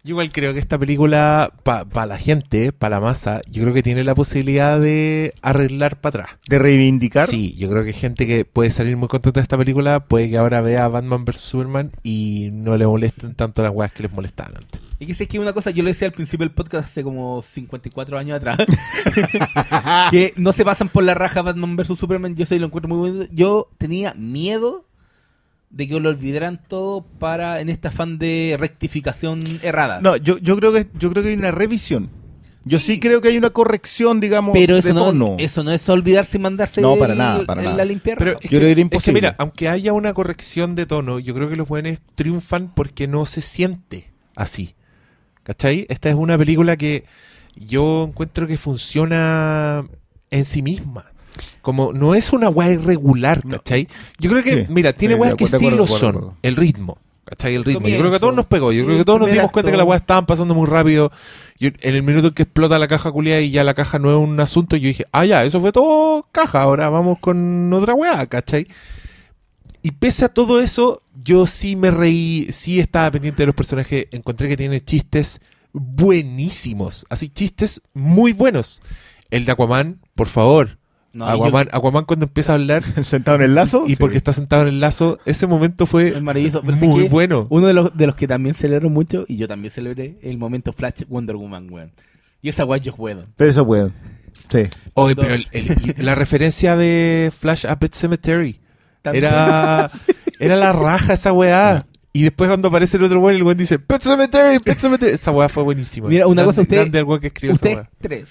Yo 0.05 0.13
igual 0.13 0.31
creo 0.31 0.55
que 0.55 0.61
esta 0.61 0.79
película, 0.79 1.53
para 1.65 2.07
la 2.07 2.19
gente, 2.19 2.73
para 2.73 2.97
la 2.97 3.01
masa, 3.01 3.41
yo 3.51 3.63
creo 3.63 3.75
que 3.75 3.83
tiene 3.83 4.05
la 4.05 4.15
posibilidad 4.15 4.79
de 4.81 5.35
arreglar 5.43 6.01
para 6.01 6.23
atrás. 6.23 6.39
De 6.49 6.59
reivindicar. 6.59 7.27
Sí, 7.27 7.57
yo 7.57 7.69
creo 7.69 7.83
que 7.83 7.89
hay 7.89 7.95
gente 7.95 8.27
que 8.27 8.45
puede 8.45 8.71
salir 8.71 8.97
muy 8.97 9.09
contenta 9.09 9.41
de 9.41 9.43
esta 9.43 9.59
película, 9.59 10.01
puede 10.01 10.31
que 10.31 10.39
ahora 10.39 10.61
vea 10.61 10.87
Batman 10.89 11.25
vs. 11.25 11.41
Superman 11.41 11.91
y 12.03 12.51
no 12.53 12.77
le 12.77 12.87
molesten 12.87 13.35
tanto 13.35 13.63
las 13.63 13.73
weas 13.73 13.93
que 13.93 14.05
les 14.05 14.13
molestaban 14.13 14.57
antes. 14.57 14.81
Y 15.01 15.07
que 15.07 15.15
sé 15.15 15.29
que 15.29 15.39
una 15.39 15.53
cosa, 15.53 15.71
yo 15.71 15.83
lo 15.83 15.89
decía 15.89 16.09
al 16.09 16.15
principio 16.15 16.45
del 16.45 16.55
podcast 16.55 16.87
hace 16.87 17.05
como 17.05 17.43
54 17.43 18.19
años 18.19 18.37
atrás, 18.37 18.59
que 20.11 20.33
no 20.37 20.53
se 20.53 20.65
pasan 20.65 20.89
por 20.89 21.05
la 21.05 21.15
raja 21.15 21.43
Batman 21.43 21.77
vs 21.77 21.99
Superman, 21.99 22.35
yo 22.35 22.47
soy 22.47 22.59
lo 22.59 22.67
encuentro 22.67 22.89
muy 22.89 23.11
bueno. 23.11 23.27
Yo 23.33 23.69
tenía 23.79 24.15
miedo 24.15 24.88
de 25.71 25.87
que 25.89 26.01
lo 26.01 26.09
olvidaran 26.09 26.61
todo 26.67 27.03
para 27.19 27.61
en 27.61 27.69
este 27.69 27.89
afán 27.89 28.19
de 28.19 28.57
rectificación 28.59 29.43
errada. 29.63 30.01
No, 30.01 30.17
yo, 30.17 30.39
yo 30.39 30.57
creo 30.57 30.73
que 30.73 30.87
yo 30.99 31.11
creo 31.11 31.23
que 31.23 31.31
hay 31.31 31.37
una 31.37 31.51
revisión. 31.51 32.11
Yo 32.65 32.79
sí, 32.79 33.01
creo 33.01 33.21
que 33.23 33.29
hay 33.29 33.39
una 33.39 33.51
corrección, 33.51 34.21
digamos, 34.21 34.53
pero 34.53 34.77
eso 34.77 34.89
de 34.89 34.95
no, 34.95 35.05
tono. 35.07 35.37
eso 35.39 35.65
no 35.65 35.71
es 35.73 35.89
olvidarse 35.89 36.37
y 36.37 36.41
mandarse 36.41 36.81
No, 36.83 36.97
para 36.97 37.15
nada, 37.15 37.47
para 37.47 37.61
el- 37.63 37.65
nada. 37.67 37.77
la 37.79 37.85
limpiar. 37.87 38.19
Pero 38.19 38.33
es 38.33 38.41
Yo 38.43 38.49
creo 38.49 38.61
que 38.61 38.71
era 38.73 38.81
es 38.81 38.85
imposible. 38.85 39.21
mira, 39.21 39.35
aunque 39.39 39.69
haya 39.71 39.93
una 39.95 40.13
corrección 40.13 40.75
de 40.75 40.85
tono, 40.85 41.19
yo 41.19 41.35
creo 41.35 41.49
que 41.49 41.57
los 41.57 41.67
buenos 41.69 41.99
triunfan 42.15 42.73
porque 42.75 43.09
no 43.09 43.25
se 43.25 43.41
siente 43.41 44.11
así. 44.37 44.75
¿Cachai? 45.45 45.87
Esta 45.89 46.11
es 46.11 46.15
una 46.15 46.37
película 46.37 46.77
que 46.77 47.05
yo 47.57 48.05
encuentro 48.09 48.47
que 48.47 48.59
funciona 48.59 49.85
en 50.31 50.45
sí 50.45 50.61
misma. 50.61 51.07
Como 51.63 51.93
no 51.93 52.15
es 52.15 52.33
una 52.33 52.49
weá 52.49 52.71
irregular. 52.71 53.43
¿cachai? 53.49 53.89
Yo 54.19 54.31
creo 54.31 54.43
que, 54.43 54.57
Sí, 54.63 54.67
mira, 54.69 54.93
tiene 54.93 55.15
sí, 55.15 55.21
weas 55.21 55.35
que 55.35 55.45
acuerdo, 55.45 55.59
sí 55.59 55.71
lo 55.71 55.87
son. 55.87 56.09
acuerdo. 56.11 56.37
El 56.43 56.57
ritmo. 56.57 56.99
¿Cachai? 57.25 57.55
El 57.55 57.65
ritmo. 57.65 57.87
Yo 57.87 57.99
creo 57.99 58.11
que 58.11 58.17
a 58.17 58.21
todos 58.21 58.35
nos 58.35 58.47
pegó. 58.47 58.73
Yo 58.73 58.85
creo 58.87 58.97
que 58.99 59.05
todos 59.05 59.21
nos 59.21 59.31
dimos 59.31 59.51
cuenta 59.51 59.71
que 59.71 59.77
las 59.77 59.87
weas 59.87 60.01
estaban 60.01 60.25
pasando 60.25 60.55
muy 60.55 60.67
rápido. 60.67 61.13
Yo- 61.59 61.69
en 61.81 61.95
el 61.95 62.03
minuto 62.03 62.29
en 62.29 62.35
que 62.35 62.45
explota 62.45 62.79
la 62.79 62.89
caja 62.89 63.13
culiada 63.13 63.41
y 63.43 63.51
ya 63.51 63.65
la 63.65 63.75
caja 63.75 63.99
no 63.99 64.11
es 64.11 64.17
un 64.17 64.41
asunto, 64.41 64.77
yo 64.77 64.89
dije, 64.89 65.05
ah, 65.13 65.27
ya, 65.27 65.45
eso 65.45 65.61
fue 65.61 65.71
todo 65.73 66.27
caja. 66.33 66.63
Ahora 66.63 66.89
vamos 66.89 67.19
con 67.21 67.71
otra 67.75 67.93
weá, 67.95 68.25
¿cachai? 68.27 68.67
Y 69.83 69.91
pese 69.93 70.25
a 70.25 70.29
todo 70.29 70.61
eso, 70.61 71.03
yo 71.23 71.47
sí 71.47 71.77
me 71.77 71.91
reí, 71.91 72.47
sí 72.51 72.81
estaba 72.81 73.11
pendiente 73.11 73.43
de 73.43 73.47
los 73.47 73.55
personajes. 73.55 74.07
Encontré 74.11 74.49
que 74.49 74.57
tiene 74.57 74.81
chistes 74.81 75.41
buenísimos. 75.73 77.07
Así, 77.11 77.29
chistes 77.29 77.83
muy 77.93 78.33
buenos. 78.33 78.81
El 79.31 79.45
de 79.45 79.53
Aquaman, 79.53 80.01
por 80.15 80.29
favor. 80.29 80.78
No, 81.19 81.29
Aquaman, 81.29 81.69
Aquaman 81.73 82.05
cuando 82.05 82.27
empieza 82.27 82.53
a 82.53 82.55
hablar 82.57 82.83
Sentado 83.05 83.37
en 83.37 83.43
el 83.43 83.55
lazo. 83.55 83.85
y 83.87 83.91
sí. 83.91 83.97
porque 83.99 84.17
está 84.17 84.33
sentado 84.33 84.63
en 84.63 84.69
el 84.69 84.81
lazo, 84.81 85.19
ese 85.25 85.47
momento 85.47 85.87
fue 85.87 86.21
maravilloso. 86.21 86.63
Pero 86.65 86.77
muy 86.79 87.03
que 87.05 87.09
bueno. 87.09 87.47
Uno 87.51 87.67
de 87.67 87.75
los, 87.75 87.97
de 87.97 88.07
los 88.07 88.15
que 88.17 88.27
también 88.29 88.55
celebro 88.55 88.89
mucho, 88.91 89.25
y 89.29 89.37
yo 89.37 89.49
también 89.49 89.73
celebré, 89.73 90.19
el 90.23 90.39
momento 90.39 90.73
Flash 90.73 91.03
Wonder 91.09 91.37
Woman, 91.37 91.69
weón. 91.71 91.91
Y 92.41 92.49
esa 92.49 92.63
guay 92.65 92.81
yo 92.81 92.93
juego. 92.93 93.25
Pero 93.37 93.51
eso 93.51 93.67
puede. 93.67 93.91
Sí. 94.49 94.63
Oye, 94.95 95.15
pero 95.17 95.35
el- 95.35 95.47
el- 95.53 95.95
y 95.99 96.03
la 96.03 96.15
referencia 96.15 96.77
de 96.77 97.33
Flash 97.37 97.67
a 97.67 97.79
Pet 97.79 97.93
Cemetery 97.93 98.61
También. 99.03 99.25
era, 99.25 99.89
era 100.41 100.57
la 100.57 100.73
raja 100.73 101.15
esa 101.15 101.33
weá. 101.33 101.85
Y 102.13 102.23
después 102.23 102.49
cuando 102.49 102.69
aparece 102.69 102.97
el 102.97 103.03
otro 103.05 103.21
weón, 103.21 103.37
el 103.37 103.43
weón 103.43 103.59
dice 103.59 103.79
Pet 103.79 104.01
Cemetery, 104.01 104.59
Pet 104.61 104.79
Cemetery. 104.79 105.13
Esa 105.13 105.31
weá 105.33 105.49
fue 105.49 105.63
buenísima. 105.65 106.09
Mira, 106.09 106.27
una 106.27 106.43
Grande- 106.43 106.47
cosa, 106.47 106.63
usted- 106.63 106.77
grande 106.91 106.99
el 107.15 107.21
que 107.21 107.27
escribió 107.27 107.55
esa 107.55 107.57
Ustedes 107.57 107.77
weá. 107.77 107.91
tres 108.01 108.25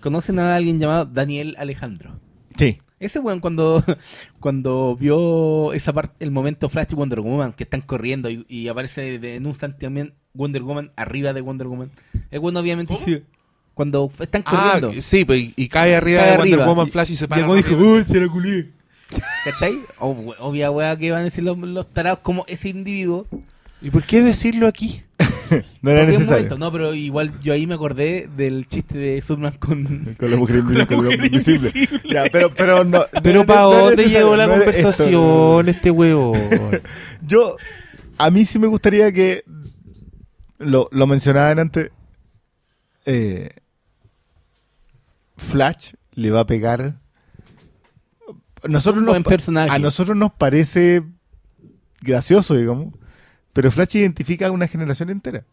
conocen 0.00 0.38
a 0.38 0.54
alguien 0.56 0.78
llamado 0.80 1.04
Daniel 1.06 1.54
Alejandro. 1.58 2.18
Sí. 2.56 2.78
Ese 2.98 3.18
weón 3.18 3.40
cuando, 3.40 3.82
cuando 4.40 4.96
vio 4.96 5.72
esa 5.72 5.92
parte, 5.92 6.16
el 6.24 6.30
momento 6.30 6.68
Flash 6.68 6.88
y 6.92 6.94
Wonder 6.94 7.20
Woman, 7.20 7.52
que 7.54 7.64
están 7.64 7.80
corriendo 7.80 8.28
y, 8.30 8.44
y 8.48 8.68
aparece 8.68 9.18
de- 9.18 9.36
en 9.36 9.44
un 9.44 9.50
instante 9.52 9.86
también 9.86 10.14
Wonder 10.34 10.62
Woman 10.62 10.92
arriba 10.96 11.32
de 11.32 11.40
Wonder 11.40 11.66
Woman. 11.66 11.90
El 12.30 12.40
weón 12.40 12.56
obviamente 12.56 13.24
cuando 13.74 14.10
están 14.18 14.42
Ah, 14.44 14.74
corriendo, 14.80 15.02
sí, 15.02 15.24
pues, 15.24 15.40
y, 15.40 15.54
y 15.56 15.68
cae 15.68 15.96
arriba 15.96 16.20
Cae 16.20 16.30
de 16.32 16.36
Wonder 16.38 16.54
arriba. 16.54 16.66
Woman 16.68 16.86
Y- 16.88 16.90
Flash 16.90 17.10
y 17.12 17.16
se 17.16 17.24
y 17.24 17.28
para. 17.28 17.42
el 17.42 17.48
weón 17.50 17.62
dijo, 17.62 17.74
uy, 17.76 18.04
se 18.04 18.20
la 18.20 18.28
culié. 18.28 18.70
¿Cachai? 19.44 19.72
Obvia 19.98 20.70
weá 20.70 20.96
que 20.96 21.10
van 21.10 21.22
a 21.22 21.24
decir 21.24 21.42
los, 21.42 21.56
los 21.58 21.88
tarados 21.90 22.18
como 22.20 22.44
ese 22.48 22.68
individuo. 22.68 23.26
¿Y 23.82 23.90
por 23.90 24.02
qué 24.04 24.20
decirlo 24.22 24.66
aquí? 24.68 25.02
No 25.82 25.90
era 25.90 26.04
necesario. 26.04 26.44
momento, 26.44 26.58
no, 26.58 26.70
pero 26.72 26.94
igual 26.94 27.32
yo 27.40 27.52
ahí 27.52 27.66
me 27.66 27.74
acordé 27.74 28.28
del 28.36 28.68
chiste 28.68 28.96
de 28.98 29.22
Superman 29.22 29.54
con... 29.58 30.14
Con 30.18 30.30
la 30.30 30.36
mujer 30.36 30.56
invisible. 30.56 30.86
Con 30.86 30.96
la 30.96 31.02
mujer 31.12 31.24
invisible. 31.26 31.68
invisible. 31.74 32.02
Ya, 32.12 32.24
pero, 32.30 32.50
pero 32.54 32.84
no. 32.84 33.04
Pero 33.22 33.40
no- 33.40 33.46
¿para 33.46 33.60
no 33.62 33.70
dónde 33.70 34.04
llegó 34.06 34.36
la 34.36 34.46
no 34.46 34.54
era 34.54 34.62
esto. 34.70 34.82
conversación 34.82 35.68
este 35.68 35.90
weón? 35.90 36.32
Yo, 37.26 37.56
a 38.18 38.30
mí 38.30 38.44
sí 38.44 38.58
me 38.58 38.66
gustaría 38.66 39.10
que 39.12 39.42
lo, 40.58 40.88
lo 40.92 41.06
mencionaban 41.06 41.58
antes. 41.58 41.90
eh, 43.06 43.50
Flash 45.36 45.94
le 46.14 46.30
va 46.30 46.40
a 46.40 46.46
pegar. 46.46 46.94
Nosotros 48.68 49.02
nos 49.02 49.12
buen 49.12 49.22
pa- 49.22 49.30
personaje. 49.30 49.70
A 49.74 49.78
nosotros 49.78 50.16
nos 50.16 50.32
parece 50.32 51.02
gracioso, 52.02 52.54
digamos. 52.56 52.94
Pero 53.52 53.70
Flash 53.70 53.96
identifica 53.96 54.46
a 54.46 54.50
una 54.50 54.66
generación 54.68 55.10
entera. 55.10 55.44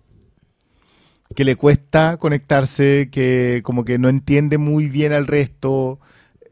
Que 1.36 1.44
le 1.44 1.56
cuesta 1.56 2.18
conectarse, 2.18 3.10
que 3.11 3.61
como 3.64 3.84
que 3.84 3.98
no 3.99 4.07
entiende 4.10 4.57
muy 4.57 4.88
bien 4.88 5.11
al 5.14 5.28
resto. 5.28 5.99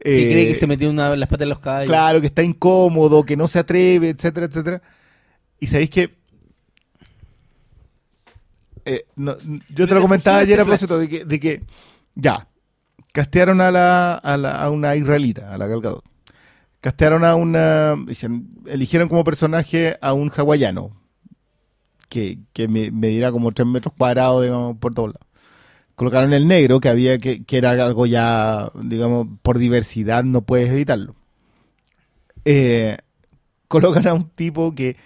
Que 0.00 0.28
eh, 0.28 0.32
cree 0.32 0.48
que 0.48 0.58
se 0.58 0.66
metió 0.66 0.90
una, 0.90 1.14
las 1.16 1.28
patas 1.28 1.44
en 1.44 1.48
los 1.50 1.60
caballos. 1.60 1.88
Claro, 1.88 2.20
que 2.20 2.26
está 2.26 2.42
incómodo, 2.42 3.24
que 3.24 3.36
no 3.36 3.48
se 3.48 3.58
atreve, 3.58 4.10
etcétera, 4.10 4.46
etcétera. 4.46 4.82
Y 5.58 5.66
sabéis 5.68 5.90
que. 5.90 6.14
eh, 8.84 9.04
no, 9.16 9.36
yo 9.74 9.86
te 9.88 9.94
lo 9.94 10.00
comentaba 10.02 10.38
ayer 10.38 10.60
a 10.60 10.64
propósito 10.64 10.98
de 10.98 11.08
que, 11.08 11.24
de 11.24 11.40
que 11.40 11.62
ya, 12.14 12.46
castearon 13.12 13.60
a, 13.60 13.70
la, 13.70 14.14
a, 14.14 14.36
la- 14.36 14.56
a 14.62 14.70
una 14.70 14.94
israelita, 14.96 15.52
a 15.52 15.58
la 15.58 15.66
Gal 15.66 15.80
Gadot. 15.80 16.04
Castearon 16.80 17.24
a 17.24 17.34
una. 17.34 17.94
eligieron 18.66 19.08
como 19.08 19.24
personaje 19.24 19.96
a 20.00 20.12
un 20.12 20.30
hawaiano, 20.30 20.90
que, 22.08 22.38
que 22.52 22.68
me, 22.68 22.90
medirá 22.90 23.32
como 23.32 23.52
3 23.52 23.66
metros 23.66 23.94
cuadrados, 23.96 24.42
digamos, 24.42 24.76
por 24.78 24.94
todos 24.94 25.10
lados. 25.10 25.26
Colocaron 25.94 26.32
el 26.32 26.46
negro, 26.46 26.80
que 26.80 26.88
había 26.88 27.18
que, 27.18 27.44
que 27.44 27.56
era 27.58 27.70
algo 27.70 28.06
ya, 28.06 28.70
digamos, 28.82 29.28
por 29.42 29.58
diversidad 29.58 30.24
no 30.24 30.42
puedes 30.42 30.70
evitarlo. 30.70 31.14
Eh, 32.44 32.96
colocan 33.68 34.06
a 34.06 34.14
un 34.14 34.28
tipo 34.30 34.74
que 34.74 34.96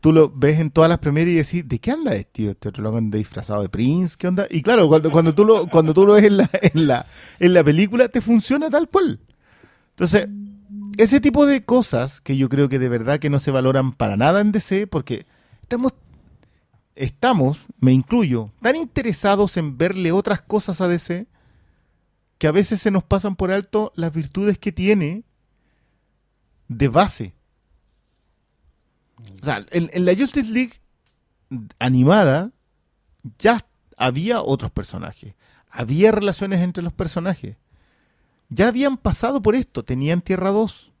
tú 0.00 0.12
lo 0.12 0.30
ves 0.30 0.58
en 0.58 0.70
todas 0.70 0.88
las 0.88 0.98
premieres 0.98 1.32
y 1.32 1.36
decís, 1.36 1.68
¿de 1.68 1.78
qué 1.78 1.90
anda 1.90 2.14
este 2.14 2.30
tío? 2.32 2.50
Este 2.50 2.68
otro 2.68 2.82
lo 2.82 2.96
anda 2.96 3.18
disfrazado 3.18 3.62
de 3.62 3.68
Prince, 3.68 4.16
¿qué 4.18 4.28
onda? 4.28 4.46
Y 4.50 4.62
claro, 4.62 4.88
cuando, 4.88 5.10
cuando, 5.10 5.34
tú, 5.34 5.44
lo, 5.44 5.66
cuando 5.68 5.94
tú 5.94 6.06
lo 6.06 6.14
ves 6.14 6.24
en 6.24 6.38
la, 6.38 6.50
en, 6.52 6.86
la, 6.86 7.06
en 7.38 7.54
la 7.54 7.62
película, 7.62 8.08
te 8.08 8.20
funciona 8.20 8.70
tal 8.70 8.88
cual. 8.88 9.20
Entonces, 9.90 10.28
ese 10.96 11.20
tipo 11.20 11.46
de 11.46 11.64
cosas 11.64 12.20
que 12.20 12.36
yo 12.36 12.48
creo 12.48 12.68
que 12.68 12.78
de 12.78 12.88
verdad 12.88 13.18
que 13.18 13.30
no 13.30 13.38
se 13.38 13.50
valoran 13.50 13.92
para 13.92 14.16
nada 14.16 14.40
en 14.40 14.52
DC, 14.52 14.86
porque 14.86 15.26
estamos, 15.62 15.92
estamos, 17.00 17.64
me 17.78 17.92
incluyo, 17.92 18.52
tan 18.60 18.76
interesados 18.76 19.56
en 19.56 19.78
verle 19.78 20.12
otras 20.12 20.42
cosas 20.42 20.82
a 20.82 20.88
DC, 20.88 21.26
que 22.36 22.46
a 22.46 22.52
veces 22.52 22.82
se 22.82 22.90
nos 22.90 23.04
pasan 23.04 23.36
por 23.36 23.50
alto 23.50 23.90
las 23.96 24.12
virtudes 24.12 24.58
que 24.58 24.70
tiene 24.70 25.24
de 26.68 26.88
base. 26.88 27.34
O 29.40 29.44
sea, 29.44 29.64
en, 29.70 30.04
la 30.04 30.14
Justice 30.14 30.52
League 30.52 30.74
animada 31.78 32.50
ya 33.38 33.66
había 33.96 34.42
otros 34.42 34.70
personajes, 34.70 35.34
había 35.70 36.12
relaciones 36.12 36.60
entre 36.60 36.84
los 36.84 36.92
personajes. 36.92 37.56
Ya 38.50 38.68
habían 38.68 38.98
pasado 38.98 39.40
por 39.40 39.54
esto, 39.54 39.84
tenían 39.84 40.20
Tierra 40.20 40.50
2. 40.50 40.92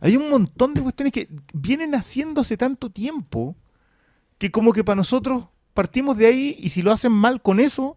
Hay 0.00 0.16
un 0.16 0.28
montón 0.28 0.74
de 0.74 0.82
cuestiones 0.82 1.12
que 1.12 1.28
vienen 1.54 1.94
haciendo 1.94 2.42
hace 2.42 2.58
tanto 2.58 2.90
tiempo 2.90 3.56
que 4.38 4.50
como 4.50 4.72
que 4.72 4.84
para 4.84 4.96
nosotros 4.96 5.44
partimos 5.74 6.16
de 6.16 6.26
ahí 6.26 6.56
y 6.58 6.70
si 6.70 6.82
lo 6.82 6.92
hacen 6.92 7.12
mal 7.12 7.42
con 7.42 7.60
eso, 7.60 7.96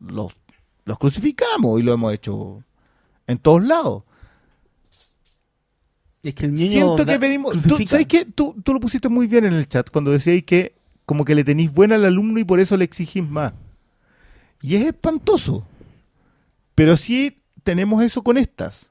los, 0.00 0.32
los 0.84 0.98
crucificamos 0.98 1.78
y 1.80 1.82
lo 1.82 1.92
hemos 1.92 2.12
hecho 2.12 2.62
en 3.26 3.38
todos 3.38 3.62
lados. 3.64 4.02
Es 6.22 6.34
que 6.34 6.46
el 6.46 6.52
niño 6.54 6.70
Siento 6.70 7.04
da- 7.04 7.12
que 7.14 7.18
pedimos. 7.18 7.62
¿Tú. 7.62 7.78
¿Sabes 7.86 8.06
qué? 8.06 8.24
Tú, 8.26 8.54
tú 8.62 8.74
lo 8.74 8.80
pusiste 8.80 9.08
muy 9.08 9.26
bien 9.26 9.44
en 9.46 9.54
el 9.54 9.68
chat 9.68 9.90
cuando 9.90 10.10
decíais 10.10 10.44
que 10.44 10.74
como 11.06 11.24
que 11.24 11.34
le 11.34 11.44
tenéis 11.44 11.72
buena 11.72 11.94
al 11.94 12.04
alumno 12.04 12.38
y 12.38 12.44
por 12.44 12.60
eso 12.60 12.76
le 12.76 12.84
exigís 12.84 13.26
más. 13.28 13.52
Y 14.60 14.76
es 14.76 14.84
espantoso. 14.84 15.66
Pero 16.74 16.96
sí 16.96 17.42
tenemos 17.64 18.02
eso 18.02 18.22
con 18.22 18.36
estas. 18.36 18.90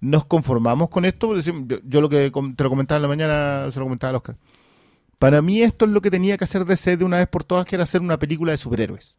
Nos 0.00 0.24
conformamos 0.24 0.88
con 0.88 1.04
esto. 1.04 1.38
Yo, 1.40 1.52
yo 1.84 2.00
lo 2.00 2.08
que 2.08 2.30
te 2.56 2.62
lo 2.64 2.70
comentaba 2.70 2.96
en 2.96 3.02
la 3.02 3.08
mañana, 3.08 3.70
se 3.72 3.78
lo 3.80 3.84
comentaba 3.86 4.10
al 4.10 4.16
Oscar. 4.16 4.36
Para 5.20 5.42
mí 5.42 5.60
esto 5.60 5.84
es 5.84 5.90
lo 5.90 6.00
que 6.00 6.10
tenía 6.10 6.38
que 6.38 6.44
hacer 6.44 6.64
DC 6.64 6.96
de 6.96 7.04
una 7.04 7.18
vez 7.18 7.28
por 7.28 7.44
todas, 7.44 7.66
que 7.66 7.76
era 7.76 7.84
hacer 7.84 8.00
una 8.00 8.18
película 8.18 8.52
de 8.52 8.58
superhéroes. 8.58 9.16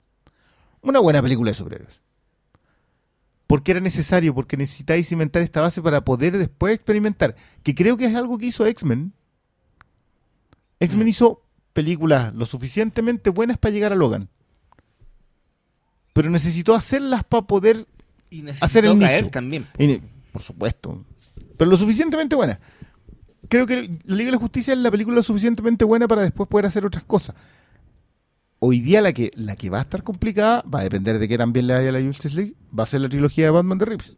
Una 0.82 0.98
buena 0.98 1.22
película 1.22 1.52
de 1.52 1.53
superhéroes. 1.53 2.02
Porque 3.45 3.69
era 3.69 3.80
necesario, 3.82 4.34
porque 4.34 4.57
necesitáis 4.57 5.07
cimentar 5.07 5.44
esta 5.44 5.61
base 5.61 5.80
para 5.80 6.03
poder 6.03 6.40
después 6.40 6.73
experimentar. 6.73 7.36
Que 7.61 7.76
creo 7.76 7.98
que 7.98 8.06
es 8.06 8.15
algo 8.15 8.40
que 8.40 8.48
hizo 8.48 8.65
X-Men. 8.65 9.14
X-Men 10.80 11.07
hizo 11.07 11.44
películas 11.72 12.34
lo 12.34 12.48
suficientemente 12.48 13.30
buenas 13.30 13.60
para 13.60 13.72
llegar 13.72 13.91
a 13.91 13.95
Logan. 13.95 14.28
Pero 16.14 16.32
necesitó 16.32 16.73
hacerlas 16.73 17.23
para 17.26 17.45
poder 17.45 17.86
Y 18.32 18.44
Hacer 18.60 18.86
el 18.86 18.98
caer 18.98 19.22
nicho. 19.22 19.30
también. 19.30 19.68
Y 19.78 20.02
por 20.34 20.41
supuesto. 20.41 21.06
Pero 21.60 21.69
lo 21.69 21.78
suficientemente 21.78 22.36
buena. 22.36 22.60
Creo 23.49 23.65
que 23.65 23.99
La 24.05 24.15
Liga 24.15 24.27
de 24.27 24.31
la 24.34 24.38
Justicia 24.38 24.73
es 24.73 24.80
la 24.80 24.91
película 24.91 25.22
suficientemente 25.23 25.85
buena 25.85 26.07
para 26.07 26.22
después 26.22 26.47
poder 26.47 26.65
hacer 26.65 26.85
otras 26.85 27.03
cosas. 27.03 27.35
Hoy 28.59 28.80
día 28.80 29.01
la 29.01 29.11
que, 29.13 29.31
la 29.35 29.55
que 29.55 29.69
va 29.69 29.80
a 29.80 29.81
estar 29.81 30.03
complicada, 30.03 30.63
va 30.63 30.81
a 30.81 30.84
depender 30.84 31.18
de 31.18 31.27
qué 31.27 31.38
también 31.38 31.68
le 31.68 31.73
vaya 31.73 31.89
a 31.89 31.91
la 31.93 32.01
Justice 32.01 32.35
League, 32.35 32.53
va 32.77 32.84
a 32.84 32.88
ser 32.88 33.01
la 33.01 33.09
trilogía 33.09 33.45
de 33.45 33.51
Batman 33.51 33.80
de 33.80 33.85
Reeves. 33.85 34.18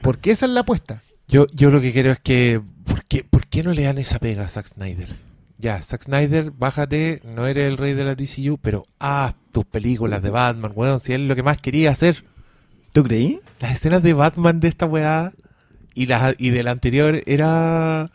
Porque 0.00 0.32
esa 0.32 0.46
es 0.46 0.52
la 0.52 0.60
apuesta. 0.60 1.00
Yo, 1.28 1.46
yo 1.54 1.70
lo 1.70 1.80
que 1.80 1.92
quiero 1.92 2.10
es 2.10 2.18
que. 2.18 2.60
¿por 2.84 3.04
qué, 3.04 3.24
¿Por 3.24 3.46
qué 3.46 3.62
no 3.62 3.72
le 3.72 3.82
dan 3.82 3.98
esa 3.98 4.18
pega 4.18 4.44
a 4.44 4.48
Zack 4.48 4.66
Snyder? 4.66 5.16
Ya, 5.58 5.80
Zack 5.80 6.02
Snyder, 6.02 6.50
bájate, 6.50 7.22
no 7.24 7.46
eres 7.46 7.68
el 7.68 7.78
rey 7.78 7.94
de 7.94 8.04
la 8.04 8.16
DCU, 8.16 8.58
pero 8.60 8.84
haz 8.98 9.34
tus 9.52 9.64
películas 9.64 10.20
de 10.20 10.30
Batman, 10.30 10.72
weón, 10.74 10.98
si 10.98 11.12
es 11.12 11.20
lo 11.20 11.36
que 11.36 11.44
más 11.44 11.58
quería 11.60 11.92
hacer. 11.92 12.24
¿Tú 12.92 13.04
creí? 13.04 13.40
Las 13.60 13.72
escenas 13.72 14.02
de 14.02 14.12
Batman 14.12 14.58
de 14.58 14.68
esta 14.68 14.86
weá 14.86 15.32
y, 15.94 16.06
las, 16.06 16.34
y 16.38 16.50
de 16.50 16.62
la 16.62 16.70
anterior 16.72 17.22
era... 17.26 18.10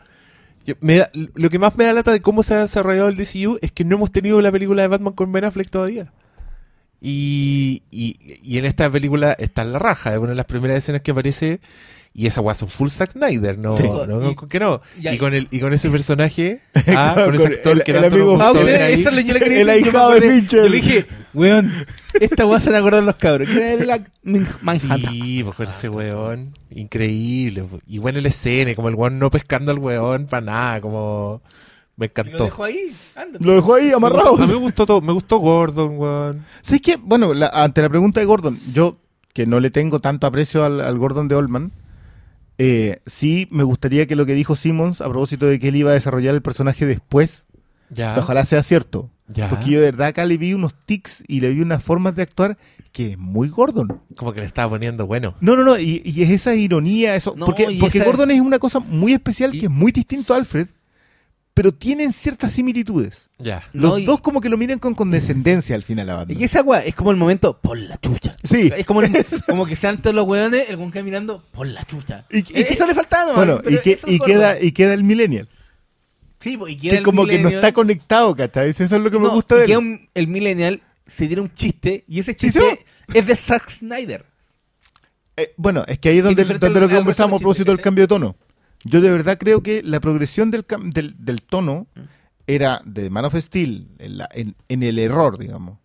yo- 0.66 0.74
me 0.80 0.98
da- 0.98 1.10
lo 1.14 1.50
que 1.50 1.58
más 1.58 1.76
me 1.76 1.84
da 1.84 1.92
lata 1.92 2.12
de 2.12 2.20
cómo 2.22 2.42
se 2.42 2.54
ha 2.54 2.60
desarrollado 2.60 3.08
el 3.08 3.16
DCU 3.16 3.58
es 3.62 3.72
que 3.72 3.84
no 3.84 3.96
hemos 3.96 4.12
tenido 4.12 4.40
la 4.42 4.52
película 4.52 4.82
de 4.82 4.88
Batman 4.88 5.14
con 5.14 5.32
Ben 5.32 5.44
Affleck 5.44 5.70
todavía. 5.70 6.12
Y, 7.00 7.82
y, 7.92 8.16
y 8.42 8.58
en 8.58 8.64
esta 8.64 8.90
película 8.90 9.32
está 9.38 9.62
en 9.62 9.72
la 9.72 9.78
raja, 9.78 10.12
es 10.12 10.18
una 10.18 10.30
de 10.30 10.34
las 10.34 10.46
primeras 10.46 10.78
escenas 10.78 11.02
que 11.02 11.12
aparece 11.12 11.60
y 12.20 12.26
esa 12.26 12.40
weá 12.40 12.52
son 12.56 12.68
full 12.68 12.88
Zack 12.88 13.12
Snyder, 13.12 13.56
no, 13.56 13.76
Sí. 13.76 13.84
no, 13.84 14.30
Y- 14.30 14.34
con 14.34 14.48
que 14.48 14.58
no. 14.58 14.80
y 14.98 15.16
con 15.18 15.34
el 15.34 15.46
y 15.52 15.60
con 15.60 15.72
ese 15.72 15.88
personaje, 15.88 16.60
ah, 16.96 17.12
con 17.24 17.34
ese 17.36 17.46
actor 17.46 17.76
el- 17.76 17.84
que 17.84 17.92
el 17.92 18.00
tanto 18.00 18.16
amigo- 18.16 18.32
nos 18.36 18.42
Ah, 18.42 18.50
gustó 18.50 18.66
ahí. 18.66 19.04
que 19.04 19.54
yo 19.54 19.60
El 19.60 19.68
ahijado 19.70 20.10
de. 20.14 20.20
Fincher. 20.22 20.62
Yo 20.64 20.68
le 20.68 20.76
dije, 20.78 21.06
weón, 21.32 21.72
esta 22.20 22.44
weá 22.44 22.58
se 22.58 22.70
me 22.70 22.76
acordaron 22.76 23.06
los 23.06 23.14
cabros. 23.14 23.48
Que 23.48 23.74
era 23.74 23.84
la 23.84 24.00
Manhattan. 24.62 25.12
Sí, 25.12 25.44
pues 25.44 25.54
con 25.56 25.68
ese 25.68 25.88
weón. 25.88 26.54
Increíble. 26.70 27.64
Y 27.86 27.98
bueno 27.98 28.18
el 28.18 28.26
escena, 28.26 28.74
como 28.74 28.88
el 28.88 28.96
weón 28.96 29.18
no 29.20 29.30
pescando 29.30 29.70
al 29.70 29.78
weón 29.78 30.26
para 30.26 30.40
nada, 30.44 30.80
como 30.80 31.40
me 31.96 32.06
Y 32.06 32.08
lo 32.08 32.22
encantó. 32.22 32.44
dejo 32.44 32.64
ahí. 32.64 32.92
Ándate. 33.14 33.44
Lo 33.44 33.52
dejó 33.54 33.74
ahí 33.74 33.92
amarrado. 33.92 34.34
A 34.34 34.40
mí 34.40 34.46
me 34.48 34.54
gustó 34.54 34.86
todo, 34.86 35.00
me 35.00 35.12
gustó 35.12 35.38
Gordon, 35.38 35.98
weón. 35.98 36.44
¿Sabes 36.62 36.80
qué? 36.82 36.96
Bueno, 36.96 37.32
la- 37.32 37.48
ante 37.48 37.80
la 37.80 37.88
pregunta 37.88 38.18
de 38.20 38.26
Gordon, 38.26 38.58
yo 38.72 38.98
que 39.34 39.46
no 39.46 39.60
le 39.60 39.70
tengo 39.70 40.00
tanto 40.00 40.26
aprecio 40.26 40.64
al, 40.64 40.80
al 40.80 40.98
Gordon 40.98 41.28
de 41.28 41.36
Oldman, 41.36 41.70
eh, 42.58 43.00
sí 43.06 43.48
me 43.50 43.62
gustaría 43.62 44.06
que 44.06 44.16
lo 44.16 44.26
que 44.26 44.34
dijo 44.34 44.54
Simmons 44.56 45.00
a 45.00 45.08
propósito 45.08 45.46
de 45.46 45.58
que 45.58 45.68
él 45.68 45.76
iba 45.76 45.90
a 45.90 45.94
desarrollar 45.94 46.34
el 46.34 46.42
personaje 46.42 46.86
después, 46.86 47.46
Ya. 47.90 48.14
que 48.14 48.20
ojalá 48.20 48.44
sea 48.44 48.62
cierto. 48.62 49.10
Ya. 49.30 49.48
Porque 49.50 49.68
yo 49.70 49.80
de 49.80 49.90
verdad 49.90 50.08
acá 50.08 50.24
le 50.24 50.38
vi 50.38 50.54
unos 50.54 50.74
tics 50.86 51.22
y 51.28 51.40
le 51.40 51.50
vi 51.50 51.60
unas 51.60 51.82
formas 51.84 52.16
de 52.16 52.22
actuar 52.22 52.56
que 52.92 53.12
es 53.12 53.18
muy 53.18 53.48
Gordon. 53.50 54.00
Como 54.16 54.32
que 54.32 54.40
le 54.40 54.46
estaba 54.46 54.70
poniendo 54.70 55.06
bueno. 55.06 55.34
No, 55.42 55.54
no, 55.54 55.64
no, 55.64 55.78
y, 55.78 56.00
y 56.04 56.22
es 56.22 56.30
esa 56.30 56.54
ironía, 56.54 57.14
eso. 57.14 57.34
No, 57.36 57.44
porque 57.44 57.66
y 57.70 57.78
porque 57.78 57.98
esa- 57.98 58.06
Gordon 58.06 58.30
es 58.30 58.40
una 58.40 58.58
cosa 58.58 58.80
muy 58.80 59.12
especial 59.12 59.54
Y- 59.54 59.60
que 59.60 59.66
es 59.66 59.70
muy 59.72 59.92
distinto 59.92 60.32
a 60.32 60.38
Alfred, 60.38 60.68
pero 61.58 61.72
tienen 61.72 62.12
ciertas 62.12 62.52
similitudes. 62.52 63.30
Ya. 63.36 63.64
Los 63.72 63.90
No, 63.90 63.98
y- 63.98 64.04
dos 64.04 64.20
como 64.20 64.40
que 64.40 64.48
lo 64.48 64.56
miran 64.56 64.78
con 64.78 64.94
condescendencia 64.94 65.74
al 65.74 65.82
final 65.82 66.08
a 66.08 66.12
Y 66.12 66.16
Batman. 66.18 66.38
que 66.38 66.44
esa 66.44 66.62
weá 66.62 66.84
es 66.84 66.94
como 66.94 67.10
el 67.10 67.16
momento, 67.16 67.58
por 67.60 67.76
la 67.76 67.96
chucha. 67.98 68.36
Sí. 68.44 68.70
Es 68.76 68.86
como, 68.86 69.02
el- 69.02 69.10
como 69.48 69.66
que 69.66 69.74
sean 69.74 70.00
todos 70.00 70.14
los 70.14 70.24
weones, 70.24 70.70
el 70.70 70.76
weón 70.76 70.92
caminando, 70.92 71.42
por 71.50 71.66
la 71.66 71.82
chucha. 71.82 72.26
Y- 72.30 72.38
y- 72.38 72.60
Eh, 72.62 72.66
eso 72.70 72.86
le 72.86 72.94
faltaba, 72.94 73.34
Bueno, 73.34 73.60
y, 73.68 73.76
que, 73.78 73.98
y, 74.06 74.20
queda, 74.20 74.60
y 74.60 74.70
queda 74.70 74.94
el 74.94 75.02
millennial. 75.02 75.48
Sí, 76.38 76.56
po, 76.56 76.68
y 76.68 76.76
queda 76.76 76.92
Que 76.92 76.98
el 76.98 77.02
como 77.02 77.26
que 77.26 77.40
no 77.40 77.48
está 77.48 77.72
conectado, 77.72 78.36
¿cachai? 78.36 78.68
Eso 78.68 78.84
es 78.84 78.92
lo 78.92 79.10
que 79.10 79.18
me 79.18 79.28
gusta 79.28 79.56
y 79.56 79.58
de 79.62 79.66
queda 79.66 79.78
él. 79.78 79.84
un- 79.84 80.08
el 80.14 80.28
millennial 80.28 80.80
se 81.08 81.26
tiene 81.26 81.42
un 81.42 81.52
chiste, 81.52 82.04
y 82.06 82.20
ese 82.20 82.36
chiste 82.36 82.86
es 83.12 83.26
de 83.26 83.34
Zack 83.34 83.68
Snyder. 83.68 84.24
Eh, 85.36 85.54
bueno, 85.56 85.82
es 85.88 85.98
que 85.98 86.10
ahí 86.10 86.18
es 86.18 86.24
donde, 86.24 86.44
donde 86.44 86.80
lo 86.80 86.88
que 86.88 86.94
conversamos 86.94 87.38
a 87.38 87.40
propósito 87.40 87.72
del 87.72 87.80
cambio 87.80 88.04
de 88.04 88.08
tono. 88.08 88.36
Yo 88.88 89.00
de 89.00 89.10
verdad 89.10 89.38
creo 89.38 89.62
que 89.62 89.82
la 89.82 90.00
progresión 90.00 90.50
del, 90.50 90.66
cam- 90.66 90.92
del, 90.92 91.14
del 91.18 91.42
tono 91.42 91.86
era 92.46 92.80
de 92.84 93.10
Man 93.10 93.24
of 93.26 93.34
Steel, 93.36 93.88
en, 93.98 94.18
la- 94.18 94.28
en- 94.32 94.56
en 94.68 94.82
el 94.82 94.98
error, 94.98 95.38
digamos. 95.38 95.78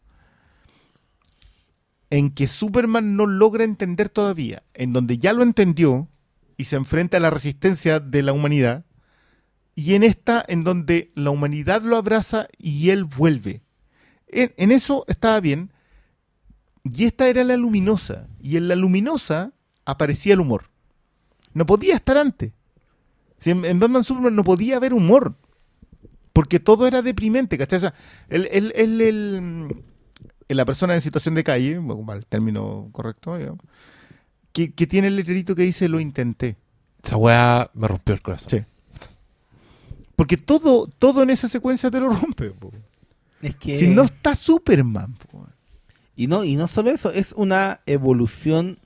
En 2.10 2.30
que 2.32 2.48
Superman 2.48 3.16
no 3.18 3.26
logra 3.26 3.64
entender 3.64 4.10
todavía, 4.10 4.64
en 4.74 4.94
donde 4.94 5.18
ya 5.18 5.34
lo 5.34 5.44
entendió 5.44 6.08
y 6.58 6.66
se 6.66 6.76
enfrenta 6.76 7.18
a 7.18 7.20
la 7.20 7.30
resistencia 7.32 8.00
de 8.00 8.22
la 8.22 8.34
humanidad, 8.34 8.86
y 9.76 9.96
en 9.96 10.04
esta, 10.04 10.44
en 10.48 10.64
donde 10.64 11.12
la 11.16 11.32
humanidad 11.32 11.82
lo 11.82 11.98
abraza 11.98 12.48
y 12.60 12.92
él 12.92 13.06
vuelve. 13.06 13.64
En, 14.28 14.54
en 14.58 14.72
eso 14.72 15.04
estaba 15.08 15.40
bien, 15.40 15.72
y 16.84 17.06
esta 17.06 17.28
era 17.28 17.44
la 17.44 17.58
luminosa. 17.58 18.28
Y 18.40 18.58
en 18.58 18.68
la 18.68 18.76
luminosa 18.76 19.54
aparecía 19.86 20.34
el 20.34 20.42
humor. 20.42 20.70
No 21.54 21.66
podía 21.66 21.96
estar 21.96 22.18
antes. 22.18 22.54
Si 23.44 23.52
en, 23.52 23.66
en 23.66 23.80
Batman 23.80 24.04
Superman 24.04 24.36
no 24.36 24.44
podía 24.44 24.78
haber 24.78 24.94
humor. 24.94 25.36
Porque 26.32 26.60
todo 26.60 26.88
era 26.88 27.02
deprimente, 27.04 27.58
¿cachai? 27.60 27.78
O 27.78 27.82
sea, 27.82 27.94
el, 28.30 28.48
el, 28.52 28.72
el- 28.76 29.02
el- 29.02 29.84
el- 30.48 30.58
la 30.58 30.66
persona 30.66 30.96
en 30.96 31.02
situación 31.02 31.36
de 31.36 31.44
calle, 31.44 31.78
bueno, 31.78 32.12
el 32.14 32.26
término 32.26 32.90
correcto, 32.92 33.38
digamos, 33.38 33.60
que, 34.52 34.74
que 34.74 34.88
tiene 34.88 35.10
el 35.10 35.16
letrerito 35.16 35.54
que 35.56 35.64
dice 35.64 35.88
lo 35.90 36.00
intenté. 36.00 36.58
Esa 37.04 37.18
weá 37.18 37.70
me 37.74 37.88
rompió 37.88 38.16
el 38.16 38.22
corazón. 38.22 38.50
Sí. 38.50 38.66
Porque 40.16 40.38
todo, 40.38 40.88
todo 40.88 41.22
en 41.24 41.30
esa 41.30 41.48
secuencia 41.50 41.92
te 41.92 42.00
lo 42.00 42.10
rompe. 42.10 42.50
po. 42.52 42.72
Es 43.42 43.56
que... 43.56 43.78
Si 43.78 43.88
no 43.88 44.04
está 44.04 44.36
Superman. 44.36 45.16
po. 45.32 45.48
Y 46.16 46.28
no, 46.28 46.44
y 46.44 46.56
no 46.56 46.68
solo 46.68 46.92
eso, 46.92 47.12
es 47.12 47.34
una 47.34 47.82
evolución 47.88 48.80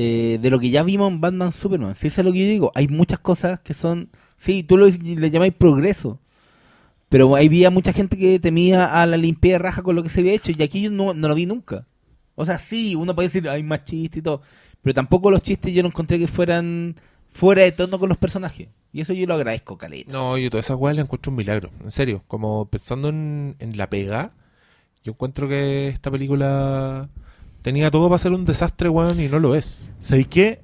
eh, 0.00 0.38
de 0.40 0.50
lo 0.50 0.60
que 0.60 0.70
ya 0.70 0.84
vimos 0.84 1.10
en 1.10 1.20
Batman 1.20 1.50
Superman. 1.50 1.96
Si 1.96 2.06
eso 2.06 2.20
es 2.20 2.24
lo 2.24 2.32
que 2.32 2.38
yo 2.38 2.46
digo, 2.46 2.72
hay 2.76 2.86
muchas 2.86 3.18
cosas 3.18 3.58
que 3.58 3.74
son. 3.74 4.10
Sí, 4.36 4.62
tú 4.62 4.76
lo, 4.76 4.86
le 4.86 5.30
llamáis 5.30 5.52
progreso. 5.52 6.20
Pero 7.08 7.34
había 7.34 7.70
mucha 7.70 7.92
gente 7.92 8.16
que 8.16 8.38
temía 8.38 9.02
a 9.02 9.06
la 9.06 9.16
limpieza 9.16 9.54
de 9.54 9.58
raja 9.58 9.82
con 9.82 9.96
lo 9.96 10.04
que 10.04 10.08
se 10.08 10.20
había 10.20 10.34
hecho. 10.34 10.52
Y 10.56 10.62
aquí 10.62 10.82
yo 10.82 10.92
no, 10.92 11.14
no 11.14 11.26
lo 11.26 11.34
vi 11.34 11.46
nunca. 11.46 11.84
O 12.36 12.46
sea, 12.46 12.58
sí, 12.58 12.94
uno 12.94 13.12
puede 13.12 13.26
decir, 13.26 13.48
hay 13.48 13.64
más 13.64 13.82
chistes 13.82 14.20
y 14.20 14.22
todo. 14.22 14.40
Pero 14.82 14.94
tampoco 14.94 15.32
los 15.32 15.42
chistes 15.42 15.74
yo 15.74 15.82
no 15.82 15.88
encontré 15.88 16.16
que 16.20 16.28
fueran 16.28 16.94
fuera 17.32 17.62
de 17.62 17.72
tono 17.72 17.98
con 17.98 18.08
los 18.08 18.18
personajes. 18.18 18.68
Y 18.92 19.00
eso 19.00 19.14
yo 19.14 19.26
lo 19.26 19.34
agradezco, 19.34 19.78
Caleta. 19.78 20.12
No, 20.12 20.38
yo 20.38 20.48
toda 20.48 20.60
esa 20.60 20.76
weá 20.76 20.94
la 20.94 21.00
encuentro 21.00 21.30
un 21.30 21.38
milagro. 21.38 21.72
En 21.82 21.90
serio. 21.90 22.22
Como 22.28 22.66
pensando 22.66 23.08
en, 23.08 23.56
en 23.58 23.76
la 23.76 23.90
pega, 23.90 24.30
yo 25.02 25.10
encuentro 25.10 25.48
que 25.48 25.88
esta 25.88 26.08
película 26.08 27.08
tenía 27.68 27.90
todo 27.90 28.08
para 28.08 28.18
ser 28.18 28.32
un 28.32 28.46
desastre, 28.46 28.88
weón, 28.88 29.20
y 29.20 29.28
no 29.28 29.38
lo 29.38 29.54
es. 29.54 29.90
¿Sabéis 30.00 30.26
qué? 30.28 30.62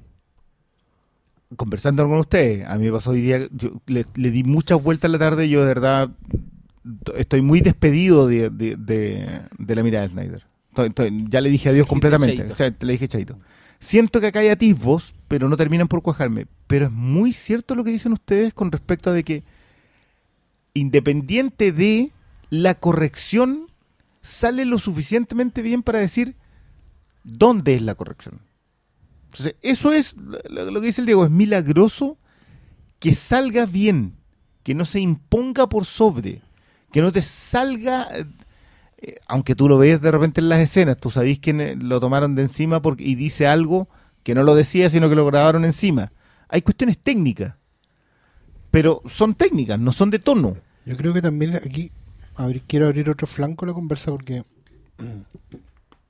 Conversando 1.55 2.07
con 2.09 2.17
ustedes, 2.17 2.65
a 2.65 2.75
mí 2.79 2.85
me 2.85 2.91
pasó 2.91 3.11
hoy 3.11 3.21
día, 3.21 3.47
yo 3.51 3.73
le, 3.85 4.05
le 4.15 4.31
di 4.31 4.43
muchas 4.43 4.81
vueltas 4.81 5.07
a 5.09 5.11
la 5.11 5.19
tarde 5.19 5.47
yo 5.47 5.59
de 5.61 5.67
verdad 5.67 6.09
estoy 7.15 7.41
muy 7.43 7.61
despedido 7.61 8.25
de, 8.27 8.49
de- 8.49 8.75
de- 8.75 9.41
de 9.55 9.75
la 9.75 9.83
mirada 9.83 10.07
de 10.07 10.13
Snyder. 10.13 10.43
Estoy- 10.71 10.87
estoy- 10.87 11.25
ya 11.29 11.41
le 11.41 11.49
dije 11.51 11.69
adiós 11.69 11.85
completamente. 11.85 12.43
O 12.51 12.55
sea, 12.55 12.71
te 12.71 12.85
le 12.87 12.93
dije 12.93 13.07
chaito. 13.07 13.37
Siento 13.79 14.19
que 14.19 14.27
acá 14.27 14.39
hay 14.39 14.49
atisbos, 14.49 15.13
pero 15.27 15.47
no 15.47 15.57
terminan 15.57 15.87
por 15.87 16.01
cuajarme. 16.01 16.47
Pero 16.65 16.85
es 16.85 16.91
muy 16.91 17.31
cierto 17.33 17.75
lo 17.75 17.83
que 17.83 17.91
dicen 17.91 18.13
ustedes 18.13 18.51
con 18.53 18.71
respecto 18.71 19.11
a 19.11 19.13
de 19.13 19.23
que 19.23 19.43
independiente 20.73 21.71
de 21.71 22.09
la 22.49 22.73
corrección, 22.73 23.67
sale 24.23 24.65
lo 24.65 24.79
suficientemente 24.79 25.61
bien 25.61 25.83
para 25.83 25.99
decir 25.99 26.35
dónde 27.25 27.75
es 27.75 27.81
la 27.81 27.95
corrección. 27.95 28.39
Entonces, 29.25 29.55
eso 29.61 29.91
es 29.91 30.15
lo, 30.15 30.79
que 30.79 30.87
dice 30.87 31.01
el 31.01 31.07
Diego, 31.07 31.25
es 31.25 31.31
milagroso 31.31 32.17
que 32.99 33.13
salga 33.13 33.65
bien, 33.65 34.15
que 34.63 34.73
no 34.73 34.85
se 34.85 35.01
imponga 35.01 35.67
por 35.67 35.83
sobre, 35.83 36.41
que 36.91 37.01
no 37.01 37.11
te 37.11 37.21
salga, 37.21 38.07
eh, 38.97 39.15
aunque 39.27 39.55
tú 39.55 39.67
lo 39.67 39.77
ves 39.77 39.99
de 39.99 40.11
repente 40.11 40.39
en 40.39 40.47
las 40.47 40.59
escenas, 40.59 40.97
tú 40.97 41.09
sabés 41.09 41.39
que 41.39 41.75
lo 41.75 41.99
tomaron 41.99 42.35
de 42.35 42.43
encima 42.43 42.81
porque, 42.81 43.03
y 43.03 43.15
dice 43.15 43.45
algo 43.45 43.89
que 44.23 44.35
no 44.35 44.43
lo 44.43 44.55
decía, 44.55 44.89
sino 44.89 45.09
que 45.09 45.15
lo 45.15 45.25
grabaron 45.25 45.65
encima. 45.65 46.13
Hay 46.47 46.61
cuestiones 46.61 46.97
técnicas, 46.97 47.55
pero 48.71 49.01
son 49.05 49.35
técnicas, 49.35 49.79
no 49.79 49.91
son 49.91 50.11
de 50.11 50.19
tono. 50.19 50.57
Yo 50.85 50.95
creo 50.95 51.13
que 51.13 51.21
también 51.21 51.55
aquí 51.55 51.91
quiero 52.67 52.85
abrir 52.85 53.09
otro 53.09 53.27
flanco 53.27 53.65
a 53.65 53.67
la 53.67 53.73
conversa 53.73 54.11
porque 54.11 54.43
mm, 54.97 55.21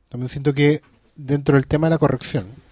también 0.10 0.30
siento 0.30 0.54
que 0.54 0.82
dentro 1.16 1.56
del 1.56 1.68
tema 1.68 1.88
de 1.88 1.92
la 1.92 1.98
corrección 1.98 2.66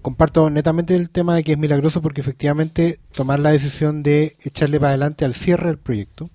comparto 0.00 0.50
netamente 0.50 0.94
el 0.96 1.10
tema 1.10 1.34
de 1.34 1.44
que 1.44 1.52
es 1.52 1.58
milagroso 1.58 2.02
porque 2.02 2.20
efectivamente 2.20 2.98
tomar 3.12 3.38
la 3.38 3.50
decisión 3.50 4.02
de 4.02 4.36
echarle 4.42 4.78
para 4.78 4.90
adelante 4.90 5.24
al 5.24 5.34
cierre 5.34 5.68
del 5.68 5.78
proyecto, 5.78 6.30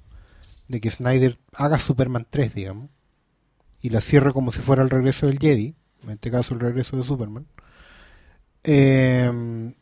de 0.68 0.82
que 0.82 0.90
Snyder 0.90 1.38
haga 1.54 1.80
Superman 1.80 2.28
3, 2.30 2.54
digamos, 2.54 2.90
y 3.82 3.90
la 3.90 4.02
cierre 4.02 4.34
como 4.34 4.52
si 4.52 4.62
fuera 4.62 4.84
el 4.84 4.90
regreso 4.90 5.28
del 5.28 5.40
Jedi, 5.40 5.76
en 6.04 6.10
este 6.10 6.32
caso 6.32 6.54
el 6.54 6.60
regreso 6.60 6.98
de 6.98 7.04
Superman, 7.04 7.48
eh, 8.64 9.74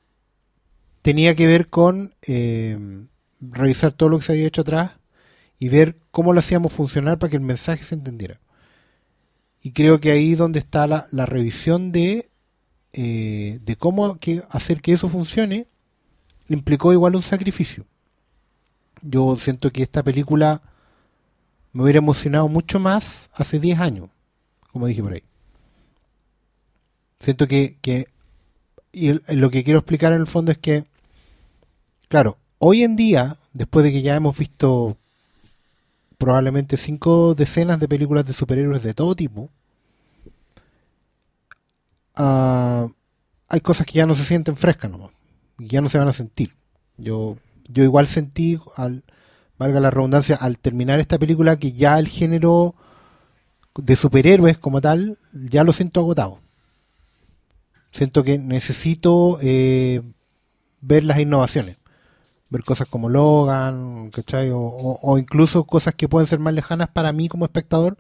tenía 1.02 1.36
que 1.36 1.48
ver 1.48 1.68
con 1.68 2.16
eh, 2.28 3.06
revisar 3.40 3.94
todo 3.94 4.10
lo 4.10 4.20
que 4.20 4.26
se 4.26 4.32
había 4.34 4.48
hecho 4.48 4.62
atrás 4.62 4.98
y 5.58 5.70
ver 5.70 5.98
cómo 6.12 6.34
lo 6.34 6.40
hacíamos 6.40 6.74
funcionar 6.74 7.20
para 7.20 7.30
que 7.30 7.38
el 7.38 7.44
mensaje 7.44 7.84
se 7.84 7.96
entendiera. 7.96 8.40
Y 9.64 9.72
creo 9.72 10.02
que 10.02 10.12
ahí 10.12 10.36
donde 10.36 10.60
está 10.60 10.86
la, 10.88 11.08
la 11.12 11.26
revisión 11.26 11.94
de, 11.94 12.30
eh, 12.92 13.60
de 13.64 13.76
cómo 13.78 14.20
hacer 14.50 14.82
que 14.82 14.92
eso 14.92 15.08
funcione, 15.08 15.68
implicó 16.50 16.92
igual 16.92 17.16
un 17.16 17.24
sacrificio. 17.24 17.86
Yo 19.02 19.38
siento 19.38 19.72
que 19.72 19.82
esta 19.82 20.04
película 20.04 20.62
me 21.72 21.84
hubiera 21.84 22.00
emocionado 22.00 22.50
mucho 22.50 22.78
más 22.80 23.30
hace 23.34 23.60
10 23.60 23.80
años, 23.80 24.10
como 24.72 24.86
dije 24.86 25.02
por 25.02 25.14
ahí. 25.14 25.24
Siento 27.22 27.48
que, 27.48 27.78
que 27.82 28.10
y 28.92 29.14
lo 29.34 29.50
que 29.50 29.64
quiero 29.64 29.80
explicar 29.80 30.12
en 30.12 30.20
el 30.20 30.28
fondo 30.28 30.52
es 30.52 30.58
que, 30.58 30.86
claro, 32.10 32.38
hoy 32.60 32.84
en 32.84 32.98
día, 32.98 33.38
después 33.54 33.86
de 33.86 33.94
que 33.94 34.02
ya 34.02 34.16
hemos 34.16 34.38
visto 34.38 34.98
probablemente 36.24 36.78
cinco 36.78 37.36
decenas 37.36 37.80
de 37.80 37.90
películas 37.90 38.26
de 38.26 38.32
superhéroes 38.32 38.82
de 38.82 38.94
todo 38.94 39.14
tipo, 39.14 39.50
ah, 42.16 42.88
hay 43.50 43.60
cosas 43.60 43.86
que 43.86 43.94
ya 43.94 44.06
no 44.06 44.14
se 44.14 44.24
sienten 44.24 44.56
frescas 44.56 44.90
nomás, 44.90 45.12
ya 45.58 45.82
no 45.82 45.90
se 45.90 45.98
van 45.98 46.08
a 46.08 46.14
sentir. 46.14 46.56
Yo, 46.98 47.36
yo 47.68 47.84
igual 47.84 48.08
sentí, 48.08 48.58
al, 48.78 49.04
valga 49.58 49.82
la 49.82 49.90
redundancia, 49.90 50.38
al 50.38 50.60
terminar 50.60 51.02
esta 51.02 51.20
película 51.20 51.58
que 51.58 51.74
ya 51.74 52.00
el 52.00 52.08
género 52.08 52.74
de 53.76 53.96
superhéroes 53.98 54.58
como 54.58 54.80
tal, 54.80 55.18
ya 55.34 55.66
lo 55.66 55.74
siento 55.74 56.00
agotado. 56.00 56.40
Siento 57.92 58.24
que 58.24 58.38
necesito 58.38 59.40
eh, 59.42 60.02
ver 60.80 61.04
las 61.04 61.20
innovaciones. 61.20 61.78
Ver 62.54 62.64
cosas 62.64 62.88
como 62.88 63.10
Logan, 63.10 64.12
¿cachai? 64.12 64.52
O, 64.52 64.60
o- 64.60 65.18
incluso 65.18 65.64
cosas 65.66 65.96
que 65.96 66.08
pueden 66.08 66.28
ser 66.28 66.40
más 66.40 66.54
lejanas 66.54 66.90
para 66.90 67.12
mí 67.12 67.28
como 67.28 67.46
espectador, 67.46 67.98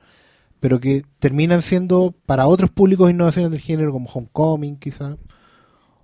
pero 0.60 0.80
que 0.80 1.04
terminan 1.20 1.62
siendo 1.64 2.14
para 2.28 2.48
otros 2.48 2.70
públicos 2.70 3.10
innovaciones 3.12 3.52
del 3.52 3.62
género, 3.62 3.92
como 3.92 4.10
Homecoming, 4.10 4.78
quizás. 4.78 5.18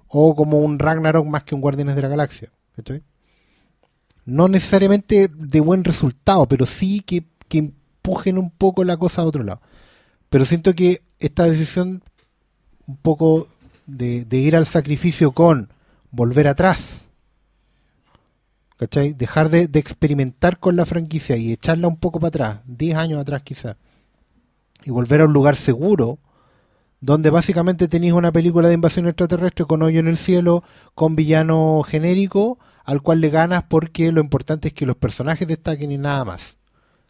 O 0.07 0.35
como 0.35 0.59
un 0.59 0.79
Ragnarok 0.79 1.25
más 1.27 1.43
que 1.43 1.55
un 1.55 1.61
Guardianes 1.61 1.95
de 1.95 2.01
la 2.01 2.07
Galaxia. 2.07 2.49
¿cachai? 2.75 3.03
No 4.25 4.47
necesariamente 4.47 5.29
de 5.35 5.59
buen 5.59 5.83
resultado, 5.83 6.45
pero 6.47 6.65
sí 6.65 7.01
que, 7.01 7.25
que 7.47 7.59
empujen 7.59 8.37
un 8.37 8.49
poco 8.51 8.83
la 8.83 8.97
cosa 8.97 9.21
a 9.21 9.25
otro 9.25 9.43
lado. 9.43 9.61
Pero 10.29 10.45
siento 10.45 10.73
que 10.73 11.01
esta 11.19 11.43
decisión 11.45 12.03
un 12.87 12.97
poco 12.97 13.47
de, 13.85 14.25
de 14.25 14.37
ir 14.37 14.55
al 14.55 14.65
sacrificio 14.65 15.31
con 15.31 15.71
volver 16.11 16.47
atrás. 16.47 17.08
¿Cachai? 18.79 19.11
Dejar 19.11 19.49
de, 19.49 19.69
experimentar 19.77 20.57
con 20.57 20.77
la 20.77 20.85
franquicia 20.85 21.35
y 21.35 21.51
echarla 21.51 21.89
un 21.89 21.97
poco 21.97 22.21
para 22.21 22.29
atrás, 22.29 22.59
10 22.65 22.95
años 22.95 23.19
atrás 23.19 23.41
quizás, 23.43 23.75
y 24.85 24.89
volver 24.89 25.19
a 25.19 25.25
un 25.25 25.33
lugar 25.33 25.57
seguro, 25.57 26.17
donde 27.01 27.29
básicamente 27.29 27.89
tenéis 27.89 28.13
una 28.13 28.31
película 28.31 28.69
de 28.69 28.75
invasión 28.75 29.05
extraterrestre 29.05 29.65
con 29.65 29.81
hoyo 29.81 29.99
en 29.99 30.07
el 30.07 30.15
cielo, 30.15 30.63
con 30.95 31.17
villano 31.17 31.81
genérico, 31.85 32.57
al 32.85 33.01
cual 33.01 33.19
le 33.19 33.29
ganas 33.29 33.63
porque 33.63 34.13
lo 34.13 34.21
importante 34.21 34.69
es 34.69 34.73
que 34.73 34.85
los 34.85 34.95
personajes 34.95 35.45
destaquen 35.45 35.91
y 35.91 35.97
nada 35.97 36.23
más. 36.23 36.55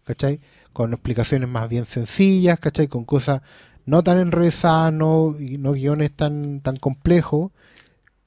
¿Cachai? 0.05 0.39
Con 0.73 0.93
explicaciones 0.93 1.47
más 1.49 1.69
bien 1.69 1.85
sencillas, 1.85 2.59
¿cachai? 2.59 2.87
Con 2.87 3.05
cosas 3.05 3.41
no 3.85 4.01
tan 4.01 4.17
enrevesadas, 4.17 4.91
no, 4.91 5.35
no 5.37 5.71
guiones 5.73 6.15
tan, 6.15 6.61
tan 6.61 6.77
complejos, 6.77 7.51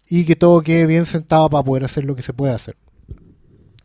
y 0.09 0.25
que 0.27 0.37
todo 0.37 0.63
quede 0.63 0.87
bien 0.87 1.07
sentado 1.07 1.51
para 1.51 1.65
poder 1.65 1.85
hacer 1.85 2.05
lo 2.05 2.15
que 2.15 2.23
se 2.23 2.33
puede 2.33 2.53
hacer. 2.53 2.77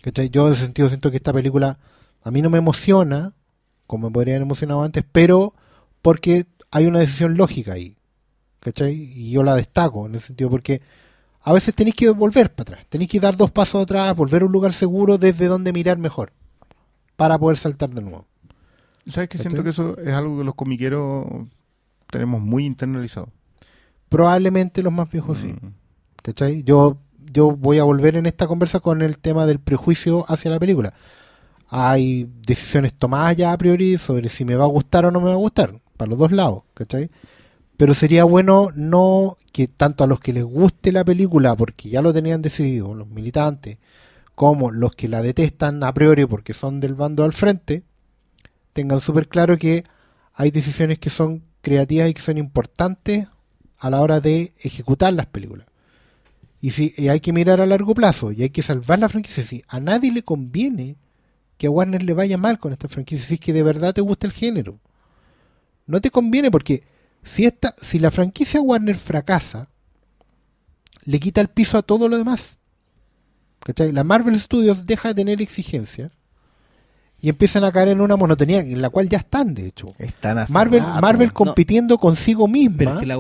¿Cachai? 0.02 0.30
Yo 0.30 0.48
en 0.48 0.54
ese 0.54 0.64
sentido 0.64 0.88
siento 0.88 1.12
que 1.12 1.18
esta 1.18 1.34
película 1.34 1.78
a 2.24 2.32
mí 2.32 2.42
no 2.42 2.50
me 2.50 2.58
emociona, 2.58 3.34
como 3.86 4.10
me 4.10 4.14
podría 4.14 4.36
haber 4.36 4.44
emocionado 4.44 4.84
antes, 4.84 5.04
pero 5.12 5.54
porque 6.02 6.46
hay 6.72 6.86
una 6.86 7.00
decisión 7.00 7.38
lógica 7.38 7.74
ahí. 7.74 7.98
¿Cachai? 8.60 8.94
Y 8.94 9.32
yo 9.32 9.44
la 9.44 9.56
destaco 9.56 10.08
en 10.08 10.16
ese 10.16 10.28
sentido 10.28 10.50
porque 10.50 10.82
a 11.42 11.54
veces 11.54 11.76
tenéis 11.76 11.96
que 11.96 12.10
volver 12.10 12.54
para 12.54 12.72
atrás, 12.74 12.86
tenéis 12.90 13.10
que 13.10 13.20
dar 13.20 13.38
dos 13.38 13.52
pasos 13.52 13.84
atrás, 13.84 14.14
volver 14.16 14.42
a 14.42 14.46
un 14.46 14.52
lugar 14.52 14.74
seguro 14.74 15.18
desde 15.18 15.46
donde 15.46 15.72
mirar 15.72 15.98
mejor, 15.98 16.34
para 17.16 17.38
poder 17.38 17.58
saltar 17.58 17.90
de 17.92 18.02
nuevo. 18.02 18.26
¿Sabes 19.06 19.30
que 19.30 19.38
¿Cachai? 19.38 19.52
Siento 19.52 19.64
que 19.64 19.70
eso 19.70 19.98
es 19.98 20.14
algo 20.14 20.40
que 20.40 20.44
los 20.44 20.56
comiqueros 20.56 21.26
tenemos 22.12 22.42
muy 22.42 22.66
internalizado. 22.66 23.30
Probablemente 24.10 24.84
los 24.84 24.92
más 24.92 25.10
viejos 25.10 25.38
sí. 25.38 25.48
Mm. 25.48 25.74
¿Cachai? 26.22 26.64
Yo, 26.64 26.98
yo 27.32 27.52
voy 27.52 27.80
a 27.80 27.84
volver 27.84 28.16
en 28.16 28.26
esta 28.26 28.48
conversa 28.48 28.80
con 28.80 29.02
el 29.02 29.18
tema 29.18 29.46
del 29.46 29.60
prejuicio 29.60 30.26
hacia 30.28 30.52
la 30.52 30.60
película. 30.60 30.94
Hay 31.70 32.30
decisiones 32.46 32.94
tomadas 32.94 33.36
ya 33.36 33.52
a 33.52 33.58
priori 33.58 33.98
sobre 33.98 34.30
si 34.30 34.46
me 34.46 34.56
va 34.56 34.66
a 34.66 34.70
gustar 34.70 35.06
o 35.06 35.12
no 35.12 35.20
me 35.20 35.28
va 35.28 35.34
a 35.34 35.38
gustar, 35.38 35.80
para 35.98 36.10
los 36.10 36.20
dos 36.20 36.32
lados, 36.32 36.64
¿cachai? 36.74 37.10
Pero 37.76 37.94
sería 37.94 38.24
bueno 38.24 38.70
no 38.76 39.38
que 39.52 39.68
tanto 39.68 40.04
a 40.04 40.08
los 40.08 40.20
que 40.20 40.34
les 40.34 40.44
guste 40.44 40.92
la 40.92 41.04
película, 41.04 41.56
porque 41.56 41.90
ya 41.90 42.02
lo 42.02 42.14
tenían 42.14 42.42
decidido, 42.42 42.94
los 42.94 43.08
militantes, 43.08 43.78
como 44.36 44.72
los 44.72 44.96
que 44.96 45.08
la 45.08 45.22
detestan 45.22 45.84
a 45.84 45.94
priori 45.94 46.26
porque 46.26 46.54
son 46.54 46.80
del 46.80 46.96
bando 46.96 47.24
al 47.24 47.34
frente, 47.34 47.84
tengan 48.74 49.02
súper 49.02 49.28
claro 49.28 49.58
que 49.58 49.84
hay 50.34 50.52
decisiones 50.52 51.00
que 51.00 51.10
son 51.10 51.44
creativas 51.62 52.10
y 52.10 52.14
que 52.14 52.22
son 52.22 52.38
importantes 52.38 53.28
a 53.80 53.90
la 53.90 54.02
hora 54.02 54.20
de 54.20 54.54
ejecutar 54.62 55.14
las 55.14 55.26
películas. 55.26 55.68
Y 56.60 56.72
si 56.72 56.94
y 56.98 57.10
hay 57.10 57.20
que 57.20 57.34
mirar 57.34 57.62
a 57.62 57.66
largo 57.66 57.94
plazo 57.94 58.32
y 58.32 58.44
hay 58.44 58.50
que 58.50 58.64
salvar 58.64 59.00
la 59.00 59.10
franquicia, 59.10 59.44
si 59.44 59.64
a 59.68 59.80
nadie 59.80 60.12
le 60.12 60.24
conviene 60.24 60.96
que 61.58 61.68
a 61.68 61.70
Warner 61.72 62.04
le 62.04 62.14
vaya 62.14 62.38
mal 62.38 62.60
con 62.60 62.72
esta 62.72 62.88
franquicia, 62.88 63.26
si 63.26 63.36
es 63.36 63.40
que 63.40 63.54
de 63.54 63.64
verdad 63.64 63.94
te 63.94 64.02
gusta 64.02 64.28
el 64.28 64.34
género. 64.34 64.80
No 65.86 66.02
te 66.02 66.12
conviene 66.12 66.52
porque 66.52 66.84
si 67.24 67.46
esta, 67.46 67.76
si 67.82 68.00
la 68.00 68.12
franquicia 68.12 68.62
Warner 68.62 68.98
fracasa, 68.98 69.70
le 71.04 71.20
quita 71.20 71.42
el 71.42 71.48
piso 71.48 71.78
a 71.78 71.82
todo 71.82 72.10
lo 72.10 72.18
demás. 72.18 72.58
¿Cachai? 73.60 73.92
La 73.92 74.04
Marvel 74.04 74.40
Studios 74.40 74.86
deja 74.86 75.10
de 75.10 75.16
tener 75.16 75.42
exigencias 75.42 76.12
y 77.20 77.30
empiezan 77.30 77.64
a 77.64 77.72
caer 77.72 77.90
en 77.90 78.02
una 78.02 78.16
monotonía 78.16 78.60
en 78.60 78.82
la 78.82 78.90
cual 78.90 79.10
ya 79.10 79.18
están, 79.18 79.54
de 79.54 79.68
hecho. 79.68 79.88
Están 79.98 80.46
Marvel. 80.50 80.84
Marvel 81.02 81.30
no. 81.30 81.34
compitiendo 81.34 81.98
consigo 81.98 82.48
misma. 82.48 82.78
Pero 82.78 82.94
es 82.94 83.00
que 83.00 83.06
la. 83.06 83.18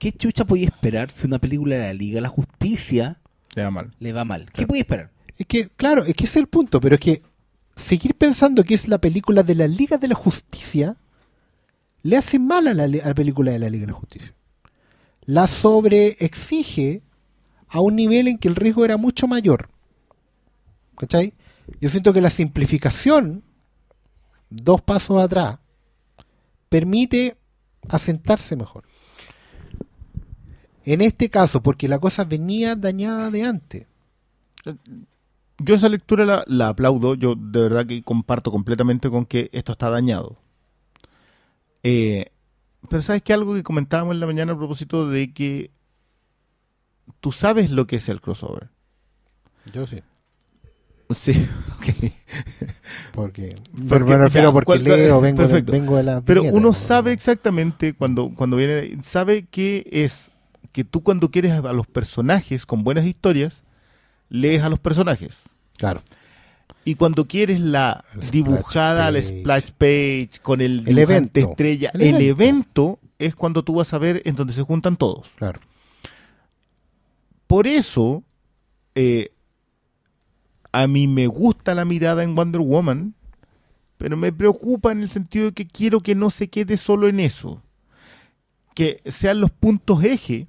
¿Qué 0.00 0.12
chucha 0.12 0.46
podía 0.46 0.64
esperar 0.64 1.10
si 1.10 1.26
una 1.26 1.38
película 1.38 1.76
de 1.76 1.82
la 1.82 1.92
Liga 1.92 2.14
de 2.14 2.20
la 2.22 2.30
Justicia 2.30 3.20
Le 3.54 3.64
va 3.64 3.70
mal. 3.70 3.94
le 3.98 4.14
va 4.14 4.24
mal? 4.24 4.50
¿Qué 4.50 4.66
podía 4.66 4.80
esperar? 4.80 5.10
Es 5.36 5.46
que, 5.46 5.68
claro, 5.68 6.04
es 6.04 6.14
que 6.16 6.24
ese 6.24 6.38
es 6.38 6.42
el 6.42 6.46
punto, 6.46 6.80
pero 6.80 6.94
es 6.94 7.00
que 7.02 7.22
seguir 7.76 8.14
pensando 8.14 8.64
que 8.64 8.72
es 8.72 8.88
la 8.88 8.96
película 8.96 9.42
de 9.42 9.54
la 9.54 9.68
Liga 9.68 9.98
de 9.98 10.08
la 10.08 10.14
Justicia 10.14 10.96
le 12.00 12.16
hace 12.16 12.38
mal 12.38 12.66
a 12.68 12.72
la, 12.72 12.84
a 12.84 13.08
la 13.08 13.14
película 13.14 13.52
de 13.52 13.58
la 13.58 13.68
Liga 13.68 13.84
de 13.84 13.92
la 13.92 13.98
Justicia. 13.98 14.34
La 15.20 15.46
sobreexige 15.46 17.02
a 17.68 17.82
un 17.82 17.94
nivel 17.94 18.26
en 18.26 18.38
que 18.38 18.48
el 18.48 18.56
riesgo 18.56 18.86
era 18.86 18.96
mucho 18.96 19.28
mayor. 19.28 19.68
¿Cachai? 20.96 21.34
Yo 21.78 21.90
siento 21.90 22.14
que 22.14 22.22
la 22.22 22.30
simplificación, 22.30 23.44
dos 24.48 24.80
pasos 24.80 25.20
atrás, 25.20 25.58
permite 26.70 27.36
asentarse 27.90 28.56
mejor. 28.56 28.84
En 30.84 31.00
este 31.02 31.28
caso, 31.28 31.62
porque 31.62 31.88
la 31.88 31.98
cosa 31.98 32.24
venía 32.24 32.74
dañada 32.76 33.30
de 33.30 33.42
antes. 33.44 33.86
Yo 35.58 35.74
esa 35.74 35.88
lectura 35.88 36.24
la, 36.24 36.44
la 36.46 36.68
aplaudo. 36.68 37.14
Yo 37.14 37.34
de 37.36 37.60
verdad 37.60 37.86
que 37.86 38.02
comparto 38.02 38.50
completamente 38.50 39.10
con 39.10 39.26
que 39.26 39.50
esto 39.52 39.72
está 39.72 39.90
dañado. 39.90 40.36
Eh, 41.82 42.26
pero 42.88 43.02
sabes 43.02 43.22
que 43.22 43.32
algo 43.32 43.54
que 43.54 43.62
comentábamos 43.62 44.14
en 44.14 44.20
la 44.20 44.26
mañana 44.26 44.52
a 44.52 44.56
propósito 44.58 45.08
de 45.08 45.32
que 45.32 45.70
tú 47.20 47.32
sabes 47.32 47.70
lo 47.70 47.86
que 47.86 47.96
es 47.96 48.08
el 48.08 48.20
crossover. 48.20 48.68
Yo 49.72 49.86
sí. 49.86 50.00
Sí, 51.14 51.32
ok. 51.76 51.84
Porque, 53.12 53.56
Porque, 53.56 53.56
pero 53.88 54.06
me 54.06 54.16
refiero 54.18 54.48
ya, 54.48 54.52
porque 54.52 54.66
¿cuál- 54.66 54.84
leo, 54.84 55.20
vengo, 55.20 55.46
de, 55.46 55.60
vengo 55.62 55.96
de 55.96 56.04
la 56.04 56.20
Pero 56.20 56.42
uno 56.44 56.68
¿no? 56.68 56.72
sabe 56.72 57.12
exactamente 57.12 57.94
cuando, 57.94 58.32
cuando 58.34 58.56
viene, 58.56 58.96
sabe 59.02 59.44
que 59.46 59.86
es 59.90 60.29
que 60.72 60.84
tú 60.84 61.02
cuando 61.02 61.30
quieres 61.30 61.52
a 61.52 61.72
los 61.72 61.86
personajes 61.86 62.66
con 62.66 62.84
buenas 62.84 63.04
historias, 63.04 63.64
lees 64.28 64.62
a 64.62 64.68
los 64.68 64.78
personajes. 64.78 65.42
Claro. 65.76 66.02
Y 66.84 66.94
cuando 66.94 67.26
quieres 67.26 67.60
la 67.60 68.04
El 68.14 68.30
dibujada, 68.30 69.10
la 69.10 69.18
page. 69.20 69.40
splash 69.40 69.70
page, 69.76 70.30
con 70.42 70.60
el, 70.60 70.86
El 70.88 70.98
evento. 70.98 71.38
estrella, 71.40 71.90
El 71.94 72.02
el, 72.02 72.08
evento. 72.22 72.32
evento. 72.42 72.98
es 73.18 73.34
cuando 73.34 73.62
tú 73.62 73.74
vas 73.74 73.92
a 73.92 73.98
ver 73.98 74.22
en 74.24 74.34
donde 74.34 74.52
se 74.54 74.62
juntan 74.62 74.96
todos. 74.96 75.28
Claro. 75.36 75.60
Por 77.46 77.66
eso, 77.66 78.22
eh, 78.94 79.32
a 80.72 80.86
mí 80.86 81.06
me 81.08 81.26
gusta 81.26 81.74
la 81.74 81.84
mirada 81.84 82.22
en 82.22 82.34
Wonder 82.34 82.60
Woman, 82.60 83.14
pero 83.98 84.16
me 84.16 84.32
preocupa 84.32 84.92
en 84.92 85.00
el 85.02 85.08
sentido 85.10 85.46
de 85.46 85.52
que 85.52 85.66
quiero 85.66 86.00
que 86.00 86.14
no 86.14 86.30
se 86.30 86.48
quede 86.48 86.76
solo 86.76 87.08
en 87.08 87.20
eso. 87.20 87.62
Que 88.74 89.02
sean 89.04 89.40
los 89.40 89.50
puntos 89.50 90.02
eje. 90.04 90.46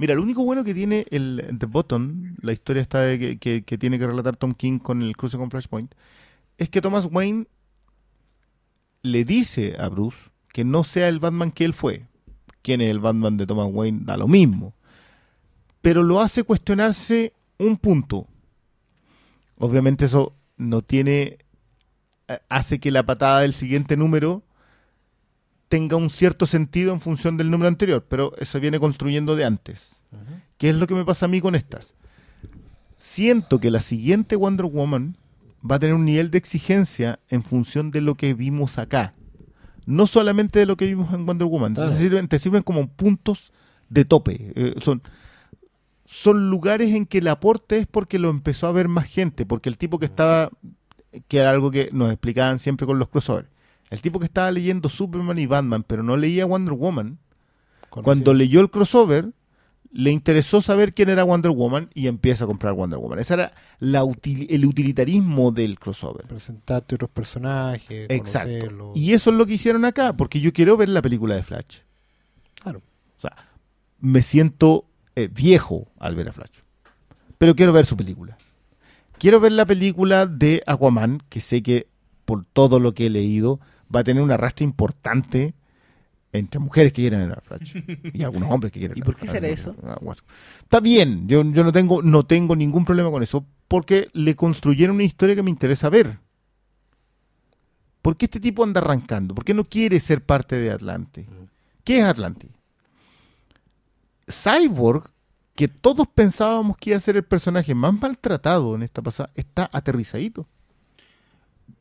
Mira, 0.00 0.14
lo 0.14 0.22
único 0.22 0.42
bueno 0.44 0.64
que 0.64 0.72
tiene 0.72 1.04
el 1.10 1.56
The 1.58 1.66
Button, 1.66 2.36
la 2.40 2.52
historia 2.54 2.80
esta 2.80 3.00
de 3.02 3.18
que, 3.18 3.38
que- 3.38 3.62
que 3.64 3.76
tiene 3.76 3.98
que 3.98 4.06
relatar 4.06 4.34
Tom 4.34 4.54
King 4.54 4.78
con 4.78 5.02
el 5.02 5.14
cruce 5.14 5.36
con 5.36 5.50
Flashpoint, 5.50 5.92
es 6.56 6.70
que 6.70 6.80
Thomas 6.80 7.06
Wayne 7.12 7.48
le 9.02 9.24
dice 9.26 9.76
a 9.78 9.90
Bruce 9.90 10.30
que 10.54 10.64
no 10.64 10.84
sea 10.84 11.08
el 11.10 11.18
Batman 11.18 11.52
que 11.52 11.66
él 11.66 11.74
fue. 11.74 12.06
Quién 12.62 12.80
es 12.80 12.88
el 12.88 12.98
Batman 12.98 13.36
de 13.36 13.46
Thomas 13.46 13.68
Wayne 13.70 14.00
da 14.04 14.16
lo 14.16 14.26
mismo. 14.26 14.72
Pero 15.82 16.02
lo 16.02 16.20
hace 16.22 16.44
cuestionarse 16.44 17.34
un 17.58 17.76
punto. 17.76 18.26
Obviamente 19.58 20.06
eso 20.06 20.34
no 20.56 20.80
tiene... 20.80 21.36
eh, 22.28 22.38
hace 22.48 22.80
que 22.80 22.90
la 22.90 23.04
patada 23.04 23.40
del 23.40 23.52
siguiente 23.52 23.98
número 23.98 24.44
tenga 25.70 25.96
un 25.96 26.10
cierto 26.10 26.46
sentido 26.46 26.92
en 26.92 27.00
función 27.00 27.36
del 27.36 27.48
número 27.48 27.68
anterior, 27.68 28.04
pero 28.06 28.32
eso 28.38 28.58
viene 28.58 28.80
construyendo 28.80 29.36
de 29.36 29.44
antes. 29.44 30.02
¿Qué 30.58 30.68
es 30.68 30.76
lo 30.76 30.88
que 30.88 30.94
me 30.94 31.04
pasa 31.04 31.26
a 31.26 31.28
mí 31.28 31.40
con 31.40 31.54
estas? 31.54 31.94
Siento 32.96 33.60
que 33.60 33.70
la 33.70 33.80
siguiente 33.80 34.34
Wonder 34.34 34.66
Woman 34.66 35.16
va 35.68 35.76
a 35.76 35.78
tener 35.78 35.94
un 35.94 36.04
nivel 36.04 36.32
de 36.32 36.38
exigencia 36.38 37.20
en 37.28 37.44
función 37.44 37.92
de 37.92 38.00
lo 38.00 38.16
que 38.16 38.34
vimos 38.34 38.78
acá. 38.78 39.14
No 39.86 40.08
solamente 40.08 40.58
de 40.58 40.66
lo 40.66 40.76
que 40.76 40.86
vimos 40.86 41.14
en 41.14 41.24
Wonder 41.24 41.46
Woman. 41.46 41.74
Te, 41.74 41.96
sirven, 41.96 42.26
te 42.26 42.40
sirven 42.40 42.64
como 42.64 42.88
puntos 42.88 43.52
de 43.88 44.04
tope. 44.04 44.52
Eh, 44.56 44.74
son, 44.82 45.02
son 46.04 46.50
lugares 46.50 46.92
en 46.94 47.06
que 47.06 47.18
el 47.18 47.28
aporte 47.28 47.78
es 47.78 47.86
porque 47.86 48.18
lo 48.18 48.28
empezó 48.30 48.66
a 48.66 48.72
ver 48.72 48.88
más 48.88 49.06
gente, 49.06 49.46
porque 49.46 49.68
el 49.68 49.78
tipo 49.78 50.00
que 50.00 50.06
estaba, 50.06 50.50
que 51.28 51.38
era 51.38 51.50
algo 51.50 51.70
que 51.70 51.90
nos 51.92 52.10
explicaban 52.10 52.58
siempre 52.58 52.88
con 52.88 52.98
los 52.98 53.08
crossovers, 53.08 53.48
el 53.90 54.00
tipo 54.00 54.18
que 54.18 54.24
estaba 54.26 54.50
leyendo 54.50 54.88
Superman 54.88 55.38
y 55.38 55.46
Batman, 55.46 55.82
pero 55.86 56.02
no 56.02 56.16
leía 56.16 56.46
Wonder 56.46 56.74
Woman, 56.74 57.18
cuando 57.90 58.32
leyó 58.34 58.60
el 58.60 58.70
crossover, 58.70 59.32
le 59.92 60.12
interesó 60.12 60.60
saber 60.60 60.94
quién 60.94 61.08
era 61.08 61.24
Wonder 61.24 61.50
Woman 61.50 61.90
y 61.92 62.06
empieza 62.06 62.44
a 62.44 62.46
comprar 62.46 62.74
Wonder 62.74 63.00
Woman. 63.00 63.18
Ese 63.18 63.34
era 63.34 63.52
la 63.80 64.04
util- 64.04 64.46
el 64.48 64.64
utilitarismo 64.64 65.50
del 65.50 65.78
crossover. 65.80 66.26
presentarte 66.28 66.94
otros 66.94 67.10
personajes, 67.10 68.06
Exacto. 68.08 68.48
conocerlos. 68.50 68.96
Y 68.96 69.12
eso 69.14 69.30
es 69.30 69.36
lo 69.36 69.46
que 69.46 69.54
hicieron 69.54 69.84
acá, 69.84 70.12
porque 70.16 70.40
yo 70.40 70.52
quiero 70.52 70.76
ver 70.76 70.88
la 70.90 71.02
película 71.02 71.34
de 71.34 71.42
Flash. 71.42 71.78
Claro. 72.62 72.78
O 73.18 73.20
sea, 73.20 73.34
me 73.98 74.22
siento 74.22 74.84
eh, 75.16 75.28
viejo 75.32 75.88
al 75.98 76.14
ver 76.14 76.28
a 76.28 76.32
Flash. 76.32 76.60
Pero 77.38 77.56
quiero 77.56 77.72
ver 77.72 77.84
su 77.86 77.96
película. 77.96 78.38
Quiero 79.18 79.40
ver 79.40 79.50
la 79.52 79.66
película 79.66 80.26
de 80.26 80.62
Aquaman, 80.66 81.20
que 81.28 81.40
sé 81.40 81.62
que 81.64 81.88
por 82.24 82.44
todo 82.44 82.78
lo 82.78 82.94
que 82.94 83.06
he 83.06 83.10
leído 83.10 83.58
va 83.94 84.00
a 84.00 84.04
tener 84.04 84.22
un 84.22 84.30
arrastre 84.30 84.64
importante 84.64 85.54
entre 86.32 86.60
mujeres 86.60 86.92
que 86.92 87.02
quieren 87.02 87.32
a 87.32 87.36
Flash 87.36 87.76
y 88.12 88.22
algunos 88.22 88.50
hombres 88.50 88.72
que 88.72 88.78
quieren 88.78 88.96
¿Y 88.96 89.00
ver 89.00 89.06
por 89.06 89.16
qué 89.16 89.26
será 89.26 89.48
eso? 89.48 89.74
Ah. 89.82 89.98
Está 90.60 90.80
bien, 90.80 91.26
yo, 91.26 91.42
yo 91.42 91.64
no 91.64 91.72
tengo 91.72 92.02
no 92.02 92.24
tengo 92.24 92.54
ningún 92.54 92.84
problema 92.84 93.10
con 93.10 93.22
eso 93.22 93.44
porque 93.68 94.08
le 94.12 94.34
construyeron 94.36 94.96
una 94.96 95.04
historia 95.04 95.34
que 95.34 95.42
me 95.42 95.50
interesa 95.50 95.88
ver. 95.88 96.18
¿Por 98.02 98.16
qué 98.16 98.24
este 98.26 98.40
tipo 98.40 98.64
anda 98.64 98.80
arrancando? 98.80 99.34
¿Por 99.34 99.44
qué 99.44 99.54
no 99.54 99.64
quiere 99.64 100.00
ser 100.00 100.24
parte 100.24 100.56
de 100.56 100.70
Atlante? 100.70 101.28
¿Qué 101.84 101.98
es 101.98 102.04
Atlante? 102.04 102.48
Cyborg, 104.28 105.10
que 105.54 105.68
todos 105.68 106.06
pensábamos 106.08 106.76
que 106.78 106.90
iba 106.90 106.96
a 106.96 107.00
ser 107.00 107.16
el 107.16 107.24
personaje 107.24 107.74
más 107.74 107.92
maltratado 107.92 108.74
en 108.74 108.82
esta 108.82 109.02
pasada, 109.02 109.30
está 109.34 109.68
aterrizadito. 109.72 110.46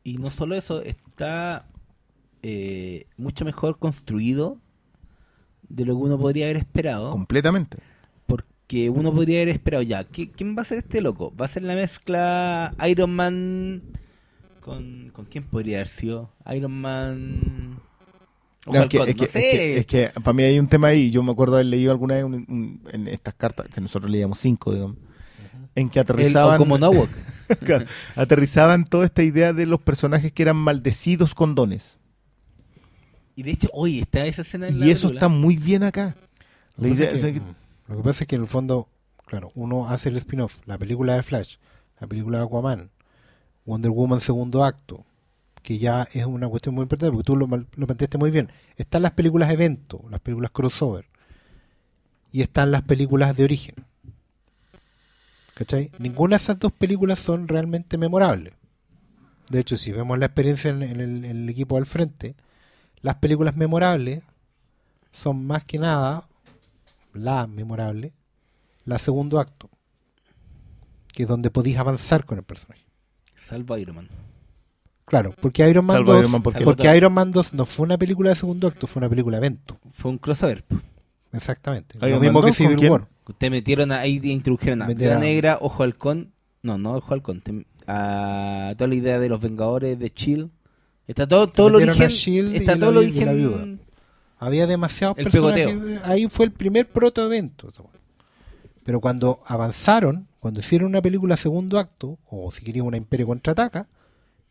Y 0.03 0.17
no 0.17 0.29
solo 0.29 0.55
eso, 0.55 0.81
está 0.81 1.65
eh, 2.43 3.05
mucho 3.17 3.45
mejor 3.45 3.77
construido 3.79 4.57
de 5.67 5.85
lo 5.85 5.95
que 5.95 6.01
uno 6.03 6.17
podría 6.17 6.45
haber 6.45 6.57
esperado. 6.57 7.11
Completamente. 7.11 7.77
Porque 8.27 8.89
uno 8.89 9.13
podría 9.13 9.39
haber 9.41 9.49
esperado 9.49 9.83
ya. 9.83 10.07
¿qui- 10.07 10.31
¿Quién 10.35 10.55
va 10.57 10.61
a 10.61 10.65
ser 10.65 10.79
este 10.79 11.01
loco? 11.01 11.33
¿Va 11.39 11.45
a 11.45 11.49
ser 11.49 11.63
la 11.63 11.75
mezcla 11.75 12.73
Iron 12.87 13.15
Man 13.15 13.81
con. 14.61 15.09
¿Con 15.13 15.25
quién 15.25 15.43
podría 15.43 15.77
haber 15.77 15.87
sido? 15.87 16.31
Iron 16.55 16.71
Man. 16.79 17.79
No, 18.67 18.73
es, 18.83 18.87
que, 18.87 18.97
es 18.97 19.05
que- 19.05 19.13
no 19.15 19.23
es 19.23 19.29
sé. 19.31 19.39
que- 19.39 19.77
es 19.77 19.85
que 19.85 20.11
para 20.23 20.33
mí 20.33 20.43
hay 20.43 20.59
un 20.59 20.67
tema 20.67 20.87
ahí. 20.89 21.11
Yo 21.11 21.23
me 21.23 21.31
acuerdo 21.31 21.55
haber 21.55 21.67
leído 21.67 21.91
alguna 21.91 22.15
vez 22.15 22.23
un- 22.23 22.33
un- 22.47 22.81
en 22.91 23.07
estas 23.07 23.33
cartas, 23.35 23.67
que 23.73 23.81
nosotros 23.81 24.11
leíamos 24.11 24.39
cinco, 24.39 24.73
digamos, 24.73 24.97
en 25.75 25.89
que 25.89 25.99
aterrizaban. 25.99 26.57
como 26.57 26.77
Nowak. 26.77 27.09
Claro, 27.65 27.85
aterrizaban 28.15 28.83
toda 28.85 29.05
esta 29.05 29.23
idea 29.23 29.53
de 29.53 29.65
los 29.65 29.81
personajes 29.81 30.31
que 30.31 30.43
eran 30.43 30.55
maldecidos 30.57 31.33
con 31.33 31.55
dones. 31.55 31.97
Y 33.39 33.43
de 33.43 33.51
hecho, 33.51 33.69
oye, 33.71 34.01
está 34.01 34.25
esa 34.25 34.41
escena 34.41 34.67
en 34.67 34.77
la 34.81 34.85
Y 34.85 34.89
eso 34.91 35.07
película. 35.07 35.17
está 35.17 35.27
muy 35.29 35.55
bien 35.55 35.83
acá. 35.83 36.17
Lo 36.75 36.83
La 36.83 36.89
que, 36.89 36.95
idea, 36.95 37.05
pasa 37.07 37.17
o 37.17 37.19
sea, 37.21 37.29
es 37.29 37.35
que- 37.35 37.45
que, 37.45 37.53
lo 37.87 37.97
que 37.97 38.03
pasa 38.03 38.23
es 38.23 38.27
que 38.27 38.35
en 38.35 38.41
el 38.41 38.47
fondo, 38.49 38.89
claro, 39.25 39.49
uno 39.55 39.87
hace 39.87 40.09
el 40.09 40.17
spin-off, 40.17 40.57
la 40.65 40.77
película 40.77 41.15
de 41.15 41.23
Flash, 41.23 41.55
la 42.01 42.07
película 42.07 42.39
de 42.39 42.43
Aquaman, 42.43 42.89
Wonder 43.65 43.91
Woman 43.91 44.19
segundo 44.19 44.65
acto, 44.65 45.05
que 45.63 45.77
ya 45.77 46.05
es 46.13 46.25
una 46.25 46.49
cuestión 46.49 46.75
muy 46.75 46.83
importante 46.83 47.11
porque 47.13 47.23
tú 47.25 47.37
lo, 47.37 47.47
lo 47.47 47.87
planteaste 47.87 48.17
muy 48.17 48.29
bien. 48.29 48.51
Están 48.75 49.03
las 49.03 49.11
películas 49.11 49.49
evento, 49.51 50.03
las 50.09 50.19
películas 50.19 50.51
crossover, 50.51 51.05
y 52.33 52.41
están 52.41 52.71
las 52.71 52.81
películas 52.81 53.37
de 53.37 53.45
origen. 53.45 53.75
¿Cachai? 55.53 55.91
Ninguna 55.97 56.37
de 56.37 56.43
esas 56.43 56.59
dos 56.59 56.71
películas 56.73 57.19
son 57.19 57.47
realmente 57.47 57.97
memorables. 57.97 58.53
De 59.49 59.59
hecho, 59.59 59.77
si 59.77 59.91
vemos 59.93 60.17
la 60.19 60.25
experiencia 60.27 60.69
en, 60.71 60.83
en 60.83 60.99
el, 61.01 61.25
en 61.25 61.37
el 61.43 61.49
equipo 61.49 61.77
al 61.77 61.85
frente, 61.85 62.35
las 63.01 63.15
películas 63.15 63.55
memorables 63.55 64.23
son 65.11 65.45
más 65.45 65.63
que 65.63 65.79
nada 65.79 66.27
la 67.13 67.47
memorable, 67.47 68.13
la 68.85 68.99
segundo 68.99 69.39
acto, 69.39 69.69
que 71.13 71.23
es 71.23 71.29
donde 71.29 71.49
podéis 71.51 71.77
avanzar 71.77 72.25
con 72.25 72.37
el 72.37 72.43
personaje. 72.43 72.85
Salvo 73.35 73.77
Iron 73.77 73.95
Man. 73.95 74.09
Claro, 75.05 75.33
porque 75.41 75.67
Iron 75.67 75.85
Man, 75.85 75.97
Salvo 75.97 76.11
2, 76.13 76.19
Iron 76.21 76.31
Man, 76.31 76.41
porque- 76.43 76.63
porque 76.63 76.95
Iron 76.95 77.13
Man 77.13 77.31
2 77.31 77.53
no 77.53 77.65
fue 77.65 77.85
una 77.85 77.97
película 77.97 78.29
de 78.29 78.35
segundo 78.35 78.67
acto, 78.67 78.85
fue 78.85 78.99
una 78.99 79.09
película 79.09 79.37
evento. 79.37 79.79
Fue 79.91 80.11
un 80.11 80.19
crossover. 80.19 80.63
Exactamente. 81.33 81.97
Iron 81.97 82.09
Lo 82.11 82.15
Man 82.17 82.21
mismo 82.21 82.41
que 82.41 82.47
2, 82.49 82.57
¿con 82.57 82.65
Civil 82.65 82.77
quién? 82.79 82.91
War. 82.91 83.07
Ustedes 83.27 83.51
metieron 83.51 83.91
ahí, 83.91 84.19
introdujeron 84.23 84.81
a 84.83 84.87
Metieron 84.87 85.17
Viuda 85.19 85.27
a- 85.29 85.33
Negra, 85.33 85.57
Ojo 85.61 85.83
Halcón. 85.83 86.31
No, 86.61 86.77
no 86.77 86.93
Ojo 86.93 87.13
Halcón. 87.13 87.41
te- 87.41 87.65
A 87.87 88.75
toda 88.77 88.87
la 88.87 88.95
idea 88.95 89.17
de 89.19 89.29
los 89.29 89.41
Vengadores, 89.41 89.97
de 89.97 90.11
Chill. 90.13 90.51
Está 91.09 91.27
todo, 91.27 91.47
todo 91.47 91.79
el 91.79 91.89
origen. 91.89 92.55
Está 92.55 92.77
todo 92.77 92.89
el 92.89 92.95
la 92.95 93.01
origen. 93.01 93.35
viuda. 93.35 93.67
Había 94.37 94.67
demasiados 94.67 95.17
El 95.17 95.23
personajes. 95.23 96.05
Ahí 96.05 96.27
fue 96.27 96.45
el 96.45 96.51
primer 96.51 96.87
proto 96.87 97.25
evento. 97.25 97.69
esa 97.69 97.81
weá. 97.81 97.93
Pero 98.83 99.01
cuando 99.01 99.41
avanzaron, 99.47 100.27
cuando 100.39 100.59
hicieron 100.59 100.87
una 100.87 101.01
película 101.01 101.35
segundo 101.35 101.79
acto, 101.79 102.19
o 102.29 102.51
si 102.51 102.63
querían 102.63 102.85
una 102.85 102.97
Imperio 102.97 103.25
contraataca, 103.25 103.87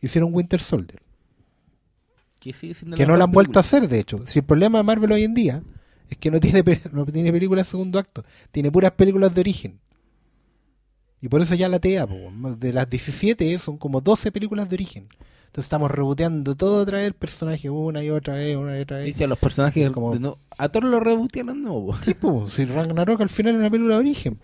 hicieron 0.00 0.34
Winter 0.34 0.60
Soldier. 0.60 1.00
Que, 2.40 2.52
sigue 2.52 2.74
siendo 2.74 2.96
que 2.96 3.04
la 3.04 3.12
no 3.12 3.16
la 3.16 3.24
han 3.24 3.30
vuelto 3.30 3.60
a 3.60 3.62
hacer, 3.62 3.88
de 3.88 4.00
hecho. 4.00 4.26
Si 4.26 4.40
el 4.40 4.44
problema 4.44 4.78
de 4.78 4.84
Marvel 4.84 5.12
hoy 5.12 5.22
en 5.22 5.34
día 5.34 5.62
es 6.10 6.18
que 6.18 6.32
no 6.32 6.40
tiene, 6.40 6.64
no 6.92 7.06
tiene 7.06 7.30
películas 7.30 7.68
segundo 7.68 8.00
acto, 8.00 8.24
tiene 8.50 8.72
puras 8.72 8.90
películas 8.92 9.32
de 9.32 9.40
origen. 9.42 9.78
Y 11.20 11.28
por 11.28 11.40
eso 11.40 11.54
ya 11.54 11.68
la 11.68 11.78
TEA, 11.78 12.08
de 12.58 12.72
las 12.72 12.90
17 12.90 13.58
son 13.60 13.78
como 13.78 14.00
12 14.00 14.32
películas 14.32 14.68
de 14.68 14.74
origen. 14.74 15.08
Entonces 15.48 15.64
estamos 15.64 15.90
reboteando 15.90 16.54
todo 16.54 16.82
otra 16.82 16.98
vez 16.98 17.08
el 17.08 17.14
personaje 17.14 17.68
una 17.68 18.02
y 18.02 18.10
otra 18.10 18.34
vez, 18.34 18.56
una 18.56 18.78
y 18.78 18.82
otra 18.82 18.98
vez. 18.98 19.16
sí, 19.16 19.24
a 19.24 19.26
los 19.26 19.38
personajes. 19.38 19.90
Como- 19.90 20.14
no- 20.14 20.38
a 20.56 20.68
todos 20.68 20.88
los 20.88 21.02
rebotearon 21.02 21.54
de 21.62 21.68
nuevo. 21.68 21.96
Sí, 22.02 22.14
po, 22.14 22.48
si 22.48 22.64
Ragnarok 22.64 23.20
al 23.20 23.28
final 23.28 23.54
es 23.54 23.60
una 23.60 23.70
película 23.70 23.94
de 23.96 24.00
origen. 24.00 24.38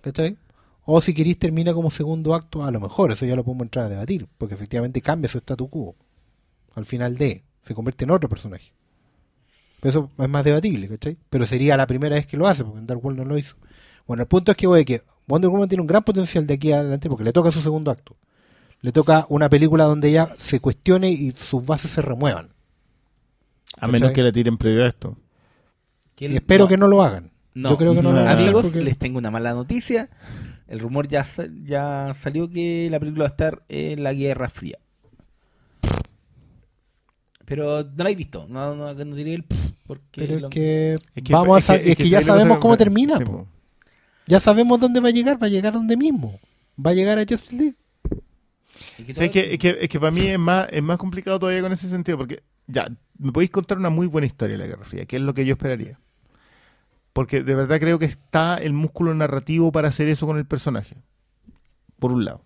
¿Cachai? 0.00 0.36
O 0.84 1.00
si 1.00 1.14
queréis 1.14 1.38
termina 1.38 1.72
como 1.74 1.90
segundo 1.90 2.34
acto, 2.34 2.64
a 2.64 2.70
lo 2.70 2.80
mejor, 2.80 3.12
eso 3.12 3.24
ya 3.24 3.36
lo 3.36 3.44
podemos 3.44 3.64
entrar 3.66 3.84
a 3.86 3.88
debatir, 3.88 4.26
porque 4.38 4.54
efectivamente 4.54 5.00
cambia 5.00 5.28
su 5.28 5.38
statu 5.38 5.68
quo. 5.68 5.94
Al 6.74 6.86
final 6.86 7.16
de, 7.16 7.44
se 7.62 7.74
convierte 7.74 8.04
en 8.04 8.10
otro 8.10 8.28
personaje. 8.28 8.72
Pero 9.80 9.90
eso 9.90 10.08
es 10.18 10.28
más 10.28 10.44
debatible, 10.44 10.88
¿cachai? 10.88 11.16
Pero 11.30 11.46
sería 11.46 11.76
la 11.76 11.86
primera 11.86 12.16
vez 12.16 12.26
que 12.26 12.36
lo 12.36 12.46
hace, 12.46 12.64
porque 12.64 12.80
en 12.80 12.86
Dark 12.86 13.04
World 13.04 13.18
no 13.20 13.24
lo 13.24 13.38
hizo. 13.38 13.56
Bueno, 14.06 14.22
el 14.22 14.28
punto 14.28 14.50
es 14.50 14.56
que, 14.56 14.66
güey, 14.66 14.84
que 14.84 15.02
Wonder 15.28 15.50
Woman 15.50 15.68
tiene 15.68 15.80
un 15.82 15.86
gran 15.86 16.02
potencial 16.02 16.46
de 16.46 16.54
aquí 16.54 16.72
adelante 16.72 17.08
porque 17.08 17.24
le 17.24 17.32
toca 17.32 17.50
su 17.52 17.60
segundo 17.60 17.90
acto. 17.90 18.16
Le 18.82 18.92
toca 18.92 19.26
una 19.28 19.48
película 19.48 19.84
donde 19.84 20.08
ella 20.10 20.28
se 20.38 20.60
cuestione 20.60 21.10
y 21.10 21.30
sus 21.32 21.64
bases 21.64 21.90
se 21.92 22.02
remuevan. 22.02 22.50
a 23.78 23.86
menos 23.86 24.00
¿cachai? 24.02 24.14
que 24.14 24.22
le 24.24 24.32
tiren 24.32 24.58
previo 24.58 24.84
a 24.84 24.88
esto. 24.88 25.16
Y 26.18 26.34
espero 26.36 26.64
no, 26.64 26.68
que 26.68 26.76
no 26.76 26.86
lo 26.88 27.02
hagan. 27.02 27.30
no. 27.54 27.70
Yo 27.70 27.76
creo 27.78 27.94
que 27.94 28.02
no, 28.02 28.10
lo 28.12 28.16
van 28.18 28.28
a 28.28 28.32
Amigos, 28.32 28.62
porque- 28.64 28.82
les 28.82 28.98
tengo 28.98 29.18
una 29.18 29.30
mala 29.30 29.54
noticia. 29.54 30.08
El 30.68 30.78
rumor 30.78 31.08
ya, 31.08 31.26
ya 31.64 32.14
salió 32.20 32.48
que 32.50 32.88
la 32.90 32.98
película 33.00 33.24
va 33.24 33.28
a 33.28 33.30
estar 33.32 33.62
en 33.68 34.02
la 34.02 34.12
Guerra 34.12 34.48
Fría. 34.48 34.78
Pero 37.44 37.84
no 37.84 38.04
la 38.04 38.10
he 38.10 38.14
visto. 38.14 38.46
No, 38.48 38.74
no, 38.74 38.94
no 38.94 39.16
diré 39.16 39.34
el 39.34 39.44
porque 39.86 40.20
Pero 40.22 40.40
lo- 40.40 40.46
es 40.48 40.54
que, 40.54 40.94
Es 41.14 41.22
que- 41.22 41.32
vamos 41.32 41.68
es 41.68 41.96
que- 41.96 42.02
es 42.04 42.10
ya 42.10 42.22
sabemos 42.22 42.58
cómo 42.58 42.76
termina. 42.76 43.16
sí, 43.18 43.24
po. 43.24 43.32
po. 43.32 43.46
Ya 44.26 44.38
sabemos 44.40 44.78
dónde 44.80 45.00
va 45.00 45.08
a 45.08 45.12
llegar, 45.12 45.42
va 45.42 45.46
a 45.48 45.50
llegar 45.50 45.72
donde 45.72 45.96
mismo. 45.96 46.38
Va 46.84 46.92
a 46.92 46.94
llegar 46.94 47.18
a 47.18 47.22
Justice 47.28 47.54
League. 47.56 47.74
Es 48.98 49.30
que 49.30 49.54
es, 49.54 49.58
que, 49.58 49.78
es 49.80 49.88
que 49.88 50.00
para 50.00 50.10
mí 50.10 50.26
es 50.26 50.38
más, 50.38 50.68
es 50.70 50.82
más 50.82 50.98
complicado 50.98 51.38
todavía 51.38 51.62
con 51.62 51.72
ese 51.72 51.88
sentido, 51.88 52.18
porque 52.18 52.42
ya, 52.66 52.88
me 53.18 53.32
podéis 53.32 53.50
contar 53.50 53.78
una 53.78 53.90
muy 53.90 54.06
buena 54.06 54.26
historia 54.26 54.56
de 54.56 54.62
la 54.62 54.68
Guerra 54.68 54.84
Fría, 54.84 55.06
que 55.06 55.16
es 55.16 55.22
lo 55.22 55.34
que 55.34 55.44
yo 55.44 55.52
esperaría. 55.52 55.98
Porque 57.12 57.42
de 57.42 57.54
verdad 57.54 57.78
creo 57.78 57.98
que 57.98 58.06
está 58.06 58.56
el 58.56 58.72
músculo 58.72 59.14
narrativo 59.14 59.70
para 59.70 59.88
hacer 59.88 60.08
eso 60.08 60.26
con 60.26 60.38
el 60.38 60.46
personaje. 60.46 61.02
Por 61.98 62.12
un 62.12 62.24
lado. 62.24 62.44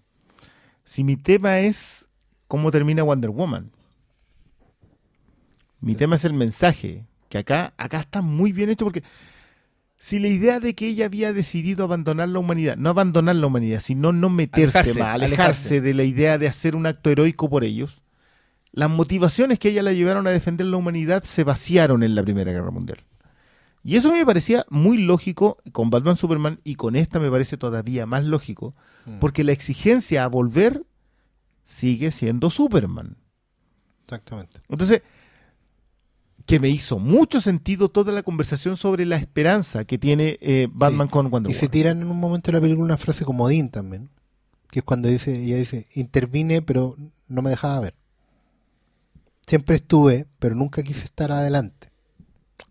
Si 0.84 1.04
mi 1.04 1.16
tema 1.16 1.60
es 1.60 2.08
cómo 2.48 2.70
termina 2.70 3.02
Wonder 3.02 3.30
Woman. 3.30 3.70
Mi 5.80 5.94
tema 5.94 6.16
es 6.16 6.24
el 6.24 6.32
mensaje. 6.34 7.06
Que 7.28 7.38
acá, 7.38 7.74
acá 7.76 8.00
está 8.00 8.22
muy 8.22 8.52
bien 8.52 8.70
hecho 8.70 8.84
porque 8.84 9.02
si 9.98 10.18
la 10.18 10.28
idea 10.28 10.60
de 10.60 10.74
que 10.74 10.88
ella 10.88 11.06
había 11.06 11.32
decidido 11.32 11.84
abandonar 11.84 12.28
la 12.28 12.38
humanidad, 12.38 12.76
no 12.76 12.90
abandonar 12.90 13.36
la 13.36 13.46
humanidad, 13.46 13.80
sino 13.80 14.12
no 14.12 14.28
meterse 14.30 14.78
Alejarse, 14.78 14.98
más, 15.00 15.14
alejarse, 15.14 15.42
alejarse. 15.42 15.80
de 15.80 15.94
la 15.94 16.04
idea 16.04 16.38
de 16.38 16.48
hacer 16.48 16.76
un 16.76 16.86
acto 16.86 17.10
heroico 17.10 17.48
por 17.48 17.64
ellos, 17.64 18.02
las 18.72 18.90
motivaciones 18.90 19.58
que 19.58 19.70
ella 19.70 19.82
la 19.82 19.92
llevaron 19.94 20.26
a 20.26 20.30
defender 20.30 20.66
la 20.66 20.76
humanidad 20.76 21.22
se 21.22 21.44
vaciaron 21.44 22.02
en 22.02 22.14
la 22.14 22.22
Primera 22.22 22.52
Guerra 22.52 22.70
Mundial. 22.70 22.98
Y 23.82 23.96
eso 23.96 24.12
me 24.12 24.26
parecía 24.26 24.66
muy 24.68 24.98
lógico 24.98 25.58
con 25.72 25.88
Batman 25.90 26.16
Superman 26.16 26.60
y 26.64 26.74
con 26.74 26.94
esta 26.96 27.18
me 27.20 27.30
parece 27.30 27.56
todavía 27.56 28.04
más 28.04 28.24
lógico, 28.24 28.74
Mm. 29.06 29.18
porque 29.20 29.44
la 29.44 29.52
exigencia 29.52 30.24
a 30.24 30.28
volver 30.28 30.82
sigue 31.62 32.10
siendo 32.12 32.50
Superman. 32.50 33.16
Exactamente. 34.04 34.60
Entonces, 34.68 35.02
que 36.46 36.60
me 36.60 36.68
hizo 36.68 36.98
mucho 36.98 37.40
sentido 37.40 37.88
toda 37.88 38.12
la 38.12 38.22
conversación 38.22 38.76
sobre 38.76 39.04
la 39.04 39.16
esperanza 39.16 39.84
que 39.84 39.98
tiene 39.98 40.38
eh, 40.40 40.68
Batman 40.70 41.08
Sí. 41.08 41.12
con 41.12 41.30
Wonder 41.30 41.50
Y 41.50 41.54
se 41.54 41.62
Woman. 41.66 41.70
tiran 41.72 42.02
en 42.02 42.10
un 42.10 42.18
momento 42.18 42.50
de 42.50 42.56
la 42.58 42.60
película 42.62 42.84
una 42.84 42.96
frase 42.96 43.24
comodín 43.24 43.68
también, 43.70 44.08
que 44.70 44.78
es 44.78 44.84
cuando 44.84 45.08
dice, 45.08 45.36
ella 45.42 45.56
dice, 45.56 45.86
intervine 45.94 46.62
pero 46.62 46.96
no 47.28 47.42
me 47.42 47.50
dejaba 47.50 47.80
ver. 47.80 47.94
Siempre 49.46 49.76
estuve, 49.76 50.26
pero 50.38 50.54
nunca 50.54 50.82
quise 50.82 51.04
estar 51.04 51.30
adelante. 51.30 51.88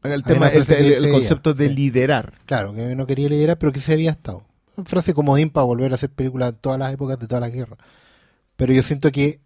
El, 0.04 0.24
tema, 0.24 0.50
el, 0.50 0.64
el- 0.72 0.94
ella. 1.04 1.12
concepto 1.12 1.54
de 1.54 1.68
Sí. 1.70 1.74
liderar. 1.76 2.34
Claro, 2.46 2.74
que 2.74 2.96
no 2.96 3.06
quería 3.06 3.30
liderar, 3.30 3.58
pero 3.58 3.72
que 3.72 3.80
se 3.80 3.94
había 3.94 4.12
estado. 4.12 4.44
Una 4.78 4.86
frase 4.86 5.14
comodín 5.14 5.50
para 5.50 5.66
volver 5.66 5.92
a 5.92 5.96
hacer 5.96 6.10
películas 6.10 6.54
de 6.54 6.60
todas 6.60 6.78
las 6.80 6.94
épocas 6.94 7.18
de 7.18 7.28
todas 7.28 7.42
las 7.42 7.52
guerras. 7.52 7.80
Pero 8.56 8.74
yo 8.74 8.84
siento 8.84 9.12
que 9.12 9.40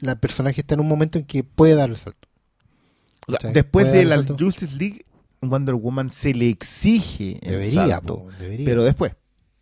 la 0.00 0.16
personaje 0.16 0.60
está 0.60 0.74
en 0.74 0.80
un 0.80 0.88
momento 0.88 1.18
en 1.18 1.24
que 1.24 1.42
puede 1.42 1.74
dar 1.74 1.88
el 1.90 1.96
salto. 1.96 2.28
O 3.26 3.32
sea, 3.32 3.38
¿Cachai? 3.38 3.52
después 3.54 3.92
de 3.92 4.04
la. 4.04 4.24
Justice 4.38 4.76
League, 4.78 5.04
Wonder 5.40 5.74
Woman 5.74 6.10
se 6.10 6.32
le 6.34 6.48
exige 6.48 7.38
el 7.42 7.52
Debería, 7.52 7.86
salto, 7.88 8.24
po, 8.24 8.30
debería. 8.38 8.64
pero 8.64 8.84
después. 8.84 9.12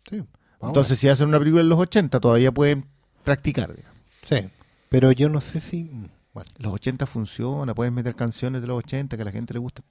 Sí, 0.09 0.23
Entonces, 0.61 0.99
si 0.99 1.07
hacen 1.09 1.27
una 1.27 1.39
película 1.39 1.61
en 1.61 1.69
los 1.69 1.79
80, 1.79 2.19
todavía 2.19 2.51
pueden 2.51 2.85
practicar. 3.23 3.75
digamos. 3.75 3.97
Sí, 4.23 4.49
pero 4.89 5.11
yo 5.11 5.29
no 5.29 5.41
sé 5.41 5.59
si... 5.59 5.83
mm, 5.85 6.07
Bueno, 6.33 6.49
Los 6.57 6.73
80 6.73 7.05
funciona, 7.05 7.73
pueden 7.75 7.93
meter 7.93 8.15
canciones 8.15 8.61
de 8.61 8.67
los 8.67 8.77
80 8.79 9.15
que 9.15 9.21
a 9.21 9.25
la 9.25 9.31
gente 9.31 9.53
le 9.53 9.59
gusta. 9.59 9.81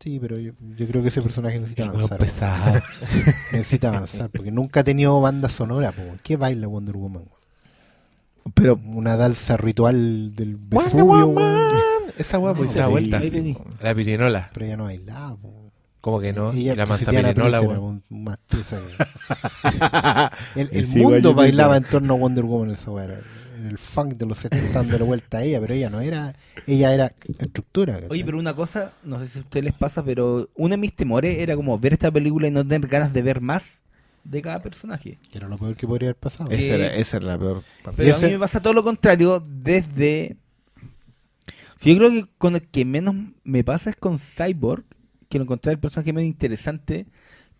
sí, 0.00 0.18
pero 0.20 0.38
yo, 0.38 0.52
yo 0.76 0.86
creo 0.86 1.02
que 1.02 1.08
ese 1.08 1.22
personaje 1.22 1.58
necesita 1.58 1.82
El 1.84 1.88
avanzar. 1.90 2.18
pesado. 2.18 2.80
necesita 3.52 3.88
avanzar, 3.88 4.30
porque 4.30 4.50
nunca 4.52 4.80
ha 4.80 4.84
tenido 4.84 5.20
banda 5.20 5.48
sonora. 5.48 5.92
po. 5.92 6.02
¿Qué 6.22 6.36
baila 6.36 6.66
Wonder 6.68 6.96
Woman? 6.96 7.24
Pero 8.54 8.78
Una 8.86 9.16
danza 9.16 9.56
ritual 9.56 10.34
del 10.34 10.56
Wonder 10.56 10.94
Vesubio. 10.94 11.34
Esa 12.16 12.38
weá, 12.38 12.54
pues, 12.54 12.68
No, 12.68 12.72
se 12.72 12.78
da 12.80 12.84
sí. 12.86 12.90
vuelta. 12.90 13.20
La 13.82 13.94
pirinola. 13.94 14.50
pero 14.52 14.66
ella 14.66 14.76
no 14.76 14.84
bailaba. 14.84 15.36
po. 15.36 15.54
¿Cómo 16.00 16.20
que 16.20 16.32
no? 16.32 16.52
Ella 16.52 16.72
y 16.74 16.76
la 16.76 16.86
mansa 16.86 17.12
la 17.12 17.22
pirinola, 17.28 17.60
weón. 17.60 18.02
El, 20.54 20.68
el 20.72 20.84
Sí, 20.84 21.00
mundo 21.00 21.34
bailaba 21.34 21.76
en 21.76 21.84
torno 21.84 22.14
a 22.14 22.16
Wonder 22.16 22.44
Woman 22.44 22.70
esa 22.70 22.90
weá. 22.90 23.04
el 23.68 23.78
funk 23.78 24.14
de 24.14 24.26
los 24.26 24.38
70 24.38 24.72
dándole 24.72 25.04
vuelta 25.04 25.38
a 25.38 25.42
ella, 25.42 25.60
pero 25.60 25.74
ella 25.74 25.90
no 25.90 26.00
era, 26.00 26.34
ella 26.66 26.94
era 26.94 27.12
estructura. 27.38 27.94
¿cachai? 27.94 28.08
Oye, 28.10 28.24
pero 28.24 28.38
una 28.38 28.54
cosa, 28.54 28.92
no 29.04 29.18
sé 29.18 29.28
si 29.28 29.38
a 29.38 29.42
ustedes 29.42 29.64
les 29.64 29.74
pasa, 29.74 30.02
pero 30.04 30.48
uno 30.56 30.70
de 30.70 30.76
mis 30.76 30.94
temores 30.94 31.38
era 31.38 31.56
como 31.56 31.78
ver 31.78 31.92
esta 31.94 32.10
película 32.10 32.46
y 32.48 32.50
no 32.52 32.66
tener 32.66 32.88
ganas 32.88 33.12
de 33.12 33.22
ver 33.22 33.40
más 33.40 33.80
de 34.28 34.42
cada 34.42 34.60
personaje. 34.62 35.18
Que 35.30 35.38
era 35.38 35.48
lo 35.48 35.56
peor 35.58 35.74
que 35.76 35.86
podría 35.86 36.08
haber 36.10 36.16
pasado. 36.16 36.50
Eh, 36.50 36.58
esa, 36.58 36.74
era, 36.74 36.94
esa 36.94 37.16
era 37.18 37.26
la 37.26 37.38
peor 37.38 37.62
parte. 37.82 38.02
Pero 38.02 38.08
Y 38.08 38.12
a 38.12 38.26
mí 38.26 38.32
me 38.34 38.38
pasa 38.38 38.60
todo 38.60 38.72
lo 38.74 38.84
contrario 38.84 39.40
desde... 39.46 40.36
Yo 41.80 41.96
creo 41.96 42.10
que 42.10 42.26
con 42.38 42.56
el 42.56 42.68
que 42.68 42.84
menos 42.84 43.14
me 43.44 43.62
pasa 43.64 43.90
es 43.90 43.96
con 43.96 44.18
Cyborg, 44.18 44.84
que 45.28 45.38
lo 45.38 45.44
encontré 45.44 45.72
el 45.72 45.78
personaje 45.78 46.12
medio 46.12 46.26
interesante, 46.26 47.06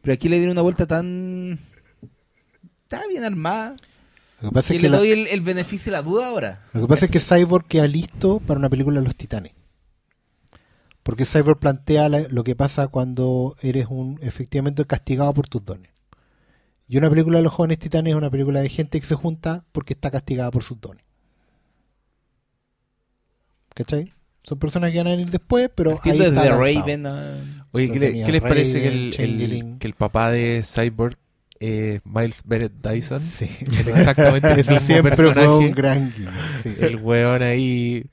pero 0.03 0.15
aquí 0.15 0.29
le 0.29 0.37
dieron 0.39 0.53
una 0.53 0.63
vuelta 0.63 0.87
tan... 0.87 1.61
Está 2.83 3.07
bien 3.09 3.23
armada. 3.25 3.77
Lo 4.41 4.49
que 4.51 4.55
pasa 4.55 4.69
Que 4.69 4.77
es 4.77 4.83
le 4.83 4.89
que, 4.89 4.91
la- 4.91 4.99
doy 4.99 5.11
el, 5.11 5.27
el 5.29 5.41
beneficio 5.41 5.87
de 5.93 5.99
la 5.99 6.03
duda 6.03 6.29
ahora. 6.29 6.65
lo 6.73 6.81
que 6.83 6.87
pasa 6.89 7.05
es 7.05 7.11
que 7.11 7.21
Cyborg 7.21 7.67
queda 7.67 7.87
listo 7.87 8.41
para 8.41 8.59
una 8.59 8.69
película 8.69 8.99
de 9.01 9.07
los 9.07 9.15
titanes. 9.17 9.53
Porque 11.03 11.25
Cyborg 11.25 11.59
plantea 11.59 12.09
la- 12.09 12.29
lo 12.29 12.45
que 12.45 12.55
pasa 12.57 12.89
cuando 12.89 13.57
eres 13.63 13.87
un 13.89 14.19
efectivamente 14.23 14.85
castigado 14.85 15.33
por 15.35 15.49
tus 15.49 15.65
dones. 15.65 15.91
Y 16.89 16.97
una 16.97 17.11
película 17.11 17.37
de 17.39 17.45
los 17.45 17.53
jóvenes 17.53 17.79
titanes 17.79 18.13
es 18.13 18.17
una 18.17 18.31
película 18.31 18.61
de 18.61 18.69
gente 18.69 18.99
que 19.01 19.07
se 19.07 19.15
junta 19.15 19.65
porque 19.73 19.93
está 19.93 20.11
castigada 20.11 20.51
por 20.51 20.63
sus 20.65 20.81
dones. 20.81 21.05
¿Cachai? 23.75 24.13
Son 24.43 24.59
personas 24.59 24.91
que 24.91 24.99
van 24.99 25.09
a 25.09 25.11
venir 25.11 25.31
después, 25.31 25.71
pero 25.75 26.01
ahí 26.03 26.19
está. 26.21 26.57
Raven 26.57 27.07
a- 27.07 27.67
Oye, 27.73 27.91
¿qué, 27.93 27.99
le- 28.01 28.23
qué 28.25 28.33
les 28.33 28.41
parece 28.43 28.81
que 28.81 28.89
el, 28.89 28.95
el- 29.07 29.13
Changeling. 29.13 29.79
que 29.79 29.87
el 29.87 29.93
papá 29.95 30.31
de 30.31 30.63
Cyborg, 30.65 31.19
eh, 31.61 32.01
Miles 32.05 32.43
Bennett 32.47 32.73
Dyson, 32.73 33.21
Sí. 33.21 33.45
exactamente 33.87 34.49
el 34.53 34.57
mismo 34.57 34.81
siempre 34.81 35.15
fue 35.15 35.27
personaje? 35.27 35.49
un 35.49 35.71
gran 35.73 36.13
guiño. 36.17 36.31
sí. 36.63 36.75
El 36.81 36.97
weón 36.97 37.43
ahí 37.43 38.07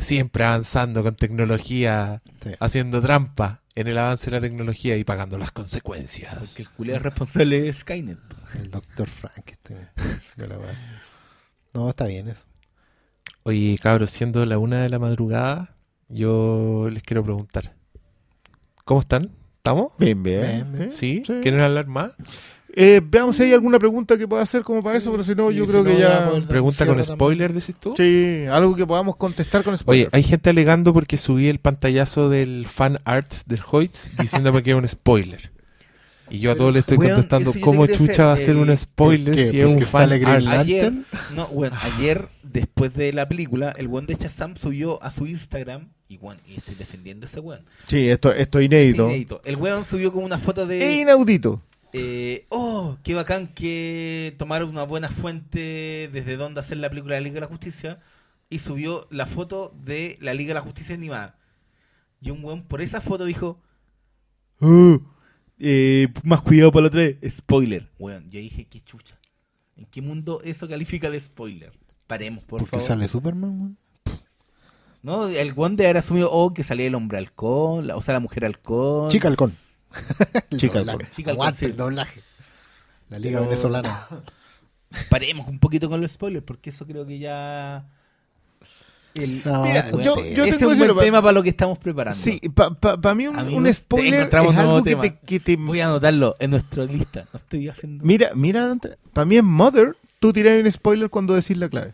siempre 0.00 0.44
avanzando 0.44 1.02
con 1.02 1.14
tecnología, 1.16 2.22
Sí. 2.42 2.50
haciendo 2.60 3.00
trampa 3.00 3.62
en 3.74 3.86
el 3.86 3.98
avance 3.98 4.30
de 4.30 4.36
la 4.36 4.40
tecnología 4.40 4.96
y 4.96 5.04
pagando 5.04 5.38
las 5.38 5.50
consecuencias. 5.52 6.34
Porque 6.34 6.62
el 6.62 6.68
culé 6.70 6.96
es 6.96 7.02
responsable 7.02 7.60
de 7.62 7.72
Skynet. 7.72 8.18
El 8.58 8.70
Dr. 8.70 9.06
Frankenstein. 9.08 9.88
No, 11.72 11.88
está 11.88 12.06
bien 12.06 12.28
eso. 12.28 12.44
Oye, 13.44 13.78
cabros, 13.80 14.10
siendo 14.10 14.44
la 14.44 14.58
una 14.58 14.82
de 14.82 14.88
la 14.90 14.98
madrugada, 14.98 15.76
yo 16.08 16.88
les 16.90 17.02
quiero 17.02 17.22
preguntar. 17.22 17.74
¿Cómo 18.84 19.00
están? 19.00 19.30
¿Estamos? 19.58 19.92
Bien, 19.98 20.22
bien. 20.22 20.40
Bien, 20.42 20.72
bien. 20.72 20.90
¿Sí? 20.90 21.22
Sí. 21.24 21.34
¿Quieren 21.42 21.60
hablar 21.60 21.86
más? 21.86 22.12
Eh, 22.74 23.00
veamos 23.04 23.36
si 23.36 23.42
hay 23.42 23.52
alguna 23.52 23.78
pregunta 23.78 24.16
que 24.16 24.28
pueda 24.28 24.42
hacer 24.42 24.62
como 24.62 24.82
para 24.82 24.96
eso, 24.96 25.10
pero 25.10 25.24
si 25.24 25.34
no, 25.34 25.50
yo 25.50 25.64
si 25.64 25.70
creo 25.70 25.82
no, 25.82 25.90
que 25.90 25.98
ya, 25.98 26.30
Pregunta 26.48 26.86
con 26.86 26.94
Cierra 26.94 27.02
también. 27.02 27.04
spoiler, 27.16 27.52
decís 27.52 27.74
tú. 27.80 27.94
Sí, 27.96 28.44
algo 28.50 28.76
que 28.76 28.86
podamos 28.86 29.16
contestar 29.16 29.62
con 29.64 29.72
Oye, 29.74 29.78
spoiler. 29.78 30.08
hay 30.12 30.22
gente 30.22 30.50
alegando 30.50 30.92
porque 30.92 31.16
subí 31.16 31.48
el 31.48 31.58
pantallazo 31.58 32.28
del 32.28 32.66
fan 32.68 33.00
art 33.04 33.32
del 33.46 33.60
Hoyts 33.68 34.10
diciéndome 34.18 34.62
que 34.62 34.70
es 34.70 34.76
un 34.76 34.86
spoiler. 34.86 35.50
Y 36.30 36.38
yo 36.38 36.52
a 36.52 36.56
todos 36.56 36.72
les 36.72 36.80
estoy 36.80 36.96
weón, 36.96 37.14
contestando 37.14 37.52
cómo 37.60 37.88
chucha 37.88 38.26
va 38.26 38.34
a 38.34 38.36
ser 38.36 38.56
un 38.56 38.74
spoiler 38.76 39.34
¿Qué? 39.34 39.46
si 39.46 39.58
es 39.58 39.66
un 39.66 39.72
¿Porque 39.72 39.86
fan 39.86 40.02
sale 40.02 40.18
Green 40.20 40.46
art. 40.46 40.60
Ayer, 40.60 40.92
no, 41.34 41.48
bueno, 41.48 41.76
ayer, 41.82 42.28
después 42.44 42.94
de 42.94 43.12
la 43.12 43.28
película, 43.28 43.74
el 43.76 43.88
weón 43.88 44.06
de 44.06 44.14
Shazam 44.14 44.56
subió 44.56 45.02
a 45.02 45.10
su 45.10 45.26
Instagram, 45.26 45.88
y 46.08 46.18
weón, 46.18 46.38
y 46.46 46.54
estoy 46.54 46.76
defendiendo 46.76 47.26
a 47.26 47.28
ese 47.28 47.40
weón. 47.40 47.64
Sí, 47.88 48.08
esto, 48.08 48.32
esto 48.32 48.60
es 48.60 48.66
inédito. 48.66 49.08
Inédito. 49.08 49.40
El 49.44 49.56
weón 49.56 49.84
subió 49.84 50.12
como 50.12 50.24
una 50.24 50.38
foto 50.38 50.62
Es 50.62 50.68
de, 50.68 50.96
inaudito. 51.00 51.62
Eh, 51.92 52.46
oh, 52.50 52.96
qué 53.02 53.14
bacán 53.14 53.48
que 53.48 54.34
tomaron 54.38 54.70
una 54.70 54.84
buena 54.84 55.08
fuente 55.10 56.08
desde 56.12 56.36
donde 56.36 56.60
hacer 56.60 56.78
la 56.78 56.88
película 56.88 57.14
de 57.14 57.20
la 57.20 57.24
Liga 57.24 57.34
de 57.34 57.40
la 57.40 57.46
Justicia, 57.46 58.00
y 58.48 58.58
subió 58.58 59.06
la 59.10 59.26
foto 59.26 59.74
de 59.84 60.18
la 60.20 60.34
Liga 60.34 60.48
de 60.48 60.54
la 60.54 60.60
Justicia 60.60 60.94
animada. 60.94 61.38
Y 62.20 62.30
un 62.30 62.44
weón 62.44 62.62
por 62.64 62.80
esa 62.82 63.00
foto 63.00 63.24
dijo, 63.24 63.60
"Oh, 64.60 65.00
eh, 65.58 66.08
más 66.24 66.40
cuidado 66.42 66.72
para 66.72 66.82
la 66.82 66.88
otra 66.88 67.00
vez, 67.02 67.16
spoiler. 67.36 67.88
Weón, 67.98 68.28
yo 68.30 68.40
dije, 68.40 68.64
qué 68.66 68.80
chucha. 68.80 69.18
¿En 69.76 69.86
qué 69.86 70.02
mundo 70.02 70.40
eso 70.44 70.68
califica 70.68 71.08
de 71.10 71.18
spoiler? 71.20 71.72
Paremos, 72.06 72.44
por 72.44 72.58
Porque 72.60 72.72
favor. 72.72 72.86
sale 72.86 73.08
Superman, 73.08 73.50
weón. 73.60 73.78
No, 75.02 75.28
el 75.28 75.52
weón 75.54 75.76
de 75.76 75.84
haber 75.84 75.96
asumido, 75.98 76.30
oh, 76.30 76.52
que 76.52 76.62
salía 76.64 76.86
el 76.86 76.94
hombre 76.94 77.16
halcón, 77.18 77.86
la- 77.86 77.96
o 77.96 78.02
sea, 78.02 78.12
la 78.14 78.20
mujer 78.20 78.44
halcón. 78.44 79.08
Chica 79.10 79.28
Halcón. 79.28 79.54
Chica. 80.56 80.82
Chica 81.12 81.30
Aguante 81.32 81.66
el 81.66 81.76
doblaje. 81.76 82.20
La 83.08 83.18
Liga 83.18 83.38
Pero- 83.40 83.50
Venezolana. 83.50 84.06
Paremos 85.08 85.46
un 85.48 85.58
poquito 85.60 85.88
con 85.88 86.00
los 86.00 86.10
spoilers, 86.12 86.44
porque 86.44 86.70
eso 86.70 86.84
creo 86.86 87.06
que 87.06 87.18
ya... 87.18 87.86
El, 89.14 89.42
No, 89.44 89.62
Mira, 89.64 89.80
eso 89.80 90.00
yo- 90.00 90.14
te- 90.14 90.34
yo 90.34 90.44
ese 90.44 90.50
es 90.54 90.58
tengo 90.58 90.72
un 90.72 90.78
buen 90.78 90.94
pa- 90.94 91.02
tema 91.02 91.20
para 91.20 91.32
lo 91.32 91.42
que 91.42 91.48
estamos 91.50 91.78
preparando. 91.78 92.16
Sí, 92.20 92.40
para 92.54 93.14
mí 93.14 93.26
un, 93.26 93.44
mí 93.46 93.54
un 93.54 93.64
no- 93.64 93.72
spoiler 93.72 94.28
es 94.28 94.56
algo 94.56 94.82
que 94.84 94.94
te, 94.96 95.18
que 95.18 95.40
te- 95.40 95.56
Voy 95.56 95.80
a 95.80 95.86
anotarlo 95.86 96.36
en 96.38 96.50
nuestra 96.50 96.84
lista. 96.84 97.26
No 97.32 97.38
estoy 97.38 97.68
haciendo... 97.68 98.04
Mira, 98.04 98.30
mira, 98.34 98.72
para 99.12 99.24
mí 99.24 99.36
en 99.36 99.44
Mother, 99.46 99.96
tú 100.20 100.32
tiras 100.32 100.60
un 100.62 100.70
spoiler 100.70 101.10
cuando 101.10 101.34
decís 101.34 101.56
la 101.56 101.68
clave. 101.68 101.92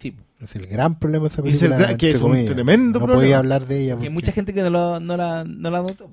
Sí, 0.00 0.14
Es 0.40 0.54
el 0.56 0.66
gran 0.66 0.98
problema 0.98 1.24
de 1.24 1.28
esa 1.28 1.42
Es 1.44 1.62
el 1.62 1.70
gran- 1.74 1.96
que 1.96 2.10
es 2.10 2.16
un 2.16 2.22
comillas. 2.22 2.52
tremendo 2.54 2.98
no 3.00 3.06
problema. 3.06 3.22
podía 3.22 3.38
hablar 3.38 3.66
de 3.66 3.80
ella. 3.84 3.96
hay 4.00 4.10
mucha 4.10 4.32
gente 4.32 4.52
que 4.54 4.62
no, 4.62 4.70
lo- 4.70 5.00
no 5.00 5.16
la, 5.16 5.44
no 5.44 5.70
la 5.70 5.82
notó. 5.82 6.10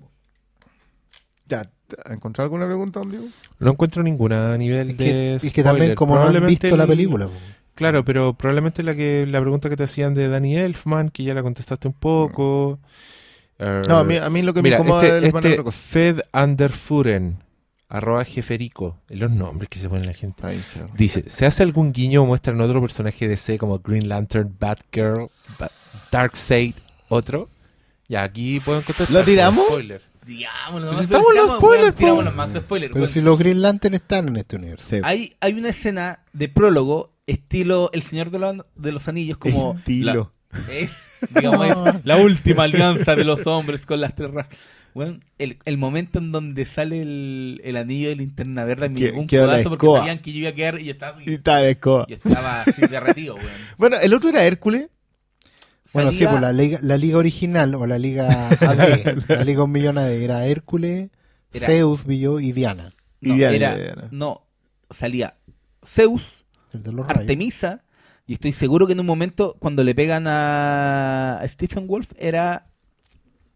Ya, 1.47 1.69
¿encontró 2.09 2.43
alguna 2.43 2.65
pregunta, 2.65 2.99
don 2.99 3.11
Diego? 3.11 3.25
No 3.59 3.71
encuentro 3.71 4.01
ninguna 4.03 4.53
a 4.53 4.57
nivel 4.57 4.89
Es 4.91 4.97
de 4.97 5.03
que, 5.05 5.35
es 5.35 5.41
que 5.43 5.49
spoiler. 5.49 5.63
también 5.65 5.95
como 5.95 6.15
no 6.15 6.23
han 6.23 6.45
visto 6.47 6.75
la 6.75 6.83
el- 6.83 6.89
película. 6.89 7.29
Claro, 7.75 8.05
pero 8.05 8.33
probablemente 8.33 8.83
la 8.83 8.95
que 8.95 9.25
la 9.27 9.41
pregunta 9.41 9.69
que 9.69 9.75
te 9.75 9.83
hacían 9.83 10.13
de 10.13 10.27
Danny 10.29 10.55
Elfman, 10.57 11.09
que 11.09 11.23
ya 11.23 11.33
la 11.33 11.43
contestaste 11.43 11.87
un 11.89 11.93
poco. 11.93 12.79
Er, 13.59 13.87
No, 13.87 13.97
a 13.99 14.03
mí, 14.03 14.15
a 14.17 14.29
mí 14.29 14.41
lo 14.41 14.53
que 14.53 14.61
Mira, 14.61 14.77
me 14.79 14.85
incomoda 14.85 15.05
este, 15.19 15.27
este 15.27 15.63
cosa. 15.63 15.77
Fed 15.77 16.19
Underfuren, 16.33 17.37
arroba 17.89 18.23
jeferico, 18.25 18.97
los 19.09 19.29
nombres 19.29 19.69
que 19.69 19.77
se 19.79 19.87
ponen 19.89 20.05
la 20.07 20.13
gente. 20.13 20.45
Ay, 20.47 20.63
Dice, 20.97 21.25
¿se 21.27 21.45
hace 21.45 21.63
algún 21.63 21.91
guiño 21.91 22.23
o 22.23 22.25
muestran 22.25 22.59
otro 22.61 22.81
personaje 22.81 23.25
de 23.25 23.31
DC 23.31 23.57
como 23.57 23.79
Green 23.79 24.07
Lantern, 24.09 24.55
Batgirl, 24.59 25.29
Ba- 25.59 25.69
Darkseid, 26.11 26.75
otro? 27.09 27.49
Ya, 28.07 28.23
aquí 28.23 28.59
puedo 28.61 28.79
encontrar... 28.79 29.09
¿Lo 29.11 29.21
tiramos? 29.23 29.65
Spoiler. 29.67 30.01
Digámoslo, 30.25 30.87
Pues 30.87 30.97
no, 30.97 31.03
estamos 31.03 31.27
los 31.35 31.57
spoilers, 31.57 32.01
weón, 32.01 32.35
más 32.35 32.53
spoilers. 32.53 32.91
Pero 32.93 33.03
weón. 33.03 33.13
si 33.13 33.21
los 33.21 33.37
Green 33.37 33.61
Lantern 33.61 33.93
están 33.93 34.27
en 34.27 34.37
este 34.37 34.55
universo. 34.55 34.87
Sí. 34.89 34.99
Hay, 35.03 35.33
hay 35.39 35.53
una 35.53 35.69
escena 35.69 36.19
de 36.33 36.49
prólogo, 36.49 37.11
estilo 37.27 37.89
El 37.93 38.01
Señor 38.01 38.31
de, 38.31 38.39
los- 38.39 38.55
de 38.75 38.91
los 38.91 39.07
Anillos, 39.07 39.37
como... 39.37 39.75
Estilo. 39.77 40.31
la- 40.51 40.73
es, 40.73 41.03
digamos, 41.31 41.67
es 41.67 41.75
la 42.05 42.17
última 42.17 42.63
alianza 42.63 43.15
de 43.15 43.23
los 43.25 43.45
hombres 43.45 43.85
con 43.85 43.99
las 44.01 44.15
tres 44.15 44.31
razas. 44.31 44.55
Weón, 44.95 45.25
el, 45.39 45.57
el 45.65 45.77
momento 45.77 46.19
en 46.19 46.31
donde 46.31 46.63
sale 46.63 47.01
el, 47.01 47.59
el 47.65 47.75
anillo 47.75 48.07
de 48.07 48.15
linterna 48.15 48.63
verde 48.63 48.87
me 48.87 49.11
un 49.11 49.27
codazo 49.27 49.69
porque 49.69 49.87
sabían 49.87 50.19
que 50.19 50.31
yo 50.31 50.39
iba 50.39 50.49
a 50.51 50.53
quedar 50.53 50.79
y 50.79 50.89
estaba 50.89 51.11
así, 51.17 51.23
Y 51.27 51.33
escoba. 51.69 52.05
y 52.07 52.13
estaba 52.13 52.61
así 52.61 52.81
derretido, 52.87 53.35
weón. 53.35 53.49
Bueno, 53.77 53.97
el 54.01 54.13
otro 54.13 54.29
era 54.29 54.45
Hércules. 54.45 54.87
Bueno, 55.95 56.11
sí, 56.11 56.25
pues 56.27 56.41
la 56.41 56.53
liga, 56.53 56.77
la 56.81 56.97
liga 56.97 57.17
original 57.17 57.73
o 57.75 57.85
la 57.87 57.97
liga 57.97 58.49
AD, 58.61 59.23
la 59.29 59.43
liga 59.43 59.63
un 59.63 59.71
millón 59.71 59.97
AD 59.97 60.11
era 60.11 60.45
Hércules, 60.45 61.09
Era- 61.51 61.65
Zeus, 61.67 62.05
Billo 62.05 62.39
y 62.39 62.51
Diana. 62.51 62.93
no, 63.21 63.33
y 63.33 63.37
Diana, 63.37 63.55
era- 63.55 63.75
Diana. 63.75 64.07
no, 64.11 64.45
salía 64.89 65.35
Zeus. 65.83 66.43
Artemisa, 67.07 67.83
y 68.27 68.33
estoy 68.33 68.51
seguro 68.53 68.85
que 68.85 68.93
en 68.93 68.99
un 68.99 69.05
momento 69.05 69.55
cuando 69.59 69.83
le 69.83 69.95
pegan 69.95 70.25
a 70.27 71.41
Stephen 71.47 71.87
Wolf 71.87 72.09
era 72.17 72.67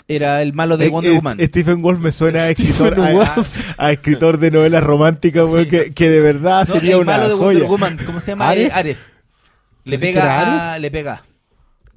era 0.07 0.41
el 0.41 0.53
malo 0.53 0.77
de 0.77 0.87
Eh, 0.87 0.89
Wonder 0.89 1.11
es- 1.11 1.17
Woman. 1.17 1.37
Stephen 1.39 1.81
Wolf 1.83 1.99
me 1.99 2.11
suena 2.11 2.39
a 2.43 2.49
escritor, 2.49 2.99
a, 2.99 3.11
Wolf. 3.11 3.69
a- 3.77 3.85
a 3.87 3.91
escritor 3.91 4.39
de 4.39 4.49
novelas 4.49 4.83
románticas, 4.83 5.45
Sí. 5.55 5.67
que, 5.67 5.93
que 5.93 6.09
de 6.09 6.19
verdad 6.21 6.65
No, 6.67 6.73
sería 6.73 6.95
el 6.95 7.01
una 7.01 7.11
malo 7.17 7.27
de 7.27 7.35
Wonder. 7.35 7.63
Woman, 7.67 7.97
¿cómo 8.05 8.19
se 8.19 8.31
llama? 8.31 8.49
¿Ares? 8.49 8.69
Eh, 8.69 8.71
Ares. 8.73 8.97
Le 9.83 9.97
¿Tú 9.97 10.01
dices 10.01 10.15
que 10.15 10.19
pega, 10.21 10.79
le 10.79 10.91
pega. 10.91 11.23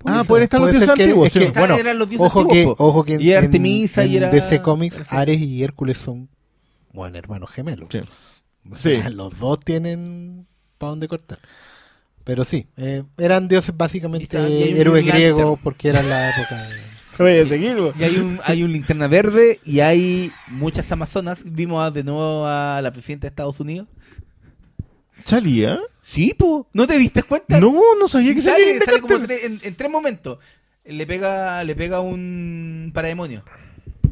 Ah, 0.05 0.25
pueden 0.27 0.45
estar 0.45 0.61
los 0.61 0.71
dioses 0.71 0.91
que- 0.95 1.03
antiguos, 1.03 1.27
es 1.29 1.33
que, 1.33 1.59
bueno, 1.59 1.77
eran 1.77 1.99
los 1.99 2.09
dioses 2.09 2.27
ojo 2.27 2.47
que, 2.47 2.53
antiguos, 2.55 2.79
po. 2.79 2.85
ojo 2.87 3.05
que 3.05 3.19
Y 3.21 3.33
en- 3.33 3.39
Artemisa 3.45 4.05
y 4.05 4.17
era- 4.17 4.31
DC 4.31 4.61
Comics. 4.63 5.13
Ares 5.13 5.41
y 5.41 5.63
Hércules 5.63 5.99
son, 5.99 6.29
bueno, 6.93 7.19
hermanos 7.19 7.51
gemelos. 7.51 7.89
Sí. 7.91 8.01
O 8.71 8.77
sea, 8.77 9.09
Sí. 9.09 9.15
los 9.15 9.39
dos 9.39 9.61
tienen 9.61 10.47
para 10.79 10.91
dónde 10.91 11.09
cortar. 11.09 11.39
Pero 12.25 12.45
sí, 12.45 12.69
eh, 12.77 13.03
eran 13.19 13.49
dioses 13.49 13.77
básicamente 13.77 14.81
héroes 14.81 15.05
griegos 15.05 15.59
porque 15.63 15.89
era 15.89 16.03
la 16.03 16.31
época 16.31 16.63
de... 16.69 16.77
Voy 17.19 17.37
a 17.39 17.45
seguir. 17.47 17.77
Y 17.99 18.05
hay 18.05 18.17
un, 18.17 18.41
hay 18.45 18.63
un 18.63 18.73
linterna 18.73 19.07
verde 19.07 19.61
y 19.65 19.81
hay 19.81 20.31
muchas 20.53 20.91
amazonas. 20.93 21.43
Vimos 21.45 21.85
a- 21.85 21.91
de 21.91 22.03
nuevo 22.05 22.47
a 22.47 22.81
la 22.83 22.91
presidenta 22.93 23.27
de 23.27 23.29
Estados 23.31 23.61
Unidos. 23.61 23.89
¿Salía? 25.25 25.79
Sí, 26.03 26.35
po. 26.37 26.69
¿No 26.73 26.87
te 26.87 26.99
diste 26.99 27.23
cuenta? 27.23 27.59
No, 27.61 27.73
no 27.99 28.09
sabía 28.09 28.35
que 28.35 28.43
sale, 28.43 28.65
salía. 28.81 28.85
sale 28.85 29.01
como 29.01 29.15
tre- 29.19 29.45
en, 29.45 29.61
en 29.63 29.75
tres 29.75 29.91
momentos. 29.91 30.39
Le 30.85 31.07
pega, 31.07 31.63
le 31.65 31.77
pega 31.77 32.01
un 32.01 32.91
parademonio. 32.93 33.45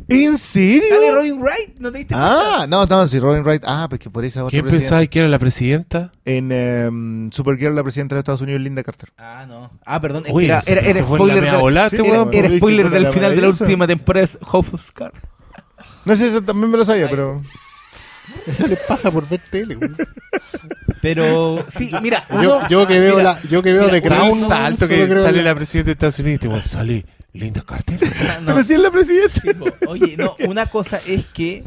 ¿En 0.08 0.38
serio? 0.38 0.88
Sale 0.88 1.12
Robin 1.12 1.40
Wright, 1.40 1.78
¿no 1.78 1.92
te 1.92 1.98
diste 1.98 2.14
cuenta? 2.14 2.62
Ah, 2.62 2.66
no, 2.68 2.84
no, 2.84 3.06
si 3.06 3.20
Robin 3.20 3.44
Wright. 3.44 3.62
Ah, 3.64 3.86
pues 3.88 4.00
que 4.00 4.10
por 4.10 4.24
esa 4.24 4.44
otra 4.44 4.50
¿Quién 4.50 4.66
pensaba 4.66 5.06
que 5.06 5.20
era 5.20 5.28
la 5.28 5.38
presidenta? 5.38 6.10
En 6.24 6.50
em, 6.50 7.30
Supergirl, 7.30 7.74
la 7.76 7.82
presidenta 7.84 8.16
de 8.16 8.20
Estados 8.20 8.40
Unidos, 8.40 8.60
Linda 8.60 8.82
Carter. 8.82 9.10
Ah, 9.18 9.46
no. 9.48 9.70
Ah, 9.84 10.00
perdón. 10.00 10.24
Oye, 10.32 10.46
era, 10.46 10.60
era, 10.66 11.04
spoiler, 11.04 11.44
Sí, 11.44 11.96
este 11.96 12.08
era- 12.08 12.56
spoiler 12.56 12.90
del 12.90 13.06
final 13.08 13.36
de 13.36 13.42
la 13.42 13.48
última 13.48 13.86
temporada 13.86 14.26
de 14.26 14.38
House 14.46 14.66
of 14.72 14.90
Cards. 14.92 15.18
No 16.04 16.16
sé, 16.16 16.26
eso 16.28 16.42
también 16.42 16.70
me 16.70 16.78
lo 16.78 16.84
sabía, 16.84 17.08
pero. 17.08 17.40
Eso 18.46 18.66
les 18.66 18.78
pasa 18.80 19.10
por 19.10 19.28
ver 19.28 19.40
tele. 19.50 19.74
güey. 19.74 19.90
Pero, 21.00 21.64
sí, 21.70 21.90
mira. 22.02 22.26
Yo, 22.68 22.86
que 22.86 23.00
veo 23.00 23.16
mira, 23.16 23.34
la, 23.34 23.42
yo 23.48 23.62
que 23.62 23.72
veo 23.72 23.84
mira, 23.84 23.98
uno- 23.98 24.02
Crown, 24.02 24.30
un 24.30 24.48
salto 24.48 24.88
que 24.88 25.08
sale 25.08 25.42
la 25.42 25.54
presidenta 25.54 25.86
de 25.88 25.92
Estados 25.92 26.18
Unidos 26.18 26.44
y 26.44 26.48
te 26.48 26.62
sale 26.68 27.06
Linda 27.32 27.62
Carter. 27.62 27.98
no, 28.40 28.46
Pero 28.46 28.62
sí 28.62 28.74
es 28.74 28.80
la 28.80 28.90
presidenta. 28.90 29.40
Oye, 29.86 30.16
no, 30.16 30.34
una 30.48 30.66
cosa 30.66 31.00
es 31.06 31.24
que 31.26 31.64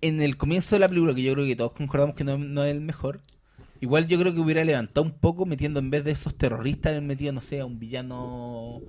en 0.00 0.22
el 0.22 0.36
comienzo 0.36 0.76
de 0.76 0.80
la 0.80 0.88
película, 0.88 1.14
que 1.14 1.22
yo 1.22 1.32
creo 1.34 1.46
que 1.46 1.56
todos 1.56 1.72
concordamos 1.72 2.14
que 2.14 2.24
no, 2.24 2.38
no 2.38 2.64
es 2.64 2.70
el 2.70 2.80
mejor, 2.80 3.20
igual 3.80 4.06
yo 4.06 4.18
creo 4.18 4.32
que 4.32 4.40
hubiera 4.40 4.64
levantado 4.64 5.02
un 5.04 5.12
poco 5.12 5.44
metiendo 5.44 5.80
en 5.80 5.90
vez 5.90 6.04
de 6.04 6.12
esos 6.12 6.36
terroristas, 6.36 7.00
metido, 7.02 7.32
no 7.32 7.40
sé, 7.40 7.60
a 7.60 7.66
un 7.66 7.78
villano 7.78 8.80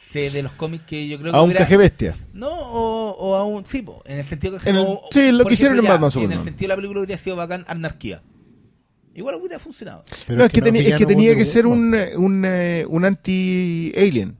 C 0.00 0.30
de 0.30 0.42
los 0.44 0.52
cómics 0.52 0.84
que 0.86 1.08
yo 1.08 1.18
creo 1.18 1.32
que 1.32 1.38
A 1.38 1.42
un 1.42 1.48
hubiera... 1.48 1.64
caje 1.64 1.76
bestia. 1.76 2.14
No, 2.32 2.48
o, 2.48 3.10
o 3.18 3.36
a 3.36 3.44
un... 3.44 3.66
Sí, 3.66 3.82
po, 3.82 4.00
en 4.06 4.18
el 4.20 4.24
sentido 4.24 4.56
que... 4.58 4.70
En 4.70 4.76
el- 4.76 4.86
o- 4.86 5.02
sí, 5.10 5.32
lo 5.32 5.44
que 5.44 5.54
hicieron 5.54 5.76
en 5.78 5.84
Batman 5.86 6.10
sí, 6.10 6.22
En 6.22 6.30
el 6.32 6.38
sentido 6.38 6.66
de 6.66 6.68
la 6.68 6.76
película 6.76 7.00
hubiera 7.00 7.20
sido 7.20 7.34
bacán 7.36 7.64
Anarquía. 7.66 8.22
Igual 9.14 9.34
hubiera 9.34 9.58
funcionado. 9.58 10.04
Pero 10.28 10.38
no, 10.38 10.44
es 10.44 10.52
que, 10.52 10.62
tenía, 10.62 10.82
es 10.82 10.94
que 10.94 11.04
tenía 11.04 11.34
que 11.34 11.44
ser 11.44 11.66
un, 11.66 11.96
un, 12.16 12.44
eh, 12.46 12.86
un 12.88 13.04
anti-alien. 13.04 14.36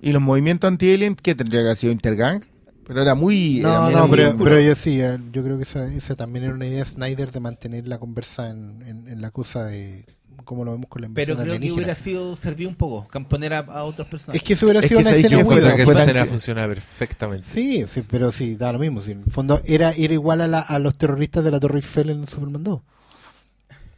Y 0.00 0.12
los 0.12 0.20
movimientos 0.20 0.68
anti-alien, 0.68 1.14
¿qué 1.16 1.34
tendría 1.34 1.60
que 1.62 1.66
haber 1.68 1.76
sido 1.78 1.92
Intergang? 1.94 2.44
Pero 2.86 3.00
era 3.02 3.14
muy. 3.14 3.60
No, 3.62 3.90
no, 3.90 4.06
muy 4.06 4.16
pero, 4.18 4.36
pero 4.38 4.60
yo 4.60 4.74
sí, 4.74 5.00
eh, 5.00 5.18
yo 5.32 5.42
creo 5.42 5.56
que 5.56 5.62
esa, 5.64 5.90
esa 5.92 6.14
también 6.14 6.44
era 6.44 6.54
una 6.54 6.66
idea 6.66 6.78
de 6.80 6.84
Snyder 6.84 7.32
de 7.32 7.40
mantener 7.40 7.88
la 7.88 7.98
conversa 7.98 8.50
en, 8.50 8.82
en, 8.86 9.08
en 9.08 9.20
la 9.22 9.30
cosa 9.30 9.64
de 9.64 10.04
cómo 10.48 10.64
lo 10.64 10.72
vemos 10.72 10.88
con 10.88 11.02
la 11.02 11.08
Pero 11.12 11.32
invasión 11.34 11.58
creo 11.58 11.60
que 11.68 11.72
hubiera 11.74 11.94
sido 11.94 12.34
servido 12.36 12.70
un 12.70 12.76
poco, 12.76 13.06
camponer 13.08 13.52
a, 13.52 13.58
a 13.58 13.84
otros 13.84 14.08
personajes. 14.08 14.40
Es 14.42 14.46
que 14.46 14.54
eso 14.54 14.66
hubiera 14.66 14.80
Es 14.80 14.88
sido 14.88 15.00
que 15.00 15.06
una 15.06 15.10
escena 15.16 15.28
que 15.28 15.34
Yo 15.36 15.44
muy 15.44 15.54
encuentro 15.56 15.76
que 15.76 15.84
fue 15.84 15.92
esa 15.92 16.02
escena 16.02 16.26
funciona 16.26 16.66
perfectamente. 16.66 17.48
Sí, 17.48 17.84
sí, 17.88 18.02
pero 18.10 18.32
sí, 18.32 18.56
da 18.56 18.72
lo 18.72 18.78
mismo. 18.78 19.02
sí, 19.02 19.12
en 19.12 19.22
el 19.26 19.30
fondo 19.30 19.60
era, 19.66 19.92
era 19.92 20.14
igual 20.14 20.40
a, 20.40 20.46
la- 20.48 20.60
a 20.60 20.78
los 20.78 20.94
terroristas 20.96 21.44
de 21.44 21.50
la 21.50 21.60
Torre 21.60 21.76
Eiffel 21.76 22.10
en 22.10 22.26
Superman 22.26 22.62
2. 22.64 22.80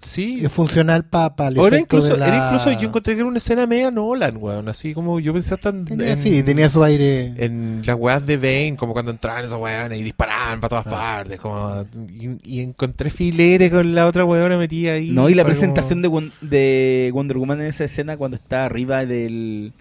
Sí. 0.03 0.41
Es 0.43 0.51
funcional 0.51 1.05
para 1.05 1.49
el 1.49 1.59
Ahora 1.59 1.79
incluso, 1.79 2.15
de 2.15 2.19
la... 2.21 2.29
era 2.29 2.47
incluso 2.47 2.73
yo 2.73 2.89
encontré 2.89 3.15
que 3.15 3.21
era 3.21 3.29
una 3.29 3.37
escena 3.37 3.67
media 3.67 3.91
Nolan, 3.91 4.39
weón. 4.39 4.69
Así 4.69 4.95
como 4.95 5.21
yo 5.21 5.33
pensé 5.35 5.57
tan 5.59 5.85
Tenía, 5.85 6.13
en, 6.13 6.19
sí, 6.19 6.43
tenía 6.43 6.71
su 6.71 6.83
aire... 6.83 7.35
en 7.37 7.83
las 7.85 7.97
weas 7.99 8.25
de 8.27 8.37
Bane, 8.39 8.77
como 8.79 8.95
cuando 8.95 9.11
entraban 9.11 9.45
esos 9.45 9.61
weones 9.61 10.01
y 10.01 10.03
disparaban 10.03 10.59
para 10.61 10.69
todas 10.71 10.87
Ah. 10.87 10.91
partes. 10.91 11.39
Como, 11.39 11.85
y, 12.09 12.31
y 12.43 12.61
encontré 12.61 13.11
filete 13.11 13.71
con 13.71 13.95
la 13.95 14.07
otra 14.07 14.25
weona 14.25 14.57
metida 14.57 14.93
ahí. 14.93 15.11
No, 15.11 15.29
y 15.29 15.35
la 15.35 15.45
presentación 15.45 16.03
como- 16.03 16.21
de, 16.23 16.29
Won- 16.31 16.33
de 16.51 17.11
Wonder 17.13 17.37
Woman 17.37 17.61
en 17.61 17.67
esa 17.67 17.85
escena 17.85 18.17
cuando 18.17 18.37
está 18.37 18.65
arriba 18.65 19.05
del... 19.05 19.75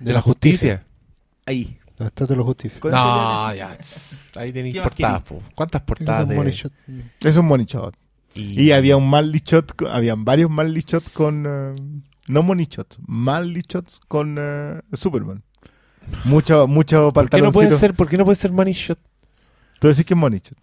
de 0.00 0.12
la 0.12 0.20
justicia. 0.20 0.84
Ahí. 1.46 1.78
La 1.98 2.06
estatua 2.08 2.34
de 2.34 2.36
la 2.36 2.44
justicia. 2.44 2.80
No, 2.84 3.54
ya. 3.54 3.76
Ahí 4.36 4.52
tenéis 4.52 4.74
¿Qué 4.74 4.80
más 4.80 4.88
portadas, 4.88 5.22
po. 5.22 5.42
¿Cuántas 5.54 5.80
portadas? 5.82 6.26
Money 6.26 6.44
de- 6.44 6.52
shot. 6.52 6.72
Es 7.24 7.36
un 7.38 7.46
money 7.46 7.64
shot. 7.66 7.94
Y, 8.34 8.62
Y 8.62 8.72
había 8.72 8.96
un 8.96 9.08
Manly 9.08 9.42
shot, 9.44 9.72
habían 9.90 10.24
varios 10.24 10.50
Manly 10.50 10.80
shots 10.86 11.10
con. 11.10 11.44
eh, 11.46 11.74
no 12.28 12.42
money 12.42 12.66
shots, 12.70 12.98
shots 13.68 14.00
con 14.08 14.36
eh, 14.38 14.80
Superman. 14.94 15.42
Mucho, 16.24 16.66
mucho 16.66 17.12
¿Por 17.12 17.28
qué 17.30 17.42
no 17.42 17.52
puede 17.52 17.70
ser, 17.70 17.94
por 17.94 18.08
qué 18.08 18.16
no 18.16 18.24
puede 18.24 18.36
ser 18.36 18.52
money 18.52 18.72
shot? 18.72 18.98
Tú 19.80 19.88
decís 19.88 20.04
que 20.04 20.14
es 20.14 20.18
money 20.18 20.38
shot. 20.40 20.56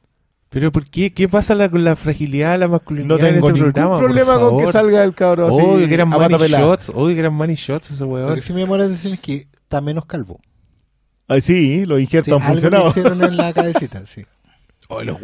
Pero 0.49 0.71
¿por 0.71 0.85
qué? 0.89 1.13
¿Qué 1.13 1.29
pasa 1.29 1.53
la- 1.53 1.69
con 1.69 1.83
la 1.83 1.95
fragilidad 1.95 2.57
la 2.57 2.67
masculinidad 2.67 3.07
No 3.07 3.15
en 3.15 3.35
tengo 3.35 3.47
este 3.49 3.53
ningún 3.59 3.71
programa? 3.73 3.95
por 3.99 4.05
problema 4.05 4.39
con 4.39 4.57
que 4.57 4.71
salga 4.71 5.03
el 5.03 5.13
cabro 5.13 5.47
así. 5.47 5.61
Obvio 5.61 5.87
que 5.87 5.93
eran 5.93 6.09
money 6.09 6.37
shots, 6.49 6.89
obvio 6.95 7.13
que 7.13 7.19
eran 7.19 7.33
money 7.33 7.55
shots 7.55 7.91
ese 7.91 8.03
Lo 8.03 8.09
weón. 8.09 8.35
que 8.35 8.41
sí 8.41 8.53
me 8.53 8.61
llamó 8.61 8.75
la 8.77 8.85
atención 8.85 9.13
es 9.13 9.19
que 9.19 9.35
está 9.61 9.79
menos 9.81 10.05
calvo. 10.05 10.39
Ay, 11.27 11.41
sí, 11.41 11.85
los 11.85 11.99
Sí, 11.99 12.03
injertos 12.05 12.33
han 12.33 12.41
algo 12.41 12.53
funcionado. 12.53 12.89
hicieron 12.89 13.23
en 13.23 13.37
la 13.37 13.53
cabecita, 13.53 14.03
sí. 14.07 14.25
Oh, 14.91 15.03
los 15.03 15.19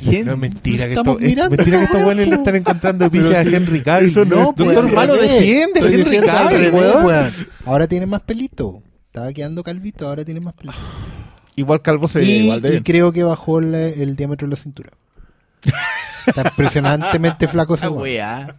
quién? 0.00 0.24
No 0.26 0.32
es 0.32 0.38
mentira 0.38 0.86
que 0.86 0.92
Estamos 0.92 1.14
esto, 1.16 1.24
es 1.24 1.28
mirando 1.30 1.56
mentira 1.56 1.76
que 1.78 1.84
esa 1.84 1.84
estos 1.84 1.96
weá, 1.98 2.06
weones 2.06 2.28
le 2.28 2.34
están 2.36 2.56
encontrando 2.56 3.10
pifias 3.10 3.34
a 3.34 3.42
Henry 3.42 3.82
Cavill. 3.82 4.08
eso 4.08 4.24
no 4.24 4.36
no, 4.36 4.50
es- 4.50 4.56
doctor 4.56 4.86
Al 4.86 4.92
Malo 4.94 5.14
revés, 5.14 5.32
defiende 5.32 5.80
a 5.80 5.84
estoy 5.84 5.92
Henry 5.92 6.04
diciendo 6.04 6.32
al 6.32 6.38
Cavill, 6.38 6.58
revés, 6.58 6.72
weón. 6.94 7.04
weón. 7.04 7.32
Ahora 7.66 7.86
tiene 7.86 8.06
más 8.06 8.22
pelito. 8.22 8.82
Estaba 9.06 9.30
quedando 9.34 9.62
calvito, 9.62 10.08
ahora 10.08 10.24
tiene 10.24 10.40
más 10.40 10.54
pelito. 10.54 10.78
Igual 11.54 11.82
Calvo 11.82 12.08
se 12.08 12.20
ve 12.20 12.24
Y, 12.24 12.30
igual 12.44 12.62
de 12.62 12.68
y 12.68 12.70
bien. 12.72 12.82
creo 12.82 13.12
que 13.12 13.22
bajó 13.24 13.58
el, 13.58 13.74
el 13.74 14.16
diámetro 14.16 14.46
de 14.48 14.50
la 14.52 14.56
cintura. 14.56 14.90
Está 16.26 16.42
impresionantemente 16.48 17.46
flaco 17.48 17.74
ese 17.74 17.88
weón. 17.88 18.02
weá. 18.02 18.56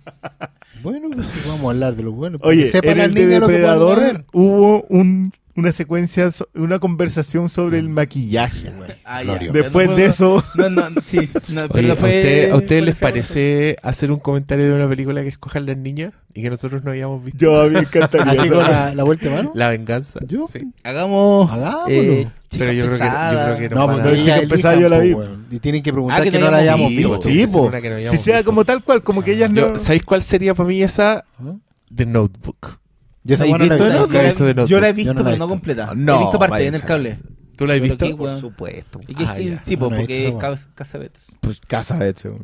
Bueno, 0.83 1.09
pues, 1.11 1.25
vamos 1.47 1.65
a 1.65 1.69
hablar 1.71 1.95
de 1.95 2.03
los 2.03 2.13
buenos. 2.13 2.39
Oye, 2.43 2.69
sepan 2.69 2.91
en 2.91 2.99
el 2.99 3.13
de 3.15 3.25
Depredador 3.25 4.25
hubo 4.31 4.83
un, 4.89 5.33
una 5.55 5.71
secuencia, 5.71 6.29
una 6.55 6.79
conversación 6.79 7.49
sobre 7.49 7.79
el 7.79 7.89
maquillaje. 7.89 8.69
Ah, 9.05 9.21
ya. 9.21 9.31
Gloria. 9.33 9.51
Después 9.51 9.89
No, 9.89 9.95
de 9.97 10.05
eso, 10.05 10.43
No, 10.55 10.69
no, 10.69 10.83
sí. 11.05 11.29
No, 11.49 11.67
pero 11.67 11.73
Oye, 11.79 11.91
¿a, 11.91 11.93
usted- 11.95 12.51
¿a 12.51 12.55
ustedes 12.55 12.83
les 12.83 12.95
parece 12.95 13.75
hacer 13.83 14.13
un 14.13 14.19
comentario 14.19 14.65
de 14.65 14.73
una 14.73 14.87
película 14.87 15.21
que 15.23 15.27
escojan 15.27 15.65
las 15.65 15.75
niñas 15.75 16.13
y 16.33 16.41
que 16.41 16.49
nosotros 16.49 16.85
no 16.85 16.91
habíamos 16.91 17.21
visto? 17.21 17.37
yo 17.37 17.61
a 17.61 17.65
mí 17.65 17.71
me 17.71 17.79
encantaría 17.79 18.41
Así 18.41 18.49
con 18.49 18.59
la, 18.59 18.95
la 18.95 19.03
vuelta 19.03 19.27
de 19.29 19.35
mano. 19.35 19.51
La 19.55 19.69
venganza. 19.71 20.21
Yo. 20.25 20.47
Sí. 20.49 20.71
Hagamos. 20.85 21.51
Hagámoslo. 21.51 21.91
eh, 21.91 22.27
Pero 22.49 22.71
yo 22.71 22.85
creo 22.85 22.97
que- 22.97 23.03
yo 23.03 23.43
creo 23.43 23.57
que 23.57 23.75
No, 23.75 23.85
pues 23.87 23.97
No, 23.97 24.09
no, 24.09 24.15
chica 24.15 24.41
ya 24.41 24.47
pesada 24.47 24.79
yo 24.79 24.87
la 24.87 24.99
vi. 24.99 25.13
weón. 25.13 25.47
Y 25.51 25.59
tienen 25.59 25.83
que 25.83 25.91
preguntar 25.91 26.21
Ah, 26.21 26.23
que 26.23 26.31
que, 26.31 26.39
no 26.39 26.49
la 26.49 26.57
hayamos 26.59 26.87
hayamos 26.89 27.19
visto. 27.19 27.29
visto. 27.29 27.29
Sí, 27.29 27.53
po. 27.53 27.71
que 27.81 27.89
no 27.89 28.09
Si 28.11 28.17
sea 28.17 28.43
como 28.45 28.63
tal 28.63 28.81
cual, 28.83 29.03
como 29.03 29.21
que 29.21 29.33
ellas 29.33 29.51
Yo- 29.53 29.71
no. 29.71 29.77
¿Sabéis 29.79 30.03
cuál 30.03 30.21
sería 30.21 30.53
para 30.53 30.69
mí 30.69 30.81
esa? 30.81 31.25
¿Ah? 31.41 31.55
The 31.93 32.05
Notebook. 32.05 32.79
Yo 33.23 33.35
esa 33.35 33.43
¿Has 33.45 33.49
buena 33.49 33.65
la 33.65 33.75
he 33.75 33.77
visto? 33.77 33.87
Yo 33.87 34.07
la, 34.13 34.21
he 34.23 34.25
visto 34.27 34.45
de 34.45 34.53
Notebook. 34.53 34.69
yo 34.69 34.79
la 34.81 34.87
he 34.87 34.91
Yo 34.91 34.95
visto, 34.95 35.13
no 35.13 35.23
la 35.23 35.29
he 35.29 35.33
pero 35.33 35.37
no 35.45 35.49
completa. 35.49 35.93
No, 35.95 36.15
he 36.15 36.19
visto 36.19 36.39
parte 36.39 36.67
en 36.67 36.75
el 36.75 36.81
cable. 36.83 37.19
¿Tú 37.55 37.65
la 37.67 37.73
has 37.75 37.81
visto? 37.81 38.05
aquí, 38.05 38.13
Por 38.15 38.37
supuesto. 38.39 38.99
Y 39.07 39.15
que 39.15 39.23
es 39.23 39.29
Ah, 39.29 39.35
que- 39.35 39.45
ya. 39.45 39.63
sí, 39.63 39.77
No, 39.77 39.89
no 39.89 39.95
porque 39.97 40.27
es 40.27 40.33
Cas- 40.35 40.67
Casavetes. 40.75 41.23
Pues 41.39 41.59
casa 41.61 41.97
de 41.99 42.09
hecho. 42.09 42.37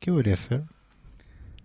¿Qué 0.00 0.10
podría 0.10 0.36
ser? 0.36 0.62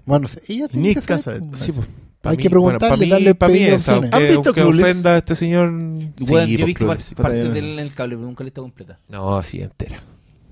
Bueno, 0.05 0.27
ella 0.47 0.67
tiene 0.67 0.87
Nick 0.89 0.99
que 1.05 1.13
pues. 1.17 1.23
Sí, 1.53 1.71
pues. 1.71 1.87
Hay 2.23 2.35
que 2.37 2.49
preguntarle, 2.49 2.89
para 2.89 2.97
mí, 2.97 3.09
darle 3.09 3.35
pa' 3.35 3.47
mí 3.47 3.53
pedir 3.53 3.73
esa, 3.75 3.95
¿Han 3.95 4.01
visto 4.01 4.17
aunque 4.49 4.51
Clueless? 4.61 4.83
ofenda 4.83 5.11
a 5.13 5.17
este 5.19 5.35
señor. 5.35 5.71
Bueno, 5.71 6.11
sí, 6.17 6.25
yo 6.27 6.37
he 6.39 6.65
visto 6.65 6.79
Clueless. 6.85 7.13
parte 7.13 7.39
Puta, 7.41 7.53
del 7.53 7.65
en 7.65 7.79
el 7.79 7.93
cable, 7.93 8.15
pero 8.17 8.27
nunca 8.27 8.43
la 8.43 8.47
he 8.47 8.49
visto 8.49 8.61
completa. 8.61 8.99
No, 9.07 9.41
sí, 9.41 9.61
entera. 9.61 10.01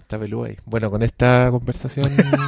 Está 0.07 0.17
peluda 0.17 0.47
ahí. 0.47 0.55
Bueno, 0.65 0.89
con 0.89 1.03
esta 1.03 1.49
conversación 1.51 2.05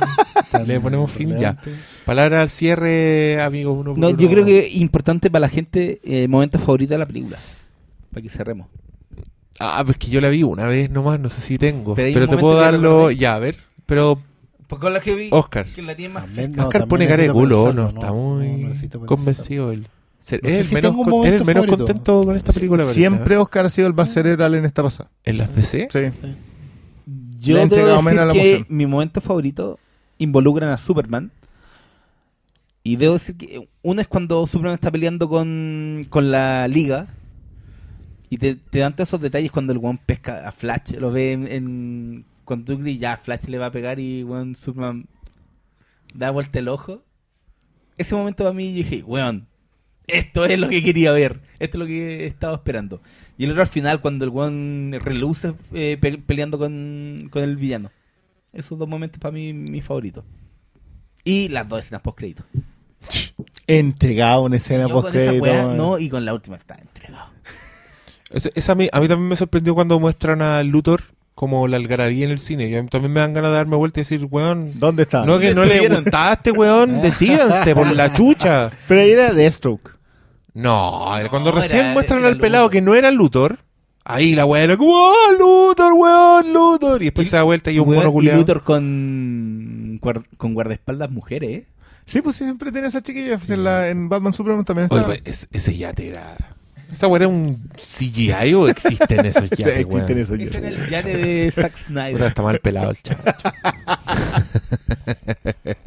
le 0.65 0.79
ponemos 0.79 1.11
fin 1.11 1.37
ya. 1.37 1.57
Palabra 2.05 2.41
al 2.41 2.47
cierre, 2.49 3.41
amigos. 3.41 3.77
Uno 3.77 3.95
No, 3.97 4.07
uno. 4.07 4.17
yo 4.17 4.29
creo 4.29 4.45
que 4.45 4.59
es 4.59 4.75
importante 4.75 5.29
para 5.29 5.41
la 5.41 5.49
gente 5.49 5.99
eh, 6.05 6.29
momento 6.29 6.57
favorito 6.57 6.93
de 6.93 6.99
la 6.99 7.05
película. 7.05 7.37
Para 8.11 8.21
que 8.21 8.29
cerremos. 8.29 8.67
Ah, 9.59 9.83
pues 9.85 9.97
que 9.97 10.07
yo 10.09 10.21
la 10.21 10.29
vi 10.29 10.41
una 10.41 10.67
vez 10.67 10.89
nomás, 10.89 11.19
no 11.19 11.29
sé 11.29 11.41
si 11.41 11.57
tengo. 11.57 11.95
Pero 11.95 12.29
te 12.29 12.37
puedo 12.37 12.55
darlo. 12.55 13.11
Ya, 13.11 13.35
a 13.35 13.39
ver. 13.39 13.57
Pero, 13.85 14.21
Pues 14.67 14.79
con 14.79 14.93
la 14.93 15.01
que 15.01 15.13
vi, 15.15 15.27
Oscar. 15.29 15.65
que 15.65 15.81
la 15.81 15.97
tiene 15.97 16.13
más 16.13 16.23
También, 16.27 16.45
fresca. 16.53 16.61
no, 16.61 16.67
Oscar 16.69 16.87
pone 16.87 17.07
cara 17.07 17.23
de 17.23 17.31
culo, 17.33 17.65
pensarlo, 17.65 17.81
no, 17.81 17.89
está 17.89 18.13
muy 18.13 18.63
no, 19.01 19.05
convencido 19.05 19.73
él. 19.73 19.85
Ser- 20.21 20.39
No 20.43 20.47
es 20.49 20.55
el 20.59 20.65
si 20.65 20.75
menos, 20.75 20.91
con- 20.93 21.25
el 21.25 21.43
menos 21.43 21.65
favorito. 21.65 21.77
contento 21.77 22.23
con 22.23 22.35
esta 22.37 22.53
película. 22.53 22.85
Siempre. 22.85 23.35
Oscar 23.35 23.65
ha 23.65 23.69
sido 23.69 23.85
el 23.89 23.93
más 23.93 24.13
cerebral 24.13 24.55
en 24.55 24.63
esta 24.63 24.81
pasada. 24.81 25.09
¿En 25.25 25.39
las 25.39 25.53
DC? 25.53 25.89
Sí. 25.91 25.99
Yo 27.41 27.55
debo 27.67 27.87
decir 28.03 28.13
la 28.27 28.33
que 28.33 28.65
mi 28.69 28.85
momento 28.85 29.21
favorito 29.21 29.79
involucran 30.17 30.69
a 30.71 30.77
Superman. 30.77 31.31
Y 32.83 32.95
debo 32.95 33.13
decir 33.13 33.35
que 33.37 33.67
uno 33.81 34.01
es 34.01 34.07
cuando 34.07 34.45
Superman 34.47 34.75
está 34.75 34.89
peleando 34.91 35.27
con, 35.29 36.05
con 36.09 36.31
la 36.31 36.67
liga. 36.67 37.07
Y 38.29 38.37
te, 38.37 38.55
te 38.55 38.79
dan 38.79 38.95
todos 38.95 39.09
esos 39.09 39.21
detalles 39.21 39.51
cuando 39.51 39.73
el 39.73 39.79
one 39.81 39.99
pesca 40.05 40.47
a 40.47 40.51
Flash. 40.51 40.93
Lo 40.97 41.11
ve 41.11 41.33
en, 41.33 41.47
en- 41.47 42.25
crees 42.45 42.97
ya 42.99 43.17
Flash 43.17 43.45
le 43.45 43.57
va 43.57 43.67
a 43.67 43.71
pegar 43.71 43.99
y 43.99 44.23
weón, 44.23 44.55
Superman 44.55 45.05
da 46.13 46.31
vuelta 46.31 46.59
el 46.59 46.67
ojo. 46.67 47.03
Ese 47.97 48.15
momento 48.15 48.43
para 48.43 48.53
mí 48.53 48.69
yo 48.71 48.77
dije, 48.77 49.03
weón, 49.03 49.47
esto 50.11 50.45
es 50.45 50.59
lo 50.59 50.69
que 50.69 50.83
quería 50.83 51.11
ver. 51.11 51.39
Esto 51.59 51.77
es 51.77 51.79
lo 51.79 51.85
que 51.87 52.25
estaba 52.27 52.55
esperando. 52.55 53.01
Y 53.37 53.45
el 53.45 53.51
otro 53.51 53.61
al 53.61 53.67
final, 53.67 54.01
cuando 54.01 54.25
el 54.25 54.31
one 54.33 54.99
reluce 54.99 55.53
eh, 55.73 55.97
pe- 55.99 56.17
peleando 56.17 56.57
con, 56.57 57.29
con 57.31 57.43
el 57.43 57.55
villano. 57.57 57.89
Esos 58.53 58.77
dos 58.79 58.87
momentos 58.87 59.19
para 59.19 59.31
mí, 59.31 59.53
mi 59.53 59.81
favorito. 59.81 60.23
Y 61.23 61.49
las 61.49 61.67
dos 61.67 61.79
escenas 61.79 62.01
post 62.01 62.17
crédito. 62.17 62.43
Entregado 63.67 64.43
una 64.43 64.57
escena 64.57 64.87
Yo 64.87 64.93
con 64.93 65.03
post 65.03 65.15
esa 65.15 65.25
crédito. 65.31 65.43
weá, 65.43 65.63
no, 65.75 65.99
y 65.99 66.09
con 66.09 66.25
la 66.25 66.33
última 66.33 66.57
está 66.57 66.75
entregado. 66.75 67.29
Esa 68.31 68.71
a, 68.73 68.75
mí, 68.75 68.87
a 68.91 68.99
mí 68.99 69.07
también 69.07 69.27
me 69.29 69.35
sorprendió 69.35 69.73
cuando 69.75 69.99
muestran 69.99 70.41
a 70.41 70.61
Luthor 70.63 71.01
como 71.35 71.67
la 71.67 71.77
algarabía 71.77 72.25
en 72.25 72.31
el 72.31 72.39
cine. 72.39 72.67
Y 72.67 72.75
a 72.75 72.83
mí 72.83 72.89
también 72.89 73.13
me 73.13 73.19
dan 73.21 73.33
ganas 73.33 73.51
de 73.51 73.55
darme 73.57 73.75
vuelta 73.77 73.99
y 73.99 74.03
decir, 74.03 74.25
weón, 74.29 74.77
¿Dónde 74.79 75.03
está? 75.03 75.25
no 75.25 75.39
que 75.39 75.53
no 75.55 75.63
le 75.65 75.87
gustaste, 75.87 76.51
weón, 76.51 77.01
decídanse 77.01 77.73
por 77.73 77.89
la 77.91 78.11
chucha. 78.13 78.69
Pero 78.87 79.01
ahí 79.01 79.11
era 79.11 79.33
Deathstroke. 79.33 79.97
No, 80.53 81.11
cuando 81.29 81.51
recién 81.51 81.85
era- 81.85 81.93
muestran 81.93 82.19
era 82.19 82.27
al 82.29 82.37
pelado 82.37 82.69
que 82.69 82.81
no 82.81 82.95
era 82.95 83.11
Luthor, 83.11 83.59
ahí 84.03 84.35
la 84.35 84.45
weá 84.45 84.63
era 84.63 84.77
como, 84.77 84.91
¡Oh, 84.93 85.33
Luthor, 85.39 85.93
weón, 85.93 86.53
Luthor! 86.53 87.01
Y 87.01 87.05
después 87.05 87.29
se 87.29 87.35
da 87.35 87.43
vuelta 87.43 87.71
y 87.71 87.79
un 87.79 87.93
mono 87.93 88.13
y. 88.21 88.31
Luthor 88.31 88.63
con, 88.63 89.99
con 90.37 90.53
guardaespaldas 90.53 91.11
mujeres, 91.11 91.49
¿eh? 91.49 91.65
Sí, 92.05 92.21
pues 92.23 92.37
siempre 92.37 92.71
tiene 92.71 92.87
esa 92.87 93.01
chiquilla. 93.01 93.37
pues, 93.37 93.51
En, 93.51 93.63
la, 93.63 93.89
en 93.89 94.09
Batman 94.09 94.33
Superman 94.33 94.65
también 94.65 94.87
Oye, 94.89 95.01
está. 95.01 95.07
pues, 95.13 95.21
es- 95.25 95.47
ese 95.51 95.77
yate 95.77 96.07
era. 96.07 96.35
¿Esa 96.91 97.05
weá 97.05 97.17
era 97.17 97.27
un 97.27 97.69
CGI 97.77 98.55
o 98.55 98.67
existen 98.67 99.23
esos 99.27 99.43
Sí, 99.49 99.57
yates, 99.63 99.77
existen 99.77 100.05
weón? 100.07 100.17
esos 100.17 100.39
Ese 100.39 100.45
yates. 100.45 100.55
era 100.55 100.67
el 100.69 100.89
yate 100.89 101.17
de 101.17 101.51
Zack 101.51 101.73
Puta, 101.73 101.83
Snyder. 101.85 102.23
está 102.23 102.41
mal 102.41 102.59
pelado 102.59 102.89
el 102.89 102.97
chaval. 103.03 103.35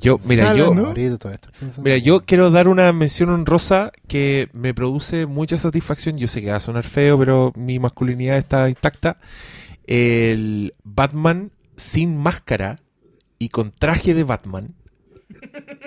yo, 0.00 0.18
mira, 0.26 0.46
Sale, 0.46 0.58
yo, 0.58 0.74
¿no? 0.74 0.82
Favorito, 0.82 1.18
todo 1.18 1.32
esto. 1.32 1.50
mira, 1.82 1.96
yo 1.98 2.20
quiero 2.24 2.50
dar 2.50 2.68
una 2.68 2.92
mención 2.92 3.30
honrosa 3.30 3.92
que 4.08 4.48
me 4.52 4.74
produce 4.74 5.26
mucha 5.26 5.56
satisfacción. 5.56 6.16
Yo 6.16 6.28
sé 6.28 6.42
que 6.42 6.50
va 6.50 6.56
a 6.56 6.60
sonar 6.60 6.84
feo, 6.84 7.18
pero 7.18 7.52
mi 7.56 7.78
masculinidad 7.78 8.38
está 8.38 8.68
intacta. 8.68 9.16
El 9.86 10.74
Batman 10.84 11.52
sin 11.76 12.16
máscara 12.16 12.78
y 13.38 13.48
con 13.48 13.72
traje 13.72 14.14
de 14.14 14.24
Batman. 14.24 14.74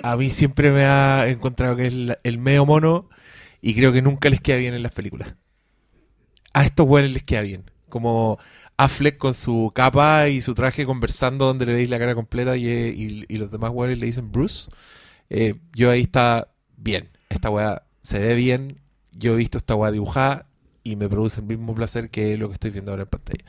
A 0.02 0.16
mí 0.16 0.30
siempre 0.30 0.70
me 0.70 0.84
ha 0.84 1.28
encontrado 1.28 1.76
que 1.76 1.86
es 1.86 1.92
el, 1.92 2.18
el 2.22 2.38
medio 2.38 2.66
mono 2.66 3.08
y 3.62 3.74
creo 3.74 3.92
que 3.92 4.02
nunca 4.02 4.28
les 4.28 4.40
queda 4.40 4.58
bien 4.58 4.74
en 4.74 4.82
las 4.82 4.92
películas. 4.92 5.34
A 6.52 6.64
estos 6.64 6.86
güeyes 6.86 7.12
les 7.12 7.22
queda 7.22 7.42
bien. 7.42 7.70
Como 7.88 8.38
Affleck 8.78 9.16
con 9.16 9.32
su 9.34 9.72
capa 9.74 10.28
y 10.28 10.40
su 10.42 10.54
traje 10.54 10.84
conversando 10.84 11.46
donde 11.46 11.66
le 11.66 11.72
veis 11.74 11.88
la 11.90 11.98
cara 11.98 12.14
completa 12.14 12.56
y, 12.56 12.66
eh, 12.68 12.94
y- 12.96 13.24
y 13.28 13.38
los 13.38 13.50
demás 13.50 13.70
güeyes 13.70 13.98
le 13.98 14.06
dicen 14.06 14.30
Bruce. 14.30 14.70
Eh, 15.30 15.54
yo 15.74 15.90
ahí 15.90 16.02
está 16.02 16.48
bien. 16.76 17.08
Esta 17.30 17.50
weá 17.50 17.82
se 18.02 18.18
ve 18.18 18.34
bien. 18.34 18.80
Yo 19.12 19.32
he 19.34 19.36
visto 19.36 19.56
esta 19.58 19.74
weá 19.74 19.90
dibujada 19.90 20.46
y 20.84 20.94
me 20.94 21.08
produce 21.08 21.40
el 21.40 21.46
mismo 21.46 21.74
placer 21.74 22.10
que 22.10 22.36
lo 22.36 22.46
que 22.48 22.52
estoy 22.54 22.70
viendo 22.70 22.92
ahora 22.92 23.04
en 23.04 23.08
pantalla. 23.08 23.44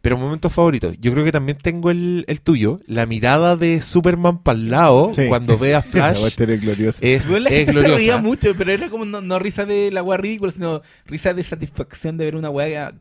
Pero 0.00 0.16
momentos 0.16 0.52
favoritos. 0.52 0.96
Yo 0.98 1.12
creo 1.12 1.24
que 1.24 1.30
también 1.30 1.58
tengo 1.58 1.90
el, 1.90 2.24
el 2.26 2.40
tuyo. 2.40 2.80
La 2.86 3.06
mirada 3.06 3.56
de 3.56 3.80
Superman 3.82 4.42
para 4.42 4.58
el 4.58 4.70
lado 4.70 5.12
Sí. 5.14 5.26
cuando 5.28 5.56
ve 5.58 5.74
a 5.74 5.78
Esa 5.80 5.88
Flash 5.90 6.20
cuestión 6.20 6.50
es 6.50 6.60
gloriosa. 6.62 6.98
es, 7.06 7.28
Weón, 7.28 7.44
la 7.44 7.50
es 7.50 7.56
gente 7.58 7.72
se 7.74 7.78
reía 7.80 7.88
gloriosa. 7.96 8.22
mucho, 8.22 8.54
pero 8.56 8.72
era 8.72 8.88
como 8.88 9.04
no, 9.04 9.20
no 9.20 9.38
risa 9.38 9.66
de 9.66 9.92
la 9.92 10.02
weá 10.02 10.16
ridícula, 10.18 10.50
sino 10.52 10.80
risa 11.06 11.32
de 11.34 11.44
satisfacción 11.44 12.16
de 12.16 12.24
ver 12.24 12.34
una 12.34 12.48
weá 12.50 12.92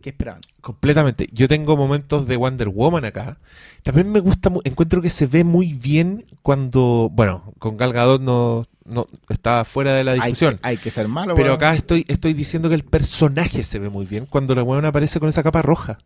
que 0.00 0.10
esperaban. 0.10 0.40
Completamente. 0.60 1.28
Yo 1.32 1.48
tengo 1.48 1.76
momentos 1.76 2.26
de 2.26 2.36
Wonder 2.36 2.68
Woman 2.68 3.04
acá. 3.04 3.38
También 3.82 4.10
me 4.10 4.20
gusta, 4.20 4.50
encuentro 4.64 5.00
que 5.02 5.10
se 5.10 5.26
ve 5.26 5.44
muy 5.44 5.72
bien 5.72 6.26
cuando, 6.42 7.08
bueno, 7.12 7.52
con 7.58 7.76
Gal 7.76 7.92
Gadot 7.92 8.20
no, 8.20 8.64
no 8.84 9.06
está 9.28 9.64
fuera 9.64 9.94
de 9.94 10.04
la 10.04 10.12
Hay, 10.12 10.20
discusión. 10.20 10.54
que- 10.54 10.60
hay 10.68 10.76
que 10.76 10.90
ser 10.90 11.08
malo. 11.08 11.34
Pero 11.34 11.52
acá 11.54 11.74
estoy, 11.74 12.04
estoy 12.08 12.32
diciendo 12.34 12.68
que 12.68 12.74
el 12.74 12.84
personaje 12.84 13.62
se 13.62 13.78
ve 13.78 13.88
muy 13.90 14.06
bien 14.06 14.26
cuando 14.26 14.54
la 14.54 14.62
weona 14.62 14.88
aparece 14.88 15.20
con 15.20 15.28
esa 15.28 15.42
capa 15.42 15.62
roja. 15.62 15.98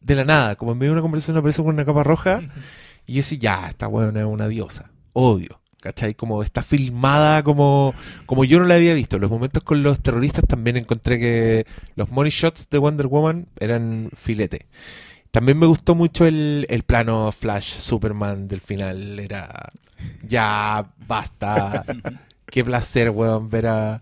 De 0.00 0.14
la 0.14 0.24
nada, 0.24 0.56
como 0.56 0.72
en 0.72 0.78
medio 0.78 0.90
de 0.90 0.94
una 0.94 1.02
conversación 1.02 1.36
aparece 1.36 1.62
con 1.62 1.74
una 1.74 1.84
capa 1.84 2.02
roja. 2.02 2.40
Y 3.06 3.12
yo 3.12 3.16
decía, 3.18 3.38
ya, 3.38 3.68
esta 3.68 3.86
weona 3.86 4.20
es 4.20 4.26
una 4.26 4.48
diosa. 4.48 4.90
Obvio. 5.12 5.60
¿Cachai? 5.84 6.14
Como 6.14 6.42
está 6.42 6.62
filmada 6.62 7.42
como, 7.42 7.92
como 8.24 8.46
yo 8.46 8.58
no 8.58 8.64
la 8.64 8.76
había 8.76 8.94
visto. 8.94 9.18
Los 9.18 9.30
momentos 9.30 9.62
con 9.62 9.82
los 9.82 10.00
terroristas 10.00 10.46
también 10.48 10.78
encontré 10.78 11.18
que 11.20 11.66
los 11.94 12.10
money 12.10 12.30
shots 12.30 12.70
de 12.70 12.78
Wonder 12.78 13.06
Woman 13.06 13.48
eran 13.60 14.08
filete. 14.16 14.64
También 15.30 15.58
me 15.58 15.66
gustó 15.66 15.94
mucho 15.94 16.24
el, 16.24 16.64
el 16.70 16.84
plano 16.84 17.30
Flash 17.32 17.74
Superman 17.74 18.48
del 18.48 18.62
final. 18.62 19.20
Era 19.20 19.68
ya 20.26 20.90
basta. 21.06 21.84
Qué 22.46 22.64
placer, 22.64 23.10
weón, 23.10 23.50
ver 23.50 23.66
a. 23.66 24.00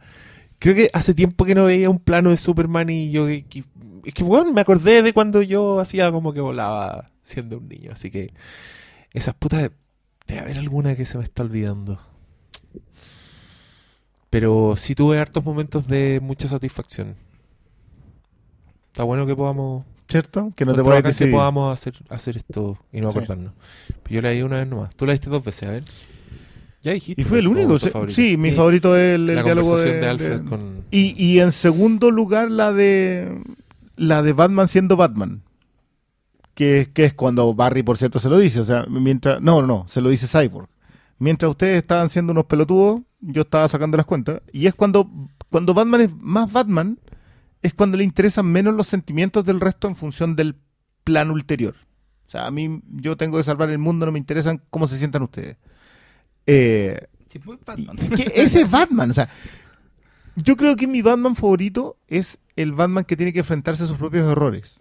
Creo 0.61 0.77
que 0.77 0.89
hace 0.93 1.15
tiempo 1.15 1.45
que 1.45 1.57
no 1.57 1.65
veía 1.65 1.91
un 1.91 1.99
plano 1.99 2.31
de 2.31 2.37
Superman 2.37 2.91
y 2.91 3.11
yo. 3.11 3.27
es 3.29 3.43
que, 3.45 4.23
weón, 4.23 4.55
me 4.55 4.61
acordé 4.61 5.03
de 5.03 5.13
cuando 5.13 5.43
yo 5.43 5.81
hacía 5.81 6.13
como 6.13 6.33
que 6.33 6.41
volaba 6.41 7.07
siendo 7.25 7.59
un 7.59 7.67
niño. 7.69 7.91
Así 7.91 8.09
que 8.09 8.33
esas 9.13 9.35
putas. 9.35 9.73
Debe 10.35 10.41
haber 10.45 10.59
alguna 10.59 10.95
que 10.97 11.05
se 11.05 11.19
me 11.19 11.25
está 11.25 11.43
olvidando. 11.43 11.99
Pero 14.31 14.75
sí 14.77 14.95
tuve 14.95 15.19
hartos 15.19 15.45
momentos 15.45 15.87
de 15.87 16.21
mucha 16.23 16.49
satisfacción. 16.49 17.17
Está 18.87 19.03
bueno 19.05 19.27
que 19.27 19.37
podamos 19.37 19.85
¿Cierto? 20.09 20.53
Que 20.55 20.67
no 20.67 20.75
te 20.75 20.83
que 20.83 21.03
decidir. 21.09 21.33
podamos 21.33 21.73
hacer, 21.73 21.95
hacer 22.11 22.37
esto 22.37 22.77
y 22.93 23.01
no 23.01 23.09
Sí. 23.11 23.17
acordarnos. 23.17 23.53
Pero 24.03 24.15
yo 24.17 24.21
la 24.21 24.31
di 24.31 24.43
una 24.43 24.59
vez 24.59 24.69
nomás. 24.69 24.95
Tú 24.95 25.07
la 25.07 25.13
diste 25.13 25.31
dos 25.31 25.43
veces, 25.43 25.69
a 25.69 25.73
ver. 25.73 25.85
Ya 26.83 26.93
dijiste. 26.93 27.23
Y 27.23 27.25
fue 27.25 27.39
el 27.39 27.49
único. 27.49 27.69
momento 27.69 27.87
Sí, 27.87 27.91
favorito. 27.91 28.15
sí, 28.15 28.37
mi 28.37 28.51
Sí. 28.51 28.57
favorito 28.57 28.95
es 28.95 29.15
el, 29.15 29.31
el 29.31 29.37
La 29.37 29.43
diálogo 29.43 29.69
conversación 29.69 29.95
de, 30.01 30.01
de, 30.07 30.11
Alfred 30.11 30.41
de- 30.41 30.51
con... 30.51 30.85
Y, 30.91 31.15
y 31.25 31.41
en 31.41 31.51
segundo 31.53 32.11
lugar 32.11 32.51
la 32.51 32.73
de 32.73 33.41
la 33.97 34.23
de 34.23 34.33
Batman 34.35 34.69
siendo 34.69 34.97
Batman. 34.97 35.43
Que, 36.55 36.91
que 36.93 37.05
es 37.05 37.15
cuando 37.15 37.55
Barry, 37.55 37.83
por 37.83 37.97
cierto, 37.97 38.19
se 38.19 38.29
lo 38.29 38.39
dice. 38.39 38.61
O 38.61 38.65
sea, 38.65 38.85
mientras. 38.89 39.41
No, 39.41 39.61
no, 39.63 39.67
no, 39.67 39.85
se 39.89 40.01
lo 40.01 40.11
dice 40.11 40.27
Cyborg. 40.27 40.69
Mientras 41.19 41.51
ustedes 41.51 41.79
estaban 41.79 42.09
siendo 42.09 42.33
unos 42.33 42.45
pelotudos, 42.47 43.01
yo 43.21 43.43
estaba 43.43 43.69
sacando 43.69 43.97
las 43.97 44.07
cuentas. 44.07 44.43
Y 44.53 44.67
es 44.67 44.75
cuando, 44.75 45.09
cuando 45.51 45.73
Batman 45.73 46.01
es 46.03 46.11
más 46.17 46.53
Batman, 46.53 46.99
es 47.63 47.73
cuando 47.75 47.97
le 47.97 48.05
interesan 48.05 48.47
menos 48.47 48.75
los 48.75 48.87
sentimientos 48.89 49.45
del 49.45 49.61
resto 49.61 49.87
en 49.89 49.97
función 49.97 50.35
del 50.37 50.57
plan 51.05 51.31
ulterior. 51.31 51.75
O 52.27 52.31
sea, 52.33 52.47
a 52.47 52.51
mí, 52.51 52.81
yo 52.91 53.17
tengo 53.17 53.37
que 53.39 53.45
salvar 53.45 53.71
el 53.71 53.79
mundo, 53.79 54.05
no 54.07 54.13
me 54.13 54.19
interesan 54.19 54.61
cómo 54.71 54.89
se 54.89 54.99
sientan 54.99 55.23
ustedes. 55.23 55.57
Eh, 56.47 56.99
Sí, 57.31 57.41
muy 57.45 57.57
y- 57.57 57.65
Batman. 57.65 57.97
que 58.17 58.31
ese 58.35 58.63
es 58.63 58.71
Batman, 58.71 59.11
o 59.11 59.15
sea, 59.15 59.29
yo 60.37 60.57
creo 60.57 60.77
que 60.77 60.87
mi 60.87 61.01
Batman 61.03 61.35
favorito 61.37 61.97
es 62.09 62.39
el 62.57 62.73
Batman 62.73 63.05
que 63.05 63.17
tiene 63.17 63.33
que 63.33 63.39
enfrentarse 63.39 63.85
a 63.85 63.87
sus 63.87 63.97
propios 63.97 64.31
errores. 64.31 64.77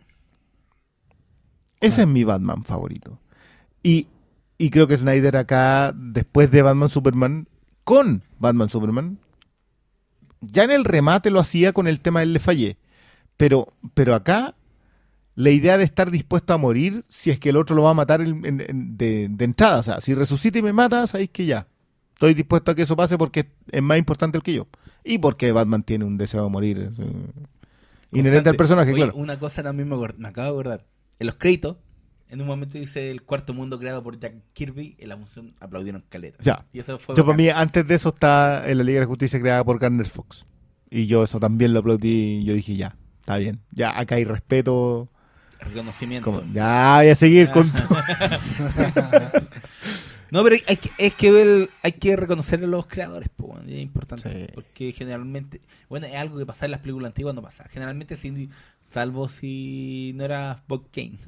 Ese 1.82 2.02
es 2.04 2.08
mi 2.08 2.24
Batman 2.24 2.64
favorito. 2.64 3.20
Y, 3.84 4.08
y 4.58 4.70
creo 4.70 4.88
que 4.88 4.96
Snyder 4.98 5.36
acá, 5.38 5.94
después 5.96 6.50
de 6.52 6.62
Batman 6.62 6.90
Superman, 6.90 7.48
con 7.84 8.24
Batman 8.40 8.70
Superman, 8.70 9.18
ya 10.42 10.64
en 10.64 10.72
el 10.72 10.86
remate 10.86 11.30
lo 11.32 11.40
hacía 11.40 11.74
con 11.74 11.88
el 11.88 12.00
tema 12.00 12.22
del 12.22 12.34
Le 12.34 12.40
Fallé. 12.40 12.78
Pero, 13.38 13.68
pero 13.94 14.14
acá, 14.16 14.56
la 15.36 15.50
idea 15.50 15.78
de 15.78 15.84
estar 15.84 16.12
dispuesto 16.12 16.54
a 16.54 16.58
morir 16.58 17.04
si 17.10 17.32
es 17.32 17.40
que 17.40 17.50
el 17.50 17.58
otro 17.58 17.76
lo 17.76 17.84
va 17.84 17.92
a 17.92 17.96
matar 17.96 18.22
en- 18.22 18.98
de, 18.98 19.28
de 19.30 19.46
entrada. 19.46 19.80
O 19.80 19.84
sea, 19.84 20.00
si 20.02 20.14
resucita 20.14 20.60
y 20.60 20.62
me 20.62 20.74
mata, 20.74 21.06
sabéis 21.08 21.30
que 21.32 21.46
ya. 21.46 21.68
Estoy 22.14 22.36
dispuesto 22.36 22.70
a 22.72 22.76
que 22.76 22.84
eso 22.84 22.96
pase 22.96 23.18
porque 23.18 23.50
es 23.72 23.82
más 23.82 23.98
importante 23.98 24.38
el 24.38 24.44
que 24.44 24.54
yo. 24.54 24.68
Y 25.04 25.18
porque 25.18 25.52
Batman 25.52 25.82
tiene 25.82 26.06
un 26.06 26.18
deseo 26.18 26.44
de 26.44 26.50
morir. 26.52 26.94
eh, 27.00 27.12
Inherente 28.12 28.50
al 28.50 28.58
personaje, 28.58 28.92
Oye, 28.92 29.04
claro. 29.06 29.16
Una 29.18 29.40
cosa 29.40 29.64
también 29.64 29.90
me, 29.90 29.96
me 29.96 30.28
acabo 30.28 30.46
de 30.46 30.52
acordar. 30.52 30.86
En 31.22 31.28
los 31.28 31.36
créditos, 31.36 31.78
en 32.30 32.42
un 32.42 32.48
momento 32.48 32.80
dice 32.80 33.12
el 33.12 33.22
cuarto 33.22 33.54
mundo 33.54 33.78
creado 33.78 34.02
por 34.02 34.20
Jack 34.20 34.34
Kirby, 34.54 34.96
en 34.98 35.10
la 35.10 35.18
función 35.18 35.54
aplaudieron 35.60 36.04
caleta. 36.10 36.40
Ya. 36.42 36.66
Y 36.74 36.80
eso 36.80 36.98
fue 36.98 37.14
Yo 37.16 37.24
para 37.24 37.38
mí, 37.38 37.48
antes 37.50 37.86
de 37.86 37.94
eso 37.94 38.10
está 38.10 38.68
en 38.68 38.80
la 38.80 38.84
Liga 38.84 39.00
de 39.02 39.06
la 39.06 39.10
Justicia 39.10 39.40
creada 39.40 39.64
por 39.64 39.78
Garner 39.78 40.08
Fox. 40.08 40.46
Y 40.90 41.06
yo 41.06 41.24
eso 41.24 41.40
también 41.40 41.74
lo 41.74 41.82
aplaudí 41.82 42.40
y 42.40 42.44
yo 42.44 42.54
dije, 42.56 42.76
ya, 42.76 42.96
está 43.20 43.38
bien. 43.38 43.60
Ya, 43.72 43.98
acá 44.00 44.16
hay 44.16 44.24
respeto. 44.26 45.10
reconocimiento. 45.60 46.26
Como, 46.26 46.42
ya 46.54 46.96
voy 46.98 47.10
a 47.10 47.16
seguir 47.16 47.52
con 47.52 47.70
tu- 47.72 47.84
No, 50.32 50.44
pero 50.44 50.56
hay 50.68 50.78
que, 50.78 50.90
es 50.98 51.14
que 51.16 51.68
hay 51.84 51.92
que 51.92 52.16
reconocer 52.16 52.64
a 52.64 52.68
los 52.68 52.88
creadores, 52.88 53.30
po, 53.36 53.60
es 53.68 53.82
importante. 53.82 54.48
Sí. 54.48 54.52
Porque 54.56 54.92
generalmente, 54.94 55.60
bueno, 55.90 56.08
es 56.08 56.16
algo 56.16 56.38
que 56.38 56.46
pasa 56.46 56.66
en 56.66 56.72
las 56.72 56.80
películas 56.80 57.10
antiguas, 57.10 57.36
no 57.36 57.42
pasa. 57.42 57.66
Generalmente, 57.70 58.16
sin, 58.16 58.50
salvo 58.82 59.28
si 59.30 60.14
no 60.16 60.24
era 60.26 60.64
Bob 60.68 60.86
Kane. 60.92 61.20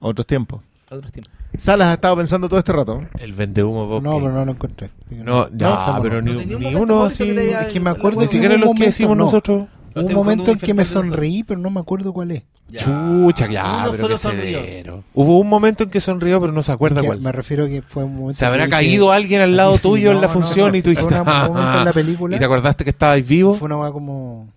otros 0.00 0.26
tiempos. 0.26 0.60
Otros 0.90 1.12
tiempos. 1.12 1.32
Salas 1.56 1.88
ha 1.88 1.92
estado 1.94 2.16
pensando 2.16 2.48
todo 2.48 2.58
este 2.58 2.72
rato. 2.72 3.06
El 3.18 3.32
vende 3.32 3.62
humo 3.62 3.86
Bob 3.86 4.02
No, 4.02 4.10
Kane. 4.10 4.22
pero 4.22 4.34
no 4.34 4.44
lo 4.44 4.52
encontré. 4.52 4.90
Que 5.08 5.14
No, 5.14 5.48
ya, 5.56 5.98
pero 6.02 6.20
no. 6.20 6.32
ni, 6.32 6.46
No 6.72 6.80
uno 6.82 7.04
así. 7.04 7.24
que 7.24 7.50
Es 7.52 7.66
que 7.72 7.80
me 7.80 7.90
acuerdo 7.90 8.20
Ni 8.20 8.28
siquiera 8.28 8.56
los 8.56 8.74
que 8.74 9.06
no. 9.06 9.14
nosotros. 9.14 9.68
Hubo 9.94 10.06
un 10.06 10.14
momento 10.14 10.50
en 10.50 10.58
que 10.58 10.74
me 10.74 10.84
sonreí, 10.84 11.44
pero 11.44 11.60
no 11.60 11.70
me 11.70 11.80
acuerdo 11.80 12.12
cuál 12.12 12.32
es. 12.32 12.42
Chucha, 12.76 13.46
ya, 13.48 13.82
Uno 13.82 13.90
pero 13.92 14.16
solo 14.16 14.40
qué 14.40 14.48
severo. 14.52 15.04
Hubo 15.12 15.38
un 15.38 15.48
momento 15.48 15.84
en 15.84 15.90
que 15.90 16.00
sonrió, 16.00 16.40
pero 16.40 16.52
no 16.52 16.62
se 16.62 16.72
acuerda 16.72 17.02
cuál. 17.02 17.20
Me 17.20 17.30
refiero 17.30 17.64
a 17.64 17.68
que 17.68 17.82
fue 17.82 18.04
un 18.04 18.14
momento. 18.16 18.34
Se 18.34 18.46
habrá 18.46 18.64
que- 18.64 18.70
caído 18.70 19.12
alguien 19.12 19.40
al 19.42 19.54
lado 19.56 19.78
tuyo 19.78 20.10
en 20.12 20.20
la 20.20 20.28
función 20.28 20.72
no, 20.72 20.78
y 20.78 20.82
tú 20.82 20.90
dijiste, 20.90 21.14
una- 21.14 21.24
"Ah, 21.26 21.46
un 21.48 21.54
momento 21.56 21.78
en 21.80 21.84
la 21.84 21.92
película. 22.02 22.36
y 22.36 22.38
te 22.38 22.44
acordaste 22.44 22.84
que 22.84 22.90
estabas 22.90 23.24
vivo. 23.26 23.54
Fue 23.54 23.66
una 23.72 23.90
como. 23.92 24.48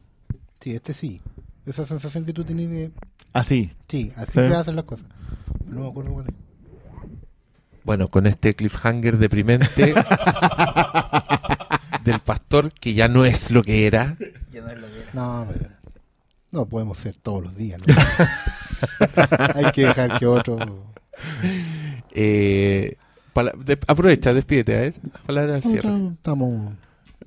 Sí, 0.62 0.74
este 0.74 0.94
sí. 0.94 1.22
Esa 1.66 1.86
sensación 1.86 2.24
que 2.26 2.32
tú 2.34 2.44
tenías 2.46 2.70
de. 2.72 2.92
Así. 3.34 3.72
Sí, 3.90 4.12
así 4.16 4.32
Sí. 4.34 4.40
se 4.40 4.56
hacen 4.56 4.76
las 4.78 4.86
cosas. 4.86 5.06
No 5.68 5.82
me 5.82 5.90
acuerdo 5.90 6.14
cuál 6.14 6.26
es. 6.30 6.34
Bueno, 7.84 8.08
con 8.08 8.26
este 8.26 8.56
cliffhanger 8.56 9.18
deprimente 9.18 9.94
del 12.04 12.20
pastor 12.20 12.72
que 12.74 12.94
ya 12.94 13.08
no 13.08 13.26
es 13.26 13.52
lo 13.52 13.64
que 13.64 13.88
era. 13.88 14.18
No 14.62 14.70
es 14.70 14.78
lo 14.80 14.88
que 14.88 15.02
era. 15.02 15.10
No, 15.14 15.48
pero- 15.52 15.70
no 16.52 16.66
podemos 16.66 16.98
ser 16.98 17.16
todos 17.18 17.44
los 17.44 17.56
días. 17.56 17.80
¿no? 17.86 17.94
Hay 19.56 19.72
que 19.72 19.86
dejar 19.88 20.18
que 20.18 20.26
otro. 20.26 20.58
Eh, 22.12 22.96
pala- 23.34 23.54
de- 23.58 23.78
aprovecha, 23.88 24.34
despídete, 24.34 24.76
a 24.76 24.80
ver. 24.82 24.94
Palabra 25.26 25.56
al 25.56 25.64
cierre. 25.64 25.90
Estamos, 26.14 26.74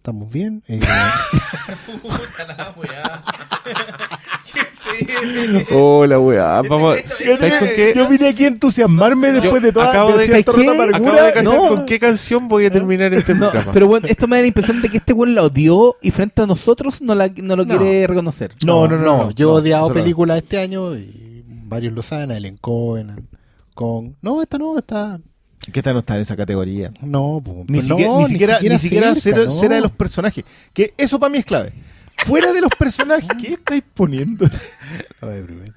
estamos 0.00 0.32
bien. 0.32 0.62
Eh, 0.66 0.80
Puta 2.02 2.46
la 2.56 2.72
weá. 2.76 3.22
¿Qué 4.52 4.60
es 4.60 5.60
eso? 5.68 5.76
Hola, 5.78 6.18
weá. 6.18 6.62
Vamos. 6.62 6.96
Esto- 6.96 7.14
¿Sabes 7.38 7.58
con 7.58 7.68
qué? 7.68 7.92
Yo 7.94 8.08
vine 8.08 8.28
aquí 8.28 8.44
a 8.44 8.48
entusiasmarme 8.48 9.32
después 9.32 9.62
de 9.62 9.72
toda 9.72 9.90
acabo 9.90 10.12
de- 10.16 10.24
cierto 10.26 10.52
¿sabes 10.52 10.66
rato 10.66 10.76
qué? 10.76 10.82
amargura. 10.82 11.12
Acabo 11.12 11.26
de 11.26 11.32
cachar 11.34 11.54
no. 11.54 11.68
con 11.68 11.84
qué 11.86 12.00
canción 12.00 12.48
voy 12.48 12.64
a 12.64 12.70
terminar 12.70 13.12
este 13.12 13.34
No, 13.34 13.50
programa. 13.50 13.72
pero 13.72 13.86
bueno, 13.88 14.06
esto 14.08 14.26
me 14.26 14.36
da 14.36 14.42
la 14.42 14.48
impresión 14.48 14.80
de 14.80 14.88
que 14.88 14.96
este 14.96 15.12
weón 15.12 15.34
la 15.34 15.42
odió 15.42 15.96
y 16.00 16.10
frente 16.10 16.40
a 16.42 16.46
nosotros 16.46 17.02
no, 17.02 17.14
la, 17.14 17.28
no 17.36 17.56
lo 17.56 17.64
No. 17.66 17.76
quiere 17.78 18.06
reconocer. 18.06 18.54
No, 18.64 18.88
no, 18.88 18.96
no. 18.96 19.30
Yo 19.32 19.48
he 19.48 19.52
no, 19.52 19.56
odiado 19.58 19.92
películas 19.92 20.38
este 20.38 20.58
año 20.58 20.96
y 20.96 21.44
varios 21.46 21.92
lo 21.92 22.02
saben. 22.02 22.30
Ellen 22.30 22.56
Cohen, 22.56 23.28
con. 23.74 24.16
No, 24.22 24.40
esta 24.42 24.56
no, 24.56 24.78
esta. 24.78 25.20
Que 25.72 25.80
esta 25.80 25.92
no 25.92 25.98
está 25.98 26.16
en 26.16 26.22
esa 26.22 26.36
categoría. 26.36 26.90
No, 27.02 27.42
pues, 27.44 27.56
Ni, 27.68 27.78
pues 27.78 27.86
siquiera, 27.86 28.10
no, 28.10 28.18
ni 28.20 28.28
siquiera, 28.28 28.60
ni 28.60 28.78
siquiera 28.78 29.14
cerca, 29.14 29.44
no. 29.44 29.50
cera 29.50 29.74
de 29.74 29.82
los 29.82 29.92
personajes. 29.92 30.44
Que 30.72 30.94
eso 30.96 31.20
para 31.20 31.30
mí 31.30 31.38
es 31.38 31.44
clave. 31.44 31.72
Fuera 32.26 32.52
de 32.52 32.60
los 32.60 32.70
personajes, 32.78 33.28
¿qué 33.40 33.54
estáis 33.54 33.82
poniendo? 33.94 34.46
Ay, 35.20 35.42
Rubén. 35.42 35.74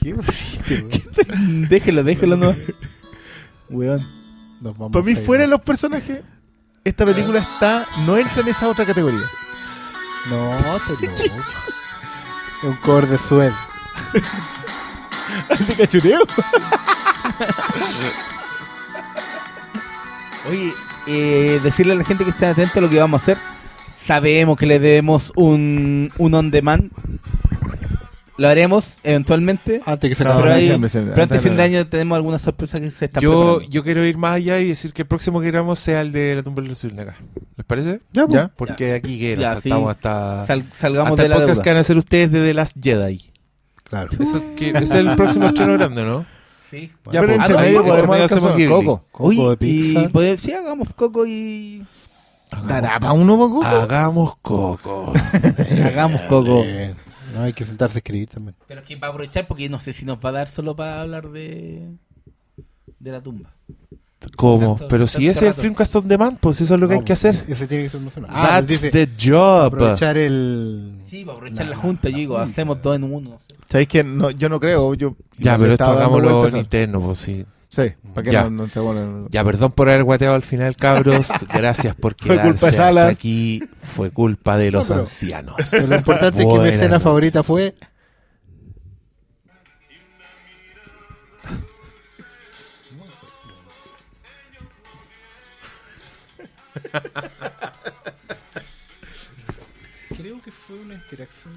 ¿Qué 0.00 0.14
pusiste, 0.14 0.82
weón? 0.82 1.68
déjelo, 1.68 2.04
déjelo, 2.04 2.36
no. 2.36 2.54
Weón. 3.68 4.00
Nos 4.60 4.76
vamos 4.76 4.92
Para 4.92 5.04
mí, 5.04 5.12
a 5.12 5.16
fuera 5.16 5.42
de 5.44 5.48
los 5.48 5.60
personajes, 5.62 6.22
esta 6.84 7.04
película 7.04 7.38
está 7.38 7.86
no 8.06 8.16
entra 8.16 8.42
en 8.42 8.48
esa 8.48 8.68
otra 8.68 8.84
categoría. 8.84 9.20
No, 10.28 10.50
te 10.86 11.06
loco. 11.06 11.22
Es 11.22 12.64
un 12.64 12.76
cover 12.76 13.06
de 13.06 13.18
Sued. 13.18 13.52
¿De 15.68 15.74
cachureo? 15.76 16.20
Oye, 20.48 20.72
eh, 21.06 21.60
decirle 21.62 21.92
a 21.92 21.96
la 21.96 22.04
gente 22.04 22.24
que 22.24 22.30
esté 22.30 22.46
atento 22.46 22.78
a 22.78 22.82
lo 22.82 22.90
que 22.90 22.98
vamos 22.98 23.20
a 23.20 23.22
hacer. 23.22 23.36
Sabemos 24.02 24.56
que 24.56 24.66
le 24.66 24.78
debemos 24.78 25.32
un, 25.36 26.10
un 26.18 26.34
on 26.34 26.50
demand. 26.50 26.90
Lo 28.38 28.48
haremos 28.48 28.96
eventualmente. 29.04 29.82
Antes 29.84 30.16
que 30.16 30.22
acabe 30.22 30.42
pero, 30.42 30.54
ahí- 30.54 30.70
antes 30.70 30.92
de 31.28 31.40
fin 31.40 31.56
de 31.56 31.62
año 31.62 31.86
tenemos 31.86 32.16
alguna 32.16 32.38
sorpresa 32.38 32.78
que 32.80 32.90
se 32.90 33.04
está 33.04 33.20
Yo, 33.20 33.30
preparando. 33.32 33.70
yo 33.70 33.84
quiero 33.84 34.04
ir 34.06 34.16
más 34.16 34.36
allá 34.36 34.58
y 34.60 34.68
decir 34.68 34.94
que 34.94 35.02
el 35.02 35.08
próximo 35.08 35.42
que 35.42 35.48
grabamos 35.48 35.78
sea 35.78 36.00
el 36.00 36.10
de 36.10 36.36
la 36.36 36.42
tumba 36.42 36.62
de 36.62 36.68
los 36.68 36.80
Zulnaga. 36.80 37.16
¿Les 37.56 37.66
parece? 37.66 38.00
Ya, 38.14 38.26
pues. 38.26 38.34
¿Ya? 38.40 38.48
Porque 38.56 38.94
aquí 38.94 39.18
que 39.18 39.36
Ya, 39.36 39.54
nos 39.54 39.62
sí. 39.62 39.68
saltamos 39.68 39.90
hasta, 39.90 40.46
Sal- 40.46 40.64
salgamos 40.74 41.10
hasta 41.10 41.22
de 41.22 41.26
el 41.26 41.30
la 41.30 41.36
podcast 41.36 41.48
deuda. 41.58 41.62
que 41.64 41.70
van 41.70 41.76
a 41.76 41.80
hacer 41.80 41.98
ustedes 41.98 42.32
de 42.32 42.42
The 42.46 42.54
Last 42.54 42.76
Jedi. 42.82 43.30
Claro. 43.84 44.08
Eso 44.18 44.38
es, 44.38 44.42
que, 44.56 44.70
ese 44.70 44.84
es 44.84 44.90
el 44.92 45.16
próximo 45.16 45.46
estreno 45.46 45.74
grande, 45.74 46.02
¿no? 46.04 46.24
Sí. 46.70 46.92
Ya, 47.10 47.20
Pero 47.20 47.26
pues, 47.26 47.40
entre 47.40 47.56
ah, 47.56 47.60
medio 47.62 47.82
Coco, 47.82 48.06
podemos 48.06 48.20
hacemos. 48.20 48.52
Coco. 48.52 49.04
Coco 49.10 49.24
Oye, 49.24 49.56
de 49.56 49.66
y 49.66 50.08
poder- 50.08 50.38
sí, 50.38 50.52
hagamos 50.52 50.88
Coco 50.94 51.26
y... 51.26 51.84
¿Dará 52.66 53.00
para 53.00 53.12
uno, 53.12 53.36
Coco? 53.36 53.64
Hagamos 53.64 54.36
Coco. 54.36 55.12
hagamos 55.84 56.20
Coco. 56.22 56.64
No, 57.34 57.42
hay 57.42 57.52
que 57.52 57.64
sentarse 57.64 57.98
a 57.98 58.00
escribir 58.00 58.28
también. 58.28 58.54
Pero 58.68 58.80
es 58.80 58.86
que 58.86 58.94
va 58.96 59.08
a 59.08 59.10
aprovechar 59.10 59.48
porque 59.48 59.68
no 59.68 59.80
sé 59.80 59.92
si 59.92 60.04
nos 60.04 60.18
va 60.18 60.28
a 60.28 60.32
dar 60.32 60.48
solo 60.48 60.76
para 60.76 61.00
hablar 61.02 61.30
de... 61.30 61.88
De 63.00 63.10
la 63.10 63.20
tumba. 63.20 63.52
¿Cómo? 64.36 64.76
Tanto- 64.76 64.88
Pero 64.88 65.06
si 65.06 65.28
ese 65.28 65.48
es 65.48 65.56
el. 65.56 65.62
Filmcast 65.62 65.96
on 65.96 66.06
Demand, 66.08 66.38
pues 66.38 66.60
eso 66.60 66.74
es 66.74 66.80
lo 66.80 66.86
que 66.88 66.94
hay 66.94 67.02
que 67.04 67.12
hacer. 67.14 67.42
Ese 67.48 67.66
tiene 67.66 67.84
que 67.84 67.90
ser 67.90 68.00
emocionante. 68.00 68.36
Ah, 68.38 68.60
That's 68.60 68.66
dice, 68.68 68.90
the 68.90 69.08
job. 69.30 69.66
aprovechar 69.74 70.16
el. 70.18 70.92
Sí, 71.08 71.24
para 71.24 71.36
aprovechar 71.38 71.64
la, 71.66 71.70
La- 71.70 71.76
junta, 71.76 72.08
la 72.08 72.10
yo 72.12 72.16
digo, 72.18 72.38
hacemos 72.38 72.82
dos 72.82 72.96
en 72.96 73.04
uno. 73.04 73.38
¿Sabéis 73.68 73.88
que 73.88 74.04
no, 74.04 74.30
yo 74.30 74.48
no 74.48 74.58
creo? 74.60 74.94
Yo 74.94 75.16
Ya, 75.38 75.56
pero 75.56 75.72
esto 75.72 75.84
hagámoslo 75.84 76.46
en 76.48 76.56
interno, 76.56 77.00
pues 77.00 77.18
sí. 77.18 77.44
Sí, 77.72 77.82
para 78.12 78.24
que 78.24 78.32
Ya. 78.32 78.42
no, 78.44 78.50
no 78.50 78.66
te 78.66 78.80
bueno. 78.80 79.28
Ya, 79.30 79.44
perdón 79.44 79.70
por 79.70 79.88
haber 79.88 80.02
guateado 80.02 80.34
al 80.34 80.42
final, 80.42 80.74
cabros. 80.74 81.28
Gracias 81.54 81.94
por 81.94 82.16
Fue 82.18 82.30
quedarse 82.34 82.50
culpa 82.50 82.66
de 82.66 82.72
Salas. 82.72 83.12
aquí. 83.16 83.62
Fue 83.94 84.10
culpa 84.10 84.56
de 84.58 84.72
los 84.72 84.88
pero- 84.88 85.00
ancianos. 85.00 85.54
Pero 85.70 85.86
lo 85.86 85.94
importante 85.96 86.42
es 86.42 86.48
que 86.48 86.58
mi 86.58 86.68
escena 86.68 86.88
noches. 86.88 87.02
favorita 87.04 87.42
fue. 87.44 87.74
Creo 100.16 100.42
que 100.42 100.50
fue 100.52 100.76
una 100.76 100.94
interacción 100.94 101.54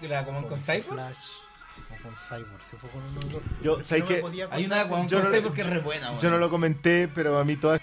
de 0.00 0.16
Aquaman 0.16 0.42
¿Con, 0.42 0.50
con 0.50 0.60
Flash 0.60 0.84
o 1.90 2.02
con 2.02 2.14
Cyborg. 2.16 2.62
Se 2.62 2.76
fue 2.76 2.90
con 2.90 3.02
uno 3.02 3.20
de 3.20 3.24
los 3.24 3.32
dos. 3.32 3.42
Yo, 3.62 3.78
No 3.78 3.84
¿sabes 3.84 4.04
me 4.04 4.08
qué? 4.08 4.16
podía 4.20 4.48
Hay 4.50 4.64
una 4.66 4.80
acordar. 4.82 5.08
con 5.08 5.22
no 5.22 5.30
lo- 5.30 5.42
porque 5.42 5.60
es 5.60 5.66
re 5.68 5.78
buena, 5.80 6.18
Yo 6.18 6.30
no 6.30 6.38
lo 6.38 6.50
comenté, 6.50 7.08
pero 7.14 7.38
a 7.38 7.44
mí 7.44 7.56
toda... 7.56 7.80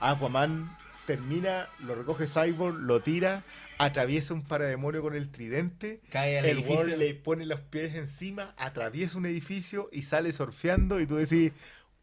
Aquaman 0.00 0.68
termina, 1.06 1.68
lo 1.80 1.94
recoge 1.94 2.26
Cyborg, 2.26 2.74
lo 2.76 3.00
tira, 3.02 3.42
atraviesa 3.78 4.34
un 4.34 4.42
parademonio 4.42 5.00
con 5.00 5.14
el 5.14 5.30
tridente, 5.30 6.00
Cae 6.10 6.38
al 6.40 6.44
el 6.44 6.58
edificio. 6.58 6.80
weón 6.80 6.98
le 6.98 7.14
pone 7.14 7.46
los 7.46 7.60
pies 7.60 7.94
encima, 7.94 8.52
atraviesa 8.56 9.16
un 9.18 9.26
edificio 9.26 9.88
y 9.92 10.02
sale 10.02 10.32
surfeando 10.32 10.98
y 11.00 11.06
tú 11.06 11.16
decís, 11.16 11.52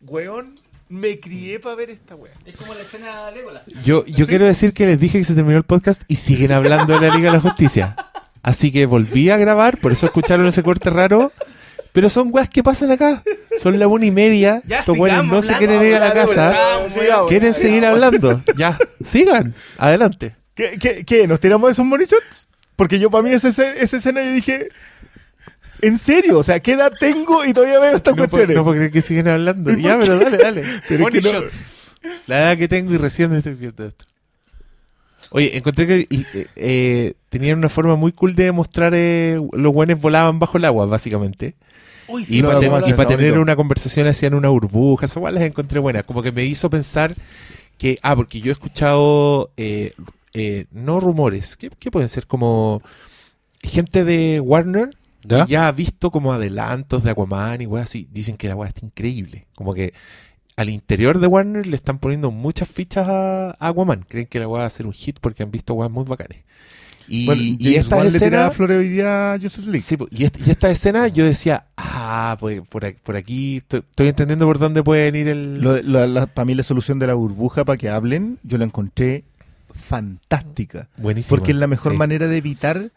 weón, 0.02 0.56
me 0.90 1.20
crié 1.20 1.60
para 1.60 1.76
ver 1.76 1.92
esta 1.92 2.16
weá. 2.16 2.34
Es 2.46 2.56
como 2.56 2.74
la 2.74 2.82
escena 2.82 3.26
de 3.28 3.36
Legolas. 3.38 3.64
Yo, 3.84 4.04
yo 4.06 4.26
quiero 4.28 4.46
decir 4.46 4.74
que 4.74 4.86
les 4.86 5.00
dije 5.00 5.18
que 5.20 5.24
se 5.24 5.36
terminó 5.36 5.58
el 5.58 5.64
podcast 5.64 6.02
y 6.08 6.16
siguen 6.18 6.52
hablando 6.52 7.00
de 7.00 7.08
la 7.08 7.16
Liga 7.16 7.30
de 7.32 7.38
la 7.38 7.42
Justicia. 7.42 7.96
Así 8.42 8.72
que 8.72 8.86
volví 8.86 9.30
a 9.30 9.38
grabar, 9.38 9.78
por 9.78 9.92
eso 9.92 10.06
escucharon 10.08 10.48
ese 10.48 10.64
corte 10.64 10.90
raro. 10.90 11.32
Pero 11.92 12.08
son 12.10 12.30
weas 12.32 12.50
que 12.50 12.62
pasan 12.62 12.92
acá. 12.92 13.24
Son 13.60 13.78
la 13.80 13.88
una 13.88 14.06
y 14.06 14.12
media. 14.12 14.62
Ya, 14.66 14.80
Estos 14.80 14.98
weones 14.98 15.26
no 15.26 15.42
se 15.42 15.56
quieren 15.56 15.82
ir 15.84 15.96
a 15.96 16.00
la 16.00 16.10
hablando, 16.10 16.32
casa. 16.34 16.54
sigamos. 16.94 17.30
Quieren 17.30 17.54
seguir 17.54 17.84
hablando. 17.86 18.42
Ya, 18.56 18.78
sigan. 19.04 19.56
Adelante. 19.78 20.36
¿Qué, 20.54 20.78
qué, 20.80 21.04
qué? 21.04 21.28
¿Nos 21.28 21.40
tiramos 21.40 21.68
de 21.68 21.72
esos 21.72 21.86
monichots? 21.86 22.48
Porque 22.76 23.00
yo 23.00 23.10
para 23.10 23.24
mí 23.24 23.32
esa, 23.32 23.50
esa 23.50 23.98
escena 23.98 24.24
yo 24.24 24.32
dije, 24.32 24.70
¿en 25.82 25.98
serio? 25.98 26.40
O 26.40 26.44
sea, 26.44 26.60
¿qué 26.60 26.74
edad 26.74 26.92
tengo 27.00 27.46
y 27.46 27.54
todavía 27.54 27.80
veo 27.80 27.96
estas 27.96 28.14
No 28.16 28.18
puedo, 28.18 28.30
cuestiones? 28.30 28.56
no 28.58 28.64
puedo 28.64 28.76
creer 28.78 28.92
que 28.92 29.02
siguen 29.02 29.28
hablando. 29.28 29.72
¿Y 29.72 29.82
Ya, 29.82 30.00
pero 30.00 30.18
dale, 30.20 30.38
dale. 30.38 30.62
Pero 30.88 30.96
es 30.96 31.00
Money 31.00 31.22
que 31.22 31.32
no- 31.32 31.40
shots. 31.42 31.66
La 32.28 32.40
edad 32.40 32.58
que 32.58 32.68
tengo 32.68 32.94
y 32.94 32.98
recién 32.98 33.30
me 33.32 33.38
estoy 33.38 33.56
viendo 33.56 33.86
esto. 33.86 34.06
Oye, 35.32 35.58
encontré 35.58 35.86
que 35.86 36.08
y, 36.10 36.26
eh, 36.34 36.48
eh, 36.56 37.14
tenían 37.30 37.58
una 37.60 37.70
forma 37.70 37.96
muy 37.96 38.12
cool 38.14 38.36
de 38.36 38.52
mostrar 38.52 38.94
eh, 38.96 39.40
los 39.54 39.74
guanes 39.74 40.00
volaban 40.00 40.40
bajo 40.40 40.58
el 40.58 40.66
agua, 40.66 40.86
básicamente. 40.86 41.56
Uy, 42.08 42.26
Y 42.28 42.42
para 42.42 42.56
vamos 42.56 42.74
a 42.74 42.78
hacer, 42.80 42.92
está 42.92 43.06
tener 43.06 43.26
bonito. 43.32 43.42
una 43.42 43.56
conversación 43.56 44.08
hacían 44.08 44.34
una 44.34 44.50
burbuja, 44.50 45.06
esas 45.06 45.22
las 45.32 45.44
encontré 45.44 45.80
buenas. 45.80 46.04
Como 46.06 46.24
que 46.24 46.32
me 46.32 46.46
hizo 46.46 46.70
pensar 46.70 47.14
que, 47.78 48.00
ah, 48.02 48.16
porque 48.16 48.40
yo 48.42 48.50
he 48.50 48.54
escuchado, 48.54 49.52
eh, 49.58 49.94
eh, 50.34 50.66
no 50.72 51.00
rumores, 51.00 51.56
¿qué, 51.58 51.70
qué 51.78 51.92
pueden 51.92 52.10
ser? 52.10 52.26
Como 52.26 52.82
gente 53.62 54.04
de 54.06 54.40
Warner 54.40 54.90
¿Ya? 55.48 55.68
ha 55.68 55.72
visto 55.72 56.12
como 56.12 56.34
adelantos 56.34 57.04
de 57.04 57.12
Aquaman 57.12 57.62
y 57.62 57.66
weas 57.66 57.90
así. 57.90 58.08
Dicen 58.12 58.38
que 58.38 58.48
la 58.48 58.56
weá 58.56 58.70
está 58.70 58.86
increíble. 58.86 59.48
Como 59.56 59.74
que 59.74 59.94
al 60.56 60.70
interior 60.70 61.20
de 61.20 61.28
Warner 61.28 61.66
le 61.68 61.76
están 61.76 62.00
poniendo 62.00 62.32
muchas 62.32 62.68
fichas 62.68 63.08
a, 63.08 63.52
a 63.52 63.68
Aquaman. 63.68 64.06
Creen 64.08 64.28
que 64.28 64.40
la 64.40 64.48
weá 64.48 64.62
va 64.62 64.66
a 64.66 64.70
ser 64.70 64.86
un 64.88 64.94
hit 64.94 65.18
porque 65.22 65.44
han 65.44 65.52
visto 65.52 65.74
weas 65.74 65.92
muy 65.92 66.04
bacanes. 66.06 66.44
Y, 67.12 67.26
Bueno, 67.26 67.42
y 67.42 67.76
esta 67.76 68.02
le 68.04 68.10
escena... 68.10 68.52
flores 68.52 68.78
hoy 68.78 68.90
día 68.90 69.34
a 69.34 69.40
Justice 69.40 69.66
League. 69.72 69.82
Sí, 69.82 69.98
y, 70.12 70.26
est- 70.26 70.48
y 70.48 70.52
esta 70.52 70.70
escena 70.70 71.08
yo 71.08 71.26
decía, 71.26 71.66
ah, 71.76 72.38
pues 72.40 72.62
por 72.70 72.86
aquí, 72.86 73.00
por 73.04 73.16
aquí 73.16 73.58
estoy, 73.58 73.80
estoy 73.80 74.10
entendiendo 74.10 74.46
por 74.46 74.60
dónde 74.60 74.84
pueden 74.84 75.16
ir 75.16 75.28
el... 75.28 75.60
Lo 75.60 75.74
de- 75.74 75.82
lo- 75.82 76.06
la- 76.06 76.28
para 76.28 76.46
mí 76.46 76.54
la 76.54 76.62
solución 76.62 77.00
de 77.00 77.08
la 77.08 77.16
burbuja 77.16 77.66
para 77.66 77.78
que 77.78 77.90
hablen, 77.90 78.38
yo 78.44 78.60
la 78.60 78.66
encontré 78.66 79.24
fantástica. 79.74 80.88
Buenísimo. 80.98 81.30
Porque 81.36 81.52
es 81.52 81.58
la 81.58 81.68
mejor 81.68 81.94
Sí. 81.94 81.98
manera 81.98 82.28
de 82.28 82.38
evitar 82.38 82.92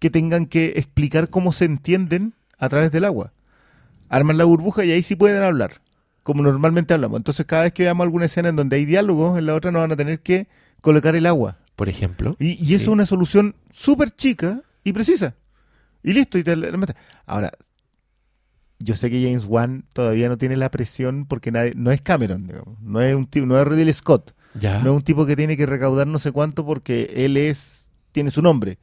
que 0.00 0.10
tengan 0.10 0.46
que 0.46 0.72
explicar 0.76 1.30
cómo 1.30 1.52
se 1.52 1.66
entienden 1.66 2.34
a 2.58 2.68
través 2.68 2.90
del 2.90 3.04
agua. 3.04 3.32
Arman 4.08 4.38
la 4.38 4.44
burbuja 4.44 4.84
y 4.84 4.90
ahí 4.90 5.04
sí 5.04 5.14
pueden 5.14 5.42
hablar, 5.44 5.80
como 6.24 6.42
normalmente 6.42 6.94
hablamos. 6.94 7.18
Entonces 7.18 7.46
cada 7.46 7.62
vez 7.62 7.72
que 7.72 7.84
veamos 7.84 8.04
alguna 8.04 8.24
escena 8.24 8.48
en 8.48 8.56
donde 8.56 8.76
hay 8.76 8.84
diálogos, 8.86 9.38
en 9.38 9.46
la 9.46 9.54
otra 9.54 9.70
no 9.70 9.78
van 9.78 9.92
a 9.92 9.96
tener 9.96 10.18
que 10.20 10.48
colocar 10.80 11.14
el 11.14 11.26
agua. 11.26 11.58
Por 11.76 11.88
ejemplo. 11.88 12.34
Y, 12.40 12.62
y 12.62 12.74
eso 12.74 12.84
es 12.84 12.88
una 12.88 13.06
solución 13.06 13.54
súper 13.70 14.10
chica 14.10 14.62
y 14.82 14.92
precisa. 14.92 15.36
Y 16.02 16.12
listo. 16.12 16.38
Y 16.38 16.44
te 16.44 16.56
la-. 16.56 16.94
Ahora, 17.26 17.52
yo 18.78 18.94
sé 18.94 19.10
que 19.10 19.22
James 19.22 19.44
Wan 19.46 19.84
todavía 19.92 20.28
no 20.28 20.38
tiene 20.38 20.56
la 20.56 20.70
presión 20.70 21.26
porque 21.26 21.52
nadie, 21.52 21.72
no 21.76 21.90
es 21.90 22.00
Cameron, 22.00 22.46
digamos. 22.46 22.80
No 22.80 23.00
es 23.00 23.14
un 23.14 23.26
tipo, 23.26 23.46
no 23.46 23.58
es 23.58 23.66
Ridley 23.66 23.92
Scott. 23.92 24.34
Ya. 24.54 24.80
No 24.80 24.90
es 24.90 24.96
un 24.96 25.02
tipo 25.02 25.26
que 25.26 25.36
tiene 25.36 25.56
que 25.56 25.66
recaudar 25.66 26.06
no 26.06 26.18
sé 26.18 26.32
cuánto 26.32 26.66
porque 26.66 27.12
él 27.14 27.36
es 27.36 27.90
tiene 28.12 28.30
su 28.30 28.42
nombre. 28.42 28.78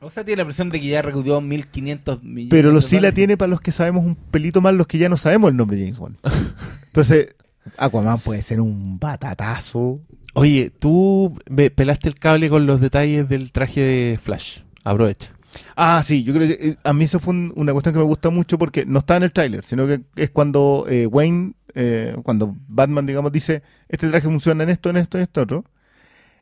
O 0.00 0.10
sea, 0.10 0.24
tiene 0.24 0.42
la 0.42 0.44
presión 0.44 0.68
de 0.70 0.80
que 0.80 0.88
ya 0.88 1.00
recaudó 1.02 1.40
1.500 1.40 2.22
millones. 2.22 2.50
Pero 2.50 2.70
lo 2.70 2.80
de 2.80 2.86
sí 2.86 3.00
la 3.00 3.12
tiene 3.12 3.36
para 3.36 3.48
los 3.48 3.60
que 3.60 3.72
sabemos 3.72 4.04
un 4.04 4.16
pelito 4.16 4.60
más, 4.60 4.74
los 4.74 4.86
que 4.86 4.98
ya 4.98 5.08
no 5.08 5.16
sabemos 5.16 5.50
el 5.50 5.56
nombre 5.56 5.76
de 5.78 5.84
James 5.84 5.98
Wan. 5.98 6.18
Entonces, 6.86 7.34
Aquaman 7.78 8.18
puede 8.20 8.42
ser 8.42 8.60
un 8.60 8.98
batatazo. 8.98 10.00
Oye, 10.34 10.70
tú 10.78 11.38
me 11.48 11.70
pelaste 11.70 12.08
el 12.08 12.16
cable 12.16 12.50
con 12.50 12.66
los 12.66 12.80
detalles 12.80 13.28
del 13.28 13.50
traje 13.52 13.80
de 13.80 14.18
Flash. 14.22 14.58
Aprovecha. 14.82 15.30
Ah, 15.76 16.02
sí, 16.04 16.24
yo 16.24 16.34
creo 16.34 16.48
que 16.48 16.68
eh, 16.70 16.76
a 16.82 16.92
mí 16.92 17.04
eso 17.04 17.20
fue 17.20 17.32
un- 17.32 17.52
una 17.56 17.72
cuestión 17.72 17.94
que 17.94 18.00
me 18.00 18.04
gusta 18.04 18.28
mucho 18.30 18.58
porque 18.58 18.84
no 18.84 18.98
está 18.98 19.16
en 19.16 19.22
el 19.22 19.32
tráiler, 19.32 19.64
sino 19.64 19.86
que 19.86 20.00
es 20.16 20.30
cuando 20.30 20.84
eh, 20.88 21.06
Wayne, 21.06 21.54
eh, 21.74 22.16
cuando 22.24 22.56
Batman, 22.66 23.06
digamos, 23.06 23.30
dice, 23.30 23.62
este 23.88 24.08
traje 24.10 24.26
funciona 24.26 24.64
en 24.64 24.70
esto, 24.70 24.90
en 24.90 24.96
esto, 24.96 25.16
en 25.16 25.22
esto, 25.24 25.40
otro. 25.42 25.64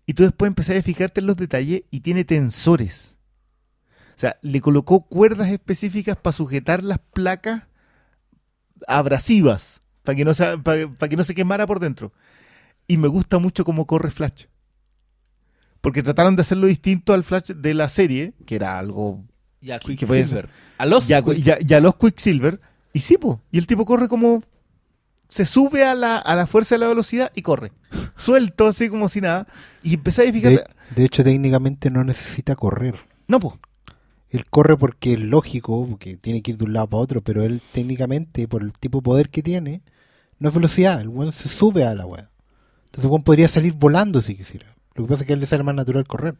Y 0.06 0.14
tú 0.14 0.22
después 0.24 0.48
empezás 0.48 0.76
a 0.78 0.82
fijarte 0.82 1.20
en 1.20 1.26
los 1.26 1.36
detalles 1.36 1.82
y 1.90 2.00
tiene 2.00 2.24
tensores. 2.24 3.18
O 4.14 4.18
sea, 4.22 4.36
le 4.42 4.60
colocó 4.60 5.02
cuerdas 5.02 5.48
específicas 5.48 6.16
para 6.16 6.32
sujetar 6.32 6.82
las 6.82 6.98
placas 7.12 7.64
abrasivas, 8.86 9.80
para 10.02 10.16
que, 10.16 10.24
no 10.24 10.34
se, 10.34 10.58
para, 10.58 10.88
para 10.88 11.08
que 11.08 11.16
no 11.16 11.24
se 11.24 11.34
quemara 11.34 11.66
por 11.66 11.80
dentro. 11.80 12.12
Y 12.86 12.96
me 12.98 13.08
gusta 13.08 13.38
mucho 13.38 13.64
cómo 13.64 13.86
corre 13.86 14.10
Flash. 14.10 14.44
Porque 15.80 16.02
trataron 16.02 16.36
de 16.36 16.42
hacerlo 16.42 16.66
distinto 16.66 17.12
al 17.12 17.24
Flash 17.24 17.52
de 17.52 17.74
la 17.74 17.88
serie, 17.88 18.34
que 18.46 18.54
era 18.56 18.78
algo 18.78 19.24
Ya, 19.60 19.78
¿Qué- 19.78 19.96
qué 19.96 20.06
puede 20.06 20.20
Quicksilver. 20.22 20.48
A 20.78 20.86
los 20.86 21.06
ya, 21.08 21.22
Quick- 21.22 21.42
ya, 21.42 21.58
ya 21.60 21.80
los 21.80 21.96
Quicksilver. 21.96 22.60
Y 22.92 23.00
sí, 23.00 23.16
po. 23.18 23.40
Y 23.50 23.58
el 23.58 23.66
tipo 23.66 23.84
corre 23.84 24.08
como. 24.08 24.42
Se 25.28 25.46
sube 25.46 25.82
a 25.84 25.94
la, 25.94 26.18
a 26.18 26.36
la 26.36 26.46
fuerza 26.46 26.74
de 26.74 26.80
la 26.80 26.88
velocidad 26.88 27.32
y 27.34 27.40
corre. 27.42 27.72
Suelto, 28.16 28.66
así 28.66 28.88
como 28.90 29.08
si 29.08 29.20
nada. 29.22 29.46
Y 29.82 29.94
empecé 29.94 30.28
a 30.28 30.32
fijarte. 30.32 30.58
De, 30.58 30.94
de 31.00 31.04
hecho, 31.06 31.24
técnicamente 31.24 31.90
no 31.90 32.04
necesita 32.04 32.54
correr. 32.54 32.96
No, 33.28 33.40
po. 33.40 33.58
Él 34.32 34.46
corre 34.48 34.78
porque 34.78 35.12
es 35.12 35.20
lógico, 35.20 35.86
porque 35.88 36.16
tiene 36.16 36.40
que 36.40 36.52
ir 36.52 36.56
de 36.56 36.64
un 36.64 36.72
lado 36.72 36.86
para 36.86 37.02
otro, 37.02 37.20
pero 37.20 37.42
él 37.44 37.60
técnicamente, 37.72 38.48
por 38.48 38.62
el 38.62 38.72
tipo 38.72 38.98
de 38.98 39.02
poder 39.02 39.28
que 39.28 39.42
tiene, 39.42 39.82
no 40.38 40.48
es 40.48 40.54
velocidad, 40.54 41.00
el 41.02 41.08
weón 41.08 41.32
se 41.32 41.48
sube 41.50 41.84
a 41.84 41.94
la 41.94 42.06
weá. 42.06 42.30
Entonces 42.86 43.04
el 43.04 43.10
weón 43.10 43.24
podría 43.24 43.46
salir 43.48 43.74
volando 43.74 44.22
si 44.22 44.34
quisiera. 44.34 44.66
Lo 44.94 45.04
que 45.04 45.08
pasa 45.10 45.22
es 45.22 45.26
que 45.26 45.32
a 45.32 45.34
él 45.34 45.40
le 45.40 45.46
sale 45.46 45.62
más 45.62 45.74
natural 45.74 46.06
correr. 46.06 46.34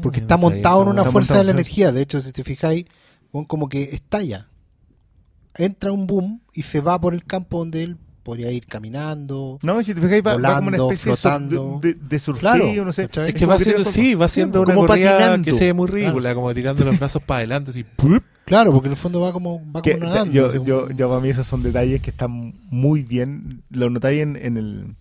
Porque 0.00 0.20
Mm, 0.20 0.22
está 0.22 0.36
no 0.36 0.42
sabía 0.42 0.54
montado 0.56 0.82
en 0.82 0.88
una 0.88 1.00
Está 1.02 1.12
fuerza 1.12 1.38
de 1.38 1.44
la 1.44 1.50
energía. 1.50 1.92
De 1.92 2.02
hecho, 2.02 2.20
si 2.20 2.32
te 2.32 2.44
fijáis, 2.44 2.84
como 3.48 3.68
que 3.68 3.82
estalla. 3.82 4.48
Entra 5.56 5.90
un 5.90 6.06
boom 6.06 6.40
y 6.54 6.62
se 6.62 6.80
va 6.80 7.00
por 7.00 7.14
el 7.14 7.24
campo 7.24 7.58
donde 7.58 7.82
él 7.82 7.96
podría 8.30 8.50
ir 8.52 8.66
caminando. 8.66 9.58
No, 9.62 9.82
si 9.82 9.94
te 9.94 10.00
fijáis, 10.00 10.22
va, 10.26 10.36
va 10.36 10.56
como 10.56 10.68
una 10.68 10.76
especie 10.76 11.10
de 11.10 11.16
flotando. 11.16 11.78
de, 11.82 11.94
de, 11.94 12.00
de 12.00 12.18
surfeo, 12.18 12.40
Claro, 12.40 12.84
no 12.84 12.92
sé. 12.92 13.02
¿cachai? 13.06 13.28
Es 13.28 13.34
que 13.34 13.46
va 13.46 13.56
tiene 13.58 13.84
sí, 13.84 14.14
va 14.14 14.26
una 14.62 14.74
como 14.74 14.86
corrida 14.86 15.12
patinando. 15.18 15.44
que 15.44 15.52
se 15.52 15.64
ve 15.66 15.74
muy 15.74 15.88
ridícula, 15.88 16.34
como 16.34 16.54
tirando 16.54 16.84
los 16.84 16.98
brazos 16.98 17.22
para 17.22 17.38
adelante, 17.38 17.70
así. 17.72 17.84
Claro, 18.44 18.72
porque 18.72 18.86
en 18.88 18.92
el 18.92 18.96
fondo 18.96 19.20
va 19.20 19.32
como, 19.32 19.60
va 19.72 19.82
que- 19.82 19.92
como 19.98 20.06
nadando. 20.06 20.32
yo, 20.32 20.52
como- 20.52 20.64
yo, 20.64 20.88
yo 20.90 21.08
para 21.08 21.20
mí 21.20 21.28
esos 21.28 21.46
son 21.46 21.62
detalles 21.62 22.00
que 22.00 22.10
están 22.10 22.54
muy 22.70 23.02
bien. 23.04 23.62
Lo 23.70 23.90
notáis 23.90 24.20
en, 24.22 24.36
en 24.36 24.56
el. 24.56 24.96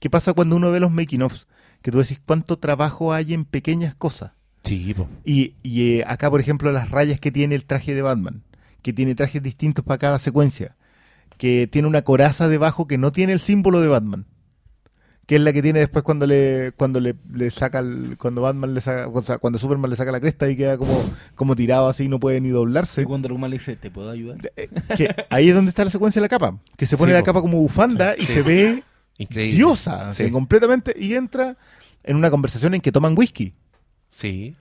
¿Qué 0.00 0.10
pasa 0.10 0.32
cuando 0.34 0.56
uno 0.56 0.70
ve 0.70 0.80
los 0.80 0.90
making 0.92 1.22
offs? 1.22 1.46
Que 1.80 1.90
tú 1.90 1.98
decís 1.98 2.20
cuánto 2.24 2.58
trabajo 2.58 3.12
hay 3.12 3.32
en 3.34 3.44
pequeñas 3.44 3.94
cosas. 3.94 4.32
Sí. 4.64 4.94
Y, 5.24 5.54
y, 5.62 5.98
eh, 5.98 6.04
acá, 6.06 6.30
por 6.30 6.40
ejemplo, 6.40 6.72
las 6.72 6.90
rayas 6.90 7.20
que 7.20 7.30
tiene 7.30 7.54
el 7.54 7.64
traje 7.66 7.94
de 7.94 8.00
Batman, 8.02 8.42
que 8.82 8.92
tiene 8.92 9.14
trajes 9.14 9.42
distintos 9.42 9.84
para 9.84 9.98
cada 9.98 10.18
secuencia, 10.18 10.76
que 11.38 11.66
tiene 11.66 11.88
una 11.88 12.02
coraza 12.02 12.48
debajo 12.48 12.86
que 12.86 12.98
no 12.98 13.12
tiene 13.12 13.32
el 13.32 13.40
símbolo 13.40 13.80
de 13.80 13.88
Batman, 13.88 14.26
que 15.26 15.36
es 15.36 15.40
la 15.40 15.52
que 15.54 15.62
tiene 15.62 15.78
después 15.78 16.04
cuando 16.04 16.26
le 16.26 16.72
cuando 16.76 17.00
le, 17.00 17.14
le 17.32 17.50
saca 17.50 17.78
el- 17.78 18.16
cuando 18.18 18.42
Batman 18.42 18.74
le 18.74 18.80
saca, 18.80 19.08
o 19.08 19.22
sea, 19.22 19.38
cuando 19.38 19.58
Superman 19.58 19.88
le 19.90 19.96
saca 19.96 20.12
la 20.12 20.20
cresta 20.20 20.48
y 20.50 20.56
queda 20.56 20.76
como 20.76 21.02
como 21.34 21.56
tirado 21.56 21.88
así 21.88 22.04
y 22.04 22.08
no 22.08 22.20
puede 22.20 22.40
ni 22.40 22.50
doblarse. 22.50 23.02
Y 23.02 23.04
Wonder 23.04 23.32
Woman 23.32 23.50
le 23.50 23.58
dice, 23.58 23.76
¿te 23.76 23.90
puedo 23.90 24.10
ayudar? 24.10 24.38
Eh, 24.56 24.68
que 24.96 25.14
ahí 25.30 25.48
es 25.48 25.54
donde 25.54 25.70
está 25.70 25.82
la 25.84 25.90
secuencia 25.90 26.20
de 26.20 26.24
la 26.24 26.28
capa, 26.28 26.58
que 26.76 26.86
se 26.86 26.96
pone 26.96 27.12
Sí, 27.12 27.14
la 27.14 27.20
po. 27.20 27.26
capa 27.26 27.40
como 27.40 27.58
bufanda 27.58 28.14
y 28.18 28.26
Sí. 28.26 28.32
se 28.34 28.42
ve 28.42 28.82
Increíble. 29.16 29.56
diosa, 29.56 30.06
así, 30.08 30.30
completamente 30.30 30.94
y 30.98 31.14
entra 31.14 31.56
en 32.02 32.16
una 32.16 32.30
conversación 32.30 32.74
en 32.74 32.80
que 32.82 32.92
toman 32.92 33.16
whisky, 33.16 33.54
Sí, 34.08 34.54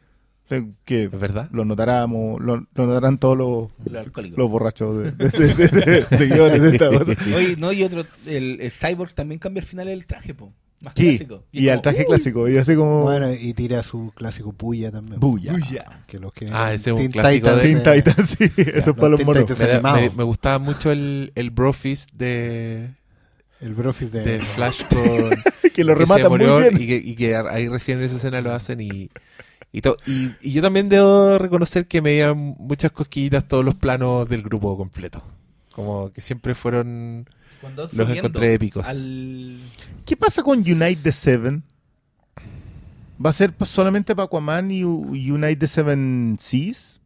que 0.85 1.03
es 1.05 1.11
verdad. 1.11 1.49
lo 1.51 1.65
notaremos, 1.65 2.39
lo, 2.41 2.57
lo 2.73 2.85
notarán 2.87 3.17
todos 3.17 3.37
los, 3.37 3.69
los 4.35 4.49
borrachos 4.49 4.97
de, 5.03 5.11
de- 5.11 5.29
de- 5.29 5.67
de- 5.67 6.05
de 6.09 6.17
seguidores 6.17 6.61
de 6.61 6.69
esta 6.69 6.87
cosa. 6.89 7.13
Oye, 7.35 7.55
no, 7.57 7.71
y 7.71 7.83
otro, 7.83 8.05
el, 8.25 8.59
el 8.61 8.71
Cyborg 8.71 9.13
también 9.13 9.39
cambia 9.39 9.61
al 9.61 9.67
final 9.67 9.87
el 9.87 10.05
traje, 10.05 10.33
po. 10.33 10.53
Más 10.81 10.93
Sí, 10.97 11.11
clásico. 11.17 11.43
y 11.53 11.67
es 11.67 11.73
al 11.73 11.81
traje 11.81 11.99
como, 12.03 12.07
clásico, 12.09 12.49
y 12.49 12.57
así 12.57 12.75
como 12.75 13.03
Bueno, 13.03 13.31
y 13.31 13.53
tira 13.53 13.81
su 13.83 14.11
clásico 14.15 14.51
puya 14.51 14.91
también. 14.91 15.17
Buya. 15.17 15.55
Que 16.05 16.19
los 16.19 16.33
que 16.33 16.49
Ah, 16.51 16.73
ese 16.73 16.89
es 16.89 16.93
un 16.93 16.99
Teen 16.99 17.11
clásico 17.13 17.55
Titans, 17.55 17.63
de- 17.63 17.63
Teen 17.63 17.77
eh, 17.77 18.01
Titans, 18.03 18.29
sí, 18.37 18.61
eso 18.75 18.89
es 18.91 18.95
para 18.97 19.07
los 19.09 19.17
Teen 19.21 19.27
monos. 19.27 19.59
Me, 19.59 19.81
me- 20.09 20.15
me 20.17 20.23
gustaba 20.23 20.59
mucho 20.59 20.91
el, 20.91 21.31
el 21.35 21.51
brofist 21.51 22.11
de, 22.11 22.89
El 23.61 23.75
brofist 23.75 24.11
de, 24.13 24.23
de 24.23 24.39
Flash 24.41 24.81
con, 24.89 25.29
que 25.73 25.85
lo 25.85 25.95
que 25.97 26.05
se 26.05 26.13
rematan 26.17 26.29
muy 26.29 26.61
bien. 26.63 26.81
Y 26.81 26.85
que, 26.87 26.95
y 26.97 27.15
que 27.15 27.33
ahí 27.37 27.69
recién 27.69 27.99
en 27.99 28.03
esa 28.03 28.17
escena 28.17 28.41
lo 28.41 28.53
hacen 28.53 28.81
y 28.81 29.09
y, 29.73 29.81
to- 29.81 29.97
y, 30.07 30.29
y 30.41 30.51
yo 30.53 30.61
también 30.61 30.87
debo 30.87 31.37
reconocer 31.37 31.87
que 31.87 32.01
me 32.01 32.11
dieron 32.13 32.55
muchas 32.59 32.91
cosquillitas 32.93 33.45
todos 33.47 33.65
los 33.65 33.75
planos 33.75 34.29
del 34.29 34.41
grupo 34.43 34.77
completo. 34.77 35.21
Como 35.73 36.11
que 36.13 36.21
siempre 36.21 36.55
fueron... 36.55 37.27
Cuando 37.59 37.89
Los 37.91 38.09
encontré 38.09 38.53
épicos. 38.53 38.87
al- 38.87 39.57
¿Qué 40.05 40.15
pasa 40.15 40.43
con 40.43 40.59
Unite 40.59 40.97
the 41.03 41.11
Seven? 41.11 41.63
¿Va 43.23 43.29
a 43.29 43.33
ser 43.33 43.53
solamente 43.65 44.15
para 44.15 44.25
Aquaman 44.25 44.69
y 44.71 44.83
U- 44.83 45.11
Unite 45.11 45.55
the 45.55 45.67
Seven 45.67 46.37
Seas? 46.39 47.01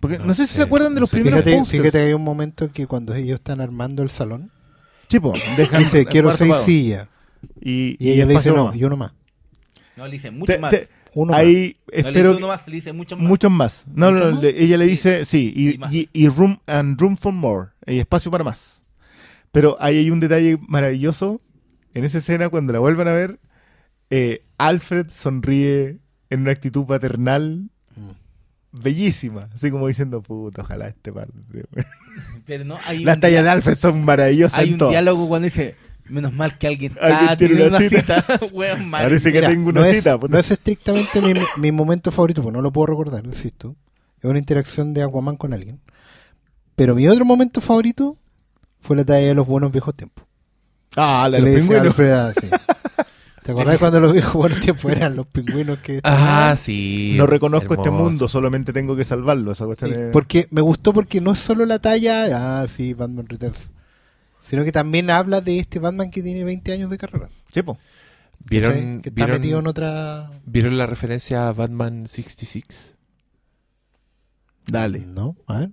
Porque 0.00 0.18
no, 0.18 0.26
No 0.26 0.34
sé 0.34 0.46
si 0.46 0.54
se 0.54 0.62
acuerdan 0.62 0.90
de 0.92 0.96
no 0.96 1.00
los 1.02 1.10
sé. 1.10 1.16
primeros 1.16 1.40
Fíjate, 1.44 1.58
posters. 1.58 1.82
fíjate 1.82 1.98
que 1.98 2.04
hay 2.08 2.12
un 2.14 2.22
momento 2.24 2.64
en 2.64 2.70
que 2.70 2.86
cuando 2.86 3.14
ellos 3.14 3.36
están 3.36 3.60
armando 3.60 4.02
el 4.02 4.10
salón, 4.10 4.50
Chipo, 5.08 5.32
dejan 5.56 5.80
dice, 5.82 6.06
quiero 6.06 6.32
seis 6.32 6.54
sillas. 6.64 7.08
Y, 7.60 7.96
Y 7.98 8.12
ella 8.12 8.24
le 8.26 8.34
dice, 8.34 8.50
no, 8.52 8.66
más. 8.66 8.76
y 8.76 8.84
uno 8.84 8.96
más. 8.96 9.12
No, 9.96 10.06
le 10.06 10.12
dice 10.12 10.30
mucho 10.30 10.52
Te- 10.52 10.58
más. 10.58 10.70
te- 10.70 10.88
Uno 11.14 11.32
más. 11.32 11.40
ahí 11.40 11.76
no 11.86 11.92
le 11.92 11.96
dice 11.96 12.08
espero 12.08 12.36
uno 12.36 12.46
más, 12.48 12.66
le 12.68 12.74
dice 12.74 12.92
mucho 12.92 13.16
más. 13.16 13.26
muchos 13.28 13.50
más. 13.50 13.84
No, 13.94 14.10
no, 14.10 14.12
¿Mucho 14.12 14.24
no, 14.26 14.34
más? 14.34 14.42
le- 14.42 14.62
ella 14.64 14.76
le 14.76 14.84
Sí. 14.86 14.90
dice, 14.90 15.24
sí, 15.24 15.52
Y 15.54 15.70
y, 15.74 15.78
más. 15.78 15.92
y, 15.94 16.08
y 16.12 16.28
room 16.28 16.58
and 16.66 17.00
room 17.00 17.16
for 17.16 17.32
more, 17.32 17.68
y 17.86 17.98
espacio 17.98 18.30
para 18.30 18.44
más. 18.44 18.82
Pero 19.52 19.76
ahí 19.80 19.98
hay 19.98 20.10
un 20.10 20.20
detalle 20.20 20.58
maravilloso 20.66 21.40
en 21.94 22.04
esa 22.04 22.18
escena 22.18 22.48
cuando 22.48 22.72
la 22.72 22.78
vuelvan 22.80 23.08
a 23.08 23.12
ver. 23.12 23.38
eh, 24.10 24.42
Alfred 24.58 25.06
sonríe 25.08 25.98
en 26.30 26.40
una 26.42 26.50
actitud 26.52 26.84
paternal 26.86 27.70
bellísima, 28.72 29.48
así 29.54 29.70
como 29.70 29.86
diciendo, 29.88 30.22
puta, 30.22 30.62
ojalá 30.62 30.88
este 30.88 31.12
par. 31.12 31.28
de-". 31.32 31.64
Pero 32.46 32.64
no, 32.64 32.76
hay 32.86 33.04
de 33.04 33.48
Alfred 33.48 33.76
son 33.76 34.04
maravillosas 34.04 34.58
Hay 34.58 34.68
en 34.68 34.72
un 34.74 34.78
todo. 34.78 34.90
diálogo 34.90 35.28
cuando 35.28 35.46
dice, 35.46 35.74
Menos 36.08 36.32
mal 36.34 36.58
que 36.58 36.66
alguien 36.66 36.92
Alguien 37.00 37.20
está 37.22 37.36
tiene 37.36 37.54
tiene 37.54 37.68
una 37.68 37.76
una 37.78 37.88
cita. 37.88 38.22
cita. 38.22 38.46
Weón. 38.54 38.90
Parece 38.90 39.32
que 39.32 39.38
Mira, 39.38 39.48
tengo 39.48 39.70
una 39.70 39.80
no 39.80 39.86
cita. 39.86 40.14
Es, 40.22 40.30
no 40.30 40.38
es 40.38 40.50
estrictamente 40.50 41.20
mi, 41.22 41.32
mi 41.56 41.72
momento 41.72 42.10
favorito, 42.10 42.42
porque 42.42 42.56
no 42.56 42.62
lo 42.62 42.72
puedo 42.72 42.86
recordar, 42.88 43.24
insisto. 43.24 43.74
Es 44.18 44.24
una 44.30 44.38
interacción 44.38 44.92
de 44.94 45.02
Aquaman 45.02 45.36
con 45.36 45.52
alguien. 45.54 45.80
Pero 46.76 46.94
mi 46.94 47.06
otro 47.08 47.24
momento 47.24 47.60
favorito 47.60 48.16
fue 48.80 48.96
la 48.96 49.04
talla 49.04 49.26
de 49.28 49.34
los 49.34 49.46
buenos 49.46 49.70
viejos 49.72 49.94
tiempos. 49.94 50.24
Ah, 50.96 51.28
la 51.30 51.38
de 51.38 51.42
los 51.42 51.60
pingüinos. 51.60 51.86
Alfred, 51.86 52.10
ah, 52.12 52.32
sí. 52.40 52.48
¿Te 53.42 53.52
acordás 53.52 53.78
cuando 53.78 54.00
los 54.00 54.12
viejos 54.12 54.32
buenos 54.32 54.58
tiempos 54.60 54.90
eran 54.90 55.16
los 55.16 55.26
pingüinos 55.26 55.78
que... 55.80 56.00
Ah, 56.02 56.54
sí. 56.56 57.14
No 57.18 57.26
reconozco 57.26 57.74
este 57.74 57.90
mundo, 57.90 58.26
solamente 58.26 58.72
tengo 58.72 58.96
que 58.96 59.04
salvarlo. 59.04 59.52
Esa 59.52 59.66
cuestión 59.66 59.90
Sí, 59.90 59.96
es- 59.98 60.12
porque 60.12 60.46
me 60.50 60.62
gustó 60.62 60.92
porque 60.94 61.20
no 61.20 61.32
es 61.32 61.38
solo 61.40 61.66
la 61.66 61.78
talla, 61.78 62.62
ah, 62.62 62.66
sí, 62.68 62.94
Batman 62.94 63.26
Returns, 63.28 63.70
sino 64.44 64.62
que 64.64 64.70
también 64.72 65.10
habla 65.10 65.40
de 65.40 65.58
este 65.58 65.78
Batman 65.80 66.10
que 66.10 66.22
tiene 66.22 66.44
20 66.44 66.72
años 66.72 66.90
de 66.90 66.98
carrera. 66.98 67.28
Sí, 67.52 67.62
po. 67.62 67.78
¿Vieron, 68.46 68.72
¿cachai? 68.72 68.92
Que 69.00 69.08
está 69.08 69.10
vieron- 69.24 69.40
metido 69.40 69.58
en 69.60 69.66
otra... 69.66 70.30
¿Vieron 70.44 70.76
la 70.78 70.86
referencia 70.86 71.48
a 71.48 71.52
Batman 71.52 72.06
66? 72.06 72.98
Dale. 74.66 75.00
No, 75.06 75.36
a 75.46 75.60
ver. 75.60 75.70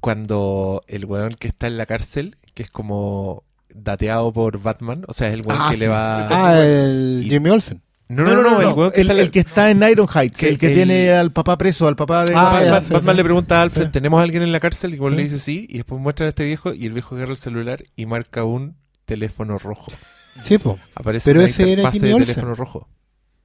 Cuando 0.00 0.82
el 0.86 1.04
weón 1.04 1.34
que 1.38 1.48
está 1.48 1.66
en 1.66 1.76
la 1.76 1.86
cárcel, 1.86 2.36
que 2.54 2.62
es 2.62 2.70
como 2.70 3.44
dateado 3.74 4.32
por 4.32 4.60
Batman, 4.60 5.04
o 5.08 5.12
sea, 5.12 5.28
es 5.28 5.34
el 5.34 5.42
weón 5.42 5.60
Ah, 5.60 5.68
que 5.70 5.76
sí. 5.76 5.82
le 5.82 5.88
va... 5.88 6.26
Ah, 6.50 6.58
el 6.64 7.22
Y- 7.24 7.30
Jimmy 7.30 7.50
Olsen. 7.50 7.82
No, 8.10 8.24
no, 8.24 8.42
no, 8.42 8.60
el 8.60 8.74
weón 8.74 8.90
que 8.90 9.00
el, 9.00 9.02
está 9.02 9.12
en 9.12 9.16
la- 9.18 9.22
el 9.22 9.30
que 9.30 9.38
está 9.40 9.70
en 9.70 9.82
Iron 9.84 10.08
Heights, 10.12 10.38
Que 10.38 10.48
el 10.48 10.58
que 10.58 10.66
el- 10.68 10.74
tiene 10.74 11.12
al 11.12 11.30
papá 11.30 11.56
preso, 11.56 11.86
al 11.86 11.94
papá 11.96 12.24
de... 12.24 12.34
Ah, 12.34 12.42
Batman, 12.42 12.64
ya, 12.64 12.70
Batman- 12.72 12.82
sí, 12.88 12.92
Batman 12.94 13.14
sí. 13.14 13.16
le 13.18 13.24
pregunta 13.24 13.58
a 13.58 13.62
Alfred, 13.62 13.86
Sí. 13.86 13.92
¿tenemos 13.92 14.18
a 14.18 14.22
alguien 14.24 14.42
en 14.42 14.50
la 14.52 14.58
cárcel? 14.60 14.90
Y 14.90 14.94
el 14.94 15.00
weón 15.00 15.16
le 15.16 15.22
Sí. 15.22 15.28
dice 15.28 15.38
sí, 15.38 15.66
y 15.68 15.76
después 15.76 16.00
muestran 16.00 16.26
a 16.26 16.28
este 16.30 16.44
viejo 16.44 16.74
y 16.74 16.86
el 16.86 16.92
viejo 16.92 17.14
agarra 17.14 17.30
el 17.30 17.36
celular 17.36 17.84
y 17.94 18.06
marca 18.06 18.42
un 18.44 18.76
teléfono 19.04 19.58
rojo. 19.58 19.92
Sí, 20.42 20.58
po. 20.58 20.78
Aparece 20.94 21.30
Pero 21.30 21.40
una 21.40 21.48
ese 21.48 21.62
era 21.62 21.70
interfase 21.72 21.98
Jimmy 21.98 22.08
de 22.08 22.14
Olsen. 22.14 22.34
teléfono 22.34 22.54
rojo. 22.56 22.88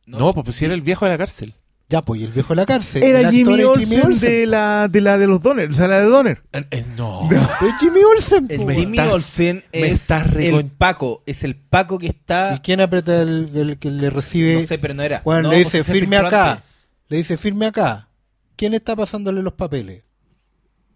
No, 0.08 0.34
pues, 0.34 0.44
pues 0.46 0.56
sí 0.56 0.66
era 0.66 0.74
el 0.74 0.82
viejo 0.82 1.06
de 1.06 1.12
la 1.12 1.18
cárcel. 1.18 1.54
Ya, 1.88 2.02
pues, 2.02 2.20
y 2.20 2.24
el 2.24 2.32
viejo 2.32 2.50
de 2.50 2.56
la 2.56 2.66
cárcel. 2.66 3.04
Era 3.04 3.20
el 3.20 3.26
actor 3.28 3.78
Jimmy 3.80 3.96
es 3.96 4.04
Olsen, 4.06 4.32
de 4.32 4.46
la 4.48 4.88
de 4.88 5.02
la 5.02 5.18
de 5.20 5.28
los 5.28 5.42
Donner, 5.44 5.70
o 5.70 5.74
sea, 5.74 5.88
la 5.88 6.00
de 6.00 6.06
Donner. 6.06 6.42
Eh, 6.52 6.66
eh, 6.72 6.86
no. 6.98 7.30
Es 7.62 7.74
Jimmy 7.80 8.00
Olsen, 8.04 8.48
El 8.50 8.60
Jimmy 8.74 8.98
estás- 8.98 9.14
Olsen 9.14 9.64
me 9.72 9.80
es 9.88 9.92
estás 9.92 10.34
el 10.36 10.66
Paco. 10.66 11.22
Es 11.28 11.44
el 11.44 11.56
Paco 11.56 12.00
que 12.00 12.08
está... 12.08 12.56
¿Y 12.56 12.60
quién 12.62 12.82
aprieta 12.82 13.22
el, 13.22 13.52
el 13.56 13.78
que 13.78 13.92
le 13.92 14.10
recibe? 14.10 14.62
No 14.62 14.68
sé, 14.68 14.80
pero 14.80 14.96
no 14.96 15.04
era. 15.04 15.22
Bueno, 15.24 15.44
No, 15.44 15.50
le 15.52 15.62
pues 15.62 15.74
dice, 15.74 15.84
firme 15.84 16.18
acá. 16.18 16.52
antes. 16.54 16.64
Le 17.08 17.18
dice, 17.18 17.38
firme 17.38 17.68
acá. 17.68 18.10
¿Quién 18.56 18.74
está 18.74 18.96
pasándole 18.96 19.44
los 19.44 19.54
papeles? 19.54 20.02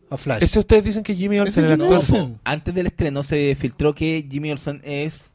A 0.09 0.17
Flash. 0.17 0.41
Ese 0.41 0.57
ustedes 0.57 0.83
dicen 0.83 1.03
que 1.03 1.11
es 1.11 1.19
Jimmy 1.19 1.37
Olsen, 1.39 1.65
Ese 1.65 1.73
el 1.73 1.79
es 1.79 1.83
actor. 1.83 2.01
Jimmy 2.03 2.19
Olsen. 2.19 2.39
Antes 2.43 2.73
del 2.73 2.87
estreno 2.87 3.21
se 3.23 3.55
filtró 3.59 3.93
que 3.93 4.27
Jimmy 4.27 4.51
Olsen 4.51 4.81
es 4.83 5.28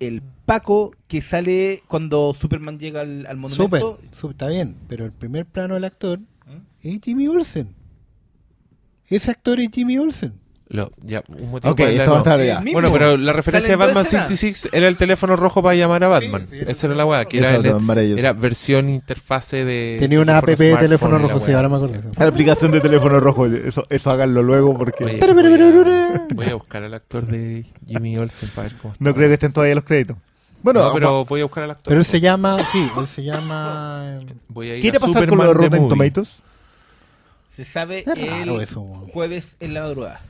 el 0.00 0.22
Paco 0.46 0.92
que 1.06 1.22
sale 1.22 1.82
cuando 1.86 2.34
Superman 2.34 2.78
llega 2.78 3.02
al, 3.02 3.26
al 3.26 3.36
monumento. 3.36 4.00
súper, 4.10 4.32
está 4.32 4.48
bien. 4.48 4.74
Pero 4.88 5.04
el 5.04 5.12
primer 5.12 5.46
plano 5.46 5.74
del 5.74 5.84
actor 5.84 6.18
¿Mm? 6.18 6.86
es 6.88 7.00
Jimmy 7.04 7.28
Olsen. 7.28 7.74
Ese 9.06 9.30
actor 9.30 9.60
es 9.60 9.68
Jimmy 9.72 9.98
Olsen. 9.98 10.39
Lo- 10.72 10.92
ya, 11.02 11.24
un 11.28 11.50
motivo 11.50 11.72
Ok, 11.72 11.78
para 11.78 11.90
esto 11.90 12.10
va 12.12 12.16
a 12.16 12.20
estar 12.20 12.42
ya. 12.44 12.60
mismo. 12.60 12.80
Bueno, 12.80 12.92
pero 12.96 13.16
la 13.16 13.32
referencia 13.32 13.70
de 13.70 13.76
Batman 13.76 14.04
escenas. 14.06 14.28
66 14.28 14.68
era 14.72 14.86
el 14.86 14.96
teléfono 14.96 15.34
rojo 15.34 15.62
para 15.64 15.74
llamar 15.74 16.04
a 16.04 16.08
Batman. 16.08 16.46
sí, 16.48 16.58
Esa 16.64 16.86
era 16.86 16.94
la 16.94 17.04
weá, 17.04 17.24
que 17.24 17.38
era, 17.38 17.56
el- 17.56 18.18
era 18.18 18.32
versión 18.32 18.88
interfase 18.88 19.64
de. 19.64 19.96
Tenía 19.98 20.20
una 20.20 20.38
app 20.38 20.46
de 20.46 20.76
teléfono 20.76 21.18
rojo, 21.18 21.40
sí, 21.40 21.50
ahora 21.52 21.68
me 21.68 21.74
acuerdo. 21.76 22.10
La 22.16 22.26
aplicación 22.26 22.70
de 22.70 22.80
teléfono 22.80 23.18
rojo, 23.18 23.46
eso, 23.46 23.84
eso 23.90 24.10
háganlo 24.12 24.44
luego 24.44 24.78
porque 24.78 25.04
Oye, 25.04 25.18
Pero, 25.20 25.34
pero, 25.34 25.50
voy, 25.50 25.92
a, 25.92 26.26
voy 26.34 26.46
a 26.46 26.54
buscar 26.54 26.84
al 26.84 26.94
actor 26.94 27.26
de 27.26 27.66
Jimmy 27.86 28.16
Olsen 28.16 28.48
para 28.54 28.68
ver 28.68 28.76
cómo 28.78 28.92
está. 28.94 29.04
no 29.04 29.12
creo 29.12 29.26
que 29.26 29.34
estén 29.34 29.52
todavía 29.52 29.74
los 29.74 29.84
créditos. 29.84 30.16
Bueno, 30.62 30.84
No, 30.84 30.92
pero 30.94 31.24
voy 31.24 31.40
a 31.40 31.44
buscar 31.44 31.64
al 31.64 31.70
actor. 31.72 31.86
Pero 31.88 31.98
él 32.00 32.04
se 32.06 32.20
llama, 32.20 32.58
sí, 32.70 32.86
él 32.96 33.08
se 33.08 33.24
llama... 33.24 34.20
eh, 34.22 34.26
Voy 34.46 34.70
a 34.70 34.76
ir 34.76 34.82
¿qué 34.82 34.88
irá 34.88 34.98
a 34.98 35.00
pasar 35.00 35.26
con 35.26 35.36
Superman 35.38 35.46
los 35.48 35.56
the 35.56 35.76
Rotten. 35.76 35.88
Tomatoes? 35.88 36.42
Se 37.50 37.64
sabe 37.64 38.04
el 38.06 38.60
eso, 38.60 38.82
jueves 39.12 39.56
en 39.58 39.74
la 39.74 39.82
madrugada. 39.82 40.20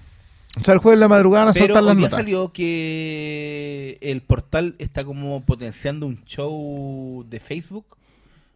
O 0.58 0.64
sea, 0.64 0.74
el 0.74 0.80
jueves 0.80 0.98
de 0.98 1.04
la 1.04 1.08
madrugada 1.08 1.44
van 1.44 1.50
a 1.50 1.54
Pero 1.54 1.66
soltar 1.66 1.82
las 1.84 1.96
notas. 1.96 2.10
salió 2.18 2.52
que 2.52 3.98
el 4.00 4.20
portal 4.22 4.74
está 4.78 5.04
como 5.04 5.44
potenciando 5.44 6.06
un 6.06 6.24
show 6.24 7.24
de 7.28 7.38
Facebook. 7.40 7.84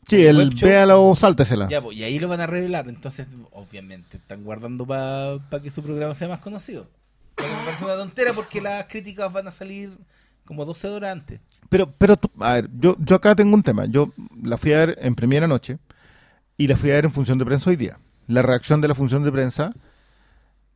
Sí, 0.09 0.27
el 0.27 0.51
véalo 0.61 1.03
o 1.09 1.17
sáltesela. 1.17 1.69
Ya, 1.69 1.81
pues, 1.81 1.97
y 1.97 2.03
ahí 2.05 2.19
lo 2.19 2.29
van 2.29 2.41
a 2.41 2.47
revelar. 2.47 2.89
Entonces, 2.89 3.27
obviamente, 3.53 4.17
están 4.19 4.43
guardando 4.45 4.87
para 4.87 5.41
que 5.63 5.71
su 5.71 5.83
programa 5.83 6.15
sea 6.15 6.29
más 6.29 6.41
conocido. 6.41 6.89
Pero 7.37 7.49
me 7.49 7.65
parece 7.65 7.85
una 7.85 7.95
tontera 7.97 8.33
porque 8.33 8.61
las 8.61 8.85
críticas 8.87 9.33
van 9.33 9.49
a 9.49 9.53
salir 9.53 9.93
como 10.45 10.65
12 10.65 10.89
horas 10.89 11.13
antes. 11.13 11.41
Pero, 11.71 11.91
pero, 11.97 12.17
tú- 12.17 12.31
a 12.41 12.55
ver, 12.55 12.69
yo, 12.79 12.97
yo 13.01 13.17
acá 13.17 13.35
tengo 13.35 13.55
un 13.55 13.63
tema. 13.63 13.87
Yo 13.87 14.13
la 14.43 14.59
fui 14.59 14.73
a 14.73 14.79
ver 14.85 14.99
en 15.01 15.15
primera 15.15 15.47
noche 15.49 15.79
y 16.59 16.67
la 16.69 16.77
fui 16.77 16.91
a 16.91 16.95
ver 16.95 17.07
en 17.07 17.13
función 17.13 17.39
de 17.39 17.47
prensa 17.47 17.71
hoy 17.71 17.77
día. 17.77 17.99
La 18.27 18.43
reacción 18.43 18.81
de 18.81 18.89
la 18.89 18.95
función 18.95 19.25
de 19.25 19.33
prensa 19.33 19.73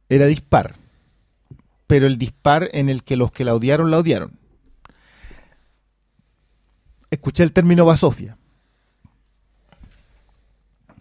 era 0.09 0.25
dispar. 0.27 0.75
Pero 1.89 2.07
el 2.07 2.18
dispar 2.18 2.68
en 2.73 2.89
el 2.89 3.02
que 3.02 3.17
los 3.17 3.33
que 3.33 3.44
la 3.44 3.55
odiaron, 3.55 3.91
la 3.91 3.99
odiaron. 3.99 4.31
Escuché 7.10 7.42
el 7.42 7.52
término 7.52 7.84
basofia. 7.84 8.36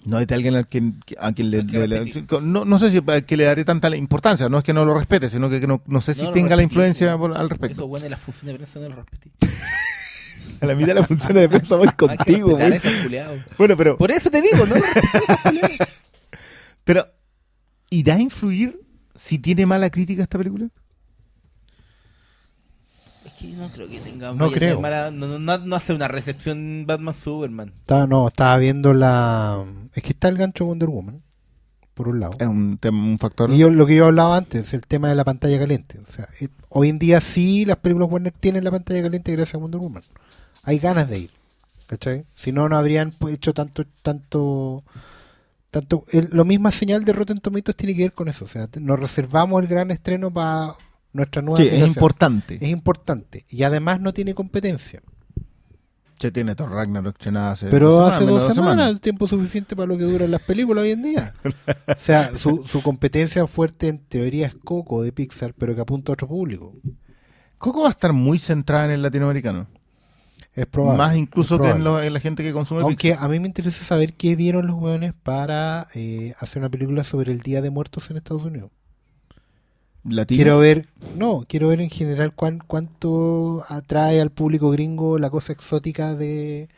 No 0.06 0.19
es 0.19 0.27
de 0.27 0.35
alguien 0.35 0.56
al 0.56 0.67
quien, 0.67 1.03
a 1.19 1.33
quien 1.33 1.51
le, 1.51 1.59
Al 1.59 1.67
que 1.67 1.80
le- 1.80 1.88
le- 1.90 2.03
respeté. 2.06 2.40
no, 2.41 2.64
no 2.64 2.80
sé 2.80 2.90
si 2.91 3.01
a 3.06 3.22
que 3.22 3.35
le 3.35 3.43
daré 3.43 3.66
tanta 3.66 3.93
importancia, 3.98 4.48
no 4.48 4.57
es 4.57 4.64
que 4.64 4.72
no 4.74 4.85
lo 4.85 4.98
respete, 4.98 5.27
sino 5.27 5.49
que, 5.49 5.59
que 5.59 5.67
no, 5.67 5.82
no 5.85 5.99
sé 5.99 6.14
si 6.14 6.24
No 6.24 6.32
tenga 6.32 6.56
la 6.56 6.64
influencia 6.64 7.17
por- 7.17 7.35
al 7.35 7.49
respecto. 7.49 7.75
Eso 7.82 7.88
bueno 7.88 8.03
de 8.06 8.09
las 8.11 8.22
funciones 8.22 8.53
de 8.53 8.57
prensa 8.59 8.80
no 8.80 8.88
lo 8.90 8.95
respetí. 9.03 9.32
A 10.61 10.66
la 10.66 10.75
mitad 10.75 10.88
de 10.88 10.93
las 10.95 11.07
funciones 11.07 11.43
de 11.43 11.49
prensa 11.49 11.75
voy 11.75 11.88
que 11.90 11.95
contigo, 11.98 12.51
güey. 12.56 12.80
Bueno, 13.57 13.75
pero, 13.75 13.98
Por 13.98 14.11
eso 14.11 14.32
te 14.32 14.41
digo, 14.41 14.66
no 14.66 14.75
respeté 14.75 15.77
pero, 16.85 17.06
¿irá 17.90 18.16
a 18.16 18.19
influir 18.19 18.80
si 19.18 19.40
tiene 19.40 19.66
mala 19.66 19.90
crítica 19.90 20.24
esta 20.24 20.38
película? 20.38 20.70
Es 23.26 23.34
que 23.34 23.52
yo 23.52 23.58
no 23.58 23.70
creo 23.70 23.90
que 23.90 24.00
tenga 24.00 24.32
No 24.32 24.50
creo. 24.52 24.80
mala- 24.80 25.12
no, 25.12 25.38
no, 25.40 25.58
no, 25.58 25.76
hace 25.76 25.94
una 25.94 26.08
recepción 26.08 26.86
Batman 26.88 27.14
Superman. 27.14 27.74
Estaba, 27.82 28.08
no, 28.08 28.28
estaba 28.28 28.58
viendo 28.58 28.94
la... 28.94 29.66
Es 29.94 30.02
que 30.04 30.10
está 30.12 30.30
el 30.30 30.38
gancho 30.38 30.66
Wonder 30.66 30.88
Woman, 30.90 31.22
por 31.94 32.08
un 32.08 32.20
lado. 32.22 32.36
Es 32.40 32.48
un, 32.48 32.78
tema- 32.78 33.04
un 33.04 33.20
factor. 33.20 33.52
Y 33.52 33.58
yo, 33.58 33.70
lo 33.70 33.86
que 33.86 33.96
yo 33.98 34.06
hablaba 34.06 34.38
antes, 34.38 34.74
el 34.74 34.82
tema 34.82 35.10
de 35.10 35.16
la 35.16 35.26
pantalla 35.26 35.60
caliente. 35.60 36.00
O 36.08 36.12
sea, 36.12 36.28
eh, 36.40 36.48
hoy 36.70 36.90
en 36.90 37.00
día 37.00 37.20
sí 37.20 37.66
las 37.66 37.78
películas 37.78 38.10
Warner 38.10 38.32
tienen 38.34 38.64
la 38.64 38.72
pantalla 38.72 39.02
caliente 39.02 39.32
gracias 39.34 39.56
a 39.56 39.58
Wonder 39.58 39.82
Woman. 39.82 40.04
Hay 40.64 40.80
ganas 40.80 41.10
de 41.10 41.20
ir. 41.20 41.32
¿Cachai? 41.88 42.26
Si 42.34 42.52
no, 42.52 42.68
no 42.70 42.78
habrían 42.78 43.12
pues, 43.12 43.34
hecho 43.36 43.54
tanto, 43.54 43.86
tanto, 44.02 44.84
tanto. 45.80 46.04
el- 46.12 46.30
lo 46.32 46.46
misma 46.46 46.72
señal 46.72 47.04
de 47.06 47.14
Rotten 47.14 47.40
Tomatoes 47.40 47.76
tiene 47.76 47.96
que 47.96 48.04
ver 48.04 48.14
con 48.14 48.28
eso. 48.28 48.46
O 48.46 48.48
sea, 48.48 48.68
nos 48.80 49.00
reservamos 49.00 49.62
el 49.62 49.68
gran 49.68 49.92
estreno 49.92 50.32
para 50.32 50.76
nuestra 51.14 51.42
nueva 51.42 51.62
sí, 51.62 51.70
es 51.72 51.86
importante. 51.88 52.56
Es 52.56 52.70
importante. 52.70 53.46
Y 53.50 53.64
además 53.64 54.00
no 54.00 54.14
tiene 54.14 54.34
competencia. 54.34 55.02
Se 56.20 56.32
tiene 56.32 56.56
Thor 56.56 56.72
Ragnarok 56.72 57.16
hace 57.36 57.68
Pero 57.68 57.92
dos 57.92 58.12
hace 58.12 58.26
dos 58.26 58.52
semanas, 58.54 58.90
el 58.90 59.00
tiempo 59.00 59.28
suficiente 59.28 59.76
para 59.76 59.88
lo 59.88 59.98
que 60.00 60.04
duran 60.04 60.32
las 60.32 60.42
películas 60.42 60.84
hoy 60.84 60.92
en 60.92 61.04
día. 61.04 61.34
O 61.88 62.00
sea, 62.00 62.32
su, 62.36 62.66
su 62.66 62.82
competencia 62.82 63.46
fuerte 63.46 63.88
en 63.88 64.00
teoría 64.00 64.48
es 64.48 64.56
Coco 64.56 65.04
de 65.04 65.12
Pixar, 65.12 65.54
pero 65.54 65.76
que 65.76 65.82
apunta 65.82 66.12
a 66.12 66.14
otro 66.14 66.28
público. 66.28 66.74
Coco 67.58 67.82
va 67.82 67.90
a 67.90 67.92
estar 67.92 68.14
muy 68.14 68.40
centrada 68.40 68.86
en 68.86 68.92
el 68.92 69.02
latinoamericano. 69.04 69.68
Es 70.58 70.66
probable. 70.66 70.98
Más 70.98 71.16
incluso 71.16 71.56
es 71.56 71.61
que 71.61 71.68
en, 71.68 71.84
probable. 71.84 72.02
lo- 72.02 72.08
en 72.08 72.14
la 72.14 72.19
gente 72.19 72.44
que 72.44 72.52
consume 72.53 72.82
Aunque 72.82 73.14
a 73.14 73.27
mí 73.27 73.40
me 73.40 73.48
interesa 73.48 73.84
saber 73.86 74.14
qué 74.14 74.36
vieron 74.36 74.68
los 74.68 74.76
hueones 74.76 75.14
para 75.14 75.88
eh, 75.94 76.34
hacer 76.40 76.61
una 76.61 76.69
película 76.69 77.03
sobre 77.03 77.32
el 77.32 77.42
Día 77.42 77.61
de 77.61 77.69
Muertos 77.69 78.10
en 78.11 78.18
Estados 78.18 78.44
Unidos. 78.44 78.72
Pixar. 80.03 80.16
latino. 80.16 80.38
Quiero 80.38 80.60
ver, 80.60 80.88
no, 81.16 81.45
quiero 81.48 81.68
ver 81.69 81.82
en 81.82 81.90
general 81.90 82.34
cuán, 82.34 82.60
cuánto 82.66 83.64
atrae 83.69 84.22
al 84.22 84.32
público 84.32 84.72
gringo 84.72 85.18
la 85.19 85.30
cosa 85.30 85.53
exótica 85.53 86.16
de, 86.16 86.69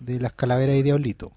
de 0.00 0.20
las 0.20 0.32
calaveras 0.32 0.76
y 0.76 0.82
diablito. 0.82 1.32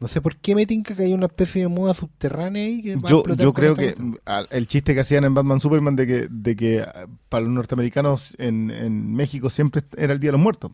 No 0.00 0.06
sé 0.06 0.20
por 0.20 0.36
qué 0.36 0.54
me 0.54 0.64
tinca 0.64 0.94
que 0.94 1.02
hay 1.02 1.12
una 1.12 1.26
especie 1.26 1.62
de 1.62 1.68
moda 1.68 1.92
subterránea 1.92 2.62
ahí 2.64 2.82
que 2.82 2.94
va 2.94 3.00
a 3.04 3.10
Yo, 3.10 3.18
explotar 3.18 3.44
yo 3.44 3.52
creo 3.52 3.76
esta 3.76 4.46
que 4.48 4.56
el 4.56 4.66
chiste 4.68 4.94
que 4.94 5.00
hacían 5.00 5.24
en 5.24 5.34
Batman 5.34 5.58
Superman 5.60 5.96
de 5.96 6.06
que, 6.06 6.28
de 6.30 6.54
que 6.54 6.80
ah, 6.82 7.06
para 7.28 7.42
los 7.44 7.52
norteamericanos 7.52 8.36
en, 8.38 8.70
en 8.70 9.12
México 9.12 9.50
siempre 9.50 9.82
era 9.96 10.12
el 10.12 10.20
Día 10.20 10.28
de 10.28 10.32
los 10.32 10.40
Muertos. 10.40 10.70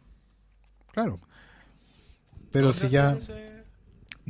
Claro. 0.92 1.18
Pero 2.52 2.72
si 2.72 2.88
ya... 2.88 3.16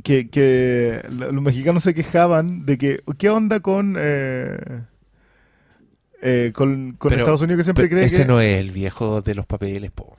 Que, 0.03 1.01
los 1.09 1.41
mexicanos 1.41 1.83
se 1.83 1.93
quejaban 1.93 2.65
de 2.65 2.77
que, 2.77 3.01
¿qué 3.17 3.29
onda 3.29 3.59
con, 3.61 3.95
eh, 3.99 4.57
eh, 6.21 6.51
con, 6.53 6.93
con 6.93 7.09
Pero- 7.09 7.21
Estados 7.21 7.41
Unidos 7.41 7.59
que 7.59 7.63
siempre 7.63 7.89
cree 7.89 8.05
ese 8.05 8.17
que... 8.19 8.25
no 8.25 8.39
es 8.41 8.59
el 8.59 8.71
viejo 8.71 9.21
de 9.21 9.35
los 9.35 9.45
papeles, 9.45 9.91
po. 9.91 10.15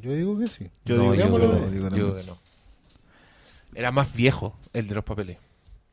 Yo 0.00 0.12
digo 0.12 0.38
que 0.38 0.46
sí. 0.46 0.70
Yo 0.84 0.96
No, 0.96 1.12
digo, 1.12 1.38
yo 1.38 1.70
digo 1.70 1.88
yo 1.90 2.16
que 2.16 2.26
no. 2.26 2.38
Era 3.76 3.92
más 3.92 4.12
viejo 4.14 4.58
el 4.72 4.88
de 4.88 4.94
los 4.94 5.04
papeles. 5.04 5.36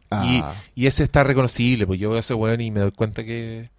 Ah, 0.09 0.55
Y, 0.75 0.83
y 0.83 0.87
ese 0.87 1.03
está 1.03 1.23
reconocible, 1.23 1.85
pues 1.85 1.99
yo 1.99 2.09
veo 2.09 2.17
a 2.17 2.19
ese 2.21 2.33
weón 2.33 2.61
y 2.61 2.71
me 2.71 2.79
doy 2.79 2.91
cuenta 2.91 3.23
que 3.23 3.69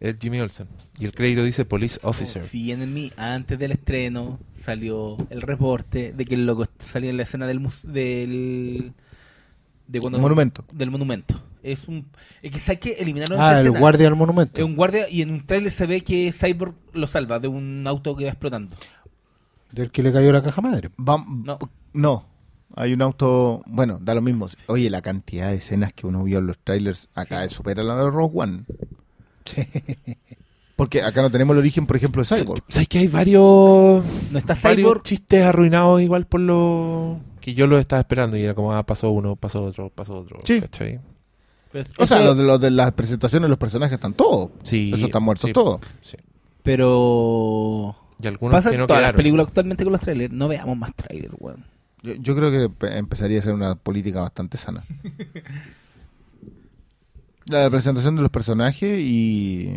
es 0.00 0.16
Jimmy 0.20 0.40
Olsen. 0.40 0.68
Y 0.98 1.04
el 1.04 1.12
crédito 1.12 1.44
dice 1.44 1.64
Police 1.64 2.00
Officer. 2.02 2.42
Confíen 2.42 2.80
en 2.82 2.94
mí. 2.94 3.12
Antes 3.16 3.58
del 3.58 3.72
estreno 3.72 4.38
salió 4.56 5.16
el 5.30 5.42
reporte 5.42 6.12
de 6.12 6.24
que 6.24 6.34
el 6.36 6.46
loco 6.46 6.66
salía 6.78 7.10
en 7.10 7.16
la 7.18 7.24
escena 7.24 7.46
del 7.46 7.60
mus- 7.60 7.82
del 7.82 8.92
de 9.88 10.00
cuando- 10.00 10.18
Monumento. 10.20 10.64
del 10.72 10.90
monumento. 10.90 11.42
Es 11.62 11.86
un 11.88 12.06
es 12.40 12.64
que 12.64 12.78
que 12.78 12.92
eliminaron 12.92 13.38
Ah, 13.38 13.48
esa 13.50 13.60
el 13.60 13.66
escena. 13.66 13.80
guardia 13.80 14.04
del 14.06 14.14
monumento. 14.16 14.60
Es 14.60 14.64
un 14.64 14.76
guardia 14.76 15.10
y 15.10 15.20
en 15.20 15.32
un 15.32 15.44
tráiler 15.46 15.70
se 15.72 15.84
ve 15.86 16.00
que 16.02 16.32
Cyborg 16.32 16.74
lo 16.94 17.06
salva 17.06 17.38
de 17.38 17.48
un 17.48 17.84
auto 17.86 18.16
que 18.16 18.24
va 18.24 18.30
explotando. 18.30 18.74
Del 19.72 19.90
que 19.90 20.02
le 20.02 20.12
cayó 20.12 20.32
la 20.32 20.42
caja 20.42 20.62
madre. 20.62 20.90
Vam- 20.96 21.42
No. 21.44 21.58
no. 21.92 22.29
Hay 22.76 22.92
un 22.92 23.02
auto. 23.02 23.62
Bueno, 23.66 23.98
da 24.00 24.14
lo 24.14 24.22
mismo. 24.22 24.46
Oye, 24.66 24.88
la 24.90 25.02
cantidad 25.02 25.50
de 25.50 25.56
escenas 25.56 25.92
que 25.92 26.06
uno 26.06 26.22
vio 26.24 26.38
en 26.38 26.46
los 26.46 26.58
trailers 26.58 27.08
acá 27.14 27.48
supera 27.48 27.82
la 27.82 27.96
de 27.96 28.10
Rogue 28.10 28.32
One. 28.34 28.64
Porque 30.76 31.02
acá 31.02 31.20
no 31.20 31.30
tenemos 31.30 31.54
el 31.54 31.58
origen, 31.58 31.86
por 31.86 31.96
ejemplo, 31.96 32.22
de 32.22 32.34
Cyborg. 32.36 32.62
¿Sabes 32.68 32.88
que 32.88 32.98
hay 33.00 33.08
varios, 33.08 34.02
No 34.30 34.38
está 34.38 34.54
varios 34.62 34.86
Cyborg. 34.88 35.02
chistes 35.02 35.42
arruinados 35.44 36.00
igual 36.00 36.26
por 36.26 36.40
lo 36.40 37.18
que 37.40 37.52
yo 37.54 37.66
los 37.66 37.80
estaba 37.80 38.00
esperando 38.00 38.36
y 38.36 38.42
era 38.44 38.54
como, 38.54 38.72
ah, 38.72 38.82
pasó 38.84 39.10
uno, 39.10 39.36
pasó 39.36 39.64
otro, 39.64 39.90
pasó 39.90 40.14
otro. 40.16 40.38
Sí. 40.44 40.60
¿cachai? 40.60 41.00
Pero, 41.72 41.84
O 41.98 42.06
sea, 42.06 42.18
eso- 42.18 42.26
lo 42.26 42.34
de, 42.34 42.42
lo 42.44 42.58
de 42.58 42.70
las 42.70 42.92
presentaciones 42.92 43.44
de 43.44 43.48
los 43.50 43.58
personajes 43.58 43.94
están 43.94 44.14
todos. 44.14 44.50
Sí. 44.62 44.90
Eso 44.94 45.06
están 45.06 45.22
muertos 45.22 45.48
sí, 45.48 45.52
todos. 45.52 45.80
sí. 46.00 46.16
pero 46.62 47.94
Y 48.22 48.26
algunos 48.26 48.52
pasa 48.52 48.70
que 48.70 48.76
en 48.76 48.80
no 48.80 48.86
todas 48.86 49.02
las 49.02 49.12
películas 49.14 49.48
actualmente 49.48 49.84
con 49.84 49.92
los 49.92 50.00
trailers. 50.00 50.32
No 50.32 50.48
veamos 50.48 50.76
más 50.78 50.94
trailers, 50.94 51.34
weón. 51.38 51.64
Yo, 52.02 52.14
yo 52.14 52.36
creo 52.36 52.50
que 52.50 52.68
pe- 52.74 52.96
empezaría 52.98 53.38
a 53.40 53.42
ser 53.42 53.54
una 53.54 53.74
política 53.74 54.20
bastante 54.20 54.56
sana. 54.58 54.82
La 57.46 57.68
presentación 57.70 58.16
de 58.16 58.22
los 58.22 58.30
personajes 58.30 58.98
y. 59.00 59.72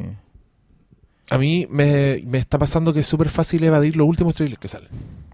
A 1.29 1.37
mí 1.37 1.65
me, 1.69 2.21
me 2.27 2.37
está 2.37 2.59
pasando 2.59 2.93
que 2.93 2.99
es 2.99 3.07
súper 3.07 3.29
fácil 3.29 3.63
evadir 3.63 3.95
los 3.95 4.07
últimos 4.07 4.35
trailers 4.35 4.59
que 4.59 4.67
salen. 4.67 4.89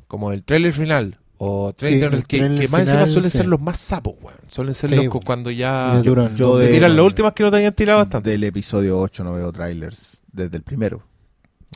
Como 0.08 0.32
el 0.32 0.44
trailer 0.44 0.72
final 0.72 1.18
o 1.38 1.74
trailers 1.74 2.14
el 2.14 2.28
que, 2.28 2.38
trailer 2.38 2.60
que 2.62 2.68
más 2.68 2.82
encima 2.82 2.98
final, 3.00 3.10
suelen 3.10 3.32
sí. 3.32 3.38
ser 3.38 3.48
los 3.48 3.60
más 3.60 3.78
sapos, 3.80 4.16
weón. 4.22 4.38
Suelen 4.50 4.74
ser 4.74 4.90
Sí, 4.92 4.96
los 4.96 5.16
cuando 5.26 5.52
ya 5.52 6.02
yo 6.04 6.14
dos 6.16 6.60
de- 6.62 6.70
tiran 6.72 6.96
las 6.96 7.06
últimas 7.06 7.34
que 7.34 7.44
no 7.44 7.52
te 7.52 7.58
hayan 7.58 7.74
tirado 7.74 8.00
bastante. 8.00 8.30
Del 8.30 8.44
episodio 8.44 8.98
8 9.00 9.24
no 9.24 9.34
veo 9.34 9.52
trailers 9.52 10.22
desde 10.32 10.58
el 10.58 10.64
primero. 10.64 11.04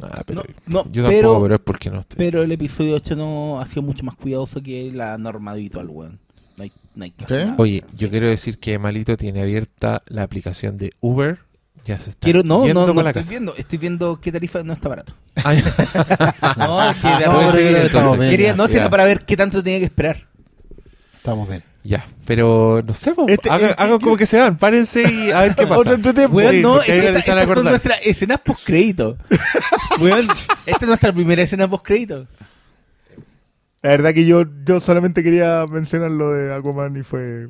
Ah, 0.01 0.23
pero 0.25 0.43
No, 0.65 0.83
no, 0.83 0.91
yo 0.91 1.05
pero- 1.07 1.22
tampoco, 1.30 1.43
pero 1.43 1.55
es 1.55 1.61
porque 1.61 1.89
no 1.91 1.99
estoy. 1.99 2.17
Pero 2.17 2.41
el 2.43 2.51
episodio 2.51 2.95
8 2.95 3.15
no 3.15 3.59
ha 3.61 3.65
sido 3.67 3.83
mucho 3.83 4.03
más 4.03 4.15
cuidadoso 4.15 4.61
que 4.61 4.91
la 4.93 5.17
norma 5.17 5.51
habitual, 5.51 5.88
weón. 5.89 6.19
No 6.57 6.63
hay, 6.63 6.72
no 6.95 7.03
hay 7.03 7.11
que 7.11 7.25
hacer 7.25 7.39
¿Sí? 7.41 7.45
nada. 7.45 7.57
Oye, 7.59 7.83
yo 7.95 8.09
quiero 8.09 8.27
decir 8.30 8.59
que 8.59 8.77
Malito 8.80 9.15
tiene 9.17 9.41
abierta 9.41 10.01
la 10.07 10.23
aplicación 10.23 10.77
de 10.77 10.93
Uber. 10.99 11.39
Ya 11.85 11.99
se 11.99 12.11
está 12.11 12.23
Quiero, 12.25 12.43
no, 12.43 12.65
no, 12.65 12.88
no 12.88 12.93
la 13.03 13.09
estoy 13.09 13.22
casa. 13.23 13.30
viendo. 13.31 13.55
Estoy 13.57 13.77
viendo 13.77 14.19
qué 14.22 14.31
tarifa 14.31 14.63
no 14.63 14.72
está 14.73 14.88
barato. 14.89 15.13
No, 16.57 16.89
es 16.89 16.95
que 16.97 17.07
de 17.07 17.25
No, 17.25 18.11
pero 18.13 18.19
Quería, 18.30 18.55
no, 18.55 18.67
sino 18.67 18.89
para 18.89 19.03
ver 19.05 19.25
qué 19.25 19.35
tanto 19.35 19.61
tenía 19.61 19.80
que 19.80 19.85
esperar. 19.85 20.27
Estamos 21.15 21.47
bien. 21.49 21.63
Ya, 21.85 22.07
pero 22.25 22.81
no 22.85 22.93
sé, 22.93 23.13
po, 23.13 23.25
Este- 23.27 23.49
hagan, 23.49 23.71
eh, 23.71 23.75
hagan 23.77 23.97
¿qué- 23.99 24.03
como 24.05 24.15
que 24.17 24.25
se 24.25 24.39
van, 24.39 24.57
párense 24.57 25.01
y 25.03 25.31
a 25.31 25.41
ver 25.41 25.55
qué 25.55 25.67
pasa. 25.67 25.81
Otro 25.81 25.95
entretiempo. 25.95 26.37
Weón, 26.37 26.61
no, 26.61 26.81
esta- 26.81 27.19
estas 27.19 27.47
son 27.53 27.63
nuestras 27.65 27.99
escenas 28.03 28.39
post-crédito. 28.39 29.17
Weón, 29.99 30.25
esta 30.65 30.79
es 30.85 30.87
nuestra 30.87 31.11
primera 31.11 31.41
escena 31.43 31.69
post-crédito. 31.69 32.25
La 33.81 33.89
verdad 33.89 34.13
que 34.13 34.25
yo, 34.25 34.45
yo 34.65 34.79
solamente 34.79 35.23
quería 35.23 35.65
mencionar 35.67 36.09
lo 36.11 36.31
de 36.31 36.53
Aquaman 36.53 36.95
y 36.95 37.03
fue... 37.03 37.49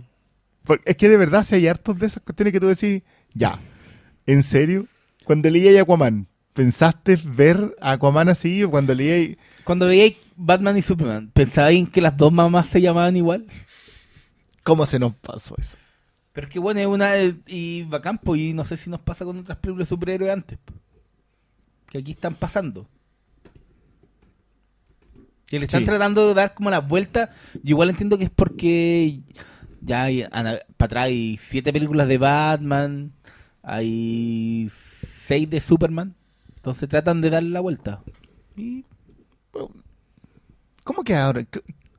porque 0.63 0.83
es 0.89 0.97
que 0.97 1.07
de 1.09 1.17
verdad 1.17 1.43
si 1.43 1.53
hay 1.55 1.67
hartos 1.67 1.99
de 1.99 2.07
esas 2.07 2.23
cuestiones 2.23 2.51
que 2.51 2.59
tú 2.59 2.65
decís, 2.67 3.03
ya, 3.35 3.59
¿en 4.25 4.41
serio? 4.41 4.87
Cuando 5.25 5.47
leí 5.51 5.77
a 5.77 5.81
Aquaman, 5.83 6.25
¿pensaste 6.55 7.19
ver 7.23 7.75
a 7.79 7.91
Aquaman 7.91 8.29
así? 8.29 8.63
O 8.63 8.71
cuando 8.71 8.95
leí... 8.95 9.37
Cuando 9.63 9.85
veía 9.85 10.11
Batman 10.35 10.75
y 10.75 10.81
Superman, 10.81 11.29
¿pensabais 11.35 11.87
que 11.91 12.01
las 12.01 12.17
dos 12.17 12.33
mamás 12.33 12.65
se 12.67 12.81
llamaban 12.81 13.15
igual? 13.15 13.45
¿Cómo 14.63 14.85
se 14.85 14.99
nos 14.99 15.13
pasó 15.15 15.55
eso? 15.57 15.77
Pero 16.31 16.47
es 16.47 16.53
que 16.53 16.59
bueno, 16.59 16.79
es 16.79 16.87
una 16.87 17.11
y 17.47 17.83
bacán, 17.83 18.17
po, 18.17 18.35
y 18.35 18.53
no 18.53 18.65
sé 18.65 18.77
si 18.77 18.89
nos 18.89 19.01
pasa 19.01 19.23
con 19.25 19.37
otras 19.37 19.57
películas 19.59 19.87
de 19.87 19.89
superhéroes 19.95 20.31
antes. 20.33 20.57
po. 20.63 20.73
Que 21.91 21.99
aquí 21.99 22.11
están 22.11 22.33
pasando. 22.35 22.87
Que 25.45 25.59
le 25.59 25.65
están 25.65 25.81
Sí. 25.81 25.85
tratando 25.85 26.27
de 26.27 26.33
dar 26.33 26.53
como 26.55 26.69
la 26.71 26.79
vuelta. 26.79 27.29
Yo 27.55 27.71
igual 27.71 27.89
entiendo 27.89 28.17
que 28.17 28.23
es 28.25 28.29
porque 28.31 29.19
ya 29.81 30.03
hay 30.03 30.23
para 30.23 30.55
atrás 30.77 31.03
hay 31.05 31.37
siete 31.37 31.71
películas 31.71 32.07
de 32.07 32.17
Batman, 32.17 33.11
hay 33.61 34.67
seis 34.71 35.47
de 35.49 35.59
Superman. 35.61 36.15
Entonces 36.55 36.89
tratan 36.89 37.21
de 37.21 37.29
darle 37.29 37.49
la 37.49 37.59
vuelta. 37.59 38.01
Y 38.55 38.85
¿Cómo 40.83 41.03
que 41.03 41.15
ahora? 41.15 41.45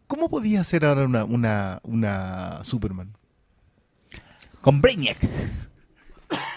¿Cómo 0.07 0.29
podía 0.29 0.63
ser 0.65 0.85
ahora 0.85 1.05
una, 1.05 1.25
una, 1.25 1.81
una 1.83 2.61
Superman? 2.65 3.13
con 4.61 4.81
Brainiac. 4.81 5.19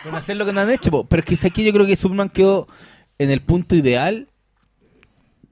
Con 0.03 0.15
hacer 0.15 0.37
lo 0.37 0.45
que 0.45 0.53
no 0.53 0.61
han 0.61 0.69
hecho. 0.71 1.03
Pero 1.03 1.23
es 1.27 1.39
que 1.41 1.47
aquí 1.47 1.65
yo 1.65 1.73
creo 1.73 1.85
que 1.85 1.97
Superman 1.97 2.29
quedó 2.29 2.67
en 3.17 3.31
el 3.31 3.41
punto 3.41 3.75
ideal 3.75 4.29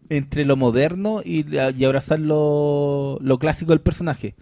entre 0.09 0.45
lo 0.45 0.55
moderno 0.55 1.21
y, 1.25 1.45
y 1.53 1.83
abrazar 1.83 2.19
lo, 2.19 3.17
lo 3.21 3.39
clásico 3.39 3.71
del 3.71 3.81
personaje. 3.81 4.35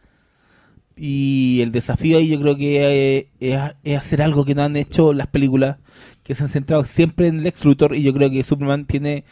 Y 0.96 1.62
el 1.62 1.72
desafío 1.72 2.18
ahí 2.20 2.28
yo 2.28 2.40
creo 2.40 2.56
que 2.56 3.18
eh, 3.18 3.30
es, 3.40 3.60
es 3.84 3.98
hacer 3.98 4.22
algo 4.22 4.46
que 4.46 4.54
no 4.54 4.62
han 4.62 4.76
hecho 4.76 5.12
las 5.14 5.26
películas, 5.28 5.78
que 6.22 6.36
se 6.36 6.44
han 6.44 6.50
centrado 6.50 6.86
siempre 6.86 7.26
en 7.28 7.42
Lex 7.42 7.66
Luthor. 7.66 7.96
Y 7.96 8.04
yo 8.04 8.14
creo 8.14 8.30
que 8.30 8.44
Superman 8.44 8.86
tiene 8.86 9.24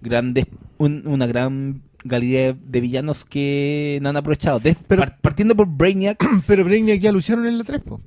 grandes 0.00 0.46
un- 0.78 1.06
una 1.06 1.26
gran 1.26 1.82
galería 2.04 2.52
de 2.52 2.80
villanos 2.80 3.24
que 3.24 3.98
no 4.02 4.08
han 4.08 4.16
aprovechado. 4.16 4.58
Des- 4.60 4.76
Pero- 4.88 5.00
par- 5.00 5.18
partiendo 5.20 5.54
por 5.54 5.66
Brainiac, 5.68 6.18
Pero 6.46 6.64
Brainiac 6.64 7.00
ya 7.00 7.12
lo 7.12 7.18
hicieron 7.18 7.46
en 7.46 7.58
la 7.58 7.64
3, 7.64 7.82
po. 7.82 8.00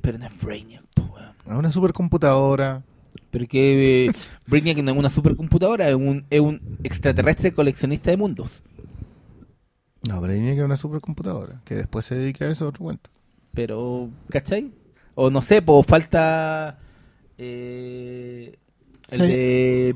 pero 0.00 0.18
no 0.18 0.26
es 0.26 0.40
Brainiac, 0.40 0.82
po. 0.94 1.14
A 1.46 1.56
una 1.58 1.70
supercomputadora. 1.72 2.82
Pero 3.30 3.46
que 3.46 4.06
eh, 4.06 4.12
Brainiac 4.46 4.78
no 4.78 4.92
es 4.92 4.96
una 4.98 5.10
supercomputadora, 5.10 5.88
es 5.88 5.94
un, 5.94 6.24
es 6.30 6.40
un 6.40 6.60
extraterrestre 6.84 7.52
coleccionista 7.52 8.10
de 8.10 8.16
mundos. 8.16 8.62
No, 10.08 10.20
Brainiac 10.20 10.58
es 10.58 10.64
una 10.64 10.76
supercomputadora. 10.76 11.60
Que 11.64 11.74
después 11.74 12.04
se 12.04 12.14
dedica 12.14 12.44
a 12.44 12.50
eso, 12.50 12.68
otro 12.68 12.84
cuento. 12.84 13.10
Pero, 13.54 14.10
¿cachai? 14.28 14.70
O 15.14 15.30
no 15.30 15.40
sé, 15.42 15.62
pues 15.62 15.86
falta 15.86 16.78
eh, 17.38 18.56
el 19.10 19.20
Sí. 19.20 19.26
de 19.26 19.94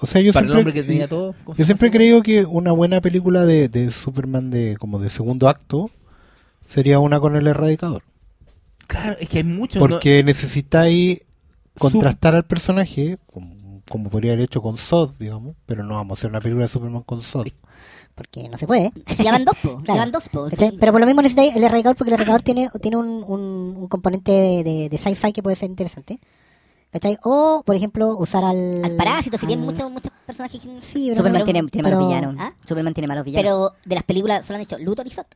O 0.00 0.06
sea, 0.06 0.20
yo 0.20 0.32
para 0.32 0.46
el 0.46 0.52
siempre, 0.52 0.70
hombre 0.70 0.72
que 0.72 0.86
tenía 0.86 1.08
todo. 1.08 1.34
¿cómo 1.44 1.54
se 1.56 1.62
yo 1.62 1.66
siempre 1.66 1.88
he 1.88 1.90
creído 1.90 2.22
que 2.22 2.44
una 2.44 2.72
buena 2.72 3.00
película 3.00 3.44
de, 3.44 3.68
de 3.68 3.90
Superman 3.90 4.50
de 4.50 4.76
como 4.78 4.98
de 4.98 5.10
segundo 5.10 5.48
acto 5.48 5.90
sería 6.68 7.00
una 7.00 7.18
con 7.18 7.34
el 7.34 7.46
erradicador. 7.46 8.02
Claro, 8.86 9.16
es 9.18 9.28
que 9.28 9.38
hay 9.38 9.44
muchos. 9.44 9.76
¿no? 9.76 9.88
Porque 9.88 10.22
necesitáis 10.22 11.24
contrastar 11.78 12.34
al 12.34 12.44
personaje, 12.44 13.18
como, 13.26 13.82
como 13.88 14.10
podría 14.10 14.32
haber 14.32 14.44
hecho 14.44 14.62
con 14.62 14.78
Zod, 14.78 15.14
digamos, 15.18 15.56
pero 15.66 15.82
no 15.82 15.94
vamos 15.94 16.18
a 16.18 16.20
hacer 16.20 16.30
una 16.30 16.40
película 16.40 16.66
de 16.66 16.68
Superman 16.68 17.02
con 17.02 17.22
Zod. 17.22 17.48
Porque 18.14 18.48
no 18.48 18.58
se 18.58 18.66
puede. 18.66 18.92
Llevan 19.18 19.44
dos, 19.44 19.56
po. 19.62 19.76
Claro. 19.78 19.94
Llevan 19.94 20.12
dos, 20.12 20.28
po. 20.28 20.48
Pero 20.50 20.92
por 20.92 21.00
lo 21.00 21.06
mismo 21.06 21.22
necesitáis 21.22 21.54
el 21.54 21.64
erradicador 21.64 21.96
porque 21.96 22.10
el 22.10 22.14
erradicador 22.14 22.42
tiene, 22.42 22.68
tiene 22.80 22.96
un, 22.96 23.24
un, 23.26 23.76
un 23.76 23.86
componente 23.86 24.32
de, 24.32 24.64
de, 24.64 24.88
de 24.88 24.98
sci-fi 24.98 25.32
que 25.32 25.42
puede 25.42 25.56
ser 25.56 25.70
interesante. 25.70 26.18
¿Cachai? 26.90 27.18
O, 27.22 27.62
por 27.66 27.76
ejemplo, 27.76 28.16
usar 28.16 28.44
al... 28.44 28.82
Al 28.84 28.96
parásito, 28.96 29.36
si 29.36 29.46
al- 29.46 29.58
muchos, 29.58 29.90
muchos 29.90 30.10
personajes. 30.24 30.60
que- 30.60 30.80
Sí, 30.80 30.94
pero- 30.94 31.04
pero- 31.04 31.16
Superman 31.16 31.44
tiene, 31.44 31.62
tiene 31.68 31.82
malos 31.90 31.98
pero- 31.98 32.08
villanos. 32.08 32.36
¿Ah? 32.38 32.52
Superman 32.66 32.94
tiene 32.94 33.08
malos 33.08 33.24
villanos. 33.24 33.42
Pero 33.44 33.72
de 33.84 33.94
las 33.94 34.04
películas 34.04 34.46
solo 34.46 34.56
han 34.56 34.62
hecho 34.62 34.78
Luthor 34.78 35.06
y 35.06 35.10
Zod. 35.10 35.26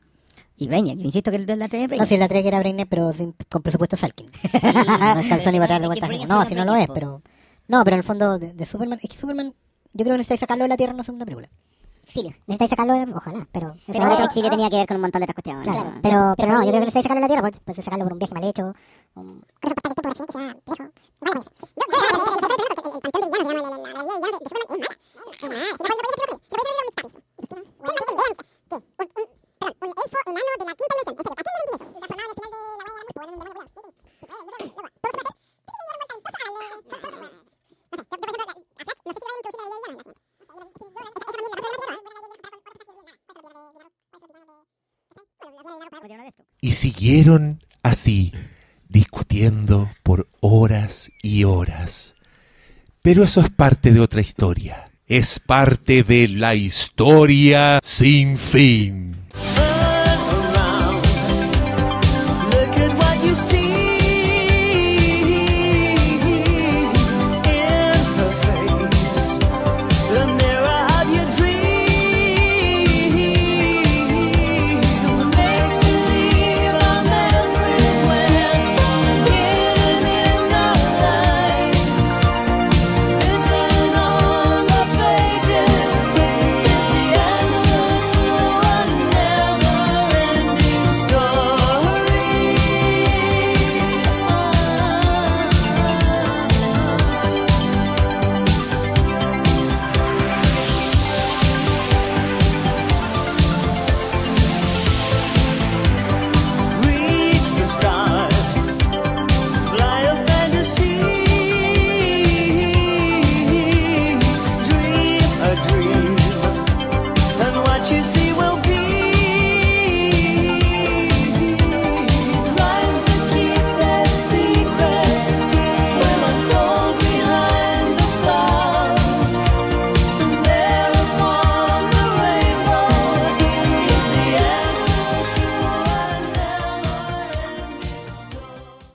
y 0.57 0.67
Brainiac, 0.67 0.97
yo 0.97 1.03
insisto 1.05 1.29
que 1.31 1.37
el 1.37 1.45
de 1.45 1.55
la 1.55 1.67
3 1.67 1.81
es 1.83 1.83
No, 1.83 1.87
Brainiac. 1.89 2.07
si 2.09 2.17
la 2.17 2.27
3 2.27 2.41
que 2.41 2.47
era 2.47 2.59
Brainiac, 2.59 2.87
pero 2.89 3.13
sin- 3.13 3.35
con 3.49 3.61
presupuesto 3.61 3.95
Salkin. 3.97 4.31
no 4.63 5.19
alcanzó 5.19 5.51
ni 5.51 5.59
para 5.59 5.73
darle 5.75 5.87
vueltas. 5.87 6.09
No, 6.27 6.43
si 6.45 6.55
no 6.55 6.65
lo 6.65 6.75
es, 6.75 6.87
pero... 6.93 7.21
No, 7.67 7.83
pero 7.83 7.95
en 7.95 7.99
el 7.99 8.03
fondo 8.03 8.39
de, 8.39 8.53
de 8.53 8.65
Superman... 8.65 8.99
Es 9.01 9.09
que 9.09 9.17
Superman... 9.17 9.53
Yo 9.95 10.03
creo 10.05 10.13
que 10.15 10.17
necesitáis 10.17 10.39
sacarlo 10.39 10.63
de 10.63 10.69
la 10.69 10.77
Tierra 10.77 10.89
en 10.91 10.95
una 10.95 11.03
segunda 11.03 11.23
película. 11.25 11.49
Exilio. 12.05 12.31
Necesitáis 12.47 12.69
sacarlo, 12.69 13.17
ojalá, 13.17 13.47
pero... 13.51 13.75
Pero 13.87 14.25
Exilio 14.25 14.49
tenía 14.49 14.69
que 14.69 14.77
ver 14.77 14.87
con 14.87 14.95
un 14.97 15.01
montón 15.01 15.21
de 15.21 15.25
otras 15.25 15.35
cuestiones. 15.35 15.63
Claro, 15.63 15.93
pero, 16.01 16.33
pero 16.37 16.51
no, 16.51 16.63
yo 16.63 16.69
creo 16.69 16.79
que 16.81 16.85
necesitáis 16.85 17.03
sacarlo 17.03 17.21
de 17.21 17.21
la 17.21 17.27
Tierra, 17.27 17.41
pues, 17.41 17.61
pues 17.63 17.85
sacarlo 17.85 18.05
por 18.05 18.13
un 18.13 18.19
viaje 18.19 18.33
mal 18.33 18.43
hecho. 18.43 18.73
Y 46.59 46.73
siguieron 46.73 47.63
así, 47.81 48.33
discutiendo 48.89 49.89
por 50.03 50.27
horas 50.41 51.11
y 51.21 51.43
horas, 51.45 52.15
Pero 53.01 53.23
eso 53.23 53.41
es 53.41 53.49
parte 53.49 53.91
de 53.91 53.99
otra 53.99 54.21
historia. 54.21 54.89
Es 55.07 55.39
parte 55.39 56.03
de 56.03 56.29
la 56.29 56.55
historia 56.55 57.79
sin 57.83 58.37
fin. 58.37 59.15
Look 62.51 62.77
at 62.77 62.97
what 62.97 63.23
you 63.25 63.35
see. 63.35 63.72